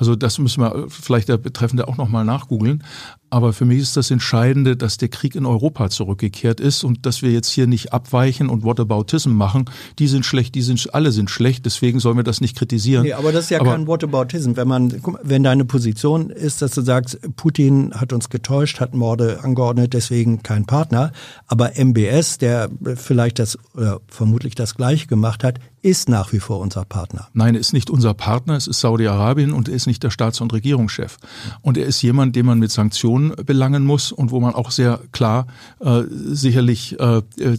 Also 0.00 0.16
das 0.16 0.38
müssen 0.38 0.62
wir 0.62 0.86
vielleicht 0.88 1.28
der 1.28 1.36
Betreffende 1.36 1.86
auch 1.86 1.98
nochmal 1.98 2.24
nachgoogeln. 2.24 2.82
Aber 3.28 3.52
für 3.52 3.64
mich 3.64 3.78
ist 3.78 3.96
das 3.96 4.10
Entscheidende, 4.10 4.76
dass 4.76 4.96
der 4.96 5.08
Krieg 5.08 5.36
in 5.36 5.46
Europa 5.46 5.88
zurückgekehrt 5.88 6.58
ist 6.58 6.82
und 6.82 7.06
dass 7.06 7.22
wir 7.22 7.30
jetzt 7.30 7.48
hier 7.48 7.68
nicht 7.68 7.92
abweichen 7.92 8.48
und 8.48 8.64
Whataboutism 8.64 9.30
machen. 9.30 9.66
Die 10.00 10.08
sind 10.08 10.26
schlecht, 10.26 10.56
die 10.56 10.62
sind, 10.62 10.92
alle 10.94 11.12
sind 11.12 11.30
schlecht, 11.30 11.64
deswegen 11.64 12.00
sollen 12.00 12.16
wir 12.16 12.24
das 12.24 12.40
nicht 12.40 12.56
kritisieren. 12.56 13.04
Nee, 13.04 13.12
aber 13.12 13.30
das 13.30 13.44
ist 13.44 13.50
ja 13.50 13.60
aber 13.60 13.72
kein 13.72 13.86
Whataboutism. 13.86 14.56
Wenn 14.56 14.66
man, 14.66 15.00
wenn 15.22 15.44
deine 15.44 15.64
Position 15.64 16.30
ist, 16.30 16.60
dass 16.60 16.72
du 16.72 16.80
sagst, 16.80 17.20
Putin 17.36 17.92
hat 17.94 18.12
uns 18.12 18.30
getäuscht, 18.30 18.80
hat 18.80 18.94
Morde 18.94 19.44
angeordnet, 19.44 19.92
deswegen 19.92 20.42
kein 20.42 20.64
Partner. 20.64 21.12
Aber 21.46 21.72
MBS, 21.76 22.38
der 22.38 22.68
vielleicht 22.96 23.38
das, 23.38 23.58
oder 23.74 24.00
vermutlich 24.08 24.56
das 24.56 24.74
Gleiche 24.74 25.06
gemacht 25.06 25.44
hat, 25.44 25.60
ist 25.82 26.08
nach 26.08 26.32
wie 26.32 26.40
vor 26.40 26.60
unser 26.60 26.84
Partner. 26.84 27.28
Nein, 27.32 27.54
er 27.54 27.60
ist 27.60 27.72
nicht 27.72 27.90
unser 27.90 28.12
Partner, 28.12 28.56
es 28.56 28.66
ist 28.66 28.80
Saudi-Arabien 28.80 29.52
und 29.52 29.68
ist 29.68 29.86
nicht 29.90 30.02
der 30.02 30.10
Staats- 30.10 30.40
und 30.40 30.52
Regierungschef. 30.52 31.18
Und 31.60 31.76
er 31.76 31.84
ist 31.84 32.00
jemand, 32.00 32.36
den 32.36 32.46
man 32.46 32.58
mit 32.58 32.70
Sanktionen 32.70 33.34
belangen 33.44 33.84
muss 33.84 34.12
und 34.12 34.30
wo 34.30 34.40
man 34.40 34.54
auch 34.54 34.70
sehr 34.70 35.00
klar 35.12 35.46
äh, 35.80 36.02
sicherlich 36.08 36.98
äh, 36.98 37.18
äh 37.38 37.58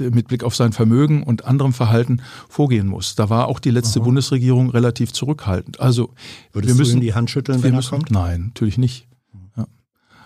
mit 0.00 0.28
Blick 0.28 0.42
auf 0.42 0.56
sein 0.56 0.72
Vermögen 0.72 1.22
und 1.22 1.44
anderem 1.44 1.74
Verhalten 1.74 2.22
vorgehen 2.48 2.86
muss. 2.86 3.14
Da 3.14 3.28
war 3.28 3.48
auch 3.48 3.58
die 3.58 3.70
letzte 3.70 4.00
Aha. 4.00 4.04
Bundesregierung 4.04 4.70
relativ 4.70 5.12
zurückhaltend. 5.12 5.80
Also 5.80 6.14
Würdest 6.52 6.74
wir 6.74 6.78
müssen 6.78 6.92
du 6.92 6.98
ihm 6.98 7.00
die 7.02 7.14
Hand 7.14 7.30
schütteln, 7.30 7.62
wenn 7.62 7.74
er 7.74 7.82
kommt? 7.82 8.10
Nein, 8.10 8.46
natürlich 8.46 8.78
nicht. 8.78 9.06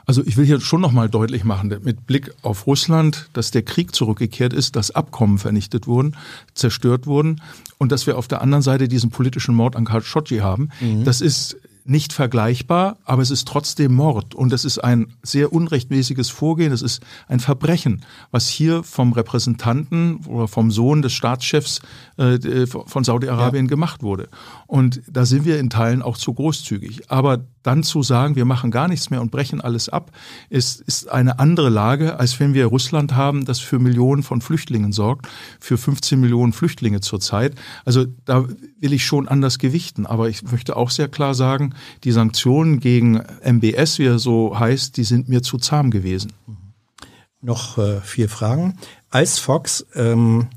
Also 0.07 0.25
ich 0.25 0.37
will 0.37 0.47
hier 0.47 0.61
schon 0.61 0.81
nochmal 0.81 1.09
deutlich 1.09 1.43
machen, 1.43 1.77
mit 1.83 2.07
Blick 2.07 2.33
auf 2.43 2.67
Russland, 2.69 3.29
dass 3.33 3.51
der 3.51 3.63
Krieg 3.63 3.95
zurückgekehrt 3.95 4.53
ist, 4.53 4.77
dass 4.77 4.93
Abkommen 4.93 5.39
vernichtet 5.39 5.89
wurden, 5.89 6.17
zerstört 6.55 7.07
wurden 7.07 7.43
und 7.79 7.91
dass 7.91 8.07
wir 8.07 8.17
auf 8.17 8.29
der 8.29 8.41
anderen 8.41 8.63
Seite 8.63 8.87
diesen 8.87 9.11
politischen 9.11 9.55
Mord 9.55 9.75
an 9.75 9.85
Khashoggi 9.85 10.39
haben. 10.39 10.71
Mhm. 10.81 11.05
Das 11.05 11.21
ist 11.21 11.57
nicht 11.89 12.13
vergleichbar, 12.13 12.99
aber 13.05 13.23
es 13.23 13.31
ist 13.31 13.47
trotzdem 13.49 13.95
Mord 13.95 14.35
und 14.35 14.53
es 14.53 14.65
ist 14.65 14.79
ein 14.79 15.15
sehr 15.23 15.53
unrechtmäßiges 15.53 16.31
Vorgehen, 16.31 16.73
es 16.73 16.83
ist 16.83 17.03
ein 17.29 17.41
Verbrechen, 17.41 18.05
was 18.31 18.49
hier 18.49 18.83
vom 18.83 19.13
Repräsentanten 19.13 20.25
oder 20.27 20.49
vom 20.49 20.71
Sohn 20.71 21.03
des 21.03 21.13
Staatschefs 21.13 21.81
äh, 22.17 22.67
von 22.67 23.05
Saudi-Arabien 23.05 23.67
ja. 23.67 23.69
gemacht 23.69 24.03
wurde. 24.03 24.29
Und 24.67 25.03
da 25.11 25.25
sind 25.25 25.45
wir 25.45 25.59
in 25.59 25.71
Teilen 25.71 26.03
auch 26.03 26.17
zu 26.17 26.35
großzügig. 26.35 27.11
Aber 27.11 27.45
dann 27.63 27.83
zu 27.83 28.03
sagen, 28.03 28.37
wir 28.37 28.45
machen 28.45 28.71
gar 28.71 28.89
nichts 28.89 29.11
mehr 29.11 29.21
und 29.21 29.31
brechen 29.31 29.61
alles 29.61 29.89
ab, 29.89 30.13
ist, 30.51 30.81
ist 30.83 31.11
eine 31.11 31.39
andere 31.41 31.69
Lage, 31.69 32.19
als 32.19 32.39
wenn 32.39 32.55
wir 32.55 32.67
Russland 32.67 33.15
haben, 33.15 33.45
das 33.45 33.59
für 33.59 33.79
Millionen 33.79 34.23
von 34.23 34.41
Flüchtlingen 34.41 34.93
sorgt, 34.93 35.27
für 35.59 35.77
15 35.77 36.21
Millionen 36.21 36.53
Flüchtlinge 36.53 37.01
zurzeit. 37.01 37.55
Also 37.85 38.07
da 38.25 38.47
will 38.81 38.93
ich 38.93 39.05
schon 39.05 39.27
anders 39.27 39.59
gewichten. 39.59 40.07
Aber 40.07 40.29
ich 40.29 40.43
möchte 40.45 40.77
auch 40.77 40.91
sehr 40.91 41.09
klar 41.09 41.35
sagen, 41.35 41.75
die 42.05 42.13
Sanktionen 42.13 42.81
gegen 42.81 43.23
MBS, 43.45 43.99
wie 43.99 44.07
er 44.07 44.19
so 44.19 44.59
heißt, 44.59 44.97
die 44.97 45.05
sind 45.05 45.29
mir 45.29 45.43
zu 45.43 45.59
zahm 45.59 45.91
gewesen. 45.91 46.33
Noch 47.41 47.79
äh, 47.79 48.01
vier 48.01 48.29
Fragen. 48.29 48.79
Ice 49.15 49.41
Fox, 49.41 49.87
ähm, 49.95 50.49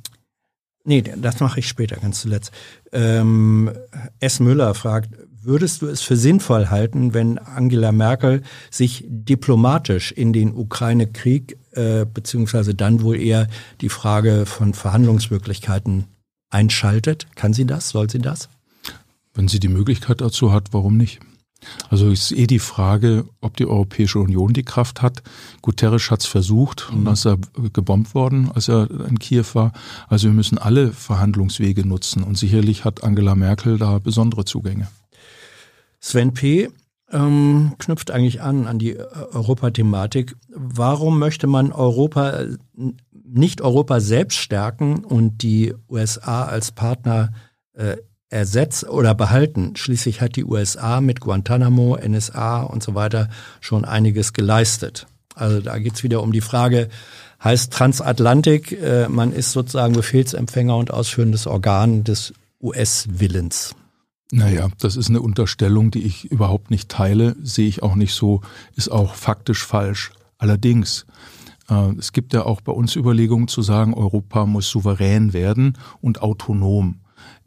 nee, 0.84 1.02
das 1.02 1.40
mache 1.40 1.60
ich 1.60 1.68
später, 1.68 1.98
ganz 1.98 2.22
zuletzt. 2.22 2.52
Ähm, 2.91 3.72
S. 4.20 4.40
Müller 4.40 4.74
fragt, 4.74 5.10
würdest 5.41 5.82
du 5.82 5.88
es 5.88 6.02
für 6.02 6.16
sinnvoll 6.16 6.68
halten, 6.68 7.14
wenn 7.14 7.38
Angela 7.38 7.91
Merkel 7.91 8.44
sich 8.72 9.06
diplomatisch 9.08 10.12
in 10.12 10.34
den 10.34 10.54
Ukraine-Krieg, 10.54 11.58
äh, 11.72 12.06
beziehungsweise 12.06 12.76
dann 12.76 13.02
wohl 13.02 13.20
eher 13.20 13.48
die 13.82 13.90
Frage 13.90 14.46
von 14.46 14.74
Verhandlungsmöglichkeiten 14.74 16.06
einschaltet? 16.50 17.28
Kann 17.36 17.54
sie 17.54 17.66
das? 17.66 17.90
Soll 17.90 18.10
sie 18.10 18.20
das? 18.20 18.50
Wenn 19.40 19.48
sie 19.48 19.61
die 19.61 19.70
Möglichkeit 19.70 20.20
dazu 20.20 20.52
hat, 20.52 20.74
warum 20.74 20.98
nicht? 20.98 21.22
Also 21.90 22.10
ist 22.10 22.34
eh 22.34 22.45
die 22.45 22.60
Frage, 22.60 23.24
ob 23.40 23.56
die 23.56 23.68
Europäische 23.68 24.20
Union 24.20 24.52
die 24.52 24.64
Kraft 24.64 25.02
hat. 25.02 25.24
Guterres 25.61 26.11
hat 26.11 26.20
es 26.20 26.26
versucht 26.26 26.90
mhm. 26.91 26.98
und 26.98 27.06
dann 27.06 27.14
ist 27.14 27.26
er 27.26 27.38
gebombt 27.72 28.14
worden, 28.14 28.52
als 28.53 28.68
er 28.68 28.91
in 29.07 29.18
Kiew 29.18 29.45
war. 29.53 29.72
Also 30.10 30.28
wir 30.28 30.34
müssen 30.34 30.57
alle 30.57 30.91
Verhandlungswege 30.91 31.88
nutzen 31.88 32.22
und 32.22 32.38
sicherlich 32.38 32.84
hat 32.84 33.06
Angela 33.06 33.34
Merkel 33.34 33.78
da 33.78 33.99
besondere 33.99 34.44
Zugänge. 34.44 34.90
Sven 36.02 36.34
P. 36.34 36.68
Ähm, 37.10 37.76
knüpft 37.78 38.11
eigentlich 38.11 38.41
an 38.41 38.68
an 38.68 38.78
die 38.78 38.98
äh, 38.98 39.06
Europathematik. 39.32 40.36
Warum 40.53 41.18
möchte 41.18 41.48
man 41.48 41.72
Europa 41.72 42.32
äh, 42.32 42.57
nicht 43.24 43.61
Europa 43.61 44.02
selbst 44.02 44.36
stärken 44.36 45.06
und 45.06 45.44
die 45.44 45.74
USA 45.88 46.44
als 46.44 46.74
Partner 46.74 47.32
äh, 47.72 47.95
ersetzt 48.30 48.88
oder 48.88 49.15
behalten. 49.15 49.76
Schließlich 49.76 50.22
hat 50.22 50.35
die 50.35 50.45
USA 50.45 51.01
mit 51.01 51.19
Guantanamo, 51.19 51.97
NSA 51.97 52.61
und 52.61 52.84
so 52.84 52.95
weiter 52.95 53.30
schon 53.60 53.85
einiges 53.85 54.34
geleistet. 54.34 55.07
Also 55.35 55.61
da 55.61 55.77
geht's 55.80 56.03
wieder 56.03 56.22
um 56.22 56.31
die 56.31 56.41
Frage, 56.41 56.89
Heißt 57.41 57.72
Transatlantik, 57.72 58.73
äh, 58.73 59.07
man 59.07 59.31
ist 59.31 59.51
sozusagen 59.51 59.93
Befehlsempfänger 59.93 60.76
und 60.76 60.91
ausführendes 60.91 61.47
Organ 61.47 62.03
des 62.03 62.34
US-Willens. 62.61 63.76
Naja, 64.31 64.68
das 64.80 64.97
ist 64.97 65.10
eine 65.10 65.22
Unterstellung, 65.22 65.89
die 65.89 66.03
ich 66.03 66.26
überhaupt 66.26 66.69
nicht 66.69 66.89
teile, 66.89 67.35
sehe 67.41 67.68
ich 67.68 67.81
auch 67.81 67.95
nicht 67.95 68.14
so, 68.14 68.41
ist 68.76 68.89
auch 68.91 69.15
faktisch 69.15 69.65
falsch. 69.65 70.11
Allerdings, 70.38 71.06
äh, 71.69 71.93
es 71.97 72.11
gibt 72.11 72.34
ja 72.34 72.45
auch 72.45 72.60
bei 72.60 72.73
uns 72.73 72.97
Überlegungen 72.97 73.47
zu 73.47 73.61
sagen, 73.61 73.93
Europa 73.93 74.45
muss 74.45 74.69
souverän 74.69 75.31
werden 75.31 75.77
und 76.01 76.22
autonom. 76.22 76.99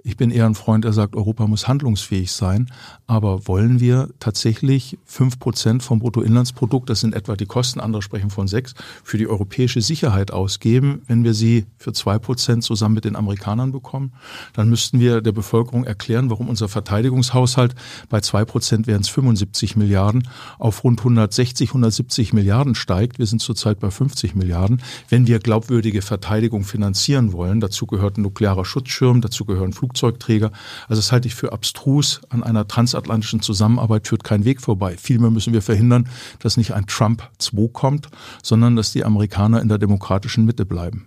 Ich 0.05 0.16
bin 0.16 0.33
eher 0.33 0.47
ein 0.47 0.57
Freund, 0.57 0.85
der 0.85 0.93
sagt, 0.93 1.15
Europa 1.15 1.47
muss 1.47 1.69
handlungsfähig 1.69 2.33
sein. 2.33 2.69
Aber 3.07 3.47
wollen 3.47 3.79
wir 3.79 4.09
tatsächlich 4.19 4.99
fünf 5.05 5.39
Prozent 5.39 5.85
vom 5.85 6.01
Bruttoinlandsprodukt, 6.01 6.91
das 6.91 7.01
sind 7.01 7.15
etwa 7.15 7.37
die 7.37 7.47
Kosten, 7.47 7.79
andere 7.79 8.03
sprechen 8.03 8.31
von 8.31 8.49
sechs, 8.49 8.74
für 9.05 9.16
die 9.16 9.29
europäische 9.29 9.81
Sicherheit 9.81 10.33
ausgeben, 10.33 11.03
wenn 11.07 11.23
wir 11.23 11.35
sie 11.35 11.66
für 11.77 11.93
zwei 11.93 12.19
Prozent 12.19 12.65
zusammen 12.65 12.97
mit 12.97 13.05
den 13.05 13.15
Amerikanern 13.15 13.70
bekommen? 13.70 14.12
Dann 14.55 14.69
müssten 14.69 14.99
wir 14.99 15.20
der 15.20 15.31
Bevölkerung 15.31 15.85
erklären, 15.85 16.31
warum 16.31 16.49
unser 16.49 16.69
Verteidigungshaushalt 16.69 17.77
bei 18.09 18.20
zwei 18.20 18.45
Prozent 18.45 18.89
wären 18.89 19.03
es 19.03 19.09
75 19.09 19.77
Milliarden 19.77 20.27
auf 20.59 20.83
rund 20.83 20.99
160, 20.99 21.70
170 21.70 22.33
Milliarden 22.33 22.74
steigt. 22.74 23.20
Wir 23.20 23.27
sind 23.27 23.41
zurzeit 23.41 23.79
bei 23.79 23.91
50 23.91 24.35
Milliarden. 24.35 24.83
Wenn 25.09 25.29
wir 25.29 25.39
glaubwürdige 25.39 26.03
Verteidigung 26.03 26.65
finanzieren 26.65 27.33
wollen, 27.33 27.61
dazu 27.61 27.87
gehört 27.87 28.19
ein 28.19 28.23
nuklearer 28.23 28.65
Schutzschirm, 28.65 29.20
dazu 29.20 29.45
gehören 29.45 29.73
Flugzeuge, 29.73 29.91
Flugzeugträger. 29.93 30.52
Also 30.89 31.01
das 31.01 31.12
halte 31.12 31.28
ich 31.28 31.35
für 31.35 31.52
abstrus. 31.52 32.20
An 32.31 32.43
einer 32.43 32.66
transatlantischen 32.66 33.43
Zusammenarbeit 33.43 34.09
führt 34.09 34.24
kein 34.24 34.44
Weg 34.44 34.60
vorbei. 34.60 34.97
Vielmehr 34.97 35.31
müssen 35.31 35.52
wir 35.52 35.62
verhindern, 35.62 36.09
dass 36.40 36.56
nicht 36.56 36.73
ein 36.73 36.86
Trump 36.86 37.28
2 37.39 37.69
kommt, 37.73 38.09
sondern 38.43 38.77
dass 38.77 38.93
die 38.93 39.05
Amerikaner 39.05 39.60
in 39.60 39.69
der 39.69 39.78
demokratischen 39.78 40.44
Mitte 40.44 40.64
bleiben. 40.64 41.06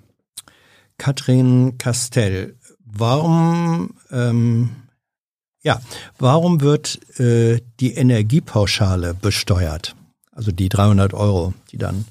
Katrin 0.97 1.77
Castell, 1.77 2.55
warum, 2.85 3.95
ähm, 4.11 4.69
ja, 5.61 5.81
warum 6.17 6.61
wird 6.61 6.99
äh, 7.19 7.59
die 7.79 7.93
Energiepauschale 7.95 9.13
besteuert? 9.13 9.95
Also 10.31 10.51
die 10.51 10.69
300 10.69 11.13
Euro, 11.13 11.53
die 11.71 11.77
dann 11.77 12.05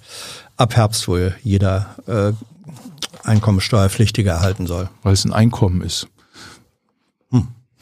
ab 0.56 0.76
Herbst 0.76 1.08
wohl 1.08 1.34
jeder 1.42 1.94
äh, 2.06 2.32
Einkommensteuerpflichtige 3.22 4.30
erhalten 4.30 4.66
soll. 4.66 4.88
Weil 5.02 5.12
es 5.12 5.24
ein 5.24 5.32
Einkommen 5.32 5.82
ist. 5.82 6.08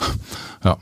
Ja, 0.64 0.78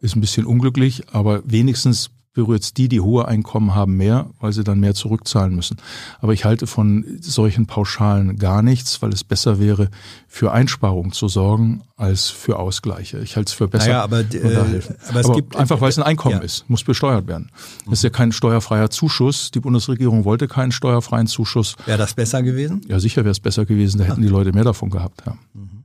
ist 0.00 0.16
ein 0.16 0.20
bisschen 0.20 0.44
unglücklich, 0.44 1.04
aber 1.12 1.40
wenigstens 1.46 2.10
berührt 2.34 2.64
es 2.64 2.74
die, 2.74 2.88
die 2.88 3.00
hohe 3.00 3.26
Einkommen 3.26 3.74
haben, 3.74 3.96
mehr, 3.96 4.28
weil 4.40 4.52
sie 4.52 4.64
dann 4.64 4.80
mehr 4.80 4.94
zurückzahlen 4.94 5.54
müssen. 5.54 5.76
Aber 6.20 6.32
ich 6.32 6.44
halte 6.44 6.66
von 6.66 7.04
solchen 7.20 7.66
Pauschalen 7.66 8.36
gar 8.36 8.60
nichts, 8.60 9.00
weil 9.00 9.12
es 9.12 9.24
besser 9.24 9.60
wäre, 9.60 9.88
für 10.26 10.52
Einsparungen 10.52 11.12
zu 11.12 11.28
sorgen, 11.28 11.82
als 11.96 12.28
für 12.28 12.58
Ausgleiche. 12.58 13.20
Ich 13.20 13.36
halte 13.36 13.50
es 13.50 13.54
für 13.54 13.68
besser. 13.68 13.86
Naja, 13.86 14.02
aber, 14.02 14.20
äh, 14.20 14.56
aber, 14.56 15.20
es 15.20 15.26
aber 15.26 15.34
gibt 15.34 15.56
einfach, 15.56 15.80
weil 15.80 15.90
es 15.90 15.98
ein 15.98 16.04
Einkommen 16.04 16.38
ja. 16.38 16.42
ist, 16.42 16.68
muss 16.68 16.82
besteuert 16.82 17.28
werden. 17.28 17.50
Das 17.84 18.00
ist 18.00 18.02
ja 18.02 18.10
kein 18.10 18.32
steuerfreier 18.32 18.90
Zuschuss. 18.90 19.52
Die 19.52 19.60
Bundesregierung 19.60 20.24
wollte 20.24 20.48
keinen 20.48 20.72
steuerfreien 20.72 21.28
Zuschuss. 21.28 21.76
Wäre 21.86 21.98
das 21.98 22.14
besser 22.14 22.42
gewesen? 22.42 22.82
Ja, 22.88 22.98
sicher 22.98 23.22
wäre 23.22 23.32
es 23.32 23.40
besser 23.40 23.64
gewesen. 23.64 23.98
Da 23.98 24.04
hätten 24.04 24.22
die 24.22 24.28
Leute 24.28 24.52
mehr 24.52 24.64
davon 24.64 24.90
gehabt. 24.90 25.22
Ja. 25.24 25.38
Mhm. 25.54 25.84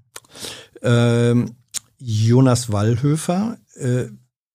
Ähm, 0.82 1.52
Jonas 2.00 2.72
Wallhöfer, 2.72 3.58
äh, 3.76 4.06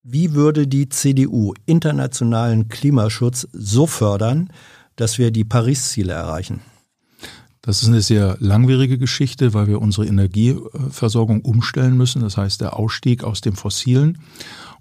wie 0.03 0.35
würde 0.35 0.67
die 0.67 0.89
CDU 0.89 1.55
internationalen 1.67 2.69
Klimaschutz 2.69 3.49
so 3.53 3.87
fördern, 3.87 4.51
dass 4.97 5.19
wir 5.19 5.31
die 5.31 5.45
Paris-Ziele 5.45 6.13
erreichen? 6.13 6.61
Das 7.63 7.81
ist 7.81 7.89
eine 7.89 8.03
sehr 8.03 8.37
langwierige 8.41 8.99
Geschichte, 8.99 9.55
weil 9.55 9.67
wir 9.67 9.81
unsere 9.81 10.07
Energieversorgung 10.07 11.41
umstellen 11.41 11.97
müssen. 11.97 12.21
Das 12.21 12.37
heißt, 12.37 12.61
der 12.61 12.79
Ausstieg 12.79 13.25
aus 13.25 13.41
dem 13.41 13.55
Fossilen. 13.55 14.19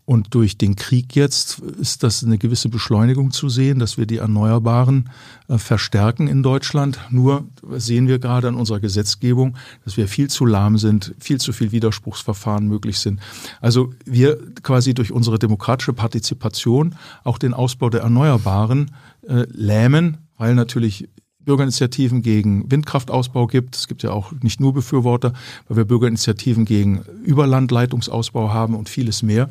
Und 0.05 0.35
durch 0.35 0.57
den 0.57 0.75
Krieg 0.75 1.15
jetzt 1.15 1.59
ist 1.59 2.03
das 2.03 2.25
eine 2.25 2.37
gewisse 2.37 2.67
Beschleunigung 2.67 3.31
zu 3.31 3.47
sehen, 3.47 3.79
dass 3.79 3.97
wir 3.97 4.05
die 4.05 4.17
Erneuerbaren 4.17 5.09
äh, 5.47 5.57
verstärken 5.57 6.27
in 6.27 6.43
Deutschland. 6.43 6.99
Nur 7.09 7.47
sehen 7.71 8.09
wir 8.09 8.19
gerade 8.19 8.49
an 8.49 8.55
unserer 8.55 8.81
Gesetzgebung, 8.81 9.55
dass 9.85 9.95
wir 9.95 10.09
viel 10.09 10.29
zu 10.29 10.45
lahm 10.45 10.77
sind, 10.77 11.15
viel 11.19 11.39
zu 11.39 11.53
viel 11.53 11.71
Widerspruchsverfahren 11.71 12.67
möglich 12.67 12.99
sind. 12.99 13.21
Also 13.61 13.93
wir 14.03 14.37
quasi 14.61 14.93
durch 14.93 15.13
unsere 15.13 15.39
demokratische 15.39 15.93
Partizipation 15.93 16.95
auch 17.23 17.37
den 17.37 17.53
Ausbau 17.53 17.89
der 17.89 18.01
Erneuerbaren 18.01 18.91
äh, 19.25 19.45
lähmen, 19.51 20.17
weil 20.37 20.53
natürlich 20.53 21.07
Bürgerinitiativen 21.45 22.21
gegen 22.21 22.69
Windkraftausbau 22.71 23.47
gibt. 23.47 23.75
Es 23.75 23.87
gibt 23.87 24.03
ja 24.03 24.11
auch 24.11 24.31
nicht 24.41 24.59
nur 24.59 24.73
Befürworter, 24.73 25.33
weil 25.67 25.77
wir 25.77 25.85
Bürgerinitiativen 25.85 26.65
gegen 26.65 27.03
Überlandleitungsausbau 27.23 28.53
haben 28.53 28.75
und 28.75 28.89
vieles 28.89 29.23
mehr. 29.23 29.49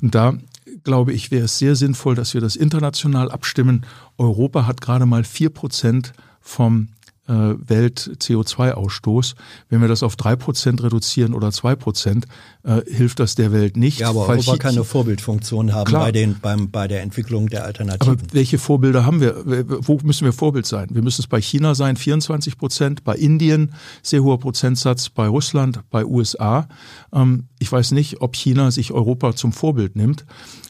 Und 0.00 0.14
da 0.14 0.34
glaube 0.84 1.12
ich, 1.12 1.30
wäre 1.30 1.44
es 1.44 1.58
sehr 1.58 1.76
sinnvoll, 1.76 2.14
dass 2.14 2.32
wir 2.32 2.40
das 2.40 2.56
international 2.56 3.30
abstimmen. 3.30 3.84
Europa 4.18 4.66
hat 4.66 4.80
gerade 4.80 5.04
mal 5.04 5.24
vier 5.24 5.50
Prozent 5.50 6.12
vom 6.40 6.88
Welt-CO2-Ausstoß. 7.32 9.34
Wenn 9.68 9.80
wir 9.80 9.88
das 9.88 10.02
auf 10.02 10.16
drei 10.16 10.36
Prozent 10.36 10.82
reduzieren 10.82 11.34
oder 11.34 11.52
zwei 11.52 11.74
Prozent, 11.74 12.26
äh, 12.62 12.82
hilft 12.86 13.20
das 13.20 13.34
der 13.34 13.52
Welt 13.52 13.76
nicht. 13.76 14.00
Ja, 14.00 14.10
aber 14.10 14.28
Europa 14.28 14.56
kann 14.56 14.74
eine 14.74 14.84
Vorbildfunktion 14.84 15.72
haben 15.72 15.92
bei, 15.92 16.12
den, 16.12 16.38
beim, 16.40 16.70
bei 16.70 16.88
der 16.88 17.02
Entwicklung 17.02 17.48
der 17.48 17.64
Alternativen. 17.64 18.14
Aber 18.14 18.22
welche 18.32 18.58
Vorbilder 18.58 19.04
haben 19.04 19.20
wir? 19.20 19.36
Wo 19.66 19.98
müssen 20.02 20.24
wir 20.24 20.32
Vorbild 20.32 20.66
sein? 20.66 20.88
Wir 20.90 21.02
müssen 21.02 21.22
es 21.22 21.26
bei 21.26 21.40
China 21.40 21.74
sein, 21.74 21.96
24 21.96 22.58
Prozent, 22.58 23.04
bei 23.04 23.14
Indien 23.14 23.72
sehr 24.02 24.22
hoher 24.22 24.38
Prozentsatz, 24.38 25.08
bei 25.08 25.26
Russland, 25.26 25.80
bei 25.90 26.04
USA. 26.04 26.68
Ähm, 27.12 27.44
ich 27.58 27.70
weiß 27.70 27.92
nicht, 27.92 28.20
ob 28.20 28.36
China 28.36 28.70
sich 28.70 28.92
Europa 28.92 29.34
zum 29.34 29.52
Vorbild 29.52 29.96
nimmt. 29.96 30.24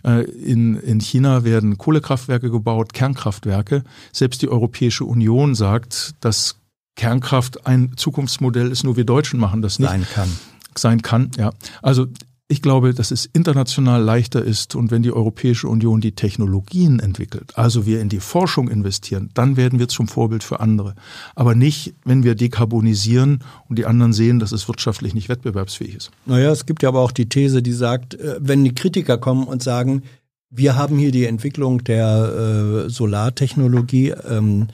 Äh, 0.07 0.23
in, 0.23 0.77
in 0.77 1.01
China 1.01 1.45
werden 1.45 1.79
Kohlekraftwerke 1.79 2.51
gebaut, 2.51 2.93
Kernkraftwerke. 2.93 3.83
Selbst 4.13 4.41
die 4.41 4.49
Europäische 4.49 5.05
Union 5.05 5.55
sagt, 5.55 6.15
dass 6.21 6.61
Kernkraft 6.95 7.67
ein 7.67 7.93
Zukunftsmodell 7.97 8.71
ist, 8.71 8.85
nur 8.85 8.97
wir 8.97 9.05
Deutschen 9.05 9.41
machen 9.41 9.63
das 9.63 9.79
nicht. 9.79 9.91
Sein 9.91 10.07
kann. 10.15 10.29
Sein 10.77 11.03
kann, 11.03 11.31
ja. 11.37 11.53
Also 11.83 12.07
ich 12.49 12.63
glaube, 12.63 12.95
dass 12.95 13.11
es 13.11 13.27
international 13.27 14.03
leichter 14.03 14.43
ist 14.45 14.77
und 14.77 14.93
wenn 14.93 15.03
die 15.03 15.13
Europäische 15.13 15.69
Union 15.69 16.01
die 16.01 16.13
Technologien 16.13 17.01
entwickelt, 17.01 17.53
also 17.57 17.87
wir 17.87 18.01
in 18.01 18.09
die 18.09 18.21
Forschung 18.21 18.69
investieren, 18.69 19.31
dann 19.35 19.57
werden 19.57 19.81
wir 19.81 19.89
zum 19.89 20.07
Vorbild 20.07 20.45
für 20.45 20.61
andere. 20.61 20.95
Aber 21.35 21.57
nicht, 21.57 21.95
wenn 22.05 22.23
wir 22.23 22.37
dekarbonisieren 22.37 23.41
und 23.69 23.79
die 23.79 23.87
anderen 23.87 24.13
sehen, 24.13 24.39
dass 24.39 24.53
es 24.53 24.69
wirtschaftlich 24.69 25.13
nicht 25.13 25.29
wettbewerbsfähig 25.29 25.97
ist. 25.97 26.11
Naja, 26.25 26.53
es 26.53 26.67
gibt 26.67 26.85
ja 26.85 26.89
aber 26.89 27.01
auch 27.01 27.13
die 27.13 27.29
These, 27.29 27.63
die 27.63 27.73
sagt, 27.73 28.15
äh, 28.15 28.37
wenn 28.41 28.63
die 28.63 28.75
Kritiker 28.75 29.19
kommen 29.19 29.45
und 29.45 29.63
sagen, 29.63 30.03
wir 30.49 30.77
haben 30.77 30.99
hier 30.99 31.11
die 31.11 31.25
Entwicklung 31.25 31.83
der 31.83 32.85
äh, 32.87 32.91
Solartechnologie 32.91 34.11
ähm, 34.29 34.69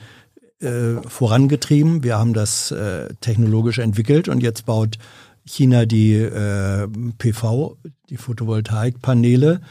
äh, 0.59 1.01
vorangetrieben, 1.07 2.03
wir 2.03 2.19
haben 2.19 2.33
das 2.33 2.69
äh, 2.71 3.09
technologisch 3.19 3.79
entwickelt 3.79 4.29
und 4.29 4.43
jetzt 4.43 4.67
baut 4.67 4.97
China 5.45 5.85
die 5.85 6.13
äh, 6.13 6.87
PV, 7.17 7.77
die 8.09 8.17
Photovoltaikpaneele, 8.17 9.61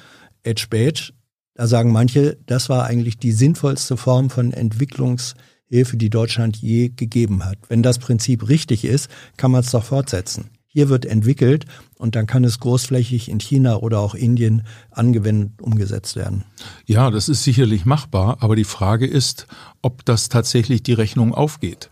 Edge-Bait. 0.43 1.15
Da 1.55 1.67
sagen 1.67 1.93
manche, 1.93 2.39
das 2.47 2.69
war 2.69 2.85
eigentlich 2.85 3.19
die 3.19 3.33
sinnvollste 3.33 3.97
Form 3.97 4.31
von 4.31 4.53
Entwicklungshilfe, 4.53 5.97
die 5.97 6.11
Deutschland 6.11 6.57
je 6.57 6.89
gegeben 6.89 7.45
hat. 7.45 7.59
Wenn 7.69 7.83
das 7.83 7.99
Prinzip 7.99 8.49
richtig 8.49 8.85
ist, 8.85 9.11
kann 9.37 9.51
man 9.51 9.61
es 9.61 9.71
doch 9.71 9.85
fortsetzen. 9.85 10.51
Hier 10.75 10.89
wird 10.89 11.05
entwickelt 11.05 11.67
und 11.99 12.17
dann 12.17 12.27
kann 12.27 12.45
es 12.45 12.59
großflächig 12.59 13.29
in 13.29 13.41
China 13.41 13.77
oder 13.77 13.99
auch 14.01 14.15
Indien 14.15 14.63
angewendet 14.91 15.61
umgesetzt 15.61 16.17
werden. 16.17 16.45
Ja, 16.87 17.11
das 17.11 17.29
ist 17.29 17.45
sicherlich 17.45 17.85
machbar, 17.85 18.39
aber 18.41 18.57
die 18.57 18.65
Frage 18.65 19.07
ist, 19.07 19.47
ob 19.83 20.05
das 20.05 20.29
tatsächlich 20.29 20.83
die 20.85 20.93
Rechnung 20.93 21.35
aufgeht. 21.35 21.91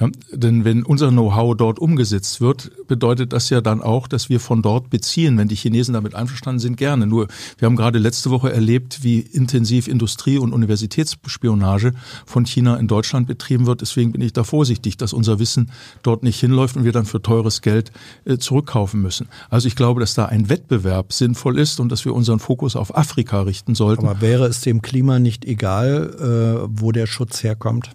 Ja, 0.00 0.08
denn 0.32 0.64
wenn 0.64 0.84
unser 0.84 1.10
Know-how 1.10 1.56
dort 1.56 1.78
umgesetzt 1.78 2.40
wird, 2.40 2.70
bedeutet 2.86 3.32
das 3.32 3.50
ja 3.50 3.60
dann 3.60 3.80
auch, 3.80 4.06
dass 4.08 4.28
wir 4.28 4.40
von 4.40 4.62
dort 4.62 4.90
beziehen. 4.90 5.38
Wenn 5.38 5.48
die 5.48 5.54
Chinesen 5.54 5.94
damit 5.94 6.14
einverstanden 6.14 6.60
sind, 6.60 6.76
gerne. 6.76 7.06
Nur 7.06 7.28
wir 7.58 7.66
haben 7.66 7.76
gerade 7.76 7.98
letzte 7.98 8.30
Woche 8.30 8.52
erlebt, 8.52 9.02
wie 9.02 9.20
intensiv 9.20 9.88
Industrie- 9.88 10.38
und 10.38 10.52
Universitätsspionage 10.52 11.94
von 12.26 12.46
China 12.46 12.76
in 12.76 12.86
Deutschland 12.86 13.26
betrieben 13.26 13.66
wird. 13.66 13.80
Deswegen 13.80 14.12
bin 14.12 14.20
ich 14.20 14.32
da 14.32 14.44
vorsichtig, 14.44 14.96
dass 14.96 15.12
unser 15.12 15.38
Wissen 15.38 15.70
dort 16.02 16.22
nicht 16.22 16.38
hinläuft 16.38 16.76
und 16.76 16.84
wir 16.84 16.92
dann 16.92 17.06
für 17.06 17.22
teures 17.22 17.60
Geld 17.62 17.92
äh, 18.24 18.38
zurückkaufen 18.38 19.00
müssen. 19.00 19.28
Also 19.50 19.68
ich 19.68 19.76
glaube, 19.76 20.00
dass 20.00 20.14
da 20.14 20.26
ein 20.26 20.48
Wettbewerb 20.48 21.12
sinnvoll 21.12 21.58
ist 21.58 21.80
und 21.80 21.90
dass 21.90 22.04
wir 22.04 22.14
unseren 22.14 22.38
Fokus 22.38 22.76
auf 22.76 22.96
Afrika 22.96 23.42
richten 23.42 23.74
sollten. 23.74 24.06
Aber 24.06 24.20
wäre 24.20 24.46
es 24.46 24.60
dem 24.60 24.82
Klima 24.82 25.18
nicht 25.18 25.44
egal, 25.44 26.66
äh, 26.66 26.68
wo 26.68 26.92
der 26.92 27.06
Schutz 27.06 27.31
herkommt? 27.40 27.90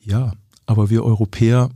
Ja, 0.00 0.32
aber 0.66 0.90
wir 0.90 1.04
Europäer 1.04 1.70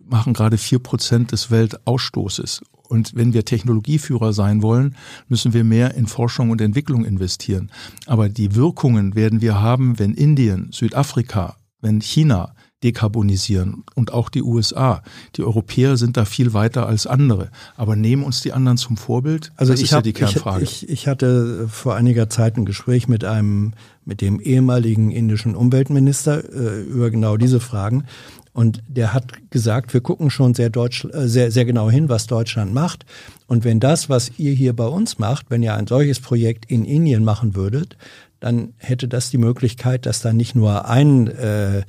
machen 0.00 0.32
gerade 0.32 0.58
vier 0.58 0.78
Prozent 0.78 1.32
des 1.32 1.50
Weltausstoßes. 1.50 2.62
Und 2.88 3.14
wenn 3.14 3.32
wir 3.32 3.44
Technologieführer 3.44 4.32
sein 4.32 4.62
wollen, 4.62 4.96
müssen 5.28 5.52
wir 5.52 5.64
mehr 5.64 5.94
in 5.94 6.06
Forschung 6.06 6.50
und 6.50 6.60
Entwicklung 6.60 7.04
investieren. 7.04 7.70
Aber 8.06 8.28
die 8.28 8.54
Wirkungen 8.54 9.14
werden 9.14 9.40
wir 9.40 9.60
haben, 9.60 9.98
wenn 9.98 10.14
Indien, 10.14 10.70
Südafrika, 10.72 11.56
wenn 11.80 12.00
China 12.00 12.55
dekarbonisieren 12.86 13.82
und 13.96 14.12
auch 14.12 14.28
die 14.28 14.42
USA. 14.42 15.02
Die 15.34 15.42
Europäer 15.42 15.96
sind 15.96 16.16
da 16.16 16.24
viel 16.24 16.54
weiter 16.54 16.86
als 16.86 17.08
andere. 17.08 17.50
Aber 17.76 17.96
nehmen 17.96 18.22
uns 18.22 18.42
die 18.42 18.52
anderen 18.52 18.78
zum 18.78 18.96
Vorbild? 18.96 19.50
Also 19.56 19.72
das 19.72 19.80
ich 19.80 19.86
ist 19.86 19.92
hab, 19.92 19.98
ja 19.98 20.02
die 20.02 20.12
Kernfrage. 20.12 20.62
Ich, 20.62 20.84
ich, 20.84 20.90
ich 20.90 21.08
hatte 21.08 21.66
vor 21.68 21.96
einiger 21.96 22.30
Zeit 22.30 22.56
ein 22.56 22.64
Gespräch 22.64 23.08
mit 23.08 23.24
einem, 23.24 23.72
mit 24.04 24.20
dem 24.20 24.38
ehemaligen 24.38 25.10
indischen 25.10 25.56
Umweltminister 25.56 26.44
äh, 26.44 26.82
über 26.82 27.10
genau 27.10 27.36
diese 27.36 27.58
Fragen. 27.58 28.04
Und 28.52 28.82
der 28.88 29.12
hat 29.12 29.50
gesagt, 29.50 29.92
wir 29.92 30.00
gucken 30.00 30.30
schon 30.30 30.54
sehr, 30.54 30.70
Deutsch, 30.70 31.04
äh, 31.06 31.26
sehr, 31.26 31.50
sehr 31.50 31.64
genau 31.64 31.90
hin, 31.90 32.08
was 32.08 32.28
Deutschland 32.28 32.72
macht. 32.72 33.04
Und 33.48 33.64
wenn 33.64 33.80
das, 33.80 34.08
was 34.08 34.38
ihr 34.38 34.52
hier 34.52 34.74
bei 34.74 34.86
uns 34.86 35.18
macht, 35.18 35.46
wenn 35.50 35.62
ihr 35.64 35.74
ein 35.74 35.88
solches 35.88 36.20
Projekt 36.20 36.70
in 36.70 36.84
Indien 36.84 37.24
machen 37.24 37.56
würdet, 37.56 37.96
dann 38.38 38.74
hätte 38.76 39.08
das 39.08 39.30
die 39.30 39.38
Möglichkeit, 39.38 40.06
dass 40.06 40.20
da 40.20 40.32
nicht 40.32 40.54
nur 40.54 40.88
ein 40.88 41.26
äh, 41.26 41.82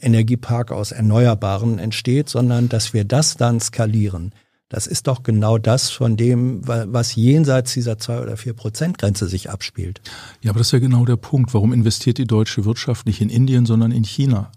Energiepark 0.00 0.72
aus 0.72 0.92
Erneuerbaren 0.92 1.78
entsteht, 1.78 2.28
sondern 2.28 2.68
dass 2.68 2.92
wir 2.92 3.04
das 3.04 3.36
dann 3.36 3.60
skalieren. 3.60 4.32
Das 4.68 4.86
ist 4.86 5.06
doch 5.06 5.22
genau 5.22 5.58
das 5.58 5.90
von 5.90 6.16
dem, 6.16 6.66
was 6.66 7.14
jenseits 7.14 7.72
dieser 7.72 7.98
zwei 7.98 8.20
oder 8.20 8.36
vier 8.36 8.52
Prozent 8.52 8.98
Grenze 8.98 9.28
sich 9.28 9.48
abspielt. 9.48 10.00
Ja, 10.42 10.50
aber 10.50 10.58
das 10.58 10.68
ist 10.68 10.72
ja 10.72 10.80
genau 10.80 11.04
der 11.04 11.16
Punkt. 11.16 11.54
Warum 11.54 11.72
investiert 11.72 12.18
die 12.18 12.26
deutsche 12.26 12.64
Wirtschaft 12.64 13.06
nicht 13.06 13.20
in 13.20 13.30
Indien, 13.30 13.64
sondern 13.64 13.92
in 13.92 14.02
China? 14.02 14.50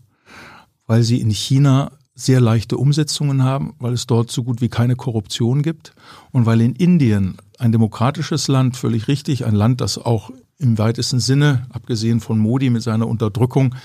weil 0.89 1.03
sie 1.03 1.21
in 1.21 1.29
China 1.29 1.91
sehr 2.15 2.41
leichte 2.41 2.75
Umsetzungen 2.75 3.43
haben, 3.43 3.75
weil 3.77 3.93
es 3.93 4.07
dort 4.07 4.31
so 4.31 4.43
gut 4.43 4.59
wie 4.59 4.69
keine 4.69 4.95
Korruption 4.95 5.61
gibt 5.61 5.93
und 6.31 6.47
weil 6.47 6.61
in 6.61 6.73
Indien 6.73 7.37
ein 7.59 7.71
demokratisches 7.71 8.47
Land, 8.47 8.75
völlig 8.75 9.07
richtig, 9.07 9.45
ein 9.45 9.53
Land, 9.53 9.81
das 9.81 9.99
auch 9.99 10.31
im 10.59 10.77
weitesten 10.77 11.19
Sinne, 11.19 11.65
abgesehen 11.69 12.19
von 12.19 12.37
Modi 12.37 12.69
mit 12.69 12.83
seiner 12.83 13.07
Unterdrückung 13.07 13.75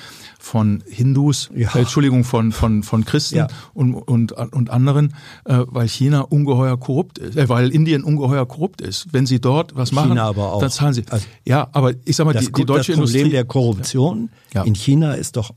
von 0.41 0.83
Hindus, 0.87 1.49
ja. 1.55 1.75
äh, 1.75 1.81
Entschuldigung, 1.81 2.25
von, 2.25 2.53
von, 2.53 2.83
von 2.83 3.05
Christen 3.05 3.37
ja. 3.37 3.47
und, 3.73 3.95
und, 3.95 4.33
und 4.33 4.71
anderen, 4.71 5.15
äh, 5.45 5.61
weil 5.67 5.89
China 5.89 6.21
ungeheuer 6.21 6.79
korrupt 6.79 7.19
ist, 7.19 7.37
äh, 7.37 7.49
weil 7.49 7.71
Indien 7.71 8.03
ungeheuer 8.03 8.47
korrupt 8.47 8.81
ist. 8.81 9.13
Wenn 9.13 9.25
sie 9.25 9.41
dort 9.41 9.77
was 9.77 9.93
machen, 9.93 10.19
aber 10.19 10.53
auch. 10.53 10.61
dann 10.61 10.71
zahlen 10.71 10.93
sie. 10.93 11.05
Also 11.09 11.27
ja, 11.45 11.69
aber 11.73 11.93
ich 12.05 12.17
sag 12.17 12.27
mal, 12.27 12.35
die, 12.35 12.51
die 12.53 12.65
deutsche 12.65 12.93
das 12.93 13.01
Problem 13.01 13.27
Industrie, 13.27 13.31
der 13.31 13.45
Korruption 13.45 14.31
ja. 14.53 14.65
in 14.65 14.75
China 14.75 15.15
ist 15.15 15.37
doch 15.37 15.55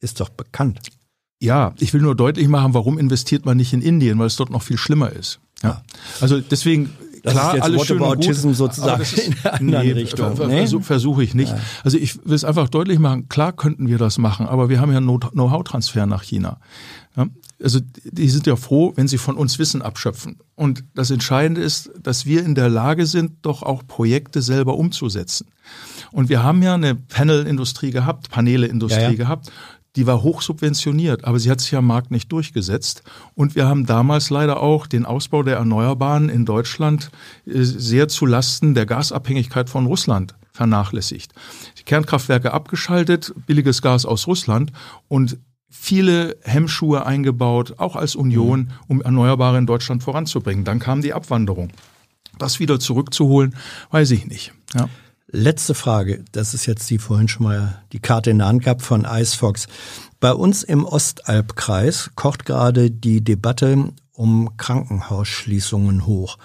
ist 0.00 0.20
doch 0.20 0.30
bekannt. 0.30 0.80
Ja, 1.40 1.74
ich 1.78 1.92
will 1.92 2.00
nur 2.00 2.16
deutlich 2.16 2.48
machen, 2.48 2.74
warum 2.74 2.98
investiert 2.98 3.44
man 3.44 3.56
nicht 3.56 3.72
in 3.72 3.82
Indien, 3.82 4.18
weil 4.18 4.26
es 4.26 4.36
dort 4.36 4.50
noch 4.50 4.62
viel 4.62 4.78
schlimmer 4.78 5.12
ist. 5.12 5.38
Ja. 5.62 5.82
Also 6.20 6.40
deswegen 6.40 6.90
das 7.28 7.34
klar, 7.34 7.48
ist 7.50 7.54
jetzt 7.54 7.64
alles 7.64 7.86
schön 7.86 7.98
gut, 7.98 8.56
sozusagen 8.56 9.02
ist, 9.02 9.18
in 9.18 9.34
der 9.42 9.54
anderen 9.54 9.86
nee, 9.86 9.92
Richtung. 9.92 10.36
Ver, 10.36 10.48
nee? 10.48 10.58
Versuche 10.58 10.82
versuch 10.82 11.18
ich 11.18 11.34
nicht. 11.34 11.52
Ja. 11.52 11.58
Also 11.84 11.98
ich 11.98 12.16
will 12.24 12.34
es 12.34 12.44
einfach 12.44 12.68
deutlich 12.68 12.98
machen, 12.98 13.28
klar 13.28 13.52
könnten 13.52 13.88
wir 13.88 13.98
das 13.98 14.18
machen, 14.18 14.46
aber 14.46 14.68
wir 14.68 14.80
haben 14.80 14.92
ja 14.92 15.00
Know-how-Transfer 15.00 16.06
nach 16.06 16.22
China. 16.22 16.58
Ja? 17.16 17.26
Also 17.62 17.80
die 18.04 18.28
sind 18.28 18.46
ja 18.46 18.56
froh, 18.56 18.92
wenn 18.94 19.08
sie 19.08 19.18
von 19.18 19.36
uns 19.36 19.58
Wissen 19.58 19.82
abschöpfen. 19.82 20.38
Und 20.54 20.84
das 20.94 21.10
Entscheidende 21.10 21.60
ist, 21.60 21.90
dass 22.00 22.24
wir 22.24 22.44
in 22.44 22.54
der 22.54 22.68
Lage 22.68 23.06
sind, 23.06 23.32
doch 23.42 23.62
auch 23.62 23.86
Projekte 23.86 24.42
selber 24.42 24.76
umzusetzen. 24.76 25.48
Und 26.12 26.28
wir 26.28 26.42
haben 26.42 26.62
ja 26.62 26.74
eine 26.74 26.94
Panel-Industrie 26.94 27.90
gehabt, 27.90 28.30
Paneele-Industrie 28.30 29.02
ja, 29.02 29.10
ja. 29.10 29.16
gehabt 29.16 29.50
die 29.96 30.06
war 30.06 30.22
hoch 30.22 30.42
subventioniert, 30.42 31.24
aber 31.24 31.38
sie 31.38 31.50
hat 31.50 31.60
sich 31.60 31.74
am 31.74 31.86
Markt 31.86 32.10
nicht 32.10 32.30
durchgesetzt. 32.30 33.02
Und 33.34 33.54
wir 33.54 33.66
haben 33.66 33.86
damals 33.86 34.30
leider 34.30 34.60
auch 34.60 34.86
den 34.86 35.06
Ausbau 35.06 35.42
der 35.42 35.56
Erneuerbaren 35.56 36.28
in 36.28 36.44
Deutschland 36.44 37.10
äh, 37.46 37.62
sehr 37.62 38.08
zu 38.08 38.26
Lasten 38.26 38.74
der 38.74 38.86
Gasabhängigkeit 38.86 39.70
von 39.70 39.86
Russland 39.86 40.34
vernachlässigt. 40.52 41.32
Die 41.78 41.84
Kernkraftwerke 41.84 42.52
abgeschaltet, 42.52 43.32
billiges 43.46 43.82
Gas 43.82 44.04
aus 44.04 44.26
Russland 44.26 44.72
und 45.06 45.38
viele 45.70 46.36
Hemmschuhe 46.42 47.04
eingebaut, 47.06 47.74
auch 47.78 47.96
als 47.96 48.16
Union, 48.16 48.60
mhm. 48.60 48.70
um 48.88 49.02
Erneuerbare 49.02 49.58
in 49.58 49.66
Deutschland 49.66 50.02
voranzubringen. 50.02 50.64
Dann 50.64 50.78
kam 50.78 51.02
die 51.02 51.12
Abwanderung. 51.12 51.70
Das 52.38 52.60
wieder 52.60 52.78
zurückzuholen, 52.80 53.54
weiß 53.90 54.10
ich 54.12 54.26
nicht. 54.26 54.52
Ja. 54.74 54.88
Letzte 55.30 55.74
Frage, 55.74 56.24
das 56.32 56.54
ist 56.54 56.64
jetzt 56.64 56.88
die 56.88 56.96
vorhin 56.96 57.28
schon 57.28 57.44
mal 57.44 57.82
die 57.92 57.98
Karte 57.98 58.30
in 58.30 58.38
der 58.38 58.46
Hand 58.46 58.64
gehabt 58.64 58.80
von 58.80 59.04
Icefox. 59.04 59.68
Bei 60.20 60.32
uns 60.32 60.62
im 60.62 60.86
Ostalbkreis 60.86 62.12
kocht 62.14 62.46
gerade 62.46 62.90
die 62.90 63.22
Debatte 63.22 63.92
um 64.14 64.56
Krankenhausschließungen 64.56 66.06
hoch. 66.06 66.38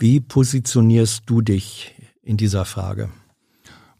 Wie 0.00 0.18
positionierst 0.18 1.22
du 1.26 1.42
dich 1.42 1.94
in 2.24 2.36
dieser 2.36 2.64
Frage? 2.64 3.10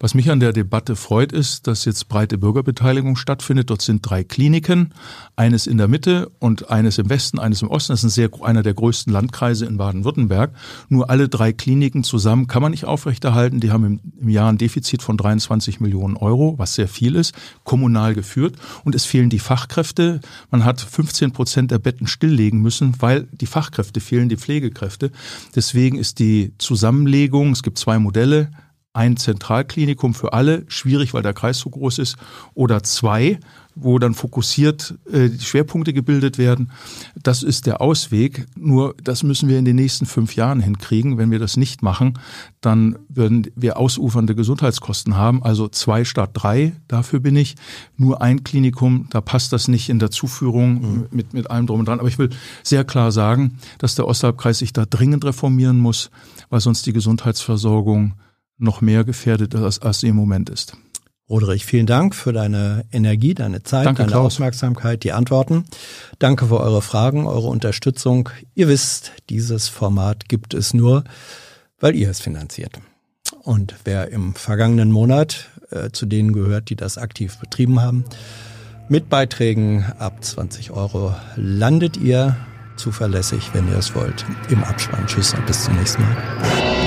Was 0.01 0.15
mich 0.15 0.31
an 0.31 0.41
der 0.41 0.53
Debatte 0.53 0.97
freut, 0.97 1.33
ist, 1.33 1.67
dass 1.67 1.85
jetzt 1.85 2.09
breite 2.09 2.37
Bürgerbeteiligung 2.37 3.17
stattfindet. 3.17 3.71
Dort 3.71 3.81
sind 3.81 4.03
drei 4.03 4.25
Kliniken, 4.25 4.93
eines 5.37 5.67
in 5.67 5.79
der 5.79 5.89
Mitte 5.89 6.31
und 6.41 6.69
eines 6.69 6.99
im 6.99 7.09
Westen, 7.09 7.39
eines 7.39 7.63
im 7.63 7.69
Osten. 7.69 7.93
Das 7.93 8.01
ist 8.01 8.05
ein 8.05 8.11
sehr, 8.11 8.31
einer 8.43 8.63
der 8.63 8.75
größten 8.75 9.13
Landkreise 9.13 9.67
in 9.67 9.77
Baden-Württemberg. 9.77 10.53
Nur 10.89 11.11
alle 11.11 11.29
drei 11.29 11.53
Kliniken 11.53 12.03
zusammen 12.03 12.49
kann 12.49 12.61
man 12.61 12.73
nicht 12.73 12.87
aufrechterhalten. 12.87 13.61
Die 13.61 13.71
haben 13.71 13.85
im, 13.85 14.01
im 14.21 14.29
Jahr 14.29 14.51
ein 14.51 14.59
Defizit 14.59 15.01
von 15.01 15.17
23 15.17 15.81
Millionen 15.81 16.17
Euro, 16.17 16.55
was 16.59 16.75
sehr 16.75 16.89
viel 16.89 17.15
ist, 17.15 17.35
kommunal 17.63 18.15
geführt. 18.15 18.57
Und 18.85 18.95
es 18.95 19.05
fehlen 19.05 19.31
die 19.31 19.39
Fachkräfte. 19.39 20.21
Man 20.51 20.65
hat 20.65 20.81
15 20.81 21.33
Prozent 21.33 21.71
der 21.71 21.79
Betten 21.79 22.09
stilllegen 22.09 22.61
müssen, 22.61 22.95
weil 22.99 23.29
die 23.31 23.47
Fachkräfte 23.47 24.01
fehlen, 24.01 24.29
die 24.29 24.37
Pflegekräfte. 24.37 25.13
Deswegen 25.55 25.97
ist 25.97 26.19
die 26.19 26.53
Zusammenlegung, 26.59 27.53
es 27.53 27.63
gibt 27.63 27.79
zwei 27.79 27.99
Modelle, 27.99 28.51
ein 28.95 29.17
Zentralklinikum 29.17 30.15
für 30.15 30.33
alle, 30.33 30.65
schwierig, 30.69 31.15
weil 31.15 31.23
der 31.23 31.35
Kreis 31.35 31.59
so 31.59 31.69
groß 31.69 31.99
ist, 31.99 32.17
oder 32.55 32.83
zwei, 32.85 33.41
wo 33.75 33.99
dann 33.99 34.15
fokussiert 34.15 34.95
äh, 35.11 35.29
die 35.29 35.45
Schwerpunkte 35.45 35.93
gebildet 35.93 36.39
werden. 36.39 36.71
Das 37.21 37.43
ist 37.43 37.67
der 37.67 37.81
Ausweg. 37.81 38.47
Nur 38.57 38.95
das 39.03 39.25
müssen 39.25 39.49
wir 39.49 39.59
in 39.59 39.65
den 39.65 39.75
nächsten 39.75 40.07
fünf 40.07 40.37
Jahren 40.37 40.61
hinkriegen. 40.61 41.19
Wenn 41.19 41.33
wir 41.33 41.41
das 41.41 41.57
nicht 41.57 41.83
machen, 41.83 42.19
dann 42.61 42.97
würden 43.09 43.49
wir 43.57 43.77
ausufernde 43.77 44.37
Gesundheitskosten 44.37 45.17
haben. 45.17 45.43
Also 45.43 45.67
zwei 45.67 46.05
statt 46.05 46.31
drei, 46.35 46.73
dafür 46.87 47.19
bin 47.19 47.35
ich. 47.35 47.57
Nur 47.97 48.23
ein 48.23 48.45
Klinikum, 48.45 49.09
da 49.11 49.21
passt 49.21 49.53
das 49.53 49.67
nicht 49.67 49.89
in 49.89 49.99
der 49.99 50.13
Zuführung 50.13 50.75
mhm. 50.75 51.07
mit, 51.11 51.35
mit 51.35 51.51
allem 51.51 51.67
drum 51.67 51.81
und 51.81 51.89
dran. 51.89 51.99
Aber 51.99 52.09
ich 52.09 52.19
will 52.19 52.31
sehr 52.63 52.85
klar 52.85 53.11
sagen, 53.11 53.59
dass 53.79 53.97
der 53.97 54.07
Ostalbkreis 54.07 54.59
sich 54.59 54.73
da 54.73 54.87
dringend 54.87 55.25
reformieren 55.25 55.81
muss, 55.81 56.11
weil 56.49 56.61
sonst 56.61 56.87
die 56.87 56.93
Gesundheitsversorgung 56.93 58.15
noch 58.59 58.81
mehr 58.81 59.05
gefährdet 59.05 59.55
als, 59.55 59.81
als 59.81 60.01
sie 60.01 60.09
im 60.09 60.17
Moment 60.17 60.51
ist. 60.51 60.77
Roderich, 61.29 61.65
vielen 61.65 61.87
Dank 61.87 62.15
für 62.15 62.35
deine 62.35 62.85
Energie, 62.93 63.33
deine 63.33 63.63
Zeit, 63.63 63.87
Danke, 63.87 64.03
deine 64.03 64.13
Klaus. 64.13 64.35
Aufmerksamkeit, 64.35 65.05
die 65.05 65.13
Antworten. 65.13 65.65
Danke 66.19 66.47
für 66.47 66.61
eure 66.61 66.83
Fragen, 66.83 67.27
eure 67.27 67.49
Unterstützung. 67.49 68.29
Ihr 68.55 68.69
wisst, 68.69 69.13
dieses 69.31 69.69
Format 69.69 70.29
gibt 70.29 70.53
es 70.53 70.75
nur, 70.75 71.05
weil 71.81 71.97
ihr 71.97 72.11
es 72.11 72.21
finanziert. 72.21 72.79
Und 73.43 73.75
wer 73.85 74.11
im 74.11 74.35
vergangenen 74.35 74.93
Monat 74.93 75.49
äh, 75.71 75.91
zu 75.91 76.05
denen 76.05 76.35
gehört, 76.35 76.69
die 76.69 76.77
das 76.77 76.99
aktiv 76.99 77.39
betrieben 77.39 77.81
haben, 77.81 78.05
mit 78.91 79.09
Beiträgen 79.09 79.85
ab 79.99 80.23
20 80.23 80.73
Euro 80.73 81.15
landet 81.37 81.97
ihr 81.97 82.37
zuverlässig, 82.77 83.55
wenn 83.55 83.67
ihr 83.69 83.79
es 83.79 83.95
wollt, 83.95 84.27
im 84.51 84.63
Abspann. 84.63 85.07
Tschüss 85.07 85.33
und 85.33 85.47
bis 85.47 85.65
zum 85.65 85.75
nächsten 85.77 86.03
Mal. 86.03 86.84